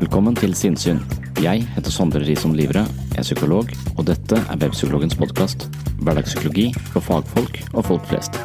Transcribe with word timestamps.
Velkommen 0.00 0.32
til 0.32 0.54
Sinnsyn. 0.56 1.02
Jeg 1.44 1.66
heter 1.74 1.92
Sondre 1.92 2.22
Risom 2.24 2.54
Livre, 2.56 2.86
jeg 3.10 3.20
er 3.20 3.26
psykolog, 3.26 3.68
og 3.98 4.06
dette 4.08 4.38
er 4.38 4.60
Webpsykologens 4.62 5.12
podkast. 5.20 5.66
Hverdagspsykologi 6.00 6.70
for 6.94 7.04
fagfolk 7.04 7.58
og 7.74 7.84
folk 7.84 8.06
flest. 8.08 8.38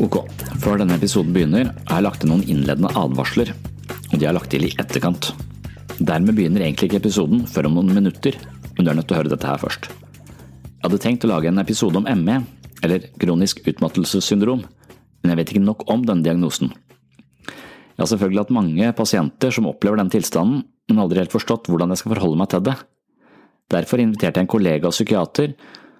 Ok, 0.00 0.16
før 0.64 0.80
denne 0.80 0.96
episoden 0.96 1.36
begynner, 1.36 1.74
har 1.92 2.00
jeg 2.00 2.08
lagt 2.08 2.24
inn 2.24 2.32
noen 2.32 2.48
innledende 2.48 2.96
advarsler, 2.96 3.52
og 4.08 4.16
de 4.16 4.24
er 4.24 4.38
lagt 4.40 4.54
til 4.56 4.64
i 4.64 4.72
etterkant. 4.80 5.34
Dermed 6.00 6.32
begynner 6.32 6.64
egentlig 6.64 6.88
ikke 6.88 7.04
episoden 7.04 7.44
før 7.44 7.68
om 7.68 7.82
noen 7.82 7.92
minutter, 8.00 8.40
men 8.78 8.86
du 8.86 8.94
er 8.96 8.96
nødt 8.96 9.12
til 9.12 9.20
å 9.20 9.24
høre 9.26 9.36
dette 9.36 9.52
her 9.52 9.60
først. 9.60 9.92
Jeg 10.78 10.86
hadde 10.86 10.98
tenkt 11.02 11.24
å 11.26 11.28
lage 11.32 11.48
en 11.50 11.58
episode 11.58 11.98
om 11.98 12.04
ME, 12.22 12.36
eller 12.86 13.08
kronisk 13.18 13.64
utmattelsessyndrom, 13.66 14.60
men 14.62 15.32
jeg 15.32 15.38
vet 15.40 15.50
ikke 15.50 15.62
nok 15.64 15.80
om 15.90 16.04
denne 16.06 16.22
diagnosen. 16.22 16.70
Jeg 17.50 17.98
har 17.98 18.10
selvfølgelig 18.12 18.44
hatt 18.44 18.52
mange 18.54 18.90
pasienter 18.94 19.50
som 19.50 19.66
opplever 19.66 19.98
denne 19.98 20.14
tilstanden, 20.14 20.60
men 20.86 21.00
aldri 21.02 21.18
helt 21.18 21.34
forstått 21.34 21.66
hvordan 21.66 21.90
jeg 21.90 21.98
skal 22.04 22.12
forholde 22.14 22.38
meg 22.38 22.52
til 22.52 22.62
det. 22.68 22.76
Derfor 23.74 23.98
inviterte 23.98 24.38
jeg 24.38 24.46
en 24.46 24.52
kollega 24.52 24.86
og 24.86 24.94
psykiater 24.94 25.56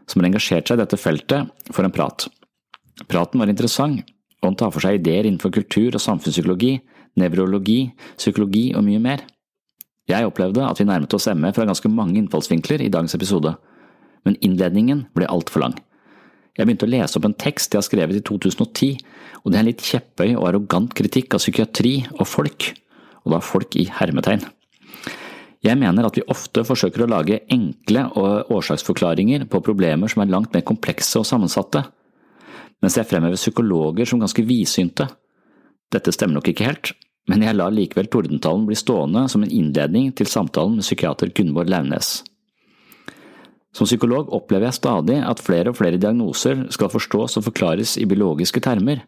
som 0.07 0.23
har 0.23 0.29
engasjert 0.29 0.71
seg 0.71 0.79
i 0.79 0.83
dette 0.85 1.01
feltet, 1.03 1.51
for 1.75 1.83
en 1.83 1.95
prat. 1.99 2.29
Praten 3.11 3.43
var 3.43 3.51
interessant, 3.51 4.07
og 4.39 4.47
han 4.47 4.59
tar 4.63 4.71
for 4.71 4.87
seg 4.87 5.01
ideer 5.01 5.27
innenfor 5.27 5.51
kultur 5.59 5.99
og 5.99 6.05
samfunnspsykologi, 6.05 6.77
nevrologi, 7.19 7.81
psykologi 8.15 8.69
og 8.79 8.87
mye 8.87 9.03
mer. 9.03 9.27
Jeg 10.09 10.31
opplevde 10.31 10.63
at 10.71 10.79
vi 10.79 10.87
nærmet 10.87 11.19
oss 11.19 11.27
ME 11.35 11.51
fra 11.51 11.67
ganske 11.67 11.91
mange 11.91 12.23
innfallsvinkler 12.23 12.87
i 12.87 12.93
dagens 12.95 13.19
episode, 13.19 13.59
men 14.29 14.37
innledningen 14.45 15.07
ble 15.17 15.29
altfor 15.33 15.65
lang. 15.65 15.79
Jeg 16.59 16.67
begynte 16.67 16.89
å 16.89 16.91
lese 16.91 17.19
opp 17.19 17.27
en 17.29 17.39
tekst 17.39 17.73
jeg 17.73 17.81
har 17.81 17.87
skrevet 17.87 18.19
i 18.19 18.23
2010, 18.27 18.99
og 19.41 19.51
det 19.51 19.59
er 19.59 19.63
en 19.63 19.71
litt 19.71 19.85
kjepphøy 19.85 20.33
og 20.35 20.47
arrogant 20.51 20.95
kritikk 20.99 21.37
av 21.37 21.43
psykiatri 21.43 21.95
og 22.19 22.27
folk, 22.27 22.73
og 23.25 23.35
da 23.35 23.43
folk 23.45 23.77
i 23.79 23.87
hermetegn. 24.01 24.43
Jeg 25.65 25.79
mener 25.79 26.07
at 26.07 26.19
vi 26.19 26.27
ofte 26.31 26.63
forsøker 26.67 27.03
å 27.03 27.11
lage 27.11 27.41
enkle 27.51 28.05
årsaksforklaringer 28.55 29.47
på 29.51 29.63
problemer 29.67 30.11
som 30.11 30.23
er 30.23 30.31
langt 30.31 30.53
mer 30.55 30.67
komplekse 30.67 31.19
og 31.19 31.27
sammensatte, 31.27 31.83
mens 32.83 32.99
jeg 32.99 33.09
fremhever 33.11 33.39
psykologer 33.39 34.07
som 34.07 34.23
ganske 34.23 34.45
vidsynte. 34.47 35.09
Dette 35.91 36.15
stemmer 36.15 36.39
nok 36.39 36.51
ikke 36.53 36.69
helt, 36.69 36.93
men 37.31 37.43
jeg 37.43 37.59
lar 37.59 37.75
likevel 37.75 38.11
tordentalen 38.11 38.67
bli 38.69 38.79
stående 38.79 39.27
som 39.31 39.43
en 39.45 39.53
innledning 39.53 40.13
til 40.17 40.31
samtalen 40.31 40.79
med 40.79 40.87
psykiater 40.87 41.33
Gunvor 41.35 41.67
Launes. 41.71 42.21
Som 43.79 43.87
psykolog 43.87 44.33
opplever 44.35 44.67
jeg 44.67 44.81
stadig 44.81 45.21
at 45.23 45.39
flere 45.39 45.71
og 45.71 45.79
flere 45.79 46.01
diagnoser 46.03 46.65
skal 46.75 46.91
forstås 46.91 47.39
og 47.39 47.45
forklares 47.47 47.95
i 48.03 48.09
biologiske 48.11 48.63
termer, 48.65 49.05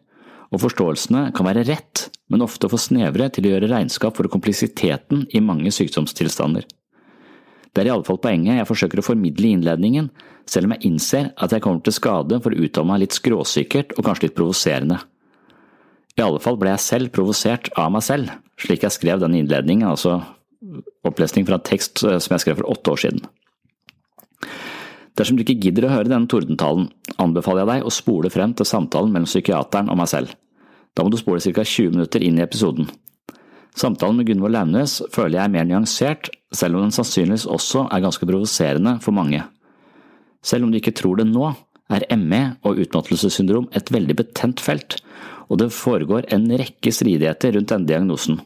og 0.51 0.61
forståelsene 0.63 1.25
kan 1.35 1.47
være 1.47 1.65
rett, 1.67 2.05
men 2.31 2.43
ofte 2.43 2.69
for 2.71 2.79
snevre 2.79 3.27
til 3.35 3.47
å 3.47 3.51
gjøre 3.53 3.71
regnskap 3.71 4.15
for 4.15 4.31
kompleksiteten 4.31 5.25
i 5.35 5.41
mange 5.43 5.73
sykdomstilstander. 5.75 6.63
Det 7.71 7.83
er 7.83 7.89
i 7.89 7.91
alle 7.91 8.07
fall 8.07 8.19
poenget 8.23 8.61
jeg 8.61 8.67
forsøker 8.67 8.99
å 8.99 9.05
formidle 9.09 9.49
i 9.49 9.53
innledningen, 9.57 10.07
selv 10.47 10.67
om 10.67 10.75
jeg 10.75 10.87
innser 10.87 11.29
at 11.35 11.51
jeg 11.51 11.63
kommer 11.63 11.83
til 11.83 11.95
skade 11.95 12.39
for 12.43 12.55
å 12.55 12.63
uttale 12.63 12.87
meg 12.87 13.03
litt 13.03 13.15
skråsikkert 13.15 13.95
og 13.97 14.07
kanskje 14.07 14.29
litt 14.29 14.39
provoserende. 14.39 15.01
I 16.15 16.23
alle 16.23 16.39
fall 16.43 16.59
ble 16.59 16.71
jeg 16.73 16.85
selv 16.87 17.11
provosert 17.15 17.71
av 17.79 17.91
meg 17.91 18.07
selv, 18.07 18.31
slik 18.59 18.87
jeg 18.87 18.95
skrev 18.95 19.19
denne 19.19 19.39
innledningen, 19.43 19.87
altså 19.87 20.21
opplesning 21.07 21.47
fra 21.47 21.59
en 21.59 21.67
tekst 21.67 22.03
som 22.03 22.35
jeg 22.35 22.43
skrev 22.43 22.59
for 22.59 22.71
åtte 22.71 22.95
år 22.95 23.05
siden. 23.07 23.23
Dersom 25.21 25.37
du 25.37 25.43
ikke 25.43 25.59
gidder 25.61 25.85
å 25.85 25.91
høre 25.91 26.09
denne 26.09 26.25
tordentalen, 26.25 26.87
anbefaler 27.21 27.61
jeg 27.61 27.69
deg 27.69 27.83
å 27.85 27.93
spole 27.93 28.29
frem 28.33 28.55
til 28.57 28.65
samtalen 28.65 29.11
mellom 29.13 29.29
psykiateren 29.29 29.91
og 29.93 29.99
meg 29.99 30.09
selv. 30.09 30.31
Da 30.97 31.05
må 31.05 31.11
du 31.13 31.17
spole 31.21 31.43
ca 31.45 31.61
20 31.61 31.93
minutter 31.93 32.23
inn 32.25 32.39
i 32.39 32.41
episoden. 32.41 32.87
Samtalen 33.77 34.17
med 34.17 34.31
Gunvor 34.31 34.49
Launes 34.49 34.97
føler 35.13 35.37
jeg 35.37 35.43
er 35.43 35.53
mer 35.53 35.67
nyansert, 35.69 36.31
selv 36.49 36.79
om 36.79 36.87
den 36.87 36.95
sannsynligvis 36.95 37.45
også 37.45 37.85
er 37.93 38.01
ganske 38.01 38.25
provoserende 38.25 38.95
for 39.05 39.13
mange. 39.13 39.43
Selv 40.41 40.65
om 40.65 40.73
du 40.73 40.79
ikke 40.81 40.95
tror 40.97 41.21
det 41.21 41.29
nå, 41.29 41.53
er 41.93 42.07
ME 42.17 42.41
og 42.65 42.81
utmattelsessyndrom 42.81 43.69
et 43.77 43.93
veldig 43.93 44.17
betent 44.23 44.63
felt, 44.63 44.97
og 45.53 45.61
det 45.61 45.69
foregår 45.75 46.31
en 46.33 46.49
rekke 46.49 46.95
stridigheter 46.97 47.53
rundt 47.59 47.69
denne 47.69 47.85
diagnosen. 47.93 48.41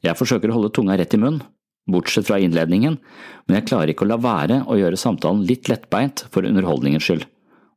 Jeg 0.00 0.16
forsøker 0.16 0.48
å 0.48 0.56
holde 0.56 0.72
tunga 0.72 0.96
rett 0.96 1.12
i 1.12 1.20
munnen, 1.20 1.44
bortsett 1.90 2.28
fra 2.28 2.38
innledningen, 2.38 2.98
men 3.46 3.58
jeg 3.58 3.68
klarer 3.70 3.92
ikke 3.92 4.06
å 4.06 4.10
la 4.12 4.18
være 4.22 4.62
å 4.70 4.78
gjøre 4.78 5.00
samtalen 5.00 5.44
litt 5.48 5.70
lettbeint 5.70 6.26
for 6.34 6.46
underholdningens 6.46 7.08
skyld. 7.08 7.24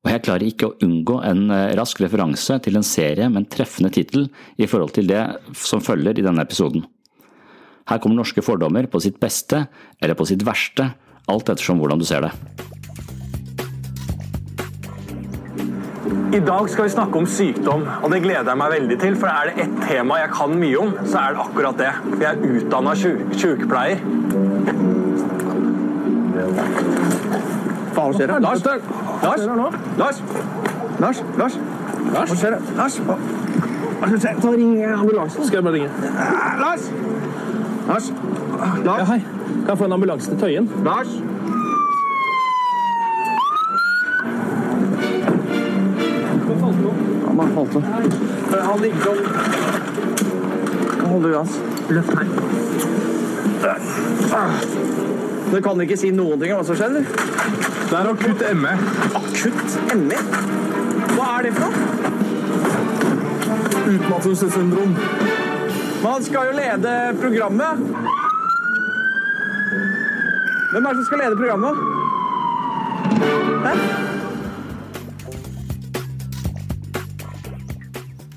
Og 0.05 0.11
jeg 0.13 0.21
klarer 0.27 0.45
ikke 0.45 0.67
å 0.69 0.75
unngå 0.85 1.15
en 1.25 1.47
rask 1.79 2.01
referanse 2.03 2.59
til 2.61 2.77
en 2.77 2.85
serie 2.85 3.25
med 3.25 3.41
en 3.41 3.49
treffende 3.49 3.89
tittel 3.89 4.27
i 4.61 4.67
forhold 4.69 4.93
til 4.93 5.09
det 5.09 5.23
som 5.57 5.81
følger 5.81 6.21
i 6.21 6.25
denne 6.25 6.45
episoden. 6.45 6.85
Her 7.89 8.01
kommer 8.01 8.21
norske 8.21 8.45
fordommer 8.45 8.85
på 8.89 9.01
sitt 9.01 9.17
beste 9.21 9.65
eller 9.97 10.17
på 10.17 10.29
sitt 10.29 10.45
verste, 10.45 10.91
alt 11.25 11.49
ettersom 11.49 11.81
hvordan 11.81 12.01
du 12.01 12.05
ser 12.05 12.25
det. 12.27 12.33
I 16.35 16.39
dag 16.39 16.69
skal 16.69 16.87
vi 16.87 16.89
snakke 16.89 17.19
om 17.21 17.27
sykdom, 17.29 17.85
og 18.03 18.11
det 18.11 18.21
gleder 18.23 18.49
jeg 18.51 18.59
meg 18.59 18.73
veldig 18.75 18.99
til. 18.99 19.15
For 19.21 19.31
er 19.31 19.51
det 19.51 19.65
ett 19.65 19.77
tema 19.87 20.19
jeg 20.21 20.33
kan 20.35 20.57
mye 20.59 20.81
om, 20.81 20.93
så 21.05 21.21
er 21.21 21.35
det 21.35 21.45
akkurat 21.45 21.79
det. 21.79 21.93
For 22.09 22.25
jeg 22.25 22.31
er 22.31 22.59
utdanna 22.59 22.95
sykepleier. 22.99 24.03
Hva 27.95 28.09
skjer 28.11 28.33
det? 28.33 28.41
Lars? 28.43 28.65
Lars? 29.23 29.47
Lars? 29.95 30.21
Lars? 30.99 31.23
Lars? 31.39 31.59
Hva 32.11 32.25
skjer? 32.35 32.59
Lars? 32.75 32.99
Hva 33.07 33.17
hva 33.95 34.09
skal 34.09 34.19
skje? 34.19 34.31
Ta 34.41 34.49
og 34.49 34.57
Ring 34.59 34.73
ambulansen. 34.85 35.45
Skal 35.47 35.57
jeg 35.57 35.63
bare 35.63 35.73
ringe? 35.73 35.89
Lars! 36.59 36.89
Lars? 37.87 38.09
Lars? 38.85 38.99
Ja, 38.99 39.05
hei. 39.11 39.19
Kan 39.45 39.69
jeg 39.69 39.77
få 39.77 39.87
en 39.87 39.95
ambulanse 39.95 40.29
til 40.29 40.39
Tøyen? 40.39 40.69
Lars? 40.85 41.15
Han 47.37 47.47
har 47.47 47.55
falt 47.55 47.75
om. 47.75 47.83
Han 48.61 48.79
ligger 48.81 49.09
opp. 49.09 49.27
Holder 51.03 51.29
du 51.29 51.35
hans? 51.35 51.59
Løft 51.89 52.09
her. 52.15 52.25
Du 55.51 55.61
kan 55.61 55.81
ikke 55.83 55.97
si 55.99 56.11
noen 56.15 56.39
ting 56.39 56.53
om 56.53 56.61
hva 56.61 56.65
som 56.67 56.75
skjer. 56.79 56.95
Det 57.89 57.97
er 57.99 58.09
akutt 58.11 58.41
ME. 58.61 58.73
Akutt 59.19 59.75
ME? 59.99 60.19
Hva 61.15 61.27
er 61.35 61.41
det 61.45 61.53
for 61.57 61.61
noe? 61.65 61.75
Utmattelsessyndrom. 63.85 64.95
Men 66.01 66.09
han 66.09 66.23
skal 66.23 66.49
jo 66.49 66.57
lede 66.57 66.95
programmet. 67.19 67.85
Hvem 70.71 70.85
er 70.85 70.89
det 70.89 70.97
som 70.97 71.07
skal 71.11 71.23
lede 71.25 71.39
programmet? 71.43 71.75
Hæ? 73.67 74.14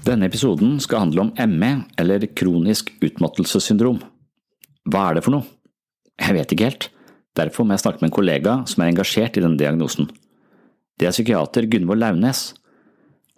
Denne 0.08 0.24
episoden 0.30 0.78
skal 0.80 1.02
handle 1.02 1.26
om 1.26 1.32
ME, 1.60 1.72
eller 2.00 2.24
kronisk 2.32 2.94
utmattelsessyndrom. 3.04 3.98
Hva 4.88 5.02
er 5.10 5.18
det 5.18 5.24
for 5.26 5.34
noe? 5.34 5.44
Jeg 6.16 6.36
vet 6.38 6.54
ikke 6.54 6.68
helt. 6.70 6.86
Derfor 7.36 7.66
må 7.66 7.76
jeg 7.76 7.82
snakke 7.82 8.00
med 8.00 8.08
en 8.08 8.16
kollega 8.16 8.54
som 8.70 8.82
er 8.82 8.92
engasjert 8.94 9.36
i 9.36 9.42
denne 9.44 9.60
diagnosen. 9.60 10.08
Det 10.98 11.10
er 11.10 11.12
psykiater 11.12 11.68
Gunvor 11.68 12.00
Launes. 12.00 12.54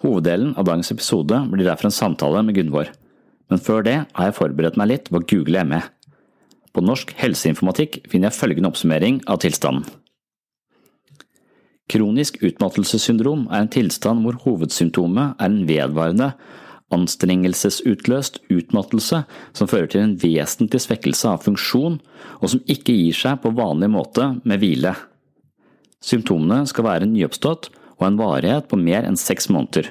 Hoveddelen 0.04 0.54
av 0.54 0.68
dagens 0.68 0.92
episode 0.94 1.42
blir 1.50 1.66
derfor 1.66 1.90
en 1.90 1.96
samtale 1.96 2.44
med 2.46 2.56
Gunvor, 2.56 2.92
men 3.50 3.60
før 3.60 3.82
det 3.84 3.96
har 4.06 4.28
jeg 4.28 4.38
forberedt 4.38 4.78
meg 4.78 4.92
litt 4.92 5.10
på 5.10 5.18
å 5.18 5.26
google 5.26 5.66
ME. 5.66 5.82
På 6.70 6.86
Norsk 6.86 7.10
helseinformatikk 7.18 8.04
finner 8.06 8.30
jeg 8.30 8.38
følgende 8.38 8.70
oppsummering 8.70 9.18
av 9.26 9.42
tilstanden. 9.42 9.90
Kronisk 11.90 12.38
utmattelsessyndrom 12.46 13.48
er 13.50 13.64
en 13.64 13.72
tilstand 13.74 14.22
hvor 14.22 14.38
hovedsymptomet 14.44 15.34
er 15.34 15.50
en 15.50 15.64
vedvarende, 15.66 16.30
anstrengelsesutløst 16.94 18.40
utmattelse 18.50 19.22
som 19.56 19.70
fører 19.70 19.90
til 19.92 20.04
en 20.04 20.16
vesentlig 20.20 20.82
svekkelse 20.84 21.30
av 21.30 21.44
funksjon, 21.46 22.00
og 22.42 22.52
som 22.52 22.64
ikke 22.66 22.96
gir 22.96 23.16
seg 23.16 23.40
på 23.42 23.54
vanlig 23.56 23.90
måte 23.94 24.26
med 24.44 24.62
hvile. 24.62 24.94
Symptomene 26.00 26.64
skal 26.68 26.86
være 26.86 27.08
nyoppstått 27.10 27.70
og 28.00 28.06
en 28.06 28.20
varighet 28.20 28.68
på 28.70 28.78
mer 28.80 29.06
enn 29.08 29.18
seks 29.20 29.50
måneder. 29.52 29.90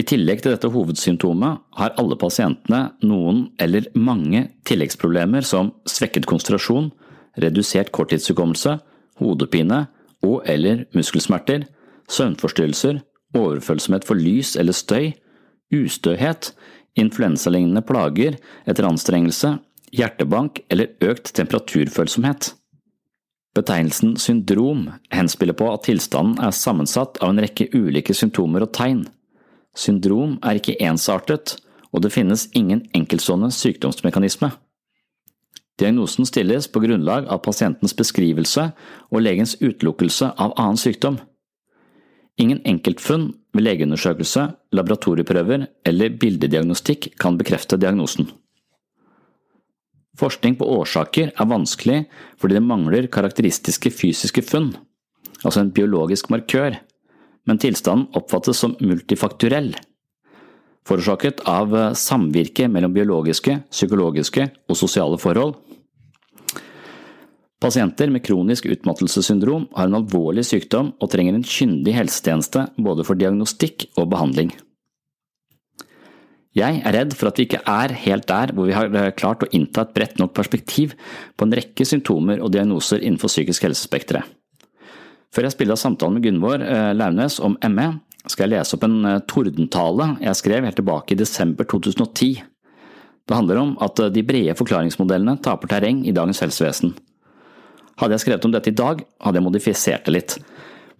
I 0.00 0.04
tillegg 0.06 0.40
til 0.40 0.54
dette 0.54 0.70
hovedsymptomet 0.72 1.60
har 1.76 1.96
alle 2.00 2.16
pasientene 2.16 2.94
noen 3.04 3.48
eller 3.60 3.90
mange 3.92 4.46
tilleggsproblemer 4.68 5.44
som 5.44 5.74
svekket 5.84 6.28
konsentrasjon, 6.30 6.88
redusert 7.42 7.90
korttidshukommelse, 7.92 8.78
hodepine 9.20 9.82
og 10.24 10.46
eller 10.48 10.86
muskelsmerter, 10.96 11.66
søvnforstyrrelser, 12.10 13.02
overfølsomhet 13.36 14.06
for 14.08 14.18
lys 14.18 14.56
eller 14.58 14.76
støy, 14.76 15.12
ustøhet, 15.74 16.52
influensalignende 16.98 17.82
plager 17.86 18.38
etter 18.66 18.88
anstrengelse, 18.88 19.56
hjertebank 19.94 20.62
eller 20.70 20.92
økt 21.04 21.32
temperaturfølsomhet. 21.38 22.54
Betegnelsen 23.54 24.14
syndrom 24.16 24.84
henspiller 25.10 25.56
på 25.58 25.66
at 25.72 25.88
tilstanden 25.88 26.38
er 26.42 26.54
sammensatt 26.54 27.18
av 27.18 27.32
en 27.32 27.42
rekke 27.42 27.66
ulike 27.74 28.14
symptomer 28.14 28.62
og 28.66 28.74
tegn. 28.76 29.04
Syndrom 29.74 30.36
er 30.46 30.58
ikke 30.58 30.78
ensartet, 30.82 31.56
og 31.90 32.04
det 32.04 32.12
finnes 32.14 32.46
ingen 32.54 32.84
enkeltstående 32.94 33.50
sykdomsmekanisme. 33.54 34.52
Diagnosen 35.80 36.28
stilles 36.28 36.68
på 36.68 36.82
grunnlag 36.84 37.26
av 37.32 37.40
pasientens 37.42 37.94
beskrivelse 37.96 38.68
og 39.10 39.22
legens 39.24 39.56
utelukkelse 39.62 40.34
av 40.36 40.54
annen 40.60 40.78
sykdom. 40.78 41.18
Ingen 42.40 42.62
enkeltfunn 42.64 43.30
ved 43.52 43.66
legeundersøkelse, 43.66 44.46
laboratorieprøver 44.72 45.66
eller 45.86 46.14
bildediagnostikk 46.20 47.10
kan 47.20 47.36
bekrefte 47.40 47.76
diagnosen. 47.80 48.30
Forskning 50.20 50.56
på 50.60 50.68
årsaker 50.68 51.32
er 51.32 51.48
vanskelig 51.48 52.04
fordi 52.40 52.56
det 52.56 52.64
mangler 52.64 53.08
karakteristiske 53.12 53.92
fysiske 53.92 54.44
funn, 54.44 54.72
altså 55.44 55.62
en 55.62 55.72
biologisk 55.76 56.30
markør, 56.32 56.78
men 57.48 57.60
tilstanden 57.60 58.08
oppfattes 58.16 58.60
som 58.62 58.76
multifakturell, 58.84 59.72
forårsaket 60.88 61.42
av 61.48 61.74
samvirke 61.98 62.68
mellom 62.72 62.94
biologiske, 62.96 63.60
psykologiske 63.72 64.48
og 64.68 64.78
sosiale 64.78 65.20
forhold. 65.20 65.56
Pasienter 67.60 68.08
med 68.08 68.24
kronisk 68.24 68.64
utmattelsessyndrom 68.72 69.66
har 69.76 69.90
en 69.90 69.98
alvorlig 69.98 70.46
sykdom 70.48 70.94
og 70.96 71.10
trenger 71.12 71.36
en 71.36 71.44
kyndig 71.44 71.92
helsetjeneste 71.92 72.62
både 72.80 73.04
for 73.04 73.20
diagnostikk 73.20 73.84
og 74.00 74.08
behandling. 74.14 74.54
Jeg 76.56 76.80
er 76.80 76.96
redd 76.96 77.12
for 77.14 77.28
at 77.28 77.36
vi 77.38 77.44
ikke 77.46 77.60
er 77.68 77.92
helt 78.06 78.26
der 78.26 78.50
hvor 78.56 78.66
vi 78.66 78.74
har 78.74 79.12
klart 79.14 79.44
å 79.44 79.50
innta 79.54 79.84
et 79.84 79.92
bredt 79.94 80.16
nok 80.18 80.32
perspektiv 80.34 80.96
på 81.36 81.46
en 81.46 81.52
rekke 81.54 81.84
symptomer 81.86 82.40
og 82.40 82.50
diagnoser 82.56 83.04
innenfor 83.04 83.30
psykisk 83.30 83.68
helsespekteret. 83.68 84.24
Før 85.30 85.46
jeg 85.46 85.54
spiller 85.54 85.76
av 85.76 85.82
samtalen 85.84 86.16
med 86.16 86.24
Gunvor 86.24 86.64
Launes 86.96 87.36
om 87.44 87.54
ME, 87.70 87.90
skal 88.24 88.48
jeg 88.48 88.54
lese 88.56 88.74
opp 88.74 88.88
en 88.88 88.98
tordentale 89.30 90.08
jeg 90.24 90.40
skrev 90.40 90.66
helt 90.66 90.80
tilbake 90.80 91.14
i 91.14 91.20
desember 91.20 91.68
2010. 91.68 92.40
Det 93.28 93.36
handler 93.36 93.60
om 93.60 93.76
at 93.84 94.00
de 94.10 94.26
brede 94.26 94.56
forklaringsmodellene 94.58 95.38
taper 95.44 95.70
terreng 95.70 96.02
i 96.08 96.16
dagens 96.16 96.40
helsevesen. 96.42 96.96
Hadde 97.98 98.16
jeg 98.16 98.24
skrevet 98.24 98.46
om 98.46 98.54
dette 98.54 98.70
i 98.70 98.76
dag, 98.76 99.02
hadde 99.20 99.40
jeg 99.40 99.46
modifisert 99.46 100.06
det 100.06 100.14
litt, 100.14 100.36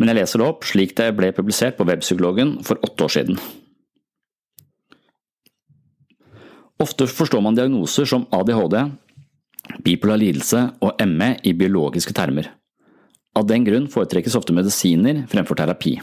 men 0.01 0.11
jeg 0.11 0.19
leser 0.19 0.41
det 0.41 0.49
opp 0.49 0.67
slik 0.69 0.97
det 0.99 1.11
ble 1.17 1.31
publisert 1.37 1.77
på 1.79 1.87
Webpsykologen 1.89 2.57
for 2.67 2.81
åtte 2.87 3.07
år 3.07 3.15
siden. 3.15 3.41
Ofte 6.81 7.05
forstår 7.13 7.43
man 7.45 7.59
diagnoser 7.59 8.09
som 8.09 8.25
ADHD, 8.33 8.79
bipolar 9.85 10.21
lidelse 10.21 10.63
og 10.81 11.03
ME 11.07 11.35
i 11.45 11.53
biologiske 11.53 12.15
termer. 12.17 12.49
Av 13.37 13.45
den 13.47 13.67
grunn 13.67 13.91
foretrekkes 13.93 14.35
ofte 14.39 14.57
medisiner 14.57 15.27
fremfor 15.31 15.61
terapi. 15.61 15.99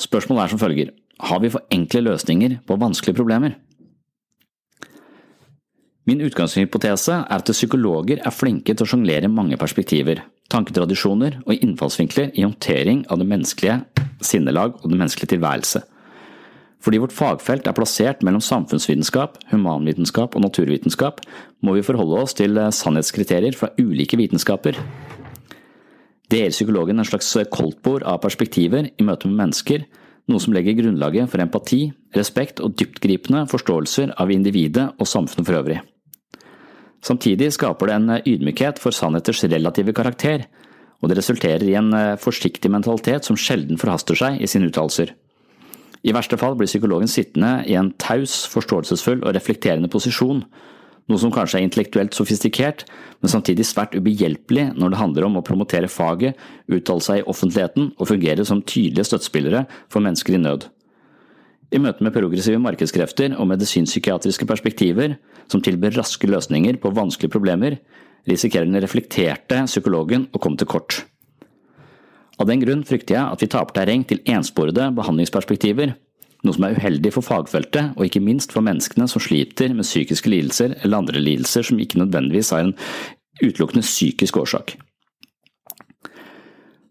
Spørsmålet 0.00 0.46
er 0.46 0.52
som 0.54 0.62
følger, 0.62 0.94
har 1.22 1.42
vi 1.44 1.52
for 1.52 1.68
enkle 1.70 2.02
løsninger 2.08 2.56
på 2.66 2.78
vanskelige 2.80 3.20
problemer? 3.20 3.54
Min 6.02 6.18
utgangshypotese 6.26 7.14
er 7.14 7.38
at 7.38 7.50
psykologer 7.54 8.18
er 8.26 8.34
flinke 8.34 8.74
til 8.74 8.82
å 8.82 8.90
sjonglere 8.90 9.28
mange 9.30 9.54
perspektiver, 9.58 10.24
tanketradisjoner 10.50 11.36
og 11.44 11.54
innfallsvinkler 11.54 12.32
i 12.34 12.42
håndtering 12.42 13.04
av 13.06 13.20
det 13.20 13.28
menneskelige 13.30 13.76
sinnelag 14.26 14.74
og 14.80 14.88
den 14.90 14.98
menneskelige 14.98 15.36
tilværelse. 15.36 15.84
Fordi 16.82 16.98
vårt 16.98 17.14
fagfelt 17.14 17.68
er 17.70 17.76
plassert 17.76 18.24
mellom 18.26 18.42
samfunnsvitenskap, 18.42 19.38
humanvitenskap 19.52 20.34
og 20.34 20.42
naturvitenskap, 20.42 21.22
må 21.62 21.76
vi 21.76 21.86
forholde 21.86 22.18
oss 22.24 22.34
til 22.34 22.58
sannhetskriterier 22.74 23.54
fra 23.54 23.70
ulike 23.78 24.18
vitenskaper. 24.18 24.80
Det 26.26 26.40
gir 26.40 26.54
psykologen 26.56 26.98
en 26.98 27.06
slags 27.06 27.30
koldtbord 27.54 28.02
av 28.02 28.18
perspektiver 28.24 28.90
i 28.90 29.06
møte 29.06 29.30
med 29.30 29.38
mennesker, 29.44 29.86
noe 30.30 30.42
som 30.42 30.54
legger 30.54 30.76
grunnlaget 30.78 31.30
for 31.30 31.42
empati, 31.42 31.86
respekt 32.16 32.62
og 32.62 32.76
dyptgripende 32.78 33.46
forståelser 33.50 34.14
av 34.22 34.30
individet 34.30 34.90
og 34.98 35.08
samfunnet 35.08 35.48
for 35.48 35.58
øvrig. 35.58 35.80
Samtidig 37.02 37.50
skaper 37.56 37.90
det 37.90 37.96
en 37.96 38.10
ydmykhet 38.20 38.78
for 38.78 38.94
sannheters 38.94 39.42
relative 39.50 39.94
karakter, 39.96 40.46
og 41.02 41.10
det 41.10 41.18
resulterer 41.18 41.64
i 41.66 41.74
en 41.74 41.90
forsiktig 42.22 42.70
mentalitet 42.70 43.26
som 43.26 43.38
sjelden 43.38 43.80
forhaster 43.80 44.18
seg 44.18 44.38
i 44.38 44.46
sine 44.46 44.70
uttalelser. 44.70 45.10
I 46.02 46.14
verste 46.14 46.38
fall 46.38 46.54
blir 46.58 46.70
psykologen 46.70 47.10
sittende 47.10 47.60
i 47.66 47.74
en 47.78 47.92
taus, 47.98 48.44
forståelsesfull 48.50 49.22
og 49.22 49.34
reflekterende 49.34 49.90
posisjon, 49.90 50.44
noe 51.10 51.18
som 51.18 51.32
kanskje 51.34 51.58
er 51.60 51.66
intellektuelt 51.66 52.14
sofistikert, 52.14 52.84
men 53.22 53.32
samtidig 53.32 53.66
svært 53.66 53.96
ubehjelpelig 53.98 54.70
når 54.78 54.92
det 54.92 55.00
handler 55.00 55.26
om 55.26 55.40
å 55.40 55.44
promotere 55.46 55.90
faget, 55.90 56.38
uttale 56.70 57.04
seg 57.04 57.22
i 57.22 57.26
offentligheten 57.30 57.90
og 57.96 58.08
fungere 58.10 58.46
som 58.48 58.62
tydelige 58.62 59.08
støttespillere 59.10 59.64
for 59.92 60.04
mennesker 60.04 60.38
i 60.38 60.42
nød. 60.42 60.68
I 61.72 61.80
møte 61.80 62.04
med 62.04 62.12
progressive 62.12 62.60
markedskrefter 62.60 63.32
og 63.40 63.48
medisinpsykiatriske 63.48 64.46
perspektiver, 64.48 65.16
som 65.48 65.62
tilbyr 65.64 65.96
raske 65.96 66.28
løsninger 66.28 66.76
på 66.82 66.92
vanskelige 66.92 67.32
problemer, 67.32 67.78
risikerer 68.28 68.68
den 68.68 68.82
reflekterte 68.82 69.64
psykologen 69.66 70.28
å 70.30 70.40
komme 70.42 70.60
til 70.60 70.68
kort. 70.70 71.00
Av 72.40 72.48
den 72.48 72.62
grunn 72.62 72.84
frykter 72.86 73.16
jeg 73.16 73.24
at 73.24 73.42
vi 73.42 73.50
taper 73.50 73.76
terreng 73.76 74.04
til 74.08 74.20
ensporede 74.28 74.90
behandlingsperspektiver, 74.96 75.96
noe 76.42 76.56
som 76.56 76.66
er 76.66 76.76
uheldig 76.78 77.12
for 77.14 77.26
fagfeltet 77.26 77.94
og 77.96 78.06
ikke 78.06 78.22
minst 78.24 78.54
for 78.54 78.64
menneskene 78.66 79.06
som 79.10 79.22
sliter 79.22 79.74
med 79.76 79.86
psykiske 79.86 80.30
lidelser 80.30 80.76
eller 80.80 81.02
andre 81.02 81.22
lidelser 81.22 81.66
som 81.66 81.80
ikke 81.82 82.00
nødvendigvis 82.02 82.50
har 82.54 82.66
en 82.66 82.74
utelukkende 83.42 83.84
psykisk 83.86 84.40
årsak. 84.42 84.76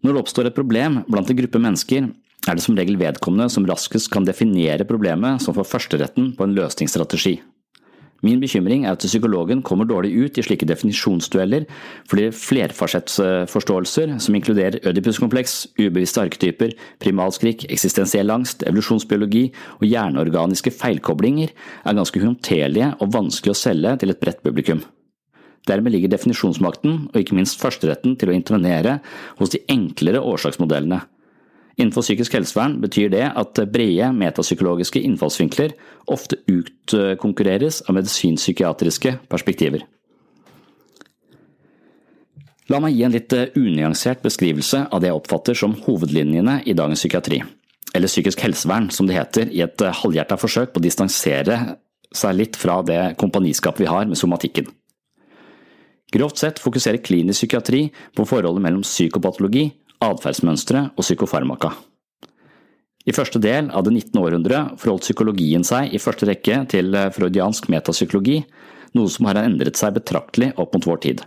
Når 0.02 0.14
det 0.16 0.22
oppstår 0.24 0.48
et 0.48 0.56
problem 0.56 1.02
blant 1.06 1.30
en 1.30 1.38
gruppe 1.38 1.60
mennesker, 1.62 2.08
er 2.42 2.58
det 2.58 2.64
som 2.64 2.74
regel 2.74 2.98
vedkommende 2.98 3.46
som 3.54 3.66
raskest 3.68 4.10
kan 4.10 4.26
definere 4.26 4.86
problemet 4.88 5.44
som 5.44 5.54
får 5.54 5.68
førsteretten 5.76 6.32
på 6.34 6.46
en 6.46 6.56
løsningsstrategi. 6.56 7.36
Min 8.22 8.38
bekymring 8.38 8.84
er 8.86 8.94
at 8.94 9.02
psykologen 9.02 9.64
kommer 9.66 9.88
dårlig 9.88 10.12
ut 10.14 10.38
i 10.38 10.44
slike 10.46 10.66
definisjonsdueller 10.70 11.66
fordi 12.10 12.28
flerfasettforståelser, 12.38 14.14
som 14.22 14.36
inkluderer 14.38 14.78
ødipuskompleks, 14.86 15.74
ubevisste 15.80 16.22
arketyper, 16.22 16.76
primalskrik, 17.02 17.66
eksistensiell 17.72 18.30
angst, 18.30 18.62
evolusjonsbiologi 18.68 19.48
og 19.80 19.86
hjerneorganiske 19.88 20.70
feilkoblinger 20.78 21.50
er 21.50 21.98
ganske 21.98 22.22
uhåndterlige 22.22 22.92
og 23.02 23.14
vanskelig 23.16 23.56
å 23.56 23.62
selge 23.64 23.96
til 24.02 24.14
et 24.14 24.22
bredt 24.22 24.44
publikum. 24.46 24.84
Dermed 25.66 25.94
ligger 25.94 26.10
definisjonsmakten, 26.10 26.94
og 27.12 27.18
ikke 27.18 27.36
minst 27.38 27.60
førsteretten 27.62 28.16
til 28.18 28.30
å 28.32 28.34
intervenere, 28.34 28.96
hos 29.38 29.52
de 29.54 29.62
enklere 29.70 30.22
årsaksmodellene, 30.22 31.02
Innenfor 31.80 32.04
psykisk 32.04 32.34
helsevern 32.36 32.76
betyr 32.82 33.08
det 33.12 33.24
at 33.28 33.60
brede 33.72 34.10
metapsykologiske 34.16 35.00
innfallsvinkler 35.00 35.72
ofte 36.12 36.38
utkonkurreres 36.50 37.80
av 37.86 37.96
medisinpsykiatriske 37.96 39.16
perspektiver. 39.32 39.86
La 42.70 42.78
meg 42.80 42.94
gi 42.96 43.02
en 43.04 43.12
litt 43.12 43.32
unyansert 43.58 44.22
beskrivelse 44.24 44.84
av 44.92 45.02
det 45.02 45.10
jeg 45.10 45.18
oppfatter 45.18 45.58
som 45.58 45.74
hovedlinjene 45.86 46.60
i 46.68 46.76
dagens 46.76 47.02
psykiatri, 47.02 47.40
eller 47.92 48.08
psykisk 48.08 48.44
helsevern 48.44 48.90
som 48.94 49.08
det 49.08 49.16
heter, 49.18 49.50
i 49.50 49.64
et 49.64 49.82
halvhjerta 50.02 50.38
forsøk 50.40 50.72
på 50.72 50.80
å 50.80 50.84
distansere 50.84 51.58
seg 52.12 52.36
litt 52.36 52.56
fra 52.60 52.78
det 52.86 53.00
kompaniskapet 53.20 53.84
vi 53.84 53.90
har 53.90 54.06
med 54.08 54.20
somatikken. 54.20 54.68
Grovt 56.12 56.42
sett 56.42 56.60
fokuserer 56.60 57.00
klinisk 57.00 57.40
psykiatri 57.40 57.86
på 58.16 58.26
forholdet 58.28 58.64
mellom 58.64 58.84
psykopatologi 58.84 59.70
atferdsmønstre 60.02 60.88
og 60.92 61.04
psykofarmaka. 61.04 61.72
I 63.02 63.14
første 63.14 63.40
del 63.42 63.70
av 63.74 63.82
det 63.86 63.96
19. 63.96 64.18
århundre 64.22 64.60
forholdt 64.78 65.08
psykologien 65.08 65.64
seg 65.66 65.90
i 65.90 66.00
første 66.02 66.28
rekke 66.28 66.60
til 66.70 66.94
freudiansk 67.14 67.66
metapsykologi, 67.72 68.42
noe 68.94 69.10
som 69.10 69.26
har 69.26 69.40
endret 69.42 69.78
seg 69.78 69.96
betraktelig 69.96 70.52
opp 70.60 70.76
mot 70.76 70.86
vår 70.86 71.00
tid. 71.06 71.24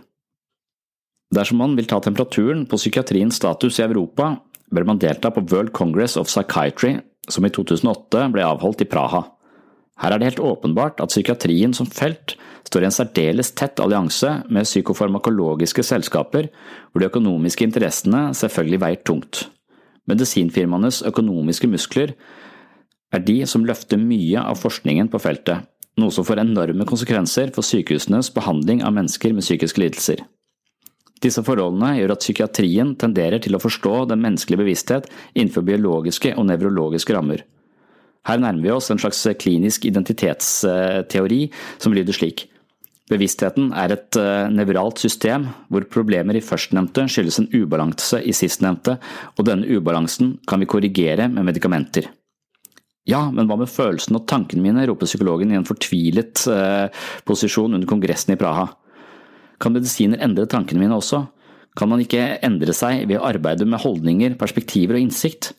Dersom 1.34 1.58
man 1.60 1.74
vil 1.76 1.88
ta 1.90 1.98
temperaturen 2.00 2.64
på 2.70 2.78
psykiatriens 2.78 3.36
status 3.36 3.80
i 3.80 3.84
Europa, 3.84 4.36
bør 4.72 4.86
man 4.88 5.00
delta 5.02 5.32
på 5.34 5.44
World 5.50 5.74
Congress 5.76 6.16
of 6.16 6.30
Psychiatry, 6.30 6.96
som 7.28 7.44
i 7.44 7.50
2008 7.52 8.28
ble 8.32 8.44
avholdt 8.46 8.84
i 8.84 8.88
Praha. 8.88 9.24
Her 9.96 10.12
er 10.12 10.20
det 10.20 10.28
helt 10.30 10.44
åpenbart 10.44 11.00
at 11.00 11.12
psykiatrien 11.12 11.72
som 11.76 11.88
felt 11.88 12.36
står 12.68 12.84
i 12.84 12.88
en 12.88 12.94
særdeles 12.94 13.52
tett 13.56 13.80
allianse 13.80 14.32
med 14.52 14.68
psykofarmakologiske 14.68 15.84
selskaper, 15.86 16.50
hvor 16.92 17.00
de 17.00 17.08
økonomiske 17.08 17.64
interessene 17.64 18.28
selvfølgelig 18.36 18.82
veier 18.82 19.04
tungt. 19.08 19.46
Medisinfirmaenes 20.06 21.00
økonomiske 21.08 21.70
muskler 21.70 22.12
er 23.14 23.24
de 23.24 23.40
som 23.48 23.64
løfter 23.66 23.98
mye 24.00 24.42
av 24.42 24.60
forskningen 24.60 25.08
på 25.10 25.20
feltet, 25.22 25.64
noe 25.96 26.12
som 26.12 26.26
får 26.28 26.42
enorme 26.42 26.84
konsekvenser 26.88 27.52
for 27.56 27.64
sykehusenes 27.64 28.30
behandling 28.34 28.84
av 28.84 28.94
mennesker 28.98 29.32
med 29.32 29.46
psykiske 29.46 29.80
lidelser. 29.80 30.22
Disse 31.24 31.40
forholdene 31.40 31.94
gjør 31.96 32.12
at 32.12 32.24
psykiatrien 32.24 32.92
tenderer 33.00 33.40
til 33.42 33.56
å 33.56 33.62
forstå 33.62 34.04
den 34.10 34.20
menneskelige 34.20 34.60
bevissthet 34.60 35.08
innenfor 35.32 35.64
biologiske 35.64 36.34
og 36.36 36.50
nevrologiske 36.50 37.16
rammer. 37.16 37.46
Her 38.26 38.42
nærmer 38.42 38.64
vi 38.64 38.74
oss 38.74 38.90
en 38.90 39.00
slags 39.00 39.22
klinisk 39.38 39.86
identitetsteori 39.88 41.40
som 41.78 41.94
lyder 41.94 42.16
slik. 42.16 42.48
Bevisstheten 43.06 43.68
er 43.78 43.92
et 43.94 44.18
eh, 44.18 44.48
nevralt 44.50 44.98
system 44.98 45.46
hvor 45.70 45.84
problemer 45.90 46.34
i 46.34 46.42
førstnevnte 46.42 47.04
skyldes 47.10 47.38
en 47.38 47.50
ubalanse 47.54 48.18
i 48.18 48.34
sistnevnte, 48.34 48.96
og 49.38 49.46
denne 49.46 49.68
ubalansen 49.70 50.34
kan 50.50 50.62
vi 50.62 50.66
korrigere 50.70 51.28
med 51.30 51.46
medikamenter. 51.46 52.08
Ja, 53.06 53.28
men 53.30 53.46
hva 53.46 53.54
med 53.60 53.70
følelsene 53.70 54.18
og 54.18 54.26
tankene 54.26 54.64
mine, 54.64 54.82
roper 54.90 55.06
psykologen 55.06 55.52
i 55.54 55.58
en 55.60 55.68
fortvilet 55.68 56.42
eh, 56.50 57.04
posisjon 57.28 57.78
under 57.78 57.86
kongressen 57.86 58.34
i 58.34 58.40
Praha. 58.40 58.66
Kan 59.62 59.76
medisiner 59.76 60.18
endre 60.26 60.48
tankene 60.50 60.82
mine 60.82 60.98
også? 60.98 61.22
Kan 61.78 61.92
man 61.92 62.02
ikke 62.02 62.40
endre 62.44 62.74
seg 62.74 63.04
ved 63.06 63.20
å 63.20 63.28
arbeide 63.28 63.68
med 63.68 63.84
holdninger, 63.84 64.34
perspektiver 64.40 64.98
og 64.98 65.06
innsikt? 65.06 65.52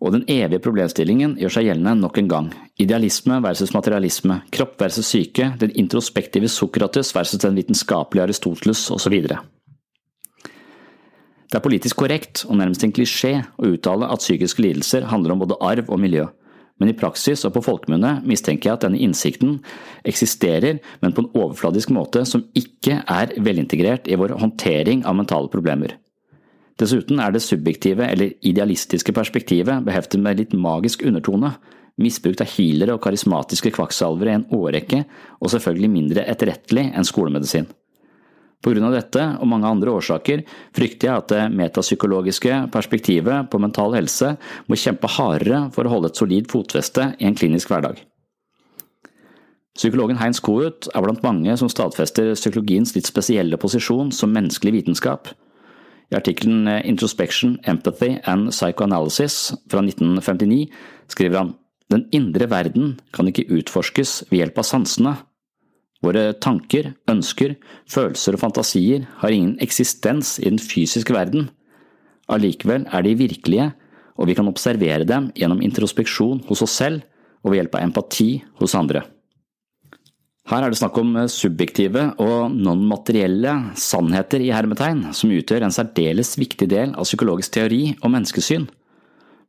Og 0.00 0.14
den 0.14 0.24
evige 0.32 0.62
problemstillingen 0.64 1.34
gjør 1.40 1.52
seg 1.58 1.66
gjeldende 1.68 1.92
nok 2.00 2.18
en 2.22 2.28
gang. 2.30 2.46
Idealisme 2.80 3.36
versus 3.44 3.74
materialisme, 3.76 4.38
kropp 4.54 4.80
versus 4.80 5.10
syke, 5.12 5.50
den 5.60 5.74
introspektive 5.76 6.48
Sokrates 6.48 7.12
versus 7.16 7.42
den 7.42 7.58
vitenskapelige 7.60 8.24
Aristoteles 8.24 8.86
osv. 8.94 9.18
Det 11.50 11.58
er 11.58 11.64
politisk 11.64 11.98
korrekt 12.00 12.46
og 12.46 12.56
nærmest 12.60 12.84
en 12.86 12.94
klisjé 12.96 13.40
å 13.58 13.74
uttale 13.74 14.08
at 14.08 14.22
psykiske 14.22 14.62
lidelser 14.64 15.08
handler 15.10 15.34
om 15.34 15.42
både 15.42 15.58
arv 15.60 15.90
og 15.90 16.00
miljø, 16.00 16.28
men 16.80 16.92
i 16.92 16.96
praksis 16.96 17.44
og 17.44 17.52
på 17.56 17.64
folkemunne 17.66 18.20
mistenker 18.24 18.70
jeg 18.70 18.78
at 18.78 18.84
denne 18.86 19.00
innsikten 19.04 19.58
eksisterer, 20.08 20.78
men 21.02 21.12
på 21.12 21.26
en 21.26 21.32
overfladisk 21.34 21.92
måte 21.92 22.22
som 22.28 22.46
ikke 22.56 23.02
er 23.04 23.34
velintegrert 23.36 24.08
i 24.08 24.16
vår 24.16 24.38
håndtering 24.40 25.04
av 25.04 25.18
mentale 25.18 25.52
problemer. 25.52 25.98
Dessuten 26.80 27.20
er 27.20 27.34
det 27.34 27.42
subjektive 27.44 28.06
eller 28.08 28.32
idealistiske 28.46 29.12
perspektivet 29.12 29.84
beheftet 29.84 30.22
med 30.22 30.38
litt 30.40 30.54
magisk 30.56 31.04
undertone, 31.04 31.52
misbrukt 32.00 32.40
av 32.40 32.48
healere 32.54 32.94
og 32.96 33.02
karismatiske 33.04 33.74
kvakksalvere 33.76 34.32
i 34.32 34.38
en 34.38 34.46
årrekke, 34.56 35.02
og 35.40 35.52
selvfølgelig 35.52 35.90
mindre 35.92 36.24
etterrettelig 36.32 36.86
enn 36.96 37.06
skolemedisin. 37.06 37.68
På 38.60 38.72
grunn 38.72 38.90
av 38.90 38.92
dette 38.92 39.22
og 39.40 39.48
mange 39.48 39.68
andre 39.68 39.92
årsaker 39.96 40.42
frykter 40.76 41.08
jeg 41.08 41.22
at 41.22 41.30
det 41.32 41.44
metapsykologiske 41.56 42.56
perspektivet 42.72 43.48
på 43.52 43.60
mental 43.60 43.96
helse 43.96 44.34
må 44.68 44.76
kjempe 44.76 45.08
hardere 45.16 45.66
for 45.72 45.88
å 45.88 45.92
holde 45.94 46.10
et 46.12 46.20
solid 46.20 46.48
fotfeste 46.52 47.14
i 47.16 47.28
en 47.28 47.36
klinisk 47.36 47.72
hverdag. 47.72 48.02
Psykologen 49.76 50.18
Heinz 50.20 50.42
Kohut 50.44 50.90
er 50.92 51.04
blant 51.04 51.24
mange 51.24 51.54
som 51.56 51.70
stadfester 51.72 52.34
psykologiens 52.36 52.92
litt 52.96 53.08
spesielle 53.08 53.56
posisjon 53.60 54.12
som 54.12 54.32
menneskelig 54.34 54.74
vitenskap. 54.80 55.32
I 56.10 56.18
artikkelen 56.18 56.68
eh, 56.68 56.82
Introspection, 56.90 57.58
Empathy 57.64 58.18
and 58.26 58.50
Psychoanalysis 58.50 59.52
fra 59.70 59.82
1959 59.84 60.66
skriver 61.10 61.42
han 61.44 61.54
den 61.90 62.06
indre 62.14 62.46
verden 62.50 62.94
kan 63.14 63.26
ikke 63.26 63.48
utforskes 63.50 64.20
ved 64.30 64.44
hjelp 64.44 64.60
av 64.62 64.66
sansene. 64.68 65.14
Våre 66.00 66.30
tanker, 66.38 66.94
ønsker, 67.10 67.56
følelser 67.90 68.36
og 68.36 68.42
fantasier 68.44 69.08
har 69.20 69.34
ingen 69.34 69.56
eksistens 69.60 70.38
i 70.40 70.46
den 70.46 70.60
fysiske 70.62 71.12
verden. 71.12 71.50
Allikevel 72.30 72.86
er 72.88 73.04
de 73.04 73.16
virkelige, 73.18 73.70
og 74.14 74.30
vi 74.30 74.36
kan 74.38 74.48
observere 74.48 75.06
dem 75.08 75.28
gjennom 75.36 75.62
introspeksjon 75.66 76.44
hos 76.46 76.62
oss 76.64 76.78
selv 76.78 77.02
og 77.42 77.52
ved 77.52 77.62
hjelp 77.62 77.76
av 77.78 77.88
empati 77.88 78.30
hos 78.60 78.76
andre. 78.78 79.02
Her 80.50 80.64
er 80.66 80.72
det 80.72 80.80
snakk 80.80 80.96
om 80.98 81.14
eh, 81.14 81.30
subjektive 81.30 82.08
og 82.18 82.50
non-materielle 82.50 83.52
sannheter 83.78 84.42
i 84.42 84.50
hermetegn, 84.50 85.12
som 85.14 85.30
utgjør 85.30 85.62
en 85.62 85.74
særdeles 85.74 86.34
viktig 86.40 86.66
del 86.72 86.94
av 86.98 87.06
psykologisk 87.06 87.54
teori 87.54 87.82
og 88.00 88.10
menneskesyn. 88.16 88.66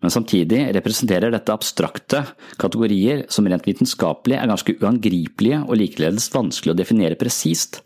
Men 0.01 0.13
samtidig 0.13 0.63
representerer 0.77 1.34
dette 1.34 1.53
abstrakte 1.53 2.24
kategorier 2.62 3.25
som 3.34 3.50
rent 3.50 3.65
vitenskapelig 3.65 4.38
er 4.38 4.50
ganske 4.50 4.77
uangripelige 4.81 5.62
og 5.65 5.77
likeledes 5.77 6.29
vanskelig 6.34 6.74
å 6.74 6.77
definere 6.77 7.17
presist. 7.17 7.81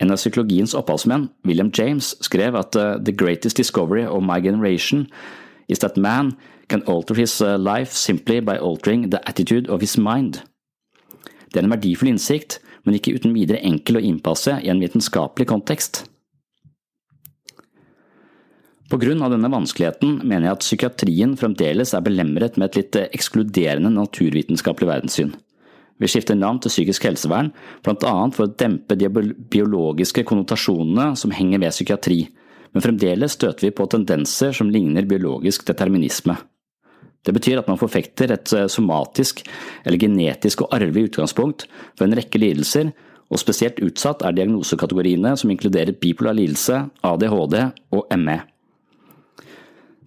En 0.00 0.12
av 0.12 0.20
psykologiens 0.20 0.72
opphavsmenn, 0.76 1.28
William 1.48 1.70
James, 1.72 2.14
skrev 2.24 2.56
at 2.60 2.76
uh, 2.76 2.96
«the 3.00 3.12
greatest 3.12 3.60
discovery 3.60 4.04
of 4.04 4.24
my 4.24 4.40
generation 4.40 5.06
is 5.68 5.80
that 5.84 5.96
man 5.96 6.34
can 6.68 6.82
alter 6.88 7.14
his 7.14 7.40
uh, 7.40 7.56
life 7.56 7.92
simply 7.92 8.40
by 8.40 8.56
altering 8.56 9.10
the 9.10 9.20
attitude 9.28 9.68
of 9.68 9.80
his 9.80 9.96
mind». 9.96 10.42
Det 11.54 11.60
er 11.62 11.68
en 11.68 11.74
verdifull 11.76 12.10
innsikt, 12.10 12.58
men 12.82 12.96
ikke 12.98 13.14
uten 13.14 13.36
videre 13.36 13.62
enkel 13.62 14.00
å 14.00 14.02
innpasse 14.02 14.56
i 14.58 14.72
en 14.72 14.82
vitenskapelig 14.82 15.46
kontekst. 15.52 16.02
På 18.90 18.98
grunn 19.00 19.22
av 19.24 19.30
denne 19.32 19.48
vanskeligheten 19.50 20.18
mener 20.26 20.48
jeg 20.48 20.56
at 20.56 20.64
psykiatrien 20.66 21.32
fremdeles 21.38 21.94
er 21.94 22.02
belemret 22.04 22.58
med 22.58 22.68
et 22.68 22.80
litt 22.80 22.98
ekskluderende 23.06 23.94
naturvitenskapelig 23.94 24.90
verdenssyn. 24.90 25.32
Vi 26.02 26.10
skifter 26.10 26.34
navn 26.34 26.58
til 26.58 26.74
psykisk 26.74 27.06
helsevern, 27.06 27.52
annet 27.86 28.34
for 28.34 28.48
å 28.48 28.54
dempe 28.58 28.98
de 28.98 29.08
biologiske 29.08 30.26
konnotasjonene 30.26 31.14
som 31.16 31.32
henger 31.32 31.62
ved 31.62 31.76
psykiatri, 31.76 32.18
men 32.74 32.82
fremdeles 32.82 33.38
støter 33.38 33.68
vi 33.68 33.76
på 33.78 33.86
tendenser 33.86 34.52
som 34.52 34.72
ligner 34.74 35.06
biologisk 35.06 35.64
determinisme. 35.70 36.34
Det 37.24 37.32
betyr 37.32 37.60
at 37.60 37.68
man 37.70 37.80
forfekter 37.80 38.34
et 38.34 38.52
eh, 38.56 38.68
somatisk 38.70 39.42
eller 39.84 40.00
genetisk 40.00 40.64
og 40.64 40.74
arvelig 40.76 41.08
utgangspunkt 41.10 41.66
for 41.96 42.06
en 42.06 42.16
rekke 42.18 42.40
lidelser, 42.40 42.92
og 43.32 43.40
spesielt 43.40 43.80
utsatt 43.82 44.22
er 44.22 44.34
diagnosekategoriene 44.36 45.32
som 45.40 45.50
inkluderer 45.50 45.96
bipolar 45.96 46.36
lidelse, 46.36 46.84
ADHD 47.02 47.56
og 47.96 48.12
ME. 48.20 48.42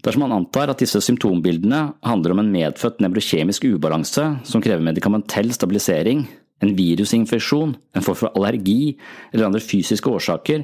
Dersom 0.06 0.24
man 0.24 0.36
antar 0.38 0.70
at 0.72 0.80
disse 0.80 1.02
symptombildene 1.04 1.82
handler 2.06 2.36
om 2.36 2.44
en 2.44 2.52
medfødt 2.54 3.02
nevrokjemisk 3.04 3.66
ubalanse 3.74 4.28
som 4.48 4.64
krever 4.64 4.86
medikamentell 4.86 5.50
stabilisering, 5.56 6.28
en 6.64 6.74
virusinfeksjon, 6.78 7.74
en 7.76 8.06
form 8.06 8.18
for 8.22 8.38
allergi 8.38 8.96
eller 9.34 9.50
andre 9.50 9.62
fysiske 9.62 10.10
årsaker, 10.10 10.64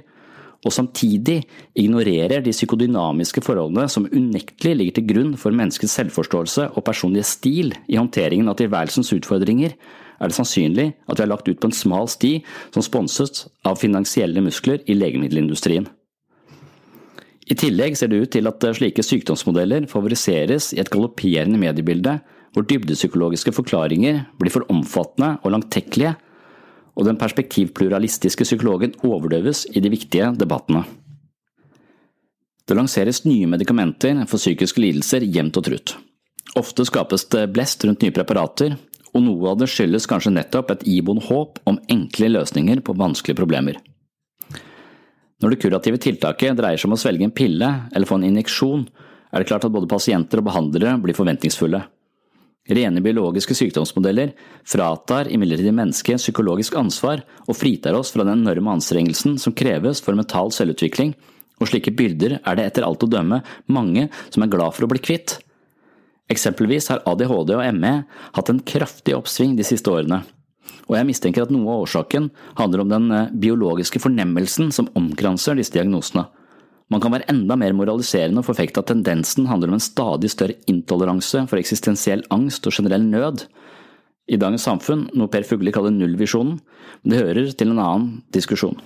og 0.63 0.71
samtidig 0.71 1.41
ignorerer 1.75 2.43
de 2.43 2.53
psykodynamiske 2.55 3.43
forholdene 3.43 3.87
som 3.91 4.07
unektelig 4.07 4.77
ligger 4.79 4.97
til 4.97 5.07
grunn 5.09 5.33
for 5.39 5.55
menneskets 5.55 5.95
selvforståelse 5.99 6.69
og 6.71 6.85
personlige 6.87 7.27
stil 7.27 7.73
i 7.91 7.99
håndteringen 7.99 8.51
av 8.51 8.57
tilværelsens 8.61 9.11
utfordringer, 9.15 9.75
er 10.23 10.31
det 10.31 10.37
sannsynlig 10.37 10.87
at 10.93 11.17
vi 11.17 11.23
har 11.25 11.31
lagt 11.33 11.49
ut 11.49 11.59
på 11.59 11.69
en 11.69 11.75
smal 11.75 12.07
sti 12.11 12.37
som 12.71 12.85
sponset 12.85 13.45
av 13.67 13.81
finansielle 13.81 14.43
muskler 14.45 14.83
i 14.87 14.95
legemiddelindustrien. 14.95 15.89
I 17.43 17.57
tillegg 17.59 17.97
ser 17.99 18.07
det 18.07 18.21
ut 18.23 18.31
til 18.31 18.47
at 18.47 18.63
slike 18.77 19.03
sykdomsmodeller 19.03 19.89
favoriseres 19.91 20.71
i 20.71 20.79
et 20.79 20.91
galopperende 20.93 21.59
mediebilde 21.59 22.21
hvor 22.53 22.63
dybdepsykologiske 22.69 23.51
forklaringer 23.51 24.23
blir 24.39 24.53
for 24.53 24.69
omfattende 24.71 25.35
og 25.41 25.51
langtekkelige, 25.55 26.13
og 26.93 27.07
den 27.07 27.17
perspektivpluralistiske 27.19 28.45
psykologen 28.45 28.93
overdøves 29.05 29.65
i 29.73 29.81
de 29.81 29.91
viktige 29.93 30.31
debattene. 30.37 30.83
Det 32.63 32.77
lanseres 32.77 33.23
nye 33.25 33.49
medikamenter 33.49 34.21
for 34.29 34.39
psykiske 34.39 34.79
lidelser 34.79 35.25
jevnt 35.25 35.57
og 35.59 35.65
trutt. 35.67 35.95
Ofte 36.59 36.85
skapes 36.87 37.25
det 37.33 37.47
blest 37.55 37.83
rundt 37.83 38.03
nye 38.05 38.13
preparater, 38.15 38.77
og 39.13 39.25
noe 39.25 39.51
av 39.51 39.59
det 39.59 39.69
skyldes 39.69 40.07
kanskje 40.09 40.33
nettopp 40.33 40.71
et 40.73 40.85
iboende 40.89 41.25
håp 41.27 41.59
om 41.69 41.79
enkle 41.91 42.31
løsninger 42.33 42.81
på 42.85 42.95
vanskelige 42.97 43.39
problemer. 43.41 43.79
Når 45.43 45.53
det 45.53 45.59
kurative 45.59 45.99
tiltaket 45.99 46.55
dreier 46.55 46.79
seg 46.79 46.87
om 46.87 46.95
å 46.95 47.01
svelge 47.01 47.27
en 47.27 47.35
pille 47.35 47.69
eller 47.91 48.07
få 48.07 48.15
en 48.19 48.29
injeksjon, 48.29 48.85
er 49.33 49.41
det 49.41 49.49
klart 49.49 49.65
at 49.67 49.73
både 49.73 49.89
pasienter 49.91 50.39
og 50.39 50.47
behandlere 50.47 50.95
blir 51.03 51.17
forventningsfulle. 51.17 51.81
Rene 52.63 53.01
biologiske 53.03 53.55
sykdomsmodeller 53.59 54.31
fratar 54.63 55.27
imidlertid 55.27 55.73
mennesket 55.75 56.21
psykologisk 56.21 56.77
ansvar 56.79 57.25
og 57.43 57.57
fritar 57.59 57.97
oss 57.97 58.13
fra 58.15 58.23
den 58.23 58.39
enorme 58.39 58.77
anstrengelsen 58.77 59.35
som 59.41 59.55
kreves 59.55 59.99
for 60.03 60.15
mental 60.15 60.53
selvutvikling, 60.55 61.11
og 61.59 61.67
slike 61.67 61.91
byrder 61.91 62.37
er 62.39 62.55
det 62.55 62.69
etter 62.69 62.85
alt 62.87 63.03
å 63.03 63.09
dømme 63.11 63.41
mange 63.67 64.07
som 64.29 64.45
er 64.45 64.51
glad 64.53 64.75
for 64.77 64.87
å 64.87 64.91
bli 64.93 65.01
kvitt. 65.03 65.41
Eksempelvis 66.31 66.87
har 66.93 67.03
ADHD 67.09 67.51
og 67.57 67.65
ME 67.75 67.93
hatt 68.37 68.51
en 68.53 68.63
kraftig 68.63 69.17
oppsving 69.17 69.57
de 69.59 69.67
siste 69.67 69.91
årene, 69.91 70.21
og 70.87 70.95
jeg 70.95 71.07
mistenker 71.07 71.43
at 71.43 71.51
noe 71.51 71.67
av 71.67 71.83
årsaken 71.83 72.29
handler 72.59 72.83
om 72.83 72.91
den 72.91 73.11
eh, 73.11 73.35
biologiske 73.43 73.99
fornemmelsen 74.03 74.71
som 74.75 74.87
omkranser 74.99 75.59
disse 75.59 75.75
diagnosene. 75.75 76.25
Man 76.93 77.01
kan 77.01 77.13
være 77.15 77.25
enda 77.31 77.55
mer 77.57 77.73
moraliserende 77.73 78.43
og 78.43 78.45
forfekte 78.45 78.83
at 78.83 78.91
tendensen 78.91 79.47
handler 79.49 79.71
om 79.71 79.79
en 79.79 79.83
stadig 79.83 80.29
større 80.29 80.59
intoleranse 80.69 81.47
for 81.49 81.57
eksistensiell 81.57 82.21
angst 82.33 82.67
og 82.69 82.75
generell 82.75 83.07
nød. 83.07 83.47
I 84.29 84.37
dagens 84.37 84.67
samfunn, 84.67 85.07
noe 85.17 85.31
Per 85.31 85.47
Fugli 85.47 85.73
kaller 85.73 85.91
nullvisjonen, 85.95 86.59
men 87.01 87.11
det 87.11 87.23
hører 87.23 87.49
til 87.57 87.73
en 87.73 87.81
annen 87.81 88.11
diskusjon. 88.35 88.77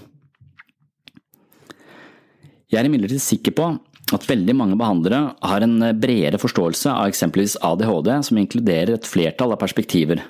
Jeg 2.71 2.79
er 2.79 2.87
imidlertid 2.87 3.21
sikker 3.23 3.53
på 3.59 3.67
at 4.15 4.25
veldig 4.27 4.55
mange 4.55 4.79
behandlere 4.79 5.35
har 5.43 5.63
en 5.63 5.77
bredere 5.99 6.39
forståelse 6.39 6.93
av 6.93 7.11
eksempelvis 7.11 7.57
ADHD 7.63 8.09
som 8.23 8.39
inkluderer 8.39 8.95
et 8.95 9.07
flertall 9.07 9.51
av 9.55 9.59
perspektiver 9.59 10.23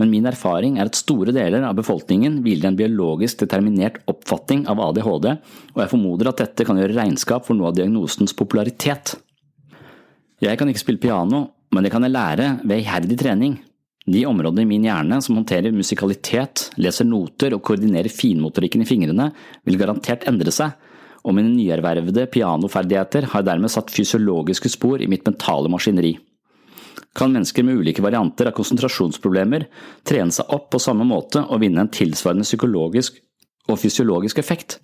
men 0.00 0.10
min 0.12 0.26
erfaring 0.28 0.78
er 0.78 0.88
at 0.90 0.98
store 0.98 1.34
deler 1.34 1.64
av 1.66 1.76
befolkningen 1.78 2.40
hviler 2.44 2.70
en 2.70 2.78
biologisk 2.78 3.42
determinert 3.42 4.00
oppfatning 4.10 4.64
av 4.70 4.80
ADHD, 4.82 5.28
og 5.74 5.82
jeg 5.82 5.92
formoder 5.92 6.30
at 6.30 6.40
dette 6.44 6.66
kan 6.68 6.80
gjøre 6.80 6.96
regnskap 6.96 7.46
for 7.48 7.58
noe 7.58 7.70
av 7.72 7.76
diagnosens 7.78 8.34
popularitet. 8.38 9.16
Jeg 10.42 10.58
kan 10.58 10.70
ikke 10.70 10.82
spille 10.82 11.02
piano, 11.02 11.44
men 11.72 11.84
det 11.84 11.92
kan 11.94 12.04
jeg 12.04 12.14
lære 12.14 12.48
ved 12.64 12.82
iherdig 12.82 13.18
trening. 13.20 13.60
De 14.02 14.24
områdene 14.26 14.64
i 14.64 14.70
min 14.72 14.88
hjerne 14.88 15.20
som 15.22 15.36
håndterer 15.38 15.74
musikalitet, 15.74 16.70
leser 16.82 17.06
noter 17.06 17.54
og 17.54 17.62
koordinerer 17.62 18.10
finmotorikken 18.10 18.82
i 18.82 18.88
fingrene, 18.88 19.28
vil 19.62 19.78
garantert 19.78 20.26
endre 20.30 20.50
seg, 20.54 20.74
og 21.22 21.36
mine 21.38 21.52
nyervervede 21.54 22.26
pianoferdigheter 22.34 23.28
har 23.30 23.46
dermed 23.46 23.70
satt 23.70 23.94
fysiologiske 23.94 24.72
spor 24.74 25.02
i 25.04 25.06
mitt 25.10 25.22
mentale 25.28 25.70
maskineri 25.70 26.16
kan 27.16 27.32
mennesker 27.32 27.66
med 27.66 27.80
ulike 27.80 28.04
varianter 28.04 28.48
av 28.48 28.56
konsentrasjonsproblemer 28.56 29.66
trene 30.08 30.32
seg 30.32 30.48
opp 30.54 30.70
på 30.72 30.80
samme 30.80 31.04
måte 31.08 31.42
og 31.44 31.60
vinne 31.62 31.84
en 31.84 31.92
tilsvarende 31.92 32.46
psykologisk 32.48 33.18
og 33.68 33.78
fysiologisk 33.80 34.40
effekt. 34.42 34.78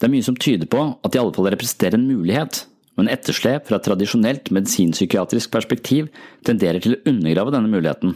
Det 0.00 0.08
er 0.08 0.12
mye 0.12 0.24
som 0.24 0.36
tyder 0.36 0.68
på 0.70 0.82
at 0.92 1.12
de 1.12 1.18
i 1.18 1.22
alle 1.22 1.34
fall 1.36 1.50
representerer 1.52 1.98
en 1.98 2.08
mulighet, 2.08 2.64
men 2.96 3.08
etterslep 3.12 3.68
fra 3.68 3.78
et 3.78 3.86
tradisjonelt 3.88 4.50
medisinpsykiatrisk 4.52 5.52
perspektiv 5.52 6.08
tenderer 6.46 6.82
til 6.84 6.96
å 6.96 7.02
undergrave 7.08 7.54
denne 7.54 7.72
muligheten, 7.72 8.14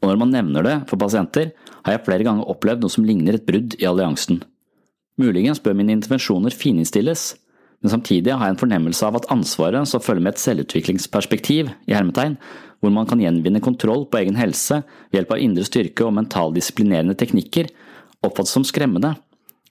og 0.00 0.08
når 0.08 0.20
man 0.20 0.32
nevner 0.32 0.64
det 0.64 0.76
for 0.88 1.00
pasienter, 1.00 1.52
har 1.84 1.96
jeg 1.96 2.04
flere 2.06 2.24
ganger 2.24 2.48
opplevd 2.48 2.84
noe 2.84 2.92
som 2.92 3.04
ligner 3.04 3.36
et 3.36 3.46
brudd 3.48 3.76
i 3.80 3.88
alliansen. 3.88 4.40
Muligens 5.20 5.60
bør 5.60 5.76
mine 5.76 5.92
intervensjoner 5.92 6.54
fininnstilles, 6.56 7.34
men 7.80 7.92
samtidig 7.94 8.34
har 8.34 8.48
jeg 8.48 8.56
en 8.56 8.60
fornemmelse 8.60 9.06
av 9.06 9.16
at 9.16 9.28
ansvaret 9.32 9.88
som 9.88 10.02
følger 10.04 10.24
med 10.26 10.34
et 10.34 10.42
selvutviklingsperspektiv, 10.42 11.70
i 11.88 11.96
hermetegn, 11.96 12.36
hvor 12.80 12.92
man 12.92 13.08
kan 13.08 13.20
gjenvinne 13.20 13.62
kontroll 13.64 14.06
på 14.08 14.20
egen 14.20 14.36
helse 14.40 14.82
ved 15.10 15.20
hjelp 15.20 15.34
av 15.36 15.44
indre 15.44 15.64
styrke 15.68 16.04
og 16.04 16.14
mentaldisiplinerende 16.16 17.16
teknikker, 17.20 17.70
oppfattes 18.24 18.52
som 18.56 18.66
skremmende, 18.68 19.14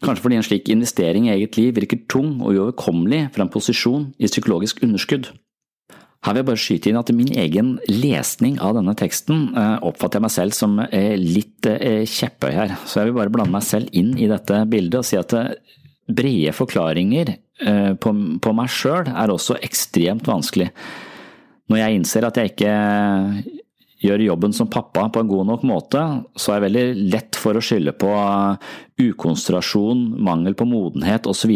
kanskje 0.02 0.26
fordi 0.26 0.40
en 0.40 0.48
slik 0.48 0.72
investering 0.74 1.28
i 1.28 1.36
eget 1.36 1.58
liv 1.60 1.76
virker 1.78 2.02
tung 2.10 2.40
og 2.40 2.56
uoverkommelig 2.56 3.28
fra 3.36 3.46
en 3.46 3.54
posisjon 3.54 4.10
i 4.18 4.30
psykologisk 4.30 4.82
underskudd. 4.86 5.30
Her 6.26 6.36
vil 6.36 6.42
jeg 6.42 6.48
bare 6.50 6.60
skyte 6.60 6.90
inn 6.92 7.00
at 7.00 7.10
i 7.12 7.16
min 7.16 7.30
egen 7.40 7.68
lesning 7.88 8.58
av 8.60 8.74
denne 8.76 8.92
teksten 9.00 9.54
eh, 9.56 9.76
oppfatter 9.88 10.20
jeg 10.20 10.26
meg 10.26 10.34
selv 10.34 10.56
som 10.58 10.74
eh, 10.84 11.14
litt 11.16 11.70
eh, 11.70 12.04
kjepphøy 12.04 12.52
her, 12.58 12.74
så 12.84 13.00
jeg 13.00 13.10
vil 13.10 13.20
bare 13.22 13.32
blande 13.32 13.56
meg 13.56 13.64
selv 13.64 13.88
inn 13.96 14.12
i 14.20 14.28
dette 14.28 14.66
bildet 14.72 15.00
og 15.00 15.08
si 15.08 15.20
at 15.20 15.36
brede 16.10 16.56
forklaringer 16.58 17.38
Eh, 17.60 17.94
på, 18.00 18.54
meg 18.56 18.72
sjøl 18.72 19.10
er 19.12 19.32
også 19.32 19.60
ekstremt 19.66 20.28
vanskelig. 20.30 20.70
Når 21.70 21.82
jeg 21.82 21.98
innser 22.00 22.28
at 22.28 22.40
jeg 22.40 22.54
ikke 22.54 22.76
gjør 24.00 24.22
jobben 24.24 24.54
som 24.56 24.70
pappa 24.72 25.04
på 25.12 25.22
en 25.22 25.28
god 25.28 25.50
nok 25.50 25.66
måte, 25.68 26.02
så 26.40 26.54
er 26.54 26.62
det 26.62 26.70
veldig 26.70 27.10
lett 27.12 27.36
for 27.36 27.60
å 27.60 27.64
skylde 27.64 27.92
på 28.00 28.14
ukonsentrasjon, 29.00 30.06
mangel 30.24 30.56
på 30.56 30.68
modenhet 30.70 31.28
osv. 31.28 31.52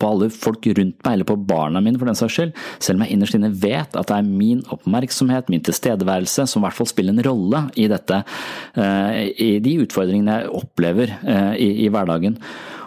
på 0.00 0.08
alle 0.08 0.30
folk 0.32 0.66
rundt 0.72 1.04
meg, 1.04 1.12
eller 1.12 1.28
på 1.28 1.36
barna 1.36 1.84
mine 1.84 2.00
for 2.00 2.08
den 2.08 2.16
saks 2.16 2.38
skyld, 2.38 2.56
selv 2.80 2.96
om 2.96 3.04
jeg 3.04 3.14
innerst 3.14 3.36
inne 3.36 3.52
vet 3.52 3.92
at 3.92 4.08
det 4.08 4.16
er 4.16 4.24
min 4.26 4.64
oppmerksomhet, 4.72 5.52
min 5.52 5.62
tilstedeværelse, 5.68 6.48
som 6.48 6.64
i 6.64 6.66
hvert 6.66 6.80
fall 6.80 6.90
spiller 6.90 7.12
en 7.12 7.26
rolle 7.28 7.66
i 7.76 7.90
dette, 7.92 8.24
eh, 8.72 9.24
i 9.36 9.52
de 9.62 9.82
utfordringene 9.84 10.40
jeg 10.40 10.54
opplever 10.64 11.12
eh, 11.20 11.60
i 11.84 11.92
hverdagen. 11.92 12.40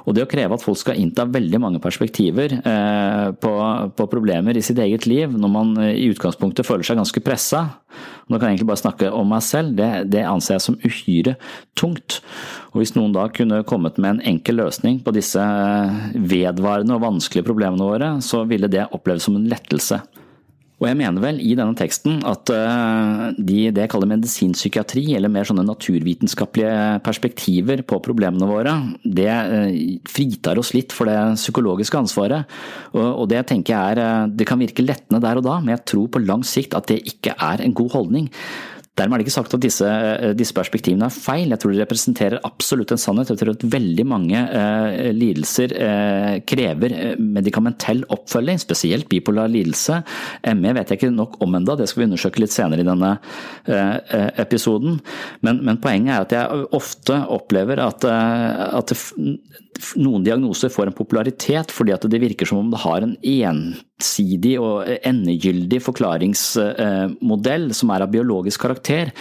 Og 0.06 0.13
det 0.13 0.26
å 0.26 0.30
kreve 0.30 0.54
at 0.56 0.63
folk 0.63 0.78
skal 0.80 1.00
innta 1.02 1.26
veldig 1.30 1.60
mange 1.62 1.82
perspektiver 1.82 2.54
eh, 2.60 3.30
på, 3.41 3.54
på, 3.98 4.08
problemer 4.12 4.58
i 4.58 4.63
sitt 4.65 4.80
eget 4.82 5.08
liv, 5.10 5.34
når 5.34 5.52
man 5.52 5.74
eh, 5.82 5.96
i 6.04 6.10
utgangspunktet 6.13 6.68
føler 6.68 6.86
seg 6.86 7.00
ganske 7.02 7.24
pressa, 7.26 7.63
nå 8.30 8.38
kan 8.38 8.50
jeg 8.50 8.56
egentlig 8.56 8.70
bare 8.70 8.84
snakke 8.84 9.12
om 9.18 9.30
meg 9.34 9.44
selv, 9.46 9.74
det, 9.80 9.89
det 10.13 10.26
anser 10.30 10.58
jeg 10.58 10.65
som 10.65 10.78
uhyre 10.86 11.36
tungt. 11.78 12.20
Og 12.74 12.82
hvis 12.82 12.94
noen 12.98 13.15
da 13.15 13.26
kunne 13.34 13.63
kommet 13.68 13.98
med 13.98 14.18
en 14.18 14.36
enkel 14.36 14.62
løsning 14.62 15.02
på 15.06 15.13
disse 15.15 15.41
eh, 15.41 16.04
vedvarende 16.15 16.98
og 16.98 17.06
vanskelige 17.08 17.48
problemene 17.48 17.89
våre, 17.89 18.13
så 18.26 18.44
ville 18.50 18.70
det 18.72 18.86
oppleves 18.91 19.26
som 19.26 19.39
en 19.39 19.50
lettelse. 19.50 20.04
Og 20.75 20.89
jeg 20.89 20.97
mener 20.99 21.23
vel 21.23 21.38
i 21.39 21.53
denne 21.55 21.75
teksten 21.79 22.17
at 22.27 22.51
eh, 22.51 23.21
de, 23.38 23.59
det 23.71 23.85
jeg 23.85 23.91
kaller 23.93 24.09
medisinpsykiatri, 24.11 25.05
eller 25.15 25.31
mer 25.31 25.47
sånne 25.47 25.63
naturvitenskapelige 25.63 26.99
perspektiver 27.05 27.83
på 27.88 28.01
problemene 28.03 28.49
våre, 28.49 28.73
det 29.07 29.29
eh, 29.31 29.77
fritar 30.11 30.59
oss 30.59 30.73
litt 30.75 30.91
for 30.95 31.07
det 31.07 31.39
psykologiske 31.39 32.01
ansvaret. 32.01 32.51
Og 32.91 33.23
det 33.31 33.45
tenker 33.47 33.71
jeg 33.71 33.95
er 33.95 34.03
eh, 34.03 34.35
Det 34.35 34.49
kan 34.49 34.59
virke 34.59 34.83
lettende 34.83 35.23
der 35.23 35.39
og 35.39 35.47
da, 35.47 35.61
men 35.63 35.77
jeg 35.77 35.85
tror 35.93 36.11
på 36.11 36.23
lang 36.25 36.43
sikt 36.43 36.75
at 36.75 36.91
det 36.91 36.99
ikke 37.07 37.38
er 37.39 37.63
en 37.63 37.75
god 37.75 37.95
holdning. 37.95 38.27
Dermed 38.95 39.17
er 39.17 39.21
det 39.21 39.25
ikke 39.25 39.36
sagt 39.36 39.55
at 39.58 39.63
disse, 39.63 39.88
eh, 39.88 40.34
disse, 40.39 40.55
perspektivene 40.55 41.10
er 41.10 41.15
feil, 41.15 41.49
jeg 41.51 41.60
tror 41.60 41.73
de 41.73 41.81
representerer 41.81 42.43
absolutt 42.47 42.93
en 42.95 43.01
sannhet. 43.01 43.31
Jeg 43.34 43.41
tror 43.41 43.51
at 43.51 43.65
veldig 43.73 44.05
mange 44.08 44.39
eh, 44.39 45.10
lidelser 45.15 45.73
eh, 45.75 46.36
krever 46.47 46.95
eh, 46.95 47.19
medikamentell 47.19 48.05
oppfølging, 48.15 48.62
spesielt 48.62 49.10
bipolar 49.12 49.51
lidelse. 49.51 49.99
ME 50.55 50.75
vet 50.77 50.93
jeg 50.93 51.01
ikke 51.01 51.12
nok 51.12 51.36
om 51.43 51.60
enda, 51.60 51.75
det 51.75 51.89
skal 51.91 52.05
vi 52.05 52.10
undersøke 52.10 52.43
litt 52.43 52.55
senere 52.55 52.86
i 52.86 52.88
denne 52.88 53.17
eh, 53.67 53.97
eh 53.99 54.41
episoden. 54.45 55.01
Men, 55.43 55.60
men, 55.65 55.81
poenget 55.84 56.15
er 56.15 56.23
at 56.23 56.34
jeg 56.36 56.65
ofte 56.75 57.19
opplever 57.36 57.81
at, 57.84 58.08
at 58.08 58.93
noen 59.99 60.23
diagnoser 60.25 60.71
får 60.71 60.89
en 60.89 60.95
popularitet 60.95 61.71
fordi 61.73 61.93
at 61.95 62.05
det 62.09 62.21
virker 62.21 62.47
som 62.47 62.61
om 62.61 62.71
det 62.71 62.81
har 62.83 63.03
en 63.03 63.15
ensidig 63.25 64.55
og 64.59 64.88
endegyldig 65.07 65.79
forklaringsmodell 65.83 67.67
som 67.75 67.91
er 67.95 68.05
av 68.05 68.11
biologisk 68.13 68.63
karakter. 68.65 69.11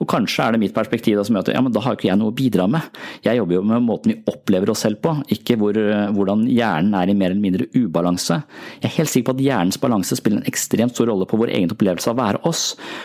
Og 0.00 0.08
kanskje 0.10 0.46
er 0.46 0.54
det 0.54 0.62
mitt 0.64 0.76
perspektiv 0.76 1.20
som 1.22 1.36
gjør 1.36 1.46
at 1.46 1.52
ja, 1.54 1.62
men 1.64 1.74
da 1.74 1.82
har 1.84 1.96
ikke 1.96 2.08
jeg 2.10 2.20
noe 2.20 2.32
å 2.32 2.36
bidra 2.36 2.66
med. 2.70 2.86
Jeg 3.26 3.38
jobber 3.40 3.58
jo 3.58 3.64
med 3.70 3.86
måten 3.86 4.14
vi 4.14 4.18
opplever 4.30 4.72
oss 4.72 4.84
selv 4.86 5.00
på, 5.04 5.14
ikke 5.34 5.58
hvor, 5.60 5.78
hvordan 6.16 6.46
hjernen 6.50 6.96
er 6.98 7.10
i 7.10 7.16
mer 7.18 7.32
eller 7.32 7.44
mindre 7.44 7.68
ubalanse. 7.74 8.40
Jeg 8.80 8.90
er 8.90 8.96
helt 8.98 9.12
sikker 9.12 9.30
på 9.30 9.36
at 9.38 9.44
hjernens 9.46 9.80
balanse 9.82 10.18
spiller 10.18 10.42
en 10.42 10.50
ekstremt 10.50 10.94
stor 10.94 11.10
rolle 11.10 11.28
på 11.30 11.38
vår 11.40 11.54
egen 11.54 11.74
opplevelse 11.74 12.10
av 12.10 12.18
å 12.18 12.22
være 12.22 12.42
oss, 12.50 12.64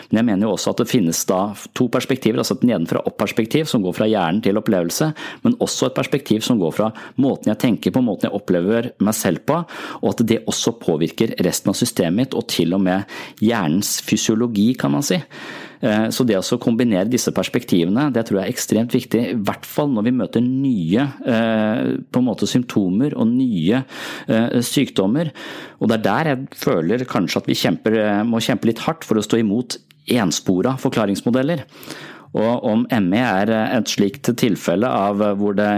men 0.09 0.21
jeg 0.21 0.29
mener 0.31 0.47
jo 0.47 0.55
også 0.55 0.73
at 0.73 0.83
det 0.83 0.89
finnes 0.91 1.21
da 1.29 1.41
to 1.77 1.89
perspektiver, 1.91 2.41
altså 2.41 2.57
et 2.57 2.67
nedenfra-opp-perspektiv 2.69 3.69
som 3.69 3.83
går 3.85 3.97
fra 3.97 4.09
hjernen 4.09 4.41
til 4.45 4.59
opplevelse, 4.59 5.11
men 5.45 5.57
også 5.63 5.89
et 5.89 5.97
perspektiv 5.97 6.43
som 6.45 6.59
går 6.61 6.75
fra 6.75 6.91
måten 7.21 7.53
jeg 7.53 7.61
tenker 7.61 7.95
på, 7.95 8.03
måten 8.05 8.29
jeg 8.29 8.37
opplever 8.37 8.91
meg 9.03 9.17
selv 9.17 9.45
på, 9.49 9.61
og 10.01 10.11
at 10.13 10.25
det 10.29 10.43
også 10.49 10.75
påvirker 10.81 11.37
resten 11.45 11.71
av 11.71 11.79
systemet 11.79 12.19
mitt, 12.19 12.37
og 12.37 12.47
til 12.51 12.75
og 12.75 12.83
med 12.83 13.19
hjernens 13.43 13.99
fysiologi, 14.05 14.71
kan 14.79 14.93
man 14.95 15.05
si. 15.05 15.19
Eh, 15.79 16.09
så 16.11 16.25
det 16.27 16.35
å 16.39 16.59
kombinere 16.59 17.07
disse 17.11 17.31
perspektivene, 17.35 18.09
det 18.15 18.25
tror 18.27 18.41
jeg 18.41 18.49
er 18.49 18.53
ekstremt 18.53 18.95
viktig. 18.95 19.21
I 19.31 19.37
hvert 19.47 19.67
fall 19.67 19.91
når 19.93 20.07
vi 20.09 20.15
møter 20.19 20.43
nye 20.43 21.05
eh, 21.23 21.93
på 22.03 22.21
en 22.21 22.27
måte 22.27 22.49
symptomer 22.49 23.15
og 23.15 23.29
nye 23.31 23.83
eh, 24.27 24.59
sykdommer. 24.65 25.31
Og 25.79 25.91
det 25.91 25.99
er 25.99 26.07
der 26.09 26.31
jeg 26.33 26.59
føler 26.59 27.07
kanskje 27.09 27.43
at 27.43 27.49
vi 27.49 27.59
kjemper, 27.59 27.99
må 28.27 28.43
kjempe 28.43 28.71
litt 28.71 28.83
hardt 28.83 29.07
for 29.07 29.19
å 29.19 29.25
stå 29.25 29.39
imot 29.39 29.79
enspora 30.09 30.75
forklaringsmodeller. 30.81 31.63
Og 32.37 32.65
om 32.69 32.83
ME 33.07 33.21
er 33.21 33.49
et 33.49 33.89
slikt 33.89 34.29
tilfelle 34.37 34.85
av 34.85 35.21
hvor 35.39 35.55
det, 35.57 35.69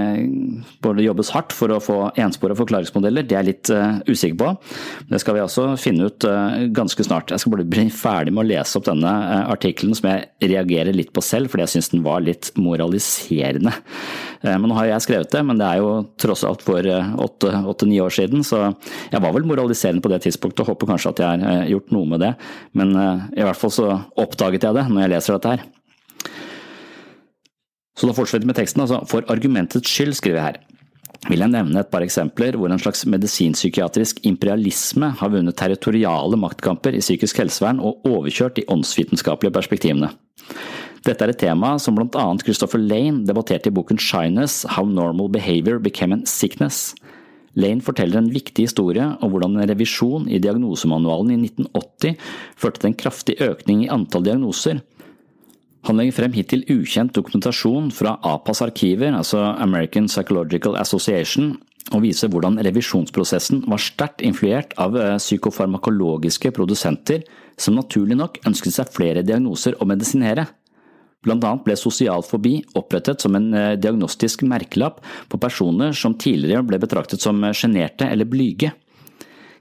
hvor 0.84 1.00
jobbes 1.00 1.32
hardt 1.32 1.56
for 1.56 1.72
å 1.72 1.80
få 1.84 2.00
enspora 2.20 2.58
forklaringsmodeller, 2.60 3.24
det 3.24 3.38
er 3.38 3.46
jeg 3.46 3.50
litt 3.52 3.72
uh, 3.72 4.02
usikker 4.10 4.38
på. 4.42 4.50
Det 5.08 5.22
skal 5.24 5.38
vi 5.38 5.44
også 5.46 5.70
finne 5.80 6.10
ut 6.12 6.28
ganske 6.76 7.08
snart. 7.08 7.32
Jeg 7.32 7.44
skal 7.44 7.56
bare 7.56 7.68
bli 7.72 7.88
ferdig 8.04 8.36
med 8.36 8.44
å 8.44 8.50
lese 8.52 8.80
opp 8.80 8.90
denne 8.90 9.14
artikkelen 9.46 9.96
som 9.98 10.12
jeg 10.12 10.52
reagerer 10.52 10.96
litt 10.96 11.14
på 11.16 11.24
selv, 11.24 11.52
fordi 11.52 11.68
jeg 11.68 11.76
syns 11.78 11.92
den 11.96 12.04
var 12.06 12.24
litt 12.26 12.52
moraliserende. 12.60 13.74
Men 14.42 14.72
nå 14.72 14.76
har 14.76 14.90
jeg 14.90 15.06
skrevet 15.06 15.32
det, 15.32 15.44
men 15.46 15.60
det 15.60 15.68
er 15.68 15.82
jo 15.84 15.90
tross 16.20 16.42
alt 16.48 16.64
for 16.66 16.82
åtte-ni 16.82 18.00
år 18.02 18.14
siden, 18.16 18.42
så 18.48 18.72
jeg 19.12 19.22
var 19.22 19.36
vel 19.36 19.46
moraliserende 19.48 20.02
på 20.02 20.10
det 20.12 20.24
tidspunktet 20.26 20.64
og 20.66 20.74
håper 20.74 20.96
kanskje 20.96 21.14
at 21.14 21.22
jeg 21.22 21.44
har 21.46 21.68
gjort 21.70 21.94
noe 21.94 22.10
med 22.16 22.26
det. 22.26 22.32
Men 22.78 22.96
i 22.98 23.46
hvert 23.46 23.60
fall 23.62 23.76
så 23.76 23.92
oppdaget 24.20 24.66
jeg 24.66 24.80
det 24.80 24.88
når 24.90 25.06
jeg 25.06 25.14
leser 25.14 25.38
dette 25.38 25.54
her. 25.54 25.70
Så 27.98 28.08
da 28.08 28.16
fortsetter 28.16 28.46
vi 28.46 28.52
med 28.52 28.60
teksten. 28.60 28.84
altså 28.84 29.02
For 29.10 29.26
argumentets 29.32 29.90
skyld, 29.90 30.16
skriver 30.18 30.40
jeg 30.40 30.48
her, 30.50 30.60
vil 31.30 31.44
jeg 31.44 31.54
nevne 31.54 31.84
et 31.84 31.92
par 31.92 32.02
eksempler 32.02 32.56
hvor 32.58 32.72
en 32.72 32.82
slags 32.82 33.04
medisinpsykiatrisk 33.06 34.24
imperialisme 34.26 35.12
har 35.20 35.34
vunnet 35.34 35.58
territoriale 35.60 36.40
maktkamper 36.40 36.98
i 36.98 37.04
psykisk 37.04 37.44
helsevern 37.44 37.82
og 37.84 38.08
overkjørt 38.10 38.58
de 38.58 38.66
åndsvitenskapelige 38.74 39.54
perspektivene. 39.54 40.10
Dette 41.06 41.26
er 41.26 41.34
et 41.34 41.42
tema 41.42 41.76
som 41.82 41.96
blant 41.98 42.18
annet 42.18 42.44
Christopher 42.46 42.82
Lane 42.82 43.26
debatterte 43.26 43.70
i 43.70 43.74
boken 43.74 44.02
Shyness– 44.02 44.64
How 44.76 44.86
Normal 44.86 45.32
Behavior 45.34 45.82
Became 45.82 46.22
a 46.22 46.30
Sickness. 46.30 46.92
Lane 47.58 47.84
forteller 47.84 48.22
en 48.22 48.30
viktig 48.32 48.68
historie 48.70 49.04
om 49.04 49.32
hvordan 49.34 49.58
en 49.58 49.68
revisjon 49.68 50.28
i 50.32 50.40
diagnosemanualen 50.42 51.34
i 51.34 51.40
1980 51.50 52.16
førte 52.62 52.82
til 52.82 52.92
en 52.92 53.00
kraftig 53.02 53.38
økning 53.44 53.84
i 53.86 53.92
antall 53.92 54.24
diagnoser, 54.26 54.80
han 55.88 55.98
legger 55.98 56.20
frem 56.20 56.36
hittil 56.38 56.64
ukjent 56.70 57.16
dokumentasjon 57.18 57.90
fra 57.96 58.18
APAs 58.28 58.62
arkiver, 58.62 59.16
altså 59.18 59.42
American 59.58 60.06
Psychological 60.12 60.78
Association, 60.78 61.56
og 61.90 62.04
viser 62.04 62.30
hvordan 62.30 62.60
revisjonsprosessen 62.62 63.64
var 63.72 63.82
sterkt 63.82 64.22
influert 64.26 64.76
av 64.80 64.96
eh, 64.96 65.16
psykofarmakologiske 65.18 66.54
produsenter 66.56 67.26
som 67.60 67.76
naturlig 67.76 68.18
nok 68.20 68.38
ønsket 68.48 68.78
seg 68.78 68.92
flere 68.94 69.26
diagnoser 69.26 69.76
å 69.82 69.88
medisinere. 69.90 70.46
Blant 71.26 71.44
annet 71.46 71.66
ble 71.66 71.76
sosial 71.78 72.24
fobi 72.26 72.60
opprettet 72.78 73.22
som 73.26 73.36
en 73.38 73.50
eh, 73.58 73.74
diagnostisk 73.82 74.46
merkelapp 74.46 75.02
på 75.30 75.42
personer 75.42 75.98
som 75.98 76.14
tidligere 76.14 76.66
ble 76.70 76.80
betraktet 76.82 77.26
som 77.26 77.42
eh, 77.44 77.58
sjenerte 77.58 78.06
eller 78.06 78.30
blyge. 78.30 78.72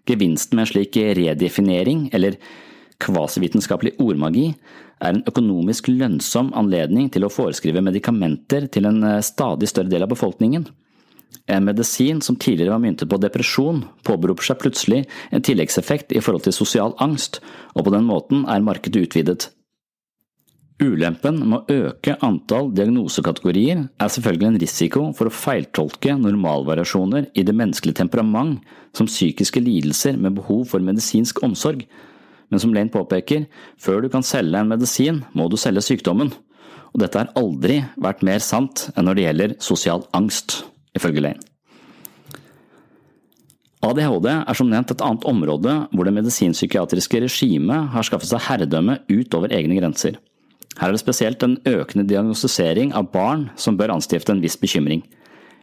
Gevinsten 0.09 0.61
med 0.61 0.68
en 0.68 0.70
slik 0.74 0.96
redefinering, 1.16 2.09
eller 2.16 2.37
kvasivitenskapelig 3.01 3.97
ordmagi, 4.03 4.51
er 5.01 5.15
en 5.15 5.25
økonomisk 5.29 5.89
lønnsom 5.89 6.53
anledning 6.59 7.09
til 7.13 7.25
å 7.25 7.33
foreskrive 7.33 7.83
medikamenter 7.85 8.69
til 8.73 8.89
en 8.91 9.03
eh, 9.07 9.23
stadig 9.25 9.71
større 9.71 9.93
del 9.93 10.05
av 10.05 10.13
befolkningen. 10.13 10.67
En 11.51 11.65
medisin 11.67 12.21
som 12.23 12.37
tidligere 12.37 12.75
var 12.75 12.83
myntet 12.83 13.11
på 13.11 13.19
depresjon, 13.23 13.85
påberoper 14.07 14.47
seg 14.47 14.59
plutselig 14.63 15.05
en 15.31 15.45
tilleggseffekt 15.47 16.13
i 16.15 16.23
forhold 16.23 16.47
til 16.47 16.55
sosial 16.55 16.95
angst, 17.03 17.41
og 17.75 17.87
på 17.87 17.95
den 17.95 18.07
måten 18.07 18.45
er 18.51 18.67
markedet 18.67 19.07
utvidet. 19.07 19.49
Ulempen 20.81 21.43
med 21.45 21.59
å 21.59 21.79
øke 21.91 22.15
antall 22.25 22.71
diagnosekategorier 22.73 23.83
er 23.85 24.13
selvfølgelig 24.13 24.49
en 24.49 24.61
risiko 24.63 25.03
for 25.17 25.29
å 25.29 25.35
feiltolke 25.35 26.15
normalvariasjoner 26.17 27.29
i 27.37 27.45
det 27.45 27.55
menneskelige 27.57 27.99
temperament 28.01 28.63
som 28.97 29.11
psykiske 29.11 29.61
lidelser 29.61 30.17
med 30.17 30.39
behov 30.39 30.65
for 30.71 30.85
medisinsk 30.85 31.43
omsorg, 31.45 31.85
men 32.51 32.63
som 32.63 32.73
Lane 32.75 32.93
påpeker, 32.93 33.47
før 33.79 34.03
du 34.05 34.11
kan 34.13 34.27
selge 34.27 34.59
en 34.59 34.71
medisin, 34.71 35.23
må 35.33 35.49
du 35.51 35.57
selge 35.61 35.85
sykdommen. 35.87 36.33
Og 36.91 37.03
dette 37.03 37.21
har 37.21 37.31
aldri 37.39 37.81
vært 38.03 38.25
mer 38.27 38.43
sant 38.43 38.89
enn 38.97 39.07
når 39.07 39.17
det 39.17 39.27
gjelder 39.29 39.55
sosial 39.63 40.05
angst, 40.17 40.65
ifølge 40.99 41.23
Lane. 41.23 41.47
ADHD 43.81 44.27
er 44.29 44.57
som 44.59 44.69
nevnt 44.69 44.91
et 44.93 45.03
annet 45.05 45.25
område 45.25 45.75
hvor 45.95 46.05
det 46.05 46.13
medisinpsykiatriske 46.13 47.23
regimet 47.25 47.95
har 47.95 48.05
skaffet 48.05 48.29
seg 48.29 48.43
herredømme 48.45 48.99
utover 49.09 49.55
egne 49.57 49.79
grenser. 49.79 50.19
Her 50.77 50.91
er 50.91 50.97
det 50.97 51.03
spesielt 51.03 51.43
en 51.43 51.57
økende 51.67 52.05
diagnostisering 52.09 52.93
av 52.97 53.09
barn 53.15 53.49
som 53.57 53.79
bør 53.81 53.95
anstifte 53.97 54.35
en 54.35 54.43
viss 54.45 54.59
bekymring. 54.61 55.01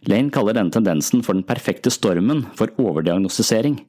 Lane 0.10 0.34
kaller 0.34 0.58
denne 0.58 0.74
tendensen 0.74 1.22
for 1.26 1.38
den 1.38 1.46
perfekte 1.46 1.94
stormen 1.94 2.46
for 2.58 2.74
overdiagnostisering. 2.82 3.80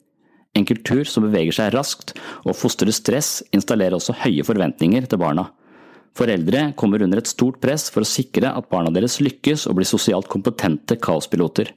En 0.57 0.67
kultur 0.67 1.05
som 1.07 1.27
beveger 1.27 1.55
seg 1.55 1.73
raskt 1.75 2.15
og 2.45 2.57
fostrer 2.57 2.95
stress, 2.95 3.43
installerer 3.55 3.99
også 3.99 4.17
høye 4.25 4.47
forventninger 4.47 5.09
til 5.09 5.21
barna. 5.21 5.49
Foreldre 6.19 6.73
kommer 6.79 7.05
under 7.05 7.21
et 7.21 7.31
stort 7.31 7.61
press 7.63 7.89
for 7.95 8.03
å 8.03 8.09
sikre 8.09 8.51
at 8.57 8.71
barna 8.73 8.91
deres 8.95 9.21
lykkes 9.23 9.69
og 9.69 9.79
blir 9.79 9.89
sosialt 9.89 10.31
kompetente 10.33 10.97
kaospiloter. 10.99 11.71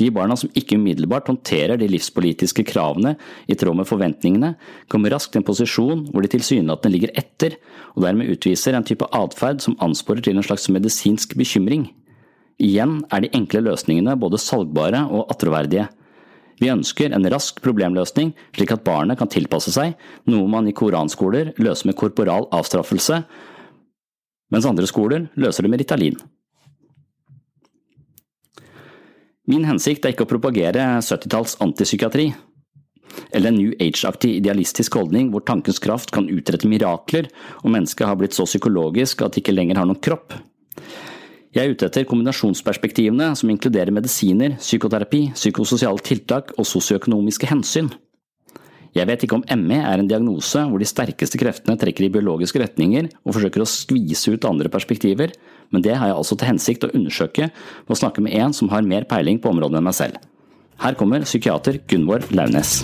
De 0.00 0.08
barna 0.08 0.38
som 0.40 0.50
ikke 0.56 0.78
umiddelbart 0.80 1.28
håndterer 1.28 1.76
de 1.76 1.86
livspolitiske 1.92 2.64
kravene 2.64 3.12
i 3.44 3.56
tråd 3.60 3.76
med 3.76 3.88
forventningene, 3.88 4.54
kommer 4.88 5.12
raskt 5.12 5.36
i 5.36 5.42
en 5.42 5.46
posisjon 5.46 6.06
hvor 6.08 6.24
de 6.24 6.30
tilsynelatende 6.32 6.94
ligger 6.94 7.12
etter, 7.20 7.58
og 7.92 8.06
dermed 8.06 8.30
utviser 8.32 8.74
en 8.74 8.86
type 8.88 9.04
atferd 9.12 9.60
som 9.60 9.76
ansporer 9.84 10.24
til 10.24 10.40
en 10.40 10.46
slags 10.46 10.70
medisinsk 10.72 11.36
bekymring. 11.36 11.90
Igjen 12.62 13.02
er 13.12 13.24
de 13.24 13.34
enkle 13.36 13.66
løsningene 13.68 14.16
både 14.20 14.40
salgbare 14.40 15.04
og 15.12 15.28
attråverdige. 15.34 15.90
Vi 16.62 16.70
ønsker 16.70 17.10
en 17.10 17.26
rask 17.32 17.58
problemløsning 17.64 18.30
slik 18.54 18.70
at 18.70 18.84
barnet 18.86 19.18
kan 19.18 19.30
tilpasse 19.30 19.72
seg, 19.74 19.96
noe 20.30 20.46
man 20.50 20.68
i 20.70 20.74
koranskoler 20.76 21.50
løser 21.58 21.90
med 21.90 21.98
korporal 21.98 22.46
avstraffelse, 22.54 23.24
mens 24.52 24.68
andre 24.68 24.86
skoler 24.86 25.26
løser 25.34 25.66
det 25.66 25.72
med 25.72 25.82
Ritalin. 25.82 26.20
Min 29.50 29.66
hensikt 29.66 30.06
er 30.06 30.14
ikke 30.14 30.22
å 30.28 30.30
propagere 30.30 30.84
70-talls 31.02 31.56
antipsykiatri, 31.64 32.28
eller 33.34 33.50
en 33.50 33.58
New 33.58 33.72
Age-aktig 33.82 34.36
idealistisk 34.38 34.94
holdning 35.00 35.32
hvor 35.32 35.42
tankens 35.48 35.82
kraft 35.82 36.14
kan 36.14 36.30
utrette 36.30 36.70
mirakler 36.70 37.26
og 37.64 37.72
mennesket 37.74 38.06
har 38.06 38.16
blitt 38.20 38.36
så 38.36 38.46
psykologisk 38.46 39.24
at 39.24 39.34
det 39.34 39.42
ikke 39.42 39.56
lenger 39.56 39.82
har 39.82 39.88
noen 39.90 40.00
kropp. 40.04 40.38
Jeg 41.52 41.68
er 41.68 41.74
ute 41.74 41.84
etter 41.84 42.06
kombinasjonsperspektivene 42.08 43.26
som 43.36 43.50
inkluderer 43.52 43.92
medisiner, 43.92 44.54
psykoterapi, 44.56 45.34
psykososiale 45.36 46.00
tiltak 46.00 46.54
og 46.56 46.64
sosioøkonomiske 46.64 47.50
hensyn. 47.50 47.90
Jeg 48.96 49.08
vet 49.08 49.26
ikke 49.26 49.36
om 49.36 49.44
ME 49.60 49.76
er 49.84 50.00
en 50.00 50.08
diagnose 50.08 50.62
hvor 50.68 50.80
de 50.80 50.88
sterkeste 50.88 51.36
kreftene 51.40 51.76
trekker 51.80 52.06
i 52.06 52.10
biologiske 52.12 52.60
retninger 52.60 53.10
og 53.20 53.34
forsøker 53.36 53.64
å 53.64 53.68
skvise 53.68 54.32
ut 54.32 54.46
andre 54.48 54.72
perspektiver, 54.72 55.34
men 55.68 55.84
det 55.84 55.92
har 55.96 56.08
jeg 56.08 56.16
altså 56.22 56.38
til 56.40 56.48
hensikt 56.48 56.86
å 56.88 56.90
undersøke 56.96 57.50
ved 57.52 57.92
å 57.92 58.00
snakke 58.00 58.24
med 58.24 58.36
en 58.40 58.56
som 58.56 58.72
har 58.72 58.88
mer 58.88 59.04
peiling 59.10 59.40
på 59.40 59.52
området 59.52 59.80
enn 59.80 59.88
meg 59.90 59.96
selv. 59.98 60.16
Her 60.80 60.96
kommer 60.96 61.28
psykiater 61.28 61.82
Gunvor 61.84 62.24
Launes. 62.32 62.78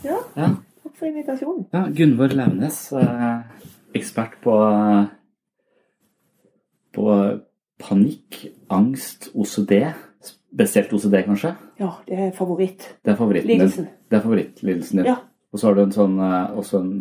Ja, 0.00 0.16
takk 0.32 0.96
for 0.96 1.10
invitasjonen. 1.12 1.68
Ja, 1.76 1.84
Gunvor 1.92 2.32
Launes. 2.40 2.80
Eh, 2.96 3.55
ekspert 3.96 4.38
på, 4.44 4.56
på 6.96 7.06
panikk, 7.82 8.42
angst, 8.72 9.30
OCD. 9.34 9.78
Spesielt 10.26 10.92
OCD, 10.96 11.20
kanskje? 11.26 11.52
Ja, 11.80 11.92
det 12.08 12.18
er 12.28 12.34
favoritt. 12.36 12.86
Det 13.04 13.12
er 13.12 13.18
favorittlidelsen. 13.18 13.88
Det 14.10 14.18
er 14.18 14.24
favorittlidelsen 14.24 15.02
din. 15.02 15.10
Ja. 15.10 15.18
Og 15.52 15.60
så 15.60 15.68
har 15.68 15.76
du 15.76 15.82
en 15.86 15.94
sånn 15.94 16.18
eh, 16.20 16.58
også 16.58 16.82
en 16.82 16.96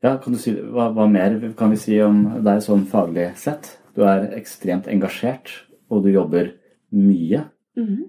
Ja, 0.00 0.14
kan 0.16 0.32
du 0.32 0.38
si 0.40 0.54
hva, 0.56 0.86
hva, 0.96 1.04
mer 1.12 1.34
kan 1.58 1.74
vi 1.74 1.76
si 1.76 1.98
om 2.00 2.22
deg 2.40 2.62
sånn 2.64 2.86
faglig 2.88 3.26
sett? 3.36 3.74
Du 3.92 4.00
er 4.08 4.30
ekstremt 4.32 4.86
engasjert, 4.88 5.50
og 5.92 6.06
du 6.06 6.08
jobber 6.14 6.54
mye. 6.96 7.42
Mhm. 7.76 8.06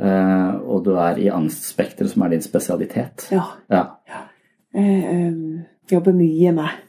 Eh, 0.00 0.54
og 0.64 0.86
du 0.86 0.94
er 0.98 1.20
i 1.20 1.28
angstspekteret, 1.30 2.10
som 2.10 2.24
er 2.24 2.32
din 2.32 2.42
spesialitet. 2.42 3.28
Ja. 3.34 3.44
Ja. 3.70 3.84
Jeg 4.74 5.04
øhm, 5.12 5.60
jobber 5.92 6.16
mye 6.16 6.54
med 6.56 6.80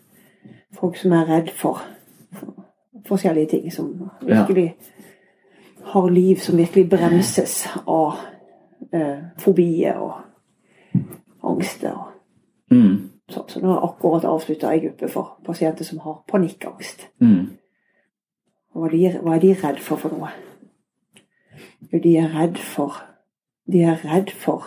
folk 0.80 0.98
som 0.98 1.12
er 1.12 1.30
redd 1.30 1.50
for, 1.56 1.82
for 2.34 2.66
forskjellige 3.08 3.48
ting. 3.48 3.72
Som 3.74 4.10
virkelig 4.22 4.76
har 5.86 6.08
liv 6.10 6.36
som 6.42 6.58
virkelig 6.58 6.90
bremses 6.90 7.68
av 7.88 8.14
eh, 8.94 9.18
fobier 9.38 9.98
og 9.98 10.14
angster. 11.44 11.94
Og 11.94 12.12
Mm. 12.72 13.10
sånn. 13.30 13.50
Så 13.50 13.60
nå 13.62 13.68
har 13.68 13.76
jeg 13.76 13.90
akkurat 13.90 14.24
avslutta 14.26 14.72
ei 14.72 14.80
gruppe 14.80 15.08
for 15.08 15.38
pasienter 15.46 15.86
som 15.86 16.00
har 16.00 16.24
panikkangst. 16.28 17.08
Mm. 17.22 17.58
Hva, 18.76 18.90
de, 18.90 19.20
hva 19.22 19.36
er 19.36 19.40
de 19.40 19.54
redd 19.54 19.80
for 19.80 19.96
for 20.02 20.10
noe? 20.10 20.30
Jo, 21.92 22.00
de 22.00 22.18
er 22.18 22.34
redd 22.34 22.58
for 22.58 23.02
De 23.72 23.82
er 23.82 24.02
redd 24.06 24.30
for 24.30 24.64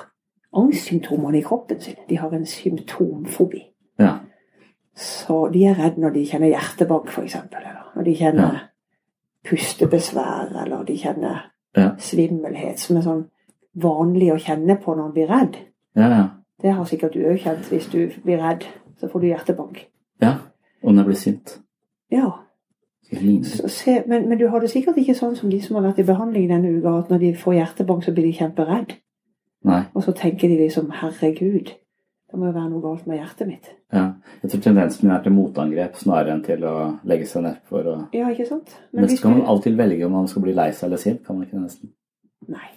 angstsymptomene 0.54 1.38
i 1.38 1.42
kroppen 1.42 1.80
sin. 1.80 1.94
De 2.08 2.16
har 2.18 2.32
en 2.34 2.46
symptomfobi. 2.46 3.60
Ja. 3.98 4.18
Så 4.98 5.44
de 5.54 5.60
er 5.70 5.76
redd 5.78 5.98
når 6.02 6.10
de 6.16 6.24
kjenner 6.26 6.50
hjertebank, 6.50 7.08
f.eks. 7.14 7.34
Eller 7.54 7.76
når 7.94 8.04
de 8.08 8.14
kjenner 8.18 8.52
Ja. 8.52 8.60
pustebesvær, 9.48 10.50
eller 10.64 10.84
de 10.84 10.96
kjenner 10.98 11.42
Ja. 11.76 11.90
svimmelhet, 11.98 12.78
som 12.78 12.96
er 12.96 13.02
sånn 13.02 13.24
vanlig 13.76 14.32
å 14.32 14.38
kjenne 14.40 14.76
på 14.82 14.94
når 14.96 15.02
man 15.02 15.12
blir 15.12 15.28
redd. 15.28 15.56
Ja, 15.96 16.08
ja. 16.08 16.28
Det 16.62 16.72
har 16.74 16.84
sikkert 16.84 17.12
du 17.14 17.20
òg 17.24 17.38
kjent. 17.38 17.68
Hvis 17.70 17.86
du 17.92 18.10
blir 18.24 18.38
redd, 18.42 18.64
så 19.00 19.08
får 19.08 19.20
du 19.20 19.26
hjertebank. 19.26 19.86
ja. 20.20 20.34
Og 20.82 20.92
når 20.94 20.98
jeg 21.02 21.06
blir 21.06 21.16
sint. 21.16 21.58
Ja, 22.10 22.30
så 23.42 23.68
se, 23.68 24.02
men, 24.06 24.28
men 24.28 24.38
du 24.38 24.46
har 24.48 24.60
det 24.60 24.70
sikkert 24.70 24.96
ikke 24.96 25.14
sånn 25.16 25.36
som 25.36 25.50
de 25.50 25.60
som 25.60 25.76
har 25.76 25.82
vært 25.92 25.98
i 25.98 26.04
behandling 26.04 26.48
denne 26.48 26.78
uka, 26.78 26.98
at 26.98 27.08
når 27.10 27.18
de 27.18 27.34
får 27.34 27.54
hjertebank, 27.54 28.04
så 28.04 28.12
blir 28.14 28.24
de 28.24 28.32
kjemperedd. 28.38 28.92
Nei. 29.64 29.82
Og 29.94 30.02
så 30.04 30.12
tenker 30.12 30.48
de 30.48 30.56
liksom 30.58 30.90
'herregud, 30.90 31.72
det 32.28 32.38
må 32.38 32.50
jo 32.50 32.52
være 32.52 32.68
noe 32.68 32.82
galt 32.84 33.06
med 33.08 33.18
hjertet 33.18 33.48
mitt'. 33.48 33.68
Ja. 33.92 34.06
Jeg 34.42 34.50
tror 34.50 34.60
tendensen 34.60 35.08
min 35.08 35.16
er 35.16 35.22
til 35.22 35.32
motangrep 35.32 35.94
snarere 35.96 36.34
enn 36.34 36.42
til 36.44 36.64
å 36.64 36.74
legge 37.08 37.26
seg 37.26 37.42
nedfor 37.46 37.86
og 37.86 38.16
Ja, 38.16 38.28
ikke 38.28 38.46
sant? 38.48 38.74
Men 38.92 39.04
Men 39.04 39.16
så 39.16 39.22
kan 39.22 39.38
man 39.38 39.46
alltid 39.46 39.76
velge 39.76 40.06
om 40.06 40.12
man 40.12 40.28
skal 40.28 40.42
bli 40.42 40.52
lei 40.52 40.70
seg 40.72 40.88
eller 40.88 41.00
sint. 41.00 41.24
Kan 41.24 41.38
man 41.38 41.46
ikke 41.46 41.62
nesten? 41.62 41.90
Nei. 42.48 42.68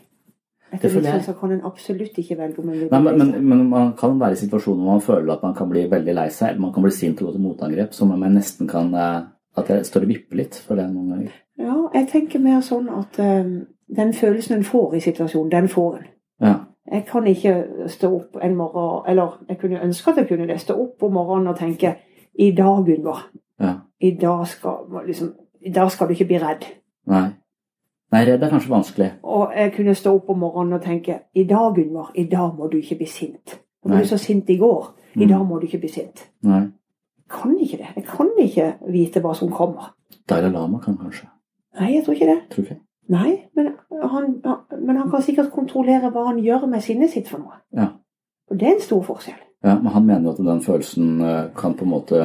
Det 0.71 0.77
Etter 0.77 0.89
føler 0.89 1.13
jeg. 1.13 1.23
så 1.23 1.33
kan 1.33 1.51
en 1.51 1.65
absolutt 1.67 2.17
ikke 2.17 2.37
velge 2.37 2.59
om 2.59 2.69
en 2.69 2.79
vil 2.79 2.87
men, 2.91 3.17
men, 3.17 3.47
men 3.49 3.69
man 3.69 3.93
kan 3.99 4.19
være 4.19 4.31
i 4.31 4.35
situasjoner 4.39 4.83
hvor 4.83 4.91
man 4.93 5.01
føler 5.01 5.33
at 5.33 5.43
man 5.43 5.53
kan 5.53 5.69
bli 5.69 5.83
veldig 5.91 6.13
lei 6.15 6.29
seg, 6.29 6.49
eller 6.49 6.61
man 6.61 6.73
kan 6.73 6.83
bli 6.83 6.91
sint 6.91 7.21
og 7.21 7.27
gå 7.27 7.33
til 7.33 7.41
motangrep, 7.41 7.93
som 7.93 8.11
om 8.11 8.23
jeg 8.23 8.31
nesten 8.31 8.67
kan 8.67 8.93
eh, 8.93 9.21
At 9.57 9.67
jeg 9.67 9.85
står 9.85 10.05
og 10.05 10.07
vipper 10.07 10.37
litt 10.37 10.55
for 10.55 10.79
det 10.79 10.85
noen 10.93 11.09
ganger. 11.11 11.31
Ja, 11.59 11.75
jeg 11.93 12.07
tenker 12.07 12.39
mer 12.39 12.61
sånn 12.63 12.87
at 12.87 13.19
um, 13.19 13.65
den 13.97 14.13
følelsen 14.13 14.55
en 14.55 14.63
får 14.63 14.95
i 14.95 15.01
situasjonen, 15.03 15.51
den 15.51 15.67
får 15.67 15.97
en. 15.97 16.05
Ja. 16.39 16.53
Jeg 16.91 17.05
kan 17.05 17.27
ikke 17.27 17.65
stå 17.87 18.09
opp 18.15 18.37
en 18.43 18.55
morgen, 18.57 19.03
eller 19.11 19.37
jeg 19.49 19.57
kunne 19.61 19.81
ønske 19.83 20.11
at 20.11 20.17
jeg 20.17 20.27
kunne 20.27 20.47
det, 20.47 20.59
stå 20.59 20.73
opp 20.81 21.03
om 21.03 21.13
morgenen 21.13 21.47
og 21.47 21.57
tenke 21.59 21.95
i 22.33 22.51
dag, 22.57 22.85
Gunvor, 22.85 23.27
ja. 23.61 23.73
i 23.99 24.11
dag 24.21 24.47
skal, 24.47 24.77
liksom, 25.05 25.33
i 25.61 25.71
dag 25.71 25.91
skal 25.91 26.07
du 26.07 26.11
ikke 26.15 26.25
bli 26.25 26.39
redd. 26.41 26.65
Nei. 27.07 27.27
Nei, 28.11 28.23
redd 28.27 28.43
er 28.43 28.49
kanskje 28.49 28.69
vanskelig. 28.73 29.11
Og 29.23 29.53
jeg 29.55 29.73
kunne 29.75 29.93
stå 29.95 30.15
opp 30.15 30.29
om 30.29 30.39
morgenen 30.39 30.73
og 30.79 30.81
tenke 30.83 31.19
i 31.35 31.43
dag, 31.43 31.75
Gunvor, 31.75 32.11
i 32.15 32.23
dag 32.31 32.55
må 32.57 32.67
du 32.67 32.77
ikke 32.81 32.97
bli 32.97 33.07
sint. 33.07 33.59
Du 33.83 33.89
ble 33.89 34.03
så 34.05 34.17
sint 34.17 34.49
i 34.49 34.57
går. 34.57 34.93
I 35.15 35.19
Mm. 35.25 35.27
dag 35.27 35.45
må 35.47 35.59
du 35.59 35.65
ikke 35.65 35.79
bli 35.79 35.89
sint. 35.89 36.29
Nei. 36.43 36.59
Jeg 36.61 37.29
kan 37.29 37.57
ikke 37.59 37.77
det. 37.77 37.87
Jeg 37.95 38.03
kan 38.05 38.29
ikke 38.39 38.73
vite 38.91 39.19
hva 39.19 39.33
som 39.35 39.49
kommer. 39.51 39.93
Dalai 40.29 40.49
Lama 40.51 40.79
kan 40.79 40.97
kanskje. 40.97 41.27
Nei, 41.79 41.93
jeg 41.95 42.03
tror 42.05 42.13
ikke 42.13 42.25
det. 42.25 42.39
Tror 42.49 42.63
ikke? 42.63 42.77
Nei, 43.12 43.32
men 43.58 43.74
han, 43.91 44.28
men 44.80 44.97
han 45.02 45.10
kan 45.12 45.21
sikkert 45.26 45.50
kontrollere 45.52 46.12
hva 46.13 46.28
han 46.30 46.38
gjør 46.39 46.67
med 46.71 46.82
sinnet 46.86 47.12
sitt 47.12 47.28
for 47.32 47.43
noe. 47.43 47.58
Ja. 47.76 47.89
Og 48.52 48.60
det 48.60 48.67
er 48.69 48.76
en 48.78 48.82
stor 48.86 49.02
forskjell. 49.04 49.39
ja. 49.65 49.76
Men 49.82 49.91
han 49.93 50.06
mener 50.08 50.30
jo 50.30 50.36
at 50.36 50.45
den 50.47 50.62
følelsen 50.63 51.21
eh, 51.21 51.50
kan 51.58 51.74
på 51.76 51.84
en 51.88 51.91
måte 51.91 52.21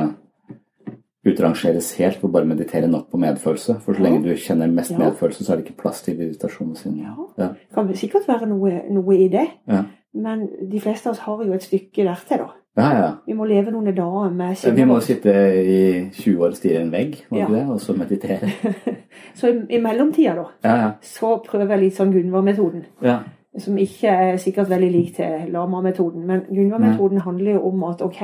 utrangeres 1.26 1.88
helt 1.98 2.22
ved 2.22 2.30
bare 2.32 2.44
meditere 2.46 2.86
nok 2.88 3.08
på 3.10 3.18
medfølelse. 3.18 3.80
For 3.82 3.94
så 3.98 4.02
lenge 4.04 4.22
du 4.28 4.34
kjenner 4.38 4.70
mest 4.70 4.90
Ja. 4.94 4.98
medfølelse, 4.98 5.44
så 5.44 5.52
er 5.52 5.56
det 5.56 5.64
ikke 5.66 5.80
plass 5.82 6.02
til 6.02 6.20
irritasjon 6.20 6.70
og 6.70 6.76
sinne. 6.76 7.02
Ja. 7.02 7.14
Ja. 7.44 7.48
Det 7.48 7.74
kan 7.74 7.88
vel 7.88 7.96
sikkert 7.98 8.28
være 8.28 8.46
noe, 8.46 8.82
noe 8.90 9.16
i 9.18 9.28
det. 9.28 9.46
Ja. 9.68 9.82
Men 10.14 10.46
de 10.70 10.80
fleste 10.80 11.08
av 11.08 11.12
oss 11.16 11.18
har 11.26 11.42
jo 11.44 11.52
et 11.52 11.62
stykke 11.66 12.04
dertil, 12.06 12.38
da. 12.38 12.48
Ja, 12.76 12.90
ja. 13.00 13.10
Vi 13.26 13.32
må 13.32 13.44
leve 13.48 13.70
noen 13.72 13.88
dager 13.96 14.30
med 14.30 14.76
Vi 14.76 14.84
må 14.84 15.00
sitte 15.00 15.32
i 15.32 16.10
20 16.12 16.42
år 16.44 16.48
og 16.52 16.56
stirre 16.56 16.80
i 16.80 16.82
en 16.84 16.92
vegg, 16.92 17.22
må 17.30 17.38
Ja. 17.38 17.46
det? 17.48 17.66
og 17.70 17.80
så 17.80 17.92
meditere. 17.96 18.50
Så 19.34 19.48
i, 19.70 19.78
mellomtida, 19.78 20.34
da, 20.34 20.44
Ja, 20.64 20.76
ja. 20.82 20.90
så 21.02 21.36
prøver 21.46 21.70
jeg 21.76 21.80
litt 21.80 21.94
sånn 21.96 22.12
Gunvor-metoden. 22.12 22.84
ja. 23.02 23.18
Som 23.58 23.78
ikke 23.78 24.08
er 24.08 24.36
sikkert 24.36 24.68
veldig 24.68 24.90
lik 24.92 25.14
til 25.16 25.46
Lama-metoden. 25.52 26.26
Men 26.26 26.40
Gunvor-metoden 26.50 27.20
handler 27.24 27.52
jo 27.52 27.62
om 27.68 27.84
at 27.84 28.02
OK, 28.02 28.18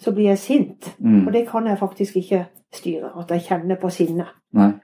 så 0.00 0.10
blir 0.12 0.24
jeg 0.24 0.38
sint. 0.38 0.96
Mm. 0.98 1.26
Og 1.26 1.32
det 1.32 1.46
kan 1.48 1.66
jeg 1.66 1.78
faktisk 1.78 2.16
ikke 2.16 2.46
styre. 2.74 3.10
At 3.20 3.30
jeg 3.30 3.40
kjenner 3.42 3.76
på 3.78 3.90
sinnet. 3.90 4.26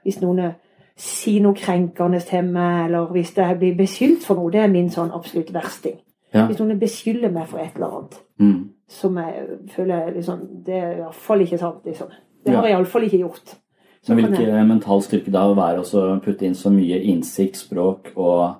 Hvis 0.03 0.21
noen 0.21 0.53
sier 0.95 1.41
noe 1.43 1.53
krenkende 1.53 2.19
til 2.19 2.43
meg, 2.47 2.85
eller 2.85 3.05
hvis 3.11 3.33
jeg 3.37 3.57
blir 3.59 3.75
beskyldt 3.75 4.23
for 4.25 4.35
noe, 4.39 4.51
det 4.51 4.61
er 4.61 4.67
min 4.71 4.89
sånn 4.89 5.11
absolutt 5.15 5.51
versting. 5.53 5.99
Hvis 6.33 6.59
noen 6.59 6.79
beskylder 6.79 7.31
meg 7.33 7.47
for 7.47 7.57
et 7.59 7.75
eller 7.75 7.87
annet 7.97 8.19
Mm. 8.39 8.69
som 8.87 9.17
jeg 9.17 9.33
føler 9.75 10.13
liksom, 10.13 10.39
Det 10.65 10.73
er 10.75 10.97
iallfall 10.97 11.41
ikke 11.41 11.57
sant, 11.57 11.83
liksom. 11.85 12.07
Det 12.45 12.55
har 12.55 12.63
jeg 12.67 12.71
iallfall 12.77 13.03
ikke 13.03 13.17
gjort. 13.19 13.55
Så 14.01 14.15
Men 14.15 14.25
hvilken 14.25 14.47
jeg- 14.47 14.67
mental 14.67 15.01
styrke 15.01 15.31
da 15.31 15.47
være 15.53 15.79
å 15.83 16.19
putte 16.23 16.43
inn 16.45 16.53
så 16.55 16.69
mye 16.71 17.01
innsikt, 17.03 17.55
språk 17.57 18.11
og 18.15 18.55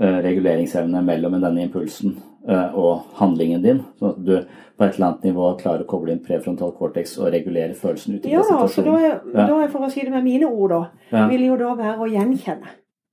uh, 0.00 0.20
reguleringsevne 0.22 1.02
mellom 1.04 1.32
denne 1.40 1.62
impulsen 1.68 2.16
uh, 2.48 2.74
og 2.74 3.02
handlingen 3.14 3.62
din, 3.62 3.84
sånn 4.00 4.10
at 4.10 4.24
du 4.24 4.40
på 4.76 4.84
et 4.84 4.94
eller 4.96 5.06
annet 5.06 5.22
nivå 5.24 5.52
klarer 5.60 5.84
å 5.84 5.86
koble 5.86 6.12
inn 6.12 6.18
prefrontal 6.24 6.72
cortex 6.76 7.16
og 7.18 7.30
regulere 7.32 7.74
følelsen 7.74 8.16
ut 8.18 8.26
i 8.26 8.30
Ja, 8.34 8.42
situasjonen? 8.42 9.00
Ja. 9.02 9.46
da 9.46 9.46
da, 9.46 9.66
for 9.68 9.86
å 9.86 9.90
si 9.90 10.00
det 10.02 10.10
med 10.10 10.24
mine 10.24 10.44
ord, 10.50 10.70
da, 10.70 10.82
Ja. 11.12 11.28
vil 11.28 11.46
jo 11.46 11.56
da 11.56 11.74
være 11.74 11.98
å 11.98 12.10
gjenkjenne. 12.10 12.66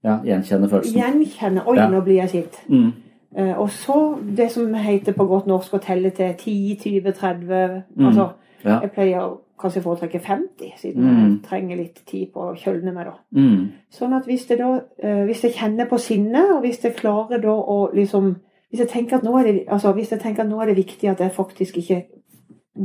Ja, 0.03 0.17
gjenkjenne 0.25 0.67
følelsen. 0.69 0.97
Gjenkjenne 0.99 1.65
Oi, 1.67 1.75
Ja. 1.77 1.87
nå 1.87 2.01
blir 2.03 2.15
jeg 2.25 2.29
sint. 2.29 2.59
Mm. 2.69 2.91
Uh, 3.37 3.59
og 3.61 3.69
så 3.69 4.17
det 4.35 4.51
som 4.51 4.73
heter 4.73 5.13
på 5.13 5.25
godt 5.27 5.45
norsk 5.47 5.71
å 5.73 5.81
telle 5.81 6.09
til 6.11 6.33
10, 6.33 6.75
20, 6.81 7.11
30 7.13 7.83
Mm. 7.97 8.07
Altså, 8.07 8.29
Ja. 8.65 8.79
jeg 8.81 8.91
pleier 8.93 9.19
å 9.21 9.37
kanskje 9.63 9.81
foretrekker 9.85 10.19
50, 10.19 10.73
siden 10.77 11.03
Mm. 11.03 11.19
jeg 11.31 11.41
trenger 11.49 11.77
litt 11.79 12.01
tid 12.05 12.27
på 12.33 12.39
å 12.51 12.55
kjølne 12.59 12.93
meg, 12.93 13.05
da. 13.09 13.13
Mm. 13.35 13.69
Sånn 13.91 14.13
at 14.17 14.25
hvis 14.29 14.47
jeg 14.49 14.59
da 14.59 14.81
eh, 14.99 15.23
Hvis 15.25 15.41
jeg 15.43 15.51
kjenner 15.57 15.87
på 15.89 15.97
sinnet, 15.99 16.51
og 16.51 16.61
hvis 16.65 16.83
jeg 16.83 16.95
klarer 16.99 17.41
da 17.41 17.53
å 17.55 17.89
liksom 17.93 18.35
Hvis 18.71 18.79
jeg 18.79 18.89
tenker 18.89 19.15
at 19.17 19.23
nå 19.23 19.35
er 19.39 19.43
det, 19.51 19.65
altså, 19.67 19.93
hvis 19.93 20.11
jeg 20.11 20.19
tenker 20.19 20.43
at 20.43 20.49
nå 20.49 20.59
er 20.61 20.65
det 20.71 20.75
viktig 20.77 21.09
at 21.09 21.19
jeg 21.19 21.31
faktisk 21.31 21.77
ikke 21.77 22.03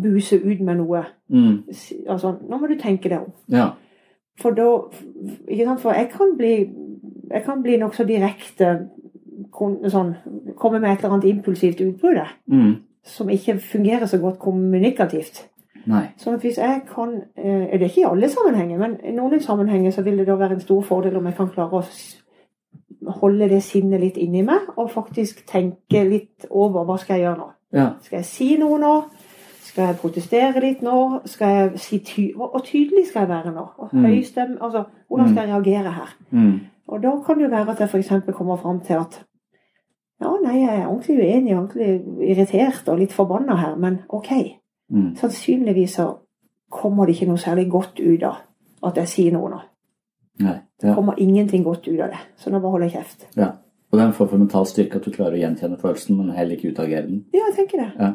buser 0.03 0.39
ut 0.45 0.61
med 0.61 0.77
noe 0.77 1.05
Mm. 1.31 1.65
Altså, 2.09 2.37
nå 2.49 2.59
må 2.61 2.67
du 2.69 2.75
tenke 2.81 3.09
deg 3.09 3.19
om. 3.21 3.33
Ja. 3.49 3.71
For 4.39 4.51
da 4.53 4.89
Ikke 5.49 5.65
sant, 5.65 5.81
for 5.81 5.93
jeg 5.93 6.11
kan 6.11 6.37
bli 6.39 6.71
Jeg 7.31 7.45
kan 7.45 7.63
bli 7.63 7.77
nokså 7.77 8.07
direkte 8.07 8.89
sånn 9.91 10.15
Komme 10.57 10.81
med 10.81 10.91
et 10.93 11.05
eller 11.05 11.15
annet 11.17 11.25
impulsivt 11.35 11.81
utbrudd 11.81 12.27
Mm. 12.51 12.77
som 13.05 13.29
ikke 13.29 13.59
fungerer 13.61 14.07
så 14.07 14.19
godt 14.21 14.39
kommunikativt. 14.39 15.47
Nei. 15.89 16.05
Sånn 16.21 16.35
at 16.37 16.43
hvis 16.45 16.59
jeg 16.61 16.83
kan 16.91 17.15
eh, 17.37 17.71
Det 17.73 17.81
er 17.83 17.87
ikke 17.89 18.01
i 18.03 18.09
alle 18.11 18.29
sammenhenger, 18.29 18.79
men 18.83 18.97
i 19.09 19.13
noen 19.17 19.41
sammenhenger 19.41 19.91
så 19.95 20.03
vil 20.05 20.19
det 20.21 20.27
da 20.29 20.35
være 20.37 20.59
en 20.59 20.61
stor 20.65 20.83
fordel 20.85 21.17
om 21.17 21.27
jeg 21.31 21.37
kan 21.39 21.49
klare 21.55 21.81
å 21.81 21.85
holde 23.21 23.49
det 23.49 23.63
sinnet 23.65 24.01
litt 24.03 24.17
inni 24.21 24.43
meg, 24.45 24.69
og 24.77 24.91
faktisk 24.93 25.45
tenke 25.49 26.03
litt 26.09 26.47
over 26.51 26.85
hva 26.89 26.99
skal 27.01 27.17
jeg 27.17 27.25
gjøre 27.29 27.39
nå. 27.41 27.49
Ja. 27.77 27.87
Skal 28.05 28.19
jeg 28.21 28.29
si 28.29 28.49
noe 28.61 28.79
nå? 28.83 28.93
Skal 29.69 29.87
jeg 29.93 29.99
protestere 30.01 30.61
litt 30.65 30.81
nå? 30.83 30.97
Skal 31.29 31.55
jeg 31.55 31.81
si 31.85 31.99
ty 32.05 32.23
Hvor 32.35 32.61
tydelig 32.65 33.07
skal 33.11 33.27
jeg 33.27 33.29
være 33.29 33.53
nå? 33.55 33.65
Og 33.79 33.91
Mm. 33.93 34.05
høy 34.05 34.23
stemme 34.25 34.57
Altså, 34.61 34.85
hvordan 35.09 35.29
skal 35.29 35.49
jeg 35.49 35.55
reagere 35.55 35.93
her? 35.93 36.15
Mm. 36.31 36.61
Og 36.89 37.03
da 37.03 37.11
kan 37.27 37.37
det 37.39 37.45
jo 37.45 37.51
være 37.57 37.71
at 37.71 37.81
jeg 37.81 37.89
f.eks. 37.89 38.13
kommer 38.35 38.57
fram 38.57 38.81
til 38.81 38.95
at 38.95 39.23
ja, 40.21 40.33
nei, 40.43 40.57
jeg 40.65 40.81
er 40.81 40.87
ordentlig 40.89 41.19
uenig, 41.19 41.57
ordentlig 41.57 42.03
irritert 42.31 42.89
og 42.89 42.99
litt 42.99 43.13
forbanna 43.13 43.55
her, 43.57 43.77
men 43.77 44.01
OK. 44.09 44.33
Mm. 44.91 45.15
Sannsynligvis 45.17 45.95
så 45.99 46.09
kommer 46.71 47.07
det 47.07 47.17
ikke 47.17 47.29
noe 47.31 47.41
særlig 47.41 47.69
godt 47.71 48.01
ut 48.01 48.23
av 48.23 48.45
at 48.89 48.97
jeg 49.03 49.09
sier 49.09 49.33
noe 49.35 49.51
nå. 49.53 49.61
Nei. 50.45 50.59
Det 50.81 50.95
kommer 50.95 51.19
ingenting 51.19 51.65
godt 51.67 51.89
ut 51.89 52.01
av 52.01 52.13
det. 52.13 52.21
Så 52.39 52.51
nå 52.51 52.61
bare 52.63 52.77
holder 52.77 52.89
jeg 52.89 53.01
kjeft. 53.01 53.27
ja. 53.37 53.57
Og 53.89 53.97
det 53.97 54.03
er 54.03 54.09
en 54.11 54.13
form 54.13 54.29
for 54.29 54.37
mental 54.37 54.67
styrke 54.69 54.99
at 55.01 55.05
du 55.09 55.11
klarer 55.15 55.33
å 55.33 55.41
gjenkjenne 55.41 55.79
følelsen, 55.81 56.17
men 56.19 56.35
heller 56.37 56.59
ikke 56.59 56.75
utagere 56.75 57.07
den. 57.07 57.23
Ja, 57.33 57.47
jeg 57.47 57.55
tenker 57.57 57.79
det. 57.81 57.87
Ja. 57.97 58.11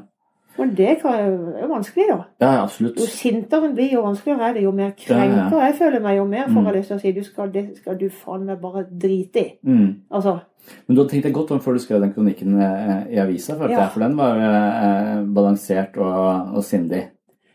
Men 0.58 0.76
det 0.78 0.88
er 1.04 1.24
jo 1.32 1.68
vanskelig, 1.72 2.06
da. 2.10 2.18
Ja, 2.42 2.50
absolutt. 2.64 3.00
Jo 3.02 3.06
sintere 3.10 3.66
en 3.66 3.76
blir, 3.76 3.92
jo 3.96 4.02
vanskeligere 4.06 4.50
er 4.50 4.54
det. 4.54 4.64
Jo 4.64 4.72
mer 4.72 4.92
krenker 4.98 5.60
jeg 5.64 5.76
føler 5.80 6.00
meg, 6.04 6.18
jo 6.18 6.26
mer 6.30 6.46
får 6.48 6.62
Mm. 6.62 6.66
jeg 6.68 6.76
lyst 6.76 6.88
til 6.88 6.98
å 6.98 7.02
si 7.02 7.12
du 7.12 7.24
skal, 7.24 7.50
det 7.52 7.64
skal 7.78 7.98
du 7.98 8.10
faen 8.10 8.46
meg 8.46 8.62
bare 8.62 8.84
drite 8.92 9.40
i. 9.42 9.58
Mm. 9.66 9.96
Altså, 10.12 10.40
Men 10.88 10.96
du 10.96 11.02
hadde 11.02 11.12
tenkt 11.12 11.24
deg 11.24 11.34
godt 11.34 11.52
om 11.52 11.60
før 11.60 11.74
du 11.74 11.80
skrev 11.80 12.02
den 12.02 12.14
kronikken 12.14 12.62
eh, 12.62 13.14
i 13.16 13.18
avisa, 13.20 13.56
følte 13.58 13.72
Ja. 13.74 13.80
jeg, 13.82 13.92
for 13.92 14.00
den 14.00 14.16
var 14.16 14.38
eh, 14.38 15.26
balansert 15.26 15.98
og, 15.98 16.56
og 16.56 16.64
sindig. 16.64 17.10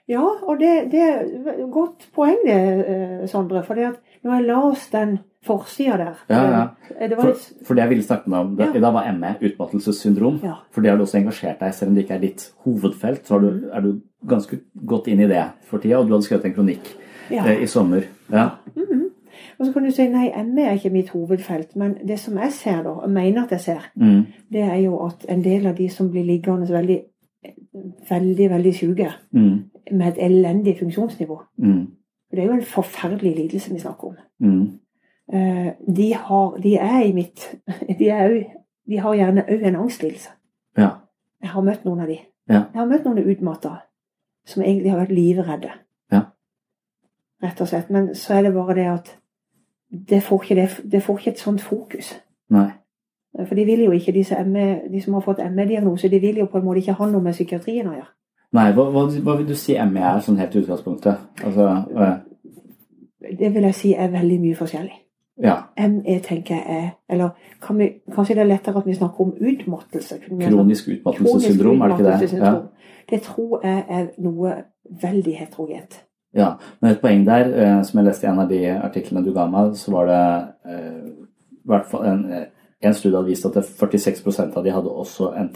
Ja, 0.09 0.25
og 0.25 0.59
det, 0.59 0.91
det 0.91 1.01
er 1.01 1.23
et 1.23 1.71
godt 1.71 2.09
poeng 2.17 2.37
det, 2.47 2.59
eh, 2.89 3.27
Sondre. 3.29 3.63
For 3.63 3.75
når 3.75 4.35
jeg 4.35 4.47
leste 4.49 4.99
den 4.99 5.19
forsida 5.45 5.97
der 5.97 6.15
Ja, 6.31 6.43
ja. 6.51 6.63
eh, 7.01 7.09
Det 7.09 7.17
var 7.17 7.23
For, 7.23 7.29
litt 7.33 7.67
for 7.67 7.75
det 7.75 7.83
jeg 7.83 7.89
ville 7.91 8.03
snakke 8.03 8.29
med 8.29 8.39
om 8.39 8.57
det, 8.57 8.67
Ja. 8.67 8.73
i 8.77 8.81
dag 8.81 8.93
var 8.93 9.13
ME, 9.13 9.35
utmattelsessyndrom. 9.41 10.41
Ja. 10.43 10.55
For 10.71 10.81
det 10.81 10.91
har 10.91 10.97
du 10.99 11.03
også 11.05 11.19
engasjert 11.19 11.61
deg, 11.61 11.75
selv 11.75 11.89
om 11.91 11.95
det 11.95 12.05
ikke 12.05 12.15
er 12.15 12.21
ditt 12.21 12.53
hovedfelt. 12.65 13.27
Så 13.27 13.35
har 13.35 13.41
du, 13.41 13.51
Mm. 13.51 13.71
er 13.73 13.81
du 13.81 14.01
ganske 14.27 14.59
godt 14.87 15.07
inn 15.09 15.21
i 15.21 15.27
det 15.29 15.45
for 15.63 15.79
tida, 15.79 15.99
og 15.99 16.07
du 16.09 16.13
hadde 16.13 16.25
skrevet 16.25 16.45
en 16.45 16.55
kronikk 16.55 16.95
eh, 17.31 17.63
i 17.63 17.67
sommer. 17.67 18.03
Ja. 18.33 18.51
Og 19.61 19.67
så 19.67 19.73
kan 19.73 19.83
du 19.85 19.91
si 19.91 20.07
nei, 20.09 20.31
ME 20.45 20.63
er 20.63 20.73
ikke 20.77 20.93
mitt 20.93 21.09
hovedfelt. 21.11 21.77
Men 21.77 21.97
det 22.07 22.19
som 22.19 22.37
jeg 22.39 22.53
ser, 22.53 22.83
da, 22.83 22.91
og 22.91 23.11
mener 23.11 23.43
at 23.45 23.51
jeg 23.51 23.61
ser, 23.61 23.91
Mm. 23.97 24.27
det 24.53 24.61
er 24.63 24.77
jo 24.77 25.07
at 25.07 25.25
en 25.29 25.43
del 25.43 25.67
av 25.67 25.75
de 25.77 25.89
som 25.89 26.11
blir 26.11 26.25
liggende 26.25 26.69
veldig, 26.69 27.03
veldig, 28.11 28.51
veldig 28.51 28.75
syke, 28.75 29.13
Mm. 29.33 29.65
med 29.93 30.07
et 30.09 30.31
elendig 30.31 30.79
funksjonsnivå 30.79 31.39
Mm. 31.59 31.87
Det 32.31 32.39
er 32.41 32.47
jo 32.47 32.53
en 32.53 32.63
forferdelig 32.63 33.37
lidelse 33.37 33.73
vi 33.73 33.79
snakker 33.79 34.05
om. 34.09 34.79
Eh, 35.33 35.73
De, 35.97 36.15
har, 36.15 36.57
de 36.63 36.77
er 36.77 37.03
i 37.05 37.13
mitt 37.13 37.43
De, 37.99 38.09
er 38.09 38.39
de 38.89 38.97
har 38.99 39.15
gjerne 39.15 39.45
òg 39.45 39.63
en 39.69 39.77
angstlidelse. 39.77 40.31
Ja. 40.79 40.89
Jeg 41.43 41.51
har 41.51 41.63
møtt 41.63 41.85
noen 41.85 42.01
av 42.01 42.09
de. 42.09 42.19
Ja. 42.49 42.63
Jeg 42.73 42.81
har 42.81 42.87
møtt 42.89 43.05
noen 43.05 43.19
utmatta 43.21 43.75
som 44.49 44.63
egentlig 44.63 44.91
har 44.91 45.03
vært 45.03 45.13
livredde. 45.13 45.71
Ja. 46.13 46.23
Rett 47.43 47.61
og 47.61 47.69
slett. 47.69 47.91
Men 47.93 48.15
så 48.17 48.39
er 48.39 48.47
det 48.47 48.55
bare 48.55 48.75
det 48.75 48.87
at 48.89 49.11
det 50.09 50.23
får 50.23 50.43
ikke, 50.43 50.55
det, 50.57 50.69
det 50.93 51.03
får 51.05 51.19
ikke 51.19 51.31
et 51.31 51.43
sånt 51.43 51.61
fokus. 51.61 52.15
Nei. 52.51 52.71
For 53.37 53.55
de 53.55 53.65
vil 53.69 53.85
jo 53.85 53.93
ikke, 53.93 54.13
disse 54.17 54.39
ME, 54.45 54.65
de 54.91 55.01
som 55.05 55.15
har 55.15 55.21
fått 55.27 55.43
ME-diagnose, 55.53 56.09
de 56.09 56.21
vil 56.21 56.41
jo 56.41 56.47
på 56.49 56.59
en 56.59 56.65
måte 56.65 56.81
ikke 56.81 56.97
ha 56.99 57.07
noe 57.11 57.23
med 57.23 57.37
psykiatrien 57.37 57.87
å 57.89 57.95
gjøre. 57.99 58.09
Nei, 58.57 58.71
hva, 58.73 58.87
hva, 58.91 59.05
hva 59.25 59.37
vil 59.37 59.47
du 59.51 59.55
si 59.55 59.77
ME 59.77 60.01
er, 60.01 60.23
sånn 60.25 60.41
helt 60.41 60.57
i 60.57 60.63
utgangspunktet? 60.63 61.21
Altså, 61.45 61.69
øh. 61.93 62.17
Det 63.39 63.53
vil 63.55 63.69
jeg 63.69 63.77
si 63.77 63.93
er 63.93 64.09
veldig 64.11 64.41
mye 64.41 64.57
forskjellig. 64.57 64.97
Ja. 65.43 65.55
ME 65.89 66.19
tenker 66.25 66.55
jeg 66.55 66.65
er 66.69 66.89
Eller 67.09 67.29
kan 67.63 67.79
vi, 67.79 67.89
kanskje 68.15 68.35
det 68.35 68.41
er 68.43 68.51
lettere 68.51 68.79
at 68.79 68.87
vi 68.87 68.95
snakker 68.95 69.21
om 69.21 69.33
utmattelse? 69.41 70.19
Kronisk 70.29 70.89
utmattelsessyndrom, 70.89 71.81
er 71.81 71.89
det 71.89 71.99
ikke 71.99 72.37
det? 72.37 72.43
Ja. 72.43 72.55
Det 73.11 73.23
tror 73.23 73.61
jeg 73.65 73.85
er 73.89 74.07
noe 74.19 74.53
veldig 75.03 75.35
heterogent. 75.35 76.05
ja. 76.35 76.53
Men 76.81 76.91
et 76.91 77.01
poeng 77.01 77.27
der, 77.27 77.45
eh, 77.55 77.85
som 77.85 77.99
jeg 77.99 78.07
leste 78.07 78.27
i 78.27 78.31
en 78.31 78.39
av 78.39 78.49
de 78.49 78.61
artiklene 78.71 79.25
du 79.25 79.33
ga 79.33 79.47
meg, 79.47 79.77
så 79.77 79.93
var 79.93 80.07
det 80.07 80.49
eh, 80.73 81.09
i 81.65 81.69
hvert 81.69 81.87
fall 81.91 82.07
en, 82.07 82.33
eh, 82.33 82.45
en 82.83 82.95
studie 82.95 83.17
hadde 83.17 83.31
vist 83.31 83.47
at 83.47 83.57
46% 83.65 84.57
av 84.57 84.65
de 84.65 84.71
hadde 84.71 84.91
også 84.91 85.33
en 85.37 85.51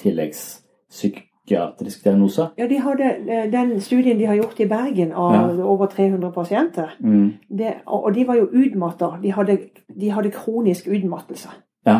tilleggspsykiatrisk 1.49 2.05
diagnose. 2.05 2.43
Ja, 2.59 2.67
de 2.67 2.79
hadde, 2.81 3.05
eh, 3.29 3.53
Den 3.53 3.81
studien 3.81 4.19
de 4.19 4.27
har 4.27 4.35
gjort 4.35 4.61
i 4.61 4.67
Bergen 4.69 5.13
av 5.13 5.61
over 5.61 5.87
300 5.87 6.31
pasienter, 6.33 6.87
Mm. 7.01 7.33
det, 7.59 7.75
og 7.87 8.15
de 8.15 8.27
var 8.27 8.35
jo 8.35 8.49
utmatta. 8.53 9.07
De, 9.23 9.59
de 10.01 10.11
hadde 10.11 10.31
kronisk 10.31 10.87
utmattelse. 10.89 11.49
Ja. 11.87 11.99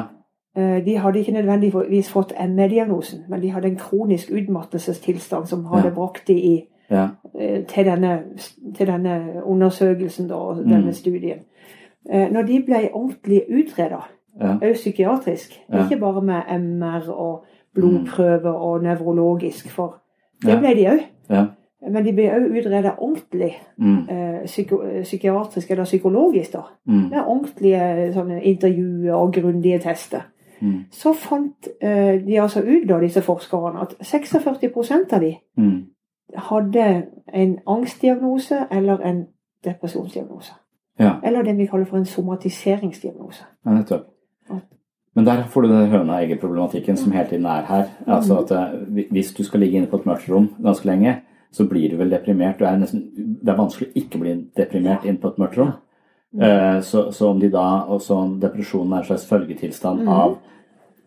Eh, 0.57 0.85
De 0.85 0.99
hadde 0.99 1.19
ikke 1.19 1.33
nødvendigvis 1.33 2.11
fått 2.11 2.33
ME-diagnosen, 2.49 3.19
men 3.29 3.43
de 3.43 3.51
hadde 3.51 3.69
en 3.69 3.77
kronisk 3.77 4.31
utmattelsestilstand 4.31 5.47
som 5.47 5.65
hadde 5.65 5.89
Ja. 5.89 5.95
brakt 5.95 6.27
de 6.29 6.33
i, 6.35 6.65
ja. 6.91 7.09
eh, 7.41 7.65
til, 7.65 7.85
denne, 7.85 8.23
til 8.77 8.87
denne 8.87 9.43
undersøkelsen 9.45 10.29
da, 10.29 10.35
og 10.35 10.57
denne 10.57 10.87
Mm. 10.87 10.93
studien. 10.93 11.39
Når 12.33 12.43
de 12.43 12.63
ble 12.67 12.89
ordentlig 12.93 13.43
utreda, 13.51 13.97
ja. 14.41 14.55
òg 14.63 14.73
psykiatrisk, 14.75 15.61
Ja. 15.73 15.85
ikke 15.85 16.01
bare 16.01 16.21
med 16.23 16.43
MR 16.59 17.11
og 17.11 17.45
blodprøver 17.75 18.51
og 18.53 18.83
nevrologisk, 18.83 19.71
for 19.71 19.99
det 20.43 20.59
ble 20.59 20.75
de 20.75 20.87
òg. 20.91 21.01
ja. 21.31 21.45
Men 21.91 22.05
de 22.07 22.13
ble 22.13 22.29
òg 22.31 22.45
utreda 22.59 22.93
ordentlig 22.99 23.57
Mm. 23.79 24.09
eh, 24.09 25.03
psykiatrisk 25.03 25.71
eller 25.71 25.85
psykologisk. 25.85 26.53
da. 26.53 26.61
Mm. 26.87 26.95
Med 26.95 27.23
ordentlige 27.27 28.43
intervjuer 28.43 29.15
og 29.15 29.33
grundige 29.35 29.79
tester. 29.79 30.21
Mm. 30.61 30.85
Så 30.91 31.13
fant 31.13 31.69
eh, 31.81 32.27
de 32.27 32.41
altså 32.41 32.61
ut, 32.61 32.89
da, 32.89 33.01
disse 33.01 33.23
forskerne, 33.23 33.81
at 33.81 33.95
46% 34.01 35.13
av 35.13 35.21
de 35.21 35.37
Mm. 35.57 35.83
hadde 36.37 37.03
en 37.35 37.59
angstdiagnose 37.67 38.55
eller 38.71 38.99
en 38.99 39.27
depresjonsdiagnose. 39.65 40.53
Ja. 41.01 41.13
Eller 41.25 41.43
det 41.43 41.57
vi 41.59 41.67
kaller 41.67 41.87
for 41.87 41.97
en 41.97 42.05
somatiseringsdiagnose. 42.05 43.45
Ja, 43.67 43.71
nettopp. 43.71 44.01
Men 45.15 45.25
der 45.27 45.43
får 45.53 45.63
du 45.63 45.69
den 45.69 45.91
høna-egget-problematikken 45.93 46.97
som 46.97 47.13
hele 47.13 47.29
tiden 47.29 47.45
er 47.47 47.67
her. 47.69 47.89
Altså 48.07 48.39
at 48.41 48.51
eh, 48.51 49.07
Hvis 49.13 49.35
du 49.37 49.43
skal 49.45 49.61
ligge 49.61 49.77
inne 49.77 49.87
på 49.91 49.99
et 50.01 50.07
mørkt 50.09 50.29
rom 50.33 50.49
ganske 50.65 50.87
lenge, 50.89 51.19
så 51.53 51.67
blir 51.69 51.91
du 51.93 51.97
vel 52.01 52.11
deprimert. 52.11 52.59
Du 52.59 52.65
er 52.65 52.79
nesten, 52.81 53.03
det 53.45 53.53
er 53.53 53.59
vanskelig 53.59 53.91
å 53.91 53.99
ikke 54.01 54.21
bli 54.23 54.37
deprimert 54.57 55.05
inne 55.05 55.21
på 55.21 55.29
et 55.29 55.39
mørkt 55.43 55.59
rom. 55.61 55.75
Eh, 56.41 56.81
Så, 56.81 57.11
så 57.13 57.29
om 57.29 57.41
de 57.41 57.51
da 57.53 57.85
også 57.93 58.15
om 58.17 58.39
depresjonen 58.41 58.93
er 58.95 59.03
en 59.03 59.05
slags 59.11 59.27
følgetilstand 59.29 60.09
av 60.09 60.39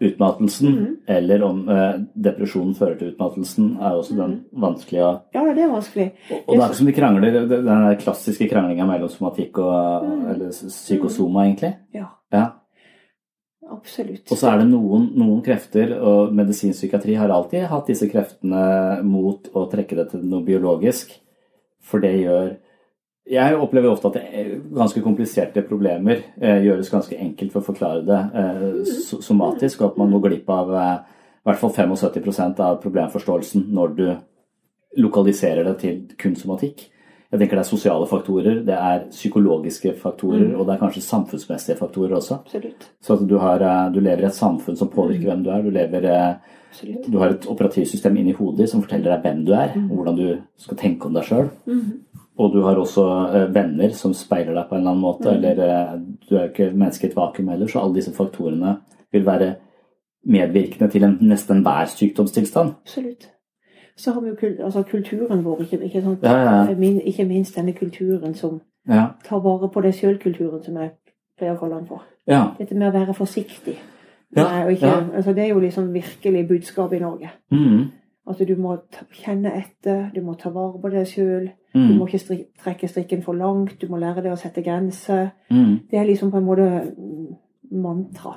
utmattelsen, 0.06 0.98
eller 1.08 1.44
om 1.44 1.70
eh, 1.70 1.96
depresjonen 2.28 2.76
fører 2.76 2.98
til 3.00 3.14
utmattelsen, 3.14 3.70
er 3.80 3.96
også 3.96 4.18
den 4.18 4.34
vanskelig 4.52 5.02
å 5.02 5.12
Ja, 5.34 5.46
det 5.56 5.64
er 5.64 5.72
vanskelig. 5.72 6.08
Og 6.44 6.52
det 6.52 6.60
er 6.60 6.68
ikke 6.68 6.80
som 6.82 6.90
de 6.92 6.96
krangler, 6.98 7.38
den 7.50 7.98
klassiske 8.04 8.50
kranglinga 8.52 8.86
mellom 8.90 9.10
somatikk 9.10 9.58
og 9.64 10.06
eller 10.34 10.52
psykosoma, 10.52 11.48
egentlig. 11.48 11.74
Ja, 11.96 12.12
Ja. 12.34 12.46
Absolutt. 13.72 14.26
Og 14.32 14.40
så 14.40 14.52
er 14.52 14.62
det 14.62 14.68
noen, 14.70 15.10
noen 15.18 15.42
krefter, 15.46 15.96
og 15.98 16.34
medisinpsykiatri 16.36 17.18
har 17.20 17.34
alltid 17.34 17.68
hatt 17.72 17.90
disse 17.90 18.10
kreftene 18.12 19.02
mot 19.08 19.50
å 19.54 19.66
trekke 19.72 19.98
det 20.00 20.10
til 20.14 20.24
noe 20.26 20.46
biologisk. 20.46 21.16
For 21.86 22.02
det 22.02 22.16
gjør 22.24 22.56
Jeg 23.26 23.58
opplever 23.58 23.90
ofte 23.90 24.12
at 24.12 24.36
ganske 24.70 25.02
kompliserte 25.02 25.64
problemer 25.66 26.20
eh, 26.38 26.60
gjøres 26.62 26.92
ganske 26.94 27.18
enkelt 27.18 27.56
for 27.56 27.64
å 27.64 27.66
forklare 27.72 28.04
det 28.06 28.20
eh, 28.38 28.92
somatisk, 29.26 29.82
og 29.82 29.88
at 29.88 29.98
man 29.98 30.14
går 30.14 30.28
glipp 30.28 30.52
av 30.54 30.70
eh, 30.70 30.92
i 31.42 31.50
hvert 31.50 31.62
fall 31.64 31.74
75% 31.74 32.62
av 32.62 32.78
problemforståelsen 32.84 33.66
når 33.74 33.96
du 33.98 34.06
lokaliserer 35.02 35.66
det 35.66 35.74
til 35.82 35.98
kun 36.22 36.38
somatikk. 36.38 36.86
Jeg 37.32 37.42
tenker 37.42 37.58
det 37.58 37.64
er 37.64 37.70
sosiale 37.70 38.08
faktorer, 38.08 38.60
det 38.68 38.76
er 38.78 39.06
psykologiske 39.10 39.96
faktorer, 40.00 40.52
og 40.56 40.68
det 40.68 40.76
er 40.76 40.82
kanskje 40.84 41.02
samfunnsmessige 41.04 41.78
faktorer 41.80 42.16
også. 42.20 42.38
Absolutt. 42.46 42.90
Så 43.02 43.18
at 43.18 43.24
du, 43.28 43.38
har, 43.42 43.64
eh, 43.66 43.88
du 43.94 44.00
lever 44.00 44.24
i 44.24 44.30
et 44.30 44.38
samfunn 44.38 44.78
som 44.78 44.92
påvirker 44.94 45.32
hvem 45.32 45.44
du 45.44 45.50
er. 45.50 45.66
Du, 45.66 45.72
lever, 45.74 46.06
eh, 46.06 46.92
du 47.08 47.18
har 47.18 47.34
et 47.34 47.48
operativsystem 47.50 48.22
inni 48.22 48.36
hodet 48.38 48.70
som 48.70 48.84
forteller 48.86 49.16
deg 49.16 49.26
hvem 49.26 49.46
du 49.48 49.54
er, 49.58 49.74
og 49.88 49.96
hvordan 49.98 50.20
du 50.22 50.28
skal 50.62 50.78
tenke 50.78 51.10
om 51.10 51.18
deg 51.18 51.28
sjøl. 51.28 51.50
Og 52.38 52.52
du 52.52 52.62
har 52.66 52.80
også 52.80 53.04
eh, 53.32 53.46
venner 53.56 53.94
som 53.96 54.14
speiler 54.14 54.56
deg 54.58 54.68
på 54.68 54.76
en 54.76 54.82
eller 54.82 54.92
annen 54.92 55.06
måte. 55.06 55.32
Eller 55.32 55.62
eh, 55.66 55.94
du 56.28 56.36
er 56.36 56.48
jo 56.48 56.52
ikke 56.52 56.72
menneske 56.74 57.08
i 57.08 57.12
et 57.12 57.16
vakuum 57.16 57.54
heller, 57.54 57.72
så 57.72 57.84
alle 57.84 57.96
disse 58.00 58.16
faktorene 58.16 58.78
vil 59.16 59.26
være 59.28 59.54
medvirkende 60.26 60.90
til 60.92 61.06
en, 61.08 61.16
nesten 61.30 61.60
enhver 61.60 61.88
sykdomstilstand. 61.94 62.76
Absolutt. 62.84 63.30
Så 63.98 64.12
har 64.14 64.22
vi 64.22 64.30
jo 64.30 64.64
altså 64.66 64.84
kulturen 64.84 65.44
vår, 65.46 65.62
ikke, 65.62 65.80
ikke 65.86 66.02
sant? 66.04 66.24
Ja, 66.24 66.38
ja. 66.68 66.76
Min, 66.76 67.02
ikke 67.02 67.26
minst 67.26 67.56
denne 67.56 67.74
kulturen 67.74 68.34
som 68.36 68.62
Ja. 68.88 69.08
tar 69.24 69.40
vare 69.40 69.70
på 69.70 69.82
deg 69.82 69.94
sjøl-kulturen, 69.94 70.64
som 70.64 70.76
jeg 70.78 70.92
pleier 71.38 71.56
å 71.56 71.60
kalle 71.60 71.76
den 71.80 71.86
for. 71.88 72.04
ja. 72.28 72.44
Dette 72.60 72.76
med 72.76 72.88
å 72.94 72.94
være 73.00 73.14
forsiktig. 73.14 73.78
Nei, 74.36 74.74
ikke, 74.76 75.16
altså 75.16 75.34
det 75.34 75.44
er 75.44 75.48
jo 75.54 75.60
liksom 75.60 75.94
virkelig 75.94 76.48
budskapet 76.48 76.98
i 76.98 77.00
Norge. 77.02 77.30
Mm, 77.52 77.92
At 78.28 78.40
du 78.48 78.56
må 78.56 78.78
ta, 78.92 79.06
kjenne 79.14 79.52
etter, 79.56 80.10
du 80.16 80.22
må 80.22 80.34
ta 80.38 80.50
vare 80.50 80.80
på 80.82 80.90
deg 80.92 81.06
sjøl. 81.08 81.50
Du 81.74 81.80
mm, 81.80 81.98
må 81.98 82.08
ikke 82.08 82.20
strik, 82.20 82.48
trekke 82.64 82.88
strikken 82.90 83.22
for 83.24 83.34
langt, 83.34 83.80
du 83.82 83.88
må 83.88 83.98
lære 84.02 84.24
deg 84.24 84.32
å 84.34 84.38
sette 84.38 84.64
grenser. 84.64 85.30
mm. 85.52 85.80
Det 85.92 86.00
er 86.00 86.06
liksom 86.06 86.32
på 86.32 86.38
en 86.38 86.46
måte 86.46 86.96
mantra 87.72 88.36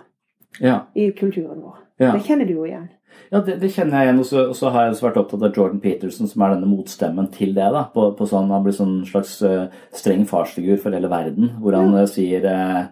Ja. 0.61 0.87
i 0.95 1.11
kulturen 1.13 1.61
vår. 1.63 1.77
Det 1.99 2.23
kjenner 2.27 2.47
du 2.47 2.53
jo 2.55 2.65
igjen. 2.65 2.89
Ja, 3.29 3.41
det, 3.45 3.59
det 3.61 3.71
kjenner 3.75 4.01
jeg 4.01 4.09
igjen. 4.09 4.21
Og 4.23 4.55
så, 4.57 4.71
har 4.73 4.87
jeg 4.87 4.95
også 4.95 5.07
vært 5.09 5.19
opptatt 5.23 5.47
av 5.49 5.57
Jordan 5.57 5.81
Peterson, 5.85 6.31
som 6.31 6.45
er 6.45 6.55
denne 6.55 6.71
motstemmen 6.71 7.29
til 7.35 7.53
det. 7.57 7.67
da, 7.75 7.85
på, 7.93 8.11
på 8.17 8.29
sånn, 8.29 8.53
Han 8.55 8.65
blir 8.65 8.77
sånn 8.77 8.95
slags 9.09 9.35
uh, 9.45 9.67
streng 9.97 10.25
farsfigur 10.29 10.81
for 10.81 10.97
hele 10.97 11.11
verden, 11.13 11.53
hvor 11.63 11.77
han 11.77 11.93
ja. 11.97 12.07
sier 12.11 12.47
uh, 12.49 12.87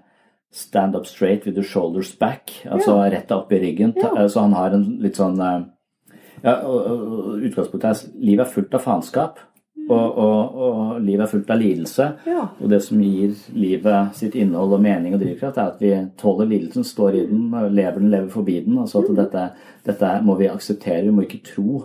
Stand 0.57 0.95
up 0.97 1.05
straight 1.05 1.45
with 1.45 1.59
your 1.59 1.67
shoulders 1.67 2.15
back. 2.17 2.53
Altså 2.71 2.95
rett 3.03 3.27
deg 3.29 3.35
opp 3.37 3.51
i 3.53 3.59
ryggen. 3.61 3.93
Ja. 3.99 4.13
eh, 4.23 4.29
Så 4.33 4.45
han 4.45 4.55
har 4.57 4.73
en 4.73 4.87
litt 5.03 5.19
sånn 5.19 5.37
uh, 5.43 5.67
ja, 6.45 6.55
Utgangspunktet 6.63 7.91
er 7.91 8.23
livet 8.23 8.47
er 8.47 8.53
fullt 8.55 8.77
av 8.79 8.85
faenskap. 8.87 9.43
Og, 9.87 10.17
og, 10.19 10.57
og 10.67 10.79
livet 10.99 11.23
er 11.27 11.31
fullt 11.31 11.51
av 11.55 11.61
lidelse. 11.61 12.07
Ja. 12.27 12.47
Og 12.59 12.71
det 12.73 12.81
som 12.83 13.03
gir 13.03 13.37
livet 13.55 14.17
sitt 14.19 14.35
innhold 14.39 14.75
og 14.75 14.83
mening 14.83 15.15
og 15.15 15.23
drivkraft, 15.23 15.61
er 15.63 15.71
at 15.71 15.83
vi 15.83 15.93
tåler 16.19 16.51
lidelsen, 16.51 16.87
står 16.87 17.21
i 17.21 17.27
den, 17.29 17.45
lever 17.71 18.01
den, 18.01 18.11
lever 18.11 18.33
forbi 18.33 18.59
den. 18.67 18.81
Altså 18.83 19.05
at 19.05 19.13
dette, 19.21 19.45
dette 19.87 20.11
må 20.27 20.35
vi 20.41 20.51
akseptere. 20.51 21.05
Vi 21.07 21.15
må 21.15 21.27
ikke 21.27 21.45
tro 21.47 21.85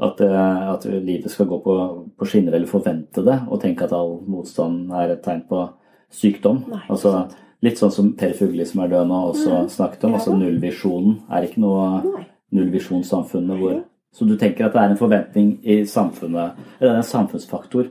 at, 0.00 0.22
eh, 0.24 0.70
at 0.70 0.86
livet 0.86 1.30
skal 1.30 1.50
gå 1.50 1.60
på, 1.64 1.76
på 2.16 2.28
skinner 2.28 2.56
eller 2.56 2.70
forvente 2.70 3.24
det, 3.26 3.36
og 3.48 3.60
tenke 3.60 3.84
at 3.84 3.94
all 3.96 4.20
motstand 4.30 4.94
er 4.96 5.16
et 5.16 5.24
tegn 5.26 5.44
på 5.50 5.66
sykdom. 6.10 6.64
Nei, 6.70 6.82
altså, 6.88 7.26
litt 7.64 7.80
sånn 7.80 7.92
som 7.94 8.14
Per 8.18 8.32
Fugli, 8.38 8.64
som 8.66 8.84
er 8.84 8.94
død 8.94 9.10
nå, 9.10 9.20
også 9.34 9.64
snakket 9.74 10.06
om. 10.08 10.16
Altså 10.18 10.34
nullvisjonen 10.38 11.18
er 11.30 11.46
ikke 11.46 11.62
noe 11.66 12.24
nullvisjonssamfunnet 12.56 13.60
hvor 13.60 13.82
Så 14.12 14.26
du 14.26 14.36
tenker 14.36 14.66
at 14.66 14.72
det 14.72 14.80
er 14.82 14.90
en 14.90 14.96
forventning 14.98 15.58
i 15.64 15.84
samfunnet, 15.86 16.52
eller 16.80 16.92
er 16.92 16.96
en 16.96 17.02
samfunnsfaktor 17.02 17.86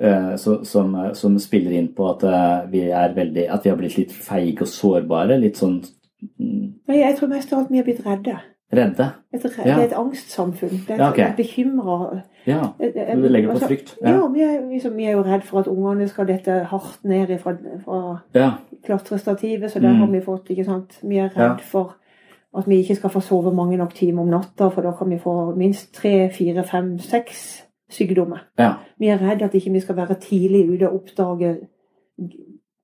eh, 0.00 0.34
så- 0.36 0.64
som, 0.64 0.96
som 1.14 1.38
spiller 1.38 1.72
inn 1.72 1.88
på 1.94 2.08
at, 2.10 2.22
eh, 2.24 2.70
vi 2.70 2.80
er 2.90 3.12
veldig, 3.14 3.48
at 3.52 3.64
vi 3.64 3.70
har 3.70 3.76
blitt 3.76 3.98
litt 3.98 4.12
feige 4.12 4.62
og 4.62 4.68
sårbare? 4.68 5.38
Litt 5.40 5.56
sånn 5.60 5.82
mm, 6.40 6.72
Nei, 6.88 6.96
jeg 7.02 7.16
tror 7.18 7.28
mest 7.28 7.52
av 7.52 7.58
alt 7.58 7.70
vi 7.70 7.76
har 7.76 7.84
blitt 7.84 8.00
redde. 8.06 8.38
redde? 8.72 9.10
Et, 9.34 9.44
redde, 9.44 9.66
Ja. 9.66 9.76
Det 9.76 9.82
er 9.84 9.88
et 9.90 9.98
angstsamfunn. 10.00 10.86
Det 10.86 10.90
er 10.90 10.96
Ja, 10.98 11.10
okay. 11.10 11.32
bekymra 11.36 12.22
Ja. 12.46 12.72
Du 12.80 13.28
legger 13.28 13.52
på 13.52 13.58
frykt? 13.68 13.96
Ja, 14.02 14.10
Ja. 14.16 14.26
vi, 14.28 14.40
er, 14.40 14.60
liksom, 14.70 14.96
vi 14.96 15.04
er 15.04 15.12
jo 15.12 15.22
redd 15.22 15.42
for 15.44 15.60
at 15.60 15.66
ungene 15.68 16.08
skal 16.08 16.26
dette 16.26 16.64
hardt 16.64 17.04
ned 17.04 17.38
fra, 17.40 17.52
fra 17.84 18.20
ja. 18.34 18.52
klatrestativet, 18.84 19.70
så 19.70 19.80
der 19.80 19.92
Mm. 19.92 19.98
har 19.98 20.06
vi 20.06 20.20
fått, 20.20 20.48
ikke 20.50 20.64
sant. 20.64 20.98
Vi 21.02 21.16
er 21.18 21.28
redd 21.36 21.60
for 21.60 21.94
at 22.58 22.68
vi 22.68 22.76
ikke 22.82 22.94
skal 22.94 23.10
få 23.10 23.20
sove 23.20 23.54
mange 23.54 23.76
nok 23.76 23.94
timer 23.94 24.22
om 24.22 24.28
natta, 24.28 24.68
for 24.68 24.82
da 24.82 24.92
kan 24.92 25.10
vi 25.10 25.18
få 25.18 25.54
minst 25.56 25.94
tre, 25.94 26.30
fire, 26.32 26.64
fem, 26.64 26.98
seks 26.98 27.64
sykdommer. 27.90 28.38
ja. 28.58 28.72
Vi 28.98 29.08
er 29.08 29.18
redd 29.18 29.42
at 29.42 29.54
ikke 29.54 29.72
vi 29.72 29.80
skal 29.80 29.96
være 29.96 30.14
tidlig 30.20 30.70
ute 30.70 30.88
og 30.90 30.94
oppdage 30.94 31.56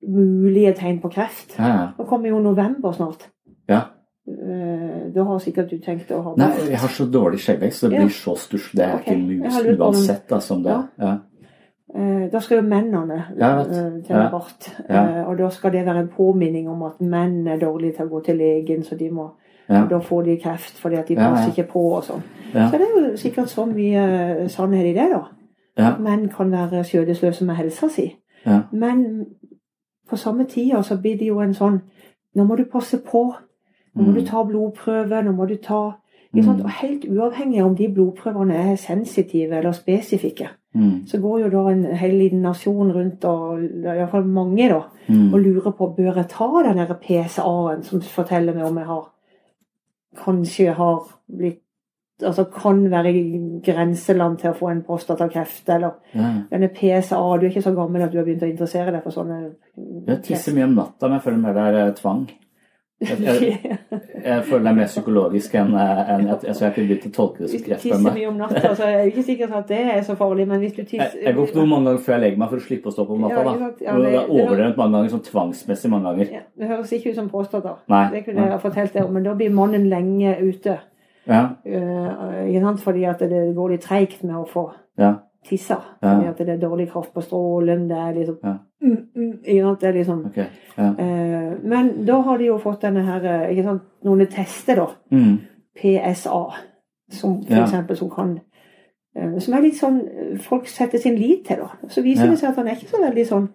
mulige 0.09 0.73
tegn 0.75 1.01
på 1.01 1.09
kreft. 1.09 1.59
ja, 1.59 1.67
ja. 1.69 1.87
Nå 1.99 2.05
kommer 2.05 2.29
jo 2.29 2.39
november 2.41 2.93
snart. 2.93 3.29
ja. 3.69 3.81
Eh, 4.29 5.15
Da 5.15 5.23
har 5.25 5.39
sikkert 5.39 5.71
du 5.71 5.79
tenkt 5.79 6.11
å 6.11 6.23
ha 6.23 6.35
Nei, 6.37 6.51
jeg 6.71 6.79
har 6.79 6.89
så 6.89 7.07
dårlig 7.11 7.39
skjeggvekst, 7.41 7.81
så 7.81 7.89
det 7.89 7.99
blir 7.99 8.09
så 8.13 8.35
stusslig. 8.37 8.77
Det 8.77 8.85
er 8.85 8.95
okay. 8.95 9.15
ikke 9.15 9.27
mus 9.27 9.57
om- 9.57 9.87
uansett 9.87 10.29
da, 10.29 10.39
som 10.41 10.63
det 10.63 10.77
Ja. 10.99 11.19
Eh, 11.95 12.29
Da 12.33 12.41
skal 12.41 12.57
jo 12.59 12.63
mennene 12.69 13.25
eh, 13.41 14.03
til. 14.07 14.17
Eh, 14.89 15.29
Og 15.29 15.39
da 15.39 15.49
skal 15.49 15.73
det 15.73 15.87
være 15.87 16.01
en 16.01 16.09
påminning 16.09 16.69
om 16.69 16.83
at 16.83 17.01
menn 17.01 17.47
er 17.49 17.59
dårlige 17.59 17.97
til 17.97 18.07
å 18.07 18.09
gå 18.11 18.25
til 18.25 18.37
legen, 18.37 18.83
så 18.83 18.97
de 18.99 19.11
må 19.11 19.31
Ja. 19.69 19.85
Da 19.91 19.99
får 20.01 20.23
de 20.25 20.37
kreft 20.41 20.79
fordi 20.81 20.97
at 20.97 21.09
de 21.09 21.15
passer 21.17 21.51
ikke 21.53 21.71
på 21.73 21.83
og 21.97 22.05
sånn. 22.05 22.23
Så 22.53 22.71
det 22.79 22.81
er 22.87 23.01
jo 23.11 23.17
sikkert 23.17 23.49
så 23.53 23.67
mye 23.69 24.05
eh, 24.43 24.49
sannhet 24.49 24.87
i 24.87 24.95
det, 24.97 25.11
da. 25.13 25.23
Ja. 25.79 25.91
At 25.93 26.01
menn 26.01 26.29
kan 26.29 26.51
være 26.51 26.85
skjødesløse 26.85 27.45
med 27.45 27.55
helsa 27.57 27.89
si. 27.89 28.17
Ja. 28.47 28.63
Men 28.73 29.27
på 30.11 30.17
samme 30.17 30.45
tida 30.49 30.83
så 30.83 30.97
blir 30.97 31.19
det 31.19 31.27
jo 31.29 31.41
en 31.41 31.55
sånn 31.55 31.81
Nå 32.37 32.45
må 32.45 32.57
du 32.57 32.65
passe 32.71 32.99
på. 33.03 33.35
Nå 33.97 34.03
må 34.05 34.13
Mm. 34.13 34.15
du 34.15 34.25
ta 34.27 34.43
blodprøve. 34.45 35.23
Nå 35.25 35.33
må 35.35 35.47
du 35.49 35.57
ta? 35.57 35.93
Mm. 36.35 36.49
Og 36.65 36.71
Helt 36.71 37.05
uavhengig 37.09 37.63
om 37.65 37.75
de 37.75 37.89
blodprøvene 37.89 38.55
er 38.55 38.77
sensitive 38.77 39.57
eller 39.57 39.73
spesifikke, 39.73 40.49
Mm. 40.75 41.07
så 41.07 41.19
går 41.21 41.41
jo 41.41 41.49
da 41.49 41.71
en 41.73 41.85
hel 41.97 42.11
liten 42.19 42.43
nasjon 42.43 42.93
rundt, 42.93 43.25
og 43.25 43.59
iallfall 43.85 44.25
mange, 44.25 44.69
da, 44.69 44.83
Mm. 45.09 45.33
og 45.35 45.41
lurer 45.41 45.73
på 45.73 45.97
bør 45.97 46.15
jeg 46.17 46.29
ta 46.29 46.63
den 46.63 46.87
PSA-en 47.01 47.83
som 47.83 48.01
forteller 48.01 48.55
meg 48.55 48.65
om 48.67 48.77
jeg 48.77 48.87
har 48.87 49.09
kanskje 50.17 50.75
har 50.75 51.09
blitt 51.29 51.63
Altså 52.19 52.49
kan 52.51 52.81
være 52.91 53.13
i 53.15 53.61
grenseland 53.63 54.41
til 54.41 54.51
å 54.51 54.57
få 54.59 54.73
en 54.73 54.81
prostatakreft, 54.83 55.69
eller 55.71 55.93
Ja. 56.15 56.33
denne 56.51 56.69
PSA 56.69 57.15
Du 57.39 57.47
er 57.47 57.51
ikke 57.51 57.63
så 57.63 57.75
gammel 57.77 58.03
at 58.03 58.11
du 58.11 58.19
har 58.19 58.25
begynt 58.25 58.43
å 58.43 58.51
interessere 58.51 58.91
deg 58.91 59.05
for 59.05 59.13
sånne 59.15 59.55
Jeg 60.09 60.23
tisser 60.25 60.53
mye 60.53 60.65
om 60.65 60.75
natta, 60.75 61.07
men 61.07 61.13
jeg 61.21 61.23
føler 61.23 61.39
mer 61.39 61.55
det 61.55 61.63
er 61.63 61.87
eh, 61.87 61.93
tvang. 61.95 62.29
Jeg, 62.99 63.19
jeg, 63.23 63.79
jeg 64.25 64.45
føler 64.49 64.65
det 64.65 64.71
er 64.73 64.75
mer 64.75 64.89
psykologisk 64.91 65.53
enn 65.55 65.75
eh, 65.79 66.09
at 66.33 66.43
altså, 66.43 66.65
jeg 66.65 66.75
kunne 66.75 66.89
begynt 66.89 67.05
å 67.07 67.11
tolke 67.15 67.45
det 67.45 67.51
som 67.51 67.55
Hvis 67.55 67.67
du 67.69 67.75
tisser 67.85 68.15
mye 68.17 68.27
om 68.27 68.41
natta, 68.41 68.73
så 68.75 68.89
er 68.89 68.97
det 68.97 69.13
ikke 69.13 69.23
sikkert 69.29 69.55
at 69.55 69.69
det 69.71 69.79
er 69.93 70.01
så 70.09 70.17
farlig, 70.19 70.47
men 70.51 70.59
hvis 70.65 70.75
du 70.75 70.81
jeg, 70.83 70.89
tisser 70.97 71.23
jeg 71.23 71.37
går 71.37 71.47
ikke 71.47 71.61
noen 71.61 71.71
mange 71.71 71.87
ganger 71.93 72.03
før 72.09 72.17
jeg 72.17 72.25
legger 72.25 72.43
meg 72.43 72.51
for 72.51 72.59
å 72.59 72.65
slippe 72.67 72.91
å 72.91 72.95
stå 72.97 73.05
opp 73.05 73.13
om 73.15 73.23
natta. 73.23 73.45
Ja? 73.45 73.71
Ja, 73.87 73.97
det- 74.03 74.13
er 74.19 74.33
overdrevet 74.35 74.81
mange 74.83 74.97
ganger, 74.97 75.13
sånn 75.15 75.25
tvangsmessig 75.29 75.91
mange 75.95 76.11
ganger. 76.11 76.33
ja, 76.35 76.43
Det 76.59 76.71
høres 76.73 76.93
ikke 76.99 77.13
ut 77.13 77.21
som 77.21 77.31
prostata. 77.31 77.77
Nei. 77.95 78.05
Det 78.17 78.25
kunne 78.27 78.43
jeg 78.49 78.55
ha 78.57 78.59
fortalt 78.59 78.99
deg 78.99 79.11
men 79.15 79.23
da 79.29 79.35
blir 79.39 79.55
mannen 79.55 79.89
lenge 79.89 80.35
ute. 80.43 80.81
Ja, 81.29 81.43
Uh? 81.69 82.77
Fordi 82.81 83.05
at 83.05 83.19
det 83.21 83.55
går 83.55 83.71
litt 83.71 83.83
treigt 83.85 84.25
med 84.25 84.35
å 84.35 84.47
få 84.49 84.73
ja, 84.99 85.19
tissa. 85.45 85.77
Fordi 86.01 86.27
at 86.27 86.39
det 86.39 86.49
er 86.49 86.63
dårlig 86.63 86.91
kraft 86.91 87.13
på 87.15 87.23
strålen. 87.23 87.87
Det 87.89 87.97
er 87.97 88.15
liksom 88.15 88.39
Ja. 88.43 88.55
Ikke 88.83 89.63
sant? 89.63 89.81
Det 89.81 89.89
er 89.89 89.93
liksom 89.93 90.27
okay, 90.27 90.45
Ja. 90.79 90.89
eh, 90.99 91.55
Men 91.65 92.05
da 92.07 92.21
har 92.23 92.39
de 92.39 92.45
jo 92.47 92.59
fått 92.59 92.81
denne 92.83 93.03
her 93.05 93.25
eh, 93.25 93.51
ikke 93.53 93.65
sant? 93.65 93.83
Noen 94.05 94.27
tester, 94.27 94.77
da. 94.77 94.87
Mm. 95.13 95.39
PSA. 95.79 96.45
Som 97.11 97.43
for 97.45 97.55
Ja. 97.57 97.65
eksempel 97.65 97.97
som 97.97 98.11
kan 98.11 98.41
eh, 99.17 99.39
Som 99.41 99.55
er 99.55 99.63
litt 99.63 99.75
sånn 99.81 100.01
eh, 100.07 100.39
folk 100.39 100.69
setter 100.69 100.99
sin 100.99 101.17
lit 101.17 101.47
til, 101.47 101.57
da. 101.57 101.71
Så 101.89 102.03
viser 102.03 102.25
Ja. 102.25 102.31
det 102.31 102.39
seg 102.39 102.51
at 102.51 102.57
han 102.57 102.69
er 102.69 102.75
ikke 102.77 102.91
så 102.91 103.03
veldig 103.03 103.27
sånn 103.27 103.49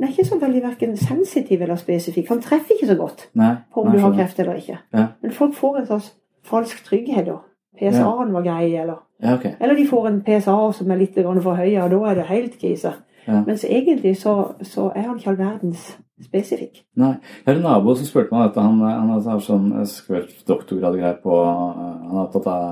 han 0.00 0.08
er 0.08 0.12
ikke 0.12 0.24
så 0.30 0.38
veldig 0.40 0.62
verken 0.62 0.96
sensitiv 0.96 1.60
eller 1.62 1.76
spesifikk. 1.76 2.28
Han 2.28 2.40
treffer 2.40 2.72
ikke 2.74 2.86
så 2.88 2.96
godt 2.96 3.26
Nei. 3.34 3.56
på 3.74 3.82
om 3.82 3.88
nei, 3.88 3.96
du 3.96 4.00
har 4.00 4.12
kreft 4.14 4.38
eller 4.40 4.54
ikke. 4.56 4.78
Men 4.94 5.30
folk 5.30 5.52
får 5.54 5.76
en 5.78 5.86
slags 5.86 6.14
falsk 6.42 6.84
trygghet 6.86 7.26
da. 7.26 7.36
PSA-en 7.78 8.32
var 8.32 8.42
grei, 8.42 8.74
eller 8.76 8.96
Ja, 9.22 9.34
okay. 9.34 9.52
Eller 9.60 9.74
de 9.76 9.84
får 9.86 10.06
en 10.08 10.22
PSA 10.22 10.72
som 10.72 10.90
er 10.90 10.96
litt 10.96 11.14
for 11.14 11.54
høy, 11.54 11.76
og 11.82 11.90
da 11.90 12.10
er 12.10 12.14
det 12.14 12.24
helt 12.26 12.58
krise. 12.58 12.94
Ja. 13.26 13.42
Mens 13.46 13.64
egentlig 13.64 14.16
så, 14.20 14.54
så 14.62 14.88
er 14.96 15.06
han 15.08 15.18
ikke 15.18 15.30
all 15.30 15.38
verdens 15.38 15.98
spesifikk. 16.24 16.82
Nei. 17.00 17.14
Jeg 17.44 17.46
har 17.46 17.58
en 17.58 17.62
nabo 17.64 17.94
som 17.96 18.06
spurte 18.08 18.32
meg 18.34 18.48
dette. 18.48 18.60
Han, 18.64 18.80
han 18.80 19.10
har 19.24 19.40
sånn 19.44 19.70
skrevet 19.88 20.44
doktorgrad 20.48 20.96
greier 20.98 21.18
på 21.22 21.36
Han 21.44 22.16
er 22.16 22.22
opptatt 22.26 22.46
av 22.46 22.64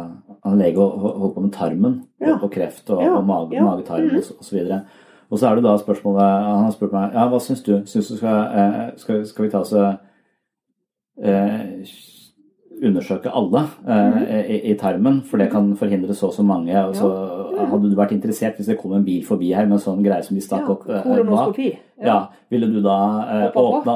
Han 0.44 0.54
er 0.54 0.64
lege 0.66 0.80
og 0.84 0.98
holder 1.04 1.34
på 1.34 1.44
med 1.44 1.52
tarmen 1.52 1.94
Ja. 2.20 2.34
og, 2.42 2.50
kreft 2.52 2.90
og, 2.90 3.02
Ja. 3.02 3.14
og 3.16 3.24
mage, 3.26 3.54
Ja. 3.56 3.64
magetarm 3.64 4.10
og, 4.16 4.22
så- 4.24 4.36
og 4.38 4.44
så 4.44 4.56
videre. 4.56 4.82
Og 5.30 5.38
så 5.38 5.48
er 5.50 5.54
det 5.56 5.64
da 5.64 5.76
spørsmålet 5.76 6.20
Han 6.44 6.64
har 6.64 6.70
spurt 6.72 6.92
meg 6.92 7.12
ja, 7.12 7.28
hva 7.28 7.40
syns 7.40 7.62
du? 7.62 7.72
Syns 7.84 8.08
du 8.08 8.16
skal, 8.16 8.38
eh, 8.56 8.90
skal, 8.96 9.26
skal 9.26 9.44
vi 9.44 9.50
ta 9.50 9.58
oss 9.60 9.72
eh, 9.74 9.96
undersøke 12.82 13.30
alle 13.34 13.64
eh, 13.88 14.12
mm. 14.14 14.22
i, 14.54 14.58
i 14.70 14.74
tarmen, 14.78 15.22
for 15.26 15.36
det 15.38 15.50
kan 15.50 15.72
forhindre 15.76 16.14
så 16.14 16.26
og 16.30 16.34
så 16.34 16.42
mange. 16.46 16.76
Og 16.86 16.94
så 16.96 17.08
Hadde 17.58 17.90
du 17.90 17.96
vært 17.98 18.12
interessert 18.16 18.56
hvis 18.56 18.66
det 18.70 18.78
kom 18.78 18.92
en 18.96 19.04
bil 19.04 19.24
forbi 19.26 19.52
her 19.54 19.66
med 19.66 19.78
en 19.78 19.84
sånn 19.84 20.02
greie 20.04 20.22
som 20.22 20.36
de 20.38 20.42
stakk 20.44 20.66
Ja, 20.66 20.74
opp 20.76 20.88
eh, 20.88 21.02
kolonoskopi. 21.02 21.68
Ja, 22.00 22.28
Ville 22.50 22.66
du 22.72 22.78
da 22.80 22.94
eh, 23.28 23.56
åpna 23.60 23.94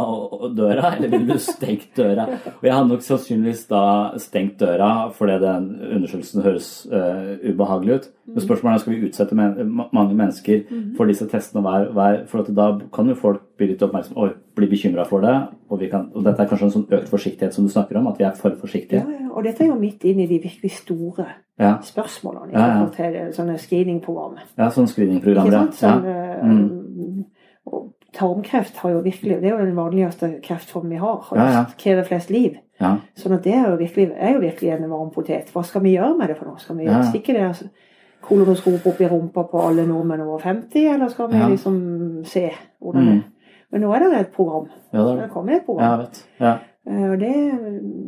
døra, 0.56 0.90
eller 0.96 1.08
ville 1.08 1.32
du 1.32 1.38
stengt 1.40 1.94
døra? 1.96 2.26
Og 2.58 2.64
jeg 2.66 2.72
hadde 2.74 2.88
nok 2.90 3.00
sannsynligvis 3.06 3.62
da 3.70 3.82
stengt 4.20 4.58
døra, 4.60 4.88
fordi 5.16 5.36
den 5.40 5.68
undersøkelsen 5.96 6.42
høres 6.44 6.66
uh, 6.92 7.38
ubehagelig 7.48 7.94
ut. 7.94 8.08
Men 8.26 8.44
spørsmålet 8.44 8.74
er 8.74 8.82
skal 8.82 8.92
vi 8.92 9.06
utsette 9.08 9.34
men 9.38 9.72
mange 9.92 10.14
mennesker 10.18 10.66
for 10.98 11.06
disse 11.08 11.26
testene 11.32 11.62
hver, 11.64 11.88
hver 11.96 12.18
For 12.28 12.42
da 12.52 12.66
kan 12.92 13.08
jo 13.08 13.14
folk 13.14 13.40
bli 13.56 13.70
litt 13.72 13.82
oppmerksomme 13.86 14.18
og 14.20 14.36
bli 14.58 14.68
bekymra 14.74 15.06
for 15.08 15.24
det. 15.24 15.32
Og, 15.70 15.78
vi 15.80 15.88
kan, 15.88 16.10
og 16.14 16.24
dette 16.26 16.42
er 16.44 16.50
kanskje 16.52 16.68
en 16.68 16.74
sånn 16.76 16.86
økt 16.92 17.08
forsiktighet 17.08 17.54
som 17.56 17.64
du 17.64 17.72
snakker 17.72 17.96
om, 18.02 18.06
at 18.12 18.18
vi 18.20 18.24
er 18.28 18.36
for 18.36 18.50
forsiktige. 18.60 19.00
ja. 19.06 19.28
Og 19.32 19.44
dette 19.46 19.64
er 19.64 19.70
jo 19.72 19.78
midt 19.80 20.04
inn 20.04 20.18
i 20.20 20.26
de 20.28 20.42
virkelig 20.42 20.74
store 20.82 21.24
Ja, 21.58 21.78
spørsmålene 21.80 22.50
i 22.52 22.54
Ja, 22.54 22.66
ja. 22.66 22.72
forhold 22.74 22.96
til 22.98 23.32
sånne 23.32 23.56
screeningprogrammer. 23.58 24.42
ja 24.58 24.68
sånne 24.68 24.88
screeningprogrammer. 24.92 25.48
Ikke 25.48 25.72
sant? 25.72 25.74
Som, 25.74 26.04
Ja. 26.04 26.32
eh, 26.34 26.44
Mm. 26.44 27.24
Tarmkreft 28.12 28.76
har 28.82 28.90
jo 28.90 28.98
virkelig, 29.04 29.38
det 29.40 29.48
er 29.48 29.54
jo 29.58 29.64
den 29.64 29.76
vanligste 29.76 30.28
kreftformen 30.44 30.90
vi 30.90 30.96
har. 31.00 31.28
Ja, 31.36 31.46
ja. 31.52 31.64
krever 31.78 32.04
flest 32.04 32.30
liv. 32.30 32.56
ja. 32.80 32.96
Sånn 33.16 33.32
at 33.36 33.44
det 33.44 33.54
er 33.54 33.70
jo 33.70 33.76
virkelig, 33.76 34.10
er 34.16 34.32
jo 34.34 34.40
virkelig 34.40 34.70
en 34.74 34.90
varm 34.90 35.10
potet. 35.14 35.50
Hva 35.54 35.62
skal 35.64 35.82
vi 35.82 35.94
gjøre 35.96 36.16
med 36.18 36.28
det 36.28 36.36
for 36.38 36.44
noe? 36.50 36.58
Skal 36.58 36.76
vi 36.76 36.84
Ja. 36.84 37.00
stikke 37.02 37.32
det 37.32 37.42
altså, 37.48 37.68
kolonoskop 38.22 38.86
opp 38.86 39.00
i 39.00 39.08
rumpa 39.08 39.42
på 39.50 39.60
alle 39.68 39.86
nordmenn 39.86 40.20
over 40.20 40.38
50, 40.38 40.86
eller 40.94 41.08
skal 41.08 41.28
vi 41.30 41.38
Ja. 41.38 41.48
liksom 41.48 42.24
se 42.24 42.50
hvordan 42.82 43.04
det 43.06 43.12
Mm. 43.14 43.18
er? 43.18 43.22
Men 43.72 43.80
nå 43.80 43.94
er 43.94 43.98
det 43.98 44.20
et 44.20 44.32
program. 44.32 44.68
ja, 44.92 44.98
det 44.98 45.08
er 45.08 45.14
Det 45.16 45.22
det. 45.22 45.30
kommer 45.30 45.52
et 45.52 45.58
Ja, 45.60 45.64
program. 45.64 45.90
jeg 45.90 45.98
vet. 45.98 46.26
Ja. 46.40 46.56
Eh, 46.86 47.10
Og 47.12 47.20
det, 47.20 47.34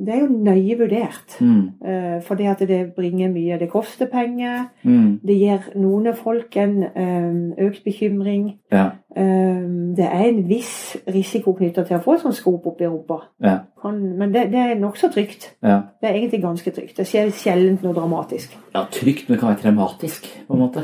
det 0.07 0.15
er 0.15 0.21
jo 0.25 0.29
nøye 0.35 0.79
vurdert. 0.79 1.37
Mm. 1.41 1.69
Eh, 1.87 2.17
Fordi 2.27 2.45
at 2.51 2.59
det 2.59 2.93
bringer 2.97 3.31
mye 3.31 3.59
Det 3.61 3.71
koster 3.71 4.07
penger. 4.11 4.65
Mm. 4.83 5.21
Det 5.27 5.37
gir 5.39 5.69
noen 5.79 6.11
folk 6.17 6.57
en 6.57 6.83
eh, 6.83 7.67
økt 7.67 7.85
bekymring. 7.85 8.59
Ja. 8.73 8.91
Det 9.15 10.03
er 10.11 10.25
en 10.27 10.41
viss 10.49 10.97
risiko 11.07 11.53
knytta 11.55 11.85
til 11.87 12.01
å 12.01 12.03
få 12.03 12.17
et 12.17 12.25
sånt 12.25 12.35
skop 12.35 12.65
opp 12.67 12.81
i 12.83 12.89
rumpa. 12.91 13.21
Ja. 13.45 13.61
Men 13.85 14.33
det, 14.35 14.49
det 14.51 14.59
er 14.59 14.75
nokså 14.81 15.13
trygt. 15.15 15.53
ja. 15.63 15.77
Det 16.01 16.11
er 16.11 16.17
egentlig 16.19 16.43
ganske 16.43 16.71
trygt. 16.75 16.97
Det 16.97 17.07
skjer 17.07 17.31
sjelden 17.31 17.79
noe 17.85 17.95
dramatisk. 17.95 18.57
Ja, 18.75 18.83
trygt, 18.91 19.29
men 19.29 19.37
det 19.37 19.41
kan 19.41 19.53
være 19.53 19.63
traumatisk, 19.63 20.27
på 20.49 20.57
en 20.57 20.65
måte. 20.65 20.83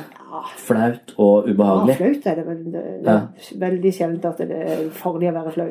Flaut 0.63 1.15
og 1.19 1.49
ubehagelig. 1.51 1.97
Ja, 1.97 2.05
flaut 2.05 2.27
er 2.31 2.39
det 2.39 2.47
vel. 2.47 2.63
Det, 2.73 2.85
er 3.17 3.61
veldig 3.67 3.93
sjelden 3.99 4.31
at 4.31 4.39
det 4.47 4.63
er 4.63 4.85
farlig 4.95 5.33
å 5.33 5.37
være 5.41 5.57
flau. 5.59 5.71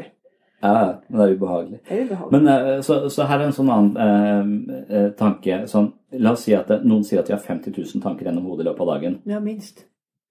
Ja, 0.62 1.00
det 1.10 1.20
er 1.26 1.36
ubehagelig. 1.38 1.80
Det 1.88 1.96
er 1.98 2.06
ubehagelig. 2.10 2.32
Men 2.32 2.48
eh, 2.54 2.82
så, 2.82 2.98
så 3.10 3.28
her 3.30 3.40
er 3.40 3.46
en 3.48 3.56
sånn 3.56 3.70
annen 3.72 4.58
eh, 4.76 4.98
eh, 4.98 5.10
tanke. 5.20 5.62
Sånn, 5.72 5.94
la 6.20 6.34
oss 6.36 6.44
si 6.48 6.54
at 6.58 6.68
det, 6.68 6.82
noen 6.84 7.04
sier 7.08 7.20
at 7.22 7.28
de 7.30 7.34
har 7.38 7.40
50 7.46 7.72
000 7.78 8.02
tanker 8.04 8.26
gjennom 8.28 8.44
hodet 8.50 8.66
i 8.66 8.70
løpet 8.70 8.82
av 8.84 8.92
dagen. 8.96 9.20
Ja, 9.30 9.40
minst. 9.40 9.86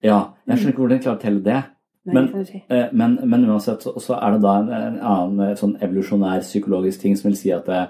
Ja, 0.05 0.19
jeg 0.47 0.57
skjønner 0.59 0.73
ikke 0.75 0.83
hvordan 0.85 0.99
de 0.99 1.03
klarer 1.07 1.17
å 1.17 1.23
telle 1.23 1.41
det. 1.47 1.61
Nei, 2.05 2.13
Men- 2.13 2.29
det 2.33 2.45
si. 2.47 2.61
Eh, 2.69 2.87
Men, 2.93 3.17
men 3.25 3.47
uansett 3.49 3.81
så, 3.83 3.95
så 3.99 4.15
er 4.21 4.31
det 4.37 4.41
da 4.45 4.53
en, 4.61 4.69
en 4.71 4.99
annen 5.01 5.49
eh, 5.49 5.55
sånn 5.59 5.75
evolusjonær 5.81 6.45
psykologisk 6.45 7.01
ting 7.01 7.17
som 7.17 7.29
vil 7.31 7.37
si 7.41 7.51
at 7.51 7.65
det, 7.67 7.81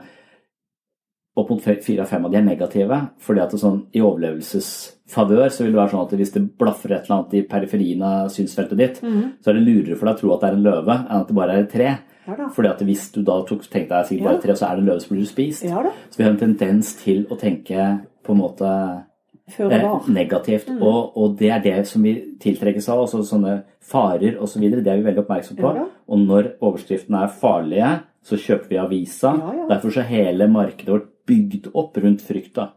opp 1.39 1.51
mot 1.53 1.61
fire 1.63 2.01
av 2.03 2.09
fem 2.09 2.25
av 2.25 2.31
de 2.33 2.37
er 2.39 2.43
negative. 2.43 2.97
fordi 3.23 3.39
at 3.43 3.53
sånn, 3.61 3.83
i 3.95 4.01
overlevelsesfavør 4.03 5.49
så 5.53 5.63
vil 5.63 5.71
det 5.75 5.79
være 5.79 5.91
sånn 5.93 6.05
at 6.07 6.15
hvis 6.19 6.33
det 6.33 6.41
blaffer 6.59 6.91
et 6.95 7.05
eller 7.05 7.15
annet 7.19 7.33
i 7.39 7.43
periferien 7.47 8.01
av 8.03 8.27
synsfeltet 8.33 8.77
ditt, 8.77 9.01
Mhm. 9.03 9.29
så 9.41 9.49
er 9.51 9.53
det 9.59 9.63
lurere 9.67 9.95
for 9.97 10.05
deg 10.07 10.15
å 10.15 10.19
tro 10.19 10.33
at 10.33 10.41
det 10.41 10.49
er 10.49 10.57
en 10.57 10.63
løve 10.63 10.95
enn 11.09 11.21
at 11.21 11.27
det 11.27 11.35
bare 11.35 11.51
er 11.53 11.63
et 11.63 11.71
tre. 11.71 11.97
Ja 12.29 12.37
da. 12.37 12.47
Fordi 12.53 12.71
at 12.71 12.81
hvis 12.85 13.09
du 13.15 13.21
da 13.25 13.39
tok, 13.49 13.65
tenkte 13.65 13.97
deg 13.97 14.09
sikkert 14.09 14.29
bare 14.29 14.41
tre, 14.43 14.55
så 14.59 14.69
er 14.69 14.81
det 14.85 14.97
som 15.03 15.15
blir 15.15 15.29
spist. 15.29 15.65
Ja. 15.65 15.83
Så 16.09 16.21
vi 16.21 16.27
har 16.27 16.33
en 16.33 16.41
tendens 16.41 16.93
til 17.01 17.25
å 17.29 17.37
tenke 17.39 17.89
på 18.25 18.35
en 18.35 18.41
måte 18.43 18.73
eh, 19.57 20.09
negativt. 20.13 20.69
Og, 20.77 21.17
og 21.17 21.37
det 21.39 21.51
er 21.55 21.63
det 21.65 21.77
som 21.89 22.05
vi 22.05 22.15
tiltrekkes 22.41 22.89
av. 22.93 23.05
Også 23.07 23.23
sånne 23.27 23.61
farer 23.89 24.37
osv. 24.41 24.67
Det 24.69 24.85
er 24.85 25.01
vi 25.01 25.07
veldig 25.09 25.25
oppmerksom 25.25 25.59
på. 25.59 25.73
Ja. 25.79 25.87
Og 26.09 26.25
når 26.25 26.53
overskriftene 26.59 27.25
er 27.25 27.37
farlige, 27.41 27.93
så 28.25 28.37
kjøper 28.39 28.73
vi 28.73 28.81
avisa. 28.81 29.33
Ja, 29.39 29.55
ja. 29.61 29.69
Derfor 29.73 29.95
så 29.95 30.03
er 30.03 30.11
hele 30.13 30.49
markedet 30.51 30.93
vårt 30.93 31.09
bygd 31.29 31.69
opp 31.77 31.97
rundt 32.01 32.23
frykt. 32.25 32.55
da. 32.57 32.71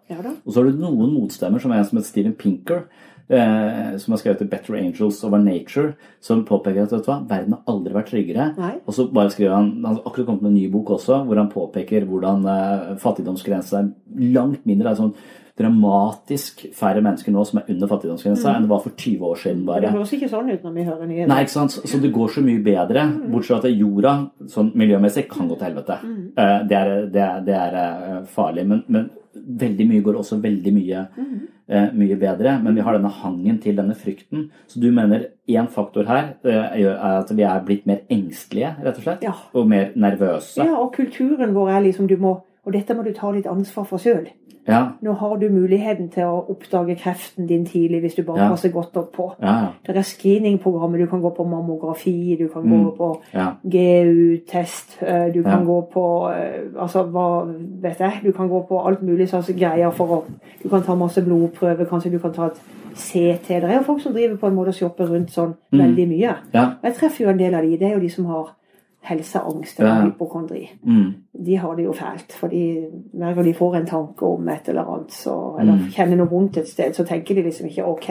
Og 0.44 0.52
så 0.52 0.60
har 0.60 0.68
du 0.70 0.80
noen 0.80 1.14
motstemmer, 1.14 1.62
som 1.62 1.72
er 1.72 1.80
en 1.80 1.88
som 1.88 1.98
heter 1.98 2.10
Steven 2.10 2.36
Pinker, 2.36 2.84
eh, 3.28 3.96
som 3.98 4.12
har 4.12 4.18
skrevet 4.18 4.48
'Better 4.50 4.74
Angels 4.78 5.24
Over 5.24 5.38
Nature', 5.38 5.94
som 6.20 6.44
påpeker 6.44 6.82
at 6.82 6.92
vet 6.92 7.04
du 7.04 7.10
hva, 7.10 7.28
verden 7.28 7.52
har 7.52 7.62
aldri 7.66 7.94
vært 7.94 8.10
tryggere. 8.10 8.56
Nei. 8.58 8.74
Og 8.86 8.94
så 8.94 9.12
bare 9.12 9.30
skriver 9.30 9.54
han 9.54 9.84
Han 9.84 9.96
har 9.96 10.02
akkurat 10.04 10.26
kommet 10.26 10.42
med 10.42 10.50
en 10.52 10.58
ny 10.58 10.68
bok 10.70 10.90
også, 10.90 11.24
hvor 11.26 11.36
han 11.36 11.50
påpeker 11.50 12.06
hvordan 12.06 12.44
eh, 12.46 12.96
fattigdomsgrensa 12.96 13.78
er 13.78 13.92
langt 14.18 14.66
mindre. 14.66 14.90
Det 14.90 14.92
er 14.92 15.02
sånn 15.02 15.14
dramatisk 15.58 16.62
færre 16.74 17.02
mennesker 17.04 17.32
nå 17.32 17.44
som 17.44 17.60
er 17.60 17.70
under 17.74 17.86
fattigdomsgrensa, 17.90 18.54
enn 18.56 18.62
det 18.62 18.70
var 18.72 18.80
for 18.80 18.90
20 18.96 19.20
år 19.20 19.36
siden 19.36 19.60
Det 19.60 19.66
bare. 19.66 19.90
høres 19.92 20.12
ikke 20.16 20.28
sånn 20.32 20.50
ut 20.50 20.62
når 20.64 20.72
vi 20.72 20.84
hører 20.84 21.06
nyheter. 21.06 21.28
Nei, 21.28 21.40
ikke 21.44 21.52
sant? 21.52 21.70
Så 21.70 22.00
det 22.00 22.12
går 22.12 22.28
så 22.28 22.40
mye 22.44 22.62
bedre. 22.64 23.04
Bortsett 23.28 23.60
fra 23.60 23.68
at 23.68 23.76
jorda, 23.76 24.14
sånn 24.48 24.72
miljømessig, 24.74 25.28
kan 25.28 25.48
gå 25.48 25.58
til 25.58 25.68
helvete. 25.68 25.98
Mm. 26.02 26.22
Det 26.68 26.78
er, 26.78 27.06
det 27.12 27.20
er, 27.20 27.40
det 27.44 27.54
er 27.54 27.74
eh, 27.82 28.22
farlig. 28.32 28.66
Men, 28.66 28.84
men 28.88 29.10
veldig 29.34 29.88
mye 29.88 30.04
går 30.04 30.20
også 30.22 30.40
veldig 30.42 30.72
mye, 30.74 31.06
eh, 31.20 31.28
mye 31.96 32.16
bedre. 32.20 32.56
Men 32.62 32.76
vi 32.76 32.84
har 32.84 32.96
denne 32.96 33.12
hangen 33.22 33.58
til 33.62 33.78
denne 33.78 33.96
frykten. 33.98 34.48
Så 34.70 34.82
du 34.82 34.90
mener 34.94 35.28
én 35.50 35.68
faktor 35.72 36.08
her 36.08 36.34
eh, 36.44 36.80
er 36.84 37.18
at 37.18 37.32
vi 37.34 37.44
er 37.48 37.66
blitt 37.66 37.86
mer 37.88 38.04
engstelige, 38.12 38.74
rett 38.82 38.98
og 39.00 39.06
slett? 39.06 39.26
Ja. 39.26 39.34
Og 39.56 39.68
mer 39.68 39.92
nervøse? 39.96 40.62
Ja, 40.62 40.78
og 40.78 40.92
kulturen 40.96 41.54
vår 41.56 41.76
er 41.76 41.86
liksom 41.88 42.10
du 42.10 42.18
må 42.20 42.38
Og 42.66 42.72
dette 42.72 42.94
må 42.94 43.02
du 43.04 43.12
ta 43.12 43.30
litt 43.34 43.46
ansvar 43.50 43.84
for 43.86 43.98
sjøl. 43.98 44.28
Ja. 44.68 44.92
Nå 45.02 45.12
har 45.18 45.36
du 45.40 45.48
muligheten 45.50 46.08
til 46.14 46.22
å 46.22 46.44
oppdage 46.52 46.94
kreften 47.00 47.48
din 47.48 47.64
tidlig 47.66 48.00
hvis 48.04 48.14
du 48.14 48.22
bare 48.22 48.44
Ja. 48.44 48.48
passer 48.50 48.70
godt 48.70 48.94
nok 48.94 49.08
på. 49.12 49.24
Ja. 49.42 49.72
Det 49.84 49.96
er 49.96 50.02
screeningprogrammer. 50.02 50.98
Du 50.98 51.06
kan 51.06 51.20
gå 51.20 51.30
på 51.34 51.42
mammografi, 51.44 52.36
du 52.38 52.46
kan 52.48 52.62
gå 52.62 52.96
på. 52.96 53.08
GU-test, 53.66 54.98
eh, 55.02 55.32
du 55.34 55.42
kan 55.42 55.64
gå 55.66 55.80
på 55.92 56.04
eh, 56.30 56.62
Altså, 56.78 57.02
hva 57.10 57.44
vet 57.82 57.98
jeg? 58.00 58.20
Du 58.22 58.32
kan 58.32 58.48
gå 58.48 58.62
på 58.68 58.86
alt 58.86 59.02
mulig 59.02 59.28
slags 59.28 59.50
greier 59.58 59.90
for 59.90 60.06
å 60.06 60.22
Du 60.62 60.68
kan 60.68 60.82
ta 60.82 60.94
masse 60.94 61.18
blodprøver, 61.24 61.84
kanskje 61.90 62.12
du 62.12 62.18
kan 62.22 62.32
ta 62.32 62.46
et 62.46 62.60
CT. 62.94 63.48
Det 63.60 63.64
er 63.64 63.78
jo 63.78 63.82
folk 63.82 64.00
som 64.00 64.12
driver 64.12 64.36
på 64.36 64.46
en 64.46 64.54
måte 64.54 64.68
og 64.68 64.74
shopper 64.74 65.06
rundt 65.10 65.30
sånn 65.34 65.54
veldig 65.72 66.08
mye. 66.08 66.36
ja. 66.54 66.66
Jeg 66.84 66.94
treffer 66.94 67.24
jo 67.24 67.30
en 67.30 67.38
del 67.38 67.54
av 67.54 67.62
de. 67.62 67.76
Det 67.76 67.88
er 67.88 67.94
jo 67.94 68.00
de 68.00 68.08
som 68.10 68.26
har 68.26 68.50
helseangst 69.02 69.80
eller 69.80 69.90
Ja. 69.96 70.04
hypokondri. 70.10 70.70
Mm. 70.86 71.14
De 71.44 71.56
har 71.56 71.74
det 71.76 71.84
jo 71.84 71.92
fælt. 71.92 72.32
fordi 72.32 72.86
hver 73.14 73.34
gang 73.34 73.44
de 73.44 73.54
får 73.54 73.76
en 73.76 73.86
tanke 73.86 74.22
om 74.22 74.48
et 74.48 74.68
eller 74.68 74.84
annet, 74.84 75.10
så, 75.12 75.56
eller 75.60 75.72
Mm. 75.72 75.88
kjenner 75.90 76.16
noe 76.16 76.28
vondt 76.30 76.56
et 76.56 76.68
sted, 76.68 76.92
så 76.94 77.04
tenker 77.06 77.34
de 77.34 77.42
liksom 77.42 77.66
ikke 77.66 77.84
OK, 77.86 78.08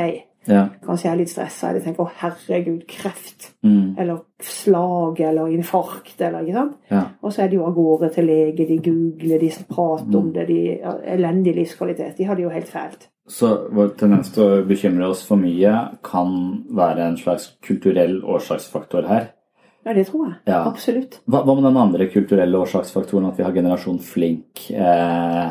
ja. 0.48 0.68
kanskje 0.84 1.04
jeg 1.04 1.12
er 1.14 1.18
litt 1.18 1.30
stressa. 1.30 1.70
Eller 1.70 1.82
tenker 1.82 2.04
å 2.04 2.10
herregud, 2.18 2.88
kreft. 2.88 3.54
Mm. 3.64 3.96
Eller 3.98 4.18
slag 4.42 5.20
eller 5.20 5.46
infarkt 5.48 6.22
eller 6.22 6.40
ikke 6.42 6.54
sant. 6.54 6.76
ja. 6.92 7.04
Og 7.24 7.32
så 7.32 7.44
er 7.44 7.48
de 7.48 7.56
jo 7.56 7.66
av 7.66 7.76
gårde 7.76 8.14
til 8.14 8.26
lege, 8.26 8.68
de 8.68 8.78
googler, 8.78 9.40
de 9.40 9.50
prater 9.70 10.06
Mm. 10.08 10.16
om 10.16 10.34
det, 10.34 10.48
de 10.48 10.80
elendig 11.06 11.56
livskvalitet. 11.56 12.18
De 12.18 12.24
har 12.24 12.36
det 12.36 12.44
jo 12.44 12.50
helt 12.50 12.68
fælt. 12.70 13.08
Så 13.28 13.70
vår 13.72 13.96
tendens 13.98 14.30
til 14.32 14.44
å 14.44 14.66
bekymre 14.68 15.08
oss 15.10 15.24
for 15.26 15.36
mye 15.38 15.90
kan 16.04 16.64
være 16.70 16.98
en 17.08 17.18
slags 17.18 17.56
kulturell 17.62 18.22
årsaksfaktor 18.24 19.08
her. 19.08 19.28
Ja, 19.86 19.94
det 19.98 20.06
tror 20.08 20.28
jeg. 20.28 20.36
Ja. 20.46 20.62
Absolutt. 20.70 21.20
Hva, 21.26 21.42
hva 21.46 21.56
med 21.58 21.66
den 21.66 21.78
andre 21.82 22.06
kulturelle 22.14 22.60
årsaksfaktoren, 22.62 23.26
at 23.32 23.38
vi 23.40 23.44
har 23.48 23.54
generasjon 23.56 24.00
flink, 24.06 24.68
eh, 24.72 25.48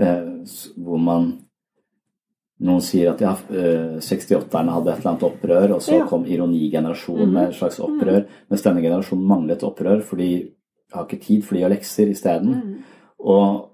eh, 0.00 0.30
hvor 0.76 0.98
man 1.00 1.34
Noen 2.58 2.80
sier 2.80 3.10
at 3.10 3.20
ja, 3.20 3.34
eh, 3.52 3.98
68-erne 4.00 4.72
hadde 4.72 4.88
et 4.88 5.00
eller 5.02 5.10
annet 5.10 5.24
opprør, 5.26 5.74
og 5.74 5.82
så 5.84 5.92
Ja. 5.92 6.04
Mhm. 6.04 6.08
kom 6.08 6.22
ironigenerasjonen 6.24 7.30
med 7.30 7.48
et 7.50 7.54
slags 7.54 7.78
opprør, 7.84 8.24
mens 8.48 8.62
denne 8.62 8.80
generasjonen 8.80 9.26
manglet 9.28 9.60
opprør 9.60 10.00
for 10.02 10.16
de 10.16 10.52
har 10.90 11.04
ikke 11.04 11.20
tid, 11.20 11.44
for 11.44 11.54
de 11.54 11.60
gjør 11.60 11.74
lekser 11.74 12.08
isteden. 12.08 12.54
Mm. 12.54 12.78
Og, 13.20 13.68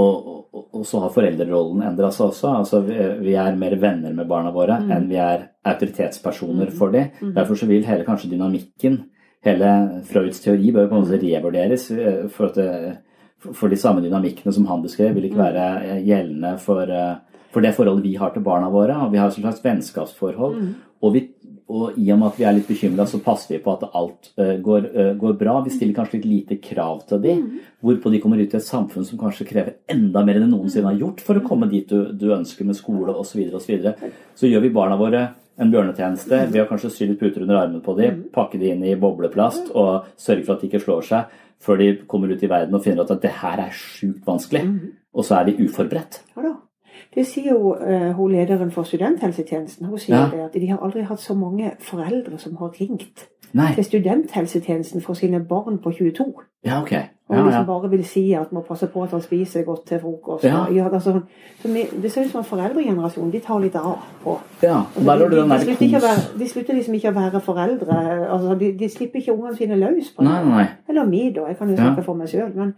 og, 0.00 0.40
og, 0.50 0.64
og 0.80 0.86
så 0.88 1.02
har 1.04 1.12
foreldrerollen 1.14 1.84
endra 1.86 2.10
seg 2.14 2.30
også. 2.30 2.54
Altså, 2.62 2.80
vi, 2.86 2.96
vi 3.26 3.36
er 3.38 3.58
mer 3.58 3.76
venner 3.82 4.14
med 4.16 4.28
barna 4.30 4.52
våre 4.54 4.80
mm. 4.82 4.90
enn 4.96 5.08
vi 5.10 5.18
er 5.20 5.46
autoritetspersoner 5.70 6.72
for 6.76 6.94
dem. 6.94 7.12
Derfor 7.36 7.58
så 7.60 7.68
vil 7.70 7.86
hele 7.86 8.06
kanskje 8.06 8.32
dynamikken, 8.32 9.00
hele 9.46 9.70
Freuds 10.08 10.42
teori, 10.44 10.72
bør 10.74 10.90
på 10.90 10.98
en 10.98 11.06
måte 11.06 11.20
revurderes. 11.22 11.90
eh, 11.94 12.26
For, 12.32 12.52
det, 12.56 12.98
for 13.46 13.72
de 13.72 13.78
samme 13.80 14.04
dynamikkene 14.04 14.52
som 14.52 14.68
han 14.68 14.82
beskrev, 14.84 15.14
vil 15.16 15.30
ikke 15.30 15.40
være 15.40 15.66
eh, 15.86 16.04
gjeldende 16.08 16.54
for, 16.60 16.90
eh, 16.90 17.42
for 17.54 17.64
det 17.64 17.74
forholdet 17.76 18.04
vi 18.08 18.16
har 18.20 18.34
til 18.34 18.44
barna 18.46 18.68
våre. 18.72 18.96
Og 19.04 19.12
vi 19.12 19.20
har 19.20 19.30
et 19.30 19.38
slags 19.38 19.64
vennskapsforhold. 19.64 20.60
Og, 21.00 21.14
vi, 21.14 21.22
og 21.70 21.98
i 22.00 22.08
og 22.10 22.18
med 22.20 22.28
at 22.30 22.38
vi 22.40 22.46
er 22.48 22.56
litt 22.56 22.68
bekymra, 22.68 23.06
så 23.06 23.20
passer 23.22 23.54
vi 23.54 23.60
på 23.64 23.74
at 23.76 23.84
alt 23.96 24.30
eh, 24.40 24.56
går, 24.62 24.88
eh, 24.90 25.10
går 25.20 25.36
bra. 25.40 25.58
Vi 25.64 25.74
stiller 25.74 25.96
kanskje 25.96 26.18
litt 26.18 26.30
lite 26.30 26.58
krav 26.62 27.04
til 27.08 27.22
de, 27.22 27.36
hvorpå 27.84 28.12
de 28.12 28.20
kommer 28.22 28.40
ut 28.40 28.54
i 28.54 28.58
et 28.58 28.66
samfunn 28.66 29.06
som 29.06 29.20
kanskje 29.20 29.46
krever 29.48 29.76
enda 29.90 30.24
mer 30.26 30.40
enn 30.40 30.48
de 30.48 30.54
noensinne 30.54 30.90
har 30.90 30.98
gjort 30.98 31.22
for 31.24 31.38
å 31.38 31.44
komme 31.46 31.70
dit 31.70 31.86
du, 31.88 32.10
du 32.12 32.30
ønsker 32.34 32.66
med 32.68 32.78
skole 32.78 33.14
osv. 33.14 33.30
Så, 33.30 33.38
videre, 33.38 33.60
og 33.60 33.62
så, 33.62 33.72
videre. 33.72 34.10
så 34.34 34.50
gjør 34.50 34.66
vi 34.66 34.72
barna 34.74 34.98
våre 35.00 35.22
en 35.60 35.70
bjørnetjeneste 35.70 36.46
ved 36.50 36.62
å 36.62 36.68
kanskje 36.70 36.90
sy 36.94 37.06
litt 37.06 37.20
puter 37.20 37.44
under 37.44 37.60
armen 37.60 37.84
på 37.84 37.94
dem, 37.98 38.24
pakke 38.34 38.58
de 38.60 38.72
inn 38.72 38.82
i 38.86 38.96
bobleplast 38.98 39.70
og 39.74 40.08
sørge 40.18 40.46
for 40.46 40.56
at 40.56 40.64
de 40.64 40.70
ikke 40.70 40.82
slår 40.82 41.06
seg 41.06 41.36
før 41.60 41.80
de 41.82 41.92
kommer 42.08 42.32
ut 42.32 42.42
i 42.42 42.50
verden 42.50 42.76
og 42.76 42.84
finner 42.86 43.04
ut 43.04 43.12
at 43.12 43.22
det 43.22 43.34
her 43.42 43.66
er 43.66 43.76
sjukt 43.76 44.24
vanskelig. 44.26 44.64
Og 45.12 45.26
så 45.26 45.40
er 45.40 45.50
de 45.50 45.66
uforberedt. 45.66 46.22
Det 47.14 47.26
sier 47.26 47.50
jo 47.52 47.74
uh, 47.74 48.12
hun 48.14 48.32
lederen 48.32 48.70
for 48.70 48.86
studenthelsetjenesten. 48.86 49.86
Hun 49.86 49.98
sier 49.98 50.16
Ja. 50.16 50.28
det 50.30 50.40
at 50.44 50.54
de 50.54 50.66
har 50.70 50.78
aldri 50.78 51.02
hatt 51.02 51.20
så 51.20 51.34
mange 51.34 51.72
foreldre 51.80 52.38
som 52.38 52.56
har 52.56 52.70
ringt 52.80 53.26
Nei. 53.52 53.72
til 53.74 53.84
studenthelsetjenesten 53.84 55.02
for 55.02 55.14
sine 55.14 55.40
barn 55.40 55.78
på 55.82 55.90
22. 55.90 56.34
Ja, 56.64 56.82
ok. 56.82 56.92
Og 57.28 57.36
Ja, 57.36 57.44
liksom 57.46 57.66
bare 57.66 57.90
vil 57.90 58.04
si 58.04 58.32
at 58.32 58.52
må 58.52 58.60
passe 58.60 58.86
på 58.86 59.02
at 59.02 59.10
han 59.10 59.20
spiser 59.22 59.62
godt 59.62 59.86
til 59.86 60.00
frokost. 60.00 60.44
Ja. 60.44 60.66
Ja, 60.74 60.88
altså, 60.92 61.20
så 61.62 61.68
vi, 61.68 61.82
det 62.02 62.12
ser 62.12 62.24
ut 62.24 62.30
som 62.30 62.40
at 62.40 62.46
foreldregenerasjonen 62.46 63.32
de 63.32 63.40
tar 63.40 63.58
litt 63.60 63.74
av 63.76 63.98
på. 64.24 64.38
ja. 64.62 64.80
Og 64.96 65.02
de, 65.04 65.36
de, 65.36 65.42
de, 65.42 65.58
slutter 65.64 66.00
være, 66.00 66.38
de 66.38 66.48
slutter 66.48 66.74
liksom 66.74 66.94
ikke 66.94 67.08
å 67.08 67.14
være 67.14 67.40
foreldre. 67.40 67.98
Altså, 68.30 68.54
de, 68.78 68.88
slipper 68.88 69.18
ikke 69.18 69.32
ungene 69.32 69.56
sine 69.56 69.76
løs 69.76 70.10
på 70.16 70.22
det. 70.22 70.30
Nei, 70.30 70.44
nei. 70.44 70.66
Eller 70.88 71.04
meg, 71.04 71.34
da. 71.34 71.46
Jeg 71.48 71.58
kan 71.58 71.70
jo 71.70 71.76
snakke 71.76 72.02
for 72.02 72.14
meg 72.14 72.28
sjøl. 72.28 72.50
Men, 72.54 72.74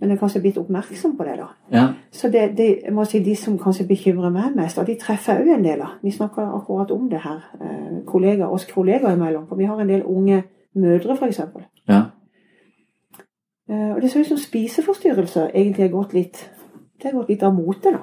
men 0.00 0.10
jeg 0.10 0.16
er 0.16 0.20
kanskje 0.20 0.40
blitt 0.40 0.58
oppmerksom 0.58 1.16
på 1.16 1.26
det, 1.26 1.36
da. 1.38 1.46
Ja. 1.72 1.84
Så 2.12 2.28
det, 2.32 2.42
det, 2.58 2.68
jeg 2.84 2.94
må 2.94 3.04
si 3.08 3.20
de 3.24 3.36
som 3.36 3.58
kanskje 3.58 3.86
bekymrer 3.88 4.32
meg 4.34 4.56
mest, 4.56 4.78
og 4.78 4.86
de 4.86 4.96
treffer 5.00 5.42
òg 5.42 5.52
en 5.54 5.64
del 5.64 5.84
av. 5.84 5.96
Vi 6.02 6.12
snakker 6.14 6.50
akkurat 6.58 6.90
om 6.94 7.08
det 7.10 7.22
her, 7.24 7.40
eh, 7.60 8.02
kollegaer, 8.06 8.50
oss 8.50 8.66
kollegaer 8.70 9.16
imellom. 9.16 9.46
For 9.48 9.60
vi 9.60 9.70
har 9.70 9.80
en 9.80 9.88
del 9.88 10.02
unge 10.02 10.42
mødre, 10.74 11.16
f.eks. 11.16 11.40
ja. 11.88 12.02
Eh, 13.70 13.90
og 13.94 14.02
det 14.02 14.10
ser 14.10 14.20
ut 14.20 14.34
som 14.34 14.38
spiseforstyrrelser 14.38 15.54
egentlig 15.54 15.88
har 15.88 15.96
gått 15.96 16.12
litt 16.12 16.50
det 17.02 17.10
har 17.10 17.18
gått 17.18 17.30
litt 17.32 17.42
av 17.44 17.54
mote 17.54 17.90
nå. 17.92 18.00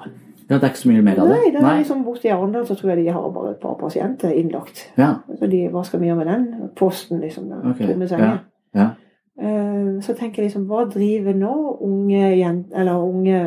Ja, 0.51 0.57
det 0.57 0.65
er 0.65 0.71
ikke 0.73 0.81
så 0.81 0.89
mye 0.91 1.03
mer 1.05 1.19
av 1.21 1.29
det? 1.29 1.35
Nei, 1.39 1.51
det 1.53 1.61
er 1.61 1.77
liksom 1.79 2.01
Borte 2.03 2.27
i 2.27 2.31
Arendal 2.33 2.65
så 2.67 2.75
tror 2.75 2.91
jeg 2.91 3.05
de 3.05 3.13
har 3.15 3.27
bare 3.31 3.53
et 3.53 3.61
par 3.61 3.77
pasienter 3.79 4.33
innlagt. 4.35 4.81
Ja, 4.99 5.13
Så 5.39 5.47
de, 5.47 5.61
hva 5.71 5.83
skal 5.87 6.01
vi 6.01 6.09
gjøre 6.09 6.19
med 6.19 6.27
den 6.27 6.71
posten, 6.75 7.21
liksom? 7.23 7.47
Den 7.49 7.71
okay. 7.71 7.87
tomme 7.87 8.09
senga. 8.11 8.33
ja. 8.75 8.89
Eh, 8.89 9.00
Så 9.39 10.13
tenker 10.17 10.41
jeg 10.41 10.49
liksom, 10.49 10.65
hva 10.69 10.83
driver 10.91 11.33
nå 11.33 11.53
unge, 11.81 12.23
jent, 12.37 12.73
eller 12.75 12.99
unge 12.99 13.39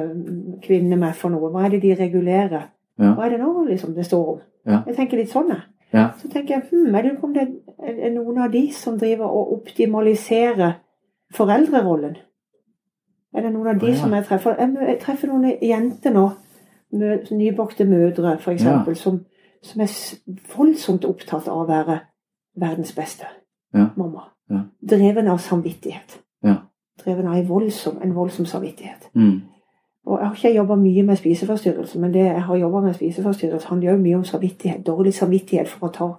kvinner 0.65 0.97
med 0.97 1.15
for 1.19 1.31
noe? 1.35 1.51
Hva 1.53 1.67
er 1.67 1.75
det 1.75 1.83
de 1.83 1.93
regulerer? 1.99 2.71
Ja. 2.99 3.13
Hva 3.15 3.27
er 3.27 3.35
det 3.35 3.41
nå 3.43 3.65
liksom 3.69 3.95
det 3.95 4.07
står 4.07 4.29
om? 4.33 4.41
Ja. 4.67 4.81
Jeg 4.89 4.97
tenker 4.97 5.21
litt 5.21 5.33
sånn, 5.33 5.51
jeg. 5.53 5.67
Ja. 5.95 6.09
Så 6.19 6.29
tenker 6.31 6.57
jeg, 6.57 6.65
hm, 6.71 6.95
er 6.95 7.07
det 7.07 7.13
om 7.23 7.35
det 7.35 7.45
er 7.79 8.11
noen 8.15 8.41
av 8.43 8.51
de 8.51 8.65
som 8.75 8.97
driver 8.99 9.31
og 9.31 9.53
optimaliserer 9.61 10.81
foreldrerollen? 11.35 12.17
Er 13.35 13.47
det 13.47 13.53
noen 13.55 13.75
av 13.75 13.79
de 13.83 13.93
ja. 13.93 13.99
som 14.01 14.15
jeg 14.15 14.27
treffer? 14.27 14.59
Jeg, 14.59 14.75
jeg 14.89 14.99
treffer 15.03 15.31
noen 15.31 15.53
jenter 15.63 16.15
nå, 16.15 16.29
nybakte 17.35 17.87
mødre 17.87 18.37
for 18.43 18.55
eksempel, 18.55 18.97
som, 18.99 19.21
som 19.63 19.83
er 19.83 19.95
voldsomt 20.55 21.07
opptatt 21.09 21.49
av 21.51 21.65
å 21.65 21.71
være 21.71 22.01
verdens 22.59 22.95
beste 22.95 23.27
Ja. 23.75 23.89
mamma. 23.99 24.29
Ja. 24.51 24.61
Dreven 24.91 25.29
av 25.29 25.39
samvittighet. 25.39 26.21
Ja. 26.45 26.55
Dreven 27.05 27.27
av 27.27 27.35
en 27.35 27.49
voldsom, 27.49 27.99
en 28.03 28.15
voldsom 28.15 28.47
samvittighet. 28.47 29.11
Mm. 29.15 29.41
Og 30.07 30.19
jeg 30.19 30.27
har 30.29 30.35
ikke 30.35 30.57
jobba 30.57 30.75
mye 30.77 31.03
med 31.03 31.17
spiseforstyrrelser, 31.17 32.01
men 32.01 32.13
det 32.15 32.25
jeg 32.25 32.43
har 32.43 32.57
jobba 32.57 32.81
med 32.81 32.95
spiseforstyrrelser, 32.95 33.69
handler 33.69 33.91
jo 33.91 33.99
mye 33.99 34.17
om 34.17 34.25
samvittighet. 34.25 34.87
Dårlig 34.87 35.15
samvittighet 35.15 35.69
for 35.69 35.89
å 35.89 35.93
ta 35.93 36.13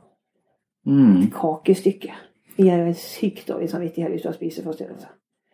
Mm. 0.85 1.21
et 1.21 1.33
kakestykke. 1.33 2.13
Jeg 2.57 2.79
er 2.79 2.93
sykt 2.93 3.47
dårlig 3.47 3.69
samvittighet 3.69 4.11
hvis 4.11 4.21
du 4.21 4.27
har 4.27 4.33
spiseforstyrrelser. 4.33 5.07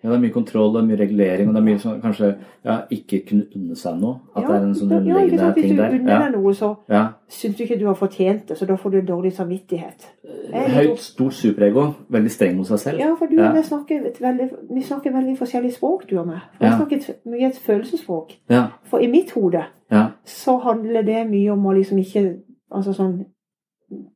Ja, 0.03 0.09
det 0.09 0.15
er 0.15 0.21
mye 0.21 0.33
kontroll 0.33 0.75
og 0.77 0.87
mye 0.87 0.97
regulering, 0.97 1.47
og 1.49 1.53
det 1.53 1.59
er 1.61 1.65
mye 1.67 1.77
sånn 1.79 2.01
kanskje 2.01 2.35
ja, 2.65 2.79
ikke 2.89 3.19
kunne 3.27 3.45
unne 3.55 3.75
seg 3.75 3.99
noe. 4.01 4.15
At 4.35 4.47
det 4.47 4.55
er 4.55 4.63
en 4.65 4.73
sånn 4.73 4.89
ja, 4.89 4.97
underliggende 4.97 5.37
sant? 5.39 5.55
ting 5.55 5.75
der. 5.77 5.89
Hvis 5.91 5.99
du 5.99 6.03
unner 6.07 6.23
deg 6.23 6.31
noe, 6.41 6.53
så 6.53 6.69
Ja. 6.89 7.03
syns 7.29 7.57
du 7.57 7.63
ikke 7.63 7.79
du 7.79 7.85
har 7.85 7.93
fortjent 7.95 8.47
det, 8.47 8.57
så 8.57 8.65
da 8.65 8.75
får 8.75 8.91
du 8.91 9.01
dårlig 9.01 9.33
samvittighet. 9.33 10.07
Er 10.53 10.67
litt 10.67 10.89
Høyt, 10.89 10.99
stort 10.99 11.33
superego. 11.33 11.93
Veldig 12.09 12.31
streng 12.31 12.55
mot 12.57 12.65
seg 12.67 12.79
selv. 12.79 12.99
Ja, 12.99 13.13
for 13.15 13.27
du 13.27 13.35
Ja. 13.37 13.49
og 13.49 13.55
jeg 13.55 13.65
snakker 13.65 14.01
veldig, 14.21 14.49
vi 14.73 14.81
snakker 14.81 15.11
veldig 15.11 15.37
forskjellig 15.37 15.71
språk, 15.73 16.07
du 16.09 16.17
og 16.19 16.27
meg. 16.27 16.39
For 16.57 16.65
Ja. 16.65 16.69
Jeg 16.69 16.79
snakker 16.79 17.15
mye 17.29 17.47
et 17.47 17.55
følelsesspråk. 17.67 18.31
Ja. 18.49 18.67
For 18.83 18.99
i 18.99 19.07
mitt 19.07 19.31
hode 19.31 19.65
Ja. 19.91 20.07
så 20.25 20.57
handler 20.63 21.01
det 21.03 21.29
mye 21.29 21.51
om 21.51 21.63
å 21.65 21.73
liksom 21.77 21.97
ikke 21.99 22.39
Altså 22.73 22.93
sånn 22.95 23.25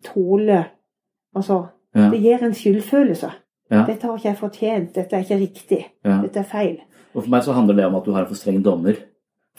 tåle 0.04 0.66
Altså, 1.36 1.68
Ja. 1.96 2.10
det 2.10 2.22
gir 2.22 2.42
en 2.44 2.54
skyldfølelse. 2.54 3.30
Ja. 3.72 3.86
Dette 3.86 4.06
har 4.08 4.18
ikke 4.18 4.30
jeg 4.30 4.38
fortjent, 4.38 4.94
dette 4.94 5.14
er 5.18 5.24
ikke 5.24 5.40
riktig, 5.42 5.86
Ja. 6.06 6.22
dette 6.22 6.38
er 6.40 6.44
feil. 6.44 6.78
Og 7.16 7.24
for 7.24 7.30
meg 7.30 7.42
så 7.44 7.54
handler 7.54 7.76
det 7.76 7.86
om 7.86 7.96
at 7.96 8.04
du 8.06 8.12
har 8.14 8.22
en 8.22 8.28
for 8.28 8.36
streng 8.36 8.62
dommer 8.64 8.96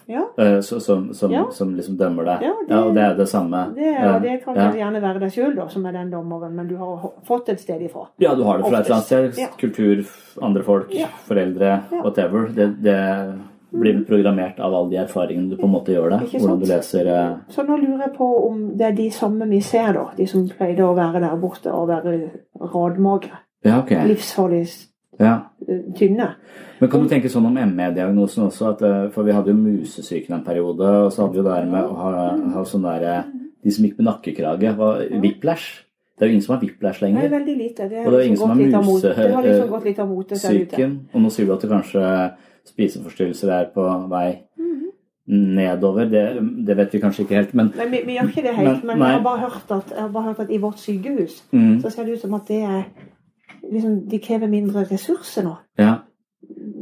Ja, 0.09 0.21
eh, 0.39 0.61
så, 0.63 0.79
som, 0.81 1.13
som, 1.15 1.33
Ja. 1.33 1.51
som 1.51 1.75
liksom 1.75 1.97
dømmer 1.99 2.25
deg. 2.25 2.43
Ja, 2.43 2.53
det- 2.69 2.77
og 2.79 2.95
det 2.95 3.03
er 3.03 3.15
det 3.17 3.29
samme. 3.29 3.75
det, 3.75 3.97
og 4.07 4.23
det 4.23 4.45
kan 4.45 4.55
ja. 4.55 4.71
gjerne 4.71 5.01
være 5.03 5.19
deg 5.19 5.33
sjøl, 5.33 5.71
som 5.71 5.85
er 5.87 5.93
den 5.93 6.11
dommeren, 6.13 6.53
men 6.55 6.69
du 6.69 6.77
har 6.77 7.11
fått 7.27 7.49
et 7.49 7.59
sted 7.61 7.81
ifra. 7.83 8.07
Ja, 8.21 8.35
du 8.37 8.45
har 8.45 8.59
det 8.59 8.67
fra 8.69 8.79
et 8.79 8.87
eller 8.87 8.95
annet 9.01 9.35
sted. 9.35 9.59
Kultur, 9.59 10.07
andre 10.41 10.63
folk, 10.63 10.95
Ja. 10.95 11.07
foreldre, 11.27 11.83
Ja. 11.91 12.03
whatever. 12.03 12.47
Det, 12.55 12.81
det 12.83 13.35
blir 13.73 14.05
programmert 14.07 14.61
av 14.61 14.73
alle 14.73 14.91
de 14.91 14.97
erfaringene 14.99 15.51
du 15.51 15.57
på 15.57 15.65
en 15.65 15.73
måte 15.73 15.87
gjør 15.89 16.11
det. 16.21 16.31
Hvordan 16.41 16.61
du 16.61 16.67
leser 16.67 17.07
eh, 17.09 17.37
Så 17.51 17.67
nå 17.67 17.77
lurer 17.77 18.07
jeg 18.07 18.15
på 18.15 18.47
om 18.49 18.77
det 18.77 18.87
er 18.87 18.93
de 18.93 19.11
samme 19.11 19.49
vi 19.51 19.59
ser, 19.61 19.93
da. 19.93 20.11
De 20.17 20.25
som 20.27 20.47
pleide 20.49 20.79
å 20.87 20.95
være 20.95 21.21
der 21.21 21.37
borte 21.37 21.67
og 21.75 21.89
være 21.89 22.31
radmagre. 22.61 23.33
Ja, 23.67 23.81
okay. 23.83 24.07
Livsfarlig 24.09 24.65
Ja. 25.19 25.35
tynne. 25.97 26.35
Men 26.81 26.91
kan 26.93 27.03
du 27.03 27.09
tenke 27.09 27.31
sånn 27.33 27.47
om 27.49 27.55
ME-diagnosen 27.57 28.45
også? 28.47 28.69
At, 28.75 28.83
eh, 28.85 29.09
for 29.15 29.25
vi 29.25 29.33
hadde 29.33 29.49
jo 29.53 29.57
musesyken 29.57 30.35
en 30.37 30.45
periode, 30.45 30.85
og 31.07 31.11
så 31.13 31.25
hadde 31.25 31.39
vi 31.39 31.43
det 31.47 31.55
her 31.57 31.67
med 31.71 31.85
å 31.89 31.95
ha, 31.97 32.13
ha 32.59 32.65
sånn 32.69 32.83
der 32.85 33.03
eh, 33.11 33.23
De 33.65 33.71
som 33.73 33.85
gikk 33.85 33.97
med 33.99 34.07
nakkekrage, 34.07 34.77
var 34.77 35.01
whiplash. 35.23 35.83
Det 36.17 36.23
er 36.23 36.29
jo 36.29 36.33
ingen 36.37 36.43
som 36.45 36.55
har 36.55 36.61
whiplash 36.63 37.01
Nei, 37.03 37.09
lenger. 37.11 37.31
veldig 37.33 37.57
lite. 37.59 37.89
Det 37.91 38.07
Og 38.07 38.13
det 38.13 38.21
er 38.21 38.27
ingen 38.29 38.37
liksom 38.37 38.39
som 38.39 38.49
har 38.51 38.57
litt 38.65 38.75
av 38.75 38.85
mote. 38.85 38.95
muse- 38.95 39.17
Det 39.17 39.35
har 39.35 39.43
liksom 39.43 40.31
eh. 40.33 40.67
Syken. 40.69 40.93
Og 41.15 41.21
nå 41.23 41.31
sier 41.33 41.47
du 41.47 41.53
at 41.53 41.61
det 41.61 41.71
kanskje 41.71 42.05
spiseforstyrrelser 42.71 43.51
er 43.51 43.65
på 43.75 44.09
vei 44.09 44.29
nedover. 45.27 46.07
Det, 46.11 46.23
det 46.67 46.77
vet 46.79 46.93
vi 46.95 47.01
kanskje 47.03 47.25
ikke 47.27 47.35
helt, 47.41 47.55
men 47.59 47.73
Nei, 47.77 47.87
vi, 47.91 48.03
vi 48.07 48.17
gjør 48.17 48.29
ikke 48.31 48.43
det 48.47 48.55
helt, 48.55 48.85
Men- 48.85 48.99
men, 48.99 49.09
jeg, 49.09 49.23
har 49.25 49.39
hørt 49.39 49.71
at, 49.71 49.91
jeg 49.91 50.01
har 50.01 50.09
bare 50.15 50.23
hørt 50.31 50.41
at 50.41 50.51
i 50.51 50.59
vårt 50.63 50.79
sykehus 50.79 51.43
mm, 51.53 51.81
så 51.83 51.91
ser 51.91 52.05
det 52.05 52.15
ut 52.15 52.21
som 52.21 52.35
at 52.35 52.47
det 52.47 52.63
er 52.63 52.85
liksom, 53.73 53.97
De 54.11 54.21
krever 54.23 54.51
mindre 54.53 54.85
ressurser 54.91 55.47
nå. 55.47 55.57
Ja. 55.81 55.95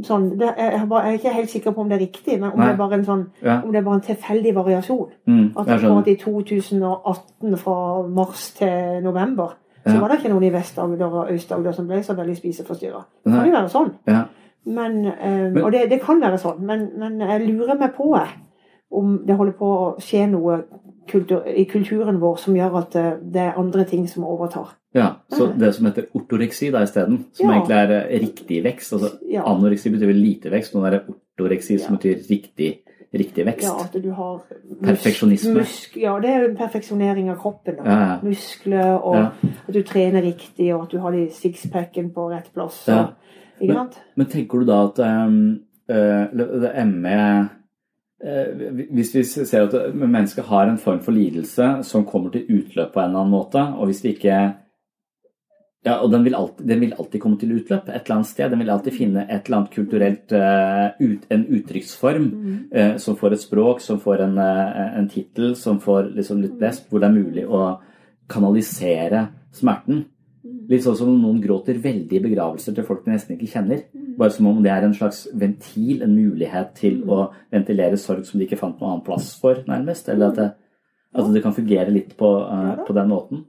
Sånn, 0.05 0.27
det, 0.37 0.51
jeg, 0.59 0.85
bare, 0.91 1.09
jeg 1.09 1.15
er 1.15 1.21
ikke 1.21 1.35
helt 1.39 1.51
sikker 1.51 1.73
på 1.73 1.85
om 1.85 1.89
det 1.89 1.97
er 1.97 2.05
riktig, 2.05 2.37
men 2.37 2.51
om 2.51 2.59
Nei. 2.61 2.67
det 2.67 2.75
er 2.75 2.81
bare 2.81 2.99
en 2.99 3.05
sånn 3.07 3.23
ja. 3.41 3.61
om 3.65 3.71
det 3.73 3.81
er 3.81 3.87
bare 3.87 4.01
en 4.01 4.07
tilfeldig 4.09 4.55
variasjon. 4.57 5.13
Mm, 5.31 5.45
At 5.57 5.71
akkurat 5.79 6.11
i 6.13 6.17
2018 6.21 7.61
fra 7.63 7.77
mars 8.09 8.49
til 8.59 9.05
november 9.05 9.55
så 9.85 9.99
var 10.01 10.09
det 10.09 10.17
ikke 10.19 10.31
noen 10.33 10.47
i 10.49 10.53
Vest-Agder 10.53 11.13
og 11.13 11.31
Øst-Agder 11.35 11.75
som 11.77 11.89
ble 11.89 11.99
så 12.05 12.15
veldig 12.17 12.37
spiseforstyrra. 12.39 13.03
Det 13.25 13.33
kan 13.35 13.49
jo 13.49 13.53
være 13.53 13.73
sånn. 13.73 13.91
Ja. 14.09 14.23
Men, 14.65 14.95
um, 15.13 15.59
og 15.61 15.73
det, 15.75 15.83
det 15.91 15.99
kan 16.01 16.23
være 16.23 16.39
sånn, 16.41 16.63
men, 16.65 16.87
men 17.01 17.21
jeg 17.21 17.51
lurer 17.51 17.77
meg 17.77 17.93
på 17.97 18.09
om 18.95 19.19
det 19.27 19.37
holder 19.37 19.57
på 19.59 19.69
å 19.75 19.91
skje 20.01 20.25
noe 20.33 20.63
kultur, 21.09 21.45
i 21.47 21.65
kulturen 21.65 22.21
vår 22.21 22.37
som 22.41 22.57
gjør 22.57 22.79
at 22.81 22.93
det, 22.97 23.05
det 23.35 23.43
er 23.43 23.59
andre 23.61 23.85
ting 23.85 24.09
som 24.09 24.25
overtar. 24.25 24.75
Ja, 24.95 25.09
Så 25.31 25.49
det 25.59 25.75
som 25.75 25.87
heter 25.87 26.07
ortoreksi 26.15 26.71
da 26.71 26.85
isteden, 26.87 27.25
som 27.33 27.51
Ja. 27.51 27.57
egentlig 27.57 27.77
er 27.77 27.91
eh, 27.91 28.21
riktig 28.21 28.63
vekst 28.65 28.93
altså 28.93 29.19
Ja. 29.31 29.43
Anoreksi 29.43 29.91
betyr 29.91 30.07
vel 30.07 30.23
lite 30.23 30.51
vekst, 30.51 30.75
nå 30.75 30.85
er 30.87 30.91
det 30.91 31.03
ortoreksi 31.09 31.79
som 31.79 31.95
Ja. 31.95 31.99
betyr 31.99 32.31
riktig, 32.31 32.79
riktig 33.13 33.45
vekst. 33.47 33.65
Ja, 33.65 33.85
at 33.85 34.03
du 34.03 34.11
har 34.13 34.43
Perfeksjonisme. 34.83 35.65
Ja, 35.97 36.19
det 36.21 36.31
er 36.31 36.49
en 36.49 36.57
perfeksjonering 36.57 37.31
av 37.31 37.37
kroppen. 37.37 37.77
Da. 37.77 38.19
Muskler, 38.23 38.99
og 39.03 39.17
at 39.69 39.75
du 39.75 39.83
trener 39.83 40.23
riktig, 40.23 40.75
og 40.75 40.83
at 40.83 40.91
du 40.91 40.99
har 40.99 41.11
de 41.11 41.29
sixpacken 41.31 42.13
på 42.15 42.31
rett 42.31 42.53
plass. 42.55 42.89
Og, 42.89 43.15
sant? 43.61 43.99
Men 44.17 44.27
tenker 44.27 44.59
du 44.59 44.65
da 44.65 44.85
at 44.85 44.99
um, 44.99 45.61
uh, 45.91 46.85
ME 46.85 47.13
eh, 47.13 47.45
Hvis 48.25 49.11
vi 49.15 49.23
ser 49.27 49.67
at 49.67 49.95
mennesket 49.95 50.47
har 50.49 50.69
en 50.71 50.79
form 50.81 51.01
for 51.05 51.13
lidelse 51.13 51.67
som 51.85 52.07
kommer 52.09 52.31
til 52.33 52.47
utløp 52.47 52.95
på 52.95 53.01
en 53.03 53.11
eller 53.11 53.25
annen 53.25 53.35
måte, 53.35 53.61
og 53.75 53.91
hvis 53.91 54.01
det 54.05 54.15
ikke 54.15 54.37
ja, 55.85 55.99
og 56.01 56.09
den 56.15 56.23
vil, 56.25 56.33
alltid, 56.33 56.65
den 56.65 56.81
vil 56.81 56.95
alltid 56.97 57.21
komme 57.21 57.37
til 57.37 57.51
utløp 57.59 57.91
et 57.91 57.99
eller 57.99 58.15
annet 58.17 58.29
sted. 58.31 58.49
Den 58.55 58.63
vil 58.63 58.71
alltid 58.73 58.95
finne 58.97 59.27
et 59.27 59.45
eller 59.45 59.59
annet 59.59 59.75
kulturelt 59.75 60.33
eh, 60.33 60.87
ut, 61.03 61.27
En 61.29 61.45
uttrykksform 61.59 62.29
eh, 62.73 62.95
som 63.03 63.19
får 63.21 63.37
et 63.37 63.43
språk, 63.43 63.83
som 63.85 64.01
får 64.01 64.23
en, 64.25 64.39
uh, 64.41 64.97
en 64.97 65.11
tittel, 65.13 65.53
som 65.61 65.83
får 65.85 66.09
liksom 66.17 66.41
litt 66.41 66.57
blest, 66.57 66.89
hvor 66.89 67.03
det 67.03 67.11
er 67.11 67.19
mulig 67.19 67.45
å 67.45 67.67
kanalisere 68.33 69.27
smerten. 69.53 70.07
Litt 70.71 70.85
sånn 70.85 70.97
som 70.97 71.11
noen 71.21 71.41
gråter 71.43 71.77
veldig 71.83 72.17
i 72.17 72.23
begravelser 72.25 72.75
til 72.77 72.87
folk 72.87 73.05
de 73.05 73.13
nesten 73.13 73.37
ikke 73.37 73.51
kjenner. 73.53 73.83
Bare 74.19 74.33
som 74.33 74.47
om 74.49 74.63
det 74.65 74.71
er 74.73 74.87
en 74.87 74.95
slags 74.97 75.25
ventil, 75.35 76.03
en 76.03 76.15
mulighet 76.15 76.73
til 76.79 77.03
å 77.11 77.27
ventilere 77.53 77.99
sorg 78.01 78.25
som 78.29 78.39
de 78.41 78.47
ikke 78.47 78.59
fant 78.61 78.79
noen 78.81 78.95
annen 78.95 79.05
plass 79.07 79.33
for, 79.41 79.61
nærmest. 79.69 80.09
Eller 80.13 80.31
at 80.33 80.39
det, 80.41 80.49
at 81.15 81.31
det 81.35 81.43
kan 81.45 81.57
fungere 81.57 81.93
litt 81.93 82.17
på, 82.19 82.31
uh, 82.47 82.85
på 82.87 82.97
den 82.97 83.11
måten. 83.13 83.45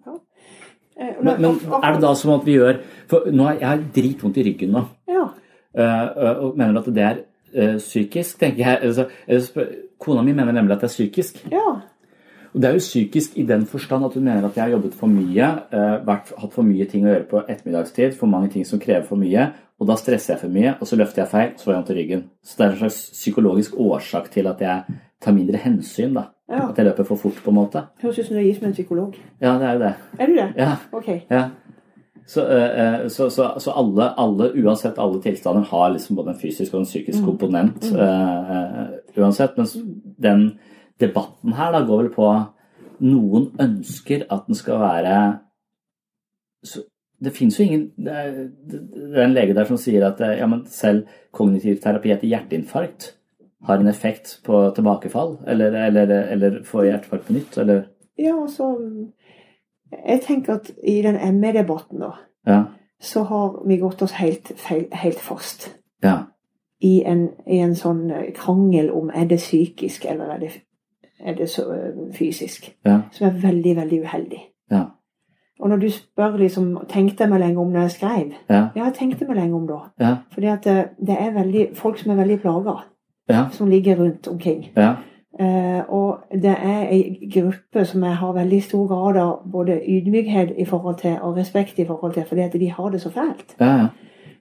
Eh, 0.98 1.16
Men, 1.22 1.42
men 1.42 1.58
er 1.84 1.94
det 1.94 2.02
da 2.04 2.14
som 2.16 2.32
at 2.38 2.46
vi 2.48 2.54
gjør 2.56 2.78
For 3.12 3.26
nå 3.28 3.44
har 3.50 3.58
jeg 3.60 3.88
dritvondt 3.98 4.38
i 4.40 4.46
ryggen 4.48 4.72
nå. 4.72 4.86
Ja. 5.12 5.26
eh, 5.76 6.38
og 6.40 6.56
mener 6.56 6.80
at 6.80 6.88
det 6.96 7.04
er 7.04 7.18
uh, 7.56 7.78
psykisk? 7.78 8.40
tenker 8.40 8.64
jeg. 8.64 8.80
Altså, 9.30 9.66
kona 10.00 10.24
mi 10.24 10.32
mener 10.34 10.56
nemlig 10.56 10.78
at 10.78 10.86
det 10.86 10.92
er 10.92 10.96
psykisk. 10.98 11.44
ja. 11.52 11.82
Og 12.56 12.62
det 12.64 12.70
er 12.70 12.78
jo 12.78 12.84
psykisk 12.86 13.34
i 13.36 13.44
den 13.44 13.66
forstand 13.68 14.06
at 14.08 14.14
hun 14.16 14.24
mener 14.24 14.46
at 14.48 14.56
jeg 14.56 14.64
har 14.64 14.72
jobbet 14.72 14.94
for 14.96 15.12
mye, 15.12 15.48
eh, 15.76 15.96
vært, 16.08 16.30
hatt 16.40 16.54
for 16.56 16.64
mye 16.64 16.86
ting 16.88 17.04
å 17.04 17.10
gjøre 17.12 17.28
på 17.28 17.42
ettermiddagstid, 17.44 18.14
for 18.16 18.32
mange 18.32 18.48
ting 18.54 18.64
som 18.66 18.80
krever 18.80 19.04
for 19.04 19.20
mye, 19.20 19.50
og 19.80 19.90
da 19.90 19.98
stresser 20.00 20.34
jeg 20.34 20.42
for 20.46 20.54
mye, 20.56 20.78
og 20.80 20.88
så 20.88 20.96
løfter 20.96 21.26
jeg 21.26 21.32
feil, 21.34 21.50
så 21.58 21.68
får 21.68 21.74
jeg 21.74 21.82
vondt 21.82 21.92
i 21.92 21.98
ryggen. 21.98 22.22
Så 22.48 22.56
det 22.58 22.66
er 22.66 22.72
en 22.72 22.78
slags 22.86 23.00
psykologisk 23.12 23.76
årsak 23.76 24.30
til 24.32 24.48
at 24.48 24.64
jeg 24.64 25.02
tar 25.22 25.36
mindre 25.36 25.60
hensyn, 25.66 26.14
da. 26.16 26.30
Ja. 26.48 26.70
At 26.70 26.78
jeg 26.80 26.86
løper 26.86 27.04
for 27.10 27.20
fort, 27.20 27.42
på 27.44 27.52
en 27.52 27.58
måte. 27.58 27.82
Høres 28.02 28.20
ut 28.20 28.28
som 28.30 28.38
du 28.38 28.40
er 28.40 28.48
gift 28.48 28.62
med 28.62 28.70
en 28.70 28.78
psykolog. 28.78 29.16
Ja, 29.42 29.58
det 29.60 29.68
er 29.68 29.74
jo 29.74 29.80
det. 29.84 29.94
Er 30.20 30.26
du 30.32 30.36
det? 30.38 30.48
Ja, 30.58 30.76
Ok. 30.96 31.10
ja. 31.30 31.44
Så, 32.28 32.42
eh, 32.50 32.80
eh, 33.04 33.08
så, 33.10 33.28
så, 33.30 33.52
så 33.60 33.74
alle, 33.78 34.08
alle, 34.18 34.48
uansett 34.64 34.98
alle 34.98 35.20
tilstander, 35.22 35.62
har 35.70 35.92
liksom 35.94 36.16
både 36.16 36.32
en 36.34 36.40
fysisk 36.40 36.74
og 36.74 36.80
en 36.80 36.88
psykisk 36.88 37.26
komponent. 37.26 37.84
eh, 37.92 38.00
Uh, 38.76 38.88
uansett. 39.18 39.58
Mens 39.58 39.76
den 40.22 40.58
debatten 41.02 41.54
her 41.58 41.72
da 41.76 41.82
går 41.88 42.04
vel 42.04 42.12
på 42.16 42.28
Noen 43.04 43.50
ønsker 43.60 44.22
at 44.32 44.46
den 44.48 44.56
skal 44.56 44.80
være 44.80 45.16
så, 46.64 46.84
Det 47.24 47.34
fins 47.36 47.58
jo 47.60 47.66
ingen 47.66 47.90
det 47.98 48.14
er, 48.14 48.32
det 48.70 49.18
er 49.18 49.26
en 49.26 49.34
lege 49.36 49.54
der 49.58 49.68
som 49.68 49.78
sier 49.80 50.06
at 50.08 50.22
eh, 50.22 50.38
ja, 50.40 50.48
men 50.48 50.66
selv 50.72 51.06
kognitiv 51.36 51.80
terapi 51.84 52.12
etter 52.16 52.28
hjerteinfarkt 52.32 53.14
har 53.66 53.80
en 53.82 53.88
effekt 53.90 54.40
på 54.46 54.60
tilbakefall, 54.76 55.40
eller, 55.48 55.74
eller, 55.88 56.12
eller 56.36 56.58
får 56.68 56.84
hjerteinfarkt 56.86 57.28
på 57.28 57.34
nytt, 57.34 57.58
eller 57.58 57.84
Ja, 58.18 58.36
altså 58.42 58.68
Jeg 59.92 60.22
tenker 60.22 60.54
at 60.60 60.70
i 60.84 61.02
den 61.02 61.18
ME-debatten, 61.40 62.00
da, 62.00 62.12
Ja. 62.48 62.64
så 63.02 63.24
har 63.24 63.64
vi 63.68 63.78
gått 63.78 64.02
oss 64.02 64.12
helt, 64.20 64.52
helt 64.94 65.20
fast. 65.20 65.76
ja. 66.04 66.24
I 66.82 67.04
en, 67.08 67.30
I 67.48 67.60
en 67.64 67.74
sånn 67.76 68.12
eh, 68.12 68.34
krangel 68.36 68.90
om 68.92 69.10
er 69.10 69.26
det 69.26 69.38
psykisk 69.40 70.06
eller 70.06 70.34
er 70.36 70.40
det, 70.40 70.50
er 71.20 71.34
det 71.36 71.50
så, 71.50 71.62
eh, 71.74 72.14
fysisk. 72.14 72.76
Ja. 72.86 73.00
Som 73.12 73.28
er 73.28 73.32
veldig, 73.42 73.76
veldig 73.76 74.02
uheldig. 74.04 74.42
Ja. 74.72 74.84
Og 75.60 75.70
når 75.70 75.78
du 75.78 75.90
spør 75.90 76.38
liksom 76.38 76.78
Tenkte 76.90 77.24
jeg 77.24 77.30
meg 77.30 77.40
lenge 77.40 77.60
om 77.62 77.72
når 77.72 77.82
jeg 77.82 77.92
skrev? 77.92 78.32
Ja. 78.50 78.68
Ja, 78.76 78.84
jeg 78.84 78.94
tenkte 78.94 79.28
meg 79.28 79.38
lenge 79.38 79.56
om 79.56 79.68
da. 79.68 79.78
Ja. 80.00 80.16
Fordi 80.34 80.48
at 80.48 80.64
det, 80.64 80.90
det 81.08 81.16
er 81.20 81.32
veldig, 81.32 81.68
folk 81.76 81.98
som 81.98 82.12
er 82.12 82.16
veldig 82.24 82.40
plaga, 82.42 82.74
Ja. 83.30 83.46
som 83.52 83.68
ligger 83.70 83.96
rundt 83.96 84.28
omkring. 84.28 84.66
Ja. 84.76 84.96
Eh, 85.40 85.82
og 85.90 86.18
det 86.32 86.56
er 86.64 86.88
ei 86.92 87.30
gruppe 87.34 87.86
som 87.86 88.04
jeg 88.04 88.16
har 88.16 88.34
veldig 88.34 88.64
stor 88.64 88.88
grad 88.88 89.18
av 89.18 89.40
både 89.52 89.80
ydmykhet 89.88 90.54
i 90.58 90.66
forhold 90.66 90.98
til 90.98 91.18
og 91.22 91.38
respekt 91.38 91.80
i 91.80 91.86
forhold 91.86 92.14
til, 92.14 92.24
fordi 92.24 92.42
at 92.42 92.54
de 92.54 92.70
har 92.72 92.90
det 92.90 93.02
så 93.02 93.10
fælt. 93.10 93.56
Ja, 93.60 93.66
ja. 93.78 93.88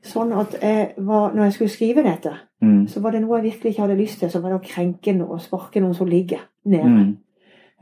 Sånn 0.04 0.32
at 0.36 0.58
jeg 0.60 0.88
var, 0.96 1.32
når 1.32 1.48
jeg 1.48 1.52
skulle 1.52 1.72
skrive 1.72 2.02
dette, 2.04 2.34
Mm. 2.64 2.86
så 2.88 3.00
var 3.00 3.10
det 3.10 3.20
noe 3.22 3.36
jeg 3.36 3.44
virkelig 3.44 3.70
ikke 3.70 3.82
hadde 3.82 3.96
lyst 3.98 4.18
til, 4.18 4.30
så 4.30 4.40
var 4.40 4.54
det 4.54 4.58
å 4.58 4.64
krenke 4.64 5.12
noe 5.12 5.36
og 5.36 5.42
sparke 5.44 5.80
noen 5.80 5.94
som 5.94 6.08
ligger 6.08 6.46
nede. 6.64 6.88
Mm. 6.88 7.16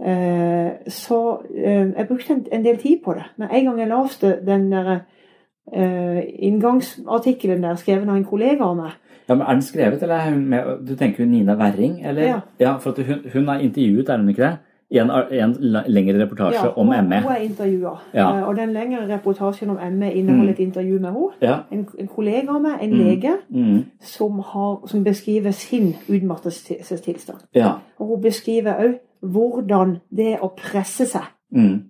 Uh, 0.02 0.90
så 0.90 1.18
uh, 1.42 1.92
jeg 1.96 2.06
brukte 2.08 2.34
en, 2.34 2.46
en 2.52 2.64
del 2.64 2.78
tid 2.80 3.02
på 3.04 3.14
det. 3.14 3.22
Men 3.38 3.52
en 3.52 3.64
gang 3.68 3.78
jeg 3.78 3.90
leste 3.92 4.32
den 4.46 4.64
der 4.72 4.90
uh, 4.96 6.20
inngangsartikkelen 6.48 7.62
der 7.62 7.78
skrevet 7.78 8.08
av 8.08 8.16
en 8.16 8.26
kollega 8.26 8.64
av 8.66 8.76
meg, 8.76 8.98
ja, 9.28 9.36
men 9.36 9.46
Er 9.46 9.52
den 9.52 9.62
skrevet, 9.62 10.02
eller 10.02 10.14
er 10.14 10.30
hun 10.30 10.48
med 10.50 10.88
Du 10.88 10.96
tenker 10.96 11.22
hun 11.22 11.30
Nina 11.30 11.54
Werring? 11.54 12.00
Eller? 12.06 12.40
Ja. 12.58 12.78
for 12.78 12.90
at 12.90 13.06
hun, 13.06 13.20
hun 13.32 13.48
er 13.48 13.62
intervjuet, 13.62 14.08
er 14.08 14.16
hun 14.16 14.28
ikke 14.28 14.42
det? 14.42 14.56
En, 14.92 15.10
en 15.10 15.52
lengre 15.88 16.18
reportasje 16.24 16.72
om 16.76 16.86
hun, 16.86 17.08
ME. 17.08 17.20
Hun 17.22 17.32
er 17.32 17.36
intervjua. 17.46 17.94
Ja. 18.14 18.26
Eh, 18.38 18.48
Og 18.48 18.56
den 18.56 18.72
lengre 18.72 19.06
reportasjen 19.14 19.70
om 19.70 19.78
ME 19.92 20.12
inneholder 20.12 20.52
et 20.52 20.58
intervju 20.58 20.98
med 21.00 21.10
henne. 21.12 21.30
Ja. 21.42 21.56
En, 21.72 21.86
en 21.98 22.08
kollega 22.08 22.50
av 22.54 22.60
meg, 22.62 22.72
en 22.82 22.90
lege, 22.92 23.32
Mm. 23.48 23.84
som, 24.00 24.38
har, 24.38 24.86
som 24.86 25.04
beskriver 25.04 25.50
sin 25.50 25.94
utmattelsestilstand. 26.08 27.38
Ja. 27.54 27.70
Og 27.98 28.06
hun 28.06 28.20
beskriver 28.22 28.74
òg 28.84 28.98
hvordan 29.22 29.96
det 30.16 30.36
å 30.42 30.48
presse 30.56 31.06
seg 31.06 31.22
Mm. 31.52 31.82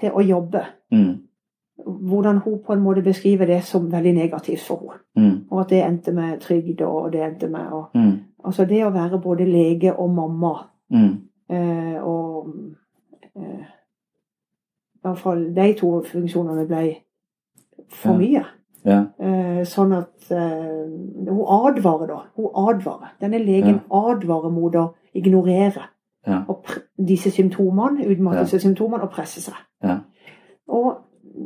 til 0.00 0.10
å 0.10 0.20
jobbe 0.20 0.60
Mm. 0.92 1.14
Hvordan 1.86 2.38
hun 2.38 2.58
på 2.66 2.72
en 2.72 2.80
måte 2.80 3.02
beskriver 3.02 3.46
det 3.46 3.62
som 3.64 3.92
veldig 3.92 4.14
negativt 4.14 4.60
for 4.66 4.78
henne. 5.16 5.28
Mm. 5.30 5.40
Og 5.50 5.60
at 5.60 5.68
det 5.70 5.82
endte 5.84 6.12
med 6.12 6.40
trygd, 6.40 6.80
og 6.82 7.12
det 7.12 7.20
endte 7.22 7.48
med 7.48 7.60
Mm. 7.94 8.18
Altså 8.44 8.64
det 8.64 8.84
å 8.84 8.90
være 8.92 9.18
både 9.20 9.44
lege 9.44 9.92
og 9.98 10.10
mamma 10.10 10.52
Mm. 10.90 11.18
Eh, 11.50 12.02
og 12.02 12.48
eh, 13.36 13.64
I 14.96 15.08
hvert 15.08 15.18
fall 15.18 15.54
de 15.54 15.72
to 15.78 16.02
funksjonene 16.02 16.66
ble 16.66 16.96
for 17.88 18.12
Ja. 18.12 18.18
mye. 18.18 18.44
Ja. 18.84 19.04
Eh, 19.20 19.62
sånn 19.64 19.92
at 19.96 20.12
Hun 20.28 21.44
advarer, 21.46 22.06
da. 22.06 22.18
Hun 22.36 22.46
advarer. 22.54 23.12
Denne 23.20 23.38
legen 23.38 23.80
advarer 23.90 24.50
mot 24.50 24.74
å 24.74 24.94
ignorere 25.14 25.82
Ja. 26.26 26.42
disse 26.98 27.30
symptomene, 27.30 28.06
utmattelsessymptomene, 28.06 29.02
og 29.02 29.10
presse 29.10 29.40
seg. 29.40 29.54
Ja. 29.82 29.98
Og, 30.68 30.96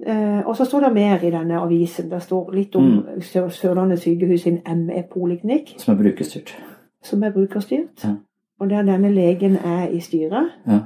eh, 0.07 0.43
og 0.47 0.57
så 0.57 0.65
står 0.65 0.81
det 0.81 0.93
mer 0.95 1.19
i 1.25 1.31
denne 1.31 1.61
avisen. 1.61 2.09
Det 2.11 2.23
står 2.23 2.53
litt 2.55 2.77
om 2.77 2.83
Mm. 2.85 3.21
Sør 3.23 3.49
Sørlandet 3.51 3.99
sykehus 3.99 4.41
sin 4.43 4.59
ME-poliklinikk, 4.67 5.79
Som 5.81 5.95
er 5.99 6.03
brukerstyrt. 6.03 6.55
som 7.03 7.23
er 7.23 7.31
brukerstyrt. 7.33 8.07
Og 8.61 8.71
der 8.71 8.83
denne 8.83 9.11
legen 9.13 9.57
er 9.57 9.89
i 9.89 10.01
styret. 10.01 10.51
Ja. 10.67 10.79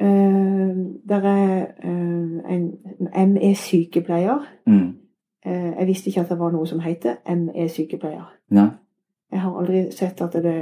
Uh, 0.00 0.76
der 1.08 1.22
er 1.22 1.66
uh, 1.84 2.52
en 2.54 3.32
ME-sykepleier. 3.32 4.46
Mm. 4.66 4.94
Uh, 5.46 5.52
jeg 5.78 5.86
visste 5.86 6.08
ikke 6.08 6.20
at 6.20 6.28
det 6.28 6.38
var 6.38 6.50
noe 6.54 6.66
som 6.66 6.80
heter 6.80 7.18
ME-sykepleier. 7.36 8.30
Ja. 8.50 8.68
Jeg 9.32 9.40
har 9.40 9.58
aldri 9.58 9.90
sett 9.90 10.20
at 10.20 10.32
det 10.32 10.54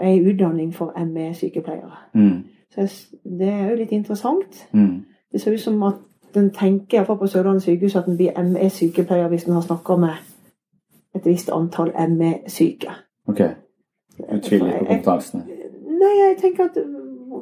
er 0.00 0.08
en 0.08 0.28
utdanning 0.28 0.74
for 0.74 0.92
ME-sykepleiere. 1.04 1.96
Mm. 2.14 2.44
Så 2.70 2.80
jeg 2.80 2.90
det 3.38 3.48
er 3.48 3.70
jo 3.70 3.76
litt 3.76 3.92
interessant. 3.92 4.68
Mm. 4.72 5.04
Det 5.32 5.40
ser 5.40 5.52
ut 5.52 5.60
som 5.60 5.82
at 5.82 5.94
den 6.34 6.50
tenker, 6.50 6.98
iallfall 6.98 7.18
på 7.18 7.26
Sørlandet 7.26 7.62
sykehus, 7.62 7.96
at 7.96 8.06
den 8.06 8.16
blir 8.16 8.42
ME-sykepleier 8.42 9.28
hvis 9.28 9.44
den 9.44 9.54
har 9.54 9.60
snakka 9.60 9.96
med 9.96 10.14
et 11.14 11.26
visst 11.26 11.50
antall 11.52 11.92
ME-syke. 12.10 12.90
Ok. 13.26 13.40
Du 14.18 14.38
tviler 14.40 14.78
på 14.78 14.84
kompetansen. 14.84 15.42
Nei, 15.88 16.12
jeg 16.20 16.36
tenker 16.40 16.64
at 16.70 16.78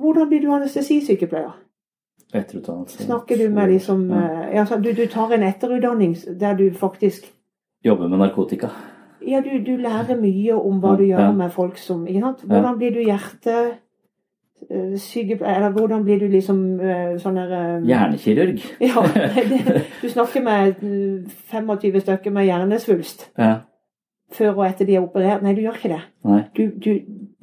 hvordan 0.03 0.29
blir 0.31 0.41
du 0.41 0.49
anestesisykepleier? 0.55 1.53
Etterutdannelse. 2.35 3.03
Snakker 3.05 3.37
du 3.37 3.49
med 3.53 3.69
liksom 3.75 4.07
Ja. 4.11 4.21
eh, 4.49 4.57
ja, 4.57 4.65
du, 4.77 4.93
du 4.93 5.07
tar 5.07 5.33
en 5.35 5.43
etterutdanning 5.43 6.17
der 6.41 6.55
du 6.57 6.71
faktisk 6.73 7.33
Jobber 7.85 8.09
med 8.09 8.19
narkotika. 8.19 8.69
Ja, 9.27 9.41
du, 9.41 9.59
du 9.67 9.77
lærer 9.77 10.17
mye 10.21 10.55
om 10.55 10.81
hva 10.81 10.97
du 10.97 11.05
gjør 11.05 11.33
med 11.35 11.51
folk 11.51 11.79
som? 11.79 12.05
Hvordan 12.07 12.77
blir 12.79 12.91
du 12.95 13.01
hjerte... 13.03 13.57
eh, 14.71 14.95
Sykepleier 14.97 15.57
Eller 15.57 15.71
hvordan 15.71 16.05
blir 16.05 16.19
du 16.21 16.29
liksom 16.29 16.81
eh, 16.81 17.17
sånn 17.19 17.35
der 17.35 17.81
Hjernekirurg. 17.87 18.63
Ja, 18.81 19.03
det, 19.51 19.83
du 20.03 20.09
snakker 20.09 20.43
med 20.43 20.83
eh, 20.83 21.29
25 21.51 22.01
stykker 22.01 22.31
med 22.31 22.47
hjernesvulst 22.47 23.29
Ja. 23.39 23.55
Før 24.37 24.55
og 24.55 24.65
etter 24.67 24.89
de 24.89 24.97
er 24.97 25.05
operert. 25.05 25.43
Nei, 25.45 25.55
du 25.57 25.63
gjør 25.65 25.79
ikke 25.79 25.93
det. 25.93 26.03
Du, 26.57 26.63
du, 26.85 26.91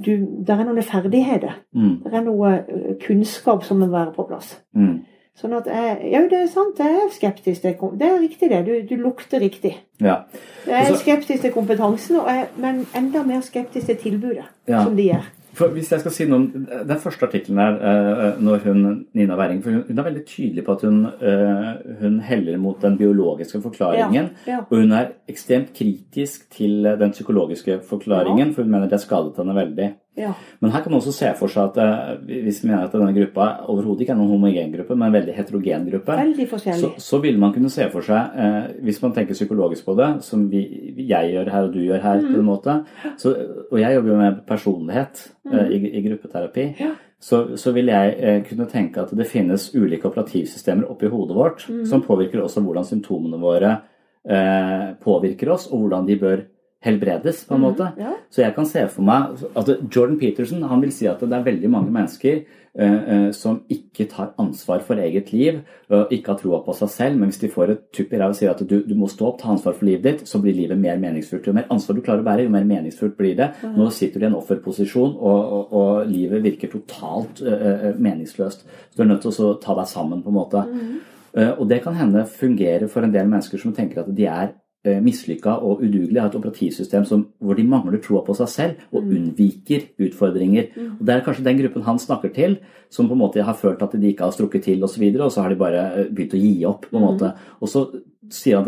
du, 0.05 0.11
det 0.47 0.55
er 0.55 0.65
noen 0.65 0.83
ferdigheter. 0.85 1.59
Mm. 1.75 1.95
Det 2.05 2.13
er 2.13 2.25
noe 2.25 2.51
eh, 2.59 2.91
kunnskap 3.05 3.63
som 3.67 3.81
må 3.81 3.89
være 3.91 4.13
på 4.15 4.27
plass. 4.29 4.55
Mm. 4.77 4.99
Sånn 5.39 5.55
at 5.55 5.69
jeg, 5.71 6.11
Ja, 6.11 6.21
det 6.27 6.35
er 6.41 6.47
sant, 6.51 6.79
jeg 6.83 6.95
er 6.99 7.11
skeptisk 7.15 7.63
til 7.63 7.75
Det 7.99 8.07
er 8.07 8.17
riktig, 8.19 8.49
det. 8.51 8.63
Du, 8.67 8.73
du 8.89 9.01
lukter 9.01 9.39
riktig. 9.39 9.77
Ja. 10.01 10.23
Jeg 10.67 10.89
er 10.89 10.97
skeptisk 10.99 11.45
til 11.45 11.53
kompetansen, 11.55 12.19
jeg, 12.27 12.49
men 12.59 12.85
enda 12.95 13.23
mer 13.23 13.41
skeptisk 13.45 13.87
til 13.87 14.01
tilbudet 14.03 14.47
Ja. 14.67 14.83
som 14.83 14.97
de 14.97 15.11
gjør. 15.13 15.29
For 15.57 15.73
hvis 15.73 15.91
jeg 15.91 16.03
skal 16.03 16.13
si 16.13 16.25
noe 16.29 16.39
om 16.39 16.67
Den 16.87 16.99
første 17.01 17.25
artikkelen 17.25 17.59
her, 17.61 17.77
eh, 17.79 18.41
når 18.43 18.65
hun, 18.67 19.05
Nina 19.17 19.37
Wæring 19.39 19.63
for 19.63 19.71
hun, 19.71 19.99
er 19.99 20.07
veldig 20.07 20.25
tydelig 20.25 20.65
på 20.65 20.75
at 20.77 20.85
hun, 20.85 21.05
eh, 21.05 21.71
hun 22.01 22.19
heller 22.19 22.57
mot 22.57 22.81
den 22.81 22.97
biologiske 22.97 23.61
forklaringen. 23.61 24.29
Ja, 24.47 24.51
ja. 24.51 24.59
Og 24.69 24.83
hun 24.83 24.91
er 24.91 25.13
ekstremt 25.29 25.73
kritisk 25.73 26.49
til 26.51 26.83
den 26.99 27.11
psykologiske 27.11 27.79
forklaringen, 27.89 28.53
for 28.53 28.63
hun 28.63 28.71
mener 28.71 28.89
det 28.89 29.01
skadet 29.01 29.37
henne 29.37 29.55
veldig. 29.55 29.89
Ja. 30.19 30.33
Men 30.61 30.71
her 30.75 30.81
kan 30.83 30.91
man 30.91 30.99
også 31.01 31.13
se 31.15 31.31
for 31.39 31.47
seg 31.47 31.69
at 31.69 31.77
eh, 31.79 32.41
hvis 32.43 32.61
vi 32.63 32.69
mener 32.69 32.85
at 32.89 32.91
denne 32.93 33.13
gruppa 33.15 33.47
overhodet 33.71 34.01
ikke 34.05 34.11
er 34.15 34.19
noen 34.19 34.33
homogen 34.35 34.73
gruppe, 34.75 34.95
men 34.99 35.07
en 35.07 35.15
veldig 35.15 35.35
heterogen 35.37 35.85
gruppe, 35.89 36.17
Veldig 36.19 36.47
så, 36.59 36.91
så 36.99 37.21
vil 37.23 37.37
man 37.39 37.53
kunne 37.55 37.69
se 37.71 37.87
for 37.93 38.01
seg, 38.05 38.35
eh, 38.35 38.69
hvis 38.83 39.01
man 39.01 39.13
tenker 39.15 39.33
psykologisk 39.37 39.85
på 39.87 39.95
det, 39.97 40.09
som 40.27 40.47
vi, 40.51 40.63
jeg 41.07 41.33
gjør 41.33 41.49
her 41.55 41.63
og 41.69 41.73
du 41.73 41.79
gjør 41.85 42.01
her, 42.03 42.19
Mm. 42.19 42.33
på 42.33 42.39
en 42.39 42.45
måte, 42.45 42.73
så, 43.17 43.31
og 43.71 43.77
jeg 43.79 43.95
jobber 43.95 44.09
jo 44.11 44.17
med 44.17 44.41
personlighet 44.47 45.21
eh, 45.53 45.67
i, 45.71 45.79
i 45.97 46.01
gruppeterapi, 46.09 46.65
Mm. 46.69 46.75
Ja. 46.83 46.91
så, 47.19 47.55
så 47.57 47.71
vil 47.75 47.85
jeg 47.91 48.15
eh, 48.19 48.41
kunne 48.49 48.65
tenke 48.69 49.01
at 49.01 49.11
det 49.15 49.27
finnes 49.27 49.69
ulike 49.75 50.07
operativsystemer 50.11 50.89
oppi 50.91 51.07
hodet 51.07 51.35
vårt 51.35 51.65
Mm. 51.69 51.85
som 51.85 52.01
påvirker 52.01 52.41
også 52.43 52.61
hvordan 52.61 52.83
symptomene 52.85 53.39
våre 53.39 53.77
eh, 54.29 54.93
påvirker 55.03 55.49
oss, 55.53 55.67
og 55.71 55.79
hvordan 55.85 56.05
de 56.07 56.15
bør 56.19 56.41
helbredes, 56.85 57.43
på 57.43 57.57
en 57.57 57.65
måte. 57.65 57.89
Ja. 57.99 58.13
Så 58.31 58.41
jeg 58.45 58.55
kan 58.55 58.65
se 58.65 58.85
for 58.87 59.03
meg 59.03 59.41
at 59.57 59.69
Jordan 59.91 60.17
Peterson 60.21 60.63
han 60.63 60.81
vil 60.81 60.93
si 60.95 61.09
at 61.11 61.19
det 61.19 61.35
er 61.35 61.43
veldig 61.43 61.69
mange 61.73 61.91
mennesker 61.91 62.37
eh, 62.39 63.09
eh, 63.15 63.25
som 63.35 63.57
ikke 63.67 64.05
tar 64.07 64.29
ansvar 64.39 64.79
for 64.87 64.95
eget 65.03 65.33
liv, 65.33 65.57
og 65.89 66.13
ikke 66.15 66.31
har 66.31 66.39
troa 66.39 66.61
på 66.63 66.75
seg 66.77 66.91
selv, 66.93 67.17
men 67.19 67.33
hvis 67.33 67.41
de 67.41 67.49
får 67.51 67.73
et 67.73 67.81
tupp 67.97 68.13
i 68.13 68.21
ræva 68.21 68.31
og 68.31 68.39
sier 68.39 68.53
at 68.53 68.63
du, 68.63 68.77
du 68.87 68.95
må 68.95 69.09
stå 69.11 69.27
opp, 69.27 69.41
ta 69.41 69.51
ansvar 69.51 69.75
for 69.75 69.89
livet 69.89 70.05
ditt, 70.07 70.23
så 70.29 70.39
blir 70.39 70.55
livet 70.55 70.79
mer 70.79 71.01
meningsfullt. 71.01 71.49
Jo 71.51 71.55
mer 71.57 71.67
ansvar 71.75 71.99
du 71.99 72.01
klarer 72.05 72.23
å 72.23 72.27
bære, 72.29 72.47
jo 72.47 72.53
mer 72.55 72.69
meningsfullt 72.71 73.17
blir 73.19 73.35
det. 73.41 73.49
Nå 73.75 73.89
sitter 73.91 74.23
du 74.23 74.27
i 74.27 74.29
en 74.29 74.39
offerposisjon, 74.39 75.17
og, 75.19 75.53
og, 75.57 75.75
og 75.81 76.07
livet 76.13 76.45
virker 76.47 76.71
totalt 76.77 77.43
eh, 77.43 77.89
meningsløst. 77.99 78.63
Så 78.63 78.95
du 78.95 79.03
er 79.03 79.11
nødt 79.11 79.27
til 79.27 79.35
å 79.49 79.51
ta 79.59 79.75
deg 79.81 79.91
sammen, 79.91 80.23
på 80.23 80.31
en 80.31 80.39
måte. 80.39 80.63
Eh, 81.35 81.51
Og 81.59 81.67
det 81.67 81.83
kan 81.83 81.99
hende 81.99 82.23
fungere 82.25 82.87
for 82.87 83.03
en 83.03 83.11
del 83.13 83.27
mennesker 83.27 83.59
som 83.59 83.75
tenker 83.75 84.05
at 84.05 84.15
de 84.15 84.31
er 84.31 84.55
mislykka 85.03 85.57
og 85.59 85.81
udugelig, 85.83 86.21
har 86.21 86.29
et 86.29 86.35
operativsystem 86.39 87.03
som, 87.05 87.25
hvor 87.43 87.57
de 87.57 87.65
mangler 87.67 87.99
troa 87.99 88.21
på 88.23 88.35
seg 88.37 88.47
selv 88.47 88.85
og 88.93 89.01
unnviker 89.03 89.89
utfordringer. 89.99 90.69
Og 90.99 91.01
Det 91.05 91.15
er 91.15 91.25
kanskje 91.25 91.43
den 91.43 91.59
gruppen 91.59 91.83
han 91.83 91.99
snakker 91.99 92.31
til, 92.33 92.55
som 92.89 93.09
på 93.09 93.17
en 93.17 93.19
måte 93.19 93.43
har 93.43 93.57
følt 93.59 93.83
at 93.83 93.91
de 93.99 94.07
ikke 94.07 94.23
har 94.23 94.31
strukket 94.31 94.63
til 94.63 94.83
osv., 94.83 94.87
og, 94.87 94.89
så 94.89 94.99
videre, 95.03 95.25
og 95.25 95.31
så 95.31 95.41
har 95.43 95.49
de 95.49 95.59
bare 95.59 95.83
eh, 95.99 96.07
begynt 96.07 96.33
å 96.33 96.39
gi 96.39 96.53
opp. 96.65 96.87
på 96.89 96.97
en 96.97 97.03
måte. 97.03 97.33
Og 97.59 97.69
så 97.69 97.85
sier 98.27 98.59
at 98.59 98.67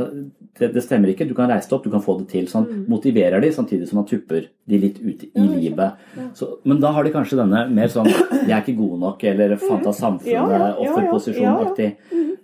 det, 0.60 0.70
det 0.76 0.84
stemmer 0.84 1.12
ikke, 1.12 1.28
du 1.28 1.36
kan 1.36 1.50
reise 1.52 1.68
deg 1.68 1.76
opp, 1.78 1.84
du 1.84 1.92
kan 1.92 2.04
få 2.04 2.18
det 2.22 2.30
til. 2.32 2.48
Så 2.48 2.62
han 2.62 2.86
motiverer 2.92 3.44
de, 3.44 3.52
samtidig 3.56 3.90
som 3.90 4.02
han 4.02 4.08
tupper 4.10 4.48
de 4.72 4.80
litt 4.80 5.02
ut 5.04 5.26
i 5.28 5.46
livet. 5.48 6.02
Så, 6.38 6.48
men 6.64 6.80
da 6.84 6.94
har 6.96 7.06
de 7.06 7.14
kanskje 7.14 7.40
denne 7.42 7.66
mer 7.74 7.92
sånn 7.92 8.08
'jeg 8.08 8.52
er 8.52 8.64
ikke 8.64 8.80
god 8.80 9.00
nok' 9.06 9.24
eller 9.34 9.56
'fant 9.58 9.88
av 9.88 9.96
Ja, 9.96 10.08
ja, 10.08 10.48
ja, 10.48 10.58
ja. 10.58 10.74
samfunnet', 10.74 10.78
offerposisjon-aktig. 10.88 11.96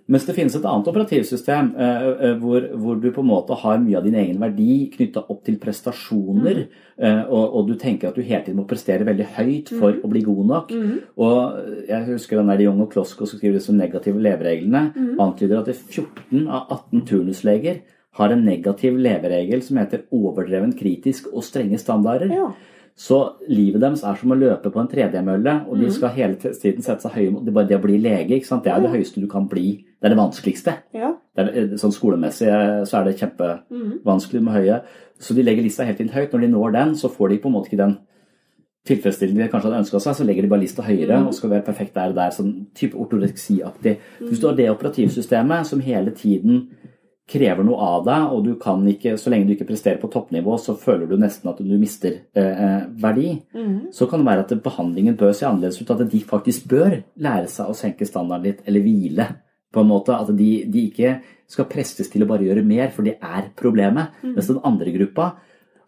Mens 0.08 0.24
det 0.24 0.32
finnes 0.38 0.54
et 0.56 0.64
annet 0.64 0.86
operativsystem 0.88 1.74
eh, 1.76 2.06
eh, 2.08 2.36
hvor, 2.40 2.64
hvor 2.80 2.96
du 2.96 3.10
på 3.12 3.20
en 3.20 3.28
måte 3.28 3.56
har 3.60 3.80
mye 3.82 3.98
av 3.98 4.06
din 4.06 4.16
egen 4.16 4.38
verdi 4.40 4.86
knytta 4.94 5.26
opp 5.28 5.42
til 5.44 5.58
prestasjoner, 5.60 6.62
eh, 6.96 7.20
og, 7.26 7.42
og 7.58 7.68
du 7.68 7.74
tenker 7.76 8.08
at 8.08 8.16
du 8.16 8.24
hele 8.24 8.40
tiden 8.46 8.56
må 8.56 8.64
prestere 8.70 9.04
veldig 9.04 9.26
høyt 9.36 9.72
for 9.76 10.00
å 10.00 10.08
bli 10.08 10.22
god 10.24 10.48
nok. 10.48 10.72
Og 11.20 11.84
jeg 11.90 12.06
husker 12.08 12.40
den 12.40 12.48
der 12.54 12.64
Young 12.64 12.80
og 12.86 12.88
Klosko 12.94 13.28
som 13.28 13.36
skriver 13.36 13.58
disse 13.58 13.74
negative 13.76 14.22
levereglene, 14.24 14.86
antyder 15.20 15.60
at 15.60 15.68
det 15.68 15.76
er 15.76 16.00
14 16.00 16.48
av 16.48 16.72
18 16.78 16.97
turnusleger 17.06 17.82
har 18.18 18.32
en 18.34 18.44
negativ 18.44 18.96
leveregel 18.98 19.62
som 19.62 19.78
heter 19.78 20.06
overdreven 20.14 20.72
kritisk 20.78 21.28
og 21.32 21.44
strenge 21.46 21.78
standarder. 21.78 22.32
Ja. 22.34 22.48
Så 22.98 23.18
livet 23.46 23.78
deres 23.84 24.02
er 24.02 24.16
som 24.18 24.32
å 24.34 24.38
løpe 24.38 24.72
på 24.74 24.80
en 24.82 24.88
3D-mølle, 24.90 25.52
og 25.70 25.78
de 25.78 25.90
skal 25.94 26.10
hele 26.16 26.34
tiden 26.34 26.82
sette 26.82 27.04
seg 27.04 27.14
høye 27.14 27.44
det 27.44 27.52
er 27.52 27.54
bare 27.60 27.70
det 27.70 27.76
å 27.76 27.84
bli 27.84 27.98
lege. 28.02 28.34
ikke 28.34 28.48
sant? 28.48 28.64
Det 28.64 28.72
er 28.74 28.82
det 28.82 28.90
høyeste 28.90 29.22
du 29.22 29.28
kan 29.30 29.46
bli. 29.46 29.84
Det 30.00 30.08
er 30.08 30.14
det 30.16 30.18
vanskeligste. 30.18 30.74
Ja. 30.98 31.12
Det 31.38 31.44
er, 31.46 31.76
sånn 31.78 31.94
Skolemessig 31.94 32.48
eh, 32.50 32.82
så 32.90 32.98
er 32.98 33.06
det 33.06 33.20
kjempevanskelig 33.20 34.42
med 34.42 34.56
høye. 34.58 34.80
Så 35.22 35.36
de 35.38 35.44
legger 35.46 35.62
lista 35.62 35.86
helt 35.86 36.02
inn 36.02 36.10
høyt. 36.10 36.34
Når 36.34 36.42
de 36.42 36.50
når 36.56 36.74
den, 36.74 36.96
så 36.98 37.10
får 37.12 37.30
de 37.30 37.38
på 37.44 37.52
en 37.52 37.54
måte 37.54 37.70
ikke 37.70 37.84
den 37.84 37.94
tilfredsstillende 38.88 39.44
de 39.44 39.50
kanskje 39.52 39.70
hadde 39.70 39.82
ønska 39.84 40.00
seg, 40.02 40.16
så 40.16 40.26
legger 40.26 40.46
de 40.46 40.50
bare 40.50 40.64
lista 40.64 40.84
høyere 40.86 41.20
og 41.20 41.34
skal 41.36 41.52
være 41.52 41.66
perfekt 41.66 41.94
der 41.98 42.10
og 42.10 42.18
der. 42.18 42.34
Sånn 42.34 42.52
type 42.78 42.98
ortoreksiaktig. 42.98 43.94
Hvis 44.24 44.42
du 44.42 44.48
har 44.48 44.58
det 44.58 44.70
operativsystemet 44.72 45.70
som 45.70 45.82
hele 45.84 46.14
tiden 46.16 46.64
krever 47.28 47.66
noe 47.66 47.76
av 47.84 48.04
deg, 48.06 48.30
og 48.32 48.44
du 48.46 48.54
kan 48.60 48.80
ikke, 48.88 49.16
så 49.20 49.30
lenge 49.32 49.48
du 49.48 49.52
ikke 49.54 49.66
presterer 49.68 49.98
på 50.00 50.08
toppnivå, 50.12 50.54
så 50.60 50.74
føler 50.80 51.06
du 51.10 51.18
nesten 51.20 51.50
at 51.50 51.60
du 51.60 51.74
mister 51.76 52.22
eh, 52.32 52.86
verdi, 53.02 53.34
så 53.92 54.08
kan 54.08 54.22
det 54.22 54.28
være 54.30 54.46
at 54.46 54.54
behandlingen 54.64 55.18
bør 55.20 55.34
se 55.36 55.44
annerledes 55.48 55.80
ut. 55.82 55.92
At 55.92 56.06
de 56.08 56.22
faktisk 56.24 56.68
bør 56.70 57.02
lære 57.20 57.50
seg 57.52 57.68
å 57.68 57.76
senke 57.76 58.08
standarden 58.08 58.48
litt, 58.48 58.64
eller 58.66 58.84
hvile. 58.86 59.28
på 59.72 59.82
en 59.84 59.90
måte, 59.90 60.16
At 60.16 60.32
de, 60.32 60.64
de 60.64 60.86
ikke 60.88 61.18
skal 61.48 61.68
presses 61.68 62.08
til 62.08 62.24
å 62.24 62.28
bare 62.30 62.46
gjøre 62.46 62.64
mer, 62.64 62.88
for 62.90 63.04
det 63.04 63.18
er 63.20 63.50
problemet. 63.56 64.16
Mens 64.24 64.48
den 64.48 64.64
andre 64.64 64.92
gruppa 64.94 65.34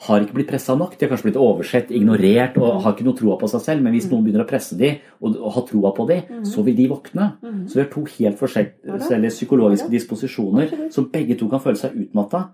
har 0.00 0.22
ikke 0.24 0.36
blitt 0.38 0.48
pressa 0.48 0.74
nok. 0.78 0.94
De 0.96 1.04
har 1.04 1.10
kanskje 1.12 1.28
blitt 1.28 1.40
oversett, 1.40 1.90
ignorert 1.92 2.56
og 2.60 2.80
har 2.84 2.94
ikke 2.94 3.04
noe 3.04 3.18
troa 3.18 3.36
på 3.40 3.48
seg 3.52 3.64
selv. 3.66 3.84
Men 3.84 3.92
hvis 3.92 4.08
noen 4.08 4.24
begynner 4.24 4.46
å 4.46 4.48
presse 4.48 4.78
dem 4.80 5.02
og, 5.20 5.34
og 5.36 5.56
har 5.58 5.66
troa 5.68 5.92
på 5.96 6.06
dem, 6.08 6.38
så 6.48 6.64
vil 6.64 6.78
de 6.78 6.86
våkne. 6.88 7.26
Så 7.68 7.76
vi 7.76 7.82
har 7.82 7.90
to 7.92 8.04
helt 8.14 8.40
forskjellige 8.40 9.34
psykologiske 9.34 9.90
disposisjoner 9.92 10.72
som 10.94 11.10
begge 11.12 11.36
to 11.40 11.50
kan 11.52 11.60
føle 11.60 11.80
seg 11.80 11.98
utmatta, 12.06 12.46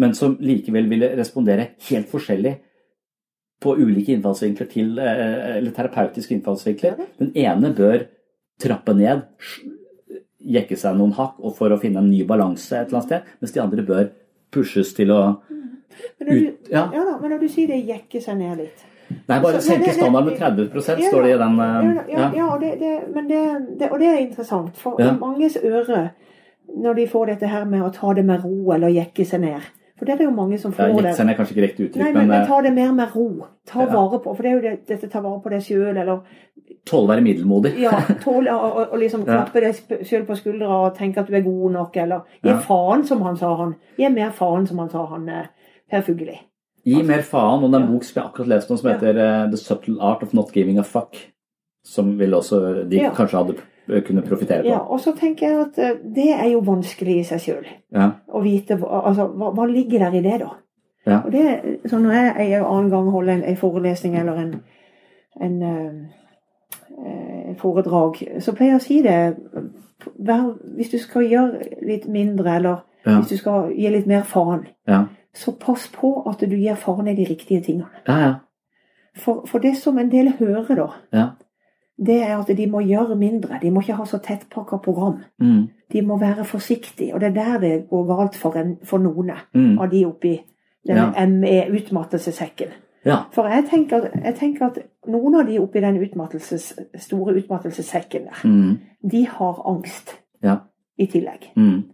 men 0.00 0.16
som 0.16 0.38
likevel 0.40 0.88
vil 0.90 1.06
respondere 1.18 1.74
helt 1.90 2.08
forskjellig 2.10 2.56
på 3.64 3.76
ulike 3.78 4.12
innfallsvinkler 4.16 4.68
til 4.68 4.98
eh, 5.00 5.56
eller 5.58 5.72
terapeutiske 5.76 6.34
innfallsvinkler. 6.36 6.98
Den 7.20 7.30
ene 7.38 7.70
bør 7.76 8.08
trappe 8.60 8.94
ned, 8.96 9.24
jekke 10.44 10.76
seg 10.76 10.96
noen 10.98 11.14
hakk 11.16 11.38
for 11.56 11.72
å 11.72 11.80
finne 11.80 12.02
en 12.02 12.10
ny 12.10 12.24
balanse 12.28 12.76
et 12.76 12.88
eller 12.88 13.00
annet 13.00 13.10
sted, 13.10 13.34
mens 13.40 13.54
de 13.54 13.62
andre 13.62 13.84
bør 13.86 14.10
pushes 14.54 14.92
til 14.96 15.12
å 15.14 15.22
Men 16.20 16.28
når, 16.28 16.42
ut, 16.48 16.68
ja. 16.70 16.82
ja. 16.94 17.04
da, 17.04 17.18
men 17.20 17.30
når 17.30 17.38
du 17.40 17.48
sier 17.48 17.68
det 17.68 17.80
jekker 17.86 18.20
seg 18.20 18.36
ned 18.38 18.58
litt 18.58 18.84
Nei, 19.28 19.36
bare 19.40 19.60
Så- 19.60 19.68
senke 19.74 19.92
standarden 19.92 20.30
med 20.30 20.38
30 20.38 21.02
Ja, 21.02 21.10
står 21.10 21.22
det 21.22 21.34
i 21.34 21.38
den 21.38 21.56
Ja, 21.58 21.80
eh, 21.80 21.94
ja, 22.08 22.18
ja. 22.18 22.30
ja 22.36 22.46
og, 22.54 22.60
det, 22.60 22.72
det, 22.80 22.92
men 23.14 23.28
det, 23.28 23.40
det, 23.78 23.90
og 23.92 23.98
det 24.00 24.08
er 24.08 24.18
interessant. 24.22 24.76
For 24.76 24.96
Ja. 24.98 25.12
i 25.12 25.18
manges 25.18 25.56
øre, 25.62 26.10
når 26.74 26.94
de 26.96 27.06
får 27.06 27.26
dette 27.26 27.46
her 27.46 27.64
med 27.64 27.82
å 27.82 27.92
ta 27.92 28.12
det 28.14 28.24
med 28.24 28.42
ro 28.44 28.72
eller 28.72 28.88
jekke 28.88 29.26
seg 29.26 29.40
ned 29.44 29.60
For 29.98 30.06
det 30.06 30.14
er 30.14 30.16
det 30.18 30.24
jo 30.24 30.30
mange 30.34 30.58
som 30.58 30.72
Ja, 30.72 30.76
får 30.86 30.88
Jekke 30.90 31.02
det. 31.02 31.14
seg 31.16 31.26
ned 31.26 31.34
er 31.34 31.38
kanskje 31.38 31.54
ikke 31.54 31.66
riktig 31.68 31.78
Nei, 31.84 31.88
uttrykk, 31.88 32.14
men, 32.14 32.14
men 32.14 32.28
men 32.28 32.40
eh, 32.42 32.46
ta 32.48 32.60
det 32.62 32.72
mer 32.74 32.92
med 32.92 33.08
ro. 33.14 33.46
Ta 33.66 33.80
Ja. 33.80 33.86
vare 33.92 34.18
på. 34.24 34.34
For 34.36 34.42
det 34.42 34.50
er 34.50 34.54
jo 34.54 34.60
det, 34.60 34.86
dette 34.88 35.08
ta 35.12 35.20
vare 35.20 35.40
på 35.44 35.50
deg 35.50 35.60
sjøl, 35.62 35.96
eller 36.00 36.20
tåle 36.84 37.04
å 37.06 37.08
være 37.12 37.22
middelmodig. 37.22 37.78
ja, 37.78 37.90
tåle 38.24 38.50
å 38.50 38.96
liksom 38.98 39.22
Ja. 39.26 39.44
klappe 39.44 39.60
deg 39.60 40.02
sjøl 40.04 40.24
på 40.26 40.34
skuldra 40.36 40.68
og 40.86 40.96
tenke 40.96 41.18
at 41.20 41.26
du 41.28 41.34
er 41.36 41.42
god 41.46 41.72
nok, 41.72 41.96
eller 41.96 42.22
gi 42.42 42.48
Ja. 42.50 42.58
faen, 42.58 43.04
som 43.06 43.22
han 43.22 43.36
sa, 43.36 43.54
han. 43.56 43.76
Gi 43.96 44.08
mer 44.08 44.30
faen, 44.30 44.66
som 44.66 44.78
han 44.78 44.90
sa, 44.90 45.06
han 45.06 45.28
eh, 45.28 45.46
Per 45.94 46.02
Fugelli. 46.06 46.38
Gi 46.84 47.02
mer 47.06 47.22
faen. 47.24 47.62
Og 47.64 47.70
det 47.70 47.78
er 47.78 47.84
en 47.84 47.86
Ja. 47.88 47.92
bok 47.94 48.04
som 48.04 48.18
jeg 48.20 48.26
akkurat 48.30 48.48
leste 48.52 48.70
om 48.74 48.76
som 48.80 48.90
heter 48.90 49.14
ja. 49.20 49.46
The 49.50 49.56
Subtle 49.60 49.96
Art 50.04 50.22
of 50.26 50.34
Not 50.36 50.50
Giving 50.52 50.78
a 50.78 50.82
Fuck. 50.84 51.16
Som 51.84 52.16
vil 52.18 52.34
også 52.34 52.88
de 52.90 52.96
Ja. 52.96 53.10
kanskje 53.14 53.38
hadde 53.38 53.54
eh, 53.88 54.02
kunne 54.02 54.22
profitere 54.22 54.62
på. 54.62 54.68
Ja, 54.68 54.78
og 54.78 55.00
så 55.00 55.12
tenker 55.16 55.46
jeg 55.48 55.60
at 55.60 55.78
eh, 55.78 55.98
det 56.14 56.30
er 56.34 56.50
jo 56.52 56.60
vanskelig 56.64 57.18
i 57.20 57.24
seg 57.28 57.40
sjøl. 57.40 57.66
Ja. 57.92 58.10
Å 58.32 58.42
vite 58.42 58.78
altså, 58.80 59.26
hva, 59.36 59.50
hva 59.54 59.66
ligger 59.68 59.98
der 60.06 60.14
i 60.18 60.22
det, 60.24 60.38
da? 60.40 60.50
Ja. 61.06 61.18
Og 61.24 61.32
det, 61.32 61.80
så 61.90 61.98
når 62.00 62.12
jeg 62.16 62.52
en 62.58 62.64
annen 62.64 62.90
gang 62.90 63.10
holder 63.12 63.32
en, 63.34 63.42
en 63.44 63.56
forelesning 63.60 64.14
eller 64.16 64.38
en, 64.40 64.54
en 65.40 65.62
eh, 65.62 65.90
eh, 67.04 67.54
foredrag, 67.60 68.22
så 68.40 68.54
pleier 68.56 68.72
jeg 68.74 68.80
å 68.80 68.84
si 68.84 69.02
det 69.02 69.36
Hvis 70.76 70.90
du 70.90 70.98
skal 70.98 71.22
gjøre 71.28 71.68
litt 71.86 72.08
mindre, 72.08 72.56
eller 72.56 72.76
hvis 73.04 73.28
du 73.30 73.36
skal 73.36 73.70
gi 73.76 73.88
litt 73.92 74.06
mer 74.06 74.22
faen, 74.22 74.66
Ja. 74.88 75.04
Så 75.34 75.52
pass 75.60 75.88
på 75.92 76.22
at 76.30 76.40
du 76.40 76.56
gir 76.56 76.74
faen 76.76 77.08
i 77.08 77.14
de 77.14 77.24
riktige 77.30 77.60
tingene. 77.60 77.90
ja, 78.08 78.18
ja. 78.18 78.34
For, 79.16 79.44
for 79.46 79.58
det 79.62 79.76
som 79.76 79.98
en 79.98 80.08
del 80.10 80.28
hører, 80.38 80.74
da, 80.74 80.86
ja. 81.12 81.26
det 82.06 82.16
er 82.22 82.38
at 82.38 82.48
de 82.56 82.66
må 82.66 82.80
gjøre 82.82 83.14
mindre. 83.16 83.58
De 83.62 83.70
må 83.70 83.80
ikke 83.80 83.94
ha 83.94 84.04
så 84.04 84.18
tettpakka 84.18 84.76
program. 84.82 85.20
Mm. 85.40 85.68
De 85.92 86.02
må 86.02 86.16
være 86.18 86.44
forsiktige, 86.44 87.14
og 87.14 87.20
det 87.20 87.28
er 87.28 87.34
der 87.34 87.58
det 87.60 87.88
går 87.90 88.06
galt 88.16 88.34
for, 88.36 88.56
en, 88.58 88.76
for 88.84 88.98
noen 88.98 89.30
Mm. 89.54 89.78
av 89.78 89.90
de 89.90 90.04
oppi 90.06 90.40
den 90.86 90.96
Ja. 90.96 91.26
ME-utmattelsessekken. 91.26 92.68
ja. 93.04 93.16
For 93.32 93.46
jeg 93.48 93.64
tenker, 93.70 94.08
jeg 94.24 94.34
tenker 94.34 94.66
at 94.66 94.78
noen 95.06 95.34
av 95.34 95.46
de 95.46 95.58
oppi 95.60 95.80
den 95.80 95.96
utmattelses, 96.02 96.72
store 96.98 97.34
utmattelsessekken 97.38 98.24
der, 98.24 98.40
Mm. 98.48 98.78
de 99.10 99.26
har 99.26 99.62
angst 99.68 100.18
Ja. 100.42 100.56
i 100.98 101.06
tillegg. 101.06 101.52
Mm. 101.56 101.84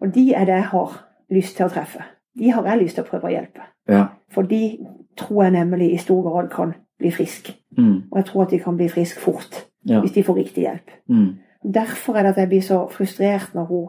Og 0.00 0.14
de 0.14 0.32
er 0.34 0.44
det 0.44 0.54
jeg 0.54 0.64
har 0.64 1.04
lyst 1.30 1.56
til 1.56 1.66
å 1.66 1.68
treffe. 1.70 2.02
De 2.38 2.50
har 2.52 2.64
jeg 2.64 2.78
lyst 2.82 2.94
til 2.94 3.04
å 3.04 3.06
prøve 3.08 3.28
å 3.28 3.32
hjelpe. 3.32 3.60
ja. 3.88 4.06
For 4.34 4.42
de 4.42 4.78
tror 5.16 5.42
jeg 5.44 5.52
nemlig 5.52 5.92
i 5.94 5.96
stor 5.96 6.22
grad 6.22 6.48
kan 6.50 6.74
bli 6.98 7.10
friske. 7.10 7.52
Mm. 7.78 8.02
Og 8.10 8.16
jeg 8.18 8.24
tror 8.24 8.42
at 8.42 8.50
de 8.50 8.58
kan 8.58 8.76
bli 8.76 8.88
friske 8.88 9.20
fort 9.20 9.66
Ja. 9.86 10.00
hvis 10.00 10.12
de 10.12 10.22
får 10.22 10.34
riktig 10.36 10.64
hjelp. 10.64 10.90
Mm. 11.08 11.34
Derfor 11.74 12.16
er 12.16 12.22
det 12.22 12.28
at 12.30 12.36
jeg 12.36 12.48
blir 12.48 12.60
så 12.62 12.88
frustrert 12.90 13.54
når 13.54 13.64
hun, 13.64 13.88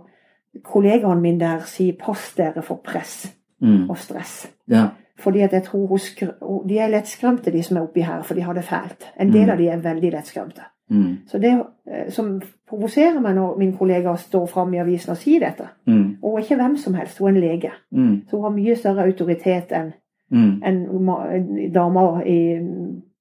kollegaen 0.64 1.22
min 1.22 1.40
der 1.40 1.60
sier 1.66 1.94
'pass 1.94 2.34
dere 2.38 2.62
for 2.62 2.76
press 2.84 3.36
Mm. 3.62 3.90
og 3.90 3.98
stress'. 3.98 4.48
ja. 4.68 4.88
Fordi 5.20 5.40
at 5.42 5.54
jeg 5.54 5.64
tror 5.64 5.86
hun 5.88 6.68
De 6.70 6.78
er 6.80 6.88
lettskremte, 6.88 7.52
de 7.52 7.64
som 7.64 7.78
er 7.78 7.82
oppi 7.82 8.02
her, 8.02 8.22
for 8.24 8.34
de 8.34 8.42
har 8.42 8.54
det 8.54 8.64
fælt. 8.64 9.12
En 9.20 9.34
del 9.34 9.46
Mm. 9.46 9.50
av 9.52 9.58
de 9.58 9.68
er 9.68 9.78
veldig 9.78 10.12
lettskremte. 10.12 10.62
Mm. 10.90 11.18
Så 11.28 11.38
det 11.40 11.52
eh, 11.92 12.10
som 12.10 12.42
provoserer 12.70 13.20
meg 13.22 13.36
når 13.36 13.58
min 13.58 13.78
kollega 13.78 14.16
står 14.16 14.46
fram 14.48 14.74
i 14.74 14.78
avisen 14.78 15.12
og 15.12 15.18
sier 15.18 15.40
dette 15.40 15.68
Mm. 15.88 16.18
Og 16.22 16.30
hun 16.32 16.40
er 16.40 16.44
ikke 16.44 16.56
hvem 16.56 16.78
som 16.78 16.94
helst, 16.94 17.18
hun 17.20 17.28
er 17.28 17.32
en 17.32 17.40
lege. 17.50 17.72
Mm. 17.92 18.22
Så 18.30 18.36
hun 18.38 18.44
har 18.44 18.50
mye 18.52 18.76
større 18.76 19.04
autoritet 19.06 19.72
enn 19.72 19.94
Mm. 20.32 20.62
en 20.64 21.72
dama 21.74 22.22
i, 22.26 22.60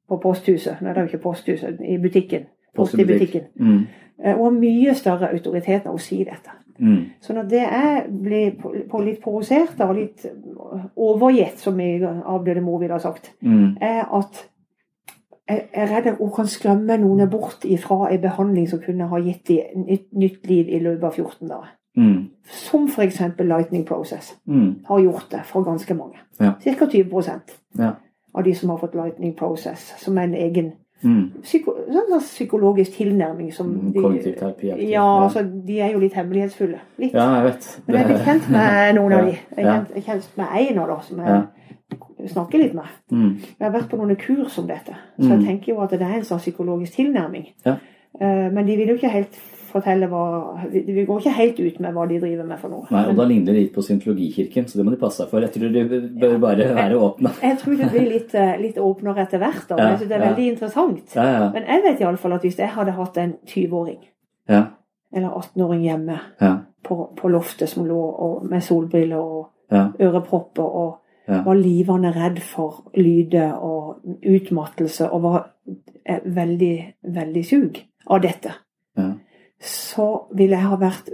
på 0.08 0.16
posthuset. 0.16 0.80
Nei, 0.82 0.88
det 0.92 0.96
er 0.98 1.02
jo 1.02 1.06
ikke 1.08 1.22
posthuset, 1.22 1.78
i 1.88 1.98
butikken. 1.98 2.40
Post 2.76 2.94
i 2.94 3.04
butikken. 3.04 3.42
Mm. 3.60 3.86
Eh, 4.24 4.34
Hun 4.36 4.44
har 4.44 4.50
mye 4.60 4.94
større 4.94 5.28
autoritet 5.32 5.84
når 5.84 5.90
hun 5.90 5.98
sier 5.98 6.24
dette. 6.24 6.50
Mm. 6.78 7.04
Så 7.20 7.32
når 7.32 7.42
det 7.42 7.60
jeg 7.60 8.06
blir 8.22 8.50
på, 8.62 8.72
på 8.90 9.02
litt 9.04 9.20
provosert 9.22 9.80
og 9.80 9.94
litt 9.96 10.26
overgitt, 10.96 11.58
som 11.58 11.76
min 11.76 12.02
avdøde 12.04 12.60
mor 12.60 12.78
ville 12.80 12.94
ha 12.94 12.98
sagt, 13.00 13.32
Mm. 13.42 13.76
er 13.80 14.04
at 14.14 14.48
jeg 15.48 15.68
er 15.72 15.86
redd 15.86 16.16
hun 16.18 16.30
kan 16.32 16.46
skremme 16.46 16.96
noen 16.98 17.28
bort 17.30 17.64
ifra 17.64 18.10
en 18.12 18.20
behandling 18.20 18.68
som 18.68 18.78
kunne 18.80 19.06
ha 19.08 19.18
gitt 19.20 19.46
dem 19.48 19.84
nytt, 19.86 20.06
nytt 20.12 20.46
liv 20.46 20.68
i 20.68 20.78
løpet 20.78 21.04
av 21.04 21.12
14 21.14 21.48
dager. 21.48 21.68
Mm. 21.96 22.30
Som 22.44 22.86
f.eks. 22.88 23.20
Lightning 23.38 23.84
Process 23.86 24.34
Mm. 24.46 24.74
har 24.88 24.98
gjort 25.00 25.30
det 25.30 25.40
for 25.44 25.62
ganske 25.62 25.94
mange. 25.94 26.16
Ja. 26.40 26.52
Ca. 26.64 26.86
20 26.86 27.40
Ja. 27.78 27.90
av 28.34 28.42
de 28.44 28.54
som 28.54 28.70
har 28.70 28.78
fått 28.78 28.94
Lightning 28.94 29.34
Process, 29.36 29.94
som 29.98 30.18
en 30.18 30.34
egen 30.34 30.72
Mm. 31.04 31.42
psyko, 31.42 31.74
sånn 31.92 32.20
psykologisk 32.20 32.92
tilnærming 32.96 33.52
som 33.52 33.66
Mm, 33.66 33.92
de, 33.92 34.32
terapi, 34.32 34.88
Ja, 34.90 35.04
altså 35.24 35.42
de 35.66 35.80
er 35.80 35.92
jo 35.92 35.98
litt 35.98 36.14
hemmelighetsfulle. 36.14 36.78
Litt. 36.98 37.12
ja, 37.12 37.26
jeg 37.36 37.44
vet. 37.44 37.80
Men 37.86 37.96
jeg 37.96 38.06
blitt 38.06 38.24
kjent 38.24 38.48
med 38.50 38.94
noen 38.98 39.12
av 39.12 39.24
de. 39.26 39.38
Jeg 39.56 39.64
er 39.66 39.84
kjent, 39.84 40.04
kjent 40.06 40.28
med 40.36 40.46
en 40.70 40.78
av 40.78 40.88
dem 40.88 41.00
som 41.02 41.18
jeg 41.18 41.28
Ja. 41.28 41.42
snakker 42.28 42.58
litt 42.58 42.74
med. 42.74 42.86
Mm. 43.12 43.36
Jeg 43.60 43.70
har 43.72 43.72
vært 43.80 43.90
på 43.90 43.96
noen 44.00 44.16
kurs 44.16 44.58
om 44.58 44.66
dette, 44.66 44.94
så 45.20 45.28
jeg 45.28 45.38
Mm. 45.40 45.46
tenker 45.46 45.68
jo 45.74 45.80
at 45.82 45.90
det 45.90 46.00
er 46.02 46.14
en 46.14 46.22
sånn 46.22 46.38
psykologisk 46.40 46.94
tilnærming. 46.96 47.46
Ja. 47.66 47.76
Eh, 48.20 48.50
Men 48.50 48.64
de 48.66 48.76
vil 48.76 48.88
jo 48.88 48.94
ikke 48.94 49.10
helt 49.10 49.34
fortelle 49.74 50.06
hva 50.08 50.22
Vi 50.72 51.04
går 51.04 51.18
ikke 51.20 51.32
helt 51.36 51.58
ut 51.60 51.80
med 51.82 51.94
hva 51.96 52.06
de 52.08 52.20
driver 52.22 52.46
med 52.48 52.58
for 52.62 52.72
noe. 52.72 52.86
Nei, 52.94 53.02
og 53.10 53.16
da 53.18 53.26
ligner 53.28 53.52
det 53.52 53.56
litt 53.64 53.74
på 53.74 53.82
Syntologikirken, 53.84 54.68
så 54.70 54.78
det 54.78 54.84
må 54.86 54.94
de 54.94 55.00
passe 55.02 55.20
seg 55.22 55.28
for. 55.32 55.42
Jeg 55.44 55.52
tror 55.56 55.74
de 55.74 56.00
bør 56.22 56.38
bare 56.42 56.68
være 56.78 56.98
åpne. 57.08 57.32
Jeg 57.42 57.58
tror 57.60 57.76
det 57.82 57.90
blir 57.92 58.08
litt, 58.12 58.34
eh, 58.38 58.54
litt 58.62 58.78
åpnere 58.78 59.26
etter 59.26 59.38
hvert. 59.42 59.68
da. 59.68 59.76
Ja, 59.76 59.88
Jeg 59.90 59.98
synes 59.98 60.08
det 60.08 60.16
er 60.20 60.26
veldig 60.28 60.48
interessant. 60.52 61.14
Men 61.16 61.62
jeg 61.68 61.82
vet 61.84 62.00
iallfall 62.00 62.32
at 62.38 62.42
hvis 62.48 62.58
jeg 62.58 62.68
hadde 62.68 62.92
hatt 62.96 63.16
en 63.18 63.34
20-åring 63.46 63.98
Ja, 64.48 64.64
eller 65.14 65.28
18-åring 65.40 65.82
hjemme 65.82 66.18
ja, 66.40 66.56
på, 66.82 67.10
på 67.16 67.28
loftet 67.30 67.68
som 67.68 67.86
lå 67.86 67.98
og, 67.98 68.44
med 68.50 68.60
solbriller 68.62 69.16
og 69.18 69.50
ørepropper 70.00 70.62
og 70.62 71.00
Ja. 71.26 71.38
var 71.42 71.54
livende 71.56 72.10
redd 72.12 72.38
for 72.44 72.82
lyder 72.94 73.54
og 73.56 74.02
utmattelse 74.28 75.06
og 75.10 75.22
var 75.22 75.46
eh, 76.04 76.20
veldig, 76.24 76.94
veldig 77.14 77.44
sug 77.48 77.78
av 78.10 78.20
dette, 78.20 78.52
ja. 78.98 79.06
Så 79.60 80.26
ville 80.36 80.56
jeg 80.58 80.66
ha 80.68 80.76
vært 80.76 81.06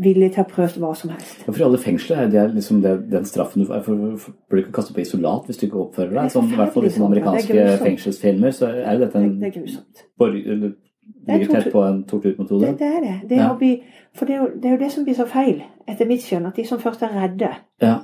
villig 0.00 0.30
til 0.34 0.44
å 0.44 0.48
prøve 0.48 0.80
hva 0.80 0.92
som 0.96 1.10
helst. 1.12 1.42
For 1.46 1.58
i 1.60 1.64
alle 1.66 1.78
fengsler 1.82 2.22
er 2.24 2.28
det 2.32 2.44
liksom 2.54 2.80
det, 2.84 2.92
den 3.10 3.24
straffen 3.28 3.62
du 3.62 3.68
får. 3.68 3.82
For, 3.84 4.36
blir 4.50 4.62
ikke 4.64 4.76
kastet 4.78 4.96
på 4.96 5.02
isolat 5.04 5.48
hvis 5.50 5.58
du 5.60 5.66
ikke 5.66 5.82
oppfører 5.82 6.14
er 6.14 6.20
deg? 6.22 6.30
Sånn, 6.36 6.52
I 6.52 6.56
hvert 6.60 6.72
fall 6.76 6.86
i 6.86 6.86
ja. 6.86 6.92
Det 6.92 7.00
er 7.00 7.08
amerikanske 7.08 7.66
fengselsfilmer 7.84 8.54
så 8.56 8.70
er 8.70 8.92
jo 8.94 9.02
dette 9.04 9.18
Det, 9.18 9.24
en 9.26 9.40
det 9.40 9.50
er 9.50 9.56
grusomt. 9.58 10.04
borg- 10.20 10.46
eller 10.46 10.70
er 11.26 11.38
ligger 11.38 11.52
tett 11.60 11.72
på 11.72 11.82
en 11.88 12.00
torturmetode. 12.08 12.60
Det, 12.70 12.78
det 12.78 12.86
er 12.96 13.00
det. 13.00 13.28
det 13.28 13.36
Ja. 13.42 13.50
å 13.52 13.58
bli, 13.58 13.82
for 14.14 14.24
det 14.26 14.34
er, 14.34 14.40
jo, 14.40 14.48
det 14.56 14.64
er 14.64 14.70
jo 14.76 14.82
det 14.84 14.92
som 14.92 15.04
blir 15.04 15.14
så 15.18 15.26
feil, 15.28 15.62
etter 15.88 16.06
mitt 16.06 16.22
skjønn, 16.24 16.46
at 16.46 16.56
de 16.56 16.64
som 16.64 16.78
først 16.78 17.02
er 17.02 17.08
redde, 17.20 17.50
Ja. 17.82 17.98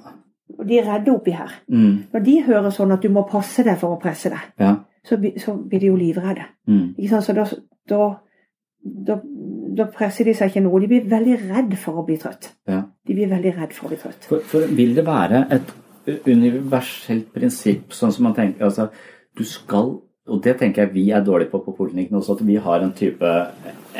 og 0.59 0.67
de 0.67 0.79
er 0.79 0.85
redde 0.93 1.15
oppi 1.15 1.31
her, 1.33 1.51
Mm. 1.71 2.05
når 2.13 2.25
de 2.25 2.43
hører 2.43 2.71
sånn 2.71 2.93
at 2.93 3.01
du 3.03 3.09
må 3.09 3.23
passe 3.29 3.65
deg 3.65 3.79
for 3.79 3.97
å 3.97 4.01
presse 4.03 4.29
deg, 4.31 4.41
Ja. 4.59 4.77
så, 5.05 5.17
så 5.39 5.57
blir 5.69 5.81
de 5.81 5.87
jo 5.87 5.97
livredde. 5.97 6.45
Mm. 6.69 6.95
Ikke 6.99 7.09
sant? 7.09 7.25
Så 7.25 7.35
da, 7.35 7.45
da, 7.89 8.17
da, 9.07 9.19
da 9.77 9.89
presser 9.93 10.29
de 10.29 10.35
seg 10.37 10.53
ikke 10.53 10.65
noe. 10.65 10.81
De 10.83 10.91
blir 10.91 11.11
veldig 11.11 11.37
redd 11.47 11.77
for 11.81 12.01
å 12.01 12.07
bli 12.07 12.19
trøtt. 12.23 12.53
ja. 12.71 12.85
De 13.07 13.15
blir 13.15 13.31
veldig 13.31 13.53
redd 13.59 13.75
for 13.77 13.87
å 13.87 13.93
bli 13.93 14.01
trøtt. 14.03 14.27
For, 14.27 14.43
for 14.43 14.73
vil 14.79 14.97
det 14.97 15.05
være 15.07 15.45
et 15.55 15.75
universelt 16.27 17.33
prinsipp, 17.35 17.95
sånn 17.95 18.15
som 18.15 18.29
man 18.29 18.35
tenker 18.35 18.69
altså, 18.69 18.91
Du 19.37 19.43
skal 19.45 19.97
og 20.27 20.41
det 20.43 20.57
tenker 20.59 20.83
jeg 20.83 20.95
vi 20.95 21.05
er 21.15 21.23
dårlige 21.23 21.53
på 21.53 21.61
på 21.63 21.75
poliklinikken 21.79 22.19
også, 22.19 22.35
at 22.35 22.47
vi 22.47 22.57
har 22.59 22.83
en 22.83 22.93
type 22.99 23.33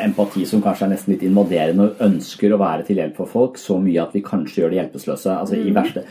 empati 0.03 0.43
som 0.45 0.61
kanskje 0.61 0.85
er 0.85 0.91
nesten 0.91 1.13
litt 1.13 1.23
invaderende 1.23 1.85
og 1.85 2.01
ønsker 2.03 2.51
å 2.51 2.59
være 2.59 2.83
til 2.87 2.99
hjelp 2.99 3.15
for 3.21 3.31
folk 3.31 3.59
så 3.61 3.77
mye 3.79 4.01
at 4.03 4.15
vi 4.15 4.23
kanskje 4.25 4.61
gjør 4.61 4.73
de 4.73 4.79
hjelpeløse. 4.81 5.37
Altså 5.37 5.55
i 5.55 5.71
verste 5.75 6.03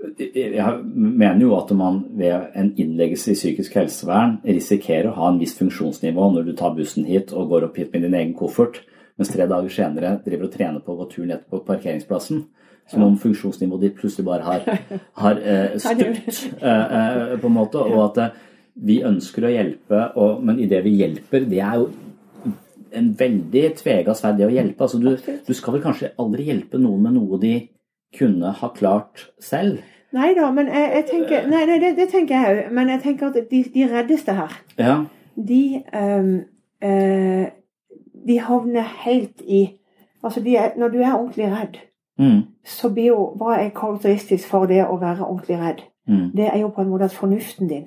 Jeg 0.00 0.76
mener 0.84 1.42
jo 1.44 1.56
at 1.58 1.72
man 1.76 2.00
ved 2.16 2.54
en 2.56 2.70
innleggelse 2.80 3.34
i 3.34 3.36
psykisk 3.36 3.74
helsevern 3.76 4.38
risikerer 4.46 5.10
å 5.10 5.16
ha 5.18 5.28
en 5.28 5.40
viss 5.40 5.52
funksjonsnivå 5.58 6.30
når 6.32 6.46
du 6.48 6.54
tar 6.56 6.72
bussen 6.76 7.04
hit 7.08 7.34
og 7.36 7.50
går 7.52 7.66
opp 7.68 7.76
hit 7.76 7.92
med 7.92 8.06
din 8.06 8.16
egen 8.16 8.32
koffert, 8.38 8.80
mens 9.20 9.32
tre 9.32 9.44
dager 9.50 9.72
senere 9.72 10.14
driver 10.24 10.48
og 10.48 10.54
trener 10.54 10.84
på 10.84 10.94
å 10.94 11.02
gå 11.02 11.08
tur 11.12 11.26
ned 11.28 11.44
på 11.52 11.60
parkeringsplassen. 11.66 12.46
Som 12.90 13.04
om 13.06 13.18
funksjonsnivået 13.20 13.84
ditt 13.84 13.98
plutselig 14.00 14.24
bare 14.26 14.42
har, 14.42 14.64
har 15.20 15.42
eh, 15.46 15.76
stupt, 15.84 16.40
eh, 16.58 16.96
eh, 16.98 17.34
på 17.38 17.46
en 17.46 17.54
måte. 17.54 17.84
Og 17.84 18.00
at 18.08 18.22
eh, 18.24 18.38
vi 18.88 18.96
ønsker 19.06 19.46
å 19.46 19.52
hjelpe, 19.52 20.00
og, 20.18 20.40
men 20.42 20.58
i 20.58 20.66
det 20.70 20.80
vi 20.86 20.96
hjelper, 20.98 21.44
det 21.46 21.60
er 21.62 21.76
jo 21.78 21.90
en 22.96 23.12
veldig 23.20 23.64
tvega 23.78 24.16
sverd, 24.18 24.40
det 24.40 24.48
å 24.48 24.54
hjelpe. 24.54 24.88
Altså, 24.88 24.98
du, 24.98 25.12
du 25.46 25.54
skal 25.54 25.76
vel 25.76 25.84
kanskje 25.84 26.14
aldri 26.18 26.48
hjelpe 26.48 26.80
noen 26.80 27.04
med 27.06 27.18
noe 27.20 27.38
de 27.42 27.54
kunne 28.16 28.54
ha 28.58 28.72
klart 28.74 29.28
selv? 29.42 29.84
Nei 30.12 30.34
da, 30.34 30.50
men 30.50 30.66
jeg, 30.66 30.90
jeg 30.94 31.04
tenker 31.10 31.46
Nei, 31.50 31.64
nei 31.66 31.78
det, 31.78 31.96
det, 31.96 32.08
tenker 32.10 32.34
jeg 32.34 32.56
òg. 32.66 32.72
Men 32.74 32.88
jeg 32.88 33.00
tenker 33.02 33.26
at 33.30 33.36
de, 33.50 33.60
de 33.74 33.86
reddeste 33.92 34.32
her, 34.34 34.56
Ja. 34.78 34.96
de 35.36 35.82
um, 35.94 36.32
uh, 36.84 37.46
De 38.26 38.40
havner 38.40 38.82
helt 39.04 39.40
i 39.46 39.76
Altså, 40.24 40.40
de 40.44 40.56
er, 40.56 40.70
når 40.76 40.88
du 40.88 40.98
er 40.98 41.14
ordentlig 41.14 41.46
redd, 41.52 41.78
Mm. 42.20 42.42
så 42.64 42.90
blir 42.92 43.06
jo 43.06 43.20
Hva 43.40 43.54
er 43.56 43.70
karakteristisk 43.72 44.48
for 44.48 44.66
det 44.68 44.82
å 44.84 44.98
være 45.00 45.24
ordentlig 45.24 45.56
redd? 45.58 45.78
Mm. 46.08 46.26
Det 46.36 46.50
er 46.52 46.58
jo 46.60 46.68
på 46.68 46.82
en 46.82 46.88
måte 46.90 47.04
at 47.04 47.14
fornuften 47.16 47.68
din 47.68 47.86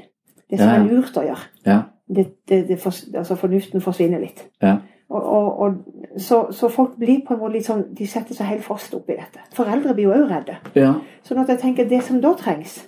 Det 0.50 0.60
som 0.60 0.70
Ja, 0.70 0.76
er 0.80 0.88
lurt 0.88 1.18
å 1.18 1.22
gjøre. 1.22 1.46
Ja. 1.66 1.82
Det, 2.16 2.26
det, 2.50 2.80
fors, 2.80 3.04
altså 3.16 3.36
fornuften 3.36 3.82
forsvinner 3.82 4.20
litt. 4.20 4.42
Ja. 4.62 4.78
Og, 5.10 5.24
og, 5.24 5.60
og, 5.60 5.74
så, 6.18 6.52
så 6.52 6.70
folk 6.70 6.96
blir 6.98 7.22
på 7.28 7.34
en 7.34 7.40
måte 7.40 7.54
litt 7.58 7.66
sånn 7.68 7.84
De 7.94 8.06
setter 8.08 8.34
seg 8.36 8.48
helt 8.48 8.64
fast 8.64 8.94
oppi 8.96 9.14
dette. 9.18 9.40
Foreldre 9.54 9.94
blir 9.94 10.08
jo 10.08 10.14
òg 10.16 10.30
redde. 10.32 10.56
ja. 10.76 10.94
Sånn 11.24 11.40
at 11.44 11.50
jeg 11.50 11.60
tenker 11.60 11.86
det 11.90 12.02
som 12.04 12.22
da 12.22 12.34
trengs, 12.40 12.80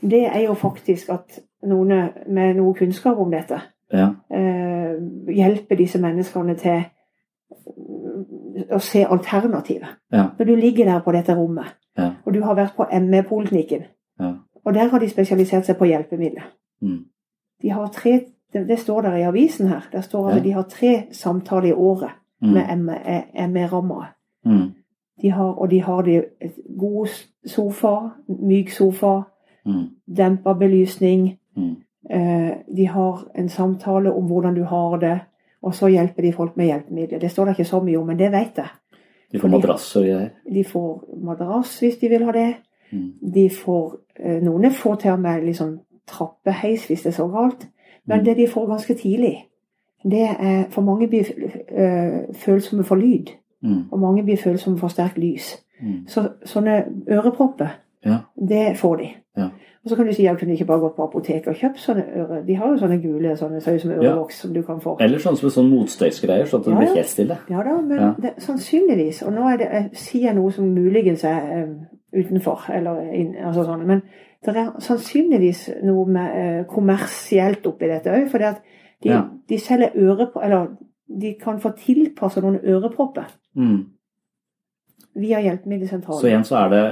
det 0.00 0.24
er 0.26 0.40
jo 0.46 0.54
faktisk 0.54 1.10
at 1.10 1.38
noen 1.64 2.10
med 2.28 2.56
noe 2.56 2.74
kunnskap 2.74 3.18
om 3.18 3.30
dette 3.30 3.60
ja. 3.92 4.10
eh, 4.30 4.96
hjelper 5.32 5.76
disse 5.76 5.98
menneskene 6.02 6.54
til 6.60 6.82
å 8.74 8.78
se 8.82 9.04
alternativet. 9.04 9.88
Ja. 10.12 10.28
Når 10.38 10.44
du 10.48 10.54
ligger 10.56 10.84
der 10.90 11.00
på 11.04 11.12
dette 11.12 11.34
rommet, 11.36 11.74
Ja. 11.96 12.10
og 12.26 12.32
du 12.34 12.40
har 12.42 12.54
vært 12.54 12.74
på 12.76 12.86
ME-poliklinikken, 13.00 13.84
Ja. 14.20 14.32
og 14.64 14.74
der 14.74 14.88
har 14.88 14.98
de 14.98 15.08
spesialisert 15.08 15.64
seg 15.66 15.76
på 15.78 15.84
hjelpemidler. 15.86 16.42
Mm. 16.82 17.04
De 17.62 17.68
har 17.70 17.88
tre, 17.88 18.20
det, 18.54 18.68
det 18.68 18.78
står 18.78 19.00
der 19.02 19.16
i 19.16 19.22
avisen 19.22 19.68
her, 19.68 19.88
der 19.92 20.00
står 20.00 20.28
at 20.28 20.36
Ja. 20.36 20.42
de 20.42 20.52
har 20.52 20.62
tre 20.62 21.02
samtaler 21.12 21.68
i 21.68 21.72
året 21.72 22.10
Mm. 22.42 22.50
med 22.52 23.48
ME-rammere. 23.48 24.06
Mm. 24.44 24.70
De 25.22 25.30
har, 25.30 25.44
og 25.60 25.70
de 25.70 25.82
har 25.82 26.02
de 26.02 26.22
god 26.78 27.06
sofa, 27.46 28.08
myk 28.28 28.70
sofa, 28.70 29.22
Mm. 29.66 29.84
dempa 30.16 30.52
belysning. 30.52 31.38
Mm. 31.56 31.76
Eh, 32.10 32.50
de 32.76 32.86
har 32.88 33.28
en 33.38 33.48
samtale 33.48 34.12
om 34.12 34.24
hvordan 34.26 34.54
du 34.54 34.62
har 34.64 34.96
det, 34.98 35.20
og 35.62 35.74
så 35.74 35.86
hjelper 35.88 36.22
de 36.22 36.32
folk 36.32 36.56
med 36.56 36.66
hjelpemidler. 36.66 37.18
Det 37.18 37.30
står 37.30 37.44
det 37.44 37.50
ikke 37.58 37.64
så 37.70 37.80
mye 37.80 37.96
om, 37.98 38.06
men 38.06 38.18
det 38.18 38.32
vet 38.32 38.56
jeg. 38.56 38.66
De 39.32 39.38
får 39.38 39.48
madrass 39.48 39.96
og 39.96 40.02
greier. 40.02 40.28
De 40.54 40.64
får 40.64 41.04
madrass 41.24 41.78
hvis 41.80 41.96
de 41.96 42.08
vil 42.08 42.24
ha 42.24 42.32
det. 42.32 42.54
Mm. 42.92 43.12
De 43.34 43.50
får, 43.50 43.96
eh, 44.20 44.42
noen 44.42 44.70
får 44.70 44.94
til 44.94 45.10
og 45.10 45.20
med 45.20 45.44
liksom 45.44 45.78
trappeheis 46.06 46.86
hvis 46.86 47.02
det 47.02 47.06
er 47.06 47.22
så 47.22 47.28
galt. 47.28 47.66
Men 48.06 48.18
Mm. 48.18 48.24
det 48.24 48.36
de 48.36 48.46
får 48.48 48.66
ganske 48.68 48.94
tidlig, 48.94 49.36
det 50.04 50.28
er 50.40 50.64
For 50.70 50.82
mange 50.82 51.08
blir 51.08 51.24
eh, 51.68 52.34
følsomme 52.34 52.84
for 52.84 52.96
lyd. 52.96 53.26
Mm. 53.62 53.84
Og 53.92 53.98
mange 54.00 54.22
blir 54.22 54.36
følsomme 54.36 54.78
for 54.78 54.88
sterkt 54.88 55.18
lys. 55.18 55.64
Mm. 55.82 56.06
Så 56.06 56.28
sånne 56.44 56.84
ørepropper, 57.10 57.68
Ja. 58.04 58.16
det 58.48 58.76
får 58.76 58.96
de. 58.96 59.08
Ja. 59.36 59.44
Og 59.84 59.90
så 59.90 59.96
kan 59.96 60.06
du 60.06 60.12
si 60.12 60.26
at 60.26 60.38
kunne 60.38 60.52
ikke 60.52 60.64
bare 60.66 60.80
gått 60.80 60.96
på 60.96 61.02
apoteket 61.02 61.46
og 61.48 61.54
kjøpt 61.54 61.78
sånne 61.78 62.04
øre. 62.16 62.42
De 62.46 62.54
har 62.54 62.68
jo 62.68 62.76
sånne 62.76 63.02
gule 63.02 63.36
sånne 63.36 63.60
ser 63.60 63.78
som 63.78 63.90
ørevoks 63.90 64.34
som 64.40 64.52
du 64.54 64.62
kan 64.62 64.80
få. 64.80 64.96
Eller 65.00 65.18
sånn 65.18 65.36
som 65.36 65.50
sånn 65.50 65.70
motstøysgreier, 65.70 66.44
sånn 66.46 66.60
at 66.60 66.64
det 66.66 66.72
Ja, 66.72 66.78
blir 66.78 66.94
helt 66.94 67.06
stille. 67.06 67.38
Ja 67.50 67.62
da, 67.62 67.80
men 67.80 67.98
Ja. 68.00 68.14
Det, 68.22 68.32
sannsynligvis. 68.38 69.22
Og 69.26 69.32
nå 69.32 69.40
er 69.52 69.56
det, 69.56 69.68
jeg 69.72 69.90
sier 69.92 70.22
jeg 70.22 70.34
noe 70.36 70.50
som 70.52 70.64
muligens 70.74 71.24
er 71.24 71.64
um, 71.64 71.80
utenfor, 72.16 72.70
eller 72.74 73.00
inn, 73.12 73.34
altså 73.44 73.64
sånn. 73.64 73.86
Men 73.86 74.02
det 74.52 74.56
er 74.66 74.80
sannsynligvis 74.80 75.70
noe 75.82 76.04
med 76.06 76.36
eh, 76.36 76.64
kommersielt 76.68 77.66
oppi 77.66 77.86
dette 77.88 78.10
òg. 78.10 78.28
For 78.30 78.38
de, 78.38 78.54
Ja. 79.04 79.22
de 79.48 79.58
selger 79.58 79.90
ørepropper 79.96 80.44
Eller 80.44 80.66
de 81.20 81.34
kan 81.34 81.58
få 81.60 81.70
tilpassa 81.76 82.40
noen 82.40 82.60
ørepropper 82.64 83.26
Mm. 83.56 83.84
via 85.16 85.38
Så 85.40 86.26
igjen 86.26 86.44
så 86.44 86.56
er 86.64 86.68
det 86.68 86.84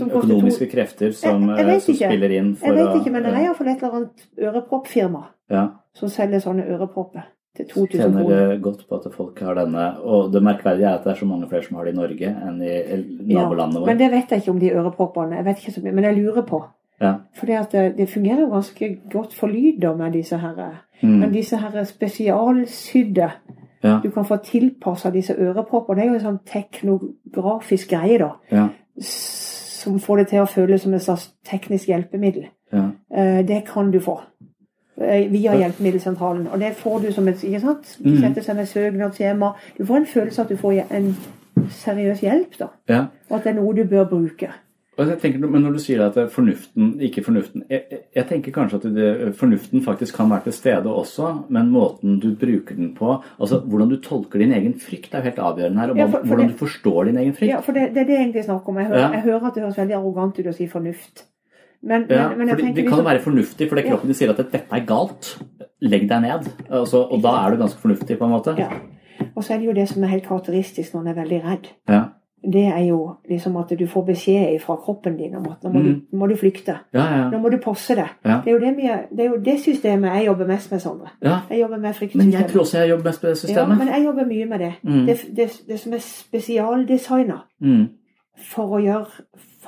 eh, 0.00 0.06
økonomiske 0.06 0.66
krefter 0.70 1.12
som, 1.12 1.48
Jeg- 1.48 1.66
jeg 1.66 1.74
eh, 1.74 1.80
som 1.80 1.94
spiller 1.94 2.30
inn 2.30 2.54
for 2.56 2.66
Jeg 2.66 2.74
vet 2.76 3.00
ikke, 3.00 3.10
men 3.12 3.22
det 3.22 3.32
er 3.32 3.40
iallfall 3.44 3.68
et 3.68 3.82
eller 3.82 3.94
annet 3.94 4.28
øreproppfirma 4.38 5.24
ja. 5.50 5.68
som 5.94 6.08
selger 6.08 6.38
sånne 6.40 6.66
ørepropper 6.68 7.22
2000 7.66 8.00
Kjenner 8.00 8.22
kroner. 8.24 8.52
eh, 8.52 8.58
godt 8.60 8.88
på 8.88 8.94
at 9.00 9.12
folk 9.14 9.40
har 9.40 9.54
denne. 9.54 9.86
Og 10.04 10.32
det 10.32 10.42
merkverdige 10.42 10.86
er 10.86 10.94
at 10.98 11.04
det 11.04 11.12
er 11.12 11.20
så 11.20 11.26
mange 11.26 11.48
flere 11.48 11.62
som 11.64 11.76
har 11.76 11.84
det 11.84 11.94
i 11.94 11.96
Norge 11.96 12.28
enn 12.48 12.62
i 12.62 12.72
eh, 12.74 13.04
nabolandene 13.34 13.80
men 13.80 13.86
våre. 13.86 13.98
det 13.98 14.10
vet 14.10 14.30
jeg 14.30 14.38
ikke 14.42 14.50
om 14.50 14.60
de 14.60 14.72
øreproppene. 14.72 15.36
Jeg 15.36 15.44
vet 15.44 15.58
ikke 15.58 15.72
så 15.72 15.82
mye, 15.84 15.92
men 15.92 16.04
jeg 16.04 16.16
lurer 16.16 16.42
på. 16.42 16.64
Ja. 17.00 17.14
Fordi 17.38 17.52
at 17.52 17.72
det, 17.72 17.96
det 17.96 18.08
fungerer 18.10 18.40
jo 18.40 18.50
ganske 18.50 18.98
godt 19.10 19.34
for 19.34 19.46
lyd 19.46 19.84
med 19.96 20.12
disse 20.12 20.36
her 20.38 20.84
Mm. 21.00 21.18
Men 21.20 21.32
disse 21.32 21.56
her 21.56 21.84
spesialsydde 21.84 23.30
Ja. 23.84 24.00
Du 24.02 24.10
kan 24.10 24.24
få 24.24 24.36
tilpassa 24.42 25.10
disse 25.10 25.34
ørepropper. 25.38 25.94
Det 25.94 26.02
er 26.04 26.08
jo 26.08 26.14
en 26.14 26.20
sånn 26.20 26.40
teknografisk 26.44 27.88
greie, 27.92 28.18
da. 28.18 28.32
Ja. 28.50 28.68
Som 29.00 30.00
får 30.02 30.16
det 30.16 30.28
til 30.32 30.42
å 30.42 30.48
føles 30.50 30.82
som 30.82 30.94
et 30.94 31.04
slags 31.04 31.28
teknisk 31.46 31.86
hjelpemiddel. 31.86 32.48
Ja. 32.72 32.90
Eh, 33.14 33.42
Det 33.46 33.64
kan 33.66 33.90
du 33.90 34.00
få. 34.00 34.20
Eh, 35.00 35.28
Via 35.30 35.54
hjelpemiddelsentralen. 35.56 36.46
Og 36.52 36.58
det 36.60 36.74
får 36.76 37.02
du 37.02 37.12
som 37.12 37.28
et 37.28 37.36
ikke 37.44 37.60
sant? 37.60 37.96
Du 38.02 38.10
Mm. 38.10 38.20
setter 38.20 38.42
seg 38.42 38.56
med 38.56 38.66
søknadsskjema. 38.68 39.52
Du 39.78 39.84
får 39.84 39.96
en 39.96 40.06
følelse 40.06 40.38
av 40.40 40.44
at 40.46 40.48
du 40.50 40.56
får 40.56 40.84
en 40.90 41.16
seriøs 41.70 42.20
hjelp, 42.20 42.56
da. 42.58 42.68
ja. 42.88 43.06
Og 43.30 43.36
at 43.38 43.44
det 43.44 43.50
er 43.56 43.60
noe 43.60 43.74
du 43.74 43.84
bør 43.84 44.08
bruke. 44.08 44.50
Tenker, 44.98 45.38
men 45.46 45.62
når 45.62 45.72
du 45.76 45.78
sier 45.78 46.00
at 46.02 46.16
fornuften, 46.32 46.98
ikke 47.00 47.22
fornuften 47.22 47.62
jeg- 47.70 48.00
jeg 48.16 48.26
tenker 48.26 48.50
kanskje 48.50 48.74
at 48.74 48.82
det, 48.94 49.36
fornuften 49.36 49.80
faktisk 49.84 50.14
kan 50.16 50.28
være 50.28 50.42
til 50.44 50.52
stede 50.52 50.86
også, 50.90 51.44
men 51.48 51.70
måten 51.70 52.18
du 52.20 52.34
bruker 52.34 52.74
den 52.74 52.96
på 52.96 53.22
altså 53.40 53.60
Hvordan 53.64 53.88
du 53.90 53.96
tolker 54.00 54.38
din 54.40 54.50
egen 54.52 54.74
frykt 54.74 55.14
er 55.14 55.18
jo 55.18 55.22
helt 55.22 55.36
avgjørende 55.38 55.78
her. 55.78 55.90
Og 55.90 55.96
Ja, 55.96 56.06
for- 56.06 56.18
for 56.18 56.26
hvordan 56.26 56.48
det- 56.48 56.58
du 56.58 56.66
forstår 56.66 57.04
din 57.04 57.16
egen 57.16 57.32
frykt. 57.32 57.48
Ja, 57.48 57.60
for 57.60 57.72
det, 57.72 57.94
det 57.94 58.00
er 58.00 58.04
det 58.06 58.08
jeg 58.18 58.20
egentlig 58.26 58.44
snakker 58.44 58.68
om. 58.68 58.76
Jeg 58.76 58.86
hører, 58.86 58.98
Ja. 58.98 59.12
jeg 59.12 59.22
hører 59.22 59.46
at 59.46 59.54
det 59.54 59.62
høres 59.62 59.76
veldig 59.78 59.94
arrogant 59.94 60.38
ut 60.38 60.46
å 60.46 60.54
si 60.54 60.66
fornuft. 60.66 61.22
Men, 61.82 62.06
Ja, 62.10 62.28
men, 62.28 62.38
men 62.38 62.48
Det 62.48 62.56
kan 62.58 62.74
jo 62.74 62.82
liksom- 62.82 63.04
være 63.04 63.20
fornuftig, 63.20 63.68
fordi 63.68 63.82
Ja. 63.84 63.88
kroppen 63.90 64.08
ja. 64.08 64.14
sier 64.14 64.30
at 64.30 64.36
dette 64.36 64.62
er 64.72 64.84
galt. 64.86 65.42
Legg 65.80 66.08
deg 66.08 66.22
ned. 66.22 66.48
Altså, 66.70 67.06
og 67.12 67.22
da 67.22 67.46
er 67.46 67.50
du 67.50 67.56
ganske 67.62 67.78
fornuftig, 67.80 68.18
på 68.18 68.24
en 68.24 68.30
måte. 68.32 68.58
Ja. 68.58 68.68
Og 69.36 69.44
så 69.44 69.54
er 69.54 69.58
det 69.58 69.66
jo 69.66 69.72
det 69.72 69.88
som 69.88 70.02
er 70.02 70.08
helt 70.08 70.26
karakteristisk 70.26 70.92
når 70.94 71.00
en 71.00 71.06
er 71.08 71.14
veldig 71.14 71.44
redd. 71.44 71.66
Ja. 71.88 72.04
Det 72.52 72.66
er 72.66 72.84
jo 72.86 73.16
liksom 73.30 73.56
at 73.58 73.68
du 73.78 73.86
får 73.86 74.06
beskjed 74.06 74.60
fra 74.60 74.76
kroppen 74.76 75.16
din 75.18 75.34
om 75.34 75.46
at 75.50 75.62
nå 75.64 75.72
må, 75.72 75.82
du, 75.82 76.16
må 76.16 76.28
du 76.28 76.36
flykte. 76.36 76.78
Ja, 76.94 77.16
ja, 77.16 77.30
Nå 77.30 77.38
må 77.42 77.50
du 77.50 77.58
passe 77.58 77.96
deg. 77.96 78.08
Mm. 78.24 78.44
Det, 78.44 78.46
er 78.46 78.52
jo 78.52 78.58
det, 78.58 78.76
mye, 78.76 78.98
det 79.16 79.20
er 79.26 79.28
jo 79.30 79.36
det 79.42 79.60
systemet 79.60 80.14
jeg 80.14 80.26
jobber 80.26 80.46
mest 80.46 80.70
med, 80.70 80.80
Sondre. 80.80 81.08
Jeg 81.22 81.58
jobber 81.60 81.76
med 81.78 82.14
Men 82.14 82.30
jeg 82.32 82.46
tror 82.48 82.60
også 82.60 82.78
jeg 82.78 82.88
jobber 82.90 83.04
mest 83.04 83.22
med 83.22 83.34
det 83.34 83.56
Ja, 83.56 83.66
men 83.66 83.88
jeg 83.88 84.04
jobber 84.04 84.26
mye 84.26 84.44
med 84.46 84.58
det. 84.60 84.72
Mm. 84.84 85.06
Det, 85.06 85.36
det, 85.36 85.62
det 85.68 85.80
som 85.80 85.92
er 85.92 85.98
spesialdesigna 85.98 87.42
Mm. 87.60 87.88
for 88.36 88.78
å 88.78 88.82
gjøre 88.82 89.06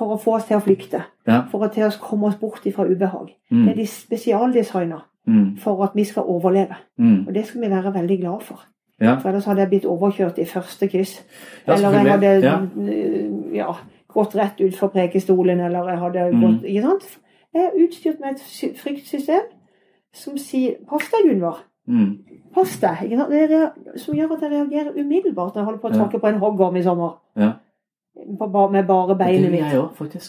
for 0.01 0.15
å 0.15 0.19
få 0.19 0.33
oss 0.39 0.47
til 0.49 0.57
å 0.57 0.63
flykte. 0.65 1.03
Ja. 1.27 1.43
For 1.51 1.61
å 1.67 1.69
til 1.73 1.83
å 1.85 1.91
komme 2.01 2.27
oss 2.31 2.35
bort 2.41 2.65
fra 2.75 2.85
ubehag. 2.89 3.29
Mm. 3.51 3.65
Det 3.65 3.71
er 3.71 3.75
de 3.83 3.85
spesialdesigna 3.87 5.01
Mm. 5.27 5.57
for 5.61 5.83
at 5.83 5.91
vi 5.95 6.03
skal 6.03 6.23
overleve. 6.25 6.75
Mm. 6.97 7.27
Og 7.27 7.33
det 7.33 7.45
skal 7.45 7.61
vi 7.61 7.69
være 7.69 7.93
veldig 7.93 8.19
glad 8.21 8.41
for. 8.41 8.63
Ja. 8.99 9.15
For 9.19 9.29
ellers 9.29 9.45
hadde 9.45 9.61
jeg 9.61 9.69
blitt 9.69 9.85
overkjørt 9.85 10.39
i 10.41 10.45
første 10.45 10.87
kryss. 10.89 11.21
Ja, 11.67 11.73
eller 11.75 11.91
jeg 11.91 12.11
hadde 12.11 13.53
ja. 13.53 13.73
gått 14.13 14.35
rett 14.35 14.61
utfor 14.65 14.87
prekestolen, 14.87 15.59
eller 15.59 15.89
jeg 15.89 15.99
hadde 15.99 16.31
Mm. 16.33 16.41
gått 16.41 16.63
Ikke 16.65 16.81
sant? 16.81 17.19
Jeg 17.53 17.63
er 17.63 17.85
utstyrt 17.85 18.19
med 18.19 18.29
et 18.31 18.75
fryktsystem 18.77 19.41
som 20.13 20.37
sier 20.37 20.75
'pass 20.89 21.09
deg, 21.11 21.31
Gunvor'. 21.31 21.59
Mm. 21.87 22.17
Pass 22.53 22.79
deg. 22.79 23.09
Som 23.97 24.15
gjør 24.15 24.31
at 24.33 24.41
jeg 24.41 24.51
reagerer 24.51 24.91
umiddelbart 24.97 25.55
når 25.55 25.61
jeg 25.61 25.65
holder 25.65 25.79
på 25.79 25.87
å 25.89 25.93
Ja. 25.95 25.97
tråkke 26.03 26.19
på 26.19 26.27
en 26.27 26.39
hoggorm 26.39 26.75
i 26.77 26.81
sommer. 26.83 27.17
Med 28.27 28.85
bare 28.87 29.15
beinet 29.17 29.51
mitt. 29.51 29.73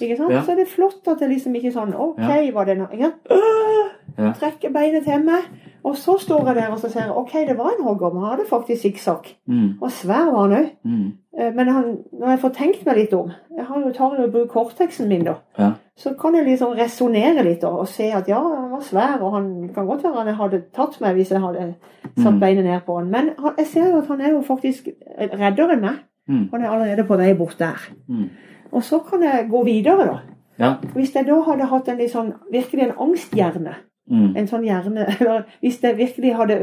Ikke 0.02 0.16
sant? 0.16 0.32
Ja. 0.32 0.42
Så 0.42 0.52
er 0.52 0.56
det 0.62 0.68
flott 0.68 1.08
at 1.08 1.18
det 1.20 1.28
liksom 1.30 1.54
ikke 1.54 1.68
er 1.68 1.76
sånn 1.76 1.94
OK, 1.94 2.54
var 2.54 2.64
det 2.64 2.78
noe? 2.78 3.12
Øh. 3.30 3.90
Trekker 4.40 4.72
beinet 4.74 5.04
til 5.06 5.22
meg, 5.24 5.46
og 5.84 5.96
så 5.96 6.18
står 6.20 6.46
jeg 6.50 6.56
der 6.56 6.70
og 6.74 6.78
så 6.78 6.88
ser 6.92 7.06
jeg, 7.06 7.14
OK, 7.16 7.32
det 7.48 7.56
var 7.58 7.70
en 7.72 7.84
hoggorm. 7.84 8.18
Han 8.20 8.30
hadde 8.34 8.48
faktisk 8.48 8.82
sikksakk. 8.82 9.30
Mm. 9.48 9.78
Og 9.80 9.90
svær 9.90 10.28
var 10.30 10.42
han 10.48 10.56
òg. 10.58 10.68
Mm. 10.84 11.10
Men 11.56 11.68
han, 11.68 11.86
når 12.20 12.28
jeg 12.34 12.38
får 12.42 12.52
tenkt 12.58 12.82
meg 12.86 12.96
litt 12.98 13.14
om 13.16 13.30
Jeg 13.56 13.64
har 13.64 13.78
jo 13.80 13.92
tar 13.96 14.18
jo 14.20 14.26
bruk 14.34 14.50
korteksen 14.52 15.08
min, 15.08 15.24
da. 15.24 15.38
Ja. 15.58 15.70
Så 15.96 16.12
kan 16.20 16.34
jeg 16.36 16.44
liksom 16.44 16.74
resonnere 16.76 17.42
litt 17.46 17.62
da, 17.64 17.70
og 17.72 17.88
se 17.88 18.10
at 18.12 18.28
ja, 18.28 18.40
han 18.42 18.68
var 18.70 18.84
svær, 18.84 19.16
og 19.22 19.32
han 19.38 19.48
kan 19.74 19.86
godt 19.88 20.04
være 20.04 20.24
han 20.26 20.34
hadde 20.36 20.60
tatt 20.76 21.00
meg 21.00 21.16
hvis 21.16 21.32
jeg 21.32 21.40
hadde 21.40 21.74
satt 22.18 22.34
Mm. 22.34 22.40
beinet 22.40 22.64
ned 22.64 22.80
på 22.86 22.98
han. 22.98 23.10
Men 23.10 23.30
han, 23.38 23.54
jeg 23.58 23.66
ser 23.66 23.90
jo 23.90 23.98
at 24.02 24.06
han 24.12 24.20
er 24.20 24.30
jo 24.34 24.42
faktisk 24.44 24.88
reddere 25.18 25.72
enn 25.72 25.80
meg. 25.80 26.02
Mm. 26.28 26.48
Han 26.52 26.62
er 26.62 26.70
allerede 26.70 27.04
på 27.04 27.16
vei 27.16 27.32
bort 27.34 27.58
der. 27.58 27.80
Mm. 28.08 28.28
Og 28.72 28.84
så 28.84 28.98
kan 28.98 29.22
jeg 29.22 29.48
gå 29.50 29.64
videre, 29.64 30.06
da. 30.06 30.18
Ja. 30.58 30.74
Hvis 30.94 31.14
jeg 31.14 31.26
da 31.26 31.40
hadde 31.42 31.66
hatt 31.66 31.88
en 31.88 31.98
litt 31.98 32.12
sånn, 32.12 32.32
virkelig 32.52 32.88
en 32.88 32.98
angsthjerne, 33.08 33.74
Mm. 34.10 34.32
en 34.36 34.48
sånn 34.50 34.64
hjerne 34.66 35.04
Eller 35.20 35.44
hvis 35.60 35.76
jeg 35.82 35.94
virkelig 35.96 36.32
hadde 36.34 36.56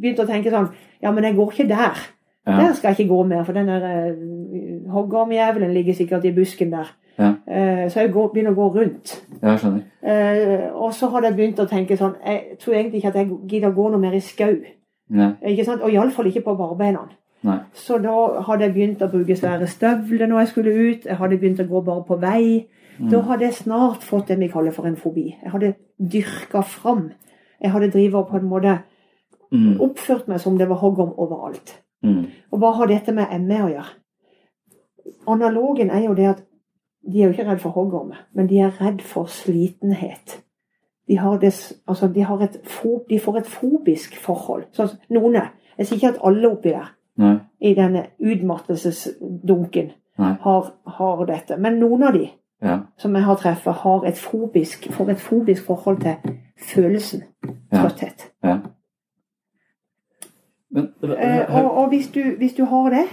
begynt 0.00 0.22
å 0.22 0.24
tenke 0.26 0.48
sånn 0.48 0.70
Ja, 1.02 1.10
men 1.12 1.26
jeg 1.26 1.36
går 1.36 1.50
ikke 1.52 1.66
der. 1.68 1.98
Ja. 2.48 2.54
Der 2.56 2.72
skal 2.72 2.88
jeg 2.88 3.00
ikke 3.00 3.12
gå 3.12 3.18
mer, 3.28 3.42
for 3.44 3.52
den 3.52 3.68
der 3.68 3.84
uh, 3.84 4.92
Hoggormjævelen 4.94 5.74
ligger 5.76 5.94
sikkert 5.94 6.24
i 6.24 6.32
busken 6.32 6.72
der. 6.72 6.88
Ja. 7.18 7.34
Uh, 7.44 7.90
så 7.90 8.00
jeg 8.00 8.12
går, 8.14 8.30
begynner 8.32 8.54
å 8.54 8.56
gå 8.56 8.68
rundt. 8.78 9.12
Ja, 9.42 9.58
skjønner. 9.60 9.84
Uh, 10.00 10.64
og 10.80 10.94
så 10.96 11.10
hadde 11.12 11.28
jeg 11.28 11.36
begynt 11.36 11.60
å 11.60 11.68
tenke 11.68 11.98
sånn 12.00 12.16
Jeg 12.24 12.56
tror 12.62 12.78
egentlig 12.78 13.02
ikke 13.02 13.12
at 13.12 13.20
jeg 13.20 13.30
gidder 13.52 13.68
å 13.68 13.76
gå 13.76 13.90
noe 13.92 14.00
mer 14.00 14.16
i 14.16 14.22
skau. 14.24 14.54
Ja. 15.12 15.34
Ikke 15.52 15.68
sant? 15.68 15.84
Og 15.84 15.92
iallfall 15.92 16.32
ikke 16.32 16.46
på 16.48 16.56
barbeina. 16.56 17.04
Nei. 17.42 17.58
Så 17.72 17.98
da 18.02 18.42
hadde 18.42 18.64
jeg 18.66 18.74
begynt 18.74 19.02
å 19.02 19.10
bruke 19.12 19.36
svære 19.36 19.66
støvler 19.70 20.26
når 20.26 20.38
jeg 20.38 20.48
skulle 20.48 20.72
ut. 20.74 21.04
Jeg 21.06 21.16
hadde 21.16 21.38
begynt 21.38 21.60
å 21.62 21.68
gå 21.68 21.84
bare 21.86 22.04
på 22.08 22.16
vei. 22.20 22.66
Da 22.98 23.20
hadde 23.22 23.44
jeg 23.46 23.54
snart 23.54 24.02
fått 24.02 24.28
det 24.28 24.38
vi 24.40 24.48
kaller 24.50 24.74
for 24.74 24.86
en 24.86 24.96
fobi. 24.98 25.28
Jeg 25.42 25.52
hadde 25.52 25.74
dyrka 25.98 26.62
fram. 26.66 27.12
Jeg 27.62 27.70
hadde 27.70 27.90
drivet 27.94 28.26
på 28.30 28.36
en 28.36 28.48
måte 28.50 28.78
Mm. 29.50 29.78
oppført 29.80 30.28
meg 30.28 30.40
som 30.40 30.58
det 30.58 30.68
var 30.68 30.76
hoggorm 30.76 31.14
overalt. 31.16 31.78
Mm. 32.04 32.26
Og 32.52 32.58
hva 32.60 32.72
har 32.76 32.86
dette 32.86 33.12
med 33.12 33.32
ME 33.40 33.62
å 33.64 33.70
gjøre? 33.70 33.94
Analogen 35.26 35.90
er 35.90 36.04
jo 36.04 36.14
det 36.14 36.26
at 36.28 36.42
de 37.12 37.22
er 37.22 37.30
jo 37.30 37.32
ikke 37.32 37.46
redd 37.48 37.62
for 37.62 37.70
hoggormer, 37.70 38.26
men 38.34 38.46
de 38.46 38.58
er 38.60 38.74
redd 38.80 39.00
for 39.00 39.24
slitenhet. 39.32 40.42
De, 41.08 41.16
har 41.16 41.38
des, 41.38 41.72
altså 41.88 42.10
de, 42.12 42.20
har 42.20 42.42
et, 42.44 42.58
de 43.08 43.18
får 43.20 43.38
et 43.38 43.46
fobisk 43.46 44.18
forhold. 44.20 44.66
Så 44.72 44.90
noen 45.08 45.36
er. 45.40 45.54
Jeg 45.78 45.86
sier 45.86 45.96
ikke 45.96 46.10
at 46.12 46.20
alle 46.28 46.50
oppi 46.50 46.74
der, 46.74 46.90
Nei. 47.18 47.36
i 47.60 47.74
denne 47.74 48.06
utmattelsesdunken, 48.20 49.90
har, 50.18 50.72
har 50.86 51.24
dette. 51.26 51.56
Men 51.58 51.78
noen 51.80 52.02
av 52.02 52.12
de 52.12 52.28
Ja. 52.62 52.78
som 52.96 53.14
jeg 53.14 53.22
har 53.24 53.36
treffet, 53.36 53.72
har 53.74 54.04
et 54.06 54.18
fobisk, 54.18 54.88
får 54.92 55.10
et 55.10 55.20
fobisk 55.20 55.64
forhold 55.66 56.00
til 56.00 56.16
følelsen 56.58 57.22
Ja. 57.72 57.82
trøtthet. 57.82 58.30
ja. 58.44 58.58
Men 60.70 60.88
Eh, 61.02 61.64
og 61.64 61.76
og 61.78 61.88
hvis, 61.88 62.08
du, 62.14 62.20
hvis 62.38 62.54
du 62.54 62.64
har 62.64 62.90
det, 62.90 63.06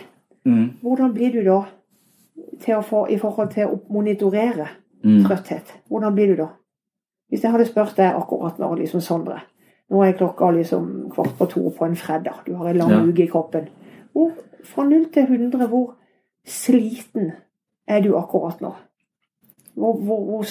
mm. 0.45 0.69
hvordan 0.81 1.13
blir 1.13 1.31
du 1.31 1.43
da 1.49 2.81
få, 2.81 3.05
i 3.09 3.17
forhold 3.17 3.49
til 3.53 3.67
å 3.67 3.79
monitorere 3.89 4.67
Mm. 5.03 5.23
trøtthet? 5.25 5.73
Hvordan 5.89 6.13
blir 6.15 6.27
du 6.27 6.35
da? 6.35 6.47
Hvis 7.29 7.41
jeg 7.43 7.51
hadde 7.51 7.65
spurt 7.65 7.93
deg 7.97 8.15
akkurat 8.15 8.59
nå, 8.59 8.75
liksom 8.75 9.01
Sondre 9.01 9.39
Nå 9.89 10.01
er 10.03 10.11
klokka 10.13 10.49
liksom 10.51 11.11
kvart 11.13 11.37
på 11.37 11.45
to 11.45 11.69
på 11.69 11.85
en 11.85 11.95
fredag. 11.95 12.33
Du 12.45 12.55
har 12.55 12.65
en 12.69 12.77
lang 12.77 12.89
Ja. 12.89 13.03
uke 13.05 13.23
i 13.23 13.27
kroppen. 13.27 13.67
Hvor, 14.15 14.31
fra 14.63 14.83
0 14.87 15.09
til 15.13 15.23
100, 15.27 15.67
hvor 15.67 15.95
sliten 16.47 17.31
er 17.87 17.99
du 18.05 18.13
akkurat 18.17 18.61
nå? 18.63 18.71
Hvor, 19.75 19.97
hvor, 19.99 20.21
hvor 20.23 20.45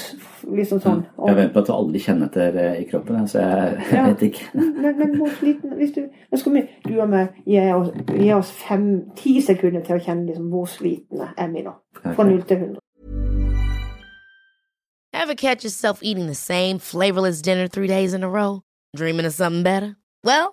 liksom 0.57 0.81
sånn 0.85 0.99
og- 1.17 1.29
Jeg 1.31 1.37
venter 1.39 1.53
på 1.55 1.61
at 1.63 1.67
du 1.67 1.73
aldri 1.73 2.01
kjenner 2.05 2.27
etter 2.29 2.59
eh, 2.61 2.81
i 2.83 2.85
kroppen, 2.91 3.25
så 3.29 3.41
jeg, 3.41 3.79
jeg 3.91 3.97
Ja. 3.97 4.07
vet 4.11 4.23
ikke. 4.27 4.45
Men, 4.83 4.99
men 4.99 5.15
hvor 5.17 5.31
sliten 5.39 5.73
hvis 5.79 5.95
du, 5.97 6.03
nå 6.33 6.37
skal 6.43 6.53
vi, 6.59 6.63
du 6.85 7.01
og 7.01 7.09
meg 7.09 7.29
gi 7.49 7.57
oss, 7.73 7.89
gi 8.13 8.33
oss 8.37 8.51
fem, 8.53 8.85
ti 9.17 9.39
sekunder 9.41 9.81
til 9.87 9.97
å 9.97 10.05
kjenne 10.05 10.27
liksom, 10.29 10.51
hvor 10.53 10.67
slitne 10.69 11.31
er 11.39 11.49
vi 11.57 11.63
nå. 11.65 11.73
Fra 12.05 12.25
0 12.29 12.43
til 12.45 12.57
100. 12.57 12.81
Ever 15.15 15.35
catch 15.35 15.65
yourself 15.65 16.01
eating 16.03 16.27
the 16.27 16.35
same 16.35 16.79
flavorless 16.79 17.41
dinner 17.41 17.67
three 17.69 17.87
days 17.87 18.13
in 18.13 18.23
a 18.25 18.29
row? 18.29 18.61
Dreaming 18.97 19.25
of 19.27 19.33
something 19.33 19.63
better? 19.63 19.97
Well, 20.23 20.53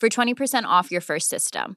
for 0.00 0.08
20% 0.08 0.64
off 0.64 0.90
your 0.90 1.00
first 1.02 1.28
system. 1.28 1.76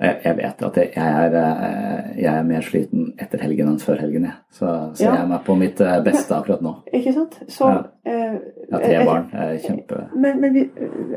Jeg, 0.00 0.16
jeg 0.24 0.36
vet 0.36 0.62
at 0.62 0.76
jeg, 0.76 0.90
jeg, 0.96 1.24
er, 1.24 1.36
eh, 1.40 2.18
jeg 2.22 2.38
er 2.38 2.42
mer 2.44 2.60
sliten 2.64 3.06
etter 3.22 3.40
helgen 3.40 3.70
enn 3.70 3.78
før 3.80 4.02
helgen, 4.02 4.26
jeg. 4.28 4.34
Så, 4.52 4.66
så 4.98 5.06
Ja. 5.06 5.12
jeg 5.14 5.22
er 5.22 5.30
meg 5.30 5.44
på 5.46 5.54
mitt 5.56 5.80
eh, 5.80 5.94
beste 6.04 6.36
akkurat 6.36 6.60
nå. 6.64 6.72
Ikke 6.92 7.14
sant? 7.16 7.38
Så 7.48 7.70
Ja. 7.70 7.78
eh, 8.04 8.34
Jeg 8.68 8.72
har 8.74 8.82
tre 8.84 8.98
barn. 9.06 9.30
Jeg 9.32 9.54
er 9.54 9.62
kjempe... 9.64 10.02
Men, 10.14 10.40
men 10.40 10.54
vi, 10.54 10.66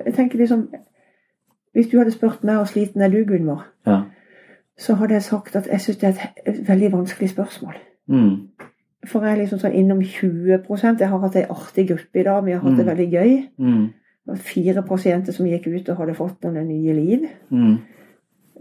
jeg 0.05 0.13
tenker 0.15 0.37
liksom 0.39 0.69
Hvis 1.75 1.89
du 1.91 1.97
hadde 1.99 2.11
spurt 2.11 2.43
meg 2.43 2.55
hvor 2.55 2.65
sliten 2.71 3.01
er 3.01 3.09
du, 3.13 3.19
Gunvor, 3.25 3.65
Ja. 3.85 3.99
Så 4.79 4.95
hadde 4.95 5.17
jeg 5.17 5.25
sagt 5.27 5.55
at 5.59 5.67
jeg 5.67 5.81
syns 5.83 5.97
det 6.01 6.09
er 6.09 6.29
et, 6.47 6.59
veldig 6.67 6.91
vanskelig 6.93 7.29
spørsmål. 7.33 7.77
Mm. 8.07 8.35
For 9.07 9.23
jeg 9.23 9.31
er 9.35 9.41
liksom 9.41 9.59
sånn 9.61 9.75
innom 9.79 9.99
20% 10.03 10.99
Jeg 10.99 11.09
har 11.11 11.21
hatt 11.23 11.35
ei 11.39 11.45
artig 11.49 11.87
gruppe 11.91 12.19
i 12.19 12.23
dag. 12.23 12.43
Vi 12.45 12.51
har 12.55 12.59
hatt 12.63 12.77
det 12.77 12.85
Mm. 12.85 12.91
veldig 12.91 13.09
gøy. 13.11 13.49
Mm. 13.57 13.85
Det 14.25 14.27
var 14.27 14.35
Fire 14.35 14.83
pasienter 14.83 15.31
som 15.33 15.45
gikk 15.45 15.67
ut 15.67 15.89
og 15.89 15.97
hadde 15.97 16.15
fått 16.15 16.43
noen 16.43 16.67
nye 16.67 16.93
liv. 16.93 17.27
Mm. 17.51 17.77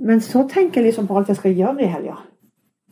Men 0.01 0.21
så 0.21 0.47
tenker 0.49 0.81
jeg 0.81 0.93
liksom 0.93 1.07
på 1.07 1.17
alt 1.17 1.29
jeg 1.29 1.37
skal 1.37 1.55
gjøre 1.55 1.83
i 1.83 1.87
helga. 1.87 2.17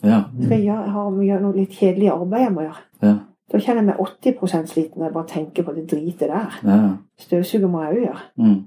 Ja. 0.03 0.23
Skal 0.41 0.57
jeg 0.57 0.65
gjøre, 0.67 0.83
jeg 0.83 0.91
har 0.91 1.11
gjøre 1.11 1.41
noe 1.41 1.55
litt 1.55 1.71
kjedelig 1.71 2.11
arbeid 2.11 2.41
jeg 2.41 2.53
må 2.53 2.61
gjøre. 2.61 2.83
Ja. 3.01 3.13
Da 3.51 3.57
kjenner 3.57 3.81
jeg 3.81 3.85
meg 3.85 3.99
80 3.99 4.67
sliten 4.67 4.97
når 4.99 5.05
jeg 5.05 5.13
bare 5.13 5.27
tenker 5.27 5.63
på 5.63 5.75
det 5.75 5.85
dritet 5.89 6.27
der. 6.27 6.59
Ja. 6.63 6.97
Støvsuger 7.19 7.67
må 7.67 7.83
jeg 7.83 7.93
òg 7.95 8.01
gjøre. 8.05 8.23
Mm. 8.37 8.57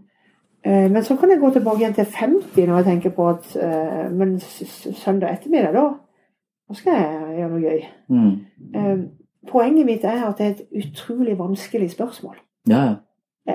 Eh, 0.65 0.91
Men 0.93 1.05
så 1.05 1.17
kan 1.17 1.31
jeg 1.31 1.41
gå 1.41 1.51
tilbake 1.51 1.79
igjen 1.81 1.95
til 1.95 2.05
50 2.05 2.67
når 2.67 2.77
jeg 2.77 2.85
tenker 2.85 3.11
på 3.17 3.29
at 3.29 3.57
eh, 3.57 4.11
Men 4.13 4.41
søndag 4.41 5.33
ettermiddag, 5.33 5.73
da, 5.73 5.85
da 6.69 6.75
skal 6.77 6.93
jeg 6.93 7.37
gjøre 7.39 7.51
noe 7.51 7.61
gøy. 7.61 7.81
Mm. 8.09 8.35
Eh, 8.75 8.99
Poenget 9.49 9.87
mitt 9.87 10.03
er 10.05 10.27
at 10.29 10.39
det 10.39 10.47
er 10.47 10.51
et 10.51 10.67
utrolig 10.85 11.39
vanskelig 11.39 11.91
spørsmål. 11.91 12.35
Ja, 12.69 12.95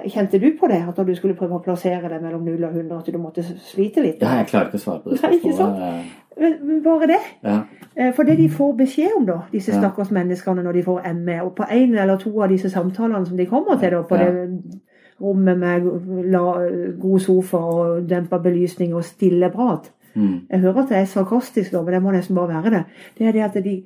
Kjente 0.10 0.40
du 0.42 0.48
på 0.60 0.68
det, 0.68 0.80
at 0.90 0.98
når 0.98 1.04
du 1.04 1.16
skulle 1.16 1.36
prøve 1.38 1.56
å 1.56 1.62
plassere 1.64 2.10
deg 2.10 2.24
mellom 2.24 2.42
0 2.44 2.64
og 2.64 2.72
100, 2.74 2.98
at 2.98 3.14
du 3.14 3.20
måtte 3.22 3.44
slite 3.44 4.02
litt? 4.02 4.18
ja, 4.22 4.40
jeg 4.42 4.48
klarer 4.50 4.66
ikke 4.66 4.80
å 4.80 4.82
svare 4.82 5.04
på 5.04 5.14
det 5.14 5.20
Nei, 5.24 5.38
spørsmålet. 5.40 6.10
Men, 6.42 6.56
men 6.68 6.82
bare 6.84 7.08
det. 7.08 7.20
Ja. 7.46 7.60
For 8.18 8.28
det 8.28 8.38
de 8.42 8.50
får 8.50 8.74
beskjed 8.82 9.14
om, 9.16 9.28
da, 9.30 9.38
disse 9.54 9.78
stakkars 9.78 10.12
menneskene 10.12 10.66
når 10.66 10.80
de 10.80 10.84
får 10.90 11.06
ME, 11.22 11.38
og 11.46 11.54
på 11.56 11.70
en 11.78 11.96
eller 11.96 12.18
to 12.20 12.34
av 12.42 12.50
disse 12.52 12.70
samtalene 12.74 13.26
som 13.30 13.38
de 13.38 13.46
kommer 13.46 13.78
til 13.80 13.94
da, 13.94 14.02
på 14.10 14.18
det 14.20 14.34
rommet 15.22 15.60
med 15.60 16.98
god 17.00 17.20
sofa 17.20 17.58
og 17.58 18.10
dempa 18.10 18.38
belysning 18.44 18.96
og 18.96 19.06
stille 19.08 19.50
prat 19.54 19.92
Mm. 20.16 20.40
Jeg 20.50 20.60
hører 20.60 20.84
at 20.84 20.90
det 20.90 20.98
er 20.98 21.06
sarkastisk, 21.06 21.72
da, 21.72 21.82
men 21.82 21.94
det 21.94 22.02
må 22.04 22.12
nesten 22.12 22.36
bare 22.36 22.48
være 22.48 22.70
det. 22.70 22.84
Det 23.18 23.28
er 23.28 23.32
det 23.32 23.42
at 23.44 23.64
de 23.64 23.84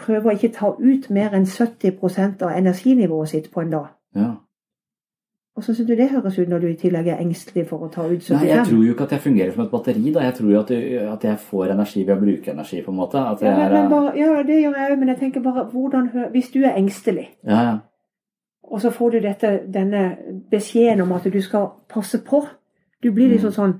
prøver 0.00 0.30
å 0.30 0.34
ikke 0.36 0.52
ta 0.56 0.72
ut 0.72 1.10
mer 1.12 1.36
enn 1.36 1.44
70% 1.44 2.42
av 2.42 2.56
energinivået 2.56 3.28
sitt 3.28 3.50
på 3.52 3.60
en 3.60 3.72
dag. 3.76 3.94
ja. 4.16 4.32
Og 5.56 5.64
så 5.64 5.72
syns 5.74 5.88
du 5.88 5.94
det 5.96 6.10
høres 6.10 6.34
ut 6.38 6.48
når 6.48 6.58
du 6.58 6.66
i 6.68 6.76
tillegg 6.76 7.06
er 7.08 7.20
engstelig 7.22 7.62
for 7.68 7.86
å 7.86 7.86
ta 7.88 8.02
ut 8.04 8.20
75? 8.20 8.34
Nei, 8.36 8.48
jeg 8.50 8.64
tror 8.66 8.80
jo 8.84 8.92
ikke 8.92 9.04
at 9.06 9.12
jeg 9.14 9.20
fungerer 9.24 9.52
som 9.54 9.62
et 9.62 9.70
batteri. 9.70 10.10
da. 10.12 10.20
Jeg 10.20 10.34
tror 10.34 10.50
jo 10.50 10.58
at, 10.60 10.70
at 11.12 11.24
jeg 11.24 11.38
får 11.38 11.70
energi 11.72 12.02
ved 12.02 12.12
å 12.12 12.20
bruke 12.20 12.50
energi, 12.52 12.82
på 12.84 12.92
en 12.92 12.98
måte. 12.98 13.22
Ja, 13.40 13.54
men, 13.56 13.72
men 13.72 13.88
bare, 13.88 14.10
ja, 14.20 14.42
det 14.42 14.58
gjør 14.60 14.76
jeg 14.76 14.90
òg, 14.92 14.98
men 14.98 15.08
jeg 15.08 15.18
tenker 15.22 15.40
bare 15.40 15.64
hvordan 15.72 16.10
Hvis 16.34 16.50
du 16.52 16.58
er 16.60 16.76
engstelig 16.76 17.24
ja, 17.40 17.62
ja. 17.62 17.72
Og 18.70 18.80
så 18.82 18.90
får 18.90 19.10
du 19.10 19.20
dette, 19.20 19.60
denne 19.72 20.16
beskjeden 20.50 21.00
om 21.02 21.12
at 21.12 21.24
du 21.32 21.40
skal 21.40 21.68
passe 21.88 22.18
på. 22.26 22.42
Du 23.02 23.10
blir 23.12 23.28
liksom 23.30 23.52
sånn 23.54 23.74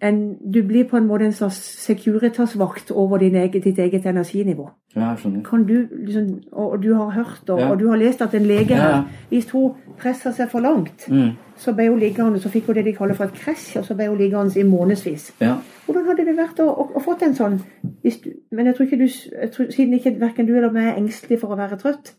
en, 0.00 0.36
Du 0.52 0.62
blir 0.62 0.84
på 0.88 0.96
en 0.96 1.06
måte 1.06 1.24
en 1.26 1.32
slags 1.32 1.58
Securitas-vakt 1.84 2.90
over 2.90 3.18
din 3.18 3.34
eget, 3.36 3.64
ditt 3.64 3.78
eget 3.78 4.06
energinivå. 4.06 4.68
Ja, 4.96 5.14
skjønner. 5.16 5.42
Kan 5.44 5.64
du, 5.68 5.74
liksom, 6.06 6.40
og, 6.52 6.70
og 6.72 6.82
du 6.82 6.94
har 6.94 7.10
hørt 7.10 7.50
og, 7.50 7.60
Ja. 7.60 7.68
og 7.70 7.78
du 7.80 7.88
har 7.88 7.96
lest 7.96 8.22
at 8.22 8.34
en 8.34 8.46
lege 8.48 8.74
her 8.74 8.88
ja. 8.88 9.02
Hvis 9.28 9.50
hun 9.50 9.72
presser 9.98 10.32
seg 10.32 10.48
for 10.50 10.60
langt, 10.60 11.06
Mm. 11.08 11.30
så 11.56 11.72
ble 11.74 11.88
hun 11.88 11.98
liggende, 12.00 12.40
så 12.40 12.48
fikk 12.48 12.66
hun 12.66 12.74
det 12.74 12.84
de 12.84 12.92
kaller 12.92 13.14
for 13.14 13.24
et 13.24 13.32
krasj, 13.34 13.76
og 13.78 13.84
så 13.84 13.94
ble 13.94 14.08
hun 14.08 14.18
liggende 14.18 14.56
i 14.60 14.62
månedsvis. 14.62 15.32
Ja. 15.40 15.56
Hvordan 15.86 16.06
hadde 16.06 16.24
det 16.26 16.36
vært 16.36 16.60
å, 16.60 16.68
å, 16.68 16.88
å 16.96 17.00
fått 17.04 17.22
en 17.22 17.34
sånn 17.34 17.60
du, 17.82 18.10
Men 18.50 18.66
jeg 18.66 18.74
tror 18.74 18.86
ikke 18.86 18.98
du 18.98 19.06
jeg 19.06 19.50
tror, 19.52 19.70
Siden 19.70 19.94
ikke 19.94 20.16
verken 20.20 20.46
du 20.46 20.56
eller 20.56 20.72
meg 20.72 20.86
er 20.92 20.96
engstelig 21.00 21.40
for 21.40 21.48
å 21.52 21.56
være 21.56 21.76
trøtt, 21.78 22.14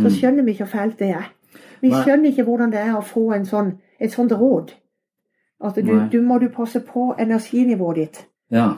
så 0.00 0.10
skjønner 0.10 0.42
vi 0.44 0.50
ikke 0.50 0.64
hvor 0.64 0.78
fælt 0.78 0.98
det 0.98 1.08
er. 1.10 1.32
Vi 1.80 1.88
Mm. 1.88 1.92
Nei. 1.94 2.02
skjønner 2.02 2.26
ikke 2.30 2.42
hvordan 2.44 2.70
det 2.72 2.80
er 2.80 2.94
å 2.96 3.00
få 3.02 3.32
en 3.34 3.44
sånn, 3.44 3.72
et 4.00 4.12
sånt 4.12 4.32
råd. 4.32 4.72
At 5.64 5.74
du, 5.76 6.08
du 6.12 6.20
må 6.22 6.38
du 6.38 6.48
passe 6.48 6.80
på 6.80 7.14
energinivået 7.18 7.96
ditt. 7.96 8.26
ja. 8.50 8.68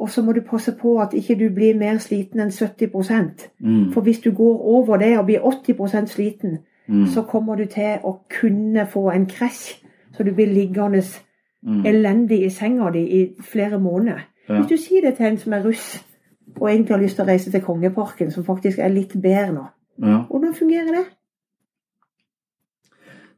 Og 0.00 0.08
så 0.10 0.22
må 0.22 0.32
du 0.32 0.40
passe 0.40 0.72
på 0.72 0.98
at 1.00 1.12
ikke 1.14 1.34
du 1.38 1.50
blir 1.54 1.74
mer 1.76 1.98
sliten 1.98 2.40
enn 2.40 2.50
70 2.50 3.48
Mm. 3.60 3.92
For 3.92 4.00
hvis 4.00 4.20
du 4.20 4.30
går 4.32 4.60
over 4.60 4.96
det 4.96 5.18
og 5.18 5.26
blir 5.26 5.40
80% 5.40 6.06
sliten, 6.08 6.58
Mm. 6.88 7.06
så 7.06 7.22
kommer 7.22 7.54
du 7.56 7.64
til 7.66 7.98
å 8.04 8.18
kunne 8.40 8.86
få 8.86 9.10
en 9.14 9.26
krasj. 9.26 9.84
Så 10.12 10.22
du 10.24 10.32
blir 10.34 10.46
liggende 10.46 11.02
Mm. 11.62 11.84
elendig 11.86 12.44
i 12.44 12.48
senga 12.48 12.90
di 12.90 12.98
i 12.98 13.34
flere 13.42 13.78
måneder. 13.78 14.18
Ja. 14.48 14.54
Hvis 14.60 14.68
du 14.68 14.76
sier 14.76 15.00
det 15.00 15.16
til 15.16 15.26
en 15.26 15.38
som 15.38 15.52
er 15.52 15.62
russ, 15.64 16.04
og 16.60 16.68
egentlig 16.70 16.96
har 16.96 17.02
lyst 17.02 17.16
til 17.16 17.24
å 17.24 17.28
reise 17.28 17.50
til 17.50 17.60
Kongeparken, 17.60 18.30
som 18.30 18.44
faktisk 18.44 18.78
er 18.78 18.88
litt 18.88 19.12
bedre 19.22 19.52
nå, 19.52 19.64
ja. 20.00 20.20
hvordan 20.28 20.54
fungerer 20.56 20.92
det? 20.96 21.06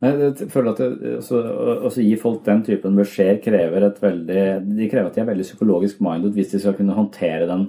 Jeg 0.02 0.48
føler 0.50 0.72
at 0.72 0.80
det, 0.82 1.10
å 1.22 1.90
gi 1.94 2.14
folk 2.18 2.40
den 2.46 2.64
typen 2.66 2.96
beskjed 2.98 3.38
krever 3.44 3.84
et 3.86 4.00
veldig 4.02 4.46
De 4.74 4.88
krever 4.90 5.06
at 5.06 5.14
de 5.14 5.22
er 5.22 5.28
veldig 5.28 5.46
psykologisk 5.46 6.00
minded 6.02 6.34
hvis 6.34 6.56
de 6.56 6.62
skal 6.64 6.74
kunne 6.74 6.96
håndtere 6.96 7.46
den. 7.46 7.68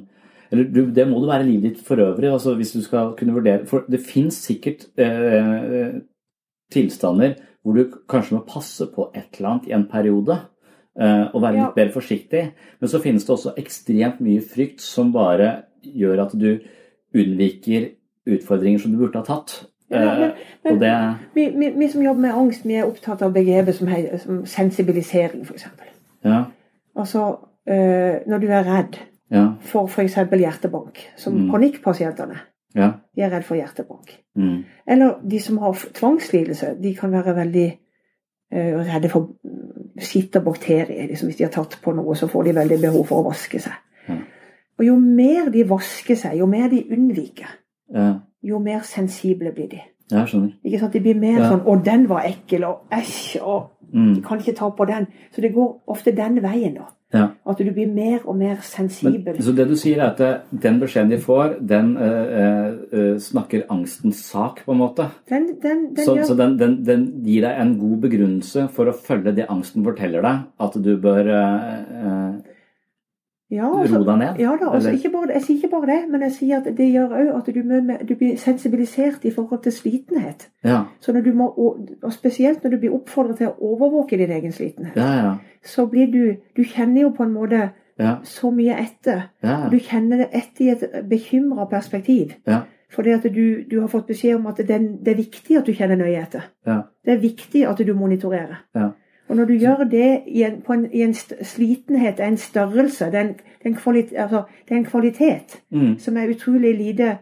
Eller 0.49 0.65
du, 0.70 0.88
det 0.94 1.06
må 1.10 1.22
det 1.22 1.30
være 1.30 1.45
livet 1.45 1.68
ditt 1.68 1.86
for 1.86 2.02
øvrig. 2.02 2.32
altså 2.32 2.56
hvis 2.57 2.74
du 2.74 2.82
skal 2.82 3.14
kunne 3.18 3.36
vurdere, 3.38 3.68
For 3.70 3.86
det 3.90 4.02
fins 4.02 4.41
sikkert 4.48 4.88
eh, 4.98 6.02
tilstander 6.74 7.38
hvor 7.64 7.78
du 7.78 7.94
kanskje 8.10 8.40
må 8.40 8.44
passe 8.49 8.90
på 8.91 9.11
et 9.14 9.38
eller 9.38 9.52
annet 9.52 9.70
i 9.70 9.78
en 9.78 9.88
periode. 9.90 10.40
eh, 10.99 11.26
og 11.34 11.41
være 11.41 11.60
litt 11.60 11.78
mer 11.78 11.94
forsiktig. 11.94 12.44
Men 12.82 12.90
så 12.90 13.02
finnes 13.02 13.26
det 13.26 13.34
også 13.34 13.56
ekstremt 13.57 14.20
mye 14.22 14.41
frykt 14.41 14.82
som 14.82 15.14
bare 15.14 15.68
gjør 15.82 16.26
at 16.26 16.34
du 16.38 16.52
unnviker 17.14 17.91
utfordringer 18.28 18.80
som 18.80 18.91
du 18.91 18.98
burde 18.98 19.18
ha 19.20 19.26
tatt. 19.26 19.66
Ja, 19.91 20.20
men- 20.20 20.32
men 20.64 20.74
og 20.74 20.80
det 20.80 21.16
Vi, 21.36 21.50
vi, 21.60 21.70
vi 21.78 21.88
som 21.88 22.02
jobber 22.02 22.22
med 22.22 22.34
angst, 22.34 22.66
vi 22.66 22.74
er 22.76 22.86
opptatt 22.86 23.22
av 23.22 23.34
begrepet 23.34 23.76
som, 23.76 23.88
som 24.18 24.45
sensibilisering, 24.45 25.41
f.eks. 25.45 25.66
Ja. 26.26 26.44
Altså, 26.95 27.38
øh, 27.70 28.16
når 28.28 28.38
du 28.40 28.48
er 28.48 28.64
redd 28.78 28.98
Ja. 29.32 29.48
for 29.62 29.86
f.eks. 29.88 30.16
hjertebank, 30.16 31.00
som 31.18 31.34
Mm. 31.34 31.52
panikkpasientene, 31.52 32.38
Ja. 32.76 32.91
de 33.16 33.22
er 33.22 33.30
redd 33.30 33.44
for 33.44 33.56
hjertebank. 33.56 34.20
Mm. 34.36 34.64
Eller 34.88 35.14
de 35.30 35.40
som 35.40 35.58
har 35.58 35.74
tvangslidelse, 35.94 36.76
de 36.84 36.95
kan 36.95 37.12
være 37.12 37.36
veldig 37.36 37.80
øh, 38.54 38.80
redde 38.95 39.10
for 39.10 39.30
sitt 40.00 40.08
skitt 40.08 40.36
og 40.36 40.44
bakterier. 40.44 41.08
Liksom 41.08 41.28
hvis 41.28 41.36
de 41.38 41.44
har 41.44 41.52
tatt 41.52 41.80
på 41.84 41.91
noe, 41.95 42.16
så 42.16 42.28
får 42.28 42.44
de 42.44 42.56
veldig 42.56 42.82
behov 42.82 43.06
for 43.08 43.22
å 43.24 43.26
vaske 43.30 43.60
seg. 43.60 43.74
Ja. 44.10 44.14
Og 44.80 44.86
jo 44.86 44.95
mer 45.00 45.50
de 45.54 45.64
vasker 45.70 46.16
seg, 46.16 46.38
jo 46.40 46.45
mer 46.45 46.68
de 46.70 46.84
unnviker, 46.91 47.50
Ja. 47.94 48.14
jo 48.44 48.60
mer 48.60 48.80
sensible 48.84 49.52
blir 49.52 49.70
de. 49.70 49.82
Jeg 50.12 50.28
skjønner. 50.28 50.54
Ikke 50.66 50.80
sant? 50.80 50.94
De 50.94 51.00
blir 51.00 51.16
mer 51.20 51.40
Ja. 51.40 51.50
sånn 51.52 51.64
'Å, 51.66 51.84
den 51.84 52.08
var 52.08 52.22
ekkel', 52.22 52.64
og 52.68 52.82
'æsj', 52.92 53.42
og 53.42 53.70
Mm. 53.94 54.16
de 54.16 54.22
kan 54.22 54.38
ikke 54.40 54.56
ta 54.56 54.70
på 54.72 54.86
den. 54.88 55.08
Så 55.32 55.42
det 55.42 55.54
går 55.54 55.80
ofte 55.88 56.12
den 56.16 56.42
veien, 56.42 56.74
da. 56.76 56.86
Ja. 57.14 57.28
At 57.48 57.58
du 57.60 57.72
blir 57.72 57.88
mer 57.94 58.20
og 58.26 58.36
mer 58.36 58.56
Men, 58.56 58.58
sensibel. 58.62 59.36
så 59.40 59.56
det 59.56 59.68
du 59.68 59.76
sier 59.76 59.98
er 60.02 60.10
at 60.10 60.20
eh, 60.20 60.38
den 60.60 60.80
beskjeden 60.80 61.10
de 61.12 61.18
får, 61.18 61.60
den 61.68 61.96
øh, 61.98 62.78
eh, 62.92 63.18
snakker 63.20 63.62
angstens 63.70 64.16
sak, 64.16 64.66
på 64.66 64.72
en 64.72 64.78
måte. 64.80 65.12
Den, 65.30 65.46
den, 65.62 65.94
den 65.94 66.06
Så, 66.06 66.16
gjør 66.16 66.24
så 66.26 66.36
den, 66.38 66.58
den, 66.58 66.84
den 66.84 67.24
gir 67.24 67.42
deg 67.42 67.60
en 67.62 67.78
god 67.78 68.02
begrunnelse 68.02 68.68
for 68.72 68.86
å 68.86 68.94
følge 68.96 69.36
det 69.36 69.46
angsten 69.48 69.84
forteller 69.84 70.22
deg, 70.24 70.40
at 70.60 70.74
du 70.84 70.98
bør 70.98 71.26
øh, 71.28 72.34
ja, 73.54 73.68
altså, 73.80 74.00
ro 74.02 74.06
deg 74.08 74.18
ned. 74.22 74.40
Ja 74.42 74.56
da, 74.62 74.70
altså, 74.74 74.92
bare, 75.14 75.34
jeg 75.34 75.42
sier 75.46 75.58
ikke 75.62 75.70
bare 75.76 75.90
det, 75.92 76.00
men 76.12 76.22
jeg 76.26 76.32
sier 76.38 76.58
at 76.58 76.70
det 76.78 76.88
gjør 76.94 77.14
òg 77.20 77.30
at 77.38 77.52
du, 77.56 77.60
med, 77.64 78.04
du 78.10 78.16
blir 78.20 78.36
sensibilisert 78.42 79.26
i 79.26 79.32
forhold 79.32 79.62
til 79.64 79.72
slitenhet. 79.76 80.50
Ja, 80.66 80.82
Så 81.00 81.14
når 81.14 81.22
du 81.22 81.32
må, 81.34 81.48
og 82.04 82.14
spesielt 82.14 82.64
når 82.64 82.70
du 82.76 82.78
blir 82.84 82.94
oppfordret 82.98 83.38
til 83.38 83.48
å 83.52 83.56
overvåke 83.74 84.18
din 84.18 84.32
egen 84.32 84.52
slitenhet, 84.52 84.96
ja, 84.98 85.10
ja. 85.24 85.34
så 85.64 85.86
blir 85.88 86.12
du 86.12 86.36
Du 86.56 86.64
kjenner 86.64 87.02
jo 87.02 87.10
på 87.10 87.24
en 87.24 87.34
måte 87.34 87.70
ja, 88.00 88.16
så 88.24 88.50
mye 88.52 88.78
etter. 88.82 89.30
ja, 89.44 89.70
Du 89.70 89.78
kjenner 89.80 90.18
det 90.18 90.30
etter 90.34 90.66
i 90.66 90.70
et 90.70 91.10
bekymra 91.10 91.66
perspektiv. 91.70 92.34
ja, 92.48 92.62
Fordi 92.90 93.12
at 93.12 93.24
du, 93.24 93.64
du 93.72 93.80
har 93.82 93.88
fått 93.88 94.08
beskjed 94.08 94.36
om 94.36 94.48
at 94.48 94.58
det, 94.58 94.80
det 95.06 95.14
er 95.14 95.18
viktig 95.18 95.58
at 95.58 95.66
du 95.66 95.74
kjenner 95.74 95.96
nøye 95.96 96.22
etter. 96.22 96.50
ja, 96.66 96.82
Det 97.06 97.14
er 97.14 97.22
viktig 97.22 97.68
at 97.70 97.78
du 97.88 97.94
monitorerer. 97.94 98.66
ja. 98.76 98.90
Og 99.30 99.36
når 99.36 99.45
du 99.45 99.54
gjør 99.54 99.84
det 99.91 100.22
i 100.28 100.44
en, 100.44 100.62
på 100.62 100.74
en, 100.74 100.88
i 100.91 101.02
en 101.02 101.14
slitenhet 101.14 102.20
en 102.20 102.38
størrelse, 102.38 103.06
det 103.06 103.20
er 103.20 103.30
en, 103.66 103.76
kvalitet, 103.76 104.18
altså, 104.18 104.44
en 104.72 104.86
kvalitet 104.86 105.62
Mm, 105.72 105.98
som 106.00 106.18
er 106.18 106.30
utrolig 106.30 106.78
lite 106.78 107.18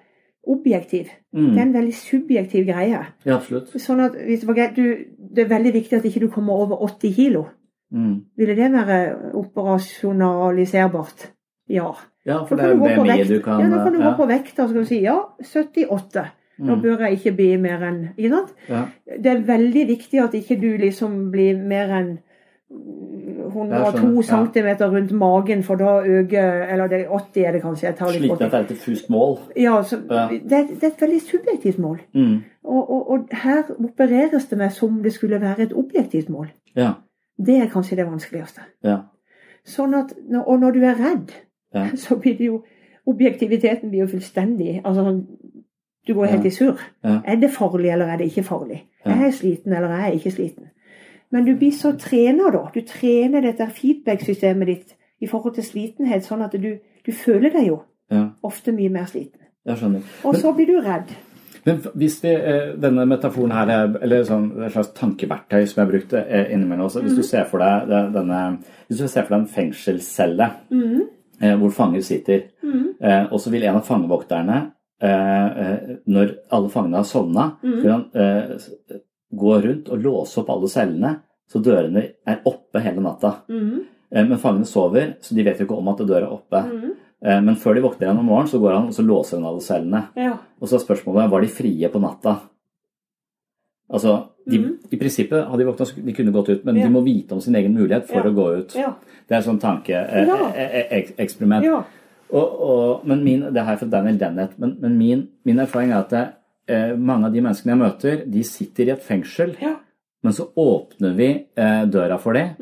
objektiv. 0.48 1.06
mm. 1.34 1.50
Det 1.50 1.58
er 1.58 1.62
en 1.62 1.74
veldig 1.74 1.94
subjektiv 1.96 2.66
greie. 2.66 3.06
ja 3.26 3.36
absolutt. 3.36 3.82
Sånn 3.82 4.00
at 4.00 4.12
du, 4.76 4.96
det 5.36 5.44
er 5.44 5.50
veldig 5.50 5.74
viktig 5.74 5.98
at 5.98 6.06
ikke 6.06 6.20
du 6.20 6.30
kommer 6.30 6.54
over 6.54 6.82
80 6.84 7.16
kilo. 7.16 7.46
Mm. 7.92 8.22
Ville 8.38 8.56
det 8.56 8.72
være 8.72 9.36
operasjonaliserbart? 9.36 11.32
Ja. 11.70 11.92
Ja, 12.26 12.44
for 12.46 12.56
det 12.56 12.66
er 12.66 12.76
BMI 12.76 13.24
du 13.28 13.40
kan 13.42 13.62
ja, 13.62 13.70
da 13.70 13.84
kan 13.84 13.94
du 13.94 14.04
gå 14.04 14.12
på 14.18 14.28
vekta 14.30 14.68
og 14.68 14.86
si 14.88 15.02
ja, 15.02 15.18
78. 15.42 16.26
Nå 16.62 16.76
Mm. 16.76 16.82
bør 16.84 17.00
jeg 17.08 17.18
ikke 17.18 17.32
bli 17.36 17.58
mer 17.58 17.82
enn 17.88 18.02
Ikke 18.18 18.30
sant? 18.30 18.52
Ja. 18.70 18.82
Det 19.18 19.26
er 19.32 19.40
veldig 19.48 19.88
viktig 19.88 20.20
at 20.24 20.34
ikke 20.38 20.60
du 20.62 20.78
liksom 20.78 21.32
blir 21.32 21.58
mer 21.58 21.90
enn 21.98 22.12
102 23.52 24.22
skjønner, 24.24 24.68
ja. 24.70 24.76
cm 24.78 24.92
rundt 24.94 25.12
magen, 25.12 25.64
for 25.64 25.76
da 25.76 25.98
øker 26.06 26.68
Eller 26.74 26.88
det 26.88 27.00
er 27.02 27.10
80 27.10 27.46
er 27.48 27.52
det 27.52 27.62
kanskje. 27.62 27.88
Jeg 27.88 27.96
tar 27.98 28.12
litt 28.14 28.22
Slik 28.22 28.32
at 28.32 28.40
det 28.40 28.54
er 28.54 28.62
et 28.66 28.70
diffust 28.70 29.10
mål. 29.10 29.38
Ja, 29.58 29.82
så, 29.84 29.98
Ja. 30.10 30.28
det, 30.32 30.42
det 30.50 30.84
er 30.84 30.88
et 30.88 31.02
veldig 31.02 31.22
subjektivt 31.22 31.80
mål. 31.80 32.00
Mm. 32.14 32.44
Og, 32.64 32.90
og, 32.92 33.10
og 33.12 33.28
her 33.32 33.64
opereres 33.80 34.46
det 34.50 34.58
med 34.58 34.70
som 34.72 35.02
det 35.04 35.14
skulle 35.14 35.42
være 35.42 35.60
et 35.62 35.74
objektivt 35.74 36.30
mål. 36.30 36.48
Ja, 36.76 36.94
Det 37.46 37.58
er 37.62 37.68
kanskje 37.68 37.96
det 37.96 38.06
vanskeligste. 38.08 38.62
ja, 38.84 38.98
Sånn 39.66 39.94
at, 39.96 40.14
Og 40.46 40.60
når 40.60 40.72
du 40.72 40.80
er 40.84 40.96
redd, 40.96 41.32
så 41.98 42.16
blir 42.20 42.38
det 42.38 42.46
jo 42.46 42.64
Objektiviteten 43.08 43.90
blir 43.90 44.00
jo 44.04 44.08
fullstendig 44.08 44.82
altså, 44.86 45.02
sånn, 45.04 45.24
Du 46.12 46.18
går 46.18 46.34
helt 46.34 46.46
i 46.46 46.52
surr. 46.52 46.80
Er 47.08 47.40
det 47.40 47.54
farlig, 47.56 47.88
eller 47.94 48.12
er 48.12 48.20
det 48.20 48.26
ikke 48.28 48.44
farlig? 48.44 48.82
Er 49.06 49.22
jeg 49.30 49.34
sliten, 49.40 49.74
eller 49.74 49.94
er 49.96 50.10
jeg 50.10 50.20
ikke 50.20 50.32
sliten? 50.36 50.66
Men 51.32 51.46
du 51.48 51.54
blir 51.56 51.72
så 51.72 51.94
trener, 51.96 52.52
da. 52.52 52.66
Du 52.76 52.82
trener 52.88 53.46
dette 53.46 53.68
feedback-systemet 53.72 54.68
ditt 54.68 54.96
i 55.24 55.30
forhold 55.32 55.56
til 55.56 55.64
slitenhet, 55.64 56.26
sånn 56.28 56.44
at 56.44 56.58
du, 56.60 56.74
du 57.06 57.12
føler 57.16 57.54
deg 57.54 57.70
jo 57.70 57.78
ja. 58.12 58.26
ofte 58.44 58.74
mye 58.76 58.92
mer 58.92 59.08
sliten. 59.08 59.40
Jeg 59.66 59.80
skjønner. 59.80 60.10
Og 60.28 60.36
så 60.42 60.52
blir 60.58 60.68
du 60.68 60.82
redd. 60.84 61.14
Men 61.64 61.80
hvis 62.02 62.18
vi, 62.24 62.34
eh, 62.34 62.74
denne 62.82 63.06
metaforen 63.06 63.54
her, 63.54 63.70
er- 63.70 63.98
eller 64.02 64.24
sånn, 64.28 64.50
et 64.66 64.74
slags 64.74 64.92
tankeverktøy 64.98 65.66
som 65.70 65.84
jeg 65.84 65.92
brukte 65.94 66.26
brukt 66.26 66.52
innimellom 66.52 66.90
også, 66.90 67.02
Hvis 67.06 67.16
du 67.16 67.24
ser 67.24 67.46
for 67.46 67.60
deg 67.60 67.88
denne, 68.14 68.58
hvis 68.90 69.00
du 69.00 69.08
ser 69.08 69.24
for 69.24 69.36
deg 69.36 69.40
en 69.40 69.48
fengselscelle 69.48 70.52
mm. 70.72 71.60
hvor 71.60 71.70
fanger 71.70 72.02
sitter, 72.02 72.42
mm. 72.64 73.30
og 73.32 73.40
så 73.40 73.52
vil 73.52 73.64
en 73.64 73.76
av 73.76 73.86
fangevokterne, 73.86 74.58
eh, 74.58 74.62
eh, 74.62 74.81
når 75.02 76.36
alle 76.54 76.70
fangene 76.70 76.98
har 77.02 77.08
sovna, 77.10 77.48
vil 77.64 77.90
han 77.92 78.04
eh, 78.14 78.58
gå 79.34 79.56
rundt 79.64 79.90
og 79.90 80.02
låse 80.04 80.38
opp 80.42 80.50
alle 80.54 80.68
cellene 80.70 81.16
så 81.52 81.60
dørene 81.60 82.04
er 82.28 82.38
oppe 82.48 82.80
hele 82.80 83.02
natta. 83.04 83.34
Eh, 83.50 84.24
Men 84.28 84.38
fangene 84.40 84.66
sover, 84.66 85.16
så 85.22 85.34
de 85.36 85.44
vet 85.44 85.58
jo 85.60 85.66
ikke 85.66 85.76
om 85.78 85.88
at 85.92 85.98
døra 86.08 86.28
er 86.28 86.32
oppe. 86.32 86.62
Eh, 87.24 87.42
Men 87.42 87.56
før 87.60 87.76
de 87.76 87.82
våkner 87.84 88.08
igjen 88.08 88.20
om 88.20 88.26
morgenen, 88.30 88.48
så 88.54 88.60
går 88.62 88.74
han 88.78 88.88
og 88.88 88.94
så 88.96 89.04
låser 89.04 89.38
han 89.38 89.46
alle 89.50 89.62
cellene. 89.66 90.04
Ja. 90.16 90.38
Og 90.62 90.68
så 90.70 90.76
er 90.78 90.86
spørsmålet 90.86 91.30
var 91.32 91.42
de 91.42 91.48
frie 91.48 91.90
på 91.92 92.00
natta. 92.00 92.38
Altså, 93.92 94.14
de, 94.48 94.58
I 94.92 94.96
prinsippet 94.98 95.44
hadde 95.50 95.58
de 95.60 95.66
våkna, 95.68 95.86
de 96.06 96.14
kunne 96.16 96.32
gått 96.32 96.50
ut, 96.50 96.64
men. 96.66 96.76
Ja. 96.80 96.86
de 96.88 96.94
må 96.94 97.02
vite 97.04 97.34
om 97.36 97.42
sin 97.42 97.56
egen 97.56 97.74
mulighet 97.76 98.08
for 98.08 98.24
Ja. 98.24 98.30
å 98.30 98.34
gå 98.34 98.46
ut. 98.62 98.76
Ja. 98.76 98.94
Det 99.28 99.36
er 99.36 99.40
et 99.40 99.46
sånt 99.46 99.62
tankeeksperiment. 99.62 101.64
ja. 101.66 101.84
Og, 102.32 102.62
og, 102.64 103.02
men 103.08 103.24
min, 103.26 103.42
det 103.54 103.64
her 103.66 103.74
er 103.76 103.80
fra 103.82 103.90
Daniel 103.92 104.18
Dennett, 104.22 104.54
men, 104.62 104.78
men 104.80 104.98
min, 104.98 105.26
min 105.46 105.60
erfaring 105.60 105.92
er 105.92 105.98
at 106.06 106.10
det, 106.14 106.22
eh, 106.72 106.94
mange 106.96 107.28
av 107.28 107.34
de 107.34 107.42
menneskene 107.44 107.74
jeg 107.74 107.82
møter, 107.82 108.22
de 108.32 108.44
sitter 108.48 108.88
i 108.88 108.94
et 108.96 109.04
fengsel, 109.04 109.56
Ja. 109.62 109.74
men 110.24 110.34
så 110.38 110.46
åpner 110.56 111.16
vi 111.18 111.28
eh, 111.58 111.84
døra 111.92 112.18
for 112.22 112.34
dem, 112.34 112.56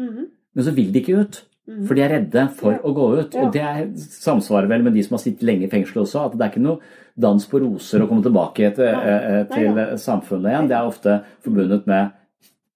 men 0.56 0.66
så 0.66 0.74
vil 0.74 0.92
de 0.92 1.04
ikke 1.04 1.20
ut. 1.22 1.44
For 1.86 1.94
de 1.94 2.02
er 2.02 2.10
redde 2.16 2.48
for 2.58 2.72
Mhm. 2.72 2.80
Ja. 2.82 2.90
å 2.90 2.94
gå 2.98 3.08
ut. 3.20 3.36
Ja. 3.36 3.42
Og 3.46 3.52
det 3.54 3.62
er, 3.62 3.86
samsvarer 3.94 4.68
vel 4.72 4.82
med 4.82 4.94
de 4.98 5.04
som 5.06 5.14
har 5.14 5.22
sittet 5.22 5.44
lenge 5.46 5.68
i 5.68 5.70
fengsel 5.70 6.02
også, 6.02 6.26
at 6.26 6.32
det 6.34 6.42
er 6.42 6.50
ikke 6.50 6.64
noe 6.66 6.80
dans 7.16 7.46
på 7.46 7.60
roser 7.62 8.02
å 8.02 8.08
komme 8.10 8.24
tilbake 8.26 8.72
til, 8.74 8.86
Nei. 8.90 9.06
eh, 9.06 9.28
eh, 9.42 9.44
til 9.54 9.76
Nei 9.76 9.86
samfunnet 10.02 10.50
igjen. 10.50 10.68
Det 10.72 10.76
er 10.80 10.88
ofte 10.90 11.20
forbundet 11.46 11.86
med 11.86 12.10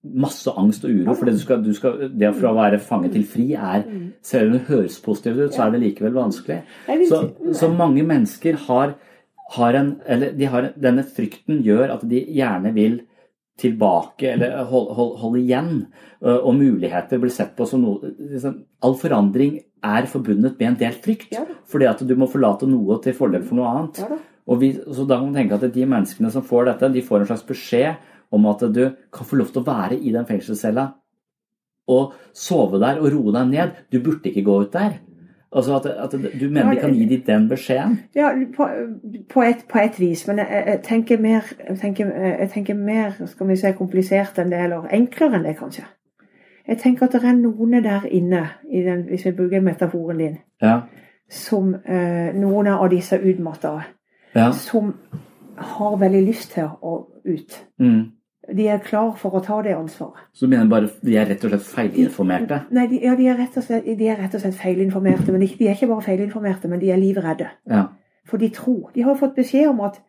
masse 0.04 0.52
angst 0.60 0.84
og 0.84 0.92
uro. 0.92 1.16
For 1.16 1.28
det, 1.28 1.38
du 1.38 1.44
skal, 1.44 1.64
du 1.64 1.72
skal, 1.76 2.10
det 2.12 2.34
for 2.36 2.50
å 2.50 2.58
være 2.58 2.82
fange 2.84 3.12
til 3.14 3.24
fri 3.28 3.54
er 3.56 3.86
Selv 4.26 4.52
om 4.52 4.58
det 4.58 4.68
høres 4.68 5.00
positivt 5.04 5.40
ut, 5.40 5.56
så 5.56 5.66
er 5.66 5.74
det 5.74 5.84
likevel 5.86 6.16
vanskelig. 6.18 6.60
Så, 7.10 7.24
så 7.56 7.72
mange 7.72 8.04
mennesker 8.08 8.60
har, 8.68 8.98
har 9.56 9.80
en 9.80 9.96
Eller 10.06 10.36
de 10.36 10.52
har, 10.52 10.72
denne 10.76 11.06
frykten 11.08 11.64
gjør 11.66 11.98
at 11.98 12.06
de 12.10 12.24
gjerne 12.36 12.74
vil 12.76 13.02
tilbake 13.62 14.32
eller 14.32 14.64
holde, 14.66 14.96
hold, 14.98 15.12
hold 15.22 15.36
igjen. 15.38 15.74
Og 16.26 16.56
muligheter 16.58 17.20
blir 17.22 17.32
sett 17.32 17.54
på 17.56 17.68
som 17.70 17.84
noe 17.84 18.14
liksom, 18.18 18.64
All 18.84 18.96
forandring 18.98 19.60
er 19.84 20.08
forbundet 20.10 20.58
med 20.58 20.72
en 20.72 20.80
del 20.80 20.96
frykt. 21.04 21.36
Fordi 21.70 21.88
at 21.88 22.02
du 22.08 22.16
må 22.18 22.28
forlate 22.32 22.68
noe 22.68 22.98
til 23.04 23.16
fordel 23.16 23.46
for 23.46 23.60
noe 23.60 23.70
annet. 23.70 24.02
Og 24.50 24.60
vi, 24.60 24.74
så 24.76 25.06
da 25.08 25.20
kan 25.20 25.30
man 25.30 25.38
tenke 25.38 25.56
at 25.56 25.76
de 25.76 25.86
menneskene 25.88 26.32
som 26.34 26.44
får 26.44 26.72
dette, 26.72 26.92
de 26.92 27.06
får 27.06 27.22
en 27.22 27.30
slags 27.30 27.46
beskjed 27.48 28.10
om 28.34 28.50
at 28.50 28.66
du 28.76 28.84
kan 29.14 29.30
få 29.30 29.40
lov 29.40 29.54
til 29.54 29.62
å 29.62 29.68
være 29.68 29.98
i 30.02 30.12
den 30.14 30.28
fengselscella 30.30 30.90
og 31.94 32.14
sove 32.34 32.80
der 32.80 33.02
og 33.02 33.12
roe 33.12 33.34
deg 33.36 33.50
ned. 33.50 33.82
Du 33.92 34.00
burde 34.04 34.32
ikke 34.32 34.46
gå 34.48 34.62
ut 34.64 34.74
der. 34.74 35.02
Altså 35.54 35.76
at, 35.76 35.86
at 35.86 36.12
Du 36.40 36.50
mener 36.50 36.74
de 36.74 36.80
kan 36.80 36.94
gi 36.94 37.06
dem 37.06 37.22
den 37.28 37.50
beskjeden? 37.50 38.00
Ja, 38.16 38.32
på, 38.56 38.68
på, 39.34 39.42
et, 39.42 39.66
på 39.70 39.80
et 39.80 40.00
vis. 40.00 40.28
Men 40.28 40.38
jeg, 40.38 40.64
jeg, 40.68 40.80
tenker 40.84 41.20
mer, 41.22 41.42
jeg, 41.70 41.78
tenker, 41.78 42.10
jeg 42.40 42.50
tenker 42.54 42.74
mer 42.74 43.12
skal 43.26 43.48
vi 43.48 43.58
si, 43.60 43.74
komplisert 43.78 44.40
enn 44.42 44.50
det, 44.52 44.64
eller 44.66 44.88
enklere 44.96 45.38
enn 45.38 45.46
det, 45.46 45.58
kanskje. 45.60 45.86
Jeg 46.68 46.80
tenker 46.80 47.06
at 47.06 47.14
det 47.14 47.28
er 47.28 47.38
noen 47.38 47.84
der 47.84 48.08
inne, 48.10 48.48
i 48.72 48.82
den, 48.82 49.04
hvis 49.10 49.26
vi 49.28 49.36
bruker 49.38 49.62
metaforen 49.62 50.18
din, 50.18 50.38
Ja. 50.62 50.80
som 51.30 51.76
eh, 51.76 52.34
noen 52.34 52.68
av 52.68 52.90
disse 52.90 53.20
utmatta, 53.20 53.82
ja. 54.36 54.52
som 54.52 54.94
har 55.58 55.98
veldig 56.00 56.22
lyst 56.26 56.54
til 56.56 56.72
å 56.82 56.96
ut. 57.26 57.60
Mm. 57.80 58.12
De 58.52 58.66
er 58.68 58.82
klar 58.84 59.14
for 59.16 59.38
å 59.38 59.42
ta 59.44 59.62
det 59.64 59.76
ansvaret. 59.78 60.26
Så 60.36 60.46
du 60.46 60.52
mener 60.52 60.68
bare 60.72 60.90
de 61.06 61.16
er 61.16 61.30
rett 61.32 61.44
og 61.48 61.54
slett 61.54 61.64
feilinformerte? 61.64 62.58
Nei, 62.76 62.88
de, 62.92 63.00
ja, 63.06 63.14
de 63.16 63.30
er 63.32 63.44
slett, 63.56 63.86
de 63.88 64.10
er 64.10 64.18
rett 64.20 64.34
og 64.36 64.44
slett 64.44 64.58
feilinformerte. 64.60 65.32
Men 65.32 65.46
de, 65.46 65.48
de 65.60 65.70
er 65.70 65.78
ikke 65.78 65.88
bare 65.88 66.04
feilinformerte, 66.04 66.72
men 66.72 66.82
de 66.82 66.90
er 66.92 67.00
livredde. 67.00 67.48
Ja. 67.72 67.86
For 68.28 68.42
de 68.42 68.50
tror. 68.52 68.90
De 68.96 69.06
har 69.08 69.16
fått 69.20 69.38
beskjed 69.38 69.70
om 69.72 69.86
at 69.88 70.02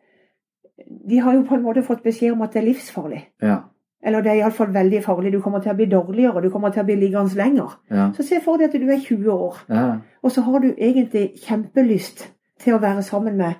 De 0.85 1.21
har 1.23 1.31
jo 1.31 1.45
på 1.47 1.55
en 1.55 1.63
måte 1.63 1.85
fått 1.87 2.01
beskjed 2.03 2.33
om 2.33 2.41
at 2.43 2.51
det 2.51 2.59
er 2.59 2.65
livsfarlig. 2.67 3.21
Ja. 3.41 3.61
Eller 4.05 4.21
det 4.21 4.31
er 4.33 4.41
iallfall 4.41 4.73
veldig 4.73 4.99
farlig. 5.05 5.31
Du 5.33 5.39
kommer 5.41 5.61
til 5.63 5.71
å 5.71 5.77
bli 5.77 5.87
dårligere, 5.89 6.41
du 6.43 6.49
kommer 6.51 6.73
til 6.75 6.83
å 6.83 6.85
bli 6.89 6.97
liggende 6.99 7.39
lenger. 7.39 7.77
Ja. 7.89 8.09
Så 8.17 8.25
se 8.27 8.41
for 8.43 8.59
deg 8.59 8.67
at 8.67 8.75
du 8.75 8.91
er 8.91 8.99
20 8.99 9.31
år, 9.31 9.61
ja. 9.71 9.85
og 10.21 10.33
så 10.35 10.43
har 10.45 10.59
du 10.61 10.67
egentlig 10.73 11.29
kjempelyst 11.45 12.25
til 12.61 12.75
å 12.75 12.81
være 12.83 13.05
sammen 13.07 13.39
med 13.39 13.55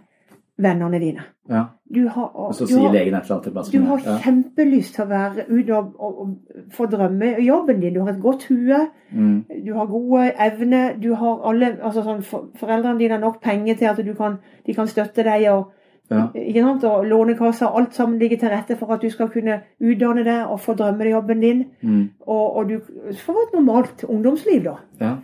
vennene 0.61 0.99
dine. 0.99 1.25
ja. 1.49 1.65
Du 1.93 2.07
har, 2.09 2.31
og, 2.33 2.55
så 2.57 2.65
sier 2.65 2.89
legen 2.89 3.13
et 3.13 3.27
eller 3.27 3.35
annet 3.35 3.67
til 3.69 3.81
du 3.81 3.85
har 3.85 4.21
kjempelyst 4.23 4.95
til 4.95 5.03
å 5.03 5.07
være 5.11 5.43
ute 5.51 5.75
og, 5.77 5.91
og, 6.01 6.15
og 6.23 6.63
få 6.73 6.87
drømme 6.89 7.35
jobben 7.45 7.79
din. 7.83 7.93
Du 7.93 7.99
har 8.01 8.09
et 8.15 8.21
godt 8.21 8.47
hue, 8.49 8.87
Mm. 9.11 9.45
du 9.65 9.73
har 9.73 9.85
gode 9.85 10.31
evner, 10.41 10.95
du 10.99 11.13
har 11.15 11.43
alle 11.47 11.77
altså 11.83 12.01
sånn, 12.03 12.23
for, 12.25 12.47
Foreldrene 12.57 12.97
dine 12.99 13.13
har 13.13 13.21
nok 13.21 13.37
penger 13.41 13.77
til 13.77 13.85
at 13.85 14.01
du 14.05 14.13
kan, 14.17 14.39
de 14.65 14.73
kan 14.73 14.87
støtte 14.87 15.23
deg. 15.23 15.45
og 15.51 15.71
Ja. 16.11 16.27
ikke 16.35 16.61
sant? 16.61 16.83
Og 16.83 17.05
Lånekassa, 17.05 17.65
alt 17.77 17.93
sammen 17.93 18.19
ligger 18.19 18.37
til 18.37 18.49
rette 18.49 18.75
for 18.77 18.91
at 18.93 19.01
du 19.01 19.09
skal 19.09 19.29
kunne 19.29 19.61
utdanne 19.81 20.23
deg 20.25 20.49
og 20.49 20.59
få 20.59 20.73
drømmejobben 20.73 21.41
din. 21.41 21.65
Mm. 21.81 22.09
Og, 22.27 22.55
og 22.55 22.69
du 22.69 22.79
får 23.25 23.47
et 23.47 23.53
normalt 23.53 24.03
ungdomsliv, 24.03 24.63
da. 24.63 24.75
Ja. 24.99 25.15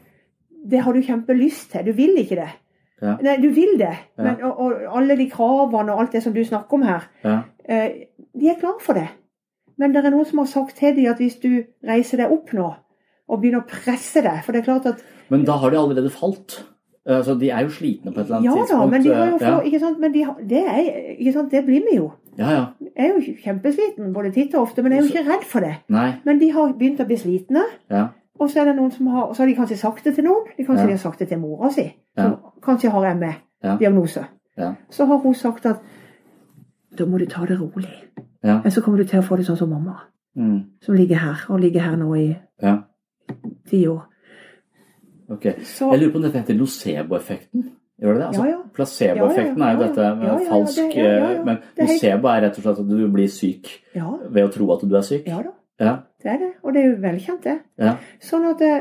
Det 0.72 0.80
har 0.80 0.94
du 0.94 1.02
kjempelyst 1.02 1.72
til. 1.72 1.86
Du 1.86 1.92
vil 1.92 2.16
ikke 2.18 2.36
det. 2.36 2.50
Ja. 3.02 3.16
Nei, 3.26 3.38
du 3.42 3.50
vil 3.56 3.78
det. 3.80 3.94
Men, 4.18 4.36
og, 4.46 4.60
og 4.62 4.98
alle 5.00 5.16
de 5.18 5.26
kravene 5.32 5.94
og 5.96 6.00
alt 6.04 6.12
det 6.14 6.22
som 6.24 6.34
du 6.36 6.44
snakker 6.46 6.78
om 6.78 6.84
her, 6.86 7.08
Ja. 7.26 7.40
eh, 7.66 8.08
de 8.38 8.50
er 8.52 8.60
klar 8.62 8.78
for 8.80 8.94
det. 8.94 9.08
Men 9.82 9.94
det 9.96 10.04
er 10.06 10.12
noen 10.14 10.26
som 10.30 10.38
har 10.44 10.46
sagt 10.52 10.76
til 10.78 10.94
dem 10.96 11.08
at 11.10 11.18
hvis 11.18 11.40
du 11.42 11.64
reiser 11.88 12.18
deg 12.22 12.32
opp 12.32 12.52
nå 12.54 12.68
og 13.32 13.40
begynner 13.42 13.64
å 13.64 13.68
presse 13.70 14.22
deg 14.22 14.42
For 14.46 14.52
det 14.54 14.62
er 14.62 14.66
klart 14.68 14.86
at 14.86 15.02
Men 15.32 15.46
da 15.48 15.56
har 15.58 15.72
de 15.72 15.78
allerede 15.80 16.10
falt. 16.14 16.60
Altså, 17.08 17.34
de 17.40 17.50
er 17.50 17.64
jo 17.66 17.70
slitne 17.74 18.12
på 18.14 18.20
et 18.22 18.28
eller 18.28 18.38
annet 18.38 18.46
Ja 18.46 18.54
da, 18.54 18.66
tidspunkt. 18.68 18.92
men 18.92 19.02
de 19.02 19.10
ja. 19.10 19.38
få, 19.42 19.62
ikke 19.66 19.80
sant, 19.82 20.00
men 20.00 20.12
de 20.14 20.26
det, 20.52 20.62
er, 20.70 20.90
ikke 21.18 21.34
sant, 21.34 21.52
det 21.52 21.64
blir 21.66 21.82
vi 21.90 21.96
jo. 21.98 22.12
ja, 22.38 22.52
ja. 22.52 22.66
Jeg 22.92 23.08
er 23.08 23.14
jo 23.16 23.36
kjempesliten 23.42 24.14
både 24.14 24.32
titt 24.36 24.54
og 24.54 24.68
ofte, 24.68 24.84
men 24.84 24.92
jeg 24.94 25.00
er 25.00 25.08
jo 25.08 25.14
ikke 25.16 25.30
redd 25.32 25.46
for 25.50 25.66
det. 25.66 25.72
Nei. 25.90 26.10
Men 26.28 26.38
de 26.44 26.52
har 26.54 26.74
begynt 26.78 27.00
å 27.02 27.08
bli 27.10 27.18
slitne. 27.18 27.64
Ja. 27.90 28.10
Og 28.42 28.50
så 28.50 28.62
er 28.64 28.66
det 28.72 28.76
noen 28.80 28.92
som 28.92 29.08
har, 29.14 29.34
så 29.36 29.44
har 29.44 29.50
de 29.52 29.56
kanskje 29.60 29.78
sagt 29.78 30.04
det 30.08 30.16
til 30.18 30.26
noen. 30.26 30.48
De 30.58 30.64
kanskje 30.66 30.82
Ja. 30.82 30.88
de 30.90 30.96
har 30.98 31.02
sagt 31.04 31.20
det 31.22 31.28
til 31.30 31.40
mora 31.40 31.70
si, 31.72 31.84
som 32.18 32.38
kanskje 32.66 32.90
har 32.92 33.04
Ja. 33.06 33.14
ME-diagnose. 33.14 34.24
Ja. 34.58 34.74
Så 34.90 35.06
har 35.06 35.18
hun 35.22 35.34
sagt 35.38 35.66
at 35.70 35.82
da 36.98 37.06
må 37.06 37.20
du 37.20 37.26
ta 37.26 37.46
det 37.46 37.60
rolig. 37.62 37.88
Ja. 38.44 38.60
Men 38.64 38.72
så 38.72 38.82
kommer 38.82 38.98
du 38.98 39.04
til 39.06 39.20
å 39.20 39.24
få 39.24 39.38
det 39.38 39.46
sånn 39.46 39.58
som 39.58 39.70
mamma, 39.70 39.96
Mm. 40.38 40.64
som 40.82 40.96
ligger 40.96 41.16
her, 41.18 41.46
og 41.50 41.60
ligger 41.60 41.82
her 41.82 41.96
nå 41.98 42.14
i 42.18 42.36
ja. 42.64 42.78
ti 43.70 43.86
år. 43.88 44.02
Ok. 45.30 45.46
Så, 45.64 45.92
Jeg 45.92 46.00
lurer 46.02 46.12
på 46.12 46.16
om 46.18 46.22
dette 46.24 46.38
heter 46.42 46.56
nocebo-effekten. 46.58 47.64
Gjør 48.02 48.14
det 48.14 48.20
det? 48.22 48.28
Altså, 48.28 48.44
Ja, 48.46 48.50
ja. 48.50 48.58
Placeboeffekten 48.74 49.58
Ja, 49.58 49.66
ja, 49.66 49.72
er 49.72 49.78
jo 49.78 49.88
dette 49.88 50.16
med 50.16 50.28
ja, 50.28 50.38
ja, 50.40 50.50
falsk 50.50 50.96
ja, 50.96 51.04
ja, 51.04 51.32
ja. 51.32 51.44
Men 51.44 51.58
nocebo 51.78 52.28
er 52.28 52.42
rett 52.42 52.58
og 52.58 52.64
slett 52.64 52.80
at 52.80 52.88
du 52.90 53.08
blir 53.14 53.28
syk 53.30 53.68
ja, 53.96 54.10
ved 54.30 54.44
å 54.48 54.52
tro 54.52 54.72
at 54.74 54.82
du 54.90 54.96
er 54.98 55.02
syk? 55.06 55.28
ja 55.28 55.42
da, 55.44 55.52
Ja. 55.82 55.96
det 56.24 56.30
er 56.32 56.38
det. 56.38 56.50
Og 56.64 56.74
det 56.76 56.82
er 56.84 56.90
jo 56.92 56.98
velkjent, 57.02 57.44
det. 57.44 57.56
Ja. 57.82 57.96
Sånn 58.22 58.44
at 58.52 58.60
det, 58.62 58.74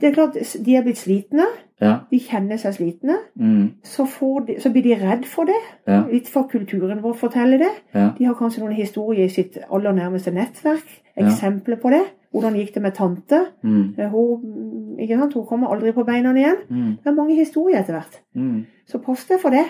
det 0.00 0.04
er 0.10 0.12
klart, 0.14 0.34
de 0.66 0.74
er 0.76 0.84
blitt 0.84 0.98
slitne. 1.00 1.46
Ja. 1.80 1.94
De 2.10 2.18
kjenner 2.20 2.56
seg 2.60 2.74
slitne. 2.76 3.16
Mm. 3.40 3.70
Så, 3.84 4.04
får 4.08 4.46
de, 4.46 4.56
så 4.60 4.70
blir 4.72 4.84
de 4.84 4.94
redd 5.00 5.24
for 5.28 5.48
det. 5.48 5.56
Ja. 5.88 6.02
Litt 6.10 6.28
for 6.32 6.46
kulturen 6.52 7.00
vår 7.04 7.16
forteller 7.20 7.58
det. 7.64 7.72
Ja. 7.96 8.10
De 8.18 8.28
har 8.28 8.36
kanskje 8.38 8.62
noen 8.62 8.76
historier 8.76 9.24
i 9.26 9.32
sitt 9.32 9.58
aller 9.70 9.92
nærmeste 9.96 10.32
nettverk. 10.36 10.86
Eksempler 11.16 11.80
på 11.80 11.90
det. 11.92 12.02
Hvordan 12.36 12.56
gikk 12.60 12.74
det 12.74 12.82
med 12.84 12.92
tante? 12.96 13.38
Mm. 13.64 13.94
Eh, 13.98 14.08
Hun? 14.12 15.30
Hun 15.32 15.46
kommer 15.48 15.72
aldri 15.72 15.92
på 15.96 16.04
beina 16.04 16.32
igjen. 16.36 16.56
Mm. 16.68 16.90
Det 17.04 17.10
er 17.10 17.14
mange 17.16 17.34
historier 17.36 17.80
etter 17.80 17.96
hvert. 17.96 18.20
Mm. 18.36 18.66
Så 18.88 18.98
pass 19.04 19.24
deg 19.28 19.40
for 19.40 19.50
det. 19.56 19.64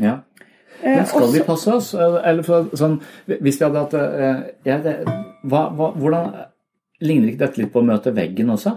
Ja. 0.00 0.18
Eh, 0.82 0.96
Men 0.96 1.06
skal 1.06 1.22
også- 1.22 1.32
vi 1.38 1.44
passe 1.46 1.72
oss? 1.74 1.94
Eller 1.94 2.42
for, 2.42 2.68
sånn, 2.76 3.00
hvis 3.26 3.60
vi 3.60 3.64
hadde 3.64 3.78
hatt 3.78 3.94
eh, 3.94 4.42
ja, 4.64 4.78
det, 4.78 4.96
hva, 5.42 5.66
hva, 5.76 5.92
Hvordan 5.96 6.30
Ligner 7.00 7.32
ikke 7.32 7.46
dette 7.46 7.62
litt 7.62 7.72
på 7.72 7.80
å 7.80 7.86
møte 7.88 8.12
veggen 8.12 8.52
også? 8.52 8.74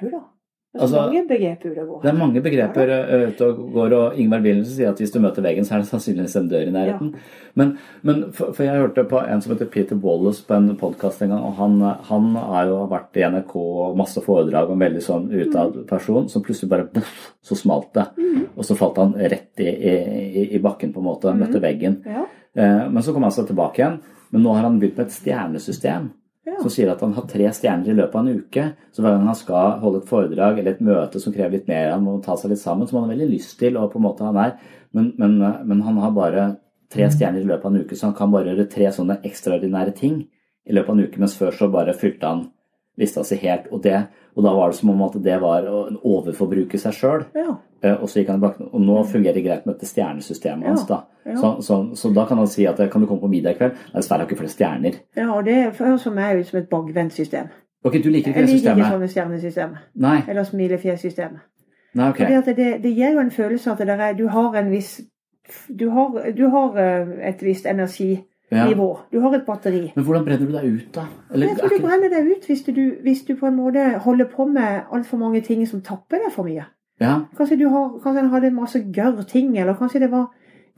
Jo 0.00 0.10
da. 0.10 0.24
Det 0.70 0.78
er 0.78 0.86
så 0.86 0.86
Altså, 0.86 0.98
mange 1.10 1.20
begreper 1.26 1.70
ute 1.72 1.82
og 1.82 1.88
går. 1.90 2.00
Det 2.02 2.08
er 2.10 2.18
mange 2.18 2.40
begreper 2.44 2.90
eh, 2.94 3.22
ute 3.32 3.46
og 3.46 3.60
går, 3.74 3.94
og 3.96 4.18
Ingvar 4.22 4.42
Wilhelmsen 4.44 4.76
sier 4.76 4.92
at 4.92 5.00
hvis 5.02 5.10
du 5.10 5.16
møter 5.22 5.42
veggen, 5.42 5.66
så 5.66 5.74
er 5.74 5.82
det 5.82 5.88
sannsynligvis 5.88 6.36
en 6.38 6.50
dør 6.50 6.68
i 6.68 6.74
nærheten. 6.76 7.08
Men, 7.58 7.72
men 8.06 8.20
for, 8.30 8.52
for 8.54 8.62
jeg 8.62 8.78
hørte 8.78 9.02
på 9.10 9.18
en 9.18 9.42
som 9.42 9.50
heter 9.54 9.66
Peter 9.70 9.98
Wallace 9.98 10.44
på 10.46 10.54
en 10.54 10.68
podkast 10.78 11.24
en 11.26 11.32
gang, 11.34 11.42
og 11.48 11.58
han, 11.58 11.74
han 12.06 12.28
har 12.38 12.70
jo 12.70 12.76
vært 12.92 13.18
i 13.18 13.26
NRK 13.34 13.56
og 13.58 13.98
masse 13.98 14.22
foredrag 14.22 14.70
om 14.70 14.78
en 14.78 14.86
veldig 14.86 15.02
sånn 15.08 15.26
utad 15.34 15.80
person, 15.90 16.30
som 16.30 16.46
plutselig 16.46 16.70
bare 16.70 16.86
boff, 16.94 17.18
så 17.42 17.58
smalt 17.58 17.90
det. 17.98 18.06
Og 18.54 18.62
så 18.66 18.78
falt 18.78 19.02
han 19.02 19.16
rett 19.18 19.62
i, 19.66 19.66
i, 19.74 20.46
i 20.54 20.62
bakken, 20.62 20.94
på 20.94 21.02
en 21.02 21.10
måte, 21.10 21.34
møtte 21.34 21.62
veggen. 21.66 21.98
Ja. 22.06 22.28
Eh, 22.54 22.86
Men 22.90 23.02
så 23.02 23.14
kom 23.14 23.26
han 23.26 23.34
seg 23.34 23.50
tilbake 23.50 23.82
igjen. 23.82 23.98
Men 24.30 24.44
nå 24.46 24.54
har 24.54 24.66
han 24.66 24.78
begynt 24.80 24.98
med 24.98 25.08
et 25.08 25.16
stjernesystem. 25.16 26.10
Ja. 26.48 26.56
Som 26.62 26.72
sier 26.72 26.90
at 26.92 27.02
han 27.04 27.12
har 27.14 27.26
tre 27.28 27.50
stjerner 27.52 27.92
i 27.92 27.96
løpet 27.98 28.16
av 28.16 28.26
en 28.26 28.40
uke. 28.40 28.66
Så 28.94 29.04
hver 29.04 29.16
gang 29.16 29.28
han 29.28 29.38
skal 29.38 29.76
holde 29.82 30.00
et 30.00 30.10
foredrag 30.10 30.58
eller 30.58 30.74
et 30.74 30.84
møte 30.84 31.20
som 31.22 31.34
krever 31.34 31.58
litt 31.58 31.68
mer, 31.70 31.92
han 31.92 32.04
må 32.04 32.16
ta 32.24 32.36
seg 32.40 32.54
litt 32.54 32.62
sammen, 32.62 32.88
som 32.88 33.00
han 33.00 33.08
har 33.08 33.14
veldig 33.14 33.30
lyst 33.34 33.58
til, 33.60 33.76
og 33.76 33.92
på 33.92 34.00
en 34.00 34.06
måte 34.06 34.26
han 34.26 34.38
er, 34.40 34.56
men, 34.96 35.12
men, 35.20 35.36
men 35.38 35.82
han 35.86 36.00
har 36.02 36.14
bare 36.16 36.46
tre 36.90 37.06
stjerner 37.12 37.44
i 37.44 37.50
løpet 37.50 37.66
av 37.68 37.74
en 37.74 37.84
uke, 37.84 37.96
så 37.98 38.08
han 38.08 38.16
kan 38.18 38.32
bare 38.32 38.50
gjøre 38.50 38.70
tre 38.72 38.88
sånne 38.94 39.20
ekstraordinære 39.26 39.94
ting 39.98 40.22
i 40.66 40.74
løpet 40.74 40.90
av 40.90 40.96
en 40.96 41.04
uke, 41.06 41.22
mens 41.22 41.36
før 41.38 41.54
så 41.54 41.68
bare 41.70 41.94
fylte 41.98 42.26
han 42.26 42.46
lista 43.00 43.22
si 43.24 43.38
helt, 43.40 43.68
og, 43.70 43.82
det, 43.84 44.00
og 44.34 44.44
da 44.44 44.54
var 44.56 44.72
det 44.72 44.80
som 44.80 44.90
om 44.92 45.04
at 45.06 45.16
det 45.24 45.36
var 45.42 45.68
å 45.70 45.84
overforbruke 46.00 46.80
seg 46.80 46.96
sjøl. 46.96 47.26
Ja. 47.38 47.54
Eh, 47.82 48.02
Og 48.02 48.08
så 48.08 48.20
gikk 48.20 48.28
han 48.28 48.40
tilbake, 48.40 48.66
og 48.72 48.80
nå 48.80 49.02
fungerer 49.08 49.34
det 49.34 49.44
greit 49.44 49.66
med 49.66 49.74
dette 49.74 49.86
stjernesystemet 49.88 50.66
hans. 50.68 50.82
da. 50.88 50.98
ja. 51.26 51.36
Så, 51.36 51.54
så, 51.64 51.78
så 51.96 52.10
da 52.14 52.26
kan 52.28 52.38
han 52.38 52.46
si 52.46 52.66
at 52.68 52.76
kan 52.92 53.00
du 53.00 53.06
komme 53.06 53.20
på 53.20 53.28
middag 53.32 53.50
i 53.54 53.58
kveld? 53.58 53.72
Nei, 53.72 53.96
dessverre 54.02 54.18
har 54.24 54.28
ikke 54.28 54.40
flere 54.42 54.52
stjerner. 54.52 54.98
ja, 55.16 55.30
og 55.32 55.44
det 55.44 55.56
høres 55.78 56.02
for 56.04 56.12
meg 56.12 56.40
ut 56.40 56.46
som 56.46 56.58
et 56.60 56.68
bakvendt 56.68 57.12
system. 57.12 57.48
Ok, 57.84 57.92
du 58.04 58.10
liker 58.10 58.30
ikke 58.34 58.40
det 58.44 58.48
systemet? 58.50 58.64
Jeg 58.64 58.76
liker 58.76 58.84
ikke 58.84 58.92
sånne 58.98 59.08
stjernesystem. 59.08 59.76
Nei. 59.96 60.18
Eller 60.28 60.44
smilefjesystem. 60.44 61.38
Nei, 61.94 62.08
ok. 62.10 62.18
Fordi 62.20 62.52
det, 62.62 62.82
det 62.82 62.90
gir 62.94 63.14
jo 63.16 63.20
en 63.24 63.30
følelse 63.30 63.70
at 63.72 63.78
det 63.78 63.88
er, 63.96 64.12
du 64.18 64.28
har 64.28 64.54
en 64.60 64.70
viss 64.70 65.00
Du 65.68 65.88
har, 65.90 66.32
du 66.36 66.44
har 66.48 66.76
eh, 66.78 67.08
et 67.28 67.40
visst 67.42 67.66
energinivå. 67.66 68.18
Ja. 68.52 69.06
Du 69.12 69.20
har 69.20 69.34
et 69.34 69.46
batteri. 69.46 69.92
Men 69.96 70.04
hvordan 70.04 70.24
brenner 70.24 70.46
du 70.46 70.52
deg 70.52 70.64
ut, 70.74 70.94
da? 70.94 71.06
Eller, 71.32 71.46
Jeg 71.46 71.56
tror 71.58 71.68
du 71.68 71.82
brenner 71.86 72.12
deg 72.12 72.28
ut 72.30 72.46
hvis 72.46 72.62
du, 72.66 72.82
hvis 73.02 73.22
du 73.26 73.34
på 73.40 73.46
en 73.48 73.56
måte 73.56 73.98
holder 74.04 74.28
på 74.36 74.44
med 74.46 74.80
altfor 74.92 75.18
mange 75.18 75.40
ting 75.40 75.66
som 75.68 75.80
tapper 75.82 76.22
deg 76.22 76.32
for 76.34 76.44
mye. 76.46 76.64
Ja, 77.00 77.14
Kanskje 77.36 77.56
du 77.58 77.66
har, 77.72 77.88
kanskje 78.02 78.20
han 78.20 78.30
hadde 78.34 78.50
masse 78.54 78.80
gørr 78.92 79.22
ting, 79.28 79.56
eller 79.58 79.74
kanskje 79.74 80.00
det 80.04 80.10
var 80.12 80.28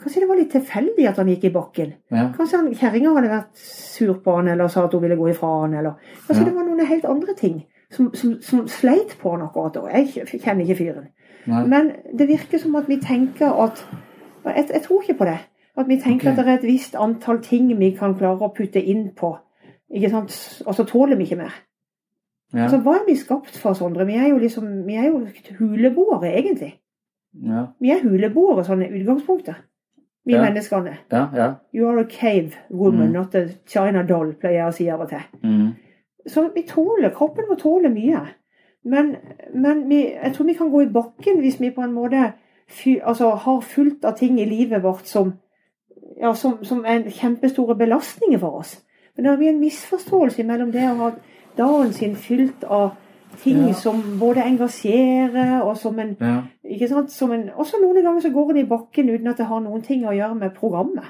Kanskje 0.03 0.21
det 0.25 0.29
var 0.29 0.39
litt 0.41 0.51
tilfeldig 0.51 1.05
at 1.07 1.19
han 1.21 1.29
gikk 1.31 1.45
i 1.47 1.51
bakken. 1.55 1.93
ja, 2.11 2.25
Kanskje 2.35 2.59
kjerringa 2.75 3.13
hadde 3.15 3.29
vært 3.31 3.59
sur 3.63 4.15
på 4.25 4.33
han 4.37 4.49
eller 4.49 4.67
sa 4.73 4.85
at 4.89 4.95
hun 4.97 5.03
ville 5.05 5.15
gå 5.17 5.29
ifra 5.31 5.51
han. 5.61 5.75
Eller 5.79 5.93
kanskje 6.27 6.41
Ja. 6.43 6.45
det 6.49 6.55
var 6.57 6.65
noen 6.67 6.87
helt 6.87 7.05
andre 7.05 7.35
ting 7.39 7.61
som, 7.91 8.09
som, 8.15 8.33
som 8.43 8.65
sleit 8.69 9.15
på 9.21 9.31
han 9.31 9.43
akkurat 9.47 9.75
da. 9.77 9.85
Jeg 9.93 10.27
kjenner 10.41 10.65
ikke 10.65 10.79
fyren. 10.81 11.07
nei. 11.47 11.63
Men 11.67 11.93
det 12.19 12.27
virker 12.29 12.59
som 12.59 12.75
at 12.75 12.89
vi 12.89 12.97
tenker 12.99 13.53
at 13.63 13.85
Jeg, 14.45 14.67
jeg 14.75 14.83
tror 14.83 15.03
ikke 15.03 15.19
på 15.19 15.25
det. 15.25 15.39
At 15.77 15.89
vi 15.89 15.97
tenker 16.01 16.33
okay. 16.33 16.33
at 16.33 16.37
det 16.37 16.49
er 16.49 16.59
et 16.59 16.67
visst 16.73 16.97
antall 16.99 17.39
ting 17.43 17.71
vi 17.79 17.91
kan 17.95 18.15
klare 18.19 18.43
å 18.43 18.51
putte 18.57 18.83
inn 18.83 19.13
på 19.15 19.37
Ikke 19.95 20.11
sant? 20.11 20.35
Og 20.67 20.75
så 20.75 20.85
tåler 20.85 21.17
vi 21.17 21.25
ikke 21.29 21.37
mer. 21.45 21.53
Ja. 22.53 22.63
Altså, 22.67 22.79
hva 22.85 22.95
er 22.99 23.05
vi 23.07 23.15
skapt 23.17 23.57
for, 23.59 23.73
Sondre? 23.75 24.05
Vi 24.07 24.15
er 24.21 24.29
jo 24.29 24.39
liksom, 24.39 24.87
vi 24.87 24.95
er 25.01 25.07
jo 25.09 25.27
huleboere, 25.59 26.33
egentlig. 26.37 26.75
Ja. 27.43 27.67
Vi 27.81 27.91
er 27.91 28.03
huleboere 28.03 28.65
sånn 28.67 28.83
i 28.85 28.91
utgangspunktet. 29.01 29.55
Vi 30.27 30.33
Ja. 30.37 30.43
menneskene. 30.45 30.97
Ja. 31.11 31.29
ja. 31.35 31.55
You 31.75 31.89
are 31.89 32.01
a 32.01 32.05
cave 32.05 32.53
woman, 32.71 33.09
Mm. 33.09 33.13
not 33.13 33.35
a 33.35 33.49
China 33.67 34.03
doll, 34.03 34.35
pleier 34.35 34.59
jeg 34.65 34.69
å 34.69 34.75
si 34.75 34.89
av 34.91 35.01
og 35.01 35.09
til. 35.09 35.23
Mm. 35.43 35.73
Så 36.29 36.53
vi 36.55 36.63
tåler, 36.63 37.11
kroppen 37.11 37.45
vår 37.49 37.57
tåler 37.59 37.91
mye. 37.91 38.21
Men, 38.85 39.17
men 39.55 39.89
vi, 39.89 40.13
jeg 40.13 40.35
tror 40.35 40.47
vi 40.47 40.55
kan 40.55 40.71
gå 40.71 40.83
i 40.83 40.93
bakken 40.93 41.41
hvis 41.41 41.61
vi 41.61 41.71
på 41.71 41.83
en 41.83 41.93
måte 41.95 42.33
fy, 42.69 42.99
altså, 43.01 43.31
har 43.37 43.61
fullt 43.61 44.05
av 44.05 44.17
ting 44.17 44.39
i 44.41 44.45
livet 44.45 44.83
vårt 44.83 45.07
som, 45.07 45.33
ja, 46.21 46.33
som, 46.35 46.65
som 46.65 46.85
er 46.85 47.03
kjempestore 47.11 47.77
belastninger 47.79 48.39
for 48.39 48.59
oss. 48.61 48.77
Men 49.17 49.25
det 49.25 49.33
er 49.33 49.49
en 49.53 49.61
misforståelse 49.61 50.45
mellom 50.45 50.71
det 50.73 50.83
å 50.89 50.95
ha 50.97 51.11
dagen 51.57 51.93
sin 51.93 52.17
fylt 52.17 52.65
av 52.65 52.93
ting 53.43 53.67
Ja. 53.69 53.73
som 53.73 54.03
både 54.21 54.43
engasjerer 54.45 55.63
og 55.63 55.77
som 55.81 55.99
en, 55.99 56.17
ja. 56.21 56.43
ikke 56.69 56.89
sant, 56.89 57.11
som 57.13 57.33
en 57.33 57.49
Også 57.57 57.81
noen 57.83 58.03
ganger 58.05 58.21
så 58.21 58.31
går 58.33 58.51
en 58.51 58.57
i 58.65 58.69
bakken 58.69 59.09
uten 59.09 59.29
at 59.29 59.39
det 59.41 59.47
har 59.47 59.61
noen 59.61 59.83
ting 59.83 60.05
å 60.05 60.13
gjøre 60.13 60.35
med 60.39 60.55
programmet. 60.55 61.05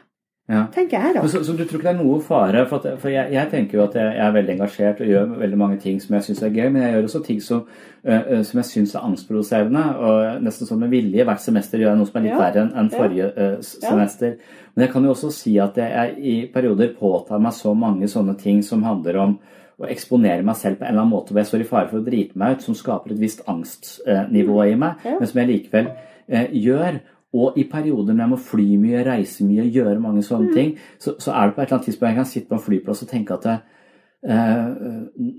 ja. 0.48 0.66
Tenker 0.74 1.01
jeg, 1.01 1.14
da. 1.14 1.27
Så, 1.27 1.43
så 1.44 1.52
du 1.56 1.64
tror 1.64 1.81
ikke 1.81 1.89
det 1.89 2.01
er 2.01 2.05
noe 2.05 2.20
fare? 2.20 2.66
For, 2.69 2.77
at, 2.82 2.98
for 3.01 3.09
jeg, 3.09 3.32
jeg 3.32 3.51
tenker 3.51 3.78
jo 3.78 3.85
at 3.85 3.94
jeg, 3.94 4.14
jeg 4.16 4.27
er 4.27 4.32
veldig 4.36 4.55
engasjert 4.56 5.01
og 5.01 5.06
gjør 5.06 5.39
veldig 5.39 5.59
mange 5.59 5.78
ting 5.81 6.01
som 6.02 6.14
jeg 6.14 6.23
syns 6.27 6.43
er 6.43 6.51
gøy, 6.55 6.69
men 6.70 6.82
jeg 6.82 6.93
gjør 6.94 7.09
også 7.09 7.23
ting 7.27 7.40
som, 7.43 7.62
øh, 8.05 8.43
som 8.44 8.59
jeg 8.60 8.69
syns 8.70 8.94
er 8.94 9.06
angstproduserende. 9.06 9.85
Og 9.98 10.43
nesten 10.43 10.66
sånn 10.69 10.82
med 10.82 10.90
vilje. 10.93 11.24
Hvert 11.24 11.40
semester 11.40 11.78
gjør 11.78 11.90
jeg 11.93 11.98
noe 12.02 12.10
som 12.10 12.19
er 12.20 12.27
litt 12.27 12.35
Ja. 12.36 12.43
verre 12.43 12.66
enn 12.66 12.77
en 12.85 12.90
forrige 12.93 13.31
uh, 13.39 13.56
semester. 13.62 14.36
Men 14.74 14.86
jeg 14.86 14.93
kan 14.93 15.05
jo 15.05 15.10
også 15.14 15.31
si 15.32 15.56
at 15.59 15.77
jeg, 15.77 15.90
jeg 15.90 16.19
i 16.19 16.47
perioder 16.52 16.94
påtar 16.98 17.40
meg 17.43 17.52
så 17.56 17.74
mange 17.74 18.06
sånne 18.09 18.36
ting 18.39 18.62
som 18.62 18.82
handler 18.82 19.16
om 19.24 19.39
å 19.84 19.90
eksponere 19.90 20.42
meg 20.46 20.56
selv 20.56 20.78
på 20.78 20.84
en 20.84 20.90
eller 20.92 21.02
annen 21.02 21.12
måte 21.14 21.32
hvor 21.32 21.40
jeg 21.42 21.50
står 21.50 21.64
i 21.64 21.68
fare 21.68 21.88
for 21.90 22.00
å 22.00 22.04
drite 22.06 22.38
meg 22.38 22.56
ut, 22.56 22.62
som 22.62 22.74
skaper 22.78 23.12
et 23.14 23.20
visst 23.22 23.42
angstnivå 23.50 24.60
i 24.70 24.76
meg, 24.78 25.02
men 25.04 25.26
som 25.26 25.40
jeg 25.42 25.50
likevel 25.50 25.90
eh, 26.28 26.48
gjør. 26.52 27.00
Og 27.32 27.54
i 27.56 27.64
perioder 27.64 28.12
når 28.12 28.22
jeg 28.26 28.30
må 28.34 28.36
fly 28.44 28.66
mye, 28.76 29.04
reise 29.06 29.44
mye, 29.48 29.64
gjøre 29.72 29.98
mange 30.00 30.22
sånne 30.22 30.50
Mm. 30.50 30.54
ting, 30.54 30.72
så, 31.00 31.14
så 31.18 31.32
er 31.32 31.46
det 31.46 31.54
på 31.56 31.62
et 31.62 31.66
eller 31.68 31.76
annet 31.78 31.86
tidspunkt 31.88 32.10
jeg 32.10 32.16
kan 32.18 32.28
sitte 32.28 32.48
på 32.50 32.54
en 32.59 32.66
flyplass 32.66 33.02
og 33.02 33.09
tenke 33.09 33.34
at 33.38 33.46
eh, 33.52 34.66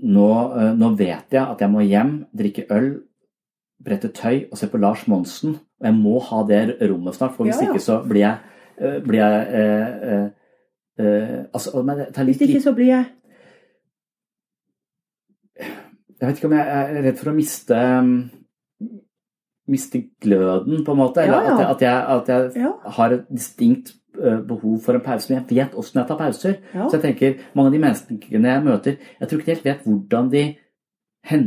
nå, 0.02 0.28
eh, 0.58 0.72
nå 0.74 0.88
vet 0.98 1.32
jeg 1.36 1.42
at 1.44 1.60
jeg 1.62 1.70
må 1.70 1.84
hjem, 1.86 2.14
drikke 2.36 2.66
øl, 2.74 2.88
brette 3.84 4.08
tøy 4.16 4.46
og 4.50 4.58
se 4.58 4.66
på 4.72 4.80
Lars 4.80 5.06
Monsen. 5.10 5.54
Og 5.80 5.86
jeg 5.88 5.94
må 5.98 6.18
ha 6.30 6.42
det 6.48 6.62
rommet 6.90 7.14
snart, 7.16 7.34
for 7.36 7.44
hvis 7.46 7.60
Ja, 7.60 7.68
ja. 7.68 7.72
ikke 7.72 7.84
så 7.84 8.00
blir 8.08 8.20
jeg, 8.24 8.36
eh, 8.80 8.98
blir 9.04 9.20
jeg 9.20 9.46
eh, 9.60 10.08
eh, 10.10 10.28
eh, 10.98 11.44
altså, 11.52 11.82
men 11.82 11.98
det 11.98 12.08
tar 12.14 12.24
Hvis 12.24 12.40
ikke 12.42 12.60
så 12.64 12.72
blir 12.74 12.86
jeg 12.90 13.04
Jeg 16.20 16.28
vet 16.28 16.36
ikke 16.38 16.46
om 16.50 16.56
jeg 16.56 16.66
er 16.78 17.02
redd 17.02 17.18
for 17.20 17.30
å 17.32 17.34
miste 17.36 17.74
um, 17.98 18.14
Miste 19.66 20.02
gløden, 20.20 20.82
på 20.84 20.92
en 20.92 20.98
måte. 20.98 21.22
Eller 21.24 21.40
Ja, 21.40 21.52
ja. 21.60 21.68
at 21.72 21.80
jeg, 21.80 21.92
at 22.14 22.28
jeg, 22.28 22.48
at 22.50 22.56
jeg 22.56 22.92
har 22.98 23.12
et 23.16 23.28
distinkt 23.32 23.94
behov 24.48 24.74
for 24.84 24.94
en 24.98 25.00
pause. 25.00 25.30
Men 25.32 25.38
jeg 25.48 25.56
vet 25.56 25.74
åssen 25.80 26.00
jeg 26.02 26.08
tar 26.10 26.18
pauser. 26.20 26.58
Ja. 26.74 26.84
Så 26.88 26.98
jeg 26.98 27.04
tenker, 27.06 27.38
mange 27.56 27.70
av 27.70 27.72
de 27.72 27.80
menneskene 27.80 28.50
jeg 28.52 28.64
møter, 28.66 28.98
jeg 29.20 29.28
tror 29.30 29.40
ikke 29.40 29.46
de 29.48 29.54
helt 29.54 29.64
vet 29.70 29.86
hvordan 29.88 30.28
de 30.34 30.42
hen, 31.30 31.46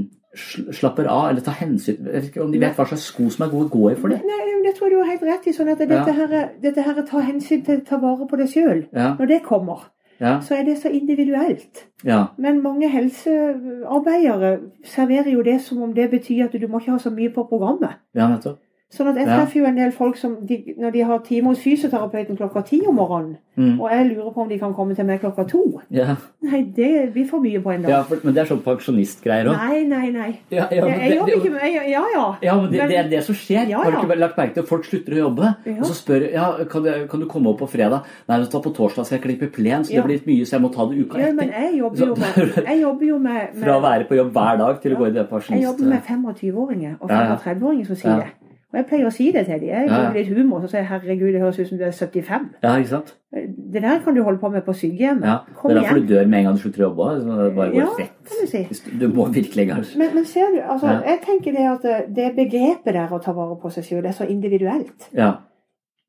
slapper 0.79 1.05
av 1.09 1.29
eller 1.29 1.41
tar 1.45 1.55
hensyn 1.61 2.09
om 2.43 2.51
de 2.51 2.59
vet 2.61 2.75
hva 2.77 2.85
slags 2.89 3.05
sko 3.11 3.29
som 3.33 3.45
er 3.45 3.53
gode 3.53 3.69
å 3.69 3.73
gå 3.77 3.91
i 3.91 3.95
for 4.01 4.09
dem. 4.13 4.25
Nei, 4.25 4.41
men 4.49 4.65
det 4.65 4.73
tror 4.77 4.89
du 4.93 4.97
har 4.99 5.07
helt 5.09 5.23
rett 5.29 5.47
i. 5.49 5.53
sånn 5.53 5.69
at 5.71 5.79
dette, 5.81 5.93
Ja. 5.93 6.17
her, 6.17 6.49
dette 6.61 6.81
her 6.85 6.99
tar 7.07 7.21
hensyn 7.29 7.63
til 7.65 7.79
å 7.79 7.85
ta 7.85 7.97
vare 8.01 8.25
på 8.29 8.37
deg 8.41 8.49
sjøl. 8.49 8.83
Ja, 8.93 9.13
Når 9.17 9.27
det 9.31 9.39
kommer, 9.45 9.87
ja, 10.19 10.37
så 10.41 10.55
er 10.55 10.63
det 10.63 10.77
så 10.81 10.89
individuelt. 10.89 11.87
ja. 12.03 12.25
Men 12.37 12.61
mange 12.63 12.89
helsearbeidere 12.89 14.57
serverer 14.85 15.31
jo 15.33 15.41
det 15.41 15.61
som 15.61 15.81
om 15.81 15.93
det 15.93 16.09
betyr 16.09 16.45
at 16.45 16.61
du 16.61 16.67
må 16.67 16.79
ikke 16.79 16.91
ha 16.91 16.99
så 16.99 17.09
mye 17.09 17.33
på 17.33 17.43
programmet. 17.49 17.99
ja 18.15 18.29
nettopp. 18.29 18.59
Sånn 18.87 19.09
at 19.11 19.17
Jeg 19.19 19.27
treffer 19.27 19.59
jo 19.59 19.65
en 19.67 19.75
del 19.75 19.89
folk 19.91 20.15
som 20.15 20.37
de, 20.47 20.73
når 20.79 20.91
de 20.93 21.01
har 21.03 21.17
time 21.19 21.49
hos 21.51 21.59
fysioterapeuten 21.59 22.37
klokka 22.39 22.61
ti 22.65 22.77
om 22.87 22.95
morgenen, 22.95 23.37
Mm. 23.57 23.79
og 23.81 23.89
jeg 23.89 24.05
lurer 24.15 24.31
på 24.35 24.41
om 24.43 24.49
de 24.49 24.59
kan 24.59 24.73
komme 24.73 24.93
til 24.95 25.03
meg 25.05 25.19
klokka 25.19 25.43
to. 25.49 25.81
Ja. 25.89 26.15
Nei, 26.45 26.61
det 26.75 27.11
blir 27.13 27.25
for 27.27 27.39
mye 27.41 27.59
på 27.59 27.71
en 27.73 27.81
dag. 27.81 27.89
ja, 27.89 28.01
for, 28.03 28.19
men 28.23 28.33
det 28.35 28.43
er 28.43 28.49
sånn 28.53 28.61
pensjonistgreier 28.61 29.49
òg. 29.49 29.57
Nei, 29.57 29.79
nei, 29.83 30.11
nei. 30.13 30.27
Ja, 30.51 30.67
ja, 30.71 30.85
jeg, 30.85 31.15
jobber 31.17 31.33
ikke 31.39 31.51
med 31.51 31.61
jeg, 31.73 31.89
Ja, 31.89 32.03
ja. 32.13 32.25
Ja, 32.43 32.55
men 32.61 32.71
det, 32.71 32.77
Men- 32.77 32.89
det 32.89 32.97
er 32.99 33.09
det 33.09 33.23
som 33.25 33.35
skjer. 33.35 33.73
Har 33.73 33.91
du 33.91 33.97
ikke 33.97 34.19
lagt 34.19 34.37
merke 34.37 34.53
til 34.53 34.63
folk 34.63 34.85
slutter 34.85 35.11
å 35.13 35.17
jobbe? 35.25 35.55
Og 35.79 35.85
så 35.89 35.93
spør 35.97 36.31
ja, 36.31 36.51
kan, 36.69 36.83
du, 36.83 37.07
kan 37.07 37.19
du 37.19 37.25
komme 37.25 37.49
opp 37.49 37.59
på 37.59 37.67
fredag. 37.67 38.03
Nei, 38.29 38.39
vet 38.39 38.51
du 38.51 38.59
på 38.61 38.73
torsdag 38.77 39.05
skal 39.05 39.17
jeg 39.19 39.25
klippe 39.25 39.51
plen, 39.51 39.83
så 39.83 39.91
det 39.97 40.03
blir 40.05 40.15
litt 40.21 40.27
mye, 40.27 40.45
så 40.45 40.51
jeg 40.55 40.61
må 40.61 40.71
ta 40.73 40.85
det 40.85 40.97
uka 41.03 41.17
ja 41.19 41.33
men 41.33 41.49
etter. 41.49 41.61
jeg 41.61 41.77
jobber 41.81 41.97
jo 42.05 42.15
med, 42.15 42.63
jeg 42.71 42.81
jobber 42.81 43.05
jo 43.05 43.17
med, 43.19 43.53
med 43.55 43.63
Fra 43.65 43.77
å 43.79 43.81
være 43.81 44.07
på 44.07 44.15
jobb 44.21 44.31
hver 44.37 44.57
dag 44.63 44.81
til 44.81 44.93
å 44.93 44.97
gå 45.01 45.07
i 45.07 45.11
det 45.17 45.27
pensjonist... 45.29 45.57
Jeg 45.57 45.63
jobber 45.65 45.85
med 45.89 46.01
25-åringer 46.05 46.95
og 47.01 47.09
Ja, 47.09 47.23
ja. 47.25 47.37
35-åringer 47.41 47.85
som 47.87 47.95
sier 47.95 48.19
det. 48.21 48.29
Og 48.73 48.75
jeg 48.81 48.85
pleier 48.89 49.07
å 49.07 49.11
si 49.15 49.29
det 49.31 49.45
til 49.47 49.61
dem. 49.61 49.69
Jeg 49.69 49.87
ja. 49.87 50.09
litt 50.11 50.27
humor, 50.27 50.59
så 50.59 50.67
sier 50.73 50.81
jeg 50.81 50.89
herregud, 50.89 51.29
det 51.31 51.39
høres 51.39 51.59
ut 51.59 51.69
som 51.69 51.77
du 51.79 51.85
er 51.87 51.93
75. 51.95 52.47
Ja, 52.65 52.73
ikke 52.75 52.89
sant? 52.89 53.13
Det 53.31 53.81
der 53.83 54.01
kan 54.03 54.15
du 54.15 54.23
holde 54.25 54.39
på 54.41 54.49
med 54.51 54.65
på 54.65 54.73
sykehjemmet. 54.75 55.23
Ja. 55.23 55.37
Kom 55.55 55.71
Det 55.71 55.77
er 55.77 55.81
derfor 55.81 55.95
igjen. 56.01 56.07
du 56.07 56.13
dør 56.13 56.27
med 56.27 56.39
en 56.39 56.45
gang 56.49 56.57
du 56.57 56.61
slutter 56.65 56.83
å 56.83 56.89
jobbe. 56.89 57.07
Det 57.47 57.55
bare 57.55 57.71
går 57.71 57.79
Ja, 57.79 57.87
rett. 57.99 58.17
kan 58.27 58.41
du 58.43 58.47
si. 58.51 58.91
Du, 58.99 59.07
må 59.07 59.25
virkelig 59.31 59.63
engasjere 59.69 59.97
Men, 60.03 60.15
men 60.15 60.25
ser 60.25 60.51
du, 60.51 60.59
altså, 60.61 60.87
Ja. 60.87 60.99
jeg 61.13 61.19
tenker 61.25 61.51
det 61.55 61.65
at 61.71 61.85
eh, 61.85 62.05
det 62.19 62.27
begrepet 62.35 62.93
der 62.93 63.07
å 63.07 63.21
ta 63.23 63.31
vare 63.31 63.55
på 63.61 63.71
seg 63.71 63.83
selv, 63.87 64.01
det 64.03 64.09
er 64.11 64.17
så 64.19 64.27
individuelt. 64.27 65.09
Ja. 65.13 65.31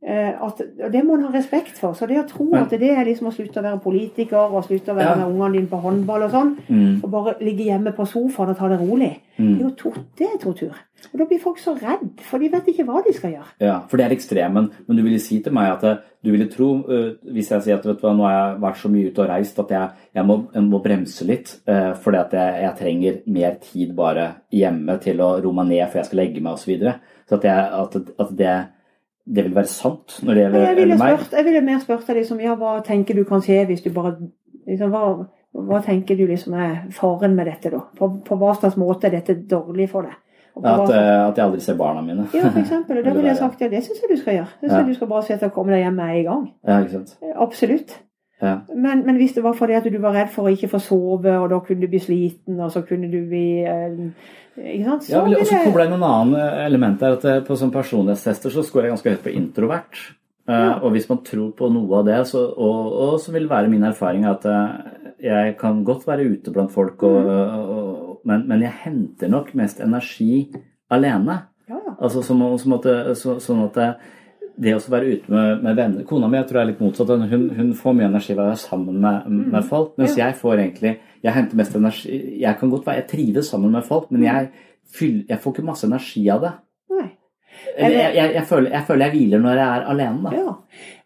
Eh, 0.00 0.30
at, 0.30 0.60
og 0.84 0.92
det 0.94 1.00
må 1.04 1.16
en 1.16 1.24
ha 1.26 1.30
respekt 1.34 1.74
for. 1.74 1.90
Så 1.98 2.06
det 2.06 2.20
å 2.20 2.26
tro 2.28 2.44
at 2.54 2.70
det 2.70 2.86
er 2.92 3.04
liksom 3.04 3.26
å 3.26 3.32
slutte 3.34 3.58
å 3.58 3.64
være 3.64 3.80
politiker 3.82 4.52
og 4.54 4.62
slutte 4.68 4.92
å 4.92 4.94
være 4.94 5.08
Ja. 5.08 5.14
med 5.16 5.26
ungene 5.34 5.52
dine 5.56 5.66
på 5.66 5.80
håndball 5.82 6.22
og 6.22 6.30
sånn, 6.30 6.56
Mm. 6.68 7.02
og 7.02 7.10
bare 7.10 7.34
ligge 7.40 7.64
hjemme 7.66 7.90
på 7.96 8.06
sofaen 8.06 8.50
og 8.50 8.56
ta 8.56 8.68
det 8.68 8.78
rolig, 8.78 9.16
Mm. 9.40 9.58
det 9.58 9.66
er 9.66 9.70
to, 9.76 9.92
det 10.16 10.26
er 10.28 10.38
tortur. 10.38 10.74
Og 11.12 11.18
da 11.18 11.24
blir 11.24 11.40
folk 11.40 11.58
så 11.58 11.74
redd, 11.74 12.20
for 12.20 12.38
de 12.38 12.48
vet 12.48 12.64
ikke 12.66 12.86
hva 12.86 13.02
de 13.04 13.12
skal 13.12 13.32
gjøre. 13.32 13.50
Ja, 13.60 13.80
for 13.88 13.96
det 13.96 14.06
er 14.06 14.14
ekstremen. 14.14 14.70
Men 14.86 14.96
du 14.96 15.02
ville 15.02 15.18
si 15.18 15.40
til 15.42 15.52
meg 15.52 15.72
at 15.72 15.82
eh, 15.84 15.96
du 16.22 16.30
ville 16.30 16.46
tro, 16.48 16.84
eh, 16.88 17.14
hvis 17.32 17.48
jeg 17.50 17.62
sier 17.62 17.74
at 17.74 17.84
vet 17.84 18.00
du 18.00 18.06
hva, 18.06 18.14
nå 18.16 18.22
har 18.22 18.52
jeg 18.54 18.60
vært 18.60 18.76
så 18.76 18.88
mye 18.88 19.10
ute 19.10 19.18
og 19.18 19.28
reist 19.28 19.58
at 19.58 19.68
jeg, 19.68 19.90
jeg, 20.14 20.24
må, 20.26 20.46
jeg 20.54 20.62
må 20.62 20.80
bremse 20.82 21.26
litt, 21.26 21.58
fordi 21.66 22.18
at 22.18 22.30
jeg, 22.30 22.62
jeg 22.62 22.76
trenger 22.78 23.20
mer 23.26 23.56
tid 23.60 23.96
bare 23.96 24.34
hjemme 24.52 25.00
til 25.00 25.16
å 25.18 25.42
roe 25.42 25.52
meg 25.52 25.66
ned 25.66 25.88
før 25.90 25.94
jeg 26.02 26.06
skal 26.06 26.18
legge 26.18 26.40
meg 26.40 26.52
osv. 26.52 26.58
Så, 26.58 26.66
videre. 26.66 26.94
så 27.28 27.34
at, 27.44 27.96
at 28.20 28.36
det, 28.36 28.66
det 29.28 29.44
vil 29.44 29.54
være 29.54 29.68
sant 29.70 30.18
når 30.24 30.34
det 30.34 30.42
Jeg 30.42 30.52
gjelder 30.52 30.74
ville, 30.82 30.96
meg. 30.98 31.18
spurt, 31.18 31.32
jeg 31.36 31.44
ville 31.48 31.60
mer 31.66 31.80
spurt 31.82 32.06
deg 32.08 32.16
liksom, 32.22 32.38
ja, 32.40 32.54
hva 32.56 32.76
tenker 32.86 33.14
du 33.18 33.24
kan 33.28 33.42
skje 33.44 33.58
hvis 33.68 33.82
du 33.84 33.90
bare 33.92 34.14
liksom, 34.66 34.90
hva, 34.94 35.02
hva 35.68 35.80
tenker 35.84 36.16
du 36.16 36.24
liksom 36.30 36.54
er 36.56 36.78
faren 36.96 37.34
med 37.36 37.46
dette, 37.50 37.70
da? 37.74 37.82
På, 37.98 38.08
på 38.24 38.38
hva 38.40 38.54
slags 38.56 38.76
måte 38.80 39.08
er 39.10 39.18
dette 39.18 39.36
dårlig 39.50 39.88
for 39.92 40.08
deg? 40.08 40.16
At, 40.58 40.90
at 40.90 41.36
jeg 41.38 41.44
aldri 41.44 41.60
ser 41.62 41.76
barna 41.78 42.00
mine. 42.02 42.24
Ja, 42.34 42.48
for 42.50 42.58
eksempel. 42.58 42.98
Og 42.98 43.04
da 43.06 43.12
ville 43.14 43.28
jeg 43.30 43.36
sagt 43.38 43.60
ja, 43.62 43.68
det 43.70 43.84
syns 43.84 44.00
jeg 44.02 44.10
du 44.10 44.16
skal 44.18 44.34
gjøre. 44.40 44.48
Det 44.58 44.66
synes 44.66 44.72
Ja. 44.72 44.78
jeg 44.82 44.88
du 44.88 44.94
skal 44.98 45.10
bare 45.12 45.22
se 45.28 45.36
til 45.38 45.48
å 45.52 45.54
komme 45.54 45.70
deg 45.76 45.84
hjem 45.84 45.94
med 46.00 46.14
en 46.16 46.24
gang. 46.26 46.42
Ja, 46.66 46.78
ikke 46.82 46.92
sant. 46.96 47.12
Absolutt. 47.36 47.94
Ja. 48.42 48.60
Men, 48.74 49.00
men 49.06 49.16
hvis 49.18 49.32
det 49.34 49.42
var 49.42 49.56
fordi 49.58 49.74
at 49.74 49.86
du 49.90 49.96
var 49.98 50.14
redd 50.14 50.28
for 50.30 50.46
å 50.46 50.52
ikke 50.54 50.68
få 50.70 50.78
sove, 50.82 51.32
og 51.42 51.48
da 51.50 51.58
kunne 51.66 51.80
du 51.82 51.88
bli 51.90 51.98
sliten, 51.98 52.60
og 52.62 52.70
så 52.70 52.84
kunne 52.86 53.08
du 53.10 53.18
bli 53.26 53.64
eh, 53.66 53.96
Ikke 54.58 54.84
sant? 54.84 55.02
Så 55.08 55.12
Ja, 55.16 55.22
og 55.24 55.46
så 55.46 55.56
jeg 55.58 55.72
inn 55.88 55.96
en 55.96 56.02
annen 56.06 56.36
element 56.66 57.00
der. 57.00 57.16
at 57.18 57.24
eh, 57.24 57.40
På 57.46 57.56
sånn 57.58 57.72
personlighetstester 57.74 58.50
så 58.54 58.62
scorer 58.66 58.86
jeg 58.88 58.94
ganske 58.96 59.10
høyt 59.16 59.24
på 59.26 59.34
introvert. 59.34 59.98
Eh, 60.48 60.54
Ja. 60.54 60.78
Og 60.82 60.92
hvis 60.94 61.08
man 61.10 61.18
tror 61.26 61.50
på 61.58 61.68
noe 61.72 61.98
av 61.98 62.06
det, 62.06 62.20
så, 62.30 62.44
og, 62.56 62.92
og 63.08 63.18
så 63.20 63.32
vil 63.34 63.48
være 63.50 63.68
min 63.68 63.82
erfaring 63.84 64.24
at 64.24 64.46
jeg 65.20 65.56
kan 65.58 65.82
godt 65.84 66.06
være 66.06 66.24
ute 66.30 66.50
blant 66.54 66.70
folk, 66.72 67.02
og, 67.02 67.18
Mm. 67.26 67.68
og, 67.74 68.20
men, 68.24 68.46
men 68.48 68.62
jeg 68.62 68.72
henter 68.84 69.28
nok 69.28 69.54
mest 69.54 69.80
energi 69.80 70.48
alene. 70.90 71.42
ja. 71.68 71.78
Altså 72.00 72.22
som, 72.22 72.40
som 72.58 72.72
at, 72.78 72.86
så, 73.18 73.36
sånn 73.42 73.64
at 73.66 73.74
det, 73.74 73.88
det 74.58 74.74
å 74.74 74.80
være 74.90 75.12
ute 75.14 75.30
med, 75.30 75.62
med 75.62 75.76
venner 75.78 76.04
Kona 76.08 76.28
mi 76.28 76.36
jeg 76.40 76.48
tror 76.48 76.58
jeg 76.58 76.66
er 76.66 76.70
litt 76.72 76.80
motsatt. 76.82 77.12
Hun, 77.30 77.44
hun 77.56 77.68
får 77.78 77.94
mye 77.94 78.08
energi 78.10 78.34
ved 78.34 78.42
å 78.42 78.48
være 78.48 78.62
sammen 78.62 78.96
med, 79.04 79.28
med 79.54 79.64
folk. 79.68 79.92
Mens 80.00 80.16
Mm. 80.16 80.18
Ja. 80.18 80.26
jeg 80.26 80.38
får 80.40 80.56
egentlig 80.58 80.94
Jeg 81.22 81.34
henter 81.34 81.56
mest 81.60 81.76
energi 81.78 82.40
Jeg 82.40 82.58
kan 82.58 82.70
godt 82.70 82.86
være 82.86 83.02
Jeg 83.02 83.08
trives 83.12 83.50
sammen 83.50 83.72
med 83.72 83.84
folk, 83.86 84.10
men 84.10 84.22
jeg, 84.26 84.50
fyller, 84.94 85.24
jeg 85.28 85.38
får 85.42 85.54
ikke 85.54 85.66
masse 85.68 85.86
energi 85.86 86.24
av 86.34 86.40
det. 86.42 86.54
Jeg, 87.78 87.92
jeg, 87.92 88.30
jeg, 88.34 88.44
føler, 88.46 88.70
jeg 88.70 88.84
føler 88.86 89.06
jeg 89.06 89.14
hviler 89.14 89.40
når 89.42 89.58
jeg 89.58 89.68
er 89.78 89.86
alene, 89.92 90.22
da. 90.30 90.30
Ja. 90.36 90.52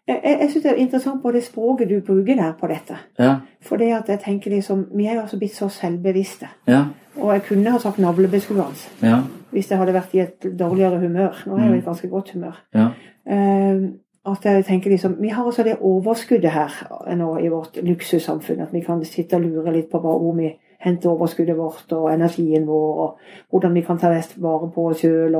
Jeg, 0.07 0.19
jeg, 0.23 0.49
syns 0.51 0.63
det 0.63 0.71
er 0.71 0.81
interessant 0.83 1.21
på 1.23 1.31
det 1.31 1.43
språket 1.45 1.89
du 1.89 2.01
bruker 2.03 2.35
der 2.35 2.51
på 2.59 2.67
dette. 2.67 2.97
Ja. 3.19 3.37
For 3.63 3.79
det 3.79 3.93
at 3.95 4.09
jeg 4.11 4.19
tenker 4.19 4.51
liksom 4.51 4.87
Vi 4.91 5.05
er 5.05 5.13
jo 5.13 5.21
altså 5.21 5.37
blitt 5.39 5.55
så 5.55 5.69
selvbevisste. 5.71 6.49
Ja. 6.67 6.83
Og 7.15 7.33
jeg 7.33 7.43
kunne 7.47 7.71
ha 7.71 7.79
sagt 7.79 7.99
navlebeskuende 7.99 8.65
Ja. 9.03 9.21
hvis 9.51 9.71
jeg 9.71 9.77
hadde 9.77 9.93
vært 9.93 10.13
i 10.13 10.19
et 10.19 10.47
dårligere 10.59 10.99
humør. 10.99 11.43
Nå 11.45 11.57
er 11.57 11.63
jeg 11.63 11.75
i 11.75 11.77
et 11.77 11.85
ganske 11.85 12.07
godt 12.07 12.31
humør. 12.31 12.63
Ja. 12.73 12.87
Uh, 13.25 13.89
at 14.25 14.45
jeg 14.45 14.65
tenker 14.65 14.89
liksom 14.89 15.15
Vi 15.21 15.27
har 15.27 15.45
altså 15.45 15.63
det 15.63 15.77
overskuddet 15.81 16.51
her 16.51 17.15
nå 17.15 17.37
i 17.37 17.47
vårt 17.47 17.77
luksussamfunn. 17.83 18.61
At 18.61 18.73
vi 18.73 18.79
kan 18.79 19.05
sitte 19.05 19.35
og 19.35 19.41
lure 19.41 19.73
litt 19.73 19.89
på 19.91 19.99
hvor 19.99 20.35
vi 20.35 20.51
henter 20.79 21.09
overskuddet 21.09 21.57
vårt 21.57 21.91
og 21.91 22.13
energien 22.13 22.67
vår, 22.67 22.97
og 23.03 23.17
hvordan 23.49 23.73
vi 23.73 23.81
kan 23.81 23.99
ta 23.99 24.11
best 24.11 24.35
vare 24.41 24.71
på 24.71 24.89
oss 24.89 24.99
sjøl. 24.99 25.39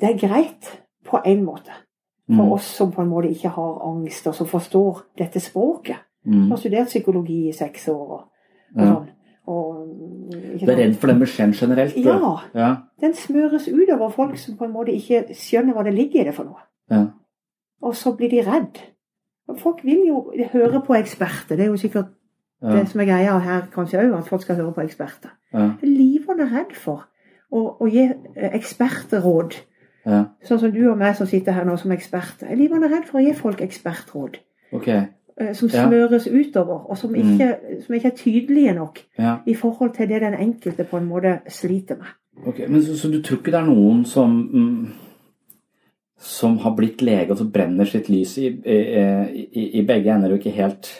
Det 0.00 0.10
er 0.10 0.28
greit 0.28 0.68
på 1.08 1.20
en 1.24 1.44
måte. 1.44 1.72
For 2.36 2.44
Mm. 2.44 2.52
oss 2.52 2.64
som 2.64 2.92
på 2.92 3.02
en 3.02 3.08
måte 3.08 3.28
ikke 3.30 3.48
har 3.48 3.80
angst, 3.88 4.26
og 4.26 4.34
som 4.34 4.46
forstår 4.46 5.02
dette 5.18 5.40
språket. 5.40 5.96
Mm. 6.26 6.48
Har 6.50 6.56
studert 6.56 6.86
psykologi 6.86 7.48
i 7.48 7.52
seks 7.52 7.88
år. 7.88 8.10
og 8.10 8.22
Og 8.76 8.86
sånn. 8.86 9.08
Og, 9.46 9.88
Du 10.60 10.70
er 10.70 10.76
redd 10.76 10.94
for 10.96 11.06
den 11.08 11.18
beskjeden 11.20 11.52
generelt? 11.52 11.96
Ja. 11.96 12.36
ja. 12.54 12.76
Den 13.00 13.12
smøres 13.14 13.68
ut 13.68 13.90
over 13.90 14.08
folk 14.10 14.36
som 14.38 14.56
på 14.56 14.64
en 14.64 14.72
måte 14.72 14.92
ikke 14.94 15.34
skjønner 15.34 15.74
hva 15.74 15.82
det 15.84 15.94
ligger 15.94 16.20
i 16.20 16.24
det 16.24 16.34
for 16.34 16.44
noe. 16.44 16.62
Ja. 16.90 17.06
Og 17.82 17.94
så 17.94 18.16
blir 18.16 18.30
de 18.30 18.40
redd. 18.46 18.78
Folk 19.58 19.82
vil 19.84 20.06
jo 20.06 20.32
høre 20.52 20.80
på 20.86 20.94
eksperter. 20.94 21.56
Det 21.56 21.60
er 21.60 21.66
jo 21.72 21.76
sikkert 21.76 22.06
Ja. 22.62 22.70
det 22.76 22.88
som 22.88 23.00
er 23.00 23.04
greia 23.06 23.38
her 23.40 23.62
kanskje 23.74 23.98
òg, 24.00 24.18
at 24.18 24.28
folk 24.28 24.42
skal 24.42 24.56
høre 24.56 24.72
på 24.72 24.84
eksperter. 24.88 25.30
Ja. 25.52 25.72
Livet 25.82 26.40
er 26.40 26.46
redd 26.58 26.72
for 26.76 27.04
å, 27.52 27.76
å 27.80 27.86
gi 27.90 28.08
ekspertråd. 28.36 29.56
Ja. 30.06 30.24
Sånn 30.44 30.58
som 30.60 30.72
du 30.72 30.90
og 30.90 30.98
meg 30.98 31.16
som 31.16 31.26
sitter 31.26 31.52
her 31.52 31.64
nå 31.64 31.76
som 31.78 31.92
eksperter. 31.94 32.50
Er 32.50 32.56
livene 32.56 32.88
redd 32.90 33.04
for 33.06 33.20
å 33.20 33.24
gi 33.24 33.32
folk 33.38 33.60
ekspertråd. 33.60 34.40
Okay. 34.72 35.04
Som 35.54 35.68
Som 35.68 35.68
Ja. 35.70 35.86
smøres 35.88 36.26
utover, 36.28 36.90
og 36.90 36.98
som 36.98 37.12
Mm. 37.12 37.38
ikke, 37.38 37.82
som 37.86 37.94
ikke 37.94 38.06
er 38.12 38.16
tydelige 38.16 38.74
nok 38.74 38.98
Ja. 39.18 39.36
i 39.46 39.54
forhold 39.54 39.94
til 39.94 40.08
det 40.08 40.20
den 40.20 40.34
enkelte 40.34 40.84
på 40.84 40.96
en 40.98 41.08
måte 41.08 41.40
sliter 41.48 41.96
med. 41.96 42.06
Okay, 42.46 42.66
Men 42.66 42.82
så, 42.82 42.96
så 42.96 43.10
du 43.12 43.22
tror 43.22 43.38
ikke 43.38 43.52
det 43.52 43.60
er 43.60 43.66
noen 43.66 44.04
som 44.06 44.30
mm, 44.52 44.92
som 46.18 46.58
har 46.58 46.74
blitt 46.76 47.02
lege 47.02 47.30
og 47.30 47.38
så 47.38 47.50
brenner 47.50 47.84
sitt 47.84 48.08
lys 48.08 48.36
i, 48.38 48.46
i, 48.46 49.48
i, 49.52 49.64
i 49.80 49.82
begge 49.86 50.12
ender 50.14 50.32
og 50.32 50.38
ikke 50.38 50.54
helt 50.54 50.90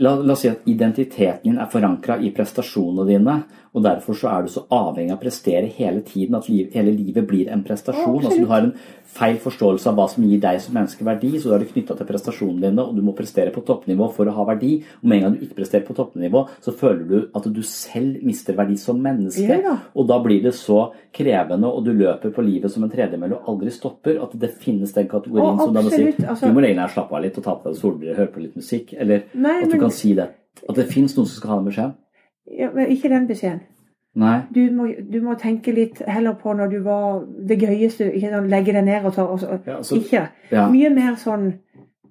La, 0.00 0.14
la 0.14 0.32
oss 0.32 0.40
si 0.44 0.48
at 0.48 0.62
identiteten 0.70 1.42
din 1.50 1.58
er 1.58 1.66
forankra 1.68 2.14
i 2.22 2.30
prestasjonene 2.30 3.06
dine, 3.08 3.34
og 3.74 3.84
derfor 3.84 4.16
så 4.18 4.30
er 4.32 4.42
du 4.42 4.48
så 4.50 4.64
avhengig 4.74 5.12
av 5.12 5.18
å 5.20 5.22
prestere 5.22 5.68
hele 5.76 6.00
tiden 6.02 6.34
at 6.34 6.48
liv, 6.50 6.72
hele 6.74 6.90
livet 6.90 7.26
blir 7.28 7.50
en 7.54 7.62
prestasjon. 7.62 8.24
Altså 8.24 8.40
Du 8.40 8.48
har 8.50 8.64
en 8.66 8.72
feil 9.10 9.36
forståelse 9.42 9.86
av 9.90 9.94
hva 9.98 10.06
som 10.10 10.24
gir 10.26 10.40
deg 10.42 10.58
som 10.62 10.74
menneske 10.74 11.06
verdi, 11.06 11.30
så 11.38 11.50
da 11.50 11.56
er 11.56 11.64
du 11.64 11.70
knytta 11.70 11.96
til 11.98 12.08
prestasjonene 12.08 12.64
dine, 12.66 12.82
og 12.82 12.96
du 12.98 13.02
må 13.06 13.14
prestere 13.14 13.52
på 13.54 13.62
toppnivå 13.66 14.08
for 14.16 14.26
å 14.26 14.34
ha 14.34 14.46
verdi. 14.48 14.72
Og 15.02 15.06
med 15.10 15.18
en 15.18 15.22
gang 15.28 15.36
du 15.36 15.44
ikke 15.46 15.60
presterer 15.60 15.86
på 15.86 15.94
toppnivå, 15.94 16.42
så 16.66 16.74
føler 16.74 17.04
du 17.06 17.16
at 17.38 17.46
du 17.46 17.62
selv 17.62 18.24
mister 18.26 18.58
verdi 18.58 18.78
som 18.80 18.98
menneske. 19.02 19.60
Ja. 19.62 19.76
Og 19.94 20.10
da 20.10 20.18
blir 20.22 20.42
det 20.42 20.54
så 20.58 20.90
krevende, 21.14 21.70
og 21.70 21.86
du 21.86 21.92
løper 21.94 22.34
på 22.34 22.42
livet 22.46 22.74
som 22.74 22.86
en 22.86 22.90
tredemølle 22.90 23.38
og 23.38 23.54
aldri 23.54 23.70
stopper, 23.74 24.18
at 24.22 24.34
det 24.34 24.50
finnes 24.58 24.94
den 24.98 25.08
kategorien 25.10 25.54
Å, 25.58 25.66
som 25.66 25.74
da 25.74 25.82
må 25.86 25.94
si 25.94 26.10
altså- 26.10 26.46
du 26.46 26.52
må 26.52 26.62
egentlig 26.66 26.90
slappe 26.90 27.16
av 27.16 27.22
litt 27.22 27.38
og 27.38 27.44
ta 27.44 27.54
på 27.54 27.70
deg 27.70 27.78
solbriller 27.78 28.16
høre 28.16 28.32
på 28.34 28.42
litt 28.42 28.56
musikk. 28.56 28.94
Eller 28.98 29.24
Nei, 29.34 29.62
at 29.62 29.68
du 29.70 29.76
men- 29.78 29.80
kan 29.86 29.90
si 29.90 30.14
det. 30.14 30.28
At 30.68 30.74
det 30.74 30.90
fins 30.90 31.14
noen 31.16 31.26
som 31.26 31.38
skal 31.40 31.50
ha 31.50 31.56
den 31.62 31.70
beskjeden. 31.72 31.94
Ja, 32.58 32.70
men 32.74 32.88
ikke 32.88 33.08
den 33.08 33.26
beskjeden. 33.28 33.60
Nei. 34.14 34.40
Du 34.54 34.60
må, 34.74 34.88
du 35.12 35.20
må 35.22 35.34
tenke 35.38 35.72
litt 35.72 36.00
heller 36.08 36.34
på 36.34 36.52
når 36.56 36.70
du 36.70 36.78
var 36.82 37.20
det 37.46 37.60
gøyeste. 37.62 38.08
Ikke 38.12 38.30
sånn 38.32 38.48
legge 38.50 38.72
deg 38.72 38.84
ned 38.84 39.04
og 39.06 39.14
ta 39.14 39.22
og 39.22 39.38
så, 39.40 39.58
Ja, 39.66 39.82
så- 39.82 39.96
Ikke. 39.96 40.28
ja. 40.50 40.68
Mye 40.68 40.90
mer 40.90 41.14
sånn 41.16 41.52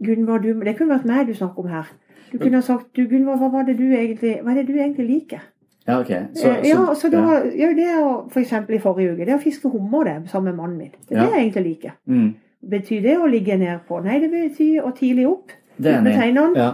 Gunvor, 0.02 0.38
du 0.42 0.54
Det 0.64 0.78
kunne 0.78 0.96
vært 0.96 1.06
meg 1.06 1.28
du 1.28 1.34
snakker 1.34 1.60
om 1.60 1.68
her. 1.68 1.86
Du 2.32 2.38
kunne 2.38 2.56
ha 2.56 2.62
sagt 2.62 2.94
du, 2.96 3.06
Gunvor, 3.08 3.36
hva 3.38 3.52
var 3.52 3.64
det 3.64 3.78
du 3.78 3.84
egentlig 3.92 4.42
Hva 4.44 4.52
er 4.52 4.56
det 4.64 4.68
du 4.68 4.74
egentlig 4.80 5.08
liker? 5.10 5.42
Ja, 5.88 6.00
ok. 6.00 6.08
Så, 6.34 6.42
så, 6.42 6.68
ja, 6.68 6.94
så- 6.96 7.10
da, 7.12 7.18
ja. 7.18 7.44
ja, 7.56 7.74
det 7.74 7.88
å, 8.04 8.30
For 8.32 8.40
eksempel 8.40 8.76
i 8.76 8.80
forrige 8.80 9.14
uke. 9.16 9.26
Det 9.26 9.34
å 9.36 9.42
fiske 9.44 9.70
hummer 9.70 10.04
det, 10.06 10.30
sammen 10.30 10.56
med 10.56 10.56
mannen 10.56 10.78
min. 10.78 10.92
Det 11.10 11.18
er 11.18 11.22
Ja. 11.22 11.26
det 11.26 11.34
jeg 11.34 11.52
egentlig 11.52 11.64
liker. 11.64 11.92
Mm. 12.08 12.36
Betyr 12.70 13.02
det 13.02 13.18
å 13.18 13.26
ligge 13.30 13.58
ned 13.58 13.80
på? 13.88 14.04
Nei, 14.04 14.20
det 14.20 14.32
betyr 14.32 14.84
å 14.84 14.92
tidlig 14.96 15.28
opp. 15.28 15.52
Det 15.82 15.94
er 15.94 16.00
enig. 16.02 16.56
Ja. 16.56 16.74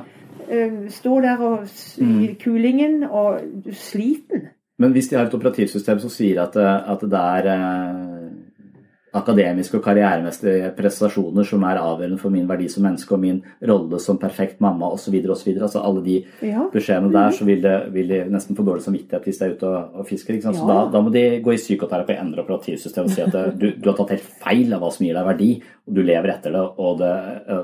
Eh, 0.50 0.90
Stå 0.94 1.20
der 1.22 1.42
og 1.42 1.68
i 2.02 2.36
kulingen 2.44 3.04
og 3.04 3.42
sliten. 3.72 4.50
Men 4.80 4.92
hvis 4.92 5.08
de 5.08 5.16
har 5.16 5.30
et 5.30 5.34
operativsystem 5.34 6.00
som 6.04 6.12
sier 6.12 6.42
at, 6.44 6.56
eh, 6.60 6.92
at 6.92 7.02
det 7.02 7.22
er 7.22 7.52
eh, 7.54 8.15
akademiske 9.16 9.78
og 9.80 9.84
karrieremessige 9.86 10.72
prestasjoner 10.78 11.48
som 11.48 11.64
er 11.68 11.80
avgjørende 11.82 12.20
for 12.22 12.34
min 12.34 12.48
verdi 12.50 12.68
som 12.72 12.84
menneske 12.86 13.16
og 13.16 13.22
min 13.24 13.42
rolle 13.68 14.00
som 14.04 14.20
perfekt 14.22 14.60
mamma 14.64 14.90
osv.. 14.94 15.16
Altså 15.26 15.82
alle 15.82 16.04
de 16.04 16.18
Ja. 16.42 16.66
beskjedene 16.74 17.12
der, 17.14 17.32
så 17.32 17.46
vil, 17.48 17.62
det, 17.64 17.76
vil 17.94 18.08
de 18.12 18.20
nesten 18.30 18.56
få 18.58 18.66
dårlig 18.68 18.84
samvittighet 18.84 19.24
hvis 19.24 19.40
de 19.40 19.46
er 19.46 19.56
ute 19.56 19.68
og, 19.70 19.96
og 20.02 20.08
fisker. 20.08 20.42
Sant? 20.42 20.58
Så 20.60 20.68
da, 20.68 20.78
da 20.92 21.02
må 21.02 21.12
de 21.14 21.40
gå 21.42 21.54
i 21.56 21.62
psykoterapi 21.62 22.18
endre 22.20 22.44
operativsystemet 22.44 23.10
og 23.10 23.16
si 23.16 23.22
at 23.26 23.32
det, 23.36 23.46
du, 23.60 23.68
du 23.80 23.90
har 23.90 23.98
tatt 23.98 24.16
helt 24.18 24.30
feil 24.46 24.74
av 24.76 24.84
hva 24.84 24.92
som 24.92 25.06
gir 25.06 25.16
deg 25.18 25.26
verdi, 25.32 25.52
og 25.88 25.94
du 25.96 26.02
lever 26.04 26.32
etter 26.34 26.56
det, 26.56 26.64
og 26.78 26.98
det, 27.00 27.12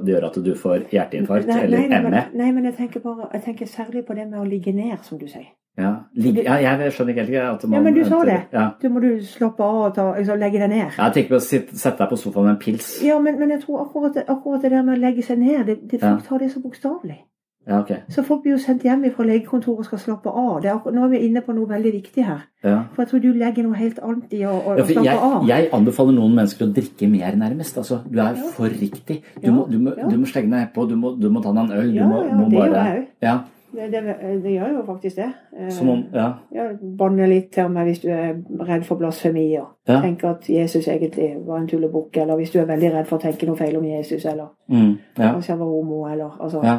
det 0.06 0.14
gjør 0.16 0.28
at 0.30 0.44
du 0.46 0.52
får 0.56 0.86
hjerteinfarkt 0.92 1.48
Nei, 1.52 1.64
eller 1.66 1.78
nei, 1.82 1.88
nei, 1.90 2.02
ME. 2.04 2.12
men, 2.12 2.38
nei, 2.38 2.52
men 2.56 2.70
jeg 2.70 2.78
tenker 2.78 3.02
bare 3.04 3.30
Jeg 3.34 3.44
tenker 3.50 3.66
særlig 3.72 4.06
på 4.08 4.14
det 4.18 4.28
med 4.30 4.40
å 4.40 4.46
ligge 4.48 4.74
ned, 4.76 5.00
som 5.04 5.18
du 5.20 5.28
sier. 5.28 5.50
Ja, 5.80 5.92
ja, 6.14 6.58
jeg 6.60 6.92
skjønner 6.94 7.14
ikke 7.16 7.26
helt 7.32 7.64
at 7.64 7.64
man 7.70 7.78
Ja, 7.78 7.82
men 7.86 7.94
du 7.96 8.04
sa 8.04 8.20
det. 8.28 8.40
Ja. 8.52 8.66
Du 8.82 8.90
må 8.90 9.00
du 9.02 9.22
slappe 9.24 9.64
av 9.64 9.76
og 9.86 9.96
ta, 9.96 10.10
liksom, 10.18 10.38
legge 10.40 10.60
deg 10.60 10.70
ned. 10.70 10.92
Jeg 10.98 11.14
tenker 11.16 11.30
på 11.30 11.40
å 11.40 11.46
sitte, 11.46 11.78
sette 11.80 11.98
deg 12.04 12.10
på 12.12 12.18
sofaen 12.20 12.46
med 12.50 12.58
en 12.58 12.62
pils. 12.62 12.90
Ja, 13.06 13.20
men, 13.20 13.40
men 13.40 13.50
jeg 13.56 13.62
tror 13.64 13.86
akkurat 13.88 14.20
akkurat 14.28 14.62
det 14.62 14.72
der 14.72 14.84
med 14.84 14.98
å 14.98 15.02
legge 15.02 15.24
seg 15.24 15.40
ned, 15.40 15.66
det, 15.66 15.78
det 15.88 16.02
folk 16.02 16.20
Ja. 16.20 16.28
tar 16.28 16.40
det 16.44 16.52
så 16.52 16.60
bokstavelig. 16.62 17.22
Ja, 17.68 17.80
okay. 17.80 17.98
Så 18.10 18.24
folk 18.26 18.42
blir 18.42 18.56
jo 18.56 18.58
sendt 18.58 18.82
hjem 18.84 19.04
fra 19.14 19.24
legekontoret 19.24 19.84
og 19.84 19.86
skal 19.86 20.00
slappe 20.02 20.32
av. 20.34 20.62
Det 20.64 20.70
er 20.72 20.76
akkurat, 20.80 20.96
nå 20.98 21.04
er 21.06 21.10
vi 21.14 21.20
inne 21.28 21.44
på 21.46 21.54
noe 21.54 21.70
veldig 21.70 21.92
viktig 21.94 22.24
her. 22.26 22.40
Ja. 22.66 22.80
For 22.96 23.04
jeg 23.04 23.10
tror 23.12 23.22
du 23.22 23.28
legger 23.38 23.64
noe 23.68 23.78
helt 23.78 24.00
annet 24.02 24.34
i 24.34 24.40
å, 24.50 24.56
å, 24.66 24.74
Ja, 24.80 24.86
slappe 24.90 25.06
jeg, 25.06 25.18
av. 25.30 25.46
jeg 25.48 25.70
anbefaler 25.78 26.16
noen 26.18 26.34
mennesker 26.42 26.66
å 26.68 26.74
drikke 26.74 27.08
mer, 27.10 27.36
nærmest. 27.38 27.78
Altså, 27.78 28.02
du 28.10 28.18
er 28.20 28.34
for 28.58 28.66
riktig. 28.68 29.22
Du, 29.38 29.46
Ja, 29.48 29.52
må, 29.54 29.68
du, 29.70 29.78
må, 29.78 29.94
ja. 29.96 30.08
du 30.10 30.18
må 30.18 30.26
slenge 30.26 30.50
deg 30.58 30.74
på, 30.74 30.88
du, 30.90 30.96
må- 30.98 31.14
du 31.22 31.30
må 31.30 31.42
ta 31.46 31.54
deg 31.54 31.64
en 31.70 31.78
øl. 31.80 31.94
Ja, 31.94 32.04
du 32.04 32.10
må, 32.10 32.24
ja, 32.26 32.36
må 32.36 32.50
det 32.50 32.58
gjør 32.58 32.74
bare, 32.74 32.86
jeg 33.22 33.32
òg. 33.32 33.42
Det, 33.76 33.88
det, 33.94 34.02
det 34.44 34.52
gjør 34.52 34.74
jo 34.78 34.82
faktisk 34.86 35.16
det. 35.16 35.30
Eh, 35.60 35.70
som 35.72 35.90
om, 35.90 36.04
ja. 36.14 36.28
ja, 36.56 36.66
Banne 37.00 37.28
litt 37.30 37.52
til 37.56 37.70
meg 37.72 37.88
hvis 37.88 38.02
du 38.04 38.10
er 38.12 38.34
redd 38.68 38.84
for 38.86 38.96
blasfemi 39.00 39.46
og 39.62 39.68
Ja. 39.88 40.02
tenker 40.02 40.30
at 40.36 40.50
Jesus 40.50 40.88
egentlig 40.88 41.34
var 41.48 41.58
en 41.62 41.68
tullebukk, 41.68 42.18
eller 42.18 42.36
hvis 42.36 42.52
du 42.52 42.60
er 42.60 42.66
veldig 42.66 42.92
redd 42.94 43.06
for 43.08 43.18
å 43.18 43.22
tenke 43.22 43.48
noe 43.48 43.56
feil 43.58 43.78
om 43.78 43.86
Jesus, 43.86 44.26
eller 44.26 44.48
Mm, 44.70 44.98
ja. 45.18 45.32
kanskje 45.34 45.52
han 45.56 45.60
var 45.60 45.68
homo, 45.68 46.06
eller 46.08 46.38
altså 46.40 46.62
ja. 46.64 46.78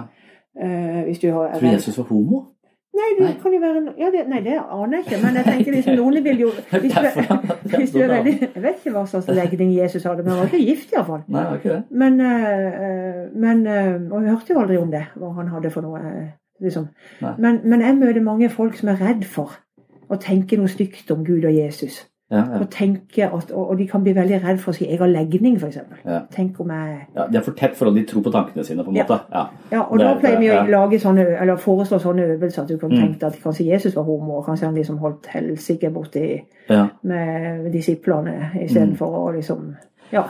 eh, 0.61 1.05
Hvis 1.05 1.19
du 1.21 1.31
har 1.33 1.59
Tror 1.59 1.73
Jesus 1.73 1.99
var 1.99 2.05
homo? 2.05 2.45
Nei, 2.95 3.07
det 3.19 3.25
Nei. 3.25 3.33
kan 3.43 3.53
jo 3.53 3.59
være 3.61 3.95
ja, 3.99 4.11
det, 4.13 4.29
Nei, 4.29 4.41
det 4.45 4.59
aner 4.71 4.99
jeg 4.99 5.05
ikke, 5.07 5.21
men 5.25 5.35
jeg 5.37 5.45
tenker 5.45 5.73
liksom 5.73 5.95
noen 5.97 6.25
vil 6.25 6.41
jo 6.41 6.51
Hvis 6.83 6.93
du, 6.93 7.07
hvis 7.79 7.91
du 7.95 7.99
er 8.05 8.09
veldig 8.13 8.35
Jeg 8.55 8.63
vet 8.63 8.75
ikke 8.83 8.93
hva 8.99 9.07
slags 9.09 9.29
legning 9.33 9.73
Jesus 9.79 10.05
hadde, 10.05 10.23
men 10.23 10.33
han 10.35 10.39
var 10.43 10.51
ikke 10.53 10.61
gift 10.67 10.93
iallfall. 10.93 11.23
Men, 11.91 12.21
eh, 12.21 13.31
men 13.35 13.67
Og 14.13 14.23
jeg 14.23 14.31
hørte 14.35 14.53
jo 14.55 14.61
aldri 14.61 14.77
om 14.79 14.91
det, 14.93 15.07
hva 15.17 15.33
han 15.39 15.49
hadde 15.49 15.71
for 15.73 15.81
noe. 15.89 15.99
Liksom. 16.63 16.89
Men, 17.39 17.61
men 17.65 17.81
jeg 17.81 17.97
møter 17.99 18.23
mange 18.23 18.49
folk 18.51 18.77
som 18.77 18.89
er 18.89 19.01
redd 19.01 19.25
for 19.25 19.51
å 20.11 20.17
tenke 20.21 20.57
noe 20.57 20.69
stygt 20.69 21.11
om 21.11 21.25
Gud 21.25 21.45
og 21.45 21.55
Jesus. 21.55 22.07
Ja, 22.33 22.39
ja. 22.49 22.59
Og, 22.63 23.37
at, 23.37 23.51
og, 23.53 23.77
de 23.79 23.87
kan 23.87 24.01
bli 24.03 24.15
veldig 24.17 24.39
redd 24.45 24.59
for 24.63 24.73
sin 24.73 24.89
egen 24.89 25.11
legning, 25.13 25.59
f.eks. 25.61 25.77
Ja. 26.07 26.21
Tenk 26.33 26.61
om 26.65 26.71
jeg 26.73 27.03
Ja, 27.15 27.27
de 27.29 27.37
er 27.37 27.43
for 27.45 27.53
tett 27.53 27.75
forhold, 27.77 27.97
de 27.99 28.05
tror 28.09 28.23
på 28.25 28.33
tankene 28.33 28.65
sine, 28.65 28.85
på 28.85 28.89
en 28.89 28.97
Ja. 28.97 29.03
måte. 29.05 29.19
Ja. 29.33 29.43
ja, 29.73 29.81
og 29.83 29.99
Det- 29.99 30.07
Da 30.07 30.15
pleier 30.21 30.39
vi 30.41 30.47
å 30.49 30.63
lage 30.71 30.99
sånne, 31.01 31.27
eller 31.43 31.57
foreslå 31.57 31.99
sånne 32.01 32.23
øvelser 32.39 32.63
at 32.63 32.69
du 32.69 32.79
kan 32.79 32.91
Mm. 32.91 32.97
tenke 33.01 33.27
at 33.27 33.37
kanskje 33.43 33.67
Jesus 33.67 33.95
var 33.97 34.03
homo, 34.05 34.33
og 34.39 34.47
kanskje 34.47 34.65
han 34.65 34.75
liksom 34.75 34.99
holdt 34.99 35.27
helsike 35.27 35.91
borti 35.93 36.41
med 37.03 37.71
disiplene 37.73 38.51
istedenfor 38.63 39.09
Mm. 39.13 39.19
å 39.27 39.33
liksom 39.37 39.77
Ja. 40.13 40.25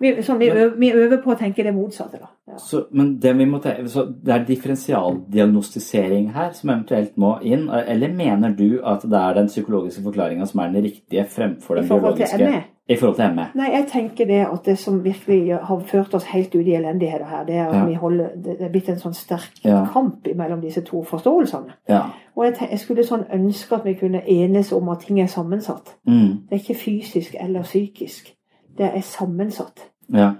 Vi, 0.00 0.10
sånn, 0.22 0.38
vi, 0.38 0.48
øver, 0.50 0.74
vi 0.78 0.90
øver 0.92 1.22
på 1.24 1.30
å 1.32 1.38
tenke 1.38 1.64
det 1.64 1.72
motsatte, 1.74 2.18
da. 2.20 2.26
Ja. 2.48 2.56
Så, 2.58 2.82
men 2.92 3.14
det, 3.18 3.32
vi 3.38 3.44
må 3.48 3.58
te- 3.64 3.88
så 3.88 4.04
det 4.22 4.34
er 4.34 4.44
differensialdiagnostisering 4.44 6.30
her 6.34 6.52
som 6.52 6.70
eventuelt 6.70 7.16
må 7.16 7.36
inn, 7.42 7.68
eller 7.70 8.12
mener 8.14 8.52
du 8.56 8.80
at 8.84 9.02
det 9.08 9.18
er 9.18 9.34
den 9.40 9.46
psykologiske 9.50 10.02
forklaringa 10.04 10.46
som 10.46 10.60
er 10.60 10.72
den 10.74 10.84
riktige 10.84 11.24
fremfor 11.28 11.74
den 11.80 11.84
I 11.84 11.88
biologiske? 11.88 12.62
I 12.88 12.94
forhold 12.94 13.16
til 13.18 13.32
ME? 13.34 13.44
Nei, 13.58 13.70
jeg 13.72 13.86
tenker 13.90 14.28
det 14.28 14.44
at 14.46 14.62
det 14.68 14.76
som 14.78 15.00
virkelig 15.02 15.56
har 15.58 15.80
ført 15.90 16.12
oss 16.14 16.28
helt 16.30 16.54
ut 16.54 16.66
i 16.68 16.76
elendigheter 16.78 17.24
her, 17.26 17.44
det 17.48 17.56
er 17.56 17.66
at 17.66 17.74
Ja. 17.74 17.84
vi 17.88 17.94
holder, 17.98 18.28
det 18.44 18.60
er 18.60 18.68
blitt 18.70 18.88
en 18.88 18.98
sånn 19.02 19.14
sterk 19.14 19.50
Ja. 19.64 19.80
kamp 19.92 20.28
mellom 20.36 20.60
disse 20.60 20.80
to 20.86 21.02
forståelsene. 21.02 21.72
Ja. 21.88 22.02
Og 22.36 22.44
jeg, 22.44 22.68
jeg 22.70 22.78
skulle 22.78 23.02
sånn 23.04 23.24
ønske 23.32 23.74
at 23.74 23.84
vi 23.84 23.94
kunne 23.94 24.22
enes 24.28 24.72
om 24.72 24.88
at 24.88 25.00
ting 25.00 25.18
er 25.20 25.26
sammensatt. 25.26 25.96
Mm. 26.06 26.46
Det 26.48 26.52
er 26.52 26.62
ikke 26.62 26.74
fysisk 26.84 27.34
eller 27.40 27.62
psykisk. 27.62 28.35
Det 28.78 28.90
er 28.94 29.00
sammensatt. 29.00 29.80
Ja. 30.14 30.30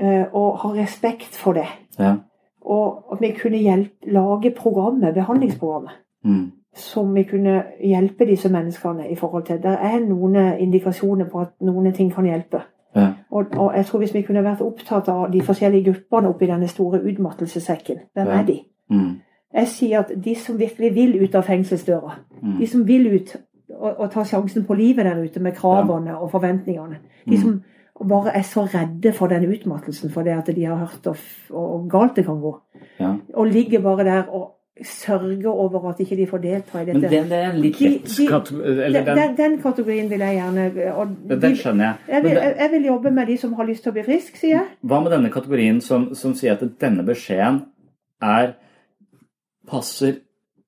Eh, 0.00 0.24
og 0.32 0.58
ha 0.58 0.68
respekt 0.68 1.36
for 1.36 1.52
det. 1.52 1.66
Ja. 1.98 2.14
Og 2.60 3.04
at 3.12 3.20
vi 3.20 3.30
kunne 3.42 3.58
hjelpe, 3.58 4.06
lage 4.12 4.50
programmet, 4.50 5.14
behandlingsprogrammet, 5.14 5.90
Mm. 6.24 6.50
som 6.74 7.14
vi 7.14 7.22
kunne 7.22 7.62
hjelpe 7.84 8.26
disse 8.26 8.48
menneskene 8.48 9.08
i 9.10 9.14
forhold 9.14 9.44
til. 9.44 9.56
Det 9.56 9.78
er 9.80 9.98
noen 10.08 10.36
indikasjoner 10.58 11.24
på 11.24 11.40
at 11.40 11.48
noen 11.60 11.92
ting 11.92 12.12
kan 12.14 12.24
hjelpe. 12.24 12.60
Ja. 12.96 13.06
Og, 13.30 13.46
og 13.56 13.76
jeg 13.76 13.86
tror 13.86 13.98
hvis 13.98 14.14
vi 14.14 14.22
kunne 14.22 14.44
vært 14.44 14.60
opptatt 14.60 15.08
av 15.08 15.32
de 15.32 15.40
forskjellige 15.42 15.84
gruppene 15.92 16.28
oppi 16.28 16.46
denne 16.46 16.68
store 16.68 17.00
utmattelsessekken, 17.04 17.96
hvem 18.14 18.28
er 18.28 18.42
de? 18.44 18.58
Mm. 18.90 19.20
Jeg 19.54 19.66
sier 19.68 19.98
at 19.98 20.12
de 20.24 20.34
som 20.34 20.58
virkelig 20.58 20.94
vil 20.94 21.22
ut 21.24 21.34
av 21.34 21.42
fengselsdøra, 21.42 22.14
Mm. 22.42 22.58
de 22.58 22.66
som 22.66 22.86
vil 22.86 23.14
ut 23.14 23.36
og, 23.80 24.00
og 24.00 24.10
ta 24.10 24.24
sjansen 24.24 24.64
på 24.64 24.74
livet 24.74 25.04
der 25.04 25.22
ute 25.24 25.40
med 25.40 25.52
kravene 25.52 26.18
og 26.18 26.30
forventningene, 26.30 26.96
de 27.28 27.36
Mm. 27.36 27.62
Som 27.98 28.08
bare 28.08 28.32
er 28.38 28.42
så 28.46 28.64
redde 28.70 29.12
for 29.16 29.28
den 29.32 29.48
utmattelsen 29.52 30.10
for 30.14 30.22
det 30.26 30.36
at 30.38 30.46
de 30.54 30.64
har 30.64 30.76
hørt 30.84 31.06
og, 31.10 31.88
galt 31.90 32.14
det 32.16 32.24
kan 32.28 32.38
gå, 32.40 32.54
Ja. 33.00 33.16
og 33.34 33.46
ligger 33.50 33.80
bare 33.82 34.04
der 34.06 34.28
og 34.30 34.54
sørger 34.84 35.48
over 35.50 35.88
at 35.90 35.98
ikke 36.04 36.14
de 36.16 36.26
får 36.30 36.38
delta 36.38 36.78
i 36.78 36.84
dette. 36.86 37.00
Men 37.00 37.10
den, 37.10 37.32
er 37.32 37.48
en 37.50 37.56
litt 37.60 37.78
De- 37.80 37.98
de- 37.98 38.92
den, 38.92 39.04
den, 39.16 39.32
den, 39.36 39.56
kategorien 39.62 40.06
vil 40.10 40.20
jeg 40.22 40.36
gjerne 40.36 40.92
og 40.94 41.16
den, 41.42 41.56
skjønner 41.58 41.84
jeg. 41.84 41.94
jeg, 42.14 42.22
vil, 42.22 42.30
jeg, 42.38 42.54
jeg 42.58 42.70
vil 42.76 42.86
jobbe 42.86 43.10
med 43.10 43.26
de 43.26 43.36
som 43.42 43.56
har 43.58 43.66
lyst 43.66 43.82
til 43.82 43.90
å 43.90 43.96
bli 43.96 44.04
frisk, 44.06 44.36
sier 44.38 44.54
jeg. 44.60 44.66
Hva 44.86 45.00
med 45.02 45.10
denne 45.16 45.32
kategorien 45.34 45.80
som, 45.82 46.14
som 46.14 46.34
sier 46.38 46.54
at 46.54 46.62
denne 46.80 47.02
beskjeden 47.08 47.64
er 48.22 48.54
passer 49.68 50.20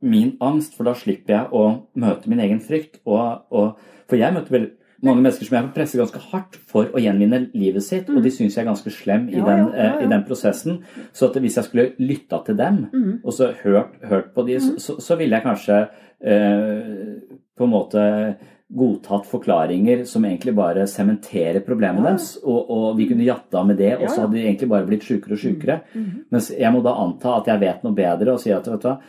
min 0.02 0.35
angst, 0.40 0.74
for 0.74 0.89
da 0.89 0.94
slipper 0.97 1.35
jeg 1.36 1.47
å 1.52 1.62
møte 1.94 2.31
min 2.32 2.40
egen 2.40 2.61
frykt. 2.65 2.98
Og, 3.07 3.44
og, 3.52 3.78
for 4.09 4.16
jeg 4.19 4.35
møter 4.35 4.57
veldig 4.57 4.70
mange 5.03 5.23
mennesker 5.23 5.47
som 5.49 5.57
jeg 5.57 5.65
har 5.65 5.73
presset 5.75 6.01
ganske 6.01 6.21
hardt 6.31 6.59
for 6.71 6.91
å 6.93 7.01
gjenvinne 7.01 7.47
livet 7.57 7.85
sitt, 7.87 8.11
og 8.13 8.23
de 8.25 8.33
syns 8.35 8.57
jeg 8.57 8.65
er 8.65 8.71
ganske 8.71 8.93
slem 8.93 9.29
i, 9.31 9.39
Ja, 9.39 9.47
den, 9.49 9.67
ja, 9.67 9.85
ja, 9.85 9.91
eh, 9.97 10.05
i 10.05 10.11
den 10.13 10.25
prosessen. 10.29 10.83
Så 11.17 11.31
at 11.31 11.41
hvis 11.41 11.57
jeg 11.57 11.69
skulle 11.69 11.89
lytta 11.99 12.43
til 12.47 12.57
dem, 12.59 12.83
og 13.25 13.33
så 13.33 13.53
hørt, 13.63 13.99
hørt 14.05 14.33
på 14.35 14.47
de, 14.49 14.61
så, 14.61 14.77
så, 14.79 14.99
så 15.01 15.17
ville 15.17 15.37
jeg 15.37 15.47
kanskje 15.47 15.83
eh, 16.21 17.21
på 17.57 17.65
en 17.69 17.73
måte 17.73 18.05
godtatt 18.71 19.25
forklaringer 19.27 20.05
som 20.07 20.23
egentlig 20.25 20.53
bare 20.55 20.85
sementerer 20.87 21.65
problemet 21.67 22.05
deres, 22.07 22.37
og, 22.45 22.69
og 22.71 22.85
vi 23.01 23.09
kunne 23.11 23.27
jatta 23.27 23.65
med 23.67 23.81
det, 23.83 23.97
og 23.99 24.07
så 24.07 24.23
hadde 24.23 24.37
de 24.37 24.45
egentlig 24.45 24.69
bare 24.71 24.87
blitt 24.87 25.07
sjukere 25.09 25.35
og 25.35 25.43
sjukere. 25.43 25.81
Mens 26.31 26.53
jeg 26.55 26.71
må 26.71 26.83
da 26.85 26.93
anta 27.03 27.41
at 27.41 27.51
jeg 27.51 27.63
vet 27.65 27.83
noe 27.83 27.97
bedre 27.99 28.37
og 28.37 28.39
si 28.45 28.53
at 28.55 28.69
vet 28.71 28.85
du 28.85 28.87
hva, 28.87 29.01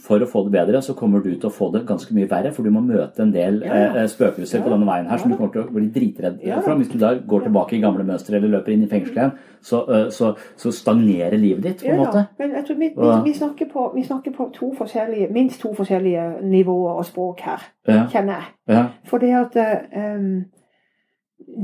for 0.00 0.22
å 0.22 0.28
få 0.30 0.44
det 0.46 0.52
bedre, 0.54 0.80
så 0.80 0.94
kommer 0.96 1.20
du 1.20 1.32
til 1.32 1.48
å 1.48 1.52
få 1.52 1.66
det 1.74 1.82
ganske 1.88 2.14
mye 2.16 2.28
verre, 2.30 2.52
for 2.54 2.64
du 2.64 2.70
må 2.72 2.80
møte 2.84 3.24
en 3.24 3.32
del 3.34 3.58
ja. 3.66 4.04
spøkelser 4.08 4.62
på 4.62 4.70
denne 4.72 4.86
veien 4.88 5.08
her 5.10 5.20
som 5.20 5.32
du 5.32 5.36
kommer 5.36 5.52
til 5.52 5.64
å 5.64 5.74
bli 5.74 5.88
dritredd 5.92 6.38
for. 6.64 6.78
Hvis 6.78 6.92
du 6.92 6.98
da 7.02 7.10
går 7.18 7.48
tilbake 7.48 7.76
i 7.76 7.82
gamle 7.82 8.06
mønstre 8.06 8.38
eller 8.38 8.54
løper 8.54 8.72
inn 8.72 8.86
i 8.86 8.90
fengselet 8.90 9.18
igjen, 9.18 9.34
så, 9.64 9.80
eh, 9.90 10.08
så, 10.14 10.34
så 10.56 10.72
stagnerer 10.72 11.36
livet 11.40 11.62
ditt, 11.64 11.82
på 11.82 11.90
en 11.90 11.94
Ja, 11.94 12.04
måte. 12.04 12.26
men 12.38 12.50
jeg 12.56 12.66
tror 12.66 12.76
vi, 12.78 12.90
vi, 12.96 13.12
vi, 13.24 13.34
snakker 13.34 13.70
på, 13.72 13.92
vi 13.94 14.04
snakker 14.04 14.36
på 14.36 14.50
to 14.54 14.72
forskjellige, 14.78 15.28
minst 15.32 15.60
to 15.60 15.74
forskjellige 15.74 16.26
nivåer 16.42 17.00
og 17.00 17.04
språk 17.04 17.40
her, 17.40 17.70
Ja. 17.88 18.06
kjenner 18.12 18.34
jeg. 18.34 18.44
Ja. 18.68 18.84
For 19.04 19.18
det 19.18 19.32
at 19.34 19.56
eh, 19.56 20.16
um, 20.16 20.44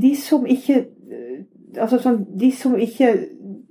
de 0.01 0.15
som 0.15 0.45
ikke 0.45 0.75
eh, 0.75 1.39
Altså 1.71 2.01
sånn 2.03 2.25
De 2.35 2.49
som 2.51 2.73
ikke 2.75 3.13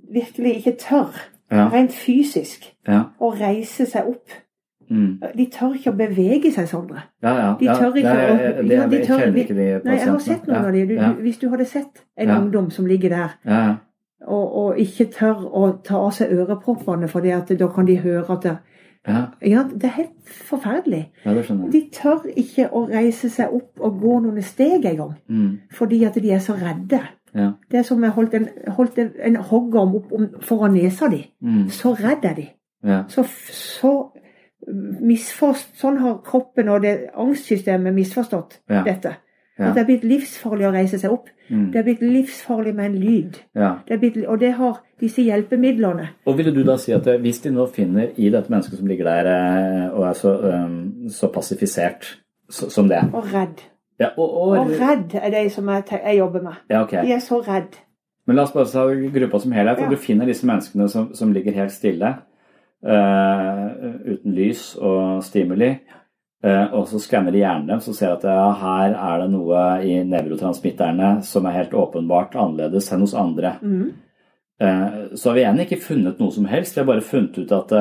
virkelig 0.09 0.55
ikke 0.57 0.71
tør, 0.81 1.17
Ja. 1.51 1.67
rent 1.73 1.91
fysisk, 1.91 2.71
Ja. 2.87 3.03
å 3.19 3.33
reise 3.39 3.85
seg 3.85 4.07
opp 4.07 4.29
Mm. 4.91 5.21
De 5.37 5.45
tør 5.47 5.73
ikke 5.77 5.91
å 5.93 5.95
bevege 5.95 6.49
seg, 6.51 6.65
Sondre. 6.67 7.01
Ja, 7.23 7.31
ja. 7.37 7.51
De 7.59 7.65
tør 7.67 7.93
ikke 7.95 8.11
ja, 8.11 8.33
å 8.33 8.37
det, 8.37 8.73
ja, 8.75 8.87
de 8.91 8.97
jeg 8.97 9.05
kjenner 9.07 9.37
ikke 9.39 9.55
de 9.55 9.67
Nei, 9.85 9.93
jeg 9.95 10.09
har 10.09 10.17
sett 10.19 10.47
noen 10.49 10.65
av 10.65 10.73
de. 10.73 10.81
Du, 10.89 11.21
hvis 11.23 11.37
du 11.39 11.45
hadde 11.49 11.65
sett 11.65 12.01
en 12.17 12.29
ungdom 12.35 12.67
som 12.75 12.85
ligger 12.85 13.09
der 13.09 13.77
og, 14.27 14.55
og 14.57 14.77
ikke 14.83 15.07
tør 15.15 15.45
å 15.47 15.69
ta 15.83 15.95
av 15.95 16.11
seg 16.11 16.33
øreproppene 16.35 17.07
fordi 17.07 17.31
da 17.57 17.67
kan 17.71 17.87
de 17.87 17.95
høre 18.03 18.29
at 18.35 18.43
det, 18.43 18.57
Ja, 19.07 19.21
ja, 19.41 19.63
det 19.63 19.83
er 19.83 19.95
helt 19.95 20.35
forferdelig. 20.45 21.05
ja, 21.25 21.33
det. 21.33 21.71
De 21.71 21.81
tør 21.93 22.27
ikke 22.37 22.67
å 22.69 22.83
reise 22.91 23.29
seg 23.29 23.49
opp 23.53 23.79
og 23.79 23.95
gå 24.01 24.19
noen 24.21 24.43
steg 24.43 24.85
engang. 24.85 25.15
Mm. 25.29 25.59
Fordi 25.71 26.03
at 26.05 26.19
de 26.21 26.31
er 26.31 26.39
så 26.39 26.53
redde. 26.53 26.99
Ja. 27.35 27.51
Det 27.71 27.79
er 27.79 27.83
som 27.87 28.03
jeg 28.03 28.11
holdt 28.11 28.33
en, 28.33 28.47
holdt 28.67 28.97
en, 28.99 29.11
en 29.19 29.35
hoggorm 29.35 29.95
opp 29.95 30.11
om, 30.11 30.27
foran 30.41 30.73
nesa 30.75 31.07
di. 31.11 31.23
Mm. 31.41 31.69
Så 31.69 31.93
redd 31.99 32.25
er 32.27 32.35
de. 32.35 32.47
Ja. 32.83 33.03
Så, 33.07 33.23
så 33.53 33.93
misforst, 35.01 35.75
Sånn 35.79 35.99
har 36.01 36.19
kroppen 36.25 36.69
og 36.69 36.83
det 36.85 36.95
angstsystemet 37.17 37.93
misforstått 37.95 38.59
Ja. 38.69 38.83
dette. 38.83 39.17
At 39.61 39.75
det 39.75 39.81
er 39.81 39.85
blitt 39.85 40.05
livsfarlig 40.07 40.65
å 40.65 40.71
reise 40.73 40.97
seg 40.97 41.11
opp. 41.13 41.27
Mm. 41.49 41.67
Det 41.71 41.79
er 41.79 41.83
blitt 41.85 42.01
livsfarlig 42.01 42.71
med 42.75 42.85
en 42.85 42.95
lyd. 42.97 43.37
ja. 43.55 43.75
Det 43.87 43.99
blitt, 43.99 44.17
og 44.25 44.39
det 44.39 44.53
har 44.57 44.79
disse 44.99 45.21
hjelpemidlene. 45.21 46.07
Og 46.25 46.37
ville 46.37 46.53
du 46.55 46.63
da 46.63 46.77
si 46.77 46.93
at 46.95 47.05
eh, 47.07 47.19
hvis 47.21 47.41
de 47.43 47.51
nå 47.51 47.67
finner 47.73 48.09
i 48.17 48.29
dette 48.29 48.49
mennesket 48.49 48.79
som 48.79 48.87
ligger 48.87 49.05
der 49.05 49.29
eh, 49.33 49.89
og 49.91 50.07
er 50.07 50.13
så, 50.17 50.33
um, 50.65 51.09
så 51.09 51.29
passifisert 51.33 52.17
som 52.49 52.87
det 52.89 53.03
Og 53.13 53.27
redd. 53.33 53.61
Ja, 54.01 54.09
og, 54.17 54.27
og, 54.27 54.57
Og 54.59 54.73
redd 54.81 55.15
er 55.19 55.31
de 55.33 55.45
som 55.53 55.69
jeg, 55.69 55.85
jeg 55.93 56.17
jobber 56.17 56.43
med. 56.49 56.59
Ja, 56.71 56.83
okay. 56.83 57.05
De 57.05 57.13
er 57.15 57.23
så 57.23 57.39
redd. 57.45 57.77
Men 58.27 58.37
la 58.37 58.45
oss 58.45 58.53
bare 58.53 58.69
ta 58.69 58.83
gruppa 59.13 59.39
som 59.41 59.55
helhet. 59.55 59.79
Ja. 59.79 59.85
og 59.85 59.93
Du 59.93 60.01
finner 60.01 60.29
disse 60.29 60.47
menneskene 60.47 60.89
som, 60.89 61.09
som 61.17 61.33
ligger 61.33 61.57
helt 61.57 61.73
stille, 61.73 62.13
uh, 62.85 63.65
uten 64.05 64.37
lys 64.37 64.75
og 64.77 65.23
stimuli. 65.25 65.73
Uh, 66.41 66.73
og 66.73 66.87
så 66.89 66.97
skanner 67.01 67.33
de 67.33 67.43
hjernen 67.43 67.67
deres 67.69 67.89
og 67.91 67.97
ser 67.97 68.15
at 68.15 68.23
ja, 68.25 68.47
her 68.57 68.95
er 68.97 69.19
det 69.21 69.27
noe 69.29 69.65
i 69.85 69.99
nevrotransmitterne 70.09 71.19
som 71.25 71.45
er 71.45 71.59
helt 71.59 71.75
åpenbart 71.77 72.33
annerledes 72.33 72.89
enn 72.93 73.03
hos 73.05 73.13
andre. 73.17 73.57
Mm. 73.61 73.91
Uh, 74.61 74.87
Så 75.13 75.29
har 75.29 75.37
vi 75.37 75.43
igjen 75.43 75.61
ikke 75.65 75.83
funnet 75.83 76.21
noe 76.21 76.33
som 76.33 76.47
helst. 76.49 76.77
Vi 76.77 76.81
har 76.81 76.89
bare 76.89 77.05
funnet 77.05 77.37
ut 77.37 77.53
at 77.57 77.75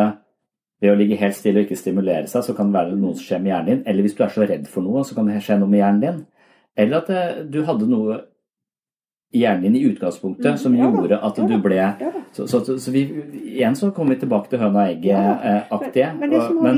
ved 0.80 0.92
å 0.92 0.96
ligge 0.96 1.18
helt 1.20 1.36
stille 1.36 1.60
og 1.60 1.68
ikke 1.68 1.78
stimulere 1.78 2.26
seg, 2.30 2.44
så 2.46 2.56
kan 2.56 2.70
det 2.70 2.78
være 2.78 2.96
noe 2.96 3.14
som 3.16 3.26
skjer 3.26 3.42
med 3.44 3.52
hjernen 3.52 3.70
din. 3.70 3.82
Eller 3.90 4.06
hvis 4.06 4.16
du 4.16 4.24
er 4.24 4.32
så 4.32 4.46
redd 4.48 4.68
for 4.70 4.86
noe, 4.86 5.04
så 5.04 5.16
kan 5.16 5.28
det 5.28 5.42
skje 5.44 5.58
noe 5.60 5.70
med 5.70 5.82
hjernen 5.82 6.04
din. 6.04 6.20
Eller 6.80 7.02
at 7.02 7.10
eh, 7.12 7.40
du 7.52 7.60
hadde 7.68 7.88
noe 7.90 8.22
i 9.30 9.44
hjernen 9.44 9.68
din 9.68 9.76
i 9.78 9.84
utgangspunktet 9.86 10.58
som 10.58 10.74
ja 10.74 10.88
gjorde 10.88 11.20
at 11.22 11.36
ja 11.38 11.44
du 11.46 11.56
ble 11.62 11.76
Ja 11.78 11.92
så, 12.32 12.46
Så, 12.48 12.64
så, 12.66 12.78
så 12.82 12.90
vi, 12.90 13.04
igjen 13.52 13.76
så 13.78 13.90
kommer 13.94 14.14
vi 14.14 14.24
tilbake 14.24 14.50
til 14.50 14.58
høna 14.62 14.86
og 14.86 14.94
egget 14.94 15.70
aktige. 15.70 16.12
Men, 16.18 16.20
men, 16.20 16.34
det 16.34 16.42
som 16.46 16.58
må 16.58 16.72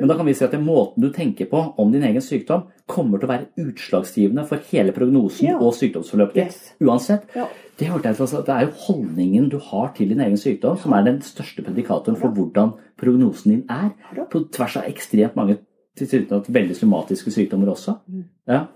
men, 0.00 0.08
da 0.10 0.16
kan 0.18 0.26
vi 0.26 0.34
si 0.34 0.44
at 0.44 0.54
den 0.54 0.64
måten 0.66 1.02
du 1.04 1.10
tenker 1.14 1.48
på 1.50 1.60
om 1.80 1.92
din 1.92 2.04
egen 2.06 2.22
sykdom, 2.24 2.66
kommer 2.90 3.20
til 3.20 3.28
å 3.28 3.32
være 3.32 3.64
utslagsgivende 3.64 4.46
for 4.48 4.62
hele 4.70 4.92
prognosen 4.96 5.48
Ja. 5.48 5.58
og 5.58 5.74
sykdomsforløpet 5.78 6.34
ditt. 6.34 6.46
Yes. 6.46 6.74
Uansett. 6.82 7.28
Ja. 7.36 7.46
Det, 7.78 7.90
altså, 7.90 8.42
det 8.46 8.54
er 8.54 8.66
jo 8.66 8.72
holdningen 8.86 9.48
du 9.50 9.58
har 9.58 9.92
til 9.96 10.08
din 10.08 10.20
egen 10.20 10.38
sykdom, 10.38 10.76
som 10.78 10.92
er 10.92 11.02
den 11.06 11.20
største 11.22 11.62
predikatoren 11.62 12.16
for 12.20 12.30
hvordan 12.30 12.74
prognosen 13.00 13.50
din 13.50 13.64
er. 13.68 13.90
På 14.30 14.44
tvers 14.52 14.76
av 14.76 14.86
ekstremt 14.90 15.34
mange 15.36 15.58
tilsynelatende 15.98 16.54
veldig 16.54 16.76
somatiske 16.76 17.30
sykdommer 17.34 17.70
også. 17.74 17.98
Mm. 18.08 18.24
Ja. 18.50 18.66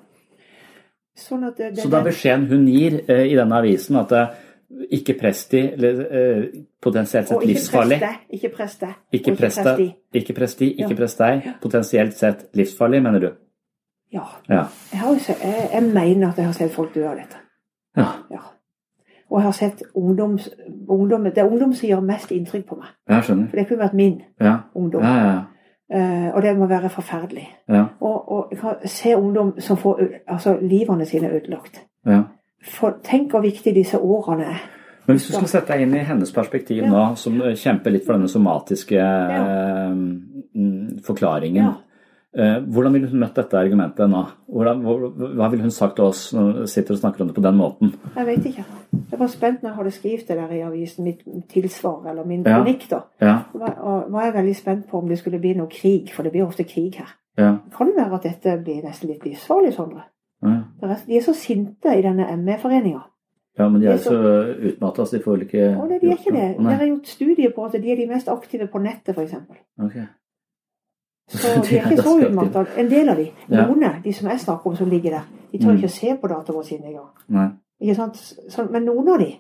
sånn 1.19 1.47
det, 1.57 1.75
det, 1.75 1.83
Så 1.83 1.91
da 1.91 2.03
beskjeden 2.07 2.47
hun 2.47 2.67
gir 2.71 3.01
eh, 3.11 3.25
i 3.33 3.35
denne 3.35 3.59
avisen 3.59 3.97
at 3.99 4.13
eh, 4.15 4.37
ikke 4.91 5.15
press 5.21 5.47
de, 5.49 5.61
eller 5.73 6.01
eh, 6.11 6.45
potensielt 6.83 7.29
sett 7.29 7.45
livsfarlig. 7.47 8.03
Ikke 8.31 8.49
press 8.57 8.77
deg. 8.79 8.95
Ikke 9.13 9.35
deg, 9.37 9.95
ikke 10.15 10.35
press 10.35 10.55
de, 10.57 10.67
ikke 10.75 10.91
Ja. 10.91 10.97
press 10.97 11.15
deg. 11.17 11.43
Potensielt 11.63 12.15
sett 12.15 12.47
livsfarlig, 12.55 13.03
mener 13.03 13.19
du? 13.21 13.29
Ja. 14.13 14.23
Ja. 14.49 14.65
Jeg, 14.93 15.01
har 15.01 15.13
jeg, 15.15 15.71
jeg 15.73 15.83
mener 15.83 16.29
at 16.29 16.37
jeg 16.37 16.45
har 16.47 16.53
sett 16.53 16.73
folk 16.73 16.95
dø 16.95 17.07
av 17.09 17.17
dette. 17.17 17.37
Ja, 17.97 18.07
Ja. 18.31 18.39
Og 19.31 19.39
jeg 19.41 19.45
har 19.45 19.53
sett 19.53 19.83
ungdoms, 19.95 20.49
ungdom 20.89 21.25
Det 21.25 21.39
er 21.39 21.45
ungdom 21.45 21.73
som 21.75 21.89
gjør 21.89 22.01
mest 22.01 22.31
inntrykk 22.33 22.67
på 22.67 22.77
meg. 22.77 22.89
jeg 23.09 23.25
skjønner. 23.25 23.49
For 23.51 23.57
det 23.57 23.67
kunne 23.69 23.81
vært 23.85 23.95
min 23.95 24.23
Ja, 24.41 24.57
ungdom. 24.75 25.03
ja, 25.03 25.17
ja. 25.27 25.41
Eh, 25.91 26.35
og 26.35 26.43
det 26.43 26.57
må 26.59 26.67
være 26.67 26.89
forferdelig. 26.89 27.49
ja, 27.69 27.85
Og, 28.01 28.33
og 28.33 28.49
jeg 28.51 28.59
kan 28.61 28.75
se 28.89 29.15
ungdom 29.17 29.61
som 29.61 29.77
får 29.77 30.01
altså, 30.27 30.59
livene 30.63 31.05
sine 31.07 31.29
ødelagt. 31.31 31.85
ja. 32.07 32.23
For 32.63 32.99
tenk 33.03 33.31
hvor 33.31 33.41
viktig 33.43 33.75
disse 33.75 33.99
årene 33.99 34.45
er. 34.45 34.61
Men 35.07 35.17
hvis 35.17 35.27
du 35.29 35.33
skal 35.33 35.49
sette 35.49 35.73
deg 35.73 35.83
inn 35.87 35.95
i 35.95 36.05
hennes 36.05 36.33
perspektiv 36.33 36.83
Ja. 36.83 36.89
nå, 36.91 37.17
som 37.17 37.39
kjemper 37.41 37.91
litt 37.91 38.05
for 38.05 38.13
denne 38.19 38.29
somatiske 38.29 38.99
eh, 38.99 39.93
mm, 40.55 40.99
forklaringen, 41.07 41.63
Ja. 41.65 41.73
eh, 42.37 42.61
hvordan 42.61 42.93
ville 42.93 43.09
hun 43.09 43.21
møtt 43.21 43.35
dette 43.35 43.57
argumentet 43.57 44.11
nå? 44.11 44.27
Hvordan, 44.53 44.83
hva, 44.83 45.29
hva 45.39 45.49
ville 45.51 45.63
hun 45.63 45.71
sagt 45.71 45.97
til 45.97 46.05
oss 46.05 46.33
når 46.35 46.53
hun 46.59 46.67
sitter 46.67 46.93
og 46.95 47.01
snakker 47.01 47.21
om 47.23 47.29
det 47.29 47.37
på 47.37 47.43
den 47.43 47.57
måten? 47.57 47.95
Jeg 48.17 48.27
vet 48.27 48.45
ikke. 48.51 48.65
Jeg 49.11 49.19
var 49.19 49.27
spent 49.33 49.63
når 49.63 49.71
jeg 49.71 49.77
hadde 49.77 49.91
skrevet 49.97 50.29
det 50.29 50.37
der 50.37 50.53
i 50.53 50.61
avisen, 50.67 51.05
mitt 51.05 51.23
tilsvar, 51.49 52.05
eller 52.11 52.25
min 52.25 52.43
Ja. 52.45 52.59
kronikk, 52.59 52.89
da. 52.91 53.01
Ja, 53.21 53.39
Og 53.55 54.13
var 54.13 54.23
jeg 54.25 54.35
veldig 54.35 54.57
spent 54.57 54.89
på 54.91 54.99
om 54.99 55.09
det 55.09 55.19
skulle 55.19 55.39
bli 55.41 55.55
noe 55.55 55.69
krig, 55.69 56.11
for 56.13 56.23
det 56.23 56.33
blir 56.33 56.45
ofte 56.47 56.65
krig 56.65 56.97
her. 56.97 57.15
ja, 57.39 57.57
Kan 57.77 57.87
det 57.87 57.97
være 57.97 58.15
at 58.15 58.23
dette 58.23 58.63
blir 58.65 58.83
nesten 58.83 59.09
litt 59.09 59.25
livsfarlig, 59.25 59.73
Sondre? 59.73 59.97
ja. 59.97 60.03
De 60.43 61.17
er 61.17 61.21
så 61.23 61.33
sinte 61.35 61.89
i 61.99 62.03
denne 62.03 62.37
ME-foreninga. 62.37 63.01
ja 63.59 63.69
men 63.69 63.81
de 63.81 63.87
er 63.89 63.93
er 63.93 63.97
så 63.97 64.13
utmatta, 64.69 65.05
så 65.05 65.17
de 65.17 65.23
får 65.23 65.33
vel 65.33 65.43
ikke 65.47 65.77
Å, 65.77 65.89
det, 65.89 66.01
de 66.01 66.07
er 66.13 66.17
ikke 66.17 66.33
det. 66.33 66.61
Nei. 66.61 66.73
Det 66.77 66.83
er 66.83 66.89
gjort 66.93 67.07
studier 67.07 67.51
på 67.57 67.65
at 67.65 67.73
de 67.83 67.91
er 67.93 67.97
de 67.97 68.07
mest 68.07 68.29
aktive 68.29 68.67
på 68.69 68.79
nettet, 68.79 69.17
f.eks. 69.19 69.35
Okay. 69.85 70.05
Så 71.29 71.49
de 71.65 71.77
er 71.79 71.87
ikke 71.91 72.03
så 72.03 72.15
utmatta. 72.29 72.65
En 72.79 72.91
del 72.91 73.09
av 73.09 73.17
de. 73.17 73.27
Ja. 73.51 73.67
Noen, 73.67 73.85
de 74.05 74.13
som 74.13 74.29
jeg 74.31 74.41
snakker 74.41 74.71
om 74.71 74.77
som 74.77 74.89
ligger 74.89 75.11
der, 75.19 75.27
de 75.53 75.59
tør 75.59 75.73
Mm. 75.73 75.77
ikke 75.77 75.91
å 75.91 75.97
se 75.97 76.15
på 76.21 76.29
dataene 76.29 76.65
sine 76.65 76.87
engang. 76.87 77.11
Nei. 77.29 77.49
Ikke 77.83 77.95
sant? 77.97 78.17
Så, 78.49 78.65
men 78.71 78.85
noen 78.85 79.09
av 79.09 79.19
de 79.19 79.33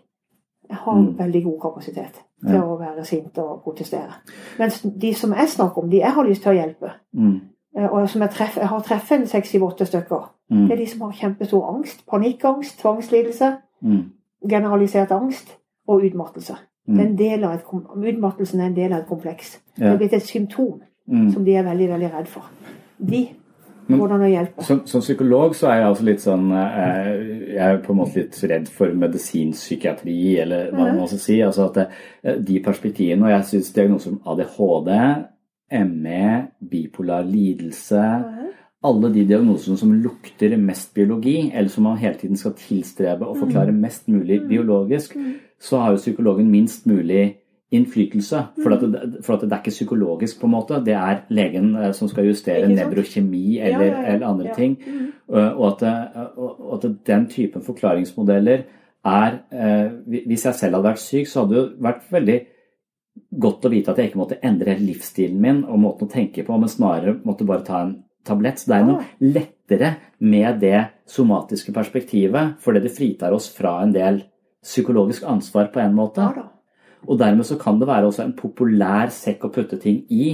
har 0.70 0.94
Mm. 0.98 1.14
veldig 1.18 1.44
god 1.44 1.60
kapasitet 1.60 2.18
til 2.46 2.54
Ja. 2.54 2.62
å 2.62 2.78
være 2.78 3.04
sinte 3.04 3.38
og 3.42 3.62
protestere. 3.64 4.12
Mens 4.58 4.82
de 4.82 5.12
som 5.14 5.32
jeg 5.32 5.48
snakker 5.48 5.78
om, 5.82 5.90
de 5.90 5.96
jeg 6.00 6.10
har 6.12 6.24
lyst 6.24 6.42
til 6.42 6.52
å 6.52 6.58
hjelpe, 6.58 6.92
Mm. 7.14 7.40
Eh, 7.78 7.86
og 7.92 8.08
som 8.10 8.22
jeg, 8.22 8.30
treff, 8.34 8.56
jeg 8.56 8.68
har 8.68 8.80
truffet 8.82 9.20
en 9.20 9.26
seks-syv-åtte 9.26 9.86
stykker, 9.86 10.28
Mm. 10.50 10.62
det 10.68 10.72
er 10.72 10.76
de 10.76 10.86
som 10.86 11.00
har 11.00 11.12
kjempestor 11.12 11.66
angst. 11.76 12.04
Panikkangst, 12.10 12.78
tvangslidelse, 12.80 13.56
Mm. 13.82 14.04
generalisert 14.50 15.10
angst 15.12 15.56
og 15.88 16.02
utmattelse. 16.04 16.56
Mm. 16.88 17.16
utmattelsen 18.08 18.60
er 18.60 18.66
en 18.66 18.74
del 18.76 18.92
av 18.92 18.98
et 19.00 19.06
kompleks. 19.08 19.58
Det 19.78 19.86
er 19.86 19.96
blitt 19.98 20.12
et 20.14 20.22
symptom 20.22 20.80
Mm. 21.08 21.32
som 21.32 21.44
de 21.44 21.54
er 21.54 21.62
veldig, 21.62 21.88
veldig 21.88 22.10
redd 22.14 22.26
for. 22.28 22.44
De 22.98 23.28
Men- 23.88 23.98
går 24.00 24.08
det 24.08 24.14
an 24.14 24.20
å 24.20 24.30
hjelpe. 24.30 24.62
Som, 24.64 24.86
som 24.86 25.00
psykolog 25.00 25.54
så 25.54 25.68
er 25.68 25.74
jeg 25.74 25.86
altså 25.86 26.04
litt 26.04 26.20
sånn 26.20 26.52
eh, 26.52 27.54
Jeg 27.54 27.74
er 27.74 27.78
på 27.78 27.90
en 27.92 27.96
måte 27.98 28.14
litt 28.16 28.44
redd 28.50 28.68
for 28.68 28.86
medisinpsykiatri, 28.86 30.38
eller 30.40 30.70
hva 30.72 30.94
man 30.96 31.06
skal 31.08 31.18
si. 31.18 31.38
Altså 31.40 31.64
at 31.68 31.74
det, 31.74 32.44
de 32.46 32.60
perspektivene 32.60 33.24
Og 33.24 33.30
jeg 33.30 33.44
syns 33.44 33.72
diagnoser 33.72 34.10
som 34.10 34.20
ADHD, 34.26 35.24
ME, 35.70 36.48
bipolar 36.70 37.26
lidelse 37.28 38.04
Alle 38.84 39.10
de 39.12 39.24
diagnosene 39.26 39.76
som 39.76 39.92
lukter 39.92 40.54
mest 40.56 40.94
biologi, 40.94 41.50
eller 41.50 41.68
som 41.68 41.88
man 41.88 41.98
hele 41.98 42.14
tiden 42.14 42.38
skal 42.38 42.54
tilstrebe 42.54 43.26
å 43.26 43.34
forklare 43.34 43.74
mest 43.74 44.06
mulig 44.08 44.38
biologisk, 44.46 45.16
så 45.58 45.80
har 45.82 45.96
jo 45.96 45.98
psykologen 45.98 46.46
minst 46.50 46.86
mulig 46.86 47.40
innflytelse. 47.74 48.42
For, 48.62 48.76
at 48.76 48.80
det, 48.80 49.24
for 49.26 49.34
at 49.34 49.42
det 49.42 49.52
er 49.52 49.60
ikke 49.64 49.74
psykologisk, 49.74 50.38
på 50.40 50.46
en 50.46 50.54
måte. 50.54 50.78
Det 50.86 50.94
er 50.94 51.24
legen 51.34 51.74
eh, 51.76 51.90
som 51.92 52.08
skal 52.08 52.30
justere 52.30 52.68
nevrokjemi 52.70 53.58
eller, 53.58 53.84
Ja, 53.84 53.90
ja, 53.90 54.00
ja. 54.00 54.14
eller 54.14 54.26
andre 54.26 54.54
ting. 54.54 54.78
Uh, 55.28 55.58
Og 55.60 55.82
at, 55.82 56.14
og 56.38 56.78
at 56.78 56.90
den 57.06 57.26
typen 57.28 57.62
forklaringsmodeller 57.62 58.62
er 59.04 59.38
eh, 59.52 59.90
Hvis 60.26 60.44
jeg 60.46 60.54
selv 60.54 60.74
hadde 60.74 60.88
vært 60.88 61.02
syk, 61.02 61.26
så 61.26 61.42
hadde 61.42 61.54
det 61.54 61.60
jo 61.60 61.82
vært 61.84 62.06
veldig 62.10 62.38
godt 63.30 63.66
å 63.66 63.70
vite 63.72 63.92
at 63.92 63.98
jeg 64.00 64.10
ikke 64.10 64.20
måtte 64.22 64.38
endre 64.42 64.76
livsstilen 64.80 65.40
min 65.40 65.64
og 65.68 65.80
måten 65.82 66.08
å 66.08 66.12
tenke 66.12 66.44
på, 66.46 66.58
men 66.58 66.70
snarere 66.72 67.18
måtte 67.24 67.46
bare 67.48 67.66
ta 67.66 67.82
en 67.84 67.96
tablett. 68.24 68.60
Så 68.60 68.70
det 68.70 68.78
er 68.78 68.86
noe 68.88 69.04
lettere 69.20 69.96
med 70.20 70.60
det 70.60 70.78
somatiske 71.08 71.72
perspektivet, 71.76 72.56
fordi 72.64 72.84
det 72.84 72.94
fritar 72.96 73.32
oss 73.36 73.48
fra 73.54 73.82
en 73.82 73.92
del 73.92 74.22
psykologisk 74.64 75.24
ansvar 75.28 75.70
på 75.72 75.80
en 75.80 75.94
måte. 75.96 76.24
Og 77.06 77.18
dermed 77.20 77.46
så 77.46 77.58
kan 77.60 77.78
det 77.78 77.88
være 77.88 78.08
også 78.08 78.24
en 78.24 78.34
populær 78.36 79.12
sekk 79.14 79.46
å 79.46 79.52
putte 79.54 79.78
ting 79.80 80.02
i. 80.10 80.32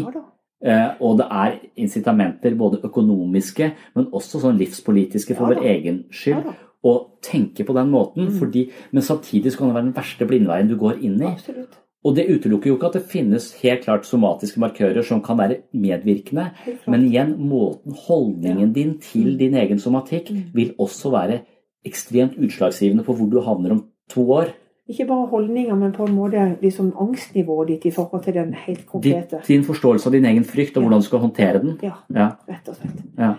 Eh, 0.65 0.91
og 1.05 1.19
det 1.19 1.27
er 1.29 1.59
incitamenter, 1.77 2.55
både 2.57 2.81
økonomiske, 2.87 3.73
men 3.95 4.07
også 4.17 4.41
sånn 4.41 4.57
livspolitiske 4.59 5.37
for 5.37 5.53
vår 5.53 5.67
egen 5.75 6.05
skyld. 6.11 6.55
Å 6.85 6.95
tenke 7.25 7.65
på 7.65 7.75
den 7.77 7.91
måten, 7.93 8.29
Mm. 8.29 8.39
fordi, 8.39 8.71
men 8.93 9.03
samtidig 9.03 9.53
så 9.53 9.59
kan 9.59 9.69
det 9.69 9.75
være 9.75 9.85
den 9.85 9.95
verste 9.95 10.27
blindveien 10.29 10.69
du 10.69 10.77
går 10.77 11.03
inn 11.03 11.21
i. 11.21 11.27
Absolutt. 11.33 11.77
Og 12.05 12.17
det 12.17 12.27
utelukker 12.29 12.69
jo 12.69 12.75
ikke 12.77 12.87
at 12.91 12.97
det 12.99 13.03
finnes 13.09 13.47
helt 13.63 13.85
klart 13.87 14.05
somatiske 14.07 14.61
markører 14.61 15.03
som 15.03 15.23
kan 15.25 15.39
være 15.39 15.57
medvirkende, 15.73 16.51
men 16.87 17.07
igjen, 17.09 17.37
måten, 17.39 17.95
holdningen 18.09 18.73
din 18.75 18.99
til 19.01 19.39
din 19.39 19.55
egen 19.55 19.79
somatikk 19.79 20.31
Mm. 20.31 20.43
vil 20.55 20.75
også 20.79 21.11
være 21.11 21.39
ekstremt 21.87 22.37
utslagsgivende 22.39 23.05
på 23.05 23.13
hvor 23.17 23.31
du 23.31 23.41
havner 23.41 23.71
om 23.73 23.85
to 24.11 24.31
år. 24.33 24.53
Ikke 24.89 25.07
bare 25.09 25.27
holdninger, 25.27 25.75
men 25.75 25.93
på 25.93 26.05
en 26.05 26.15
måte 26.15 26.57
liksom 26.63 26.93
angstnivået 27.01 27.69
ditt 27.69 27.85
i 27.87 27.91
forhold 27.91 28.23
til 28.25 28.35
den 28.35 28.55
helt 28.55 28.87
konkrete. 28.87 29.41
din 29.49 29.65
forståelse 29.65 30.07
av 30.07 30.13
din 30.13 30.25
egen 30.25 30.45
frykt 30.45 30.77
og 30.77 30.83
hvordan 30.83 31.01
du 31.01 31.05
skal 31.07 31.19
håndtere 31.19 31.59
den. 31.59 31.79
Ja, 31.83 31.93
Ja, 32.15 32.29
rett 32.49 32.69
og 32.69 32.77
slett. 32.77 33.03
ja. 33.19 33.33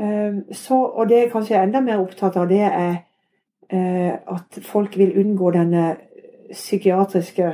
Um, 0.00 0.42
så, 0.52 0.74
og 0.74 1.08
det 1.08 1.16
jeg 1.18 1.30
kanskje 1.32 1.54
er 1.56 1.62
enda 1.62 1.80
mer 1.80 1.98
opptatt 1.98 2.36
av, 2.36 2.48
det 2.48 2.60
er 2.60 2.96
eh, 3.70 4.12
at 4.26 4.58
folk 4.62 4.98
vil 4.98 5.12
unngå 5.18 5.50
denne 5.50 5.96
psykiatriske 6.52 7.52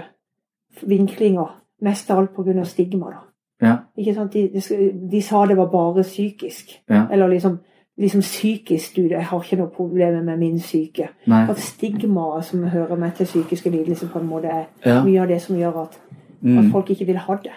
vinklinga. 0.82 1.46
Mest 1.82 2.10
av 2.10 2.18
alt 2.18 2.34
pga. 2.36 2.64
stigma. 2.64 3.10
da. 3.10 3.20
ja. 3.68 3.76
Ikke 3.96 4.14
sant? 4.14 4.32
De, 4.32 4.48
de, 4.52 4.90
de 5.12 5.22
sa 5.22 5.46
det 5.46 5.56
var 5.56 5.70
bare 5.72 6.02
psykisk. 6.02 6.80
Ja. 6.90 7.06
Eller 7.12 7.28
liksom, 7.28 7.58
liksom 7.98 8.20
psykisk 8.20 8.96
du, 8.96 9.02
jeg 9.08 9.24
har 9.24 9.40
ikke 9.42 9.56
noe 9.56 9.68
problem 9.76 10.24
med 10.24 10.38
min 10.38 10.60
syke. 10.60 11.08
Nei. 11.26 11.46
At 11.50 11.58
stigmaet 11.58 12.44
som 12.44 12.64
hører 12.64 12.96
med 12.96 13.12
til 13.16 13.26
psykiske 13.26 13.70
lidelser, 13.70 14.08
på 14.12 14.18
en 14.18 14.26
måte 14.28 14.46
er 14.48 14.64
Ja. 14.86 15.04
mye 15.04 15.20
av 15.22 15.28
det 15.28 15.40
som 15.42 15.56
gjør 15.56 15.82
at, 15.82 16.00
at 16.42 16.64
Mm. 16.64 16.70
folk 16.72 16.90
ikke 16.90 17.06
vil 17.06 17.16
ha 17.18 17.34
det. 17.42 17.52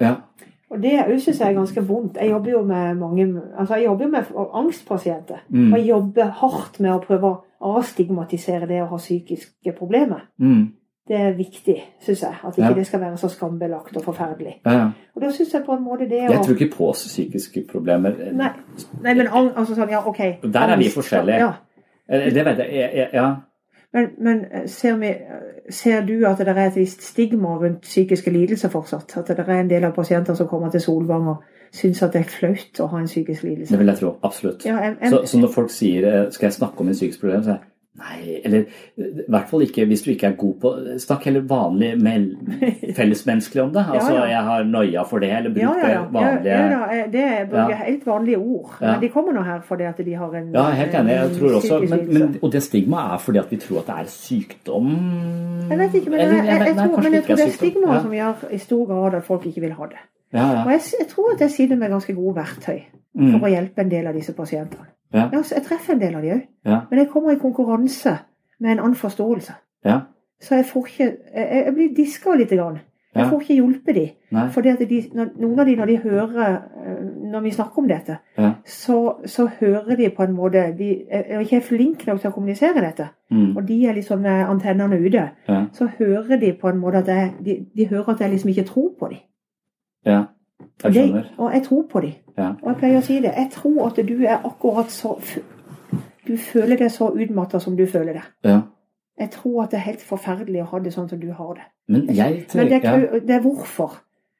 ja. 0.00 0.14
Og 0.70 0.82
det 0.82 0.92
jeg 0.92 1.20
synes 1.20 1.38
jeg 1.40 1.48
er 1.48 1.54
ganske 1.54 1.80
vondt. 1.86 2.16
Jeg 2.16 2.30
jobber 2.30 2.50
jo 2.50 2.62
med 2.62 2.94
mange 2.98 3.40
altså 3.58 3.74
jeg 3.74 3.84
jobber 3.84 4.04
jo 4.04 4.10
med 4.10 4.24
angstpasienter. 4.54 5.36
Mm. 5.48 5.72
Og 5.72 5.78
jeg 5.78 5.88
jobber 5.88 6.24
hardt 6.24 6.80
med 6.80 6.90
å 6.90 6.98
prøve 6.98 7.22
å 7.30 7.36
avstigmatisere 7.60 8.66
det 8.68 8.82
å 8.82 8.86
ha 8.90 8.96
psykiske 8.96 9.72
problemer. 9.78 10.24
Mm. 10.38 10.72
Det 11.08 11.16
er 11.16 11.32
viktig, 11.38 11.76
syns 12.02 12.22
jeg. 12.22 12.34
At 12.44 12.56
ikke 12.58 12.68
Ja. 12.68 12.74
det 12.74 12.86
skal 12.86 13.00
være 13.00 13.16
så 13.16 13.28
skambelagt 13.28 13.96
og 13.96 14.02
forferdelig. 14.04 14.60
ja, 14.66 14.72
ja. 14.72 14.86
Og 15.14 15.22
da 15.22 15.30
syns 15.30 15.52
jeg 15.54 15.62
på 15.66 15.72
en 15.76 15.84
måte 15.84 16.08
det 16.10 16.28
å 16.28 16.32
Jeg 16.32 16.40
tror 16.44 16.54
ikke 16.56 16.76
på 16.76 16.92
psykiske 16.92 17.64
problemer. 17.70 18.14
Nei, 18.32 18.50
nei 19.02 19.14
men 19.14 19.26
altså 19.28 19.74
sånn, 19.76 19.90
ja, 19.90 20.00
ok. 20.06 20.18
Der 20.42 20.60
er 20.68 20.76
vi 20.76 20.88
forskjellige. 20.90 21.38
Ja. 21.38 21.52
Eh, 22.08 22.30
Det 22.34 22.44
vet 22.44 22.58
jeg. 22.58 22.72
jeg, 22.72 22.90
jeg 22.94 23.08
ja. 23.12 23.34
Men, 23.92 24.08
men 24.18 24.44
eh, 24.52 24.66
ser, 24.66 24.96
vi, 24.96 25.14
ser 25.70 26.00
du 26.06 26.24
at 26.26 26.38
det 26.38 26.48
er 26.48 26.66
et 26.66 26.74
visst 26.76 27.02
stigma 27.02 27.48
rundt 27.56 27.80
psykiske 27.82 28.30
lidelser 28.30 28.68
fortsatt? 28.68 29.16
At 29.16 29.26
det 29.28 29.38
er 29.48 29.60
en 29.60 29.70
del 29.70 29.84
av 29.84 29.92
pasienter 29.94 30.34
som 30.34 30.48
kommer 30.48 30.70
til 30.70 30.80
Solvang 30.80 31.28
og 31.28 31.36
syns 31.72 32.02
at 32.02 32.12
det 32.12 32.20
er 32.20 32.28
flaut 32.30 32.80
å 32.80 32.86
ha 32.90 32.98
en 32.98 33.06
psykisk 33.06 33.42
lidelse? 33.42 33.70
Det 33.70 33.78
vil 33.78 33.86
jeg 33.86 33.96
tro. 33.96 34.16
Absolutt. 34.22 34.66
Ja, 34.66 34.78
en, 34.82 34.96
jeg- 35.00 35.10
så, 35.10 35.22
så 35.26 35.38
når 35.40 35.48
folk 35.54 35.70
sier 35.70 36.04
eh, 36.24 36.30
'skal 36.30 36.46
jeg 36.46 36.52
snakke 36.52 36.80
om 36.80 36.88
en 36.88 36.94
psykisk 36.94 37.20
problem', 37.20 37.42
så 37.44 37.50
er 37.50 37.54
jeg 37.54 37.62
Nei, 37.96 38.40
eller 38.44 38.58
eh, 38.98 39.04
i 39.22 39.30
hvert 39.32 39.48
fall 39.48 39.62
ikke 39.64 39.86
hvis 39.88 40.02
du 40.04 40.10
ikke 40.12 40.26
er 40.28 40.34
god 40.36 40.54
på 40.60 40.72
Snakk 41.00 41.24
heller 41.24 41.40
vanlig 41.48 41.94
med 42.02 42.26
fellesmenneskelig 42.96 43.62
om 43.62 43.70
det. 43.72 43.84
Altså 43.88 44.12
Ja, 44.12 44.24
ja. 44.24 44.26
'jeg 44.34 44.42
har 44.44 44.64
noia 44.64 45.02
for 45.04 45.18
det', 45.18 45.30
eller 45.36 45.50
bruk 45.50 45.62
Ja, 45.62 45.72
ja, 45.80 45.88
ja. 45.92 46.02
vanlige 46.12 46.58
ja, 46.58 46.82
eh, 46.92 47.06
det 47.12 47.20
er 47.24 47.46
bruker 47.46 47.74
helt 47.76 48.06
vanlige 48.06 48.38
ord. 48.38 48.74
Men 48.80 49.00
de 49.00 49.08
kommer 49.08 49.32
nå 49.32 49.42
her 49.42 49.60
fordi 49.60 49.82
at 49.88 49.96
de 50.04 50.14
har 50.14 50.34
en 50.34 50.52
Ja, 50.54 50.70
helt 50.70 50.94
enig. 50.94 51.10
Jeg 51.12 51.30
tror 51.38 51.54
også, 51.56 51.80
men, 51.90 52.12
men, 52.12 52.38
og 52.42 52.52
det 52.52 52.62
stigmaet 52.62 53.12
er 53.14 53.18
fordi 53.18 53.38
at 53.38 53.50
vi 53.50 53.56
tror 53.56 53.78
at 53.78 53.86
det 53.86 53.94
er 53.98 54.04
sykdom 54.06 54.86
Jeg 55.70 55.78
vet 55.78 55.94
ikke, 55.94 56.10
men 56.10 56.18
jeg, 56.20 56.28
Eller, 56.28 56.36
jeg, 56.36 56.46
jeg, 56.46 56.60
vet- 56.60 56.76
tror, 56.90 57.02
men 57.02 57.12
jeg 57.12 57.22
tror 57.24 57.36
det 57.36 57.46
er 57.46 57.50
stigmaet 57.50 58.02
som 58.02 58.10
gjør 58.12 58.34
i 58.52 58.58
stor 58.58 58.86
grad 58.86 59.14
at 59.14 59.24
folk 59.24 59.46
ikke 59.46 59.60
vil 59.60 59.72
ha 59.72 59.84
det. 59.84 59.98
Ja, 60.34 60.38
ja. 60.52 60.64
Og 60.64 60.70
jeg, 60.70 60.80
jeg 61.00 61.08
tror 61.08 61.32
at 61.34 61.40
jeg 61.40 61.50
sitter 61.50 61.76
med 61.76 61.88
ganske 61.90 62.12
gode 62.14 62.36
verktøy 62.36 62.80
Mm. 63.16 63.30
for 63.32 63.46
å 63.48 63.50
hjelpe 63.50 63.78
en 63.80 63.88
del 63.90 64.06
av 64.06 64.14
disse 64.14 64.32
pasientene. 64.36 64.84
Ja. 65.14 65.28
Jeg 65.32 65.62
treffer 65.64 65.92
en 65.94 66.00
del 66.00 66.14
av 66.14 66.22
de 66.22 66.32
òg. 66.34 66.42
Ja. 66.66 66.80
Men 66.90 66.98
jeg 66.98 67.08
kommer 67.08 67.32
i 67.32 67.38
konkurranse 67.38 68.18
med 68.60 68.72
en 68.72 68.78
annen 68.78 68.94
forståelse. 68.94 69.52
ja. 69.84 70.00
Så 70.40 70.54
jeg 70.54 70.64
får 70.68 70.86
ikke 70.86 71.16
Jeg, 71.34 71.64
jeg 71.64 71.74
blir 71.74 71.94
diska 71.96 72.34
litt. 72.36 72.50
Grann. 72.50 72.78
Jeg 73.14 73.28
får 73.30 73.40
ikke 73.40 73.54
hjulpet 73.54 73.94
de. 73.94 74.10
Nei. 74.30 74.48
Fordi 74.52 74.68
at 74.68 74.78
de, 74.88 74.98
noen 75.40 75.58
av 75.58 75.66
de, 75.66 75.76
når 75.76 75.86
de 75.86 75.96
hører 76.02 76.50
eh, 76.84 77.30
Når 77.32 77.40
vi 77.40 77.50
snakker 77.50 77.78
om 77.78 77.88
dette, 77.88 78.18
så, 78.66 78.98
så 79.24 79.46
hører 79.60 79.96
de 79.96 80.10
på 80.10 80.22
en 80.22 80.34
måte 80.36 80.74
De 80.78 80.90
er 81.08 81.40
ikke 81.40 81.62
flinke 81.62 82.06
nok 82.10 82.20
til 82.20 82.28
å 82.28 82.34
kommunisere 82.34 82.82
dette. 82.84 83.08
Mm. 83.30 83.56
Og 83.56 83.64
de 83.68 83.86
er 83.86 83.96
liksom 83.96 84.20
med 84.20 84.44
antennene 84.44 84.98
ute. 85.00 85.24
Så 85.72 85.88
hører 85.98 86.36
de 86.36 86.52
på 86.60 86.68
en 86.68 86.78
måte 86.78 86.98
at 86.98 87.08
jeg, 87.08 87.32
de, 87.44 87.66
de 87.76 87.88
hører 87.88 88.12
at 88.12 88.20
jeg 88.20 88.30
liksom 88.30 88.50
ikke 88.50 88.64
tror 88.68 88.92
på 89.00 89.08
dem. 89.08 89.18
ja. 90.04 90.22
Jeg 90.84 90.92
skjønner. 90.94 91.24
og 91.38 91.52
jeg 91.52 91.62
tror 91.62 91.82
på 91.90 92.00
dem. 92.00 92.12
Ja. 92.38 92.48
Og 92.62 92.68
jeg 92.72 92.76
pleier 92.76 92.98
å 92.98 93.02
si 93.02 93.20
det. 93.20 93.32
Jeg 93.36 93.50
tror 93.52 93.86
at 93.86 93.96
du 94.08 94.24
er 94.24 94.38
akkurat 94.44 94.90
så 94.90 95.16
Du 96.26 96.36
føler 96.36 96.76
deg 96.76 96.90
så 96.90 97.10
utmatta 97.14 97.58
som 97.60 97.76
du 97.76 97.86
føler 97.86 98.12
det. 98.12 98.22
ja. 98.44 98.60
Jeg 99.18 99.30
tror 99.30 99.62
at 99.62 99.70
det 99.70 99.76
er 99.78 99.82
helt 99.86 100.02
forferdelig 100.02 100.60
å 100.62 100.64
ha 100.70 100.78
det 100.78 100.90
sånn 100.92 101.08
som 101.08 101.20
du 101.20 101.30
har 101.32 101.54
det. 101.54 101.62
Men 101.88 102.02
jeg 102.14 102.46
tror 102.48 102.60
Men 102.62 102.68
det 102.72 102.84
er, 102.84 103.20
det 103.20 103.30
er 103.30 103.40
hvorfor 103.40 103.94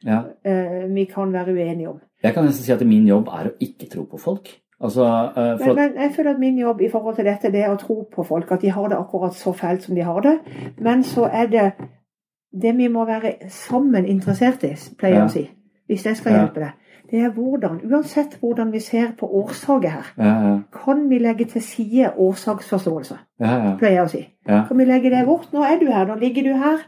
Ja. 0.04 0.18
eh, 0.44 0.84
vi 0.94 1.04
kan 1.04 1.32
være 1.32 1.52
uenige 1.54 1.88
om. 1.88 2.00
Jeg 2.22 2.34
kan 2.34 2.44
nesten 2.44 2.64
si 2.64 2.72
at 2.72 2.86
min 2.86 3.06
jobb 3.06 3.28
er 3.28 3.48
å 3.48 3.52
ikke 3.60 3.88
tro 3.90 4.04
på 4.04 4.18
folk. 4.20 4.50
Altså, 4.80 5.02
uh, 5.36 5.56
Men, 5.66 5.74
men 5.76 5.94
jeg 5.96 6.12
føler 6.12 6.30
at 6.30 6.38
min 6.38 6.58
jobb 6.58 6.80
i 6.80 6.88
forhold 6.90 7.16
til 7.16 7.24
dette, 7.24 7.50
det 7.52 7.62
er 7.64 7.70
å 7.72 7.78
tro 7.80 8.02
på 8.12 8.22
folk. 8.26 8.50
At 8.52 8.60
de 8.60 8.68
har 8.70 8.88
det 8.88 8.98
akkurat 8.98 9.32
så 9.34 9.52
fælt 9.56 9.82
som 9.82 9.94
de 9.94 10.02
har 10.02 10.20
det. 10.20 10.38
Men 10.78 11.02
så 11.02 11.24
er 11.32 11.46
det 11.46 11.72
det 12.62 12.76
vi 12.76 12.88
må 12.88 13.04
være 13.06 13.32
sammen 13.48 14.04
interessert 14.04 14.62
i, 14.64 14.74
pleier 14.98 15.14
jeg 15.14 15.20
Ja. 15.22 15.24
å 15.26 15.28
si. 15.32 15.50
Hvis 15.86 16.06
jeg 16.06 16.16
skal 16.16 16.32
Ja. 16.32 16.38
hjelpe 16.38 16.60
deg. 16.60 16.70
Det 17.10 17.20
er 17.22 17.30
hvordan, 17.30 17.80
uansett 17.92 18.36
hvordan 18.40 18.72
vi 18.72 18.80
ser 18.80 19.12
på 19.18 19.26
årsaker 19.30 19.88
her, 19.88 20.06
ja, 20.18 20.48
ja, 20.48 20.58
kan 20.84 21.08
vi 21.10 21.18
legge 21.18 21.44
til 21.44 21.62
side 21.62 22.12
årsaksforståelse, 22.16 23.18
ja, 23.40 23.46
ja, 23.64 23.76
pleier 23.78 23.94
jeg 23.94 24.04
å 24.04 24.08
si. 24.08 24.28
ja, 24.48 24.64
Kan 24.68 24.78
vi 24.78 24.84
legge 24.84 25.10
det 25.10 25.26
bort? 25.26 25.52
Nå 25.52 25.62
er 25.62 25.78
du 25.78 25.86
her, 25.86 26.06
nå 26.06 26.14
ligger 26.14 26.42
du 26.42 26.52
her. 26.58 26.78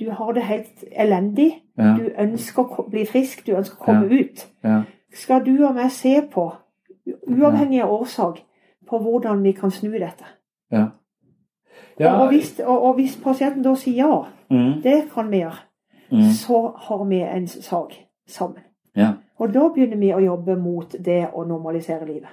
Du 0.00 0.10
har 0.10 0.32
det 0.32 0.42
helt 0.42 0.84
elendig. 0.92 1.62
ja, 1.78 1.94
Du 1.96 2.10
ønsker 2.18 2.62
å 2.62 2.90
bli 2.90 3.06
frisk, 3.06 3.46
du 3.46 3.52
ønsker 3.56 3.76
å 3.80 3.84
komme 3.84 4.20
ut. 4.20 4.46
ja, 4.64 4.82
Skal 5.14 5.44
du 5.46 5.66
og 5.66 5.74
meg 5.74 5.90
se 5.90 6.20
på, 6.34 6.52
uavhengig 7.28 7.82
av 7.82 7.90
årsak, 7.92 8.42
på 8.90 8.98
hvordan 8.98 9.42
vi 9.42 9.52
kan 9.52 9.70
snu 9.70 9.90
dette? 9.92 10.24
ja. 10.72 10.86
Og, 12.00 12.20
og, 12.20 12.28
hvis, 12.28 12.60
og, 12.60 12.82
og 12.82 12.94
hvis 12.94 13.16
pasienten 13.24 13.62
da 13.62 13.74
sier 13.74 13.96
ja, 14.06 14.22
Mm, 14.50 14.82
det 14.82 15.08
kan 15.14 15.30
vi 15.30 15.36
gjøre, 15.40 15.56
mm, 16.12 16.20
så 16.22 16.72
har 16.76 17.04
vi 17.08 17.16
en 17.20 17.46
sak 17.48 17.94
sammen. 18.26 18.62
ja. 18.96 19.12
Og 19.38 19.50
da 19.52 19.68
begynner 19.68 19.98
vi 20.00 20.08
å 20.16 20.20
jobbe 20.24 20.54
mot 20.56 20.94
det 21.04 21.26
å 21.34 21.42
normalisere 21.44 22.06
livet. 22.06 22.30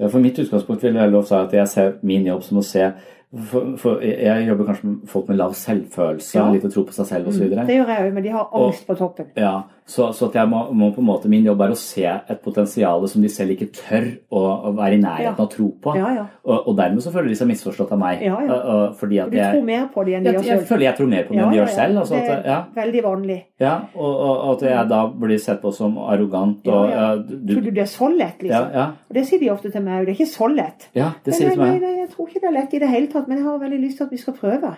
Ja, 0.00 0.08
For 0.08 0.18
mitt 0.18 0.38
utgangspunkt 0.38 0.82
vil 0.82 0.94
jeg 0.98 1.10
lov 1.12 1.24
si 1.28 1.34
at 1.34 1.52
jeg 1.52 1.68
ser 1.68 1.92
min 2.02 2.24
jobb 2.26 2.42
som 2.42 2.58
å 2.58 2.62
se 2.64 2.92
For, 3.32 3.76
for 3.80 4.00
jeg 4.04 4.46
jobber 4.48 4.66
kanskje 4.66 4.84
med 4.88 5.08
folk 5.08 5.28
med 5.28 5.36
lav 5.38 5.52
selvfølelse, 5.56 6.34
Ja. 6.38 6.50
lite 6.52 6.68
tro 6.70 6.82
på 6.84 6.92
seg 6.92 7.06
selv 7.06 7.28
osv. 7.28 7.46
Mm, 7.48 7.66
det 7.66 7.76
gjør 7.78 7.88
jeg 7.88 8.08
òg, 8.08 8.12
men 8.14 8.22
de 8.22 8.28
har 8.28 8.48
angst 8.52 8.86
på 8.86 8.94
toppen. 8.98 9.26
Ja, 9.36 9.62
så, 9.84 10.12
så 10.14 10.28
at 10.28 10.34
jeg 10.38 10.48
må, 10.48 10.60
må 10.78 10.92
måte 11.02 11.28
Min 11.28 11.44
jobb 11.44 11.60
er 11.64 11.72
å 11.74 11.76
se 11.76 12.04
et 12.06 12.38
potensial 12.44 13.02
som 13.10 13.20
de 13.24 13.28
selv 13.28 13.50
ikke 13.56 13.66
tør 13.74 14.04
å, 14.30 14.42
å 14.68 14.72
være 14.76 14.94
i 14.94 15.00
nærheten 15.02 15.34
Ja. 15.34 15.44
å 15.44 15.48
tro 15.50 15.66
på. 15.82 15.94
Ja, 15.98 16.12
ja. 16.14 16.26
Og, 16.46 16.68
og 16.70 16.76
dermed 16.78 17.02
så 17.02 17.10
føler 17.12 17.28
de 17.32 17.34
seg 17.40 17.48
misforstått 17.50 17.90
av 17.92 17.98
meg. 17.98 18.22
Ja, 18.22 18.36
ja. 18.46 18.58
Og- 18.60 18.94
fordi 19.00 19.18
at 19.18 19.30
du 19.32 19.36
tror 19.38 19.64
mer 19.66 19.88
på 19.92 20.04
dem 20.06 20.14
enn 20.20 20.24
de 20.24 20.32
gjør 20.36 20.42
selv? 20.46 20.60
jeg 20.60 20.68
føler 20.70 20.86
jeg 20.86 20.96
tror 21.00 21.10
mer 21.10 21.24
på 21.26 21.34
det 21.34 21.42
enn 21.42 21.50
de 21.50 21.58
gjør 21.58 21.72
selv. 21.74 21.98
Altså 22.04 22.14
det 22.14 22.22
at, 22.22 22.30
er 22.46 22.50
ja, 22.52 22.58
veldig 22.78 23.02
vanlig. 23.08 23.38
ja, 23.60 23.74
og, 23.94 24.14
og, 24.28 24.54
at 24.54 24.64
jeg 24.70 24.88
da 24.94 25.02
blir 25.26 25.38
sett 25.48 25.60
på 25.62 25.72
som 25.74 25.98
arrogant 25.98 26.66
og 26.68 26.90
Ja, 26.92 27.06
du, 27.16 27.36
Tror 27.54 27.62
du 27.66 27.70
det 27.70 27.82
er 27.86 27.90
så 27.90 28.08
lett, 28.16 28.38
liksom? 28.42 28.70
ja, 28.74 28.86
Og 29.10 29.14
det 29.18 29.26
sier 29.28 29.40
de 29.42 29.50
ofte 29.50 29.70
til 29.72 29.82
meg 29.82 30.00
òg. 30.02 30.06
Det 30.06 30.14
er 30.14 30.20
ikke 30.22 30.32
så 30.38 30.48
lett. 30.54 30.88
ja, 30.94 31.10
det 31.24 31.34
sier 31.34 31.48
de 31.50 31.54
til 31.56 31.64
meg. 31.66 31.80
nei, 31.80 31.80
nei, 31.90 31.94
jeg 32.06 32.10
tror 32.14 32.28
ikke 32.28 32.40
det 32.40 32.48
er 32.52 32.58
lett 32.60 32.74
i 32.74 32.78
det 32.86 32.88
hele 32.88 33.06
tatt, 33.12 33.28
men 33.28 33.38
jeg 33.42 33.46
har 33.50 33.58
veldig 33.58 33.80
lyst 33.82 33.96
til 33.98 34.04
at 34.06 34.10
vi 34.14 34.22
skal 34.22 34.34
prøve. 34.38 34.76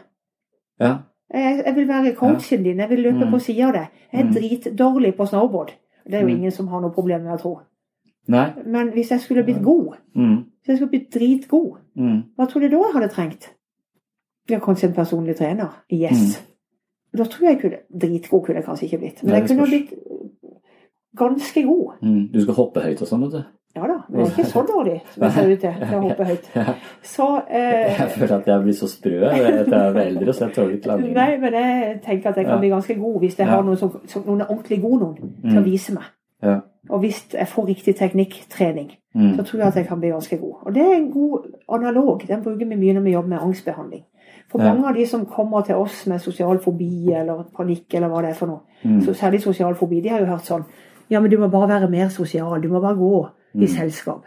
Ja, 0.80 0.94
Jeg, 1.32 1.62
jeg 1.66 1.74
vil 1.76 1.88
være 1.88 2.14
coachen 2.14 2.62
din, 2.62 2.78
jeg 2.78 2.88
vil 2.90 2.98
løpe 3.02 3.24
Mm. 3.24 3.30
på 3.32 3.38
sida 3.40 3.66
av 3.68 3.72
deg. 3.72 3.86
Jeg 4.12 4.20
er 4.20 4.24
Mm. 4.24 4.34
dritdårlig 4.34 5.14
på 5.16 5.26
snowboard. 5.26 5.70
Det 6.04 6.14
er 6.14 6.20
jo 6.20 6.26
Mm. 6.26 6.36
ingen 6.36 6.50
som 6.50 6.66
har 6.68 6.80
noe 6.80 6.90
problem 6.90 7.22
med 7.24 7.32
å 7.32 7.38
tro. 7.40 7.60
nei, 8.28 8.52
Men 8.66 8.90
hvis 8.92 9.08
jeg 9.10 9.20
skulle 9.20 9.44
blitt 9.44 9.62
god, 9.62 9.96
mm, 10.14 10.36
hvis 10.36 10.66
jeg 10.68 10.76
skulle 10.76 10.90
blitt 10.90 11.10
dritgod, 11.12 11.78
mm, 11.96 12.22
hva 12.38 12.46
tror 12.46 12.60
du 12.60 12.68
da 12.68 12.76
jeg 12.76 12.92
hadde 12.94 13.08
trengt? 13.12 13.48
Ja, 14.50 14.58
kanskje 14.58 14.84
en 14.88 14.94
personlig 14.94 15.36
trener? 15.36 15.68
Yes. 15.90 16.42
Da 17.16 17.24
tror 17.24 17.48
jeg 17.48 17.60
kunne 17.60 17.78
Dritgod 17.98 18.44
kunne 18.44 18.56
jeg 18.56 18.64
kanskje 18.64 18.82
ikke 18.88 18.98
blitt, 18.98 19.22
men 19.24 19.34
jeg 19.34 19.48
kunne 19.48 19.66
blitt 19.66 19.92
ganske 21.16 21.62
god. 21.62 21.92
Mm. 22.02 22.32
Du 22.32 22.40
skal 22.40 22.54
hoppe 22.54 22.80
høyt 22.82 23.02
og 23.02 23.08
sånn, 23.08 23.20
vet 23.22 23.32
du. 23.32 23.44
Men 24.14 24.24
det 24.24 24.32
er 24.32 24.36
ikke 24.38 24.50
så 24.50 24.62
dårlig 24.68 25.00
som 25.10 25.22
jeg 25.26 25.32
ser 25.32 25.48
ut 25.52 25.60
til 25.60 25.70
Jeg 25.80 26.00
hoppe 26.04 26.24
høyt. 26.24 26.50
Så 27.02 27.26
eh, 27.50 27.98
Jeg 28.00 28.10
føler 28.14 28.34
at 28.36 28.46
jeg 28.46 28.62
blir 28.62 28.76
så 28.78 28.88
sprø 28.88 29.16
etter 29.30 29.74
jeg 29.74 29.94
er 29.94 29.98
eldre, 30.04 30.32
så 30.32 30.44
jeg 30.46 30.54
tåler 30.54 30.74
ikke 30.76 30.86
landingen. 30.92 31.16
Nei, 31.18 31.36
men 31.42 31.52
jeg 31.58 32.00
tenker 32.04 32.30
at 32.30 32.36
jeg 32.36 32.46
kan 32.46 32.60
bli 32.62 32.68
ganske 32.72 32.94
god 33.00 33.18
hvis 33.24 33.38
jeg 33.38 33.46
har 33.50 33.62
noen, 33.66 33.76
som, 33.80 33.90
noen 34.26 34.40
er 34.44 34.50
ordentlig 34.54 34.80
gode 34.82 35.00
noen 35.02 35.16
til 35.42 35.58
å 35.58 35.60
Mm. 35.60 35.64
vise 35.64 35.94
meg. 35.94 36.04
Ja. 36.42 36.60
Og 36.90 37.00
hvis 37.00 37.20
jeg 37.32 37.48
får 37.48 37.66
riktig 37.66 37.96
teknikktrening, 37.96 38.90
Mm. 39.14 39.36
så 39.36 39.42
tror 39.46 39.58
jeg 39.60 39.66
at 39.68 39.74
jeg 39.76 39.86
kan 39.88 40.00
bli 40.00 40.08
ganske 40.10 40.36
god. 40.40 40.54
Og 40.66 40.74
det 40.74 40.82
er 40.82 40.94
en 40.96 41.10
god 41.12 41.44
analog. 41.68 42.22
Den 42.28 42.42
bruker 42.42 42.66
vi 42.66 42.74
mye 42.76 42.94
når 42.94 43.02
vi 43.04 43.12
jobber 43.12 43.28
med 43.28 43.38
angstbehandling. 43.42 44.02
For 44.50 44.58
Ja. 44.62 44.72
mange 44.74 44.88
av 44.88 44.94
de 44.94 45.06
som 45.06 45.24
kommer 45.26 45.62
til 45.64 45.74
oss 45.76 46.06
med 46.06 46.20
sosial 46.20 46.58
fobi 46.58 47.12
eller 47.14 47.44
panikk 47.56 47.94
eller 47.94 48.08
hva 48.08 48.20
det 48.22 48.30
er 48.30 48.34
for 48.34 48.46
noe, 48.46 48.60
Mm. 48.84 49.00
så 49.02 49.14
særlig 49.14 49.40
sosial 49.42 49.74
fobi, 49.74 50.02
de 50.02 50.08
har 50.08 50.18
jo 50.20 50.26
hørt 50.26 50.44
sånn 50.44 50.64
Ja, 51.10 51.20
men 51.20 51.30
du 51.30 51.36
må 51.38 51.50
bare 51.50 51.68
være 51.68 51.90
mer 51.90 52.08
sosial. 52.08 52.60
Du 52.62 52.68
må 52.68 52.80
bare 52.80 52.96
gå 52.96 53.28
i 53.54 53.66
Mm. 53.66 53.68
selskap. 53.68 54.26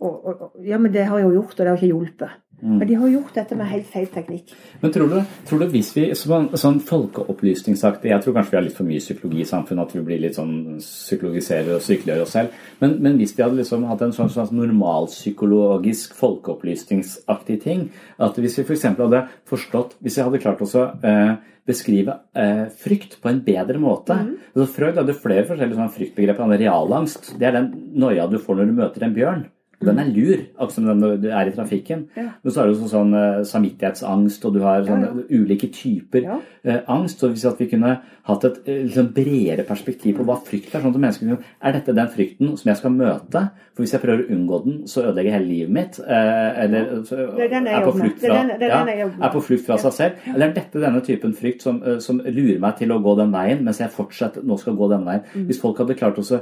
Og, 0.00 0.26
og, 0.26 0.40
og, 0.40 0.64
ja, 0.64 0.78
men 0.78 0.92
det 0.92 1.04
har 1.04 1.18
jeg 1.18 1.24
jo 1.28 1.30
gjort, 1.30 1.52
og 1.52 1.58
det 1.58 1.66
har 1.66 1.76
ikke 1.76 1.86
hjulpet. 1.86 2.30
Mm. 2.60 2.76
Men 2.76 2.88
de 2.88 2.96
har 3.00 3.08
gjort 3.08 3.34
dette 3.34 3.56
med 3.56 3.70
helt 3.70 3.86
feil 3.88 4.06
teknikk. 4.12 4.52
Men 4.82 4.92
tror 4.92 5.08
du, 5.08 5.18
tror 5.48 5.62
du 5.62 5.66
hvis 5.72 5.90
vi 5.96 6.06
sånn, 6.18 6.50
sånn 6.60 6.80
folkeopplysningsaktig 6.84 8.10
Jeg 8.12 8.24
tror 8.24 8.36
kanskje 8.36 8.52
vi 8.52 8.58
har 8.58 8.66
litt 8.66 8.76
for 8.76 8.88
mye 8.88 9.00
psykologi 9.00 9.44
i 9.44 9.48
samfunnet, 9.48 9.88
at 9.88 9.96
vi 9.96 10.04
blir 10.04 10.20
litt 10.20 10.36
sånn 10.36 10.54
psykologiserer 10.82 11.78
og 11.78 11.84
sykeliggjør 11.84 12.24
oss 12.26 12.34
selv. 12.36 12.56
Men, 12.82 12.98
men 13.04 13.20
hvis 13.20 13.32
vi 13.36 13.44
hadde 13.44 13.60
liksom 13.60 13.86
hatt 13.88 14.04
en 14.04 14.16
sånn, 14.16 14.32
sånn 14.34 14.52
normalpsykologisk 14.56 16.16
folkeopplysningsaktig 16.18 17.60
ting 17.64 17.86
At 18.20 18.36
hvis 18.40 18.58
vi 18.60 18.66
f.eks. 18.66 18.90
hadde 18.98 19.24
forstått 19.48 19.96
Hvis 20.04 20.18
vi 20.18 20.26
hadde 20.26 20.42
klart 20.42 20.60
oss 20.64 20.76
å 20.78 20.90
eh, 21.06 21.38
beskrive 21.68 22.16
eh, 22.36 22.66
frykt 22.82 23.18
på 23.22 23.30
en 23.30 23.40
bedre 23.46 23.80
måte 23.80 24.16
altså 24.16 24.66
Freud 24.74 24.98
hadde 24.98 25.16
flere 25.16 25.46
forskjellige 25.48 25.78
sånn 25.78 25.92
fryktbegreper. 25.94 26.42
Han 26.42 26.52
hadde 26.52 26.64
Realangst. 26.64 27.32
Det 27.38 27.48
er 27.48 27.56
den 27.56 27.70
noia 28.00 28.26
du 28.30 28.38
får 28.42 28.58
når 28.58 28.70
du 28.70 28.78
møter 28.80 29.06
en 29.06 29.16
bjørn. 29.16 29.44
Og 29.80 29.86
Den 29.88 29.98
er 29.98 30.10
lur, 30.12 30.36
akkurat 30.58 30.72
som 30.74 30.84
den 30.90 31.22
du 31.22 31.28
er 31.30 31.48
i 31.48 31.52
trafikken. 31.56 32.02
Ja. 32.14 32.26
Men 32.44 32.52
så 32.52 32.60
er 32.60 32.66
det 32.68 32.76
sånn, 32.76 32.90
sånn 32.92 33.14
eh, 33.16 33.44
samvittighetsangst, 33.48 34.44
og 34.44 34.52
du 34.52 34.60
har 34.60 34.82
sånne 34.84 35.24
ulike 35.32 35.70
typer 35.72 36.22
Ja. 36.26 36.36
eh, 36.64 36.80
angst. 36.86 37.18
Så 37.22 37.30
hvis 37.32 37.46
vi 37.58 37.66
kunne 37.70 37.94
hatt 38.28 38.44
et 38.44 38.58
eh, 38.68 38.82
liksom 38.84 39.08
bredere 39.16 39.64
perspektiv 39.64 40.18
på 40.18 40.26
hva 40.28 40.36
frykt 40.44 40.74
er, 40.74 40.82
sånn 40.84 40.92
at 40.94 41.00
mennesker 41.00 41.26
kunne 41.26 41.38
Er 41.62 41.72
dette 41.72 41.94
den 41.96 42.08
frykten 42.12 42.52
som 42.58 42.68
jeg 42.68 42.76
skal 42.76 42.90
møte? 42.92 43.50
For 43.74 43.82
hvis 43.84 43.92
jeg 43.96 44.02
prøver 44.02 44.26
å 44.26 44.30
unngå 44.36 44.64
den, 44.66 44.78
så 44.86 45.02
ødelegger 45.08 45.30
jeg 45.30 45.38
hele 45.38 45.48
livet 45.48 45.70
mitt. 45.70 45.98
Eh, 46.04 46.64
eller 46.64 47.02
så, 47.08 47.16
er 47.40 47.56
er, 47.56 47.82
på 47.82 47.96
flukt 47.96 48.20
Det 48.20 48.28
er 48.28 48.34
fra, 48.34 48.46
den- 48.46 48.58
det 48.60 48.70
er 48.70 48.96
ja, 48.98 49.10
er 49.22 49.32
på 49.32 49.40
flukt 49.48 49.64
fra 49.66 49.76
seg 49.78 49.92
selv. 49.92 50.12
Eller 50.34 50.48
er 50.50 50.52
dette 50.60 50.80
denne 50.80 51.00
typen 51.00 51.32
frykt 51.32 51.62
som, 51.62 51.80
som 52.00 52.20
lurer 52.20 52.60
meg 52.60 52.76
til 52.76 52.92
å 52.92 53.00
gå 53.00 53.16
den 53.16 53.32
veien, 53.32 53.64
mens 53.64 53.78
jeg 53.80 53.88
fortsatt 53.90 54.42
nå 54.44 54.58
skal 54.60 54.76
gå 54.76 54.90
den 54.90 55.04
veien? 55.08 55.22
Mm. 55.34 55.46
Hvis 55.48 55.60
folk 55.60 55.78
hadde 55.78 55.96
klart 55.96 56.18
å 56.20 56.40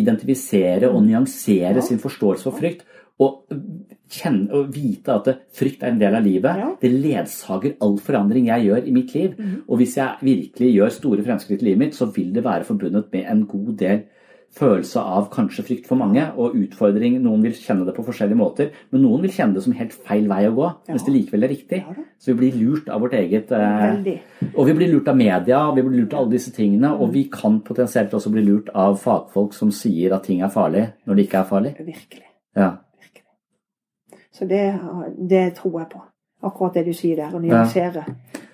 identifisere 0.00 0.90
og 0.90 1.02
nyansere 1.06 1.82
sin 1.84 2.00
forståelse 2.02 2.46
for 2.46 2.60
frykt, 2.60 2.84
og, 3.16 3.46
kjenne, 4.12 4.50
og 4.52 4.74
vite 4.74 5.14
at 5.14 5.30
frykt 5.56 5.84
er 5.84 5.94
en 5.94 6.00
del 6.00 6.18
av 6.18 6.26
livet. 6.26 6.58
Ja. 6.60 6.66
Det 6.82 6.90
ledsager 6.92 7.78
all 7.84 7.96
forandring 8.04 8.50
jeg 8.50 8.66
gjør 8.68 8.84
i 8.84 8.92
mitt 8.92 9.14
liv. 9.16 9.38
Mm. 9.38 9.54
Og 9.64 9.80
hvis 9.80 9.96
jeg 9.96 10.28
virkelig 10.28 10.72
gjør 10.74 10.92
store 10.92 11.24
fremskritt 11.24 11.64
i 11.64 11.70
livet 11.70 11.80
mitt, 11.80 11.96
så 11.96 12.10
vil 12.12 12.34
det 12.36 12.44
være 12.44 12.68
forbundet 12.68 13.08
med 13.14 13.24
en 13.32 13.46
god 13.48 13.72
del 13.80 14.04
følelse 14.56 15.02
av 15.02 15.26
kanskje 15.32 15.64
frykt 15.66 15.88
for 15.88 16.00
mange, 16.00 16.22
og 16.38 16.54
utfordring. 16.56 17.18
Noen 17.24 17.42
vil 17.44 17.56
kjenne 17.58 17.84
det 17.88 17.94
på 17.96 18.04
forskjellige 18.06 18.38
måter, 18.40 18.70
men 18.92 19.02
noen 19.04 19.24
vil 19.26 19.34
kjenne 19.34 19.56
det 19.56 19.64
som 19.66 19.74
helt 19.76 19.96
feil 20.06 20.28
vei 20.30 20.42
å 20.48 20.54
gå, 20.56 20.70
mens 20.88 21.04
det 21.06 21.14
likevel 21.14 21.44
er 21.44 21.52
riktig. 21.52 21.82
Ja. 21.82 22.06
Så 22.22 22.32
vi 22.32 22.38
blir 22.40 22.56
lurt 22.60 22.88
av 22.92 23.04
vårt 23.04 23.16
eget 23.18 23.52
eh, 23.52 24.14
Og 24.54 24.64
vi 24.70 24.74
blir 24.78 24.88
lurt 24.94 25.10
av 25.12 25.18
media, 25.18 25.60
vi 25.76 25.84
blir 25.84 26.00
lurt 26.00 26.16
av 26.16 26.24
alle 26.24 26.36
disse 26.38 26.54
tingene, 26.56 26.94
og 26.96 27.12
vi 27.12 27.26
kan 27.32 27.60
potensielt 27.66 28.16
også 28.16 28.32
bli 28.32 28.46
lurt 28.46 28.72
av 28.74 28.96
fagfolk 29.02 29.54
som 29.56 29.74
sier 29.74 30.16
at 30.16 30.24
ting 30.28 30.42
er 30.44 30.52
farlig 30.52 30.88
når 31.04 31.18
det 31.18 31.28
ikke 31.28 31.42
er 31.42 31.48
farlig. 31.52 31.76
Virkelig. 31.84 32.26
Ja. 32.56 32.72
Så 34.36 34.44
det, 34.48 34.64
det 35.28 35.46
tror 35.56 35.80
jeg 35.80 35.88
på. 35.92 36.02
Akkurat 36.44 36.74
det 36.76 36.84
du 36.88 36.92
sier 36.96 37.16
der, 37.16 37.32
å 37.32 37.40
nyansere. 37.40 38.04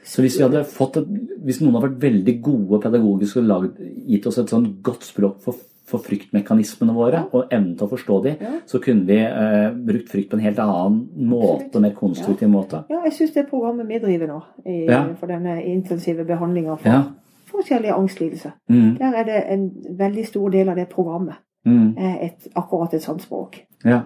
Så 0.06 0.22
hvis, 0.22 0.36
vi 0.38 0.44
hadde 0.44 0.62
fått 0.66 0.98
et, 1.00 1.10
hvis 1.46 1.60
noen 1.62 1.76
hadde 1.76 1.88
vært 1.88 2.02
veldig 2.02 2.34
gode 2.42 2.78
pedagogisk 2.82 3.38
og 3.40 3.48
laget, 3.48 3.82
gitt 4.10 4.26
oss 4.30 4.38
et 4.42 4.50
sånn 4.50 4.68
godt 4.82 5.06
språk 5.06 5.42
for, 5.44 5.58
for 5.92 6.02
fryktmekanismene 6.04 6.94
våre, 6.96 7.22
og 7.32 7.52
evnen 7.52 7.76
til 7.78 7.86
å 7.86 7.90
forstå 7.92 8.18
de, 8.24 8.32
så 8.66 8.80
kunne 8.82 9.06
vi 9.08 9.18
eh, 9.22 9.70
brukt 9.76 10.08
frykt 10.12 10.30
på 10.32 10.38
en 10.40 10.44
helt 10.46 10.58
annen 10.64 11.02
måte, 11.30 11.80
mer 11.84 11.94
konstruktiv 11.98 12.48
måte. 12.52 12.82
Ja, 12.90 13.02
jeg 13.06 13.12
syns 13.18 13.34
det 13.36 13.46
programmet 13.50 13.88
vi 13.92 14.00
driver 14.02 14.32
nå, 14.32 14.40
i, 14.66 14.86
for 15.20 15.30
denne 15.30 15.58
intensive 15.68 16.24
behandlinga 16.28 16.78
for 16.82 17.12
forskjellige 17.52 17.94
angstlidelser, 17.94 18.50
Mm, 18.72 18.94
der 18.98 19.14
er 19.20 19.24
det 19.28 19.40
en 19.52 19.66
veldig 19.98 20.26
stor 20.26 20.48
del 20.50 20.68
av 20.72 20.76
det 20.80 20.88
programmet 20.88 21.34
mm, 21.68 21.94
er 21.98 22.14
et, 22.24 22.46
akkurat 22.56 22.94
et 22.96 23.02
sånt 23.04 23.22
språk. 23.22 23.60
ja. 23.84 24.00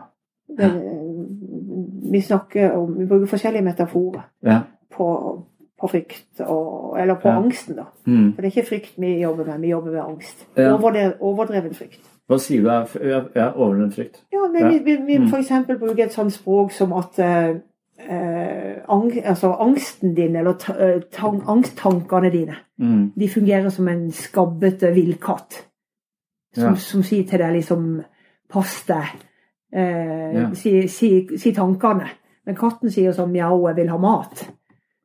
Det, 0.46 0.68
vi 2.10 2.20
snakker 2.22 2.76
om 2.78 2.92
Vi 2.98 3.06
bruker 3.06 3.26
forskjellige 3.26 3.64
metaforer 3.66 4.22
Ja. 4.46 4.60
på, 4.96 5.06
på 5.80 5.88
frykt, 5.92 6.40
og, 6.40 6.96
eller 7.00 7.14
på 7.20 7.28
Ja. 7.28 7.36
angsten, 7.36 7.76
da. 7.76 7.84
Mm. 8.06 8.32
For 8.34 8.42
det 8.42 8.48
er 8.48 8.54
ikke 8.60 8.68
frykt 8.68 8.94
vi 8.98 9.20
jobber 9.20 9.44
med, 9.44 9.60
vi 9.60 9.68
jobber 9.74 9.90
med 9.92 10.00
angst. 10.02 10.46
Ja. 10.56 10.72
Overdreven, 10.74 11.12
overdreven 11.20 11.74
frykt. 11.74 12.00
Hva 12.28 12.38
sier 12.40 12.62
du 12.62 12.68
er 12.68 13.28
ja, 13.36 13.52
overdreven 13.54 13.92
frykt? 13.92 14.22
Ja, 14.32 14.46
men 14.52 14.62
Ja. 14.62 14.68
vi, 14.70 14.78
vi, 14.84 14.96
vi 15.06 15.18
Mm. 15.18 15.28
eksempel 15.34 15.78
bruker 15.78 16.04
et 16.04 16.12
sånt 16.12 16.32
språk 16.32 16.72
som 16.72 16.92
at 16.92 17.18
eh, 17.18 17.56
eh, 18.10 18.76
ang, 18.88 19.12
altså 19.24 19.52
angsten 19.60 20.14
din, 20.14 20.36
eller 20.36 20.56
eh, 20.80 21.00
tang, 21.12 21.42
angsttankene 21.46 22.30
dine, 22.32 22.56
Mm, 22.78 23.12
de 23.18 23.28
fungerer 23.28 23.68
som 23.70 23.88
en 23.88 24.10
skabbete 24.12 24.90
villkatt. 24.94 25.62
Som, 26.54 26.76
som 26.76 27.02
sier 27.02 27.24
til 27.24 27.38
deg 27.38 27.54
liksom 27.54 28.02
Pass 28.48 28.84
deg. 28.86 29.04
Eh, 29.72 30.52
si, 30.54 30.88
si, 30.88 31.26
si 31.38 31.52
tankene. 31.52 32.06
Men 32.46 32.54
katten 32.54 32.90
sier 32.90 33.12
sånn 33.12 33.32
mjau, 33.32 33.66
jeg 33.68 33.76
vil 33.76 33.88
ha 33.90 33.96
mat. 33.98 34.44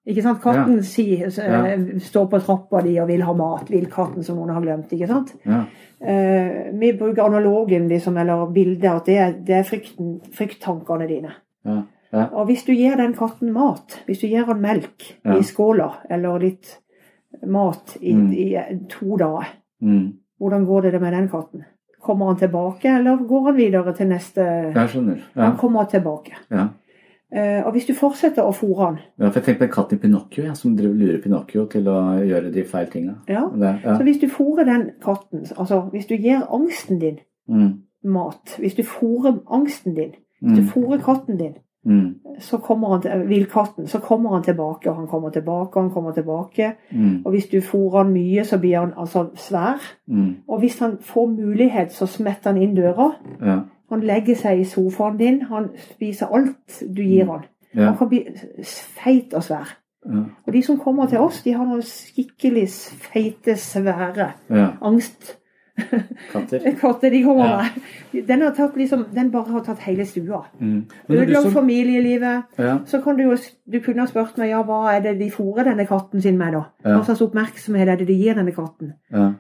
Ikke 0.08 0.22
sant? 0.24 0.42
Katten 0.42 0.76
Ja. 0.78 0.82
Si, 0.82 1.18
så, 1.30 1.44
Ja. 1.46 1.66
eh, 1.68 2.00
står 2.00 2.28
på 2.30 2.40
trappa 2.42 2.82
di 2.84 2.98
og 3.00 3.08
vil 3.08 3.22
ha 3.22 3.34
mat. 3.34 3.68
Villkatten 3.70 4.24
som 4.24 4.38
noen 4.38 4.50
har 4.50 4.62
glemt. 4.62 4.90
ikke 4.92 5.08
sant? 5.08 5.34
ja. 5.46 5.66
Uh, 6.02 6.72
vi 6.80 6.94
bruker 6.98 7.22
analogen, 7.28 7.88
liksom, 7.88 8.18
eller 8.18 8.48
bildet, 8.52 8.86
at 8.92 9.06
det 9.06 9.18
er, 9.18 9.32
det 9.46 9.56
er 9.60 9.64
frykten, 9.64 10.16
frykttankene 10.34 11.08
dine. 11.08 11.32
Og 12.34 12.48
hvis 12.48 12.66
du 12.66 12.72
gir 12.74 12.96
den 12.98 13.14
katten 13.14 13.54
mat, 13.54 14.00
hvis 14.08 14.20
du 14.22 14.28
gir 14.28 14.46
den 14.50 14.62
melk 14.62 15.14
i 15.38 15.44
skåla, 15.44 15.92
eller 16.10 16.40
litt 16.40 16.80
mat 17.46 17.98
i, 18.02 18.14
Mm. 18.14 18.34
i 18.34 18.80
to 18.90 19.16
dager, 19.18 19.46
Mm. 19.82 20.14
hvordan 20.42 20.66
går 20.66 20.82
det 20.92 21.02
med 21.02 21.14
den 21.14 21.30
katten? 21.30 21.66
Kommer 22.02 22.26
han 22.26 22.36
tilbake, 22.38 22.86
eller 22.98 23.18
går 23.18 23.44
han 23.46 23.56
videre 23.56 23.94
til 23.96 24.08
neste 24.08 24.74
Jeg 24.74 24.90
skjønner. 24.90 25.20
Han 25.36 25.58
kommer 25.58 25.86
tilbake. 25.86 26.32
Ja. 26.50 26.68
Eh, 27.34 27.66
og 27.66 27.72
hvis 27.72 27.86
du 27.88 27.94
fortsetter 27.94 28.44
å 28.44 28.52
fôre 28.52 28.86
han 28.86 28.98
Ja, 29.20 29.30
for 29.30 29.40
jeg 29.40 29.44
tenkte 29.44 29.60
på 29.60 29.64
en 29.64 29.72
katt 29.72 29.94
i 29.94 29.96
Pinocchio, 29.98 30.44
ja, 30.44 30.54
som 30.54 30.76
driver- 30.76 30.96
lurer 31.00 31.22
Pinocchio 31.24 31.66
til 31.66 31.84
å 31.88 32.20
gjøre 32.28 32.52
de 32.54 32.64
feil 32.64 32.88
tinga. 32.92 33.14
ja. 33.30 33.46
Ja. 33.58 33.96
Så 33.98 34.04
hvis 34.04 34.20
du 34.20 34.28
fôrer 34.28 34.66
den 34.66 34.90
katten, 35.02 35.46
altså 35.58 35.90
hvis 35.92 36.06
du 36.08 36.16
gir 36.16 36.42
angsten 36.52 37.00
din 37.00 37.20
Mm. 37.50 37.74
mat, 38.04 38.58
hvis 38.60 38.76
du 38.76 38.84
fôrer 38.84 39.40
angsten 39.52 39.96
din, 39.96 40.12
hvis 40.42 40.58
du 40.58 40.64
fòrer 40.64 41.00
fôrer 41.00 41.04
katten 41.04 41.38
din, 41.38 41.54
Mm. 41.86 42.16
så 42.40 42.58
kommer 42.58 42.88
han 42.90 43.02
til, 43.02 43.12
villkatten, 43.28 43.88
så 43.88 44.00
kommer 44.00 44.30
han 44.30 44.44
tilbake, 44.44 44.90
og 44.90 44.96
han 44.96 45.08
kommer 45.08 45.30
tilbake, 45.30 45.76
og 45.78 45.82
han 45.84 45.90
kommer 45.92 46.12
tilbake. 46.12 46.76
Mm. 46.92 47.22
Og 47.26 47.32
hvis 47.32 47.48
du 47.50 47.58
fôrer 47.62 48.04
han 48.04 48.14
mye, 48.14 48.44
så 48.44 48.58
blir 48.60 48.80
han 48.80 48.94
altså 48.98 49.30
svær. 49.36 49.80
Mm. 50.08 50.36
Og 50.48 50.60
hvis 50.60 50.80
han 50.80 50.98
får 51.02 51.28
mulighet, 51.28 51.92
så 51.92 52.06
smetter 52.06 52.52
han 52.52 52.62
inn 52.62 52.76
døra. 52.76 53.16
Ja. 53.42 53.60
Han 53.92 54.02
legger 54.08 54.36
seg 54.40 54.62
i 54.62 54.66
sofaen 54.66 55.18
din, 55.20 55.42
han 55.50 55.70
spiser 55.92 56.32
alt 56.34 56.82
du 56.88 57.02
gir 57.04 57.26
han. 57.30 57.44
Ja. 57.76 57.90
Han 57.92 57.98
kan 58.00 58.10
bli 58.12 58.24
feit 59.02 59.34
og 59.38 59.44
svær. 59.44 59.78
Ja. 60.06 60.24
Og 60.48 60.54
de 60.54 60.62
som 60.66 60.80
kommer 60.82 61.06
til 61.12 61.20
oss, 61.22 61.44
de 61.44 61.54
har 61.54 61.66
noen 61.68 61.84
skikkelig 61.86 62.66
feite, 63.12 63.56
svære 63.60 64.32
ja. 64.50 64.70
angst... 64.82 65.38
Katter. 66.32 66.60
de 67.14 67.24
kommer 67.24 67.46
Ja. 67.46 67.62
med. 68.14 68.24
Den, 68.28 68.42
har 68.42 68.52
tatt 68.54 68.76
liksom, 68.78 69.06
den 69.16 69.32
bare 69.32 69.52
har 69.52 69.64
tatt 69.66 69.80
hele 69.86 70.06
stua. 70.06 70.42
Mm. 70.60 70.86
Ødelagt 71.10 71.44
som- 71.44 71.52
familielivet. 71.54 72.44
ja. 72.60 72.78
Så 72.86 73.02
kan 73.02 73.18
du 73.18 73.24
jo 73.24 73.38
du 73.72 73.80
kunne 73.80 74.02
ha 74.02 74.08
spurt 74.08 74.38
meg 74.38 74.50
ja, 74.50 74.62
hva 74.64 74.82
er 74.96 75.00
det 75.02 75.20
de 75.20 75.30
fôrer 75.32 75.64
denne 75.64 75.86
katten 75.88 76.22
sin 76.22 76.38
med, 76.38 76.54
da? 76.54 76.64
Ja. 76.86 76.98
Hva 76.98 77.04
slags 77.06 77.22
oppmerksomhet 77.22 77.88
er 77.90 77.96
det 77.96 78.08
de 78.08 78.14
gir 78.20 78.34
denne 78.36 78.52
katten? 78.52 78.94
Ja. 79.12 79.32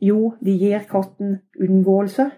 Jo, 0.00 0.34
de 0.44 0.56
gir 0.58 0.86
katten 0.90 1.40
unngåelse. 1.60 2.30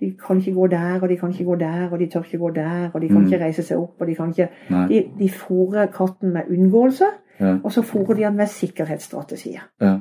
De 0.00 0.10
kan 0.26 0.38
ikke 0.40 0.54
gå 0.54 0.66
der, 0.70 0.98
og 1.02 1.08
de 1.08 1.16
kan 1.16 1.30
ikke 1.30 1.44
gå 1.44 1.54
der, 1.60 1.88
og 1.92 1.98
de 1.98 2.06
tør 2.06 2.24
ikke 2.24 2.38
gå 2.38 2.50
der, 2.54 2.90
og 2.94 3.00
de 3.00 3.08
kan 3.08 3.18
Mm. 3.18 3.26
ikke 3.26 3.40
reise 3.44 3.62
seg 3.62 3.78
opp, 3.78 4.00
og 4.00 4.06
de 4.06 4.14
kan 4.14 4.30
ikke 4.30 4.48
Nei. 4.70 4.86
De, 4.88 5.02
de 5.18 5.28
fôrer 5.28 5.90
katten 5.92 6.32
med 6.32 6.48
unngåelse, 6.50 7.04
Ja. 7.40 7.56
og 7.64 7.72
så 7.72 7.82
fôrer 7.82 8.14
de 8.16 8.22
den 8.22 8.36
med 8.36 8.46
sikkerhetsstrategier. 8.48 9.60
Ja. 9.80 9.98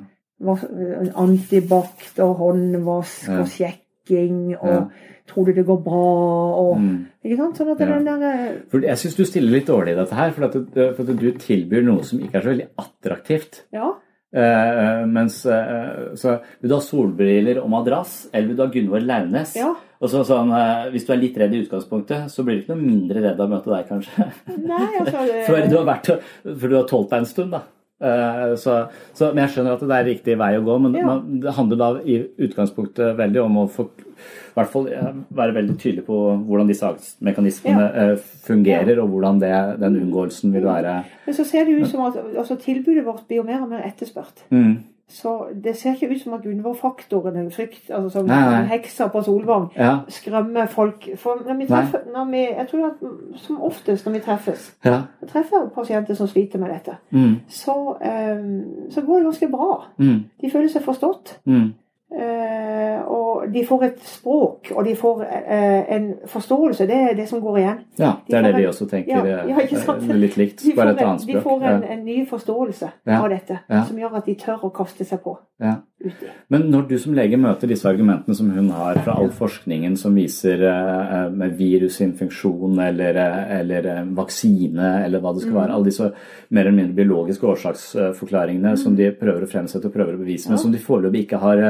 Antibac 1.16 2.20
og 2.20 2.36
håndvask 2.40 3.28
Ja. 3.30 3.40
og 3.42 3.48
sjekking 3.48 4.56
og 4.62 4.92
tror 5.28 5.46
du 5.46 5.52
det 5.54 5.66
går 5.66 5.84
bra 5.84 6.60
og 6.60 6.78
Mm. 6.80 7.06
Ikke 7.26 7.38
sant? 7.38 7.58
Sånn 7.58 7.72
at 7.72 7.78
den 7.78 8.06
der 8.06 8.24
eh, 8.24 8.56
For 8.72 8.80
jeg 8.80 8.98
syns 8.98 9.16
du 9.16 9.26
stiller 9.26 9.52
litt 9.52 9.68
dårlig 9.68 9.92
i 9.92 9.96
dette 9.96 10.16
her, 10.16 10.32
for 10.32 10.46
at, 10.46 10.54
du, 10.54 10.94
for 10.96 11.02
at 11.04 11.18
du 11.20 11.32
tilbyr 11.32 11.84
noe 11.84 12.04
som 12.04 12.20
ikke 12.20 12.36
er 12.36 12.42
så 12.42 12.50
veldig 12.54 12.68
attraktivt. 12.80 13.64
Ja. 13.74 13.90
Eh, 14.34 15.06
mens 15.06 15.46
eh, 15.46 16.14
så 16.16 16.40
Vil 16.62 16.70
du 16.70 16.76
ha 16.76 16.82
solbriller 16.82 17.62
og 17.62 17.70
madrass, 17.70 18.30
eller 18.34 18.48
vil 18.48 18.56
du 18.58 18.62
ha 18.64 18.70
Gunvor 18.72 19.00
Launes? 19.02 19.56
Ja. 19.56 19.74
Og 20.00 20.08
så, 20.08 20.22
sånn, 20.24 20.52
Hvis 20.94 21.04
du 21.08 21.12
er 21.12 21.20
litt 21.20 21.36
redd 21.38 21.54
i 21.54 21.64
utgangspunktet, 21.66 22.30
så 22.32 22.44
blir 22.48 22.56
du 22.56 22.62
ikke 22.64 22.76
noe 22.76 22.86
mindre 22.86 23.20
redd 23.26 23.40
av 23.40 23.50
å 23.50 23.52
møte 23.58 23.74
deg, 23.74 23.90
kanskje. 23.90 24.30
Nei, 24.64 24.86
altså 25.02 25.26
det- 25.32 25.44
for 25.50 25.68
du 25.68 25.76
har 25.76 25.90
vært 25.90 26.14
For 26.46 26.68
du 26.72 26.76
har 26.78 26.88
tålt 26.88 27.10
deg 27.12 27.20
en 27.26 27.26
stund, 27.34 27.52
da. 27.58 27.64
Eh, 28.00 28.54
så, 28.56 28.76
så, 29.12 29.34
men 29.34 29.44
jeg 29.44 29.58
skjønner 29.58 29.74
at 29.76 29.82
det 29.84 29.96
er 29.98 30.06
riktig 30.08 30.38
vei 30.40 30.54
å 30.56 30.62
gå, 30.64 30.76
men 30.86 30.94
Ja. 30.96 31.06
man, 31.10 31.40
det 31.44 31.52
handler 31.58 31.80
da 31.82 31.90
i 32.08 32.22
utgangspunktet 32.48 33.18
veldig 33.18 33.42
om 33.44 33.58
å 33.60 33.66
få, 33.68 33.90
i 33.92 34.54
hvert 34.56 34.72
fall 34.72 34.88
eh, 34.88 35.10
være 35.36 35.56
veldig 35.58 35.76
tydelig 35.82 36.06
på 36.08 36.20
hvordan 36.48 36.72
disse 36.72 36.94
mekanismene 37.28 37.90
ja. 37.92 38.14
fungerer, 38.48 39.02
og 39.04 39.12
hvordan 39.12 39.42
det, 39.44 39.52
den 39.84 40.00
unngåelsen 40.06 40.56
vil 40.56 40.64
være. 40.70 40.94
Men 41.26 41.36
så 41.36 41.44
ser 41.44 41.68
det 41.68 41.76
ut 41.82 41.92
som 41.92 42.06
at 42.08 42.16
altså, 42.38 42.56
tilbudet 42.64 43.04
vårt 43.04 43.28
blir 43.28 43.42
jo 43.42 43.48
mer 43.52 43.66
og 43.66 43.74
mer 43.76 43.84
etterspurt. 43.92 44.46
Mm. 44.48 44.78
Så 45.12 45.48
det 45.64 45.76
ser 45.78 45.96
ikke 45.96 46.12
ut 46.14 46.22
som 46.22 46.34
at 46.34 46.44
Gunvor-faktoren, 46.44 47.36
eller 47.38 47.50
frykt, 47.50 47.90
altså 47.90 48.10
som 48.10 48.26
Nei, 48.30 48.38
nei. 48.46 48.66
heksa 48.70 49.08
på 49.10 49.24
Solvang, 49.26 49.68
Ja. 49.76 49.98
skremmer 50.08 50.66
folk. 50.70 51.08
For 51.18 51.42
når 51.48 51.58
vi 51.58 51.66
treffer, 51.66 52.00
når 52.14 52.26
vi, 52.32 52.38
jeg 52.38 52.68
tror 52.70 52.86
at 52.86 53.40
som 53.42 53.62
oftest 53.62 54.06
når 54.06 54.14
vi 54.14 54.20
treffes, 54.20 54.76
Ja. 54.86 55.02
treffer 55.28 55.70
pasienter 55.76 56.14
som 56.14 56.28
sliter 56.28 56.60
med 56.60 56.70
dette, 56.70 56.98
Mm. 57.12 57.36
så, 57.48 57.98
um, 58.02 58.64
så 58.92 59.02
går 59.02 59.16
det 59.16 59.24
ganske 59.26 59.48
bra. 59.52 59.86
Mm. 59.98 60.24
De 60.42 60.52
føler 60.52 60.68
seg 60.70 60.82
forstått. 60.84 61.38
Mm. 61.46 61.74
Eh, 62.12 63.02
og 63.08 63.44
de 63.54 63.62
får 63.66 63.84
et 63.86 64.00
språk, 64.02 64.72
og 64.76 64.86
de 64.86 64.96
får 64.98 65.20
eh, 65.30 65.96
en 65.96 66.08
forståelse. 66.28 66.88
Det 66.90 66.96
er 66.98 67.14
det 67.16 67.28
som 67.30 67.42
går 67.42 67.58
igjen. 67.62 67.80
Ja, 68.00 68.12
De 68.26 68.34
det 68.34 68.38
er 68.40 68.42
det 68.48 68.56
vi 68.56 68.64
en- 68.64 68.70
også 68.70 68.88
tenker. 68.90 69.12
Ja, 69.28 69.44
eh, 69.44 69.50
ja, 69.50 70.14
Litt 70.18 70.38
likt, 70.38 70.64
De 70.64 70.74
bare 70.76 70.90
et 70.96 71.02
en, 71.02 71.20
språk. 71.20 71.36
de 71.36 71.42
får 71.42 71.64
en, 71.70 71.84
en 71.84 72.06
ny 72.06 72.26
forståelse 72.26 72.90
av 73.08 73.30
dette, 73.30 73.60
som 73.88 73.98
gjør 73.98 74.18
at 74.18 74.26
de 74.26 74.36
tør 74.36 74.64
å 74.66 74.72
kaste 74.74 75.06
seg 75.06 75.20
på. 75.24 75.38
Ja. 75.62 75.76
Men 76.48 76.70
når 76.72 76.86
du 76.88 76.94
som 77.02 77.14
lege 77.18 77.36
møter 77.38 77.68
disse 77.68 77.88
argumentene 77.90 78.36
som 78.38 78.48
hun 78.56 78.70
har 78.72 79.02
fra 79.04 79.18
all 79.20 79.30
forskningen 79.36 79.98
som 80.00 80.16
viser 80.16 80.64
eh, 80.64 81.12
eh, 81.18 81.30
med 81.36 81.58
virusinfeksjon 81.60 82.80
eller, 82.86 83.20
eh, 83.20 83.52
eller 83.60 83.90
eh, 83.98 84.02
vaksine 84.16 84.94
eller 85.04 85.20
hva 85.20 85.34
det 85.36 85.44
skal 85.44 85.54
Mm. 85.54 85.60
være, 85.60 85.74
alle 85.76 85.90
disse 85.90 86.08
mer 86.56 86.62
eller 86.62 86.78
mindre 86.78 86.96
biologiske 87.02 87.48
årsaksforklaringene 87.52 88.78
som 88.78 88.96
de 88.96 89.12
prøver 89.12 89.44
å 89.44 89.50
fremsette 89.52 89.90
og 89.90 89.94
prøver 89.94 90.16
å 90.16 90.22
bevise, 90.24 90.50
men. 90.50 90.58
Som 90.62 90.72
de 90.72 90.80
foreløpig 90.80 91.26
ikke 91.26 91.40
har 91.42 91.64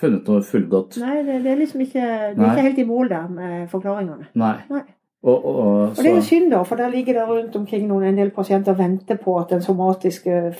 funnet 0.00 0.26
noe 0.28 0.40
fullgodt 0.42 0.96
Nei, 1.02 1.22
det, 1.26 1.42
det 1.44 1.52
er 1.52 1.60
liksom 1.60 1.80
ikke, 1.84 2.04
det 2.34 2.40
er 2.40 2.50
ikke 2.54 2.68
helt 2.68 2.78
i 2.78 2.84
mål 2.88 3.08
der 3.12 3.28
med 3.28 3.68
forklaringene. 3.70 4.26
Nei. 4.34 4.56
Nei. 4.70 4.82
Og, 5.24 5.44
og, 5.46 5.56
og, 5.56 5.96
det 5.96 6.10
er 6.16 6.20
synd, 6.20 6.50
da, 6.52 6.58
for 6.68 6.76
der 6.76 6.90
ligger 6.92 7.14
det 7.16 7.22
rundt 7.28 7.54
omkring 7.56 7.86
noen 7.88 8.02
en 8.04 8.16
del 8.18 8.30
pasienter 8.30 8.72
og 8.72 8.78
venter 8.78 9.16
på 9.16 9.38
at 9.40 9.48
den 9.54 9.62
somatiske, 9.62 10.52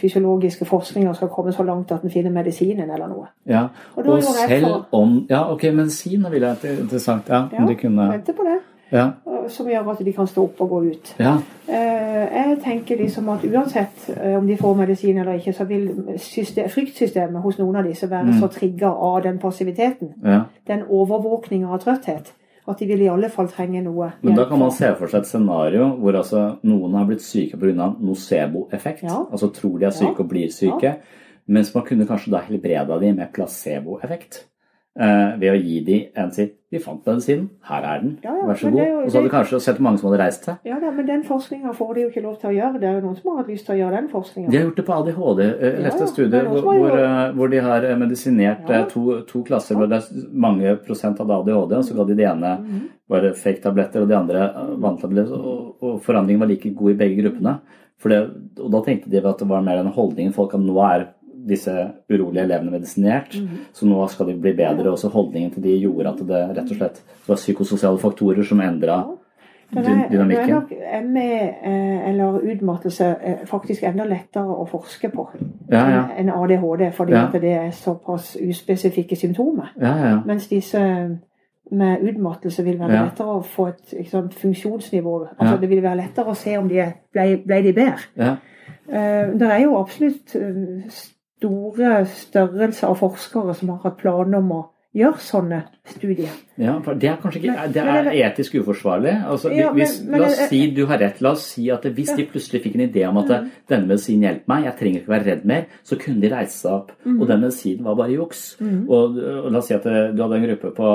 fysiologiske 0.00 0.64
forskninga 0.64 1.12
skal 1.14 1.28
komme 1.28 1.52
så 1.52 1.62
langt 1.66 1.92
at 1.92 2.02
den 2.02 2.10
finner 2.10 2.30
medisinen 2.30 2.90
eller 2.90 3.08
noe. 3.10 3.26
ja. 3.46 3.64
Og 3.96 4.06
og 4.08 4.22
selv 4.22 4.64
for- 4.66 4.86
om 4.92 5.26
Ja, 5.30 5.52
ok, 5.52 5.62
medisin 5.74 6.26
ville 6.30 6.46
vært 6.46 6.64
interessant. 6.80 7.28
Ja, 7.28 7.44
Ja, 7.52 7.58
om 7.62 7.66
de 7.68 7.74
kunne 7.74 8.12
Vente 8.12 8.32
på 8.32 8.42
det, 8.44 8.58
Ja. 8.92 9.10
som 9.48 9.66
gjør 9.66 9.90
at 9.90 9.98
de 10.04 10.12
kan 10.12 10.26
stå 10.26 10.42
opp 10.42 10.60
og 10.60 10.68
gå 10.70 10.80
ut. 10.90 11.14
ja. 11.18 11.34
Eh, 11.68 12.28
Jeg 12.38 12.58
tenker 12.64 12.96
liksom 12.96 13.28
at 13.28 13.44
uansett 13.44 14.10
eh, 14.22 14.36
om 14.38 14.46
de 14.46 14.56
får 14.56 14.74
medisin 14.76 15.18
eller 15.18 15.32
ikke, 15.32 15.52
så 15.52 15.64
vil 15.64 15.90
system, 16.16 16.68
fryktsystemet 16.68 17.42
hos 17.42 17.58
noen 17.58 17.76
av 17.76 17.84
disse 17.84 18.06
være 18.10 18.24
Mm. 18.24 18.40
så 18.40 18.48
trigga 18.48 18.86
av 18.88 19.22
den 19.22 19.38
passiviteten, 19.38 20.08
ja. 20.24 20.40
den 20.66 20.82
overvåkninga 20.88 21.72
av 21.72 21.78
trøtthet, 21.80 22.32
at 22.68 22.78
de 22.78 22.86
vil 22.86 23.02
i 23.02 23.08
alle 23.08 23.30
fall 23.32 23.48
trenge 23.48 23.80
noe 23.82 24.12
Men 24.22 24.34
da 24.36 24.44
kan 24.48 24.58
man 24.60 24.70
se 24.74 24.90
for 24.98 25.08
seg 25.08 25.22
et 25.24 25.30
scenario 25.30 25.86
hvor 26.00 26.18
altså 26.20 26.58
noen 26.68 26.94
har 26.98 27.06
blitt 27.08 27.22
syke 27.24 27.56
pga. 27.58 27.94
nocebo-effekt. 28.00 29.02
Ja. 29.08 29.24
Altså 29.32 29.48
tror 29.54 29.78
de 29.78 29.86
er 29.86 29.90
syke 29.96 30.14
Ja. 30.18 30.24
og 30.24 30.28
blir 30.28 30.52
syke. 30.52 30.96
Mens 31.48 31.74
man 31.74 31.84
kunne 31.84 32.06
kanskje 32.06 32.30
da 32.30 32.38
helbreda 32.44 32.98
de 33.00 33.12
med 33.16 33.32
placebo-effekt. 33.32 34.44
Eh, 35.00 35.36
ved 35.38 35.52
å 35.52 35.58
gi 35.62 35.80
de 35.86 35.96
en 36.16 36.30
sitt. 36.34 36.56
De 36.72 36.78
fant 36.82 36.98
medisinen, 37.06 37.44
her 37.62 37.84
er 37.86 38.00
den, 38.02 38.18
Ja, 38.24 38.32
ja, 38.34 38.46
vær 38.48 38.56
så 38.58 38.70
god. 38.72 38.80
jo- 38.82 39.02
Og 39.04 39.10
så 39.12 39.14
hadde 39.20 39.28
du 39.30 39.34
kanskje 39.36 39.60
sett 39.62 39.78
mange 39.80 39.98
som 40.00 40.10
hadde 40.10 40.18
reist 40.24 40.44
seg. 40.44 40.56
Ja 40.66 40.80
da, 40.80 40.90
men 40.90 41.06
den 41.06 41.22
forskninga 41.22 41.70
får 41.72 41.94
de 41.94 42.00
jo 42.02 42.08
ikke 42.10 42.22
lov 42.24 42.40
til 42.40 42.50
å 42.50 42.52
gjøre. 42.52 42.80
Det 42.80 42.88
er 42.88 43.00
jo 43.00 43.06
noen 43.06 43.16
som 43.16 43.30
har 43.30 43.36
hatt 43.44 43.46
lyst 43.52 43.64
til 43.66 43.74
å 43.76 43.78
gjøre 43.78 43.94
den 44.00 44.08
forskninga. 44.08 44.50
De 44.50 44.56
har 44.58 44.66
gjort 44.66 44.76
det 44.76 44.86
på 44.86 44.96
ADHD. 44.98 45.40
eh, 45.40 45.70
Jeg 45.70 45.84
leste 45.84 45.98
Ja, 45.98 46.04
et 46.04 46.08
studie 46.10 46.30
det 46.30 46.40
er 46.42 46.48
hvor, 46.50 46.62
hvor, 46.62 46.98
eh, 46.98 47.32
hvor 47.32 47.48
de 47.50 47.60
har 47.60 47.80
medisinert 47.96 48.90
to, 48.90 49.20
to 49.22 49.42
klasser 49.44 49.76
hvor 49.76 49.88
det 49.88 50.02
er 50.02 50.28
mange 50.32 50.76
prosent 50.84 51.16
hadde 51.18 51.30
ADHD, 51.30 51.72
og 51.78 51.84
så 51.84 51.94
ga 51.96 52.04
de 52.04 52.14
det 52.16 52.26
ene 52.26 52.58
Mhm. 52.58 52.88
bare 53.08 53.32
fake-tabletter 53.34 54.02
og 54.02 54.08
de 54.08 54.14
andre 54.16 54.52
vanntabletter, 54.80 55.32
og, 55.38 55.76
og 55.80 56.02
forandringen 56.02 56.40
var 56.40 56.48
like 56.48 56.74
god 56.74 56.90
i 56.90 56.94
begge 57.06 57.22
gruppene. 57.22 57.60
For 57.98 58.08
det, 58.10 58.30
og 58.60 58.70
da 58.70 58.80
tenkte 58.82 59.08
de 59.10 59.18
at 59.24 59.38
det 59.38 59.48
var 59.48 59.62
mer 59.62 59.76
den 59.82 59.92
holdningen 59.92 60.32
folk 60.34 60.52
at 60.54 60.60
nå 60.60 60.76
er 60.92 61.06
disse 61.46 61.92
urolige 62.10 62.42
elevene 62.42 62.70
medisinert, 62.70 63.34
Mhm. 63.40 63.48
så 63.72 63.86
nå 63.86 64.08
skal 64.08 64.26
de 64.26 64.34
bli 64.40 64.52
bedre. 64.52 64.90
Og 64.90 64.98
så 64.98 65.08
holdningen 65.08 65.50
til 65.52 65.62
de 65.62 65.78
gjorde 65.80 66.08
at 66.08 66.18
det 66.26 66.56
rett 66.56 66.70
og 66.70 66.76
slett 66.76 67.02
var 67.28 67.36
psykososiale 67.36 67.98
faktorer 67.98 68.42
som 68.44 68.60
endra 68.60 69.04
dynamikken. 69.72 70.10
dy- 70.10 70.16
Nå 70.16 70.40
er 70.40 70.46
nok 70.46 70.70
ME 71.04 71.30
eh, 71.62 72.08
eller 72.08 72.40
utmattelse 72.52 73.16
eh, 73.22 73.46
faktisk 73.46 73.82
enda 73.84 74.04
lettere 74.04 74.48
å 74.48 74.66
forske 74.68 75.10
på 75.12 75.28
Ja, 75.70 75.90
ja. 75.90 76.08
enn 76.16 76.30
ADHD, 76.30 76.90
fordi 76.92 77.12
Ja. 77.12 77.26
at 77.26 77.32
det 77.32 77.52
er 77.52 77.70
såpass 77.70 78.36
uspesifikke 78.40 79.16
symptomer. 79.16 79.70
Ja, 79.80 79.96
ja. 80.08 80.20
Mens 80.26 80.46
disse 80.48 81.18
med 81.70 81.98
utmattelse 82.02 82.64
vil 82.64 82.78
være 82.78 82.88
lettere 83.04 83.26
å 83.28 83.44
få 83.44 83.68
et 83.68 84.08
sant, 84.08 84.32
funksjonsnivå. 84.34 85.28
Altså. 85.38 85.60
Det 85.60 85.68
vil 85.68 85.82
være 85.82 85.96
lettere 85.96 86.26
å 86.30 86.34
se 86.36 86.56
om 86.56 86.68
de 86.68 86.92
ble, 87.12 87.42
ble 87.46 87.62
de 87.62 87.72
bedre. 87.72 87.98
ja. 88.16 88.36
Eh, 88.90 89.32
Det 89.38 89.42
er 89.50 89.62
jo 89.64 89.76
absolutt 89.76 90.34
store 91.38 92.02
størrelser 92.12 92.90
av 92.90 92.98
forskere 93.00 93.54
som 93.54 93.70
har 93.74 93.78
hatt 93.86 93.96
planer 94.02 94.38
om 94.42 94.50
å 94.52 94.64
gjøre 94.98 95.20
sånne 95.22 95.58
studier. 95.86 96.32
Ja, 96.58 96.78
for 96.82 96.96
Det 96.98 97.10
er 97.10 97.18
kanskje 97.22 97.42
ikke 97.42 97.66
Det 97.74 97.82
er 97.84 98.08
etisk 98.24 98.54
uforsvarlig. 98.58 99.12
Altså, 99.30 99.50
hvis, 99.76 99.98
la 100.08 100.24
oss 100.26 100.40
si 100.48 100.62
du 100.74 100.80
har 100.90 100.98
rett. 100.98 101.20
La 101.22 101.34
oss 101.36 101.44
si 101.52 101.68
at 101.70 101.84
hvis 101.84 102.14
de 102.16 102.24
plutselig 102.26 102.62
fikk 102.64 102.74
en 102.78 102.86
idé 102.88 103.04
om 103.06 103.20
at 103.20 103.28
Mm. 103.28 103.50
denne 103.68 103.86
medisinen 103.86 104.24
hjelper 104.26 104.48
meg, 104.48 104.64
jeg 104.64 104.76
trenger 104.80 105.00
ikke 105.00 105.14
være 105.14 105.26
redd 105.28 105.44
mer, 105.44 105.66
så 105.84 105.98
kunne 106.00 106.20
de 106.20 106.32
reise 106.32 106.56
seg 106.58 106.72
opp. 106.72 106.90
Mm. 107.04 107.20
Og 107.20 107.28
den 107.28 107.40
medisinen 107.40 107.84
var 107.84 107.94
bare 108.00 108.16
juks. 108.16 108.56
Og, 108.60 109.18
og 109.18 109.52
la 109.52 109.58
oss 109.58 109.68
si 109.68 109.74
at 109.74 109.84
du 109.84 110.22
hadde 110.22 110.34
en 110.40 110.48
gruppe 110.48 110.74
på 110.74 110.88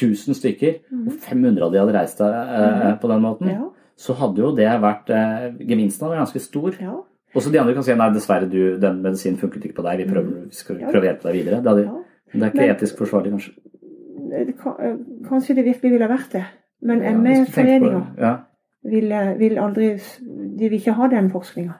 1000 0.00 0.34
stykker, 0.38 0.78
og 1.06 1.12
500 1.20 1.66
av 1.66 1.72
de 1.74 1.78
hadde 1.82 1.94
reist 1.98 2.18
seg 2.22 2.32
eh, 2.32 2.92
på 3.02 3.08
den 3.10 3.20
måten. 3.26 3.48
Mm. 3.52 3.68
Så 3.98 4.14
hadde 4.16 4.40
jo 4.40 4.54
det 4.56 4.70
vært 4.80 5.10
eh, 5.12 5.50
Gevinsten 5.68 6.06
hadde 6.06 6.14
vært 6.16 6.24
ganske 6.24 6.40
stor. 6.46 6.78
Ja. 6.80 6.94
Og 7.34 7.42
så 7.42 7.50
de 7.52 7.58
andre 7.60 7.74
kan 7.74 7.82
si 7.82 7.94
nei, 7.94 8.10
dessverre, 8.12 8.48
du, 8.50 8.78
den 8.78 9.02
medisinen 9.02 9.38
funket 9.38 9.64
ikke 9.64 9.74
på 9.80 9.82
deg, 9.82 9.98
vi 10.06 10.12
prøver, 10.12 10.44
vi 10.48 10.54
skal 10.54 10.76
Mm. 10.76 10.80
Ja. 10.82 10.90
prøve 10.90 11.02
å 11.02 11.08
hjelpe 11.10 11.22
deg 11.28 11.34
videre. 11.44 11.62
Det, 11.62 11.70
hadde, 11.70 11.82
Ja. 11.82 11.92
det 12.32 12.42
er 12.42 12.46
ikke 12.50 12.66
Men- 12.66 12.76
etisk 12.76 12.96
forsvarlig, 12.98 13.30
kanskje. 13.32 13.52
Det 14.46 14.58
kan- 14.58 14.76
eh, 14.80 14.96
Kanskje 15.28 15.54
det 15.54 15.64
virkelig 15.64 15.90
ville 15.92 16.08
vært 16.08 16.32
det. 16.32 16.44
Men 16.82 16.98
Ja, 17.02 17.10
det. 17.10 17.16
ME-foreninger 17.20 18.06
Ja. 18.18 18.36
vil, 18.84 19.12
eh, 19.12 19.34
vil 19.38 19.58
aldri 19.58 20.00
De 20.58 20.68
vil 20.68 20.78
ikke 20.80 20.92
ha 20.94 21.06
den 21.08 21.30
forskninga. 21.30 21.74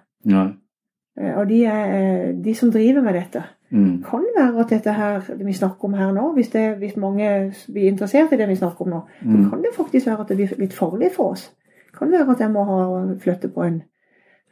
Og 1.37 1.49
de, 1.49 1.65
er, 1.65 1.85
eh, 2.29 2.33
de 2.45 2.55
som 2.55 2.71
driver 2.71 3.03
med 3.03 3.15
dette, 3.15 3.43
Mm. 3.73 4.03
kan 4.05 4.25
være 4.37 4.61
at 4.61 4.69
dette 4.69 4.93
her 4.93 5.21
det 5.21 5.47
vi 5.47 5.53
snakker 5.53 5.85
om 5.85 5.95
her 5.95 6.13
nå, 6.13 6.35
hvis, 6.35 6.51
det, 6.51 6.79
hvis 6.79 6.97
mange 6.97 7.53
blir 7.73 7.89
interessert 7.91 8.33
i 8.33 8.37
det 8.37 8.49
vi 8.49 8.55
snakker 8.57 8.81
om 8.83 8.89
nå, 8.91 9.03
Mm. 9.25 9.45
så 9.45 9.51
kan 9.51 9.63
det 9.63 9.75
faktisk 9.75 10.07
være 10.07 10.21
at 10.21 10.29
det 10.29 10.37
blir 10.37 10.59
litt 10.59 10.73
farlig 10.73 11.11
for 11.13 11.31
oss. 11.33 11.51
Det 11.91 11.99
kan 11.99 12.11
være 12.11 12.31
at 12.31 12.39
jeg 12.39 12.51
må 12.51 12.65
ha, 12.65 13.15
flytte 13.17 13.49
på 13.49 13.63
en, 13.67 13.83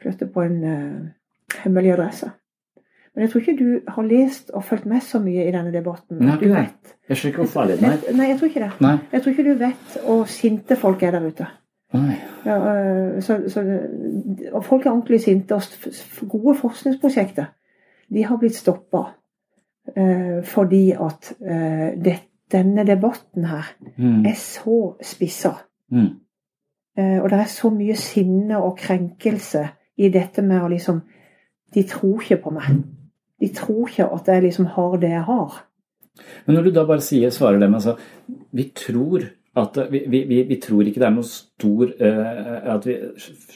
flytte 0.01 0.27
på 0.33 0.41
en 0.41 0.63
uh, 0.63 1.07
hemmelig 1.63 1.91
adresse. 1.93 2.31
Men 3.15 3.21
jeg 3.25 3.29
tror 3.31 3.41
ikke 3.41 3.57
du 3.59 3.79
har 3.91 4.03
lest 4.07 4.51
og 4.55 4.63
fulgt 4.63 4.85
med 4.87 5.01
så 5.03 5.19
mye 5.19 5.43
i 5.47 5.51
denne 5.51 5.71
debatten. 5.73 6.17
Nei, 6.23 6.37
Du 6.39 6.47
vet. 6.53 6.93
Jeg 7.09 7.17
skjønner 7.17 7.31
ikke 7.33 7.41
hvorfor 7.43 7.67
det. 7.67 7.81
Jeg, 7.81 8.15
nei, 8.15 8.27
jeg 8.29 8.37
tror 8.39 8.47
ikke 8.47 8.61
det. 8.63 8.71
Nei. 8.81 8.93
Jeg 9.11 9.21
tror 9.21 9.31
ikke 9.31 9.43
du 9.49 9.57
vet 9.59 9.97
hvor 10.05 10.23
sinte 10.31 10.75
folk 10.79 11.03
er 11.03 11.11
der 11.17 11.25
ute. 11.27 11.47
Nei. 11.93 12.15
Ja, 12.45 12.55
øh, 12.75 13.21
så, 13.21 13.35
så, 13.51 13.63
og 14.53 14.63
folk 14.65 14.85
er 14.85 14.91
ordentlig 14.93 15.19
sinte. 15.21 15.55
Og 15.55 16.29
gode 16.29 16.55
forskningsprosjekter 16.61 17.45
de 18.13 18.23
har 18.25 18.37
blitt 18.39 18.55
stoppa 18.55 19.03
fordi 20.45 20.91
at 20.91 21.33
øh, 21.41 22.03
det, 22.05 22.15
denne 22.51 22.83
debatten 22.87 23.45
her 23.45 23.73
Mm. 23.97 24.25
er 24.25 24.33
så 24.33 24.93
spissa. 25.03 25.49
Mm. 25.91 26.07
Eh, 26.97 27.21
og 27.21 27.29
det 27.29 27.39
er 27.39 27.43
så 27.45 27.69
mye 27.69 27.95
sinne 27.95 28.57
og 28.57 28.77
krenkelse 28.77 29.67
i 30.01 30.09
dette 30.13 30.43
med 30.45 30.63
å 30.63 30.71
liksom 30.71 31.01
De 31.71 31.83
tror 31.87 32.19
ikke 32.19 32.41
på 32.43 32.51
meg. 32.51 32.81
De 33.39 33.47
tror 33.55 33.87
ikke 33.87 34.09
at 34.11 34.27
jeg 34.27 34.43
liksom 34.43 34.65
har 34.75 34.97
det 34.99 35.11
jeg 35.13 35.23
har. 35.27 35.53
Men 36.45 36.57
når 36.57 36.65
du 36.67 36.71
da 36.75 36.83
bare 36.89 37.03
sier, 37.05 37.31
svarer 37.31 37.61
dem 37.61 37.77
altså 37.77 37.95
Vi 38.51 38.65
tror 38.75 39.29
at 39.55 39.77
vi, 39.91 40.03
vi, 40.07 40.43
vi, 40.47 40.57
tror 40.63 40.87
ikke 40.87 40.99
det 41.01 41.07
er 41.09 41.15
noe 41.15 41.27
stor 41.27 41.89
eh, 41.91 42.51
At 42.73 42.85
vi 42.87 42.97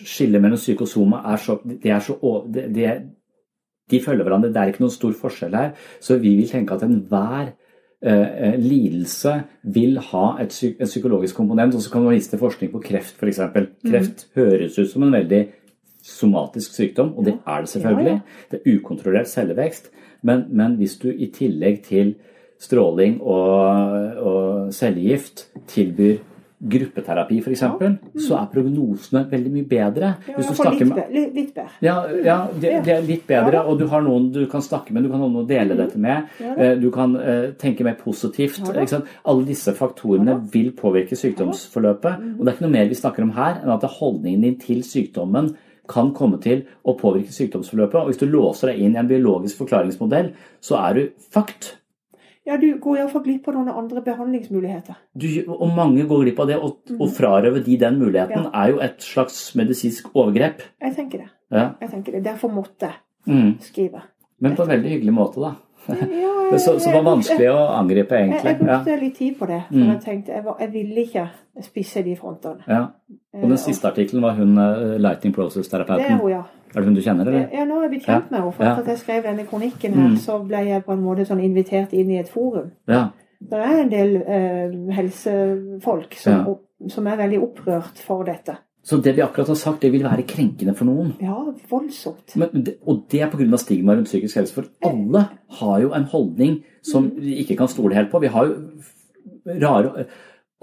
skiller 0.04 0.44
mellom 0.44 0.60
psykosoma 0.60 1.22
er 1.32 1.44
så 1.44 1.58
De 1.66 1.92
er 1.92 2.02
så 2.04 2.18
å- 2.20 2.42
de, 2.52 2.64
de, 3.92 4.00
følger 4.04 4.26
hverandre. 4.26 4.52
Det 4.52 4.62
er 4.62 4.72
ikke 4.72 4.84
noen 4.84 4.96
stor 4.96 5.14
forskjell 5.16 5.56
her. 5.56 5.76
Så 6.04 6.18
vi 6.20 6.34
vil 6.40 6.50
tenke 6.50 6.76
at 6.76 6.84
enhver 6.84 7.52
eh, 8.02 8.56
lidelse 8.60 9.36
vil 9.76 10.00
ha 10.12 10.26
et, 10.42 10.56
en 10.74 10.90
psykologisk 10.90 11.38
komponent, 11.38 11.76
og 11.76 11.84
så 11.86 11.92
kan 11.94 12.04
man 12.04 12.16
vise 12.16 12.32
til 12.32 12.42
forskning 12.42 12.72
på 12.74 12.82
kreft 12.84 13.20
f.eks. 13.22 13.44
Kreft 13.86 14.26
høres 14.36 14.80
ut 14.80 14.90
som 14.90 15.06
en 15.06 15.16
veldig 15.16 15.44
somatisk 16.06 16.76
sykdom, 16.78 17.16
og 17.18 17.26
det 17.26 17.38
er 17.48 17.66
det 17.66 17.70
selvfølgelig. 17.70 18.20
Det 18.52 18.60
er 18.62 18.78
ukontrollert 18.78 19.30
cellevekst. 19.30 19.92
Men, 20.26 20.46
men 20.50 20.78
hvis 20.80 20.98
du 21.02 21.10
i 21.10 21.32
tillegg 21.34 21.82
til 21.86 22.16
stråling 22.62 23.20
og, 23.22 24.22
og 24.22 24.74
cellegift 24.74 25.48
tilbyr 25.68 26.18
gruppeterapi 26.66 27.42
f.eks., 27.42 27.64
mm. 27.68 27.98
så 28.26 28.38
er 28.40 28.48
prognosene 28.54 29.26
veldig 29.30 29.52
mye 29.54 29.68
bedre. 29.70 30.12
Ja, 30.28 30.38
Hvis 30.38 30.48
du 30.50 30.56
snakker 30.58 30.88
med, 30.88 31.02
litt, 31.12 31.52
bedre. 31.54 31.68
Ja, 31.84 31.96
ja 32.26 32.38
det, 32.54 32.72
det, 32.88 32.94
er 32.96 33.04
litt 33.06 33.26
bedre, 33.28 33.66
og 33.68 33.80
du 33.82 33.86
har 33.92 34.06
noen 34.06 34.30
du 34.34 34.42
kan 34.52 34.64
snakke 34.66 34.96
med, 34.96 35.06
du 35.06 35.12
kan 35.12 35.22
ha 35.22 35.28
noen 35.28 35.44
å 35.44 35.50
dele 35.50 35.76
mm. 35.76 35.82
dette 35.84 36.02
med. 36.02 36.32
Eh, 36.56 36.74
du 36.80 36.88
kan 36.96 37.14
uh, 37.20 37.52
tenke 37.62 37.86
mer 37.86 38.00
positivt. 38.00 38.62
Alle 38.72 39.46
disse 39.48 39.76
faktorene 39.78 40.40
vil 40.54 40.72
påvirke 40.78 41.20
sykdomsforløpet. 41.20 42.24
Mm. 42.24 42.34
Og 42.38 42.42
det 42.42 42.52
er 42.52 42.58
ikke 42.58 42.68
noe 42.68 42.78
mer 42.80 42.92
vi 42.92 43.00
snakker 43.04 43.28
om 43.28 43.36
her 43.36 43.62
enn 43.62 43.76
at 43.76 43.88
holdningen 44.00 44.48
din 44.48 44.60
til 44.62 44.84
sykdommen 44.88 45.54
kan 45.90 46.12
komme 46.18 46.40
til 46.44 46.66
å 46.84 46.96
påvirke 47.00 47.34
sykdomsforløpet. 47.34 48.02
Og 48.02 48.12
hvis 48.12 48.22
du 48.22 48.28
låser 48.30 48.72
deg 48.72 48.84
inn 48.86 48.96
i 48.98 49.02
en 49.02 49.10
biologisk 49.10 49.64
forklaringsmodell, 49.64 50.34
så 50.64 50.80
er 50.82 50.98
du 50.98 51.26
fucked. 51.34 51.74
Ja, 52.46 52.60
du 52.62 52.68
går 52.78 53.00
iallfall 53.00 53.24
glipp 53.26 53.48
av 53.50 53.56
noen 53.58 53.72
andre 53.74 54.04
behandlingsmuligheter. 54.06 55.00
Du, 55.18 55.28
og 55.50 55.72
mange 55.74 56.04
går 56.06 56.28
glipp 56.28 56.42
av 56.44 56.52
det. 56.52 56.60
Å 56.62 56.70
mm. 56.94 57.06
frarøve 57.16 57.64
de 57.66 57.78
den 57.82 57.98
muligheten 57.98 58.44
ja. 58.46 58.52
er 58.62 58.74
jo 58.74 58.82
et 58.86 59.02
slags 59.02 59.40
medisinsk 59.58 60.12
overgrep. 60.14 60.62
Jeg 60.84 60.94
tenker 61.00 61.24
det. 61.24 61.32
Ja. 61.56 61.72
Jeg 61.82 61.94
tenker 61.96 62.18
det. 62.18 62.22
Derfor 62.28 62.54
måtte 62.54 62.92
jeg 62.92 63.34
mm. 63.34 63.56
skrive. 63.66 64.04
Men 64.46 64.54
på 64.58 64.66
en 64.66 64.76
veldig 64.76 64.92
hyggelig 64.94 65.16
måte, 65.16 65.42
da. 65.42 65.56
Ja, 65.90 66.58
så, 66.58 66.80
så, 66.80 66.90
det 66.90 66.94
var 66.94 67.06
vanskelig 67.06 67.48
å 67.52 67.60
angripe, 67.76 68.18
egentlig. 68.18 68.52
Jeg, 68.52 68.60
jeg 68.60 68.68
brukte 68.68 68.98
litt 69.02 69.18
tid 69.18 69.40
på 69.40 69.50
det. 69.50 69.62
For 69.70 69.80
mm. 69.82 69.90
jeg 69.92 70.02
tenkte 70.06 70.36
jeg, 70.36 70.46
var, 70.46 70.60
jeg 70.64 70.72
ville 70.74 71.06
ikke 71.06 71.26
spisse 71.66 72.04
de 72.06 72.16
frontene. 72.20 72.66
Ja. 72.68 72.84
Og 73.36 73.44
den 73.48 73.58
eh, 73.58 73.64
siste 73.64 73.90
artikkelen 73.90 74.24
var 74.26 74.38
hun 74.40 74.58
uh, 74.60 74.96
Lighting 75.02 75.36
Process-terapeuten. 75.36 76.06
Det 76.06 76.16
er 76.16 76.22
hun, 76.22 76.32
ja. 76.32 76.44
Er 76.76 76.82
det 76.82 76.90
hun 76.90 76.98
du 76.98 77.04
kjenner, 77.04 77.30
eller? 77.32 77.46
Ja, 77.54 77.68
nå 77.68 77.78
er 77.80 77.88
jeg 77.88 77.94
blitt 77.96 78.08
kjent 78.08 78.32
med 78.32 78.42
henne. 78.42 78.56
For 78.58 78.82
at 78.84 78.90
jeg 78.92 79.02
skrev 79.04 79.28
denne 79.30 79.46
kronikken 79.48 79.96
her, 79.96 80.10
mm. 80.16 80.18
så 80.26 80.40
ble 80.44 80.66
jeg 80.68 80.84
på 80.88 80.96
en 80.96 81.06
måte 81.06 81.28
sånn 81.28 81.44
invitert 81.44 81.96
inn 81.96 82.12
i 82.12 82.20
et 82.20 82.32
forum. 82.32 82.74
Ja. 82.92 83.08
Det 83.46 83.62
er 83.62 83.82
en 83.82 83.92
del 83.92 84.16
eh, 84.22 84.76
helsefolk 84.96 86.16
som, 86.20 86.56
som, 86.90 87.08
er 87.08 87.20
veldig 87.20 87.42
opprørt 87.44 88.00
for 88.04 88.26
dette. 88.28 88.58
Så 88.86 89.00
det 89.02 89.16
vi 89.18 89.24
akkurat 89.26 89.50
har 89.50 89.58
sagt, 89.58 89.82
det 89.82 89.90
vil 89.96 90.06
være 90.06 90.28
krenkende 90.30 90.76
for 90.78 90.86
noen? 90.86 91.16
Ja, 91.24 91.40
voldsomt. 91.72 92.36
Men, 92.38 92.68
og 92.86 93.08
det 93.10 93.24
er 93.26 93.32
pga. 93.32 93.58
stigma 93.58 93.96
rundt 93.96 94.12
psykisk 94.12 94.38
helse. 94.38 94.54
For 94.54 94.70
alle 94.86 95.24
har 95.60 95.80
jo 95.82 95.94
en 95.98 96.06
holdning 96.12 96.60
som 96.86 97.10
vi 97.18 97.40
ikke 97.42 97.58
kan 97.58 97.72
stole 97.72 97.98
helt 97.98 98.12
på. 98.12 98.22
Vi 98.22 98.30
har 98.30 98.46
jo 98.46 98.60
rare 99.64 100.06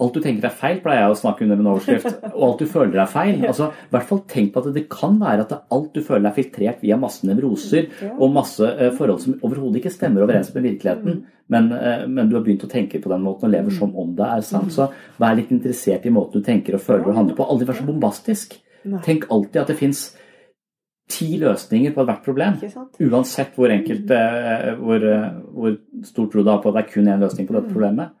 Alt 0.01 0.15
du 0.17 0.23
tenker 0.23 0.47
er 0.47 0.55
feil, 0.57 0.79
pleier 0.81 1.03
jeg 1.03 1.13
å 1.13 1.17
snakke 1.19 1.43
under 1.45 1.59
en 1.61 1.67
overskrift. 1.69 2.15
Og 2.31 2.43
alt 2.47 2.61
du 2.63 2.69
føler 2.69 2.97
er 3.03 3.09
feil. 3.11 3.43
Altså, 3.45 3.67
i 3.69 3.91
hvert 3.93 4.07
fall 4.09 4.21
Tenk 4.31 4.49
på 4.53 4.63
at 4.63 4.69
det 4.73 4.87
kan 4.89 5.19
være 5.21 5.43
at 5.45 5.53
alt 5.75 5.91
du 5.93 5.99
føler 6.01 6.25
er 6.29 6.33
filtrert 6.33 6.81
via 6.81 6.97
masse 6.97 7.27
nevroser 7.27 7.91
og 8.15 8.33
masse 8.33 8.65
uh, 8.65 8.87
forhold 8.97 9.21
som 9.21 9.35
overhodet 9.45 9.83
ikke 9.83 9.93
stemmer 9.93 10.25
overens 10.25 10.49
med 10.55 10.65
virkeligheten. 10.65 11.19
Mm. 11.19 11.43
Men, 11.53 11.69
uh, 11.77 12.07
men, 12.09 12.25
du 12.31 12.39
har 12.39 12.45
begynt 12.45 12.65
å 12.65 12.71
tenke 12.71 13.03
på 13.03 13.11
den 13.11 13.21
måten 13.21 13.45
og 13.45 13.53
lever 13.53 13.69
mm. 13.69 13.77
som 13.77 13.93
om 14.01 14.15
det 14.17 14.29
er 14.33 14.47
sant. 14.47 14.71
Mm. 14.71 14.75
Så 14.79 15.21
vær 15.21 15.37
litt 15.37 15.53
interessert 15.53 16.07
i 16.09 16.13
måten 16.15 16.41
du 16.41 16.47
tenker 16.47 16.79
og 16.79 16.85
føler 16.87 17.11
og 17.11 17.19
handler 17.19 17.37
på. 17.37 17.45
Aldri 17.45 17.69
vær 17.69 17.77
så 17.77 17.85
bombastisk. 17.85 18.57
Tenk 19.05 19.29
alltid 19.31 19.61
at 19.61 19.69
det 19.69 19.77
fins 19.79 20.07
ti 21.13 21.35
løsninger 21.37 21.93
på 21.93 22.01
ethvert 22.01 22.25
problem. 22.25 22.57
Uansett 23.11 23.53
hvor 23.59 23.69
enkelt, 23.75 24.09
uh, 24.09 24.73
hvor, 24.81 25.05
hvor 25.53 25.77
stort 26.09 26.33
tro 26.33 26.41
du 26.41 26.49
har 26.49 26.65
på 26.65 26.73
at 26.73 26.79
det 26.79 26.83
er 26.87 26.91
kun 26.95 27.13
én 27.13 27.21
løsning 27.21 27.45
på 27.45 27.59
dette 27.59 27.69
problemet. 27.69 28.17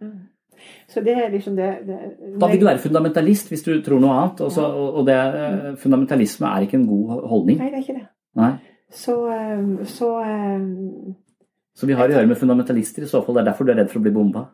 Så 0.93 1.01
det 1.01 1.13
er 1.17 1.31
liksom 1.33 1.55
det, 1.57 1.69
det 1.87 1.97
Da 2.41 2.47
vil 2.51 2.59
du 2.61 2.67
være 2.67 2.81
fundamentalist 2.81 3.49
hvis 3.49 3.63
du 3.65 3.71
tror 3.81 4.01
noe 4.01 4.13
annet. 4.13 4.43
Også, 4.45 4.61
ja. 4.61 4.89
Og 4.99 5.07
det, 5.07 5.17
eh, 5.17 5.69
fundamentalisme 5.81 6.49
er 6.49 6.67
ikke 6.67 6.77
en 6.77 6.87
god 6.87 7.23
holdning. 7.31 7.57
Nei, 7.61 7.69
det 7.71 7.79
er 7.79 7.85
ikke 7.85 7.95
det. 7.97 8.07
Nei. 8.37 8.51
Så, 8.93 9.15
eh, 9.33 9.85
så, 9.89 10.09
eh, 10.21 10.67
så 11.73 11.89
vi 11.89 11.97
har 11.97 12.09
å 12.09 12.13
gjøre 12.13 12.29
med 12.29 12.37
fundamentalister 12.37 13.07
i 13.07 13.09
så 13.09 13.23
fall. 13.25 13.39
Det 13.39 13.41
er 13.41 13.49
derfor 13.49 13.65
du 13.65 13.73
er 13.73 13.81
redd 13.81 13.89
for 13.89 14.01
å 14.01 14.05
bli 14.05 14.13
bomba? 14.13 14.51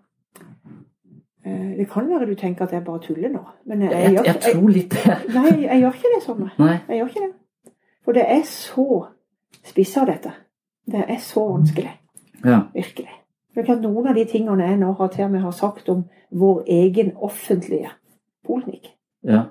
Det 1.49 1.85
kan 1.89 2.09
være 2.09 2.27
du 2.27 2.35
tenker 2.35 2.67
at 2.67 2.73
jeg 2.75 2.83
bare 2.83 2.99
tuller 2.99 3.31
nå. 3.31 3.39
Men 3.65 3.85
jeg, 3.85 3.91
jeg, 3.91 4.13
jeg, 4.13 4.25
jeg 4.27 4.53
tror 4.53 4.69
litt 4.69 4.91
det. 4.91 5.15
Nei, 5.37 5.53
jeg 5.63 5.79
gjør 5.81 5.95
ikke 5.95 6.11
det 6.13 6.19
sånn. 6.25 6.49
Nei. 6.59 6.73
Jeg 6.89 6.99
gjør 6.99 7.13
ikke 7.13 7.23
det. 7.23 7.71
For 8.05 8.17
det 8.17 8.25
er 8.35 8.43
så 8.45 8.87
spissa, 9.71 10.03
dette. 10.05 10.33
Det 10.91 11.05
er 11.07 11.21
så 11.23 11.45
vanskelig. 11.47 11.95
Ja. 12.43 12.59
Virkelig. 12.75 13.18
Er 13.59 13.65
klart 13.65 13.81
Noen 13.83 14.07
av 14.07 14.15
de 14.15 14.23
tingene 14.25 14.67
jeg 14.69 14.79
nå 14.79 14.93
har 14.95 15.09
til 15.11 15.31
med 15.31 15.41
har 15.43 15.51
sagt 15.51 15.89
om 15.91 16.05
vår 16.31 16.61
egen 16.71 17.11
offentlige 17.17 17.91
poliklinikk 18.47 18.93
ja. 19.27 19.41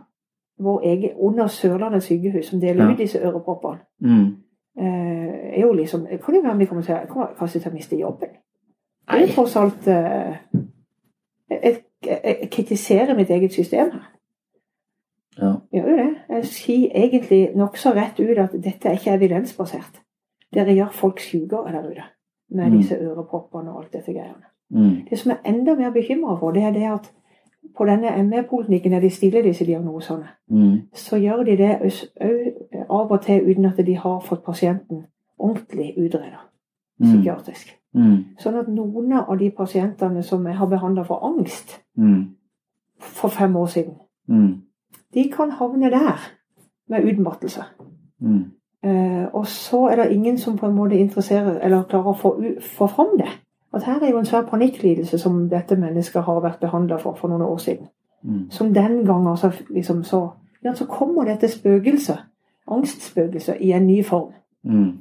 Vår 0.59 0.85
egen, 0.89 1.17
Under 1.17 1.47
Sørlandet 1.47 2.03
sykehus, 2.03 2.47
som 2.49 2.61
deler 2.61 2.85
ja. 2.85 2.93
ut 2.93 2.99
disse 2.99 3.21
øreproppene, 3.21 3.79
mm. 4.01 4.25
eh, 4.81 5.35
er 5.53 5.61
jo 5.61 5.73
liksom 5.73 6.07
Kan 6.25 6.35
det 6.35 6.43
være 6.45 6.59
vi 6.59 6.65
kommer 6.65 6.83
til, 6.83 6.97
kommer 7.09 7.35
kanskje 7.39 7.61
til 7.61 7.71
å 7.71 7.75
miste 7.75 8.01
jobben? 8.01 8.33
Det 9.11 9.23
er 9.23 9.33
tross 9.35 9.57
alt 9.57 9.89
eh, 9.93 10.35
jeg, 11.51 11.79
jeg, 12.07 12.49
kritiserer 12.51 13.15
mitt 13.17 13.31
eget 13.31 13.55
system 13.55 13.93
her. 13.93 14.11
Ja. 15.39 15.55
Gjør 15.73 15.91
jo 15.91 15.97
det. 15.97 16.13
Jeg 16.29 16.45
sier 16.45 16.91
egentlig 17.05 17.43
nokså 17.57 17.93
rett 17.95 18.21
ut 18.21 18.39
at 18.39 18.57
dette 18.57 18.89
er 18.89 18.97
ikke 18.99 19.15
evidensbasert. 19.15 20.01
Dere 20.55 20.75
gjør 20.75 20.95
folk 20.97 21.21
sykere 21.21 21.77
der 21.77 21.91
ute 21.91 22.15
med 22.51 22.71
mm. 22.71 22.77
disse 22.77 22.95
øreproppene 22.95 23.73
og 23.73 23.79
alt 23.83 23.93
dette 23.93 24.13
greiene. 24.13 24.49
Mm. 24.71 25.07
Det 25.11 25.19
som 25.19 25.31
er 25.31 25.49
enda 25.49 25.75
mer 25.75 25.91
bekymra 25.91 26.37
for, 26.41 26.53
det 26.53 26.63
er 26.63 26.73
det 26.73 26.85
at 26.93 27.13
på 27.77 27.85
denne 27.85 28.23
ME-politikken 28.23 28.93
når 28.93 29.01
de 29.01 29.11
stiller 29.11 29.43
disse 29.43 29.67
diagnosene, 29.67 30.29
mm. 30.51 30.81
så 30.95 31.17
gjør 31.17 31.43
de 31.43 31.57
det 31.57 31.71
av 32.91 33.13
og 33.13 33.23
til 33.23 33.51
uten 33.51 33.65
at 33.65 33.87
de 33.87 33.97
har 33.97 34.21
fått 34.21 34.45
pasienten 34.45 35.05
ordentlig 35.39 35.95
utreda 35.97 36.41
mm. 37.01 37.07
psykiatrisk. 37.07 37.75
Mm. 37.95 38.17
Sånn 38.39 38.59
at 38.61 38.69
noen 38.73 39.13
av 39.13 39.37
de 39.39 39.51
pasientene 39.51 40.23
som 40.23 40.47
jeg 40.47 40.57
har 40.59 40.71
behandla 40.71 41.05
for 41.09 41.25
angst 41.25 41.79
mm. 41.97 42.25
for 42.99 43.33
fem 43.33 43.57
år 43.57 43.67
siden, 43.67 43.97
de 45.15 45.25
kan 45.33 45.51
havne 45.51 45.91
der 45.91 46.19
med 46.89 47.05
utmattelse. 47.05 47.65
Eh, 48.23 48.41
og 49.33 49.47
så 49.51 49.89
er 49.91 49.97
det 49.97 50.13
ingen 50.15 50.39
som 50.39 50.57
på 50.59 50.67
en 50.67 50.77
måte 50.77 50.99
interesserer 50.99 51.59
eller 51.67 51.87
klarer 51.91 52.13
å 52.13 52.19
få, 52.19 52.31
få 52.77 52.87
fram 52.87 53.17
det. 53.19 53.31
At 53.75 53.85
her 53.85 54.03
er 54.03 54.13
jo 54.13 54.19
en 54.19 54.29
svær 54.29 54.47
panikklidelse 54.49 55.19
som 55.19 55.49
dette 55.51 55.77
mennesket 55.77 56.25
har 56.25 56.41
vært 56.41 56.61
behandla 56.61 56.97
for 57.03 57.19
for 57.19 57.29
noen 57.29 57.43
år 57.43 57.59
siden. 57.59 57.89
Mm. 58.23 58.47
Som 58.51 58.73
den 58.75 59.05
gang 59.07 59.27
altså 59.29 59.53
liksom 59.69 60.03
så 60.05 60.31
ja, 60.65 60.75
Så 60.75 60.87
kommer 60.87 61.25
dette 61.25 61.49
spøkelset, 61.49 62.19
angstspøkelset, 62.67 63.57
i 63.61 63.73
en 63.73 63.87
ny 63.87 64.03
form. 64.05 64.33
Mm. 64.65 64.99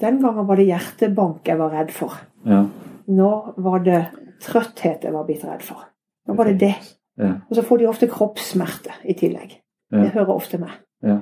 Den 0.00 0.20
gangen 0.22 0.46
var 0.46 0.56
det 0.56 0.66
hjertebank 0.66 1.48
jeg 1.48 1.58
var 1.58 1.72
redd 1.72 1.90
for. 1.90 2.12
Ja. 2.44 2.64
Nå 3.06 3.30
var 3.56 3.78
det 3.78 4.02
trøtthet 4.44 5.04
jeg 5.04 5.12
var 5.14 5.24
blitt 5.24 5.44
redd 5.44 5.62
for. 5.62 5.86
Nå 6.28 6.34
var 6.34 6.50
det 6.50 6.60
det. 6.60 6.74
Ja. 7.16 7.32
Og 7.48 7.56
så 7.56 7.62
får 7.62 7.78
de 7.78 7.88
ofte 7.88 8.08
kroppssmerter 8.10 9.00
i 9.04 9.14
tillegg. 9.14 9.60
Det 9.90 10.10
hører 10.10 10.34
ofte 10.34 10.58
med. 10.58 10.74
Ja. 11.02 11.20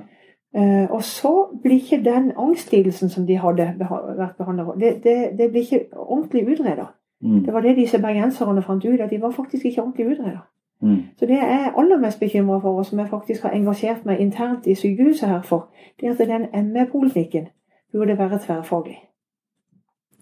Eh, 0.55 0.91
og 0.91 1.03
så 1.03 1.59
blir 1.61 1.71
ikke 1.71 2.03
den 2.05 2.31
angstlidelsen 2.37 3.09
som 3.09 3.25
de 3.27 3.37
hadde 3.37 3.73
vært 3.79 4.35
behandla 4.37 4.63
for, 4.63 4.73
det, 4.73 5.03
det, 5.03 5.37
det, 5.37 5.49
blir 5.51 5.61
ikke 5.61 5.85
ordentlig 5.93 6.43
utreda. 6.47 6.85
Mm. 7.21 7.43
Det 7.45 7.53
var 7.53 7.61
det 7.61 7.75
disse 7.77 8.01
bergenserne 8.01 8.61
fant 8.61 8.85
ut, 8.85 8.99
at 8.99 9.09
de 9.09 9.21
var 9.21 9.31
faktisk 9.31 9.65
ikke 9.65 9.81
ordentlig 9.81 10.05
utreda. 10.05 10.43
Mm. 10.81 10.97
Så 11.19 11.25
det 11.25 11.37
jeg 11.37 11.63
er 11.63 11.79
aller 11.79 11.97
mest 11.97 12.19
bekymra 12.19 12.59
for, 12.59 12.77
og 12.77 12.85
som 12.85 12.99
jeg 12.99 13.09
faktisk 13.09 13.43
har 13.43 13.49
engasjert 13.49 14.05
meg 14.05 14.19
internt 14.19 14.67
i 14.67 14.75
sykehuset 14.75 15.29
her 15.29 15.41
for, 15.41 15.69
det 15.99 16.07
er 16.07 16.11
at 16.11 16.27
den 16.27 16.73
ME-politikken 16.73 17.47
burde 17.91 18.17
være 18.17 18.39
tverrfaglig. 18.39 18.99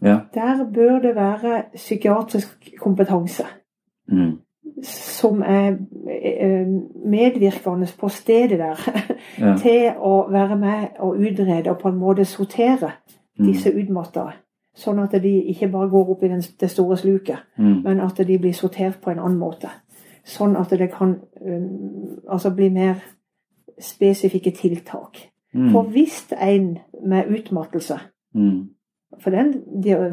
Ja. 0.01 0.19
Der 0.33 0.71
bør 0.73 0.99
det 0.99 1.15
være 1.15 1.63
psykiatrisk 1.75 2.69
kompetanse. 2.79 3.43
Mm 4.07 4.39
som 4.83 5.41
er 5.45 5.75
eh, 6.09 6.67
medvirkende 7.05 7.87
på 7.99 8.09
stedet 8.09 8.59
der 8.59 8.79
ja. 9.39 9.55
til 9.63 9.91
å 9.97 10.27
være 10.31 10.57
med 10.57 10.87
og 10.99 11.19
utrede 11.19 11.71
og 11.71 11.77
på 11.81 11.89
en 11.89 11.99
måte 11.99 12.25
sortere 12.25 12.91
mm. 13.39 13.45
disse 13.45 13.73
utmatta. 13.73 14.31
Sånn 14.77 15.01
at 15.03 15.13
de 15.21 15.33
ikke 15.51 15.67
bare 15.67 15.89
går 15.91 16.13
opp 16.13 16.21
i 16.23 16.29
den, 16.31 16.41
det 16.59 16.69
store 16.71 16.97
sluket, 16.97 17.43
mm. 17.57 17.81
men 17.83 17.99
at 18.01 18.21
de 18.27 18.37
blir 18.39 18.55
sortert 18.55 19.01
på 19.03 19.11
en 19.11 19.19
annen 19.19 19.39
måte. 19.39 19.69
Sånn 20.23 20.55
at 20.55 20.71
det 20.79 20.87
kan 20.93 21.17
um, 21.41 22.21
altså 22.29 22.53
bli 22.55 22.69
mer 22.71 23.01
spesifikke 23.81 24.53
tiltak. 24.55 25.19
Mm. 25.53 25.71
For 25.73 25.89
hvis 25.91 26.23
en 26.39 26.77
med 27.03 27.27
utmattelse 27.27 27.97
mm. 28.33 28.69
For 29.19 29.29
den, 29.29 29.49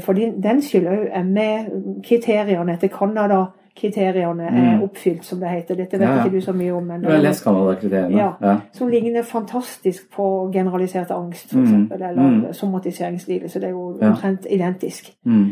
for 0.03 0.12
den 0.19 0.62
skyld 0.62 0.89
òg 0.90 1.05
er 1.15 1.23
med 1.23 1.69
kriteriene 2.03 2.74
etter 2.74 2.90
Canada 2.90 3.45
kriteriene 3.79 4.45
er 4.49 4.77
mm. 4.77 4.83
oppfylt, 4.83 5.25
som 5.25 5.41
det 5.41 5.49
heter. 5.53 5.79
Dette 5.79 5.99
vet 5.99 6.07
ja, 6.09 6.15
ja. 6.17 6.25
ikke 6.25 6.37
du 6.37 6.45
så 6.45 6.53
mye 6.57 6.75
om. 6.75 6.85
Men 6.87 7.05
jeg 7.05 7.13
har 7.13 7.23
lest 7.23 7.45
Canada-kriteriene. 7.45 8.19
Ja, 8.19 8.31
ja. 8.43 8.57
Som 8.75 8.89
ligner 8.89 9.23
fantastisk 9.23 10.11
på 10.15 10.51
generalisert 10.55 11.11
angst, 11.15 11.53
f.eks., 11.53 11.71
mm. 11.71 11.89
eller 11.95 12.21
mm. 12.21 12.53
somatiseringslidelse. 12.53 13.61
Det 13.61 13.71
er 13.71 13.77
jo 13.77 13.99
omtrent 14.01 14.47
identisk. 14.51 15.13
Mm. 15.25 15.45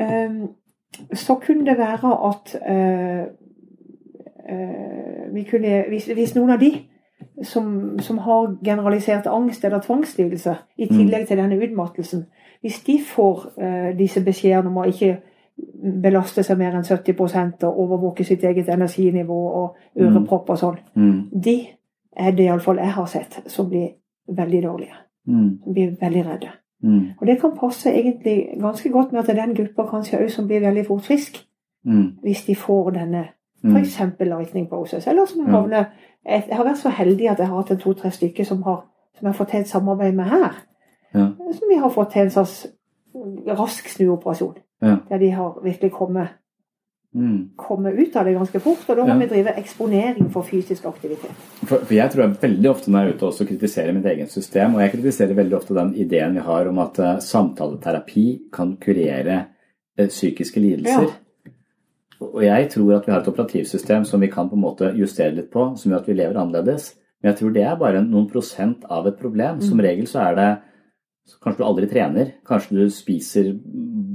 Um, 0.00 0.48
så 1.12 1.34
kunne 1.34 1.66
det 1.66 1.78
være 1.78 2.14
at 2.28 2.54
uh, 2.70 3.26
uh, 4.52 5.34
vi 5.34 5.42
kunne, 5.50 5.84
hvis, 5.88 6.06
hvis 6.06 6.34
noen 6.36 6.50
av 6.50 6.60
de 6.60 6.72
som, 7.42 7.98
som 7.98 8.18
har 8.18 8.56
generalisert 8.64 9.26
angst 9.26 9.64
eller 9.64 9.80
tvangslidelse, 9.80 10.56
i 10.78 10.86
tillegg 10.86 11.26
til 11.28 11.38
denne 11.38 11.58
utmattelsen, 11.58 12.26
hvis 12.60 12.80
de 12.86 12.98
får 13.14 13.46
uh, 13.56 13.98
disse 13.98 14.24
beskjedene 14.24 14.70
om 14.70 14.82
å 14.82 14.88
ikke 14.90 15.16
belaste 16.02 16.42
seg 16.42 16.58
mer 16.58 16.74
enn 16.74 16.84
70% 16.84 17.64
og 17.64 17.78
overvåke 17.80 18.24
sitt 18.24 18.44
eget 18.44 18.68
energinivå 18.68 19.38
og 19.62 19.76
ørepropp 19.96 20.50
og 20.50 20.58
sånn, 20.58 20.78
Mm. 20.94 21.28
de 21.42 21.66
er 22.16 22.30
det 22.30 22.44
iallfall 22.44 22.76
jeg 22.76 22.92
har 22.92 23.06
sett, 23.06 23.42
som 23.46 23.68
blir 23.68 23.88
veldig 24.28 24.62
dårlige. 24.62 24.94
Mm. 25.26 25.58
Som 25.64 25.72
blir 25.72 25.96
veldig 26.00 26.26
redde. 26.26 26.48
Mm. 26.82 27.06
Og 27.20 27.26
det 27.26 27.40
kan 27.40 27.56
passe 27.60 27.90
egentlig 27.90 28.48
ganske 28.60 28.88
godt 28.90 29.12
med 29.12 29.20
at 29.20 29.26
det 29.26 29.38
er 29.38 29.46
den 29.46 29.54
gruppa 29.54 29.86
kanskje 29.90 30.18
òg 30.20 30.30
som 30.30 30.46
blir 30.46 30.60
veldig 30.60 30.86
fort 30.86 31.02
frisk, 31.02 31.46
Mm. 31.84 32.12
hvis 32.22 32.44
de 32.46 32.54
får 32.54 32.90
denne 32.90 33.28
Mm. 33.64 33.76
f.eks. 33.76 34.00
lightning 34.20 34.68
process, 34.68 35.06
eller 35.06 35.24
som 35.26 35.46
havner 35.46 35.84
Jeg 36.24 36.44
jeg 36.48 36.56
har 36.56 36.64
vært 36.64 36.76
så 36.78 36.88
heldig 36.88 37.30
at 37.30 37.38
jeg 37.38 37.46
har 37.46 37.56
hatt 37.56 37.70
en 37.70 37.78
to-tre 37.78 38.10
stykker 38.10 38.44
som, 38.44 38.62
har, 38.62 38.84
som 39.14 39.26
jeg 39.26 39.32
har 39.34 39.44
fått 39.44 39.48
til 39.48 39.60
et 39.60 39.68
samarbeid 39.68 40.14
med 40.14 40.24
her. 40.24 40.52
Ja. 41.14 41.26
Som 41.52 41.68
vi 41.68 41.76
har 41.78 41.88
fått 41.90 42.10
til 42.12 42.22
en 42.22 42.30
slags 42.30 42.66
rask 43.48 43.88
snuoperasjon. 43.88 44.54
Ja. 44.82 44.96
Der 45.08 45.18
de 45.18 45.30
har 45.30 45.60
virkelig 45.62 45.92
kommet, 45.92 46.28
Mm. 47.14 47.50
kommet 47.56 47.92
ut 47.98 48.16
av 48.16 48.24
det 48.24 48.32
ganske 48.34 48.58
fort. 48.60 48.88
Og 48.88 48.96
da 48.96 49.02
må 49.04 49.08
Ja. 49.08 49.18
vi 49.18 49.26
drive 49.26 49.52
eksponering 49.60 50.30
for 50.32 50.42
fysisk 50.42 50.86
aktivitet. 50.86 51.30
For, 51.66 51.78
for 51.84 51.94
jeg 51.94 52.10
tror 52.10 52.22
jeg 52.24 52.40
veldig 52.40 52.70
ofte 52.70 52.88
når 52.90 52.98
jeg 53.04 53.08
er 53.08 53.14
ute 53.16 53.26
også 53.26 53.46
kritiserer 53.48 53.92
mitt 53.94 54.06
eget 54.06 54.30
system, 54.30 54.74
og 54.74 54.80
jeg 54.80 54.92
kritiserer 54.92 55.34
veldig 55.36 55.54
ofte 55.58 55.74
den 55.74 55.94
ideen 55.94 56.32
vi 56.34 56.40
har 56.40 56.66
om 56.68 56.78
at 56.78 56.98
uh, 56.98 57.18
samtaleterapi 57.20 58.40
kan 58.52 58.76
kurere 58.80 59.44
uh, 60.00 60.06
psykiske 60.06 60.56
lidelser. 60.60 61.02
Ja. 61.02 61.52
Og 62.22 62.42
jeg 62.42 62.70
tror 62.70 62.96
at 62.96 63.06
vi 63.06 63.12
har 63.12 63.20
et 63.20 63.28
operativsystem 63.28 64.04
som 64.06 64.20
vi 64.20 64.28
kan 64.28 64.48
på 64.48 64.54
en 64.56 64.62
måte 64.62 64.92
justere 64.96 65.34
litt 65.34 65.50
på, 65.52 65.76
som 65.76 65.92
gjør 65.92 66.00
at 66.00 66.08
vi 66.08 66.14
lever 66.14 66.38
annerledes. 66.40 66.94
Men 67.22 67.32
jeg 67.32 67.38
tror 67.40 67.52
det 67.52 67.62
er 67.66 67.76
bare 67.76 68.02
noen 68.04 68.28
prosent 68.30 68.84
av 68.90 69.06
et 69.06 69.18
problem. 69.18 69.60
Som 69.60 69.78
Mm. 69.78 69.84
regel 69.84 70.06
så 70.06 70.30
er 70.30 70.34
det 70.34 70.58
så 71.28 71.38
Kanskje 71.38 71.62
du 71.62 71.66
aldri 71.66 71.86
trener. 71.90 72.30
Kanskje 72.46 72.76
du 72.76 72.90
spiser 72.90 73.52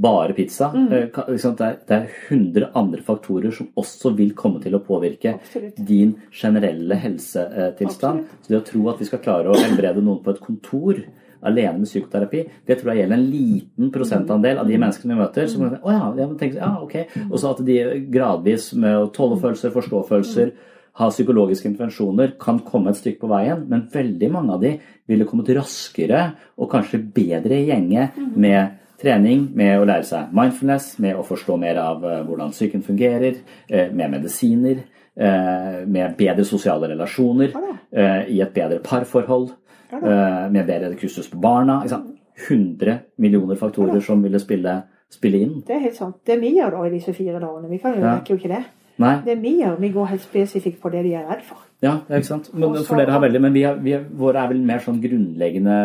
bare 0.01 0.34
pizza. 0.34 0.69
Mm. 0.75 0.88
Eh? 0.93 1.05
Det, 1.15 1.63
er, 1.65 1.77
det 1.88 1.95
er 1.95 2.09
100 2.27 2.71
andre 2.75 3.03
faktorer 3.03 3.53
som 3.55 3.69
også 3.79 4.11
vil 4.17 4.34
komme 4.38 4.59
til 4.63 4.75
å 4.75 4.84
påvirke 4.84 5.38
Absolutt. 5.38 5.79
din 5.88 6.17
generelle 6.31 6.99
helsetilstand. 6.99 8.25
Absolutt. 8.25 8.43
Så 8.43 8.53
det 8.53 8.59
å 8.59 8.67
tro 8.67 8.84
at 8.91 9.01
vi 9.01 9.07
skal 9.07 9.23
klare 9.23 9.53
å 9.53 9.57
helbrede 9.57 10.03
noen 10.03 10.21
på 10.25 10.35
et 10.35 10.43
kontor 10.43 11.01
alene 11.47 11.84
med 11.84 11.88
psykoterapi, 11.88 12.39
det 12.65 12.79
tror 12.79 12.91
jeg 12.91 13.03
gjelder 13.03 13.19
en 13.19 13.27
liten 13.29 13.91
prosentandel 13.93 14.57
av 14.57 14.69
de 14.69 14.79
menneskene 14.81 15.13
vi 15.13 15.19
møter. 15.21 15.49
Som 15.51 15.67
å 15.67 15.93
ja, 15.93 16.07
må 16.11 16.49
ja, 16.49 16.71
ok. 16.81 16.97
Og 17.29 17.38
så 17.38 17.53
at 17.53 17.61
de 17.67 17.77
gradvis 18.11 18.71
med 18.75 18.97
å 18.97 19.11
tåle 19.13 19.38
følelser, 19.41 19.73
forstå 19.75 20.01
følelser, 20.09 20.51
ha 20.97 21.09
psykologiske 21.11 21.69
intervensjoner, 21.69 22.33
kan 22.41 22.59
komme 22.65 22.91
et 22.91 22.97
stykke 22.99 23.21
på 23.21 23.29
veien. 23.29 23.63
Men 23.69 23.85
veldig 23.93 24.31
mange 24.33 24.55
av 24.55 24.63
de 24.63 24.73
ville 25.09 25.27
kommet 25.29 25.51
raskere 25.57 26.23
og 26.57 26.71
kanskje 26.71 27.03
bedre 27.13 27.59
i 27.59 27.67
gjenge 27.69 28.09
med 28.35 28.77
trening, 28.97 29.47
med 29.53 29.77
å 29.77 29.85
lære 29.85 30.07
seg 30.07 30.33
mindfulness, 30.35 30.95
med 31.03 31.17
å 31.19 31.25
forstå 31.25 31.57
mer 31.61 31.77
av 31.81 32.05
eh, 32.05 32.23
hvordan 32.25 32.53
psyken 32.55 32.81
fungerer, 32.85 33.37
eh, 33.69 33.91
med 33.93 34.15
medisiner, 34.15 34.81
eh, 35.13 35.83
med 35.85 36.17
bedre 36.17 36.45
sosiale 36.47 36.89
relasjoner, 36.93 37.53
i 38.27 38.41
et 38.43 38.53
bedre 38.53 38.81
parforhold, 38.83 39.51
med 39.93 40.65
bedre 40.67 40.97
kustus 40.99 41.29
på 41.31 41.39
barna. 41.39 41.79
Ikke 41.87 42.01
100 42.49 42.97
millioner 43.23 43.55
faktorer 43.57 44.01
som 44.03 44.21
ville 44.21 44.41
spille, 44.43 44.73
spille 45.09 45.39
inn. 45.45 45.53
Det 45.65 45.77
er 45.77 45.85
helt 45.85 45.95
sant. 45.97 46.17
Det 46.27 46.35
vi 46.41 46.51
gjør 46.57 46.75
da 46.75 46.81
i 46.85 46.91
disse 46.91 47.13
fire 47.15 47.39
dagene, 47.39 47.69
vi 47.71 47.79
kan 47.81 47.95
jo, 47.95 48.03
Ja. 48.03 48.19
jo 48.27 48.35
ikke 48.35 48.51
det. 48.51 48.65
Nei, 48.99 49.21
Det 49.25 49.35
vi 49.41 49.51
gjør, 49.61 49.75
vi 49.79 49.89
går 49.93 50.05
helt 50.09 50.21
spesifikt 50.21 50.79
på 50.81 50.89
det 50.91 51.03
de 51.05 51.13
er 51.13 51.25
redd 51.29 51.43
for. 51.45 51.57
ja, 51.81 51.99
ja, 52.09 52.15
ikke 52.17 52.25
sant? 52.25 52.49
Men, 52.53 52.69
Også, 52.71 52.85
for 52.87 52.97
dere 52.97 53.11
har 53.11 53.19
veldig, 53.21 53.41
men 53.41 53.53
vi 53.53 53.61
er, 53.63 53.75
vi 53.75 53.91
er, 53.93 54.03
våre 54.09 54.41
er 54.43 54.47
vel 54.49 54.61
mer 54.65 54.79
sånn 54.79 54.97
grunnleggende 55.01 55.75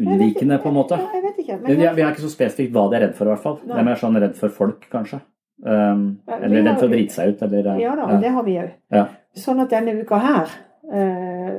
unnvikende, 0.00 0.58
på 0.62 0.68
en 0.68 0.74
måte. 0.74 0.98
Ja, 0.98 1.10
jeg 1.14 1.22
vet 1.28 1.38
ikke. 1.44 1.58
Men 1.62 1.76
vi, 1.76 1.84
er, 1.84 1.94
vi 1.94 2.02
er 2.02 2.10
ikke 2.14 2.24
så 2.26 2.32
spesifikt 2.32 2.72
hva 2.74 2.88
de 2.90 2.96
er 2.98 3.04
redd 3.06 3.14
for, 3.18 3.26
i 3.28 3.34
hvert 3.34 3.42
fall. 3.44 3.58
Nei. 3.64 3.74
De 3.74 3.78
er 3.80 3.86
mer 3.90 4.00
sånn 4.00 4.18
redd 4.24 4.34
for 4.40 4.48
folk, 4.56 4.88
kanskje. 4.92 5.20
Um, 5.62 6.02
Ja, 6.26 6.38
eller 6.40 6.62
redd 6.64 6.78
for 6.80 6.88
å 6.88 6.92
drite 6.94 7.12
seg 7.14 7.34
ut, 7.34 7.42
eller 7.42 7.70
Ja 7.78 7.94
da, 7.98 8.06
det 8.20 8.30
har 8.32 8.42
vi 8.46 8.56
òg. 8.62 8.70
Ja. 8.96 9.06
Sånn 9.36 9.60
at 9.62 9.70
denne 9.70 9.94
uka 10.00 10.18
her, 10.18 10.54
eh, 10.90 11.58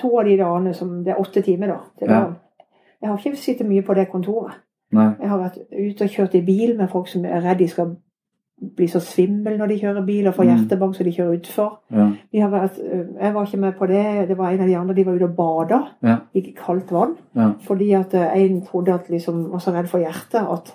to 0.00 0.10
av 0.18 0.24
de 0.26 0.36
dagene 0.36 0.74
som 0.74 1.02
Det 1.04 1.14
er 1.14 1.20
åtte 1.20 1.42
timer, 1.44 1.68
da. 1.68 1.80
Til 1.98 2.08
Ja. 2.08 2.20
dagen. 2.20 2.36
Jeg 3.00 3.08
har 3.10 3.16
ikke 3.18 3.36
sittet 3.36 3.66
mye 3.66 3.82
på 3.82 3.94
det 3.94 4.10
kontoret. 4.10 4.54
Nei. 4.92 5.14
Jeg 5.20 5.28
har 5.28 5.38
vært 5.38 5.58
ute 5.72 6.02
og 6.04 6.10
kjørt 6.10 6.34
i 6.34 6.40
bil 6.44 6.76
med 6.76 6.90
folk 6.90 7.06
som 7.08 7.24
er 7.24 7.40
redd 7.40 7.58
de 7.58 7.66
skal 7.68 7.96
bli 8.76 8.86
så 8.88 9.00
svimmel 9.00 9.56
når 9.58 9.66
de 9.68 9.78
kjører 9.80 10.04
bil 10.06 10.26
og 10.28 10.34
får 10.34 10.44
Mm. 10.44 10.50
hjertebank 10.56 10.94
så 10.96 11.04
de 11.04 11.12
kjører 11.12 11.38
utfor. 11.38 11.78
Ja. 11.92 12.48
Vært, 12.48 12.78
eh, 12.78 13.06
jeg 13.22 13.34
var 13.34 13.46
ikke 13.46 13.60
med 13.60 13.72
på 13.78 13.86
det. 13.86 14.28
Det 14.28 14.36
var 14.38 14.50
en 14.50 14.60
av 14.60 14.66
de 14.66 14.76
andre 14.76 14.94
de 14.94 15.04
var 15.06 15.14
ute 15.14 15.24
og 15.24 15.36
bada 15.36 15.80
Ja. 16.02 16.16
i 16.34 16.40
kaldt 16.56 16.90
vann. 16.92 17.16
Ja. 17.36 17.52
Fordi 17.60 17.92
at 17.92 18.14
eh, 18.14 18.36
en 18.44 18.62
trodde 18.62 18.94
at 18.94 19.08
liksom 19.10 19.50
var 19.50 19.58
så 19.58 19.72
redd 19.72 19.88
for 19.88 19.98
hjertet 19.98 20.46
at 20.52 20.74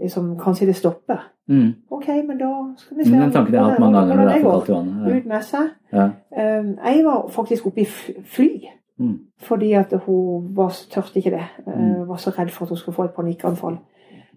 liksom, 0.00 0.36
kanskje 0.38 0.66
det 0.66 0.76
stopper. 0.76 1.18
Mm. 1.48 1.74
Ok, 1.90 2.06
men 2.08 2.38
da 2.38 2.74
skal 2.76 2.96
vi 2.96 3.04
se 3.04 3.10
den 3.10 3.32
tanken 3.32 3.52
jeg 3.52 3.60
har 3.62 3.70
hatt 3.70 3.80
mange 3.80 3.98
ganger 3.98 4.16
når 4.16 4.28
det 4.28 4.36
er 4.36 4.42
for 4.42 4.50
kaldt 4.60 4.68
i 4.68 4.72
vannet. 4.72 5.16
Ut 5.16 5.26
med 5.26 5.42
seg. 5.42 5.70
Ja. 5.92 6.10
Jeg 6.36 7.04
var 7.04 7.28
faktisk 7.28 7.66
oppe 7.66 7.80
i 7.80 7.84
fly. 7.84 8.60
Mm. 9.00 9.18
Fordi 9.40 9.72
at 9.72 9.92
hun 10.06 10.54
var, 10.54 10.68
tørte 10.90 11.16
ikke 11.16 11.30
det. 11.30 11.44
Mm. 11.66 12.06
var 12.08 12.16
så 12.16 12.30
redd 12.30 12.50
for 12.50 12.64
at 12.64 12.68
hun 12.68 12.76
skulle 12.78 12.94
få 12.94 13.04
et 13.04 13.14
panikkanfall. 13.16 13.78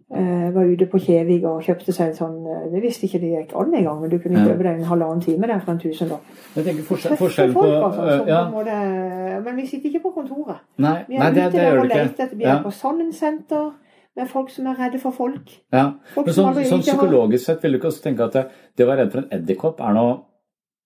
Uh, 0.05 0.51
var 0.53 0.67
ute 0.69 0.85
på 0.85 0.99
Kjevik 1.01 1.47
og 1.49 1.63
kjøpte 1.65 1.89
seg 1.89 2.11
en 2.11 2.13
sånn 2.13 2.33
uh, 2.45 2.67
Det 2.69 2.77
visste 2.83 3.07
ikke 3.07 3.17
det 3.23 3.31
gikk 3.31 3.55
an 3.57 3.71
engang, 3.73 4.03
men 4.03 4.11
du 4.11 4.19
kunne 4.21 4.37
Ja. 4.37 4.51
kjøpe 4.51 4.61
deg 4.67 4.75
en 4.77 4.85
halvannen 4.85 5.23
time 5.23 5.47
der 5.49 5.63
for 5.63 5.71
en 5.71 5.79
tusenlapp. 5.81 6.27
Jeg 6.53 6.65
tenker 6.67 6.85
forskjell, 6.85 7.15
Tøffe 7.15 7.23
forskjellen 7.23 7.55
på 7.55 7.63
altså, 7.87 8.27
ja. 8.29 8.43
måte- 8.51 9.41
Men 9.47 9.55
vi 9.55 9.65
sitter 9.65 9.89
ikke 9.89 10.03
på 10.03 10.11
kontoret. 10.19 10.61
Nei, 10.77 11.05
Vi 11.07 11.17
nei 11.17 11.25
er 11.25 11.33
det, 11.33 11.47
ute 11.47 11.51
det 11.57 11.63
der 11.65 11.79
og 11.79 11.87
leter 11.89 12.23
etter 12.27 12.37
Vi 12.37 12.43
er 12.43 12.61
på 12.61 12.69
på 12.69 12.73
Sannensenter 12.77 13.73
med 14.15 14.29
folk 14.29 14.49
som 14.49 14.67
er 14.67 14.75
redde 14.79 14.99
for 14.99 15.11
folk. 15.11 15.49
Ja. 15.73 15.93
Folk 16.13 16.27
Men 16.27 16.35
sånn, 16.35 16.63
sånn 16.69 16.85
psykologisk 16.85 17.45
sett 17.45 17.63
vil 17.63 17.71
du 17.71 17.77
ikke 17.79 17.89
også 17.89 18.03
tenke 18.03 18.23
at 18.29 18.33
det, 18.33 18.47
det 18.77 18.85
å 18.85 18.87
være 18.91 19.03
redd 19.03 19.11
for 19.11 19.23
en 19.23 19.29
edderkopp 19.39 19.81
er 19.81 19.93
noe 19.97 20.19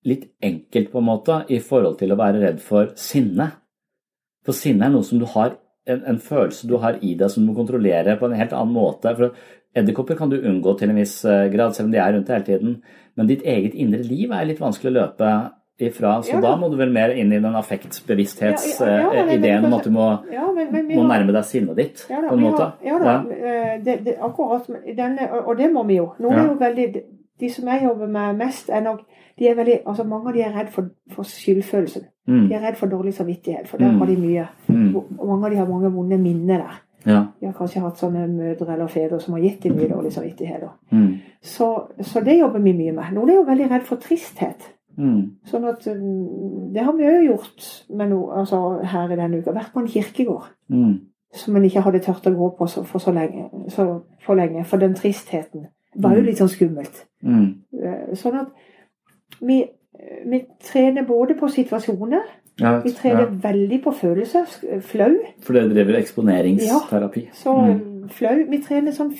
litt 0.05 0.29
enkelt 0.41 0.91
på 0.93 0.97
en 0.97 1.09
måte 1.09 1.45
i 1.51 1.59
forhold 1.59 1.99
til 1.99 2.13
å 2.15 2.17
være 2.17 2.39
redd 2.39 2.61
for 2.61 2.93
sinne. 2.95 3.51
For 4.45 4.53
sinne 4.53 4.87
er 4.87 4.95
noe 4.95 5.03
som 5.03 5.19
du 5.19 5.25
har 5.25 5.57
en, 5.87 6.03
en 6.05 6.17
følelse 6.19 6.67
du 6.67 6.77
har 6.77 6.97
i 7.01 7.15
deg 7.15 7.29
som 7.31 7.45
du 7.45 7.51
må 7.51 7.55
kontrollere 7.57 8.17
på 8.19 8.25
en 8.29 8.35
helt 8.37 8.53
annen 8.53 8.73
måte. 8.75 9.15
For 9.17 9.31
Edderkopper 9.75 10.15
kan 10.17 10.29
du 10.29 10.37
unngå 10.41 10.77
til 10.79 10.89
en 10.89 10.95
viss 10.97 11.23
eh, 11.25 11.47
grad, 11.53 11.75
selv 11.75 11.85
om 11.87 11.91
de 11.93 11.97
er 12.01 12.13
rundt 12.13 12.27
deg 12.27 12.35
hele 12.35 12.45
tiden. 12.45 12.81
Men 13.15 13.27
ditt 13.29 13.43
eget 13.45 13.73
indre 13.75 14.01
liv 14.03 14.31
er 14.31 14.45
litt 14.49 14.59
vanskelig 14.59 14.91
å 14.91 14.97
løpe 15.01 15.29
ifra, 15.79 16.17
så 16.23 16.33
Ja. 16.35 16.41
da 16.41 16.55
må 16.59 16.67
du 16.69 16.75
vel 16.75 16.89
mer 16.91 17.09
inn 17.15 17.31
i 17.31 17.39
den 17.39 17.55
affektbevissthetsideen 17.55 19.43
ja, 19.63 19.67
om 19.67 19.73
at 19.77 19.83
du 19.87 19.91
må, 19.95 20.07
Ja, 20.31 20.51
men, 20.51 20.71
men 20.73 20.87
må 20.91 21.01
har- 21.05 21.19
nærme 21.19 21.31
deg 21.33 21.43
sinnet 21.47 21.75
ditt 21.77 22.05
Ja 22.09 22.21
da, 22.21 22.27
på 22.29 22.33
en 22.35 22.41
måte. 22.43 22.61
Har, 22.61 22.73
ja 22.83 22.99
da, 22.99 23.13
eh, 23.31 23.79
det, 23.83 24.03
det, 24.05 24.17
akkurat. 24.19 24.67
Denne, 24.97 25.29
og- 25.45 25.57
det 25.57 25.71
må 25.71 25.85
vi 25.87 25.95
jo. 25.97 26.13
Noen 26.19 26.39
er 26.39 26.47
jo 26.47 26.55
veldig, 26.59 27.03
De 27.39 27.49
som 27.49 27.67
jeg 27.67 27.83
jobber 27.83 28.07
med 28.07 28.37
mest, 28.37 28.69
er 28.69 28.81
nok 28.81 28.99
de 29.39 29.47
er 29.47 29.55
veldig, 29.55 29.79
altså 29.87 30.03
Mange 30.03 30.27
av 30.27 30.33
de 30.33 30.41
er 30.41 30.51
redd 30.59 30.69
for, 30.73 30.89
for 31.11 31.23
skyldfølelsen. 31.23 32.03
Mm. 32.27 32.47
De 32.49 32.53
er 32.55 32.61
redd 32.67 32.75
for 32.75 32.87
dårlig 32.91 33.13
samvittighet, 33.13 33.67
for 33.67 33.77
der 33.77 33.91
Mm. 33.91 33.97
har 33.99 34.05
de 34.05 34.15
mye. 34.17 34.47
Mm. 34.67 34.95
Mange 35.27 35.45
av 35.45 35.51
de 35.51 35.57
har 35.57 35.65
mange 35.67 35.91
vonde 35.91 36.17
minner 36.17 36.57
der. 36.57 36.81
Ja. 37.05 37.25
De 37.39 37.45
har 37.45 37.53
kanskje 37.53 37.79
hatt 37.81 37.97
sånne 37.97 38.27
mødre 38.27 38.73
eller 38.73 38.87
fedre 38.87 39.19
som 39.21 39.33
har 39.33 39.41
gitt 39.41 39.63
dem 39.63 39.75
mye 39.77 39.87
dårlig 39.87 40.11
samvittighet. 40.13 40.63
Mm. 40.91 41.13
Så, 41.41 41.69
så 42.01 42.19
det 42.25 42.39
jobber 42.39 42.59
vi 42.59 42.73
mye 42.73 42.91
med. 42.91 43.13
Noen 43.13 43.29
er 43.29 43.35
jo 43.35 43.43
veldig 43.47 43.69
redd 43.71 43.81
for 43.87 43.95
tristhet. 43.95 44.67
Mm. 44.97 45.31
Sånn 45.47 45.65
at 45.69 45.83
Det 46.73 46.83
har 46.83 46.91
vi 46.97 47.03
òg 47.07 47.25
gjort 47.29 47.67
med 47.95 48.09
noe, 48.09 48.33
altså, 48.41 48.81
her 48.83 49.11
i 49.11 49.15
denne 49.15 49.39
uka. 49.39 49.51
Vært 49.55 49.71
på 49.73 49.79
en 49.79 49.87
kirkegård 49.87 50.49
Mm. 50.69 50.99
som 51.33 51.55
en 51.55 51.63
ikke 51.63 51.81
hadde 51.81 51.99
turt 52.03 52.27
å 52.27 52.35
gå 52.35 52.57
på 52.57 52.67
så, 52.67 52.83
for 52.85 52.99
så 52.99 53.11
lenge. 53.13 53.49
Så, 53.69 54.01
for 54.25 54.35
lenge. 54.35 54.65
For 54.65 54.77
den 54.77 54.93
tristheten 54.95 55.67
var 55.95 56.15
jo 56.15 56.21
Mm. 56.21 56.25
litt 56.25 56.37
sånn 56.37 56.49
skummelt. 56.49 57.05
Mm. 57.23 57.55
Eh, 57.73 58.13
Sånn 58.15 58.35
at 58.39 58.47
vi, 59.41 59.63
vi 60.25 60.45
trener 60.63 61.05
både 61.07 61.35
på 61.39 61.49
situasjoner, 61.49 62.21
Ja, 62.59 62.79
vi 62.81 62.91
trener 62.91 63.21
ja. 63.21 63.25
veldig 63.51 63.83
på 63.83 63.93
følelser. 63.93 64.45
Flau. 64.81 65.15
For 65.41 65.53
dere 65.53 65.69
driver 65.69 65.93
eksponeringsterapi. 65.95 67.23
Ja, 67.25 67.31
Så 67.33 67.53
Mm. 67.55 68.09
flau. 68.09 68.49
Vi 68.49 68.57
trener 68.61 68.91
sånn 68.91 69.13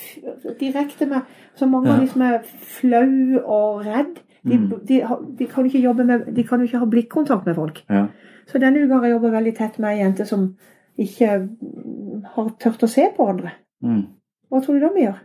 direkte 0.59 1.07
med 1.07 1.21
Så 1.55 1.65
mange 1.69 1.87
av 1.89 1.99
de 2.01 2.07
som 2.07 2.21
er 2.21 2.39
flau 2.43 3.39
og 3.45 3.85
redd, 3.85 4.19
de, 4.45 4.57
Mm. 4.57 4.69
de, 4.85 5.01
de 5.37 5.45
kan 5.47 5.63
De 5.65 6.43
jo 6.59 6.65
ikke 6.67 6.79
ha 6.79 6.85
blikkontakt 6.85 7.45
med 7.45 7.55
folk. 7.55 7.83
Ja. 7.89 8.07
Så 8.47 8.59
denne 8.59 8.77
uka 8.85 8.93
har 8.95 9.03
jeg 9.03 9.11
jobba 9.21 9.31
veldig 9.31 9.55
tett 9.57 9.79
med 9.79 9.89
ei 9.97 10.03
jente 10.03 10.25
som 10.25 10.55
ikke 10.97 11.49
har 12.25 12.49
turt 12.59 12.83
å 12.83 12.87
se 12.89 13.09
på 13.17 13.29
andre. 13.29 13.51
Mm. 13.83 14.05
Hva 14.51 14.61
tror 14.63 14.79
du 14.79 14.79
vi 14.95 15.01
gjør? 15.05 15.19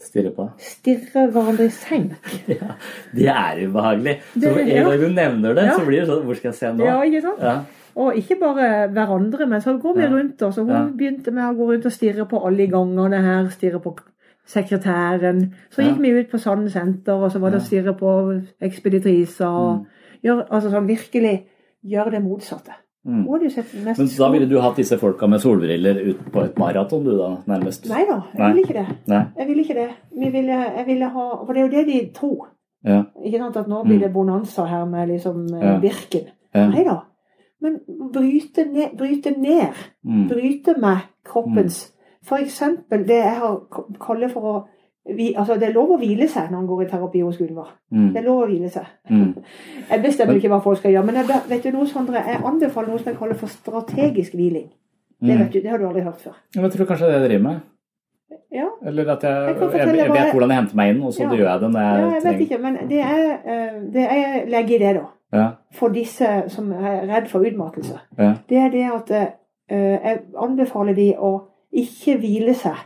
Stirre 0.00 0.30
på. 0.34 0.44
Stirre 0.62 1.26
hverandre 1.32 1.64
i 1.66 1.70
senk. 1.74 2.12
Ja, 2.48 2.74
det 3.14 3.26
er 3.28 3.62
ubehagelig. 3.68 4.20
Så 4.34 4.40
Det- 4.40 4.52
så 4.54 4.60
en 4.60 4.68
ja. 4.68 4.84
gang 4.88 5.00
du 5.00 5.08
nevner 5.08 5.54
det, 5.54 5.64
Ja. 5.64 5.74
så 5.78 5.84
blir 5.86 6.00
det 6.00 6.08
sånn 6.08 6.24
Hvor 6.24 6.36
skal 6.36 6.50
jeg 6.50 6.54
se 6.54 6.66
nå? 6.72 6.84
Ja, 6.84 7.00
ikke 7.02 7.22
sant? 7.22 7.40
Ja. 7.42 7.56
Og 7.98 8.14
ikke 8.14 8.36
bare 8.40 8.88
hverandre, 8.94 9.48
men 9.48 9.60
så 9.60 9.74
går 9.82 9.94
vi 9.96 10.02
Ja. 10.02 10.08
rundt. 10.10 10.42
Og 10.42 10.52
så 10.54 10.60
hun 10.64 10.68
Ja. 10.70 10.84
begynte 10.86 11.32
med 11.32 11.44
å 11.44 11.56
gå 11.58 11.66
rundt 11.72 11.86
og 11.86 11.92
stirre 11.92 12.28
på 12.28 12.44
alle 12.46 12.62
i 12.62 12.66
gangene 12.70 13.20
her. 13.22 13.48
Stirre 13.50 13.80
på 13.80 13.96
sekretæren. 14.46 15.52
Så 15.70 15.82
gikk 15.82 15.98
vi 16.00 16.10
ut 16.20 16.30
på 16.30 16.38
Sand 16.40 16.70
senter, 16.70 17.12
og 17.12 17.30
så 17.32 17.40
var 17.40 17.50
det 17.50 17.60
å 17.60 17.66
stirre 17.66 17.94
på 17.98 18.42
ekspeditriser. 18.62 19.46
og 19.46 19.86
gjør, 20.24 20.46
altså 20.50 20.70
sånn 20.70 20.86
Virkelig 20.88 21.44
gjør 21.84 22.10
det 22.10 22.22
motsatte. 22.22 22.72
Mm. 23.06 23.24
Men 23.96 24.08
da 24.18 24.28
ville 24.32 24.46
du 24.50 24.58
hatt 24.60 24.76
disse 24.76 24.98
folka 24.98 25.26
med 25.30 25.40
solbriller 25.40 26.00
ut 26.10 26.24
på 26.32 26.42
et 26.44 26.58
maraton, 26.58 27.04
du 27.04 27.14
da, 27.16 27.28
nærmest? 27.48 27.86
Nei 27.88 28.02
da, 28.08 28.18
jeg 28.34 28.40
Nei. 28.40 28.48
ville 28.52 28.64
ikke 28.66 28.74
det. 28.78 28.96
Nei. 29.08 29.20
Jeg 29.38 29.48
ville 29.48 29.62
ikke 29.64 29.76
det. 29.78 29.88
Vi 30.18 30.30
ville, 30.34 30.58
jeg 30.76 30.86
ville 30.86 31.08
ha, 31.14 31.26
For 31.46 31.52
det 31.52 31.62
er 31.62 31.66
jo 31.68 31.76
det 31.76 31.86
de 31.86 32.00
tror. 32.14 32.48
Ja. 32.84 33.02
Ikke 33.24 33.38
sant, 33.38 33.56
At 33.56 33.68
nå 33.68 33.82
blir 33.86 33.98
det 34.02 34.12
bonanza 34.12 34.64
her 34.66 34.84
med 34.84 35.08
liksom 35.08 35.46
eh, 35.54 35.60
Mm. 35.60 35.62
Ja. 35.62 35.78
Birken. 35.80 36.26
Ja. 36.54 36.66
Nei 36.70 36.84
da. 36.84 36.98
Men 37.60 37.78
bryte 38.12 38.64
ned, 38.64 38.96
bryte 38.98 39.30
ned. 39.38 39.74
Mm. 40.04 40.28
Bryte 40.28 40.74
med 40.80 40.98
kroppens 41.24 41.92
For 42.24 42.36
eksempel 42.36 43.06
det 43.08 43.16
jeg 43.24 43.36
har 43.40 43.56
kaller 44.00 44.28
for 44.28 44.40
å 44.42 44.66
vi, 45.16 45.34
altså 45.36 45.54
Det 45.58 45.68
er 45.68 45.72
lov 45.72 45.90
å 45.94 45.98
hvile 45.98 46.28
seg 46.28 46.50
når 46.50 46.58
en 46.58 46.66
går 46.66 46.82
i 46.82 46.88
terapi 46.90 47.20
hos 47.24 47.38
Gunvor. 47.38 47.68
Mm. 47.90 48.12
Det 48.12 48.20
er 48.20 48.26
lov 48.26 48.42
å 48.42 48.46
hvile 48.50 48.68
seg. 48.70 48.84
Mm. 49.10 49.34
Jeg 49.90 50.02
bestemmer 50.02 50.34
ikke 50.36 50.48
hva 50.52 50.60
folk 50.62 50.78
skal 50.78 50.92
gjøre. 50.92 51.06
Men 51.06 51.14
jeg, 51.22 51.40
vet 51.48 51.62
du 51.64 51.70
noe, 51.72 51.86
Sondre? 51.86 52.20
Jeg 52.26 52.42
anbefaler 52.44 52.88
noe 52.92 52.98
som 52.98 53.08
jeg 53.12 53.18
kaller 53.18 53.34
for 53.40 53.48
strategisk 53.48 54.34
hviling. 54.34 54.68
Det, 55.20 55.34
Mm. 55.34 55.38
vet 55.38 55.52
du, 55.52 55.60
det 55.60 55.70
har 55.70 55.78
du 55.78 55.86
aldri 55.88 56.02
hørt 56.06 56.20
før. 56.22 56.34
Jeg 56.54 56.70
tror 56.70 56.86
kanskje 56.86 57.06
det 57.06 57.14
er 57.14 57.18
det 57.18 57.22
jeg 57.22 57.30
driver 57.30 57.48
med. 57.48 57.60
Ja, 58.52 58.66
Eller 58.86 59.08
at 59.12 59.22
jeg, 59.22 59.32
Jeg 59.32 59.56
jeg, 59.72 59.96
jeg 59.96 60.10
vet 60.12 60.32
hvordan 60.32 60.48
jeg 60.50 60.58
henter 60.58 60.76
meg 60.76 60.90
inn, 60.94 61.02
og 61.02 61.12
så 61.12 61.22
Ja. 61.22 61.28
gjør 61.30 61.48
jeg 61.50 61.60
det 61.60 61.70
når 61.70 61.80
jeg, 61.80 61.98
ja 62.00 62.12
jeg 62.14 62.22
vet 62.24 62.40
ikke, 62.40 62.58
men 62.62 62.76
det 62.88 63.00
er, 63.00 63.24
eh, 63.44 63.80
det 63.92 64.04
jeg 64.04 64.44
legger 64.48 64.74
i 64.74 64.78
det, 64.78 64.94
da. 64.94 65.06
Ja, 65.32 65.48
For 65.72 65.88
disse 65.88 66.28
som 66.48 66.70
er 66.72 67.02
redd 67.10 67.26
for 67.28 67.40
utmattelse. 67.44 67.98
ja, 68.18 68.34
Det 68.48 68.56
er 68.58 68.68
det 68.70 68.84
at 68.94 69.10
eh, 69.10 69.98
jeg 70.04 70.20
anbefaler 70.38 70.94
de 70.94 71.14
å 71.18 71.32
ikke 71.72 72.16
hvile 72.20 72.54
seg. 72.54 72.76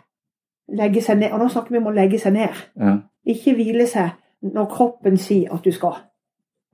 Legge 0.69 1.03
seg 1.03 1.19
ned. 1.19 1.33
Og 1.33 1.39
nå 1.39 1.49
snakker 1.49 1.71
vi 1.71 1.79
om 1.79 1.87
å 1.87 1.95
legge 1.95 2.19
seg 2.19 2.33
ned. 2.33 2.55
ja, 2.79 2.97
Ikke 3.27 3.55
hvile 3.55 3.87
seg 3.87 4.11
når 4.43 4.67
kroppen 4.67 5.17
sier 5.17 5.53
at 5.55 5.65
du 5.65 5.71
skal. 5.73 5.97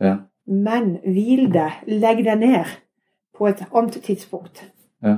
ja, 0.00 0.16
Men 0.46 0.98
hvil 1.04 1.52
deg. 1.52 1.72
Legg 1.86 2.24
deg 2.24 2.38
ned 2.38 2.64
på 3.38 3.46
et 3.48 3.62
annet 3.74 4.02
tidspunkt. 4.02 4.64
ja. 5.02 5.16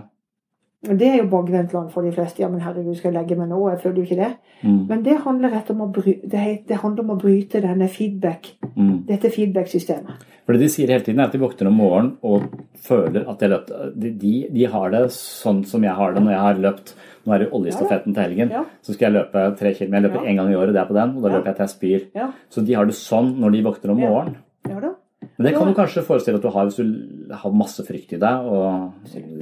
Og 0.89 0.97
Det 0.99 1.09
er 1.09 1.17
jo 1.19 1.27
bakvendtland 1.29 1.91
for 1.93 2.01
de 2.03 2.11
fleste. 2.13 2.41
Ja, 2.41 2.49
men 2.49 2.61
herregud, 2.65 2.95
skal 2.97 3.13
jeg 3.13 3.19
legge 3.21 3.37
meg 3.37 3.51
nå? 3.51 3.59
Jeg 3.69 3.81
føler 3.83 3.97
jo 4.01 4.03
ikke 4.07 4.17
det. 4.17 4.31
Mm. 4.63 4.79
Men 4.89 5.03
det 5.05 5.17
handler 5.27 5.57
om 5.75 5.81
å, 5.85 5.89
bryte, 5.93 6.31
det, 6.31 6.77
handler 6.81 7.05
om 7.05 7.11
å 7.11 7.21
bryte 7.21 7.61
denne 7.61 7.89
feedback, 7.89 8.55
Mm. 8.77 9.05
dette 9.07 9.29
feedback-systemet. 9.31 10.23
For 10.47 10.53
det 10.55 10.63
de 10.63 10.69
sier 10.73 10.89
hele 10.89 11.05
tiden 11.05 11.21
er 11.21 11.25
at 11.29 11.33
de 11.33 11.39
våkner 11.39 11.67
om 11.69 11.77
morgenen 11.77 12.17
og 12.25 12.43
føler 12.81 13.29
at 13.29 13.39
de. 13.39 14.13
De, 14.19 14.49
de, 14.51 14.65
har 14.73 14.91
det 14.91 15.11
sånn 15.13 15.65
som 15.67 15.83
jeg 15.85 15.93
har 15.95 16.15
det 16.15 16.23
når 16.25 16.33
jeg 16.33 16.41
har 16.41 16.55
løpt. 16.65 16.95
Nå 17.27 17.35
er 17.35 17.39
det 17.45 17.51
oljestafetten 17.53 18.15
til 18.15 18.23
helgen. 18.23 18.51
Ja. 18.51 18.65
Så 18.83 18.95
skal 18.97 19.13
jeg 19.13 19.21
løpe 19.21 19.45
tre 19.59 19.75
kilometer. 19.75 20.09
Jeg 20.09 20.11
løper 20.11 20.25
Ja. 20.27 20.35
gang 20.43 20.51
i 20.53 20.57
året, 20.57 20.73
det 20.73 20.81
er 20.81 20.87
på 20.89 20.95
den. 20.97 21.17
Og 21.17 21.23
da 21.23 21.29
løper 21.29 21.53
jeg 21.53 21.57
til 21.57 21.67
jeg 21.67 21.75
spyr. 21.77 22.09
Ja, 22.15 22.31
Så 22.49 22.65
de 22.67 22.73
har 22.75 22.85
det 22.87 22.95
sånn 22.95 23.37
når 23.39 23.53
de 23.53 23.63
våkner 23.63 23.91
om 23.91 24.01
morgenen. 24.01 24.37
ja 24.69 24.81
da. 24.81 24.95
Men 25.39 25.47
det 25.47 25.55
kan 25.57 25.67
du 25.69 25.75
kanskje 25.75 26.03
forestille 26.05 26.37
at 26.37 26.43
du 26.43 26.49
har 26.51 26.65
hvis 26.69 26.77
du 26.77 27.35
har 27.35 27.51
masse 27.53 27.85
frykt 27.87 28.13
i 28.13 28.19
deg, 28.21 28.49
og 28.51 28.93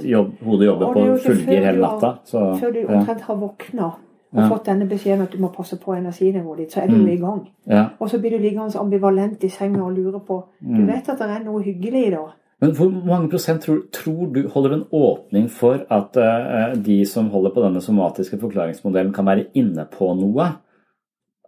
jobb, 0.03 0.31
hodet 0.45 0.67
jobber 0.67 0.93
på 0.93 1.17
fullgir 1.25 1.65
hele 1.65 1.81
natta. 1.81 2.13
Så, 2.25 2.43
Før 2.59 2.71
du 2.73 2.85
omtrent 2.87 3.21
har 3.21 3.35
våkna 3.35 3.89
og 4.31 4.43
fått 4.51 4.65
denne 4.69 4.85
beskjeden 4.87 5.21
at 5.25 5.31
du 5.33 5.39
må 5.41 5.49
passe 5.51 5.75
på 5.81 5.95
energinivået 5.97 6.57
ditt, 6.57 6.71
så 6.71 6.83
er 6.83 6.87
du 6.87 6.95
Mm. 6.95 7.07
i 7.09 7.15
gang. 7.17 7.47
Ja. 7.67 7.85
Og 7.99 8.09
så 8.09 8.19
blir 8.21 8.29
du 8.31 8.37
liggende 8.37 8.77
ambivalent 8.79 9.43
i 9.43 9.49
senga 9.49 9.81
og 9.83 9.93
lurer 9.97 10.19
på 10.19 10.43
Du 10.61 10.67
Mm. 10.81 10.87
vet 10.87 11.09
at 11.09 11.17
det 11.17 11.29
er 11.29 11.43
noe 11.43 11.61
hyggelig 11.63 12.07
i 12.07 12.09
det. 12.11 12.19
Men 12.61 12.71
hvor 12.75 12.89
mange 13.05 13.29
prosent 13.29 13.61
tror, 13.61 13.79
tror 13.91 14.33
du 14.33 14.47
holder 14.49 14.73
en 14.73 14.83
åpning 14.91 15.49
for 15.49 15.79
at 15.89 16.17
uh, 16.17 16.75
de 16.75 17.05
som 17.05 17.29
holder 17.29 17.49
på 17.51 17.61
denne 17.63 17.81
somatiske 17.81 18.37
forklaringsmodellen, 18.39 19.13
kan 19.13 19.25
være 19.25 19.45
inne 19.55 19.85
på 19.91 20.13
noe? 20.19 20.45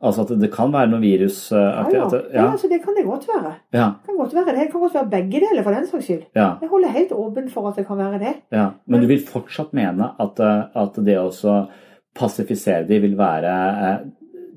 Altså 0.01 0.23
at 0.25 0.31
det, 0.41 0.49
kan 0.53 0.71
være 0.73 0.89
noe 0.89 1.01
virus 1.03 1.51
uh, 1.53 1.59
Ja, 1.61 1.83
ja. 1.93 2.21
ja, 2.33 2.45
altså 2.47 2.69
det 2.71 2.79
kan 2.81 2.95
det 2.97 3.03
godt 3.05 3.27
være. 3.29 3.51
ja, 3.73 3.89
Det 4.01 4.09
kan 4.09 4.17
godt 4.17 4.33
være 4.33 4.55
det. 4.55 4.63
Det 4.63 4.71
kan 4.71 4.81
godt 4.81 4.95
være 4.97 5.09
begge 5.11 5.41
deler, 5.43 5.63
for 5.63 5.77
den 5.77 5.85
saks 5.87 6.07
skyld. 6.09 6.23
Jeg 6.35 6.69
holder 6.71 6.95
helt 6.95 7.11
åpen 7.13 7.51
for 7.53 7.69
at 7.69 7.77
det 7.77 7.85
kan 7.87 7.99
være 8.01 8.21
det. 8.23 8.33
ja. 8.51 8.65
Men 8.87 9.03
du 9.03 9.07
vil 9.11 9.21
fortsatt 9.27 9.75
mene 9.77 10.09
at, 10.19 10.41
eh, 10.41 10.63
at 10.83 10.97
det 11.05 11.19
å 11.21 11.29
passifisere 12.17 12.87
de 12.89 12.97
vil 13.03 13.13
være 13.19 13.53
eh, 13.85 14.01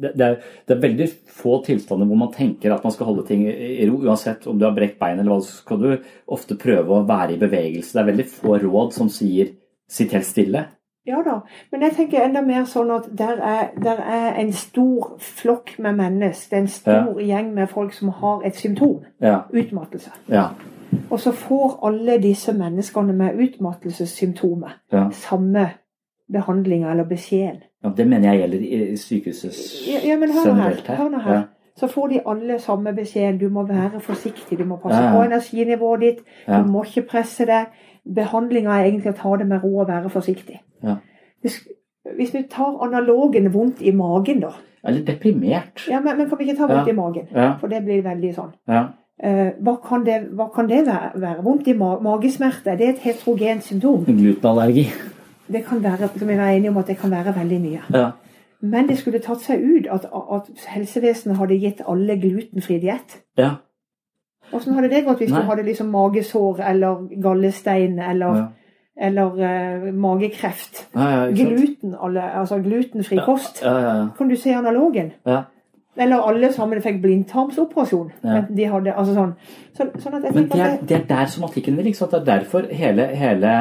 det, 0.01 0.11
det, 0.19 0.27
er, 0.27 0.39
det 0.66 0.75
er 0.75 0.81
veldig 0.83 1.07
få 1.37 1.59
tilstander 1.66 2.09
hvor 2.09 2.19
man 2.19 2.33
tenker 2.35 2.73
at 2.75 2.83
man 2.83 2.95
skal 2.95 3.11
holde 3.11 3.27
ting 3.29 3.45
i 3.47 3.85
ro. 3.89 4.01
Uansett 4.03 4.47
om 4.51 4.59
du 4.59 4.66
har 4.66 4.75
brekt 4.77 4.99
bein 4.99 5.21
eller 5.21 5.37
hva, 5.37 5.43
så 5.45 5.61
skal 5.61 5.83
du 5.83 5.91
ofte 6.35 6.57
prøve 6.61 6.99
å 6.99 7.05
være 7.07 7.37
i 7.37 7.43
bevegelse. 7.43 7.93
Det 7.95 8.03
er 8.03 8.09
veldig 8.11 8.27
få 8.33 8.57
råd 8.65 8.97
som 8.97 9.12
sier 9.12 9.53
'sitt 9.87 10.16
helt 10.16 10.27
stille'. 10.27 10.65
Ja 11.06 11.16
da, 11.26 11.35
men 11.72 11.82
jeg 11.82 11.93
tenker 11.93 12.22
enda 12.24 12.40
mer 12.40 12.64
sånn 12.64 12.90
at 12.90 13.09
der 13.18 13.36
er, 13.44 13.66
der 13.82 13.98
er 14.01 14.39
en 14.40 14.52
stor 14.52 15.16
flokk 15.20 15.74
med 15.78 15.93
mennesker. 15.98 16.48
Det 16.51 16.56
er 16.56 16.62
en 16.62 16.68
stor 16.68 17.20
gjeng 17.20 17.51
med 17.55 17.66
folk 17.68 17.93
som 17.93 18.09
har 18.09 18.40
et 18.47 18.56
symptom. 18.56 19.02
Ja, 19.20 19.39
Utmattelse. 19.52 20.10
ja, 20.28 20.47
Og 21.10 21.20
så 21.20 21.32
får 21.32 21.81
alle 21.86 22.16
disse 22.22 22.52
menneskene 22.52 23.12
med 23.12 23.35
utmattelsessymptomer 23.94 24.70
ja. 24.93 25.09
samme 25.12 25.68
behandlinga 26.32 26.90
eller 26.90 27.05
beskjeden. 27.05 27.62
ja. 27.85 27.90
Det 27.97 28.06
mener 28.09 28.32
jeg 28.32 28.39
gjelder 28.40 28.93
i 28.93 28.97
sykehuset 28.97 29.52
Ja, 29.93 30.01
ja, 30.09 30.16
men 30.18 30.31
hør 30.32 30.40
her. 30.40 30.55
generelt 30.55 30.86
her. 30.86 30.97
Hør 30.97 31.09
nå 31.09 31.18
her. 31.18 31.35
Ja. 31.35 31.43
Så 31.76 31.86
får 31.86 32.06
de 32.09 32.20
alle 32.26 32.59
samme 32.59 32.93
beskjeden. 32.94 33.39
Du 33.40 33.48
må 33.48 33.66
være 33.66 34.01
forsiktig, 34.01 34.59
du 34.59 34.64
må 34.64 34.76
passe 34.76 34.97
Ja, 35.02 35.09
ja. 35.10 35.16
på 35.16 35.22
energinivået 35.24 36.01
ditt. 36.01 36.18
Ja. 36.48 36.62
Du 36.62 36.70
må 36.70 36.82
ikke 36.85 37.02
presse 37.09 37.44
deg. 37.47 37.66
Behandlinga 38.05 38.70
er 38.78 38.85
egentlig 38.90 39.14
å 39.14 39.16
ta 39.16 39.36
det 39.40 39.47
med 39.48 39.62
ro 39.64 39.78
og 39.81 39.89
være 39.89 40.10
forsiktig. 40.12 40.59
Ja. 40.85 40.97
Hvis, 41.43 41.60
hvis 42.16 42.35
vi 42.35 42.43
tar 42.51 42.76
analogen 42.85 43.48
vondt 43.55 43.81
i 43.82 43.93
magen, 43.97 44.40
da. 44.44 44.51
Eller 44.85 45.05
deprimert. 45.06 45.86
Ja, 45.89 46.01
men, 46.05 46.18
men 46.18 46.28
kan 46.28 46.39
vi 46.39 46.44
ikke 46.51 46.59
ta 46.59 46.66
vondt 46.68 46.86
Ja. 46.89 46.93
i 46.93 46.97
magen? 46.97 47.28
Ja, 47.32 47.55
For 47.60 47.68
det 47.72 47.85
blir 47.86 48.02
veldig 48.05 48.35
sånn. 48.36 48.52
ja. 48.68 48.85
Eh, 49.22 49.52
hva, 49.62 49.76
kan 49.89 50.02
det, 50.05 50.16
hva 50.35 50.48
kan 50.52 50.66
det 50.66 50.81
være? 50.89 51.12
være? 51.22 51.43
Vondt 51.47 51.68
i 51.70 51.72
ma 51.78 51.94
det 52.18 52.66
er 52.66 52.89
et 52.89 52.98
heterogent 52.98 53.62
symptom? 53.62 54.05
Glutenallergi. 54.05 54.89
Det 55.47 55.64
kan 55.64 55.82
være, 55.82 56.09
som 56.18 56.28
jeg 56.28 56.39
var 56.39 56.48
enige 56.51 56.70
om, 56.70 56.76
at 56.78 56.86
det 56.86 56.98
kan 56.98 57.10
være 57.10 57.35
veldig 57.36 57.60
mye. 57.60 57.81
Ja. 57.94 58.10
Men 58.60 58.89
det 58.89 58.98
skulle 58.98 59.20
tatt 59.20 59.40
seg 59.44 59.60
ut 59.62 59.86
at, 59.93 60.05
at 60.10 60.51
helsevesenet 60.74 61.36
hadde 61.39 61.59
gitt 61.60 61.81
alle 61.86 62.16
glutenfri 62.16 62.81
diett. 62.81 63.20
ja. 63.39 63.51
Åssen 64.55 64.76
hadde 64.76 64.90
det 64.93 65.05
gått 65.06 65.22
hvis 65.22 65.32
Nei. 65.32 65.40
du 65.40 65.51
hadde 65.51 65.64
liksom 65.66 65.90
magesår 65.94 66.60
eller 66.70 67.09
gallestein 67.22 67.98
eller, 67.98 68.39
ja. 68.39 68.44
eller 69.09 69.40
uh, 69.40 69.89
magekreft? 69.93 70.86
ja, 70.94 71.09
ja? 71.10 71.26
Gluten, 71.35 71.97
alle, 72.01 72.28
altså 72.40 72.60
glutenfri 72.62 73.18
kost. 73.24 73.62
Ja, 73.64 73.74
ja, 73.78 73.97
ja. 74.02 74.06
Kan 74.18 74.31
du 74.31 74.36
se 74.36 74.55
analogen? 74.55 75.12
Eller 75.97 76.22
alle 76.28 76.52
sammen 76.52 76.81
fikk 76.82 76.97
blindtarmsoperasjon. 77.02 78.09
De 78.56 78.64
hadde, 78.66 78.94
altså 78.98 79.14
sånn. 79.14 79.35
Så, 79.76 79.86
sånn 80.02 80.16
at 80.18 80.24
jeg 80.26 80.35
Men 80.35 80.48
det 80.51 80.60
er, 80.60 80.78
det, 80.82 80.97
er 80.97 81.05
der 81.10 81.28
somatikken 81.31 81.76
vil. 81.78 81.93
Det 81.94 82.18
er 82.18 82.24
derfor 82.26 82.66
hele, 82.70 83.06
hele, 83.14 83.52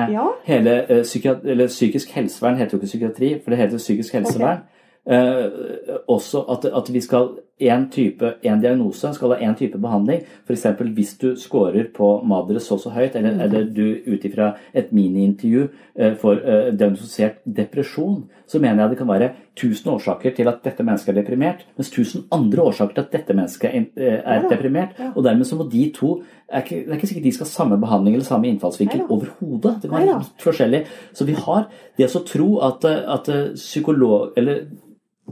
hele 0.47 0.77
uh, 0.89 1.67
psykisk 1.67 2.15
helsevern 2.15 2.57
heter 2.57 2.77
jo 2.77 2.81
ikke 2.81 2.89
psykiatri, 2.89 3.33
for 3.43 3.53
det 3.53 3.59
heter 3.61 3.81
psykisk 3.81 4.17
helsevern. 4.17 4.63
Eh, 4.63 4.82
også 5.03 6.45
at, 6.53 6.65
at 6.71 6.93
vi 6.93 7.01
skal 7.01 7.34
en 7.63 7.89
type, 7.89 8.34
en 8.41 8.61
diagnose 8.61 9.11
skal 9.13 9.35
ha 9.35 9.38
én 9.45 9.55
type 9.57 9.77
behandling. 9.77 10.23
F.eks. 10.47 10.65
hvis 10.95 11.13
du 11.21 11.34
scorer 11.39 11.85
på 11.93 12.09
Madre 12.25 12.59
så 12.59 12.80
så 12.81 12.91
høyt, 12.93 13.15
eller, 13.15 13.38
eller 13.45 13.67
du 13.69 13.99
ut 14.07 14.25
ifra 14.25 14.53
et 14.73 14.91
miniintervju 14.91 15.67
eh, 15.95 16.15
får 16.19 16.41
eh, 16.41 16.69
diagnostisert 16.73 17.43
depresjon, 17.45 18.23
så 18.47 18.59
mener 18.59 18.84
jeg 18.84 18.93
det 18.93 18.99
kan 18.99 19.11
være 19.11 19.31
1000 19.53 19.91
årsaker 19.93 20.34
til 20.35 20.49
at 20.49 20.63
dette 20.65 20.84
mennesket 20.84 21.13
er 21.13 21.21
deprimert, 21.21 21.65
mens 21.77 21.91
1000 21.91 22.25
andre 22.34 22.65
årsaker 22.67 22.97
til 22.97 23.05
at 23.05 23.13
dette 23.13 23.35
mennesket 23.38 23.69
er, 23.69 23.85
eh, 24.01 24.19
er 24.19 24.47
deprimert. 24.49 24.97
Og 25.13 25.23
dermed 25.23 25.47
så 25.47 25.59
må 25.59 25.69
de 25.69 25.91
to 25.95 26.21
er 26.53 26.61
ikke, 26.61 26.84
Det 26.85 26.89
er 26.89 26.97
ikke 26.99 27.07
sikkert 27.07 27.23
de 27.23 27.31
skal 27.31 27.47
ha 27.47 27.49
samme 27.49 27.77
behandling 27.81 28.15
eller 28.15 28.25
samme 28.25 28.47
innfallsvinkel 28.49 29.05
overhodet. 29.09 29.77
Det 29.81 29.89
kan 29.89 29.99
være 29.99 30.17
litt 30.19 30.43
forskjellig. 30.43 30.81
Så 31.13 31.25
vi 31.25 31.34
har 31.34 31.67
det 31.97 32.09
å 32.09 32.25
tro 32.27 32.49
at, 32.61 32.85
eh, 32.85 33.13
at 33.13 33.30
eh, 33.30 33.53
psykolog... 33.55 34.34
Eller 34.38 34.65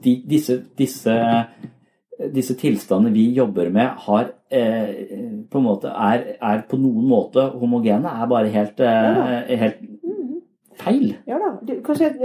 de, 0.03 0.23
disse, 0.30 0.61
disse, 0.77 1.15
disse 2.34 2.55
tilstandene 2.55 3.13
vi 3.13 3.30
jobber 3.35 3.69
med, 3.69 3.89
har 4.07 4.31
eh, 4.51 5.45
på 5.51 5.57
en 5.59 5.65
måte 5.65 5.91
er, 5.91 6.35
er 6.41 6.61
på 6.69 6.77
noen 6.80 7.07
måte 7.09 7.49
homogene, 7.59 8.07
er 8.07 8.30
bare 8.31 8.53
helt, 8.53 8.80
eh, 8.80 9.57
helt 9.59 9.81
feil. 10.81 11.15
ja 11.27 11.38
da. 11.38 11.51
Du 11.68 11.81
kan 11.85 11.95
si 11.95 12.05
at, 12.05 12.18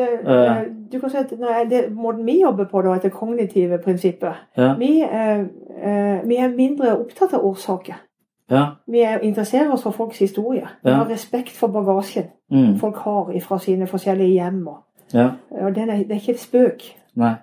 du 0.92 0.98
kan 1.00 1.10
si 1.10 1.20
at 1.20 1.32
nei, 1.40 1.64
det, 1.70 1.82
måten 1.94 2.24
vi 2.26 2.40
jobber 2.40 2.68
på, 2.70 2.82
da, 2.82 2.96
etter 2.96 3.12
kognitive 3.14 3.78
prinsipper 3.84 4.34
Ja, 4.56 4.74
vi, 4.78 5.00
eh, 5.02 5.40
eh, 5.76 6.18
vi 6.24 6.36
er 6.40 6.54
mindre 6.54 6.96
opptatt 6.98 7.34
av 7.34 7.44
årsaker. 7.44 8.02
ja, 8.50 8.64
Vi 8.86 9.00
er, 9.02 9.18
interesserer 9.18 9.72
oss 9.72 9.82
for 9.82 9.90
folks 9.90 10.18
historie. 10.18 10.66
Vi 10.84 10.90
har 10.90 11.08
respekt 11.10 11.56
for 11.56 11.68
bagasjen 11.68 12.30
mm, 12.50 12.78
folk 12.78 12.96
har 12.96 13.32
fra 13.42 13.58
sine 13.58 13.86
forskjellige 13.86 14.32
hjem. 14.32 14.66
Og, 14.68 14.78
ja, 15.12 15.30
er, 15.50 15.70
det 15.70 15.88
er 16.10 16.20
ikke 16.20 16.32
et 16.32 16.40
spøk, 16.40 16.86
nei, 17.14 17.34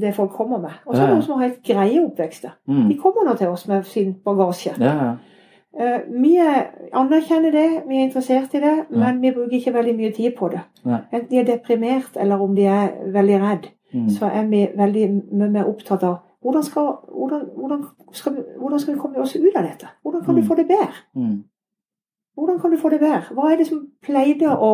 det 0.00 0.14
folk 0.14 0.30
kommer 0.30 0.58
med. 0.58 0.70
Og 0.86 0.94
så 0.94 1.02
er 1.02 1.06
det 1.06 1.14
noen 1.14 1.22
som 1.22 1.38
har 1.38 1.48
helt 1.48 1.62
greie 1.64 2.00
oppvekster. 2.04 2.50
mm, 2.68 2.88
De 2.88 2.94
kommer 2.98 3.24
nå 3.24 3.36
til 3.38 3.48
oss 3.48 3.68
med 3.68 3.82
sin 3.84 4.14
bagasje. 4.24 4.74
ja, 4.80 4.94
ja, 5.04 5.16
Eh, 5.78 6.00
vi 6.10 6.36
er, 6.36 6.64
anerkjenner 6.96 7.52
det, 7.52 7.82
vi 7.88 7.96
er 7.98 8.06
interessert 8.08 8.54
i 8.54 8.60
det, 8.60 8.86
Ja. 8.90 8.98
men 8.98 9.20
vi 9.20 9.30
bruker 9.30 9.52
ikke 9.56 9.72
veldig 9.74 9.96
mye 9.96 10.12
tid 10.12 10.32
på 10.36 10.48
det. 10.50 10.60
Enten 11.12 11.28
de 11.30 11.38
er 11.38 11.44
deprimert, 11.44 12.16
eller 12.16 12.40
om 12.42 12.54
de 12.56 12.64
er 12.64 12.88
veldig 13.12 13.40
redd. 13.40 13.68
Mm. 13.94 14.08
så 14.10 14.26
er 14.26 14.46
vi 14.46 14.68
veldig 14.76 15.22
mye 15.32 15.50
mer 15.50 15.64
opptatt 15.64 16.02
av 16.02 16.18
hvordan 16.44 16.62
skal, 16.62 16.98
hvordan, 17.08 17.40
hvordan, 17.56 17.84
skal 18.12 18.34
vi, 18.34 18.40
hvordan 18.58 18.78
skal 18.80 18.94
vi 18.94 19.00
komme 19.00 19.18
oss 19.18 19.36
ut 19.36 19.56
av 19.56 19.62
dette? 19.62 19.86
Hvordan 20.04 20.24
kan 20.24 20.34
Mm. 20.34 20.40
vi 20.42 20.46
få 20.48 20.54
det 20.56 20.66
bedre? 20.68 20.92
Hvordan 22.38 22.58
kan 22.62 22.70
du 22.70 22.76
få 22.78 22.88
det 22.92 23.00
bedre? 23.00 23.22
Hva 23.34 23.48
er 23.52 23.56
det 23.58 23.66
som 23.66 23.80
pleide 24.02 24.46
å 24.54 24.68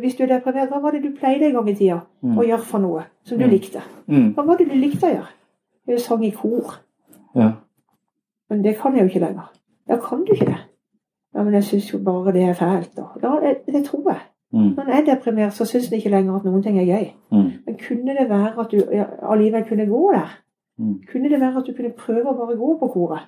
Hvis 0.00 0.14
du 0.16 0.22
er 0.24 0.30
deprimert, 0.38 0.70
hva 0.72 0.80
var 0.80 0.90
det 0.96 1.02
du 1.04 1.10
pleide 1.18 1.46
en 1.50 1.52
gang 1.58 1.68
i 1.68 1.74
tida 1.74 2.00
Mm. 2.22 2.36
å 2.38 2.44
gjøre 2.46 2.64
for 2.64 2.78
noe 2.78 3.02
som 3.24 3.38
du 3.38 3.44
Mm. 3.44 3.50
likte? 3.50 3.82
Mm. 4.08 4.34
Hva 4.34 4.46
var 4.46 4.56
det 4.56 4.68
du 4.70 4.74
likte 4.74 5.06
å 5.06 5.14
gjøre? 5.14 5.28
Jeg 5.88 6.00
sang 6.00 6.24
i 6.24 6.30
kor. 6.30 6.78
Ja. 7.36 7.50
Men 8.50 8.62
det 8.64 8.76
kan 8.78 8.94
jeg 8.96 9.02
jo 9.02 9.08
ikke 9.08 9.26
lenger. 9.26 9.50
Ja, 9.88 9.96
kan 9.96 10.24
du 10.24 10.32
ikke 10.32 10.46
det? 10.46 10.56
Ja, 11.34 11.42
men 11.42 11.52
jeg 11.54 11.62
syns 11.64 11.92
jo 11.92 11.98
bare 11.98 12.32
det 12.32 12.42
er 12.42 12.54
fælt, 12.54 12.94
da. 12.96 13.04
Ja, 13.22 13.40
det, 13.40 13.66
det 13.66 13.84
tror 13.86 14.02
jeg. 14.08 14.20
Mm. 14.52 14.74
Når 14.76 14.82
en 14.82 14.90
er 14.90 15.14
deprimert, 15.14 15.52
så 15.52 15.64
syns 15.64 15.92
en 15.92 15.98
ikke 15.98 16.10
lenger 16.10 16.36
at 16.36 16.44
noen 16.44 16.62
ting 16.62 16.78
er 16.78 16.84
gøy. 16.86 17.12
Mm. 17.32 17.50
Men 17.66 17.76
kunne 17.88 18.16
det 18.18 18.28
være 18.30 18.58
at 18.60 18.70
du 18.70 18.76
ja, 18.92 19.04
allikevel 19.22 19.64
kunne 19.68 19.86
gå 19.86 20.12
der? 20.12 20.38
Mm. 20.78 21.00
Kunne 21.12 21.28
det 21.30 21.40
være 21.40 21.56
at 21.58 21.66
du 21.66 21.72
kunne 21.72 21.90
prøve 21.92 22.24
å 22.26 22.36
bare 22.46 22.56
gå 22.56 22.78
på 22.80 22.88
koret? 22.92 23.20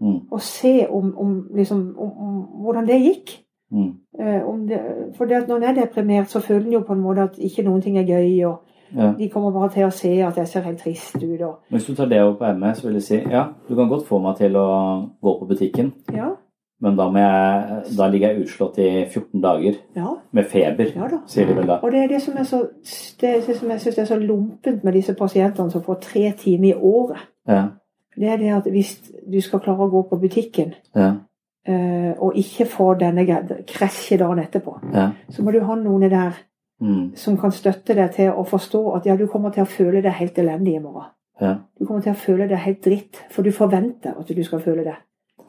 Mm. 0.00 0.20
Og 0.30 0.40
se 0.40 0.86
om, 0.90 1.12
om, 1.18 1.48
liksom, 1.56 1.94
om, 1.98 2.10
om 2.18 2.62
hvordan 2.64 2.86
det 2.86 3.00
gikk? 3.00 3.42
Mm. 3.72 3.92
Eh, 4.20 4.42
om 4.48 4.66
det, 4.68 4.80
for 5.16 5.24
det 5.24 5.34
at 5.42 5.48
når 5.48 5.56
en 5.56 5.62
er 5.62 5.74
deprimert, 5.80 6.28
så 6.30 6.40
føler 6.40 6.66
en 6.66 6.72
jo 6.72 6.80
på 6.86 6.92
en 6.92 7.00
måte 7.00 7.22
at 7.22 7.38
ikke 7.38 7.64
noen 7.66 7.82
ting 7.82 7.98
er 7.98 8.04
gøy, 8.06 8.44
og 8.46 8.62
Ja. 8.94 9.12
de 9.18 9.28
kommer 9.28 9.50
bare 9.50 9.68
til 9.74 9.82
å 9.82 9.90
se 9.90 10.12
at 10.22 10.36
jeg 10.36 10.48
ser 10.48 10.60
helt 10.62 10.78
trist 10.78 11.16
ut. 11.16 11.40
Og, 11.42 11.54
Hvis 11.70 11.86
du 11.86 11.94
tar 11.94 12.06
det 12.06 12.20
opp 12.22 12.38
på 12.38 12.52
ME, 12.54 12.74
så 12.74 12.86
vil 12.86 12.92
jeg 12.94 13.02
si 13.02 13.16
ja, 13.16 13.44
du 13.68 13.74
kan 13.74 13.88
godt 13.88 14.06
få 14.06 14.20
meg 14.22 14.36
til 14.36 14.54
å 14.56 15.08
gå 15.22 15.32
på 15.40 15.48
butikken, 15.48 15.92
ja, 16.14 16.28
men 16.80 16.96
da, 16.96 17.08
jeg, 17.10 17.96
da 17.98 18.06
ligger 18.12 18.28
jeg 18.28 18.44
utslått 18.44 18.78
i 18.78 19.06
14 19.08 19.40
dager 19.42 19.74
ja. 19.96 20.12
med 20.32 20.44
feber, 20.44 20.92
Ja 20.94 21.08
da. 21.08 21.18
sier 21.26 21.46
de 21.46 21.56
vel 21.56 21.66
da. 21.66 21.80
Og 21.82 21.90
det 21.92 22.04
er 22.04 22.08
det 22.08 22.22
som 22.22 22.36
er 22.36 22.44
så 22.44 22.62
det 23.20 23.32
det 23.46 23.56
som 23.56 23.70
jeg 23.70 23.80
syns 23.80 23.98
er 23.98 24.04
så 24.04 24.18
lumpent 24.20 24.84
med 24.84 24.92
disse 24.92 25.14
pasientene 25.18 25.70
som 25.70 25.82
får 25.82 26.00
tre 26.00 26.32
timer 26.38 26.68
i 26.68 26.74
året. 26.78 27.26
Det 28.16 28.28
er 28.28 28.36
det 28.36 28.52
at 28.56 28.64
hvis 28.72 29.10
du 29.32 29.40
skal 29.40 29.60
klare 29.60 29.84
å 29.86 29.90
gå 29.90 30.02
på 30.08 30.16
butikken 30.20 30.74
Ja. 30.94 31.14
eh, 31.68 32.14
og 32.18 32.32
ikke 32.36 32.66
få 32.66 32.94
denne 32.98 33.26
krasjet 33.26 33.66
krasje 33.66 34.16
dagen 34.18 34.38
etterpå, 34.38 34.78
Ja. 34.94 35.10
så 35.30 35.42
må 35.42 35.52
du 35.52 35.60
ha 35.60 35.74
noen 35.74 36.10
der 36.10 36.32
Mm. 36.80 37.16
som 37.16 37.36
kan 37.38 37.50
støtte 37.50 37.94
deg 37.94 38.10
til 38.12 38.30
å 38.30 38.44
forstå 38.44 38.96
at 38.96 39.06
ja, 39.06 39.16
du 39.16 39.26
kommer 39.26 39.50
til 39.50 39.62
å 39.62 39.66
føle 39.66 40.02
deg 40.02 40.12
helt 40.12 40.36
elendig 40.38 40.74
i 40.76 40.78
morgen. 40.78 41.06
Ja. 41.40 41.54
Du 41.78 41.86
kommer 41.86 42.02
til 42.02 42.12
å 42.12 42.16
føle 42.16 42.48
deg 42.48 42.58
helt 42.58 42.82
dritt, 42.84 43.16
for 43.30 43.42
du 43.42 43.50
forventer 43.50 44.12
at 44.18 44.26
du 44.28 44.42
skal 44.44 44.60
føle 44.60 44.84
det. 44.84 44.94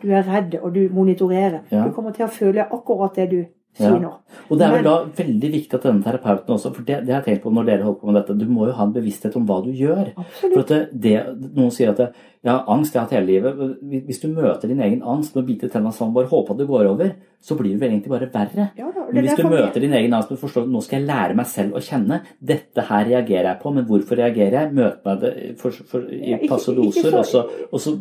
Du 0.01 0.07
er 0.11 0.23
redd, 0.23 0.55
og 0.61 0.73
du 0.73 0.87
monitorerer. 0.89 1.59
Du 1.69 1.91
kommer 1.91 2.11
til 2.11 2.25
å 2.25 2.29
føle 2.29 2.63
akkurat 2.71 3.15
det 3.15 3.29
du. 3.29 3.45
Sier 3.77 3.99
nå. 4.01 4.13
Og 4.47 4.59
det 4.59 4.65
er 4.67 4.73
vel 4.75 4.85
da 4.85 4.95
veldig 5.17 5.49
viktig 5.53 5.77
at 5.77 5.85
denne 5.87 6.05
terapeuten 6.05 6.55
også, 6.55 6.71
for 6.75 6.87
det, 6.87 7.01
det 7.07 7.13
har 7.13 7.21
jeg 7.21 7.27
tenkt 7.27 7.43
på 7.43 7.51
når 7.53 7.67
dere 7.67 7.85
holder 7.85 7.99
på 7.99 8.09
med 8.09 8.17
dette, 8.19 8.37
du 8.39 8.45
må 8.49 8.67
jo 8.69 8.75
ha 8.77 8.87
en 8.87 8.95
bevissthet 8.95 9.35
om 9.39 9.45
hva 9.47 9.59
du 9.65 9.69
gjør. 9.75 10.11
For 10.15 10.23
Absolutt. 10.23 10.57
at 10.57 10.73
det, 10.73 10.81
det, 11.03 11.51
Noen 11.57 11.73
sier 11.75 11.91
at 11.91 12.01
det, 12.01 12.07
ja, 12.47 12.55
angst 12.71 12.93
jeg 12.95 13.01
har 13.01 13.07
hatt 13.07 13.15
hele 13.17 13.27
livet. 13.27 14.03
Hvis 14.07 14.21
du 14.21 14.27
møter 14.31 14.71
din 14.71 14.83
egen 14.85 15.01
angst 15.03 15.35
med 15.35 15.43
å 15.43 15.47
bite 15.47 15.69
tenna 15.73 15.91
sammen 15.95 16.15
bare 16.15 16.29
håpe 16.31 16.53
at 16.53 16.61
det 16.61 16.67
går 16.69 16.91
over, 16.91 17.15
så 17.43 17.57
blir 17.59 17.73
det 17.73 17.81
vel 17.81 17.95
egentlig 17.95 18.13
bare 18.13 18.29
verre. 18.33 18.69
Ja 18.77 18.91
da, 18.93 19.07
Men 19.11 19.25
hvis 19.25 19.39
du 19.39 19.49
møter 19.49 19.83
din 19.83 19.95
egen 19.99 20.15
angst 20.15 20.31
med 20.31 20.39
forstå 20.41 20.63
at 20.63 20.71
nå 20.71 20.83
skal 20.85 21.01
jeg 21.01 21.09
lære 21.09 21.39
meg 21.39 21.49
selv 21.51 21.79
å 21.79 21.83
kjenne 21.83 22.21
dette 22.53 22.85
her 22.87 23.09
reagerer 23.09 23.51
jeg 23.51 23.61
på, 23.63 23.73
men 23.75 23.87
hvorfor 23.89 24.21
reagerer 24.21 24.61
jeg? 24.61 24.77
Møte 24.77 25.09
meg 25.09 25.25
det 25.25 25.33
for, 25.59 25.81
for, 25.91 26.07
i 26.07 26.39
passe 26.47 26.75
doser, 26.77 27.19
og 27.19 27.81
så 27.83 27.97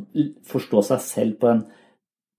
forstå 0.53 0.85
seg 0.93 1.05
selv 1.09 1.41
på 1.43 1.51
en, 1.55 1.67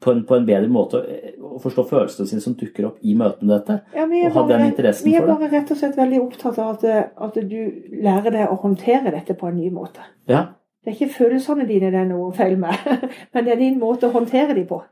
på 0.03 0.11
en, 0.11 0.23
på 0.29 0.35
en 0.37 0.45
bedre 0.45 0.69
måte, 0.69 0.99
å 1.41 1.57
forstå 1.61 1.85
følelsene 1.89 2.29
sine 2.29 2.43
som 2.43 2.53
dukker 2.57 2.85
opp 2.91 2.99
i 3.01 3.15
møte 3.17 3.45
med 3.45 3.55
dette. 3.55 3.79
Ja, 3.97 4.05
og 4.05 4.35
ha 4.35 4.43
den 4.51 4.67
interessen 4.67 5.09
Vi 5.09 5.15
er 5.17 5.25
bare 5.25 5.49
rett 5.49 5.71
og 5.73 5.79
slett 5.79 5.97
veldig 5.97 6.19
opptatt 6.21 6.59
av 6.61 6.75
at, 6.75 7.15
at 7.27 7.39
du 7.49 7.57
lærer 8.03 8.29
deg 8.35 8.51
å 8.53 8.59
håndtere 8.61 9.13
dette 9.15 9.33
på 9.37 9.49
en 9.49 9.57
ny 9.57 9.71
måte. 9.73 10.05
Ja, 10.29 10.45
Det 10.85 10.93
er 10.93 10.99
ikke 10.99 11.15
følelsene 11.17 11.65
dine 11.67 11.89
det 11.91 11.99
er 12.03 12.11
noe 12.11 12.29
feil 12.37 12.59
med, 12.61 12.77
men 13.33 13.47
det 13.47 13.55
er 13.55 13.63
din 13.63 13.81
måte 13.81 14.07
å 14.07 14.13
håndtere 14.13 14.53
dem 14.53 14.69
på. 14.69 14.83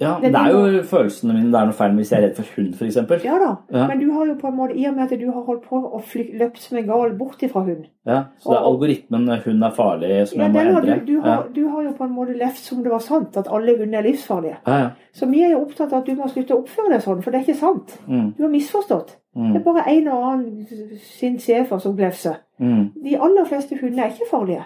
Ja 0.00 0.18
Det 0.20 0.34
er 0.34 0.50
jo 0.52 0.82
følelsene 0.84 1.32
mine 1.32 1.50
det 1.52 1.54
er 1.60 1.64
noe 1.66 1.72
feil 1.72 1.92
med 1.94 2.04
hvis 2.04 2.10
jeg 2.12 2.18
er 2.22 2.26
redd 2.28 2.36
for 2.36 2.44
hund, 2.56 2.74
f.eks. 2.74 2.96
Ja 3.24 3.38
da, 3.38 3.56
Ja. 3.72 3.86
men 3.88 3.98
du 4.00 4.12
har 4.12 4.26
jo 4.26 4.34
på 4.34 4.48
en 4.48 4.56
måte, 4.56 4.76
i 4.76 4.84
og 4.86 4.94
med 4.94 5.10
at 5.12 5.18
du 5.20 5.30
har 5.32 5.42
holdt 5.46 5.62
på 5.64 5.76
å 5.80 6.02
løpt 6.40 6.58
som 6.58 6.76
en 6.78 6.86
gal 6.86 7.10
bort 7.16 7.38
ifra 7.42 7.62
hund 7.64 7.86
Ja, 8.06 8.24
så 8.38 8.50
det 8.50 8.56
er 8.58 8.60
Og- 8.60 8.72
algoritmen 8.74 9.28
eh, 9.30 9.40
'hund 9.44 9.64
er 9.64 9.70
farlig' 9.70 10.26
som 10.28 10.40
ja, 10.40 10.44
jeg 10.48 10.52
må 10.52 10.60
endre. 10.78 10.98
du, 11.00 11.06
du, 11.06 11.20
har, 11.20 11.28
Ja. 11.30 11.42
du 11.54 11.68
har 11.68 11.82
jo 11.82 11.90
på 11.92 12.04
en 12.04 12.14
måte 12.14 12.36
levd 12.38 12.56
som 12.56 12.82
det 12.82 12.92
var 12.92 12.98
sant, 13.00 13.36
at 13.36 13.48
alle 13.50 13.76
hunder 13.78 13.98
er 13.98 14.02
livsfarlige. 14.02 14.56
Ja, 14.66 14.78
ja. 14.78 14.90
Så 15.14 15.26
vi 15.30 15.42
er 15.42 15.50
jo 15.50 15.60
opptatt 15.64 15.92
av 15.92 15.98
at 16.00 16.06
du 16.06 16.14
må 16.14 16.28
slutte 16.28 16.54
å 16.54 16.62
oppføre 16.62 16.90
deg 16.90 17.00
sånn, 17.02 17.22
for 17.22 17.30
det 17.30 17.40
er 17.40 17.44
ikke 17.52 17.58
sant. 17.60 17.98
Mm, 18.08 18.34
Du 18.36 18.42
har 18.42 18.50
misforstått. 18.50 19.16
mm, 19.36 19.52
Det 19.52 19.60
er 19.60 19.64
bare 19.72 19.88
en 19.88 20.08
og 20.08 20.24
annen 20.32 20.66
sin 21.00 21.38
schæfer 21.38 21.80
som 21.80 21.96
glefser. 21.96 22.36
mm. 22.60 22.92
De 23.02 23.16
aller 23.16 23.44
fleste 23.44 23.76
hundene 23.80 24.04
er 24.04 24.10
ikke 24.10 24.30
farlige. 24.30 24.64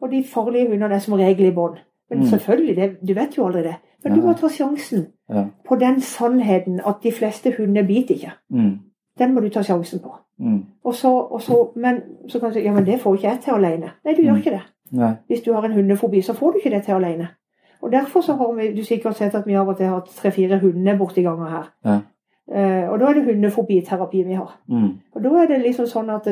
Og 0.00 0.10
de 0.10 0.22
farlige 0.24 0.68
hundene 0.70 0.94
er 0.94 0.98
som 1.00 1.14
regel 1.14 1.46
i 1.46 1.50
bånd. 1.54 1.76
Men 2.10 2.20
Mm. 2.20 2.26
selvfølgelig, 2.26 2.76
det, 2.76 2.98
du 3.06 3.14
vet 3.14 3.34
jo 3.36 3.44
aldri 3.46 3.62
det. 3.62 3.76
Men 4.04 4.14
du 4.14 4.20
må 4.26 4.32
ta 4.32 4.48
sjansen 4.48 5.06
Ja. 5.28 5.44
på 5.68 5.76
den 5.76 6.00
sannheten 6.00 6.80
at 6.86 6.96
de 7.02 7.12
fleste 7.12 7.52
hunder 7.58 7.82
biter 7.86 8.14
ikke. 8.14 8.32
Mm, 8.50 8.78
Den 9.18 9.34
må 9.34 9.40
du 9.40 9.48
ta 9.48 9.62
sjansen 9.62 10.00
på. 10.00 10.12
mm. 10.38 10.64
Og 10.84 10.94
så, 10.94 11.08
og 11.08 11.42
så, 11.42 11.70
men 11.76 12.02
så 12.28 12.40
kan 12.40 12.48
du 12.48 12.54
si 12.54 12.60
ja, 12.64 12.72
men 12.72 12.86
det 12.86 13.00
får 13.00 13.14
ikke 13.14 13.28
jeg 13.28 13.40
til 13.40 13.50
alene. 13.50 13.90
Nei, 14.04 14.14
du 14.14 14.22
Mm. 14.22 14.26
gjør 14.28 14.36
ikke 14.36 14.50
det. 14.50 14.62
Nei. 14.92 15.12
Hvis 15.28 15.40
du 15.42 15.52
har 15.52 15.62
en 15.64 15.72
hundefobi, 15.72 16.20
så 16.22 16.32
får 16.34 16.50
du 16.52 16.56
ikke 16.58 16.70
det 16.76 16.82
til 16.84 16.92
alene. 16.92 17.28
Og 17.82 17.92
Derfor 17.92 18.20
så 18.20 18.34
har 18.36 18.52
vi 18.52 18.74
du 18.76 18.84
sikkert 18.84 19.16
sett 19.16 19.34
at 19.34 19.46
vi 19.46 19.54
av 19.54 19.68
og 19.68 19.76
til 19.76 19.86
har 19.86 19.94
hatt 19.94 20.08
tre-fire 20.16 20.58
hunder 20.58 20.96
borti 20.98 21.22
ganger 21.22 21.48
her. 21.48 21.72
Ja. 21.84 21.98
Eh, 22.50 22.88
og 22.90 22.98
da 22.98 23.06
er 23.06 23.14
det 23.14 23.24
hundefobiterapi 23.24 24.22
vi 24.26 24.34
har. 24.34 24.56
Mm, 24.68 24.88
Og 25.14 25.22
da 25.22 25.28
er 25.42 25.46
det 25.46 25.60
liksom 25.62 25.86
sånn 25.86 26.08
at 26.10 26.24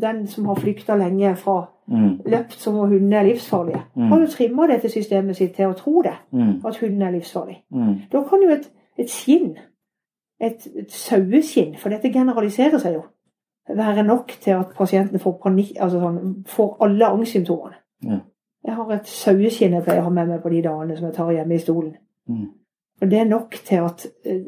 den 0.00 0.26
som 0.26 0.44
har 0.46 0.54
flykta 0.54 0.94
lenge 0.96 1.32
fra 1.36 1.66
mm, 1.88 2.20
løpt 2.26 2.52
som 2.62 2.76
om 2.78 2.88
hundene 2.88 3.16
er 3.16 3.24
livsfarlige, 3.32 3.80
Mm. 3.96 4.08
har 4.08 4.20
jo 4.20 4.26
trimma 4.26 4.66
dette 4.66 4.88
systemet 4.88 5.36
sitt 5.36 5.54
til 5.56 5.66
å 5.66 5.74
tro 5.74 6.02
det, 6.02 6.12
mm, 6.32 6.60
at 6.66 6.76
hunden 6.76 7.02
er 7.02 7.10
livsfarlig. 7.10 7.56
mm. 7.72 7.94
Da 8.12 8.22
kan 8.22 8.42
jo 8.42 8.48
et, 8.50 8.70
et 8.98 9.10
skinn, 9.10 9.56
et, 10.40 10.66
et 10.78 10.90
saueskinn, 10.92 11.74
for 11.76 11.88
dette 11.90 12.12
generaliserer 12.12 12.78
seg 12.78 12.94
jo, 12.94 13.02
være 13.74 14.02
nok 14.06 14.28
til 14.40 14.50
at 14.50 14.66
pasienten 14.78 15.18
får 15.18 15.38
panik, 15.42 15.72
altså 15.80 15.98
sånn, 16.00 16.44
får 16.46 16.76
alle 16.80 17.06
angstsymptomene. 17.06 17.74
Ja. 18.04 18.18
Jeg 18.66 18.74
har 18.74 18.90
et 18.92 19.06
saueskinn 19.06 19.72
jeg 19.72 19.82
pleier 19.84 20.00
å 20.00 20.04
ha 20.04 20.10
med 20.10 20.28
meg 20.28 20.42
på 20.42 20.50
de 20.50 20.62
dagene 20.62 20.96
som 20.96 21.06
jeg 21.06 21.14
tar 21.14 21.32
hjemme 21.32 21.54
i 21.54 21.58
stolen. 21.58 21.96
Og 23.02 23.10
det 23.10 23.18
er 23.20 23.28
nok 23.28 23.58
til 23.66 23.82
at 23.84 24.06
eh, 24.24 24.38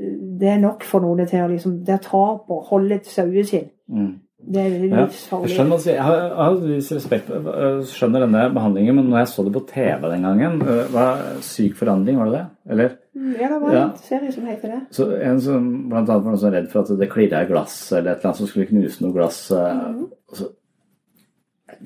det 0.41 0.49
er 0.49 0.63
nok 0.63 0.85
for 0.89 1.05
noen 1.05 1.27
til 1.29 1.43
å 1.45 1.51
liksom 1.51 1.85
Det 1.85 1.99
er 1.99 2.07
tap 2.07 2.49
å 2.49 2.63
holde 2.71 2.95
et 2.95 3.07
saueskinn. 3.07 3.69
Mm. 3.89 4.15
Det 4.39 4.61
er 4.63 4.69
Ja, 4.71 4.79
jeg 4.79 4.91
livsfarlig. 4.93 5.51
skjønner, 5.51 5.73
altså, 5.75 5.91
jeg 5.91 6.03
har, 6.07 6.15
jeg 6.15 6.37
har 6.37 6.95
respekt 6.95 7.29
jeg 7.29 7.89
skjønner 7.91 8.23
denne 8.25 8.45
behandlingen, 8.55 8.95
men 8.97 9.09
når 9.11 9.19
jeg 9.19 9.29
så 9.33 9.45
det 9.45 9.53
på 9.57 9.65
TV 9.67 10.09
den 10.13 10.23
gangen 10.23 10.63
øh, 10.63 10.85
var 10.95 11.19
Syk 11.43 11.75
forandring, 11.77 12.21
var 12.21 12.31
det 12.31 12.37
det? 12.39 12.45
Eller? 12.71 12.95
Mm, 13.19 13.33
Ja, 13.41 13.49
det 13.49 13.61
var 13.63 13.75
Ja. 13.75 13.83
en 13.91 13.99
serie 13.99 14.33
som 14.33 14.47
heter 14.47 14.69
det. 14.69 14.81
Så 14.95 15.09
en 15.21 15.41
som 15.41 15.67
blant 15.91 16.09
annet 16.09 16.25
var 16.25 16.31
noen 16.31 16.39
som 16.39 16.51
var 16.53 16.61
redd 16.61 16.71
for 16.71 16.81
at 16.81 16.99
det 17.01 17.11
klirra 17.11 17.43
i 17.43 17.51
glass, 17.51 17.93
eller 17.93 18.13
et 18.13 18.17
eller 18.23 18.31
annet 18.31 18.37
som 18.41 18.47
skulle 18.47 18.71
knuse 18.71 19.03
noe 19.05 19.13
glass. 19.13 19.51
Mm. 19.51 19.59
-hmm. 19.59 20.09
så 20.33 20.45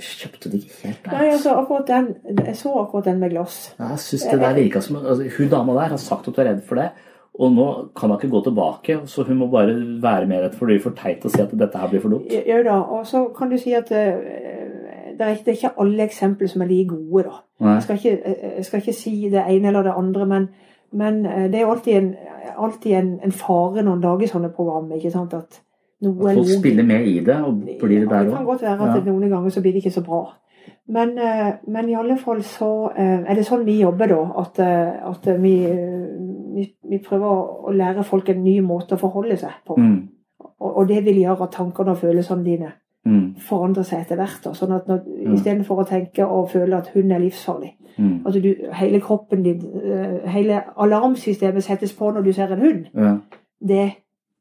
kjøpte 0.01 0.51
det 0.51 0.63
ikke 0.63 0.87
helt. 0.87 1.09
Nei, 1.13 1.29
altså 1.33 1.83
den 1.87 2.15
Jeg 2.47 2.57
så 2.57 2.75
akkurat 2.81 3.05
den 3.05 3.19
med 3.21 3.31
glass. 3.31 3.75
Jeg 3.79 3.99
synes 3.99 4.23
det 4.23 4.41
der 4.41 4.55
virka 4.55 4.81
som 4.81 4.97
altså, 4.97 5.29
Hun 5.39 5.49
dama 5.49 5.73
der 5.73 5.89
har 5.89 5.97
sagt 5.97 6.29
at 6.29 6.37
hun 6.37 6.47
er 6.47 6.51
redd 6.51 6.63
for 6.69 6.75
det, 6.75 6.89
og 7.35 7.53
nå 7.53 7.67
kan 7.97 8.11
hun 8.11 8.19
ikke 8.19 8.31
gå 8.31 8.43
tilbake. 8.45 8.99
Så 9.07 9.23
hun 9.23 9.37
må 9.37 9.47
bare 9.47 9.75
være 10.03 10.27
med 10.27 10.43
rett, 10.43 10.55
for 10.55 10.67
det 10.67 10.77
blir 10.77 10.83
for 10.83 10.97
teit 10.97 11.25
å 11.25 11.33
si 11.33 11.43
at 11.43 11.53
dette 11.59 11.79
her 11.79 11.89
blir 11.89 12.01
for 12.01 12.09
dumt. 12.09 12.33
Ja 12.33 12.63
da, 12.63 12.81
og 12.81 13.07
så 13.07 13.25
kan 13.37 13.51
du 13.51 13.59
si 13.59 13.73
at 13.77 13.91
eh, 13.93 14.13
det 15.19 15.27
er, 15.27 15.35
det 15.45 15.49
er 15.49 15.59
ikke 15.59 15.75
alle 15.81 16.05
eksempler 16.05 16.49
som 16.49 16.63
er 16.63 16.71
like 16.73 16.89
gode, 16.89 17.25
da. 17.29 17.43
Jeg 17.75 17.83
skal 17.83 17.97
ikke, 17.97 18.37
jeg 18.57 18.65
skal 18.65 18.81
ikke 18.83 18.93
si 18.93 19.17
det 19.31 19.45
ene 19.49 19.69
eller 19.69 19.83
det 19.83 19.93
andre, 19.97 20.27
men, 20.27 20.49
men 20.93 21.27
eh, 21.27 21.51
det 21.53 21.61
er 21.61 21.67
jo 21.67 21.75
alltid, 21.77 21.97
en, 21.97 22.15
alltid 22.59 22.97
en, 22.99 23.13
en 23.25 23.33
fare 23.33 23.83
når 23.83 23.93
en 23.93 24.09
lager 24.09 24.33
sånne 24.33 24.51
program. 24.57 24.91
ikke 24.97 25.13
sant, 25.15 25.35
at 25.35 25.63
noe 26.03 26.35
Folk 26.35 26.49
spiller 26.59 26.85
med 26.85 27.07
i 27.07 27.19
det, 27.21 27.37
og 27.45 27.61
blir 27.63 27.79
det 28.01 28.11
Ja, 28.11 28.17
der 28.19 28.25
det 28.25 28.33
kan 28.37 28.45
godt 28.47 28.63
være 28.63 28.89
at 28.91 29.05
Ja. 29.07 29.11
noen 29.13 29.29
ganger 29.31 29.51
så 29.51 29.61
blir 29.63 29.73
det 29.73 29.83
ikke 29.85 29.91
så 30.01 30.05
bra. 30.05 30.23
Men, 30.89 31.19
eh, 31.19 31.53
men 31.69 31.89
i 31.89 31.95
alle 31.95 32.17
fall 32.19 32.43
så 32.43 32.91
eh, 32.97 33.23
er 33.31 33.35
det 33.35 33.45
sånn 33.47 33.65
vi 33.65 33.81
jobber 33.81 34.07
da. 34.09 34.21
At, 34.39 34.59
eh, 34.59 35.09
at 35.11 35.41
vi, 35.43 35.55
vi, 36.55 36.67
vi 36.91 36.99
prøver 36.99 37.27
å- 37.27 37.73
lære 37.73 38.05
folk 38.05 38.29
en 38.29 38.43
ny 38.45 38.61
måte 38.61 38.93
å 38.95 38.99
forholde 38.99 39.37
seg 39.39 39.51
på. 39.67 39.77
Mm. 39.79 40.09
Og, 40.61 40.77
og 40.77 40.89
det 40.89 41.05
vil 41.05 41.23
gjøre 41.23 41.43
at 41.43 41.53
tankene 41.53 41.91
og 41.91 41.99
følelsene 41.99 42.45
dine 42.45 42.73
Mm. 43.05 43.35
forandrer 43.39 43.83
seg 43.85 44.01
etter 44.01 44.17
hvert. 44.17 44.41
Da. 44.45 44.51
Sånn 44.53 44.73
at 44.77 44.87
når, 44.89 45.01
Mm. 45.27 45.35
Istedenfor 45.35 45.77
å 45.83 45.89
tenke 45.89 46.25
og 46.25 46.51
føle 46.51 46.77
at 46.77 46.87
hun 46.95 47.11
er 47.11 47.19
livsfarlig. 47.19 47.73
Mm. 47.99 48.27
At 48.27 48.33
du, 48.43 48.55
hele 48.73 49.01
kroppen 49.01 49.43
din, 49.43 49.61
hele 50.25 50.63
alarmsystemet 50.77 51.63
settes 51.63 51.93
på 51.93 52.13
når 52.15 52.23
du 52.25 52.33
ser 52.33 52.53
en 52.53 52.61
hund. 52.61 52.85
Ja. 52.95 53.17
Det 53.67 53.93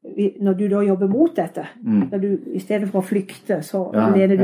når 0.02 0.56
du 0.58 0.64
da 0.68 0.80
jobber 0.82 1.06
mot 1.08 1.34
dette, 1.36 1.62
Mm. 1.86 2.08
når 2.10 2.20
du 2.20 2.38
i 2.54 2.58
stedet 2.58 2.88
for 2.90 3.00
å 3.00 3.04
flykte, 3.06 3.60
så 3.62 3.92
Ja, 3.94 4.08
ja, 4.16 4.26
det, 4.26 4.38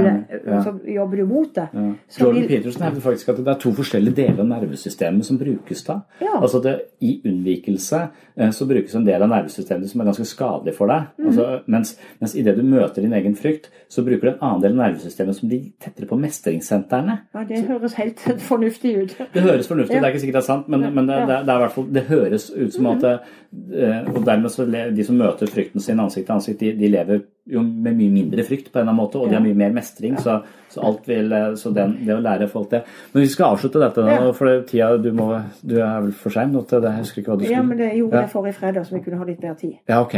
ja. 0.46 0.62
så 0.62 0.78
jobber 0.86 1.16
du 1.16 1.24
mot 1.26 1.52
det. 1.54 1.68
Ja. 1.74 1.92
Jordan 2.20 2.40
vil- 2.42 2.48
Peterson 2.48 2.82
hevder 2.82 3.00
faktisk 3.00 3.28
at 3.28 3.36
det 3.36 3.48
er 3.48 3.54
to 3.58 3.70
forskjellige 3.72 4.14
deler 4.14 4.40
av 4.40 4.46
nervesystemet 4.46 5.24
som 5.24 5.36
brukes 5.38 5.82
da. 5.84 6.00
Altså 6.40 6.62
det, 6.62 6.80
I 7.02 7.20
unnvikelse 7.24 8.08
eh, 8.36 8.50
så 8.50 8.66
brukes 8.68 8.94
en 8.94 9.04
del 9.04 9.20
av 9.22 9.28
nervesystemet 9.28 9.88
som 9.90 10.00
er 10.00 10.04
ganske 10.04 10.24
skadelig 10.26 10.74
for 10.74 10.86
deg. 10.86 11.02
Mm. 11.18 11.26
altså, 11.26 11.60
mens, 11.66 11.98
mens 12.20 12.34
idet 12.36 12.56
du 12.56 12.62
møter 12.62 13.02
din 13.02 13.12
egen 13.12 13.34
frykt, 13.34 13.68
så 13.88 14.04
bruker 14.04 14.20
du 14.20 14.28
en 14.28 14.38
annen 14.40 14.62
del 14.62 14.72
av 14.80 14.92
nervesystemet 14.92 15.34
som 15.34 15.48
ligger 15.48 15.70
tettere 15.80 16.06
på 16.06 16.18
mestringssentrene. 16.20 17.18
Ja, 17.34 17.44
det 17.44 17.64
høres 17.68 17.94
helt 17.94 18.18
fornuftig 18.40 18.96
ut. 19.02 19.16
Det 19.34 19.42
høres 19.42 19.66
fornuftig 19.68 19.94
Ja. 19.96 20.00
det 20.00 20.06
er 20.06 20.12
ikke 20.14 20.20
sikkert 20.20 20.38
det 20.38 20.44
er 20.44 20.52
sant, 20.54 20.68
men, 20.68 20.80
men 20.94 21.06
det, 21.06 21.16
det, 21.26 21.34
er- 21.36 21.44
det, 21.44 21.54
er 21.62 21.68
fall, 21.68 21.86
det 21.92 22.02
høres 22.04 22.50
ut 22.54 22.72
som 22.72 22.86
at 22.86 23.00
det, 23.00 23.12
eh, 23.12 23.18
Og 23.52 24.20
dermed 24.26 24.52
så 24.52 24.66
de 24.68 25.04
som 25.04 25.18
møter 25.18 25.50
frykten 25.50 25.80
sin 25.80 26.00
ansikt 26.02 26.26
til 26.26 26.34
ansikt, 26.34 26.60
de, 26.60 26.72
de 26.76 26.90
lever 26.92 27.22
jo 27.48 27.62
med 27.62 27.96
mye 27.96 28.10
mindre 28.12 28.44
frykt 28.44 28.70
på 28.72 28.78
en 28.78 28.82
eller 28.82 28.92
annen 28.92 29.00
måte, 29.02 29.18
og 29.18 29.28
de 29.30 29.34
har 29.38 29.42
mye 29.44 29.56
mer 29.56 29.72
mestring. 29.72 30.18
Så, 30.20 30.42
så 30.68 30.82
alt 30.84 31.06
vil 31.08 31.32
eh, 31.32 31.54
Så 31.56 31.70
den, 31.72 31.94
det 32.04 32.12
å 32.12 32.20
lære 32.20 32.46
folk 32.52 32.68
det 32.70 32.82
Men 33.14 33.22
vi 33.22 33.28
skal 33.32 33.54
avslutte 33.54 33.80
dette 33.80 34.02
nå, 34.04 34.10
Ja. 34.12 34.32
for 34.36 34.60
tida 34.68 34.88
du 35.00 35.08
må 35.16 35.30
Du 35.64 35.78
er 35.80 36.02
vel 36.04 36.12
for 36.12 36.30
sein 36.34 36.52
nå 36.52 36.60
til 36.68 36.82
det? 36.84 36.90
Jeg 36.92 37.06
husker 37.06 37.22
ikke 37.22 37.30
hva 37.32 37.38
du 37.40 37.44
skulle 37.46 37.56
Ja, 37.56 37.62
men 37.64 37.78
det 37.80 37.88
gjorde 37.96 38.12
Ja. 38.18 38.20
jeg 38.26 38.30
forrige 38.34 38.54
fredag, 38.58 38.84
så 38.86 38.94
vi 38.98 39.00
kunne 39.06 39.16
ha 39.22 39.24
litt 39.24 39.42
mer 39.42 39.54
tid. 39.54 39.72
Ja, 39.88 40.02
ok. 40.04 40.14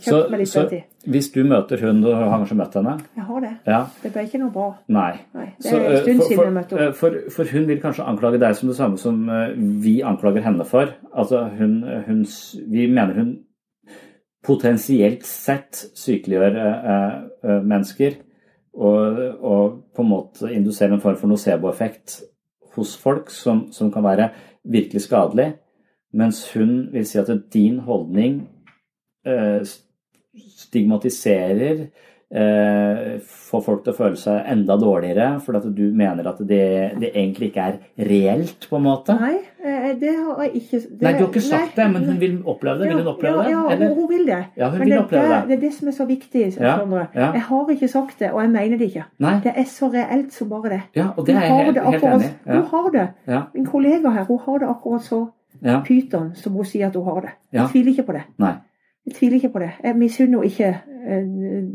Så, 0.00 0.18
litt 0.34 0.48
så 0.50 0.64
tid. 0.70 0.82
hvis 1.06 1.30
du 1.34 1.40
møter 1.44 1.80
hun, 1.86 2.02
du 2.02 2.10
har 2.12 2.26
kanskje 2.38 2.56
møtt 2.58 2.74
henne? 2.74 2.96
Jeg 3.16 3.24
har 3.30 3.40
det. 3.40 3.54
Ja. 3.66 3.80
Det 4.02 4.12
ble 4.12 4.26
ikke 4.26 4.38
noe 4.42 4.50
bra. 4.54 4.68
Nei. 4.88 5.12
Nei, 5.34 5.48
det 5.62 5.70
Så, 5.70 5.76
er 5.78 5.86
en 5.86 5.92
eh, 5.94 6.02
stund 6.02 6.18
for, 6.22 6.28
siden 6.28 6.44
jeg 6.44 6.54
møtte 6.58 6.76
henne. 6.76 6.88
eh, 6.88 6.92
for, 6.92 7.18
for 7.38 7.44
hun 7.54 7.66
vil 7.70 7.80
kanskje 7.86 8.06
anklage 8.10 8.40
deg 8.42 8.56
som 8.58 8.68
det 8.68 8.76
samme 8.76 8.98
som 8.98 9.22
vi 9.82 10.00
anklager 10.02 10.42
henne 10.42 10.64
for. 10.66 10.90
Altså 11.14 11.44
hun, 11.58 11.82
hun 12.06 12.24
Vi 12.68 12.86
mener 12.90 13.14
hun 13.14 13.38
potensielt 14.44 15.26
sett 15.26 15.80
sykeliggjør 15.98 16.58
eh, 16.62 17.14
eh, 17.44 17.62
mennesker 17.62 18.18
og, 18.78 19.18
og 19.42 19.78
på 19.94 20.04
en 20.04 20.10
måte 20.10 20.50
induserer 20.54 20.94
en 20.94 21.02
form 21.02 21.18
for 21.18 21.30
nocebo-effekt 21.30 22.20
hos 22.76 22.94
folk 23.00 23.32
som, 23.34 23.66
som 23.74 23.90
kan 23.92 24.04
være 24.06 24.28
virkelig 24.68 25.02
skadelig, 25.08 25.48
mens 26.14 26.44
hun 26.54 26.92
vil 26.92 27.06
si 27.08 27.18
at 27.18 27.30
din 27.52 27.80
holdning 27.82 28.44
eh, 29.26 29.64
stigmatiserer 30.58 31.88
eh, 32.30 33.18
får 33.24 33.62
folk 33.64 33.84
til 33.84 33.92
å 33.94 33.96
føle 33.96 34.18
seg 34.20 34.48
enda 34.52 34.76
dårligere, 34.80 35.28
fordi 35.44 35.70
du 35.76 35.84
mener 35.96 36.26
at 36.28 36.40
det, 36.48 36.64
det 37.00 37.10
egentlig 37.14 37.50
ikke 37.50 37.66
er 37.70 37.78
reelt, 38.10 38.66
på 38.68 38.76
en 38.76 38.84
måte? 38.84 39.16
Nei, 39.18 39.38
eh, 39.64 39.88
det 40.00 40.12
har 40.16 40.42
jeg 40.44 40.52
ikke 40.60 40.80
det, 40.82 41.00
Nei, 41.06 41.12
du 41.16 41.22
har 41.22 41.30
ikke 41.30 41.44
sagt 41.46 41.78
nei, 41.78 41.84
det, 41.84 41.88
men 41.94 42.08
hun 42.10 42.20
vil 42.20 42.36
oppleve 42.44 42.82
det? 42.82 42.90
Vil 42.90 43.00
hun 43.00 43.10
oppleve 43.14 43.46
ja, 43.48 43.62
det? 43.70 43.80
Ja, 43.80 43.94
hun, 43.94 44.04
vil 44.10 44.26
det. 44.28 44.42
Ja, 44.56 44.68
hun 44.68 44.78
Men 44.78 44.84
vil 44.84 44.94
det, 44.94 45.00
oppleve 45.06 45.32
det. 45.32 45.40
det 45.48 45.56
er 45.56 45.64
det 45.64 45.72
som 45.78 45.88
er 45.88 45.96
så 45.98 46.08
viktig. 46.08 46.44
Ja, 46.58 46.76
ja. 47.14 47.32
Jeg 47.38 47.44
har 47.48 47.72
ikke 47.76 47.88
sagt 47.88 48.20
det, 48.20 48.30
og 48.32 48.42
jeg 48.44 48.52
mener 48.58 48.76
det 48.76 48.92
ikke. 48.92 49.08
Nei. 49.24 49.34
Det 49.44 49.56
er 49.56 49.66
så 49.72 49.90
reelt 49.94 50.36
som 50.36 50.52
bare 50.52 50.76
det. 50.76 50.82
Ja, 51.00 51.08
og 51.16 51.26
det 51.26 51.34
er 51.36 51.40
jeg 51.40 51.50
har 51.54 51.64
helt, 51.64 51.82
helt 51.88 52.06
enig 52.12 52.28
i. 52.28 52.32
Ja. 52.46 52.60
Hun 52.60 52.70
har 52.74 52.94
det. 52.98 53.08
Ja. 53.26 53.42
Min 53.54 53.66
kollega 53.66 54.12
her, 54.18 54.24
hun 54.28 54.40
har 54.44 54.64
det 54.64 54.68
akkurat 54.76 55.02
så 55.08 55.26
Ja. 55.64 55.80
pyton 55.82 56.34
som 56.38 56.52
hun 56.54 56.64
sier 56.64 56.86
at 56.86 56.94
hun 56.94 57.04
har 57.04 57.20
det. 57.20 57.30
Ja. 57.52 57.62
Jeg 57.62 57.70
tviler 57.72 57.90
ikke 57.90 58.02
på 58.06 58.12
det. 58.14 58.22
Nei. 58.38 58.52
Jeg 59.08 59.14
tviler 59.16 59.38
ikke 59.40 59.52
på 59.54 59.60
det. 59.62 59.70
Jeg 59.84 59.96
misunner 59.96 60.42
henne 60.42 60.50
ikke 60.50 60.68
eh, 60.68 61.28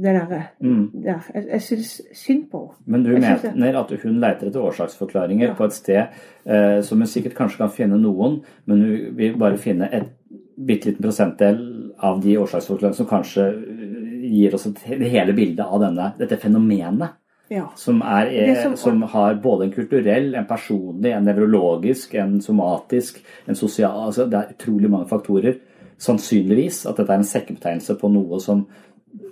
det 0.03 0.13
der. 0.29 0.43
Mm. 0.61 0.83
der. 1.03 1.23
Jeg, 1.33 1.45
jeg 1.51 1.61
syns 1.65 1.93
synd 2.13 2.43
på 2.51 2.59
henne. 2.67 2.83
Men 2.85 3.03
du 3.03 3.09
Jeg 3.15 3.53
mener 3.55 3.79
at 3.79 3.93
hun 4.03 4.19
leter 4.21 4.47
etter 4.51 4.61
årsaksforklaringer 4.69 5.47
Ja. 5.47 5.53
på 5.57 5.65
et 5.65 5.73
sted 5.73 6.03
eh, 6.45 6.81
som 6.85 7.01
hun 7.01 7.07
sikkert 7.09 7.33
kanskje 7.39 7.57
kan 7.63 7.69
finne 7.73 7.97
noen, 7.97 8.41
men 8.69 8.81
hun 8.85 9.17
vil 9.17 9.35
bare 9.41 9.57
finne 9.57 9.89
et 9.91 10.11
bitte 10.57 10.91
liten 10.91 11.01
prosentdel 11.01 11.57
av 11.97 12.21
de 12.21 12.37
årsaksforklaringene 12.37 12.99
som 13.01 13.09
kanskje 13.09 13.47
eh, 13.49 14.29
gir 14.29 14.53
oss 14.55 14.69
det 14.69 15.09
hele 15.11 15.33
bildet 15.35 15.65
av 15.65 15.81
denne, 15.81 16.11
dette 16.21 16.37
fenomenet. 16.37 17.17
Ja. 17.51 17.65
Som, 17.77 17.99
er, 18.01 18.29
er, 18.31 18.55
som- 18.63 18.77
som 18.79 19.01
har 19.11 19.35
både 19.43 19.65
en 19.65 19.71
kulturell, 19.73 20.33
en 20.35 20.45
personlig, 20.47 21.11
en 21.11 21.25
nevrologisk, 21.27 22.13
en 22.15 22.37
somatisk, 22.41 23.19
en 23.47 23.55
sosial 23.55 24.05
altså 24.07 24.25
Det 24.31 24.39
er 24.39 24.53
utrolig 24.55 24.89
mange 24.89 25.09
faktorer. 25.09 25.57
Sannsynligvis 26.03 26.83
at 26.89 26.99
dette 26.99 27.13
er 27.15 27.21
en 27.21 27.27
sekkebetegnelse 27.27 27.95
på 28.01 28.11
noe 28.11 28.41
som 28.43 28.65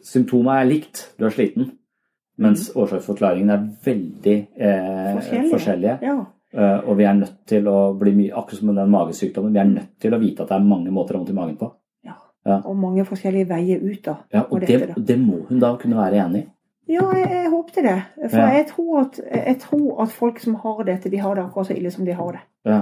Symptomet 0.06 0.60
er 0.62 0.68
likt, 0.70 1.00
du 1.18 1.26
er 1.26 1.34
sliten. 1.34 1.72
Mens 2.42 2.68
årsaksforklaringene 2.78 3.54
er 3.54 3.64
veldig 3.86 4.36
eh, 4.58 5.10
Forskjellige. 5.18 5.50
forskjellige. 5.52 5.96
Ja. 6.06 6.16
Uh, 6.52 6.90
og 6.90 6.98
vi 7.00 7.06
er 7.08 7.14
nødt 7.16 7.38
til 7.48 7.68
å 7.72 7.94
bli 7.96 8.12
mye 8.12 8.34
Akkurat 8.36 8.60
som 8.60 8.68
med 8.68 8.76
den 8.82 8.90
magesykdommen, 8.92 9.54
vi 9.56 9.62
er 9.62 9.70
nødt 9.70 9.92
til 10.04 10.14
å 10.14 10.20
vite 10.20 10.44
at 10.44 10.50
det 10.52 10.58
er 10.58 10.66
mange 10.68 10.92
måter 10.92 11.16
å 11.16 11.20
ha 11.20 11.22
vondt 11.22 11.32
i 11.32 11.38
magen 11.38 11.56
på. 11.60 11.70
Og 12.46 12.74
mange 12.76 13.06
forskjellige 13.06 13.48
veier 13.52 13.84
ut 13.84 14.02
da. 14.06 14.16
Ja, 14.34 14.42
og 14.50 14.64
dette, 14.64 14.80
det, 14.82 14.88
da. 14.96 15.04
det 15.12 15.18
må 15.22 15.44
hun 15.50 15.60
da 15.62 15.76
kunne 15.78 16.00
være 16.00 16.24
enig 16.24 16.42
i. 16.42 16.48
Ja, 16.96 17.06
jeg, 17.16 17.28
jeg 17.38 17.52
håpte 17.54 17.84
det. 17.86 17.98
For 18.24 18.40
Ja. 18.42 18.48
jeg, 18.58 18.66
tror 18.72 19.02
at, 19.04 19.20
jeg 19.30 19.58
tror 19.62 20.02
at 20.04 20.16
folk 20.16 20.40
som 20.42 20.56
har 20.64 20.84
dette, 20.88 21.12
de 21.14 21.20
har 21.22 21.38
det 21.38 21.44
akkurat 21.46 21.70
så 21.70 21.78
ille 21.78 21.92
som 21.94 22.08
de 22.08 22.16
har 22.18 22.32
det. 22.36 22.42
Ja, 22.66 22.80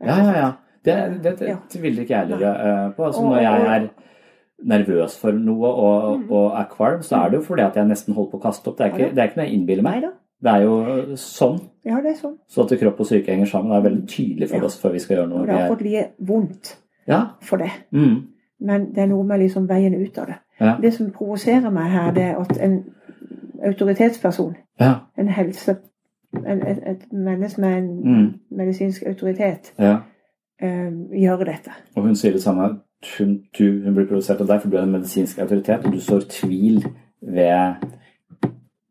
ja, 0.00 0.16
ja. 0.38 0.48
Det, 0.84 1.22
det, 1.22 1.38
det 1.38 1.48
Ja. 1.48 1.56
tviler 1.70 2.02
ikke 2.02 2.14
jeg 2.14 2.26
heller 2.26 2.48
eh, 2.86 2.92
på. 2.96 3.04
Altså, 3.06 3.22
når 3.22 3.36
jeg 3.40 3.60
er 3.76 3.88
nervøs 4.64 5.18
for 5.20 5.32
noe 5.32 5.66
og, 5.68 6.18
Mm. 6.20 6.30
og 6.30 6.52
er 6.60 6.64
kvalm, 6.70 7.02
så 7.02 7.16
er 7.16 7.28
det 7.30 7.38
jo 7.38 7.42
fordi 7.42 7.62
at 7.62 7.76
jeg 7.76 7.86
nesten 7.88 8.14
holder 8.14 8.30
på 8.30 8.38
å 8.38 8.42
kaste 8.42 8.68
opp. 8.68 8.78
Det 8.78 8.86
er 8.86 8.90
ikke, 8.92 9.10
det 9.14 9.18
er 9.18 9.28
ikke 9.28 9.36
noe 9.36 9.46
jeg 9.46 9.54
innbiller 9.58 9.82
meg. 9.82 9.94
Neida. 9.94 10.10
Det 10.44 10.52
er 10.52 10.62
jo 10.62 11.16
sånn. 11.16 11.60
Ja, 11.84 11.96
det 12.02 12.10
er 12.12 12.16
sånn. 12.20 12.36
Så 12.48 12.62
at 12.70 12.78
kropp 12.80 13.00
og 13.00 13.06
syke 13.06 13.26
henger 13.32 13.46
sammen, 13.46 13.72
er 13.72 13.80
veldig 13.88 14.06
tydelig 14.08 14.48
for 14.50 14.56
Ja. 14.56 14.64
oss 14.64 14.80
før 14.82 14.92
vi 14.92 14.98
skal 14.98 15.16
gjøre 15.16 15.28
noe. 15.28 15.40
Og 15.40 15.46
det 15.46 15.54
er 15.54 15.74
Vi 15.74 15.90
det 15.90 16.00
er 16.00 16.08
vondt 16.20 16.76
Ja. 17.08 17.20
for 17.40 17.56
det. 17.56 17.70
Mm. 17.92 18.26
Men 18.60 18.86
det 18.94 18.98
er 18.98 19.06
noe 19.06 19.24
med 19.24 19.40
liksom 19.40 19.66
veien 19.68 19.94
ut 19.94 20.18
av 20.18 20.26
det. 20.26 20.36
Ja. 20.60 20.76
Det 20.80 20.92
som 20.94 21.10
provoserer 21.10 21.70
meg 21.72 21.90
her, 21.90 22.10
det 22.12 22.22
er 22.22 22.36
at 22.40 22.60
en 22.60 22.84
autoritetsperson, 23.64 24.54
en 25.18 25.28
helse, 25.28 25.76
en, 26.46 26.62
et, 26.66 26.78
et 26.86 27.12
menneske 27.12 27.60
med 27.60 27.78
en 27.78 28.00
Mm. 28.04 28.32
medisinsk 28.50 29.02
autoritet, 29.06 29.72
eh, 30.62 30.92
gjør 31.22 31.44
dette. 31.44 31.74
Og 31.96 32.02
hun 32.02 32.16
sier 32.16 32.32
det 32.32 32.42
samme. 32.42 32.70
Hun, 33.18 33.34
du, 33.58 33.64
hun 33.84 33.94
blir 33.94 34.06
provosert 34.08 34.40
av 34.40 34.48
deg, 34.48 34.62
for 34.62 34.72
du 34.72 34.78
er 34.78 34.86
en 34.86 34.94
medisinsk 34.94 35.38
autoritet, 35.44 35.84
og 35.84 35.92
du 35.92 36.00
sår 36.00 36.24
tvil 36.30 36.80
ved 37.20 37.44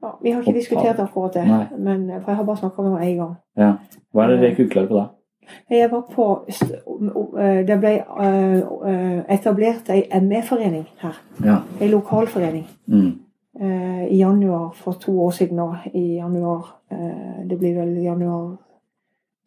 Ja, 0.03 0.09
vi 0.21 0.31
har 0.31 0.41
ikke 0.41 0.53
diskutert 0.53 0.99
akkurat 0.99 1.33
det, 1.33 1.47
Nei. 1.47 1.65
men, 1.79 2.07
for 2.21 2.31
jeg 2.31 2.35
har 2.35 2.45
bare 2.45 2.59
snakka 2.59 2.81
med 2.81 2.91
henne 2.91 3.11
én 3.11 3.19
gang. 3.21 3.35
Ja. 3.57 3.69
Hva 4.11 4.23
er 4.23 4.33
det 4.33 4.39
dere 4.41 4.51
ikke 4.51 4.65
uklare 4.67 4.87
på 4.87 4.97
da? 4.97 5.05
Jeg 5.71 5.91
var 5.91 6.01
på 6.11 6.25
eh, 6.47 7.61
Det 7.67 7.77
ble 7.79 7.93
eh, 7.99 9.33
etablert 9.35 9.89
ei 9.91 10.03
ME-forening 10.21 10.85
her. 11.01 11.21
Ja. 11.43 11.57
Ei 11.81 11.89
lokalforening. 11.91 12.67
Mm. 12.87 13.11
I 14.09 14.17
januar 14.17 14.71
for 14.73 14.97
to 14.97 15.13
år 15.21 15.31
siden 15.31 15.59
nå. 15.61 15.67
I 15.93 16.15
januar 16.15 16.79
Det 17.49 17.57
blir 17.59 17.75
vel 17.77 17.91
januar 18.03 18.55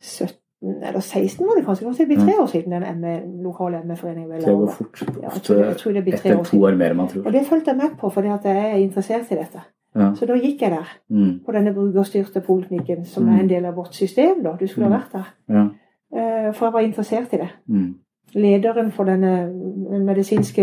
17 0.00 0.45
eller 0.82 1.00
16 1.00 1.46
var 1.46 1.56
det 1.56 1.64
kanskje. 1.66 1.92
Det 1.98 2.06
blir 2.06 2.16
tre 2.24 2.34
år 2.42 2.46
siden 2.46 2.72
den 2.72 3.00
ME, 3.00 3.14
lokale 3.42 3.80
ME-foreningen 3.84 4.28
ble 4.30 4.40
laget. 4.40 4.70
fort. 4.74 5.02
Ja, 5.22 5.28
jeg, 5.34 5.42
tror 5.42 5.56
det, 5.56 5.66
jeg 5.66 5.76
tror 5.76 5.92
det 5.92 6.02
blir 6.04 6.16
tre 6.16 6.30
Etter 6.30 6.40
år 6.40 6.44
to 6.44 6.60
år 6.64 6.76
mer 6.76 6.90
enn 6.90 6.96
man 6.96 7.08
tror. 7.08 7.26
Og 7.26 7.32
det 7.32 7.46
fulgte 7.46 7.70
jeg 7.70 7.76
med 7.76 7.96
på 8.00 8.10
fordi 8.12 8.28
at 8.28 8.44
jeg 8.44 8.56
er 8.72 8.76
interessert 8.76 9.30
i 9.32 9.34
dette. 9.34 9.60
Ja. 9.96 10.10
Så 10.14 10.26
da 10.26 10.34
gikk 10.36 10.60
jeg 10.62 10.70
der. 10.70 10.88
Mm. 11.10 11.40
På 11.46 11.52
denne 11.52 11.72
brukerstyrte 11.74 12.40
poliklinikken, 12.40 13.04
som 13.04 13.24
Mm. 13.24 13.34
er 13.36 13.40
en 13.40 13.48
del 13.48 13.64
av 13.64 13.74
vårt 13.74 13.94
system. 13.94 14.42
da. 14.42 14.56
Du 14.60 14.66
skulle 14.66 14.88
ha 14.88 14.96
Mm. 14.96 15.00
vært 15.00 15.12
der. 15.12 15.26
Ja. 15.48 15.68
Eh, 16.16 16.52
For 16.52 16.66
jeg 16.66 16.72
var 16.72 16.80
interessert 16.80 17.32
i 17.32 17.36
det. 17.36 17.48
Mm. 17.68 17.94
lederen 18.34 18.90
for 18.92 19.04
denne 19.04 19.46
den 19.90 20.04
medisinske 20.04 20.62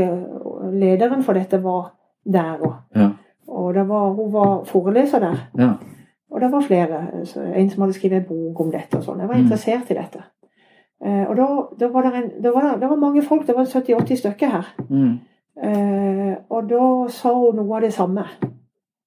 lederen 0.74 1.24
for 1.24 1.34
dette 1.34 1.64
var 1.64 1.94
der 2.26 2.58
òg. 2.62 2.74
Ja. 2.96 3.10
Og 3.48 3.74
det 3.74 3.88
var, 3.88 4.14
hun 4.14 4.34
var 4.34 4.64
foreleser 4.66 5.20
der. 5.20 5.36
Ja. 5.58 5.74
Og 6.34 6.42
det 6.42 6.52
var 6.52 6.62
flere. 6.66 7.00
En 7.56 7.70
som 7.70 7.82
hadde 7.84 7.94
skrevet 7.94 8.18
en 8.18 8.26
bok 8.30 8.60
om 8.64 8.72
dette 8.72 8.98
og 8.98 9.04
sånn. 9.06 9.20
Jeg 9.22 9.28
var 9.30 9.36
Mm. 9.36 9.44
interessert 9.44 9.92
i 9.92 9.94
dette. 9.94 10.24
Eh, 11.06 11.26
Og 11.30 11.36
da, 11.38 11.48
da 11.80 11.88
var 11.94 12.02
det, 12.02 12.14
en, 12.16 12.32
da 12.44 12.52
var 12.52 12.62
det, 12.62 12.82
det 12.82 12.90
var 12.90 12.96
mange 12.96 13.22
folk. 13.22 13.46
Det 13.48 13.56
var 13.56 13.66
70-80 13.66 14.16
stykker 14.18 14.48
her. 14.50 14.68
Mm. 14.90 15.20
Eh, 15.64 16.36
Og 16.50 16.70
da 16.70 17.08
sa 17.10 17.34
hun 17.34 17.56
noe 17.56 17.76
av 17.76 17.82
det 17.82 17.94
samme 17.94 18.24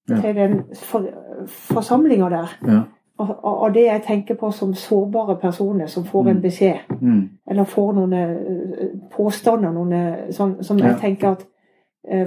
Ja. 0.09 0.21
til 0.21 0.35
den 0.35 0.63
for, 0.75 1.03
forsamlinga 1.47 2.29
der. 2.31 2.49
Ja. 2.67 2.81
Og, 3.19 3.29
og, 3.45 3.59
og 3.63 3.75
det 3.75 3.85
jeg 3.85 4.03
tenker 4.03 4.35
på 4.35 4.51
som 4.53 4.75
sårbare 4.75 5.37
personer 5.41 5.87
som 5.87 6.05
får 6.05 6.29
en 6.29 6.37
Mm. 6.37 6.43
beskjed 6.43 6.79
Mm. 7.01 7.29
eller 7.51 7.65
får 7.65 7.93
noen 7.95 8.13
eh, 8.13 8.89
påstander 9.17 9.73
noen, 9.73 10.17
sånn, 10.33 10.63
som 10.65 10.79
jeg 10.79 10.91
Ja. 10.91 10.97
tenker 10.99 11.29
at 11.31 11.45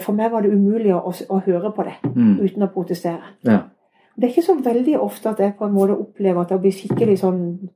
For 0.02 0.12
meg 0.12 0.32
var 0.32 0.42
det 0.42 0.52
umulig 0.52 0.92
å, 0.94 1.14
å 1.30 1.40
høre 1.46 1.72
på 1.72 1.84
det 1.84 1.94
Mm. 2.16 2.40
uten 2.44 2.64
å 2.64 2.68
protestere. 2.74 3.22
Ja. 3.46 3.60
Det 4.20 4.24
er 4.24 4.34
ikke 4.34 4.42
så 4.46 4.56
veldig 4.64 5.00
ofte 5.00 5.30
at 5.30 5.40
jeg 5.40 5.54
på 5.58 5.66
en 5.66 5.74
måte 5.74 5.96
opplever 6.00 6.42
at 6.42 6.50
jeg 6.52 6.60
blir 6.60 6.72
skikkelig 6.72 7.20
sånn 7.20 7.70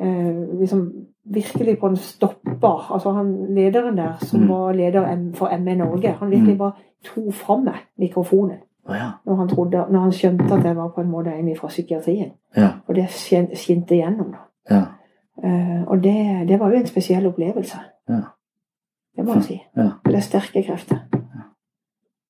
eh, 0.00 0.58
liksom 0.60 0.92
Virkelig 1.26 1.78
på 1.80 1.86
en 1.88 1.96
stopper. 1.96 2.92
Altså 2.92 3.10
han 3.16 3.46
lederen 3.54 3.96
der, 3.96 4.16
som 4.20 4.40
Mm. 4.40 4.48
var 4.48 4.72
leder 4.72 5.30
for 5.34 5.48
ME 5.58 5.74
Norge, 5.74 6.08
han 6.18 6.30
virkelig 6.30 6.52
Mm. 6.52 6.58
bare 6.58 6.72
tok 7.04 7.32
fram 7.32 7.64
meg 7.64 7.74
mikrofonen 7.98 8.58
Oh, 8.88 8.94
ja. 8.96 9.10
når 9.26 9.34
han, 9.36 9.48
trodde, 9.48 9.86
når 9.90 10.00
han 10.00 10.12
skjønte 10.12 10.54
at 10.54 10.64
jeg 10.64 10.76
var 10.76 10.88
på 10.88 11.00
en 11.00 11.10
måte 11.10 11.30
en 11.32 11.56
fra 11.56 11.68
psykiatrien. 11.68 12.32
Ja. 12.56 12.68
Og 12.88 12.94
det 12.94 13.04
skin- 13.08 13.54
skinte 13.56 13.94
igjennom. 13.94 14.32
da. 14.32 14.38
Ja. 14.76 14.82
Uh, 15.44 15.82
og 15.88 16.02
det, 16.02 16.48
det 16.48 16.60
var 16.60 16.70
jo 16.70 16.76
en 16.76 16.86
spesiell 16.86 17.26
opplevelse. 17.26 17.76
Ja. 18.08 18.20
Det 19.16 19.24
må 19.24 19.34
jeg 19.34 19.42
si. 19.42 19.62
Det 20.06 20.14
er 20.14 20.20
sterke 20.20 20.62
krefter. 20.62 20.96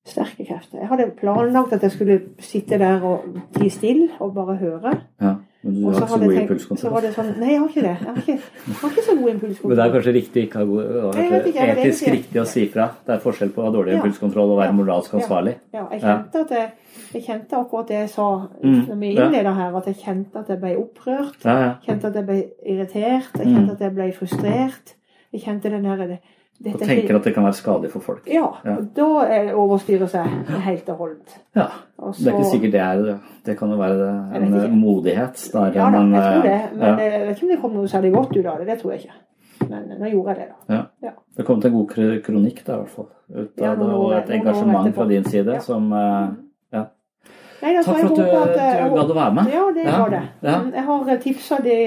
Sterke 0.05 0.45
krefter. 0.45 0.77
Jeg 0.83 0.87
hadde 0.87 1.05
planlagt 1.17 1.71
at 1.73 1.81
jeg 1.81 1.91
skulle 1.95 2.19
sitte 2.39 2.77
der 2.77 3.01
og 3.01 3.23
tie 3.55 3.69
stille 3.73 4.09
og 4.21 4.35
bare 4.35 4.53
høre. 4.59 4.91
Ja, 5.21 5.31
men 5.63 5.79
du 5.79 5.87
har 5.87 5.93
så 5.95 6.03
ikke 6.03 6.09
så 6.11 6.19
god 6.21 6.33
jeg 6.35 6.41
impulskontroll. 6.43 6.91
var 6.93 7.01
det 7.01 7.13
sånn 7.15 7.31
Nei, 7.39 7.47
jeg 7.49 7.59
har 7.59 7.69
ikke 7.71 7.81
det. 7.81 7.93
Jeg 7.95 8.05
har 8.05 8.19
ikke, 8.21 8.35
jeg 8.67 8.75
har 8.81 8.89
ikke 8.93 9.05
så 9.07 9.15
god 9.17 9.29
impulskontroll. 9.31 9.71
Men 9.71 9.79
det 9.79 9.85
er 9.87 9.93
kanskje 9.95 10.13
riktig 10.13 10.43
ikke 10.45 10.59
ha 10.61 10.65
god, 10.69 10.83
Jeg 10.85 11.25
ikke, 11.25 11.39
etisk 11.39 11.55
det 11.57 11.77
etisk 11.85 12.03
ikke. 12.05 12.13
riktig 12.19 12.41
å 12.41 12.45
si 12.51 12.65
fra. 12.75 12.85
Det 13.07 13.15
er 13.15 13.23
forskjell 13.25 13.49
på 13.55 13.63
å 13.63 13.65
ha 13.65 13.71
dårlig 13.73 13.91
Ja. 13.95 13.97
impulskontroll 13.97 14.51
og 14.53 14.59
være 14.61 14.73
moralsk 14.77 15.13
ansvarlig. 15.17 15.55
Ja, 15.73 15.87
jeg 15.91 16.01
Ja. 16.01 16.05
kjente 16.21 16.41
at 16.45 16.49
jeg, 16.51 16.69
jeg 17.15 17.23
kjente 17.25 17.57
akkurat 17.57 17.87
det 17.87 17.97
jeg 18.03 18.09
sa 18.09 18.29
Mm, 18.61 18.87
når 18.87 18.95
vi 19.01 19.15
innleda 19.15 19.53
her, 19.55 19.75
at 19.77 19.85
jeg 19.87 19.95
kjente 20.05 20.35
at 20.37 20.47
jeg 20.53 20.59
ble 20.61 20.75
opprørt. 20.77 21.41
Kjente 21.81 22.05
at 22.05 22.13
jeg 22.13 22.25
ble 22.29 22.43
irritert. 22.63 23.33
Jeg 23.41 23.47
Mm. 23.47 23.55
kjente 23.57 23.71
at 23.71 23.79
jeg 23.81 23.95
ble 23.95 24.11
frustrert. 24.13 24.93
Jeg 25.33 25.41
kjente 25.41 25.63
den 25.71 25.83
her, 25.85 25.97
det, 25.97 26.19
Og 26.65 26.79
tenker 26.79 27.17
at 27.17 27.25
det 27.27 27.33
kan 27.35 27.43
være 27.43 27.53
skadelig 27.57 27.89
for 27.91 27.99
folk. 28.01 28.27
Ja. 28.31 28.45
Ja. 28.65 28.75
Da 28.95 29.07
er 29.27 29.49
overstyret 29.59 30.09
seg 30.09 30.25
helt 30.65 30.87
og 30.89 31.01
holdent. 31.01 31.33
Ja. 31.55 31.65
Og 31.99 32.15
Det 32.15 32.27
er 32.31 32.37
ikke 32.39 32.51
sikkert 32.53 32.71
det 32.71 32.81
er 32.81 33.19
Det 33.45 33.57
kan 33.59 33.69
jo 33.69 33.77
være 33.77 34.07
en 34.39 34.79
modighet 34.79 35.37
snarere 35.37 35.75
Ja 35.75 35.89
enn 35.99 36.15
jeg 36.15 36.23
tror 36.23 36.41
det. 36.47 36.53
eh, 36.55 36.71
Men 36.79 36.87
ja. 36.87 36.95
jeg 37.03 37.27
vet 37.27 37.35
ikke 37.35 37.45
om 37.45 37.51
det 37.51 37.59
kom 37.61 37.75
noe 37.75 37.91
særlig 37.91 38.13
godt 38.15 38.37
ut 38.37 38.45
av 38.45 38.57
det. 38.59 38.67
Det 38.67 38.79
tror 38.81 38.91
jeg 38.95 39.03
ikke. 39.03 39.19
Men 39.69 39.83
nå 39.99 40.09
gjorde 40.11 40.29
jeg 40.33 40.37
det, 40.39 40.47
da. 40.69 40.79
Ja. 41.03 41.11
Det 41.37 41.45
kom 41.45 41.61
til 41.61 41.71
en 41.71 41.77
god 41.77 42.21
kronikk 42.23 42.63
da, 42.65 42.73
i 42.73 42.77
hvert 42.77 42.95
fall. 42.95 43.07
Ut 43.35 43.61
av 43.61 43.77
det, 43.79 43.91
og 43.99 44.13
et 44.17 44.29
engasjement 44.39 44.95
fra 44.95 45.05
din 45.11 45.23
side 45.25 45.59
som 45.61 45.91
eh, 45.93 46.27
Ja. 46.73 46.85
Nei, 47.61 47.75
altså, 47.79 47.93
Takk 47.93 48.01
for 48.01 48.09
at 48.09 48.17
du, 48.17 48.23
at, 48.23 48.89
du 48.89 48.95
gadd 48.95 49.11
å 49.11 49.15
være 49.15 49.33
med. 49.33 49.51
Ja, 49.53 49.61
det 49.75 49.85
var 49.91 50.09
det. 50.09 50.23
ja. 50.43 50.57
Jeg 50.75 50.83
har 50.87 51.21
tipsa 51.23 51.59
de, 51.63 51.77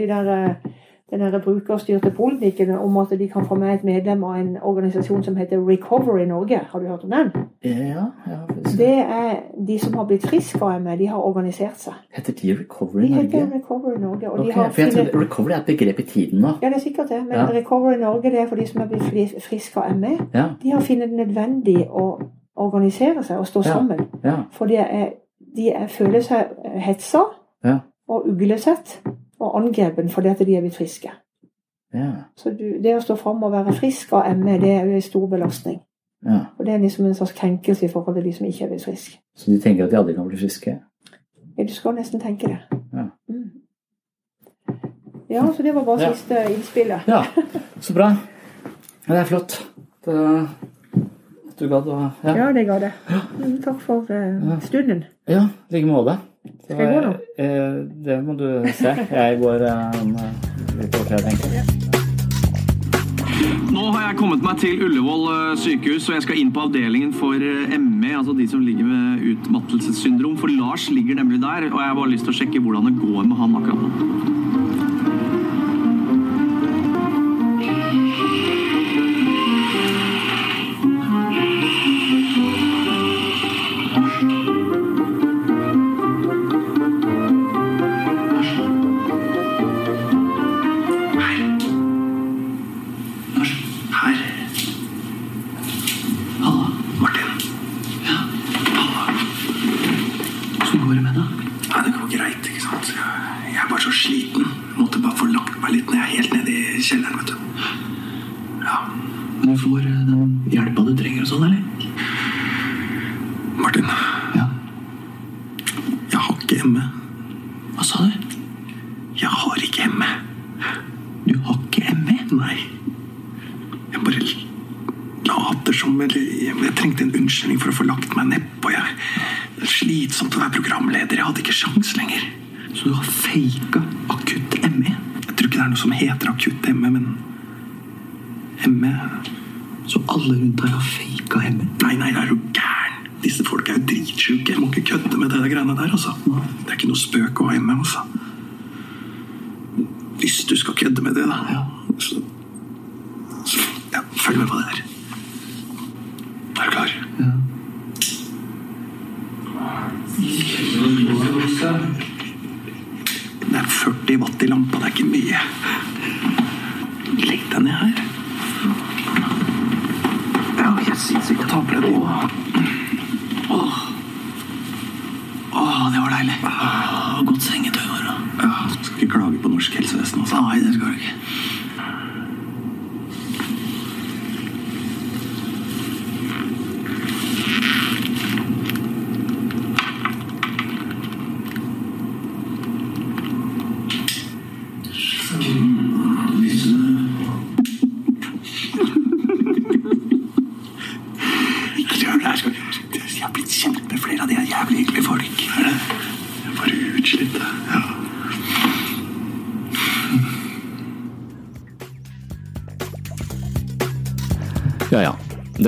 de 0.00 0.06
der 0.10 0.32
eh, 0.34 0.72
den 1.10 1.20
der 1.20 1.38
brukerstyrte 1.38 2.10
politikken 2.10 2.70
om 2.70 2.96
at 2.96 3.10
de 3.18 3.28
kan 3.28 3.44
få 3.46 3.54
med 3.54 3.74
et 3.74 3.84
medlem 3.84 4.24
av 4.24 4.34
en 4.40 4.56
organisasjon 4.62 5.22
som 5.22 5.36
heter 5.36 5.58
Recovery 5.68 6.24
Norge. 6.26 6.58
Har 6.70 6.78
du 6.80 6.86
hørt 6.86 7.04
om 7.04 7.10
den? 7.10 7.30
Ja, 7.64 8.04
ja. 8.26 8.38
Det 8.76 8.88
er 8.98 9.36
de 9.66 9.78
som 9.78 9.94
har 9.94 10.04
blitt 10.04 10.26
friske 10.26 10.62
av 10.64 10.80
ME. 10.82 10.96
De 10.98 11.06
har 11.06 11.18
organisert 11.22 11.78
seg. 11.78 11.92
Heter 12.14 12.32
de 12.32 12.56
Recovery 12.60 13.08
Norge? 13.08 13.22
De 13.30 13.38
heter 13.38 13.54
Recovery 13.54 14.00
Norge. 14.00 14.30
Og 14.30 14.38
Ok, 14.40 14.46
de 14.46 14.52
har 14.52 14.70
for 14.70 14.80
jeg 14.82 14.92
funnet- 14.92 15.10
trodde 15.10 15.24
Recovery 15.26 15.52
er 15.52 15.56
et 15.58 15.66
begrep 15.66 15.98
i 15.98 16.02
tiden 16.02 16.40
nå. 16.40 16.48
Ja, 16.62 16.66
det 16.68 16.76
er 16.76 16.80
sikkert 16.80 17.08
det. 17.08 17.22
Men 17.26 17.32
Ja. 17.32 17.46
Recovery 17.46 17.96
Norge 18.00 18.30
det 18.30 18.40
er 18.40 18.46
for 18.46 18.56
de 18.56 18.66
som 18.66 18.80
er 18.80 18.86
blitt 18.86 19.42
friske 19.42 19.80
av 19.80 19.96
ME. 19.96 20.18
Ja, 20.34 20.44
De 20.62 20.70
har 20.70 20.80
funnet 20.80 21.10
det 21.10 21.16
nødvendig 21.26 21.86
å 21.90 22.20
organisere 22.56 23.22
seg 23.22 23.38
og 23.38 23.46
stå 23.46 23.62
sammen. 23.62 23.98
For 24.50 24.66
de, 24.66 24.76
er, 24.76 25.08
de 25.56 25.68
er, 25.70 25.86
føler 25.86 26.20
seg 26.20 26.46
hetsa 26.80 27.18
og 28.08 28.26
uglesett 28.28 29.00
og 29.40 29.56
angrepen 29.60 30.08
fordi 30.08 30.28
at 30.28 30.38
de 30.38 30.56
er 30.56 30.60
blitt 30.60 30.76
friske. 30.76 31.10
ja, 31.94 32.12
Så 32.36 32.50
du, 32.50 32.64
det 32.82 32.96
å 32.96 33.00
stå 33.00 33.14
fram 33.16 33.42
og 33.42 33.52
være 33.52 33.72
frisk 33.72 34.12
av 34.12 34.36
ME, 34.36 34.58
det 34.60 34.70
er 34.72 34.84
jo 34.86 34.94
en 34.94 35.02
stor 35.02 35.26
belastning. 35.28 35.80
ja. 36.24 36.38
Og 36.58 36.66
det 36.66 36.74
er 36.74 36.78
liksom 36.78 37.06
en 37.06 37.14
slags 37.14 37.32
krenkelse 37.32 37.84
i 37.84 37.88
forhold 37.88 38.16
til 38.16 38.24
de 38.24 38.32
som 38.32 38.46
ikke 38.46 38.64
er 38.64 38.68
blitt 38.68 38.84
friske. 38.84 39.18
Så 39.36 39.50
de 39.50 39.60
tenker 39.60 39.84
at 39.84 39.90
de 39.90 39.96
aldri 39.98 40.14
kan 40.14 40.28
bli 40.28 40.36
friske? 40.40 40.78
Ja, 41.58 41.62
du 41.62 41.72
skal 41.74 41.94
nesten 41.94 42.20
tenke 42.20 42.46
det. 42.48 42.58
Ja. 42.92 43.04
Mm. 43.28 43.50
Ja, 45.30 45.46
så 45.56 45.62
det 45.62 45.74
var 45.74 45.84
bare 45.84 46.02
Ja. 46.02 46.12
siste 46.14 46.34
innspillet. 46.54 47.00
Ja, 47.08 47.22
så 47.80 47.94
bra. 47.94 48.08
Ja, 49.08 49.12
det 49.14 49.20
er 49.20 49.24
flott. 49.24 49.56
Det, 50.04 50.48
du 51.58 51.68
gadd 51.68 51.86
å 51.88 51.96
ja. 52.24 52.34
Ja, 52.36 52.52
det 52.52 52.66
ga 52.66 52.78
det. 52.78 52.92
Mm, 53.38 53.56
Takk 53.62 53.80
for 53.80 54.06
uh, 54.10 54.60
stunden. 54.60 55.04
Ja, 55.28 55.48
i 55.70 55.74
like 55.74 55.86
måte. 55.86 56.18
Det 56.66 56.74
Skal 56.74 56.86
jeg 56.86 56.94
gå 56.94 57.00
nå? 57.06 57.12
eh, 57.38 57.74
Det 58.06 58.16
må 58.26 58.34
du 58.38 58.46
se. 58.74 58.94
Jeg 59.10 59.38
går 59.42 59.62
eh, 59.68 60.00
eh, 60.02 60.32
litt 60.80 60.96
over 60.98 61.22
tenker 61.28 61.60
jeg. 61.60 61.66
Nå 63.76 63.82
har 63.92 64.06
jeg 64.08 64.16
kommet 64.18 64.42
meg 64.42 64.58
til 64.62 64.80
Ullevål 64.86 65.24
eh, 65.34 65.56
sykehus, 65.60 66.08
og 66.08 66.16
jeg 66.16 66.24
skal 66.26 66.38
inn 66.40 66.50
på 66.54 66.64
avdelingen 66.66 67.12
for 67.14 67.34
eh, 67.38 67.76
ME, 67.78 68.14
altså 68.18 68.34
de 68.38 68.46
som 68.50 68.64
ligger 68.64 68.88
med 68.88 69.22
utmattelsessyndrom. 69.34 70.36
For 70.40 70.50
Lars 70.50 70.88
ligger 70.90 71.18
nemlig 71.20 71.38
der, 71.44 71.68
og 71.70 71.78
jeg 71.82 71.90
har 71.92 71.98
bare 71.98 72.10
lyst 72.14 72.26
til 72.26 72.34
å 72.34 72.38
sjekke 72.40 72.62
hvordan 72.64 72.88
det 72.90 72.96
går 73.02 73.28
med 73.30 73.36
han 73.42 73.56
akkurat 73.60 73.80
nå. 73.84 74.45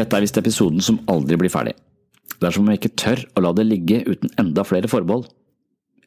Dette 0.08 0.16
er 0.16 0.24
visst 0.24 0.40
episoden 0.40 0.80
som 0.80 1.02
aldri 1.12 1.36
blir 1.36 1.52
ferdig. 1.52 1.74
Det 2.38 2.48
er 2.48 2.54
som 2.54 2.64
om 2.64 2.70
jeg 2.72 2.80
ikke 2.80 2.96
tør 2.96 3.20
å 3.36 3.42
la 3.44 3.50
det 3.52 3.66
ligge 3.66 3.98
uten 4.06 4.30
enda 4.40 4.64
flere 4.64 4.88
forbehold. 4.88 5.26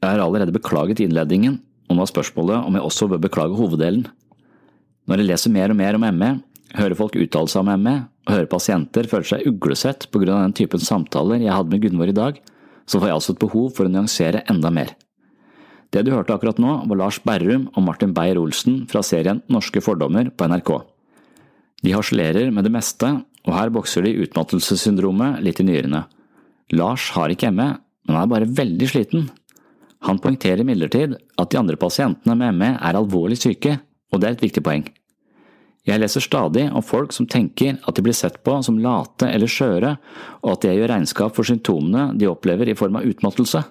Jeg 0.02 0.10
har 0.10 0.24
allerede 0.24 0.56
beklaget 0.56 1.04
innledningen, 1.04 1.60
og 1.86 1.98
nå 1.98 2.02
er 2.02 2.10
spørsmålet 2.10 2.66
om 2.66 2.78
jeg 2.78 2.88
også 2.88 3.10
bør 3.12 3.22
beklage 3.22 3.60
hoveddelen. 3.60 4.08
Når 5.06 5.22
jeg 5.22 5.30
leser 5.30 5.54
mer 5.54 5.74
og 5.74 5.78
mer 5.78 6.00
om 6.00 6.08
ME, 6.18 6.32
hører 6.74 6.98
folk 6.98 7.18
uttale 7.20 7.52
seg 7.52 7.62
om 7.62 7.84
ME, 7.84 7.96
og 8.26 8.34
hører 8.34 8.50
pasienter 8.50 9.10
føle 9.12 9.28
seg 9.28 9.46
uglesett 9.50 10.08
på 10.10 10.22
grunn 10.24 10.40
av 10.40 10.48
den 10.48 10.58
typen 10.58 10.82
samtaler 10.82 11.44
jeg 11.44 11.54
hadde 11.54 11.74
med 11.74 11.86
Gunvor 11.86 12.10
i 12.10 12.18
dag, 12.18 12.42
så 12.90 12.98
får 12.98 13.12
jeg 13.12 13.18
altså 13.20 13.36
et 13.36 13.44
behov 13.44 13.70
for 13.76 13.86
å 13.86 13.94
nyansere 13.94 14.46
enda 14.50 14.72
mer. 14.74 14.96
Det 15.92 16.06
du 16.08 16.14
hørte 16.16 16.34
akkurat 16.34 16.58
nå, 16.62 16.80
var 16.88 16.98
Lars 16.98 17.20
Berrum 17.22 17.68
og 17.76 17.86
Martin 17.86 18.16
Beyer-Olsen 18.16 18.86
fra 18.90 19.04
serien 19.06 19.44
Norske 19.52 19.84
fordommer 19.84 20.32
på 20.34 20.48
NRK. 20.48 20.72
De 21.86 21.94
harselerer 21.94 22.50
med 22.54 22.66
det 22.66 22.74
meste 22.74 23.10
og 23.48 23.54
her 23.56 23.72
bokser 23.74 24.06
de 24.06 24.16
utmattelsessyndromet 24.24 25.42
litt 25.46 25.62
i 25.62 25.68
nyrene. 25.68 26.06
Lars 26.78 27.10
har 27.16 27.34
ikke 27.34 27.52
ME, 27.52 27.74
men 28.08 28.18
er 28.18 28.30
bare 28.32 28.50
veldig 28.50 28.90
sliten. 28.90 29.30
Han 30.08 30.22
poengterer 30.22 30.64
imidlertid 30.64 31.18
at 31.38 31.52
de 31.52 31.60
andre 31.60 31.78
pasientene 31.78 32.38
med 32.38 32.58
ME 32.58 32.72
er 32.78 32.98
alvorlig 32.98 33.38
syke, 33.42 33.78
og 34.12 34.22
det 34.22 34.30
er 34.30 34.38
et 34.38 34.46
viktig 34.48 34.64
poeng. 34.66 34.88
Jeg 35.88 35.98
leser 35.98 36.22
stadig 36.22 36.68
om 36.70 36.84
folk 36.86 37.14
som 37.16 37.26
tenker 37.30 37.80
at 37.90 37.98
de 37.98 38.04
blir 38.06 38.14
sett 38.14 38.38
på 38.46 38.54
som 38.66 38.78
late 38.82 39.30
eller 39.30 39.50
skjøre, 39.50 39.96
og 40.46 40.50
at 40.54 40.68
jeg 40.68 40.78
gjør 40.78 40.92
regnskap 40.94 41.38
for 41.38 41.48
symptomene 41.48 42.12
de 42.22 42.30
opplever 42.30 42.70
i 42.70 42.78
form 42.78 43.00
av 43.00 43.08
utmattelse. 43.10 43.64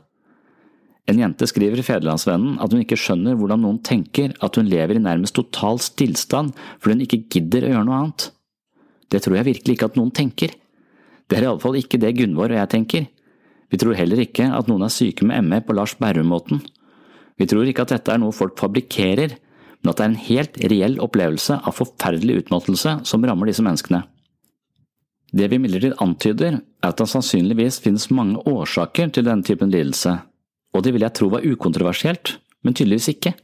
En 1.10 1.18
jente 1.18 1.46
skriver 1.48 1.80
i 1.80 1.86
Federlandsvennen 1.86 2.58
at 2.62 2.74
hun 2.74 2.82
ikke 2.82 2.98
skjønner 2.98 3.38
hvordan 3.38 3.62
noen 3.64 3.78
tenker 3.86 4.34
at 4.42 4.58
hun 4.58 4.68
lever 4.70 4.98
i 4.98 5.02
nærmest 5.02 5.38
total 5.38 5.80
stillstand 5.82 6.52
fordi 6.82 6.96
hun 6.96 7.06
ikke 7.06 7.24
gidder 7.30 7.66
å 7.66 7.72
gjøre 7.72 7.86
noe 7.88 8.02
annet. 8.02 8.26
Det 9.10 9.22
tror 9.24 9.40
jeg 9.40 9.48
virkelig 9.50 9.76
ikke 9.76 9.90
at 9.90 9.98
noen 9.98 10.12
tenker. 10.14 10.52
Det 11.30 11.38
er 11.38 11.46
iallfall 11.46 11.78
ikke 11.80 11.98
det 12.02 12.14
Gunvor 12.18 12.50
og 12.50 12.58
jeg 12.58 12.70
tenker. 12.72 13.08
Vi 13.70 13.78
tror 13.78 13.98
heller 13.98 14.22
ikke 14.22 14.48
at 14.54 14.70
noen 14.70 14.86
er 14.86 14.94
syke 14.94 15.26
med 15.26 15.46
ME 15.46 15.60
på 15.62 15.74
Lars 15.76 15.94
Berrum-måten. 15.98 16.62
Vi 17.38 17.46
tror 17.50 17.68
ikke 17.68 17.86
at 17.86 17.94
dette 17.94 18.12
er 18.12 18.20
noe 18.20 18.34
folk 18.34 18.58
fabrikkerer, 18.58 19.36
men 19.80 19.90
at 19.90 19.98
det 19.98 20.04
er 20.04 20.10
en 20.10 20.24
helt 20.26 20.58
reell 20.72 20.96
opplevelse 21.02 21.60
av 21.62 21.76
forferdelig 21.76 22.44
utmattelse 22.44 22.98
som 23.08 23.24
rammer 23.24 23.48
disse 23.48 23.64
menneskene. 23.64 24.02
Det 25.30 25.46
vi 25.46 25.60
imidlertid 25.60 25.94
antyder, 26.02 26.58
er 26.58 26.90
at 26.90 26.98
det 26.98 27.06
sannsynligvis 27.12 27.78
finnes 27.84 28.08
mange 28.10 28.42
årsaker 28.50 29.12
til 29.14 29.28
denne 29.28 29.46
typen 29.46 29.70
lidelse, 29.70 30.16
og 30.74 30.84
det 30.84 30.92
vil 30.94 31.06
jeg 31.06 31.14
tro 31.16 31.30
var 31.30 31.46
ukontroversielt, 31.46 32.34
men 32.66 32.74
tydeligvis 32.74 33.12
ikke. 33.14 33.34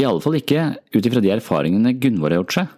I 0.00 0.06
alle 0.08 0.24
fall 0.24 0.38
ikke 0.40 0.70
ut 0.96 1.04
ifra 1.04 1.20
de 1.22 1.34
erfaringene 1.34 1.92
Gunvor 2.00 2.32
har 2.32 2.40
gjort 2.40 2.56
seg. 2.56 2.72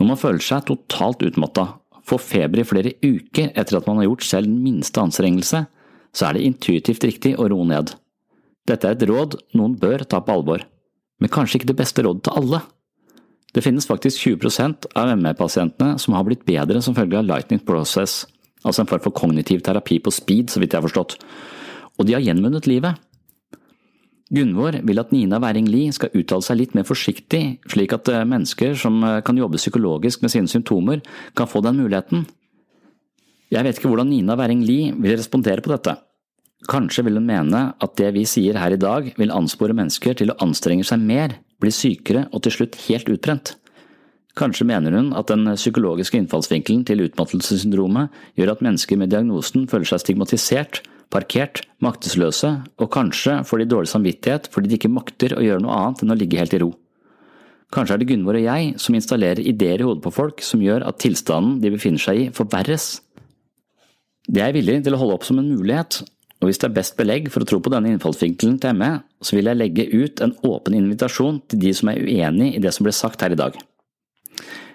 Når 0.00 0.08
man 0.08 0.18
føler 0.18 0.40
seg 0.40 0.64
totalt 0.64 1.20
utmatta, 1.26 1.66
får 2.08 2.22
feber 2.24 2.62
i 2.62 2.66
flere 2.66 2.94
uker 3.04 3.50
etter 3.52 3.76
at 3.76 3.86
man 3.86 4.00
har 4.00 4.08
gjort 4.08 4.24
selv 4.24 4.48
den 4.48 4.62
minste 4.64 5.02
anstrengelse, 5.02 5.66
så 6.16 6.26
er 6.26 6.36
det 6.36 6.46
intuitivt 6.48 7.04
riktig 7.04 7.34
å 7.36 7.46
roe 7.52 7.66
ned. 7.68 7.92
Dette 8.66 8.88
er 8.88 8.96
et 8.96 9.04
råd 9.10 9.36
noen 9.58 9.76
bør 9.78 10.06
ta 10.08 10.22
på 10.24 10.38
alvor, 10.38 10.64
men 11.20 11.32
kanskje 11.32 11.60
ikke 11.60 11.70
det 11.72 11.78
beste 11.82 12.04
rådet 12.06 12.24
til 12.26 12.40
alle. 12.40 12.62
Det 13.52 13.64
finnes 13.66 13.86
faktisk 13.86 14.24
20% 14.24 14.88
av 14.96 15.12
ME-pasientene 15.20 16.00
som 16.00 16.16
har 16.16 16.24
blitt 16.24 16.46
bedre 16.48 16.80
som 16.80 16.96
følge 16.96 17.20
av 17.20 17.28
lightning 17.28 17.60
process, 17.66 18.22
altså 18.64 18.84
en 18.84 18.90
form 18.90 19.04
for 19.04 19.16
kognitiv 19.20 19.60
terapi 19.66 20.00
på 20.00 20.14
speed, 20.14 20.48
så 20.48 20.62
vidt 20.62 20.72
jeg 20.72 20.80
har 20.80 20.88
forstått, 20.88 21.18
og 21.98 22.08
de 22.08 22.16
har 22.16 22.24
gjenvunnet 22.24 22.70
livet. 22.70 22.96
Gunvor 24.30 24.76
vil 24.86 25.02
at 25.02 25.10
Nina 25.10 25.40
Wæring 25.42 25.66
Lie 25.66 25.90
skal 25.94 26.12
uttale 26.14 26.46
seg 26.46 26.60
litt 26.60 26.74
mer 26.78 26.86
forsiktig, 26.86 27.58
slik 27.70 27.94
at 27.96 28.08
eh, 28.12 28.26
mennesker 28.28 28.76
som 28.78 29.00
eh, 29.02 29.18
kan 29.26 29.38
jobbe 29.38 29.58
psykologisk 29.58 30.22
med 30.22 30.30
sine 30.30 30.50
symptomer, 30.50 31.02
kan 31.34 31.50
få 31.50 31.62
den 31.66 31.80
muligheten. 31.82 32.28
Jeg 33.50 33.66
vet 33.66 33.80
ikke 33.80 33.90
hvordan 33.90 34.12
Nina 34.12 34.36
Wæring 34.38 34.62
Lie 34.62 34.92
vil 34.94 35.16
respondere 35.18 35.64
på 35.64 35.72
dette. 35.72 35.96
Kanskje 36.70 37.02
vil 37.08 37.18
hun 37.18 37.26
mene 37.26 37.62
at 37.82 37.96
det 37.98 38.12
vi 38.14 38.22
sier 38.28 38.58
her 38.60 38.76
i 38.76 38.78
dag 38.78 39.08
vil 39.18 39.34
anspore 39.34 39.74
mennesker 39.74 40.14
til 40.20 40.30
å 40.30 40.38
anstrenge 40.44 40.86
seg 40.86 41.02
mer, 41.02 41.34
bli 41.60 41.72
sykere 41.74 42.28
og 42.30 42.44
til 42.44 42.54
slutt 42.54 42.78
helt 42.86 43.10
utbrent. 43.10 43.56
Kanskje 44.38 44.68
mener 44.68 44.94
hun 44.94 45.10
at 45.18 45.32
den 45.32 45.48
psykologiske 45.56 46.20
innfallsvinkelen 46.20 46.84
til 46.86 47.02
utmattelsessyndromet 47.08 48.14
gjør 48.38 48.54
at 48.54 48.62
mennesker 48.62 49.00
med 49.00 49.10
diagnosen 49.10 49.66
føler 49.72 49.90
seg 49.90 50.04
stigmatisert 50.04 50.84
parkert, 51.10 51.64
maktesløse, 51.82 52.52
og 52.78 52.92
kanskje 52.94 53.40
får 53.46 53.62
de 53.62 53.68
dårlig 53.72 53.90
samvittighet 53.90 54.46
fordi 54.54 54.70
de 54.70 54.78
ikke 54.78 54.92
makter 54.92 55.34
å 55.36 55.42
gjøre 55.44 55.64
noe 55.64 55.76
annet 55.76 56.04
enn 56.04 56.14
å 56.14 56.18
ligge 56.18 56.38
helt 56.38 56.54
i 56.54 56.62
ro. 56.62 56.70
Kanskje 57.74 57.94
er 57.94 58.02
det 58.02 58.08
Gunvor 58.10 58.38
og 58.38 58.46
jeg 58.46 58.70
som 58.82 58.96
installerer 58.98 59.42
ideer 59.46 59.82
i 59.82 59.86
hodet 59.86 60.02
på 60.02 60.14
folk 60.14 60.42
som 60.42 60.62
gjør 60.62 60.86
at 60.88 60.98
tilstanden 61.02 61.60
de 61.62 61.70
befinner 61.74 62.02
seg 62.02 62.22
i, 62.22 62.30
forverres. 62.34 62.96
Det 64.26 64.42
er 64.42 64.50
jeg 64.50 64.58
villig 64.60 64.80
til 64.86 64.96
å 64.96 65.02
holde 65.02 65.18
opp 65.18 65.26
som 65.26 65.38
en 65.42 65.50
mulighet, 65.50 66.00
og 66.40 66.48
hvis 66.48 66.58
det 66.62 66.70
er 66.70 66.74
best 66.78 66.96
belegg 66.98 67.28
for 67.30 67.44
å 67.44 67.48
tro 67.48 67.60
på 67.62 67.70
denne 67.72 67.92
innfallsvinkelen 67.92 68.56
til 68.62 68.74
ME, 68.78 68.90
så 69.22 69.36
vil 69.36 69.50
jeg 69.50 69.60
legge 69.60 69.86
ut 69.92 70.22
en 70.24 70.34
åpen 70.46 70.78
invitasjon 70.78 71.42
til 71.50 71.62
de 71.62 71.74
som 71.76 71.92
er 71.92 72.00
uenig 72.00 72.54
i 72.56 72.62
det 72.64 72.72
som 72.74 72.86
ble 72.86 72.94
sagt 72.96 73.22
her 73.22 73.34
i 73.34 73.38
dag. 73.38 73.58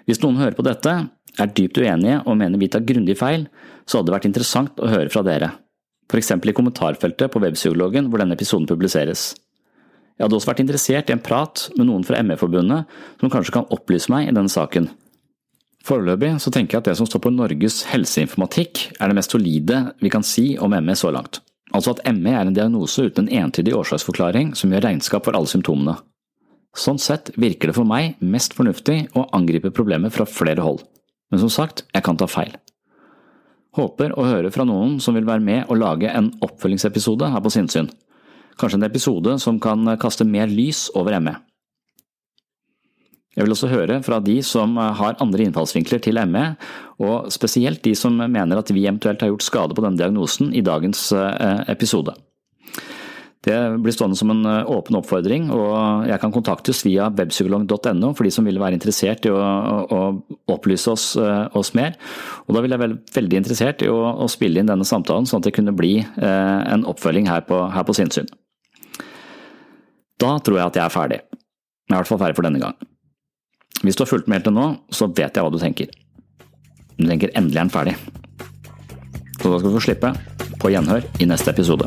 Hvis 0.06 0.22
noen 0.22 0.38
hører 0.40 0.56
på 0.56 0.64
dette, 0.64 0.96
er 1.36 1.52
dypt 1.52 1.80
uenige 1.82 2.22
og 2.24 2.38
mener 2.38 2.60
vi 2.60 2.70
tar 2.72 2.84
grundig 2.86 3.18
feil, 3.18 3.48
så 3.84 3.98
hadde 3.98 4.08
det 4.08 4.16
vært 4.16 4.28
interessant 4.30 4.80
å 4.80 4.88
høre 4.88 5.12
fra 5.12 5.24
dere 5.26 5.52
eksempel 6.14 6.52
i 6.52 6.54
kommentarfeltet 6.54 7.32
på 7.32 7.42
Webpsykologen 7.42 8.06
hvor 8.10 8.22
denne 8.22 8.36
episoden 8.38 8.68
publiseres. 8.70 9.32
Jeg 10.16 10.24
hadde 10.24 10.38
også 10.38 10.48
vært 10.48 10.62
interessert 10.62 11.10
i 11.10 11.14
en 11.16 11.22
prat 11.22 11.66
med 11.76 11.88
noen 11.90 12.04
fra 12.06 12.22
ME-forbundet 12.24 12.94
som 13.20 13.32
kanskje 13.32 13.56
kan 13.58 13.66
opplyse 13.74 14.12
meg 14.12 14.30
i 14.30 14.36
denne 14.36 14.52
saken. 14.52 14.88
Foreløpig 15.86 16.32
så 16.42 16.50
tenker 16.50 16.76
jeg 16.76 16.82
at 16.82 16.88
det 16.88 16.96
som 16.98 17.06
står 17.06 17.22
på 17.26 17.34
Norges 17.34 17.82
helseinformatikk 17.90 18.86
er 18.96 19.10
det 19.10 19.18
mest 19.18 19.34
solide 19.34 19.82
vi 20.02 20.10
kan 20.10 20.24
si 20.26 20.54
om 20.62 20.74
ME 20.74 20.96
så 20.98 21.12
langt, 21.14 21.42
altså 21.70 21.94
at 21.94 22.02
ME 22.16 22.32
er 22.32 22.48
en 22.48 22.56
diagnose 22.56 23.06
uten 23.06 23.26
en 23.28 23.44
entydig 23.44 23.76
årsaksforklaring 23.76 24.54
som 24.58 24.72
gjør 24.72 24.88
regnskap 24.88 25.28
for 25.28 25.38
alle 25.38 25.50
symptomene. 25.50 25.98
Sånn 26.76 26.98
sett 27.00 27.30
virker 27.40 27.70
det 27.70 27.76
for 27.78 27.88
meg 27.88 28.18
mest 28.20 28.56
fornuftig 28.56 29.06
å 29.16 29.28
angripe 29.36 29.72
problemet 29.74 30.16
fra 30.16 30.26
flere 30.28 30.64
hold, 30.64 30.82
men 31.30 31.42
som 31.44 31.52
sagt, 31.52 31.86
jeg 31.94 32.04
kan 32.06 32.18
ta 32.18 32.28
feil. 32.30 32.56
Håper 33.76 34.14
å 34.16 34.24
høre 34.24 34.52
fra 34.54 34.64
noen 34.68 34.96
som 35.02 35.16
vil 35.16 35.26
være 35.28 35.44
med 35.44 35.66
og 35.68 35.80
lage 35.82 36.08
en 36.08 36.30
oppfølgingsepisode 36.44 37.28
her 37.32 37.44
på 37.44 37.52
Sinnsyn. 37.52 37.90
Kanskje 38.56 38.80
en 38.80 38.88
episode 38.88 39.36
som 39.42 39.60
kan 39.60 39.84
kaste 40.00 40.24
mer 40.24 40.48
lys 40.48 40.86
over 40.96 41.18
ME. 41.20 41.36
Jeg 43.36 43.44
vil 43.44 43.52
også 43.52 43.68
høre 43.68 43.98
fra 44.00 44.16
de 44.24 44.38
som 44.40 44.78
har 44.80 45.18
andre 45.20 45.44
innfallsvinkler 45.44 46.00
til 46.00 46.16
ME, 46.24 46.44
og 47.04 47.28
spesielt 47.34 47.82
de 47.84 47.92
som 47.98 48.16
mener 48.16 48.56
at 48.56 48.72
vi 48.72 48.86
eventuelt 48.86 49.20
har 49.20 49.28
gjort 49.28 49.44
skade 49.44 49.76
på 49.76 49.84
denne 49.84 50.00
diagnosen 50.00 50.54
i 50.56 50.64
dagens 50.64 51.10
eh, 51.12 51.66
episode. 51.68 52.14
Det 53.46 53.56
blir 53.78 53.94
stående 53.94 54.16
som 54.18 54.32
en 54.32 54.42
eh, 54.50 54.70
åpen 54.74 54.96
oppfordring, 54.98 55.44
og 55.54 56.08
jeg 56.08 56.18
kan 56.18 56.32
kontaktes 56.34 56.80
via 56.82 57.06
webpsykolog.no 57.14 58.08
for 58.18 58.26
de 58.26 58.32
som 58.34 58.48
vil 58.48 58.58
være 58.58 58.74
interessert 58.74 59.28
i 59.28 59.30
å, 59.30 59.38
å 59.86 60.00
opplyse 60.50 60.90
oss, 60.90 61.04
eh, 61.20 61.44
oss, 61.54 61.70
mer. 61.78 61.94
Og 62.48 62.56
da 62.56 62.64
vil 62.64 62.74
jeg 62.74 62.82
være 62.82 62.98
veldig 63.14 63.38
interessert 63.38 63.84
i 63.86 63.92
å, 63.92 64.00
å, 64.24 64.26
spille 64.32 64.58
inn 64.58 64.72
denne 64.72 64.88
samtalen, 64.88 65.30
sånn 65.30 65.44
at 65.44 65.46
det 65.46 65.54
kunne 65.60 65.76
bli 65.78 66.00
eh, 66.02 66.58
en 66.74 66.82
oppfølging 66.90 67.30
her 67.30 67.46
på, 67.46 67.60
her 67.70 67.86
på 67.86 67.94
Sinnsyn. 67.94 68.26
Da 70.18 70.34
tror 70.42 70.58
jeg 70.58 70.72
at 70.72 70.80
jeg 70.80 70.86
er 70.88 70.96
ferdig. 70.96 71.22
Jeg 71.30 71.94
er 71.94 71.94
i 71.94 72.00
hvert 72.00 72.10
fall 72.10 72.22
ferdig 72.24 72.40
for 72.40 72.50
denne 72.50 72.64
gang. 72.66 72.74
Hvis 73.84 73.94
du 73.94 74.02
har 74.02 74.10
fulgt 74.10 74.26
med 74.26 74.40
helt 74.40 74.50
til 74.50 74.58
nå, 74.58 74.68
så 74.90 75.06
vet 75.06 75.38
jeg 75.38 75.46
hva 75.46 75.54
du 75.54 75.62
tenker. 75.62 75.94
Du 76.96 77.06
tenker 77.06 77.30
endelig 77.36 77.60
er 77.60 77.68
den 77.68 77.74
ferdig. 77.78 77.98
Så 79.36 79.52
da 79.52 79.58
skal 79.60 79.70
du 79.70 79.76
få 79.76 79.86
slippe. 79.86 80.16
På 80.58 80.72
gjenhør 80.72 81.04
i 81.20 81.28
neste 81.28 81.52
episode. 81.52 81.86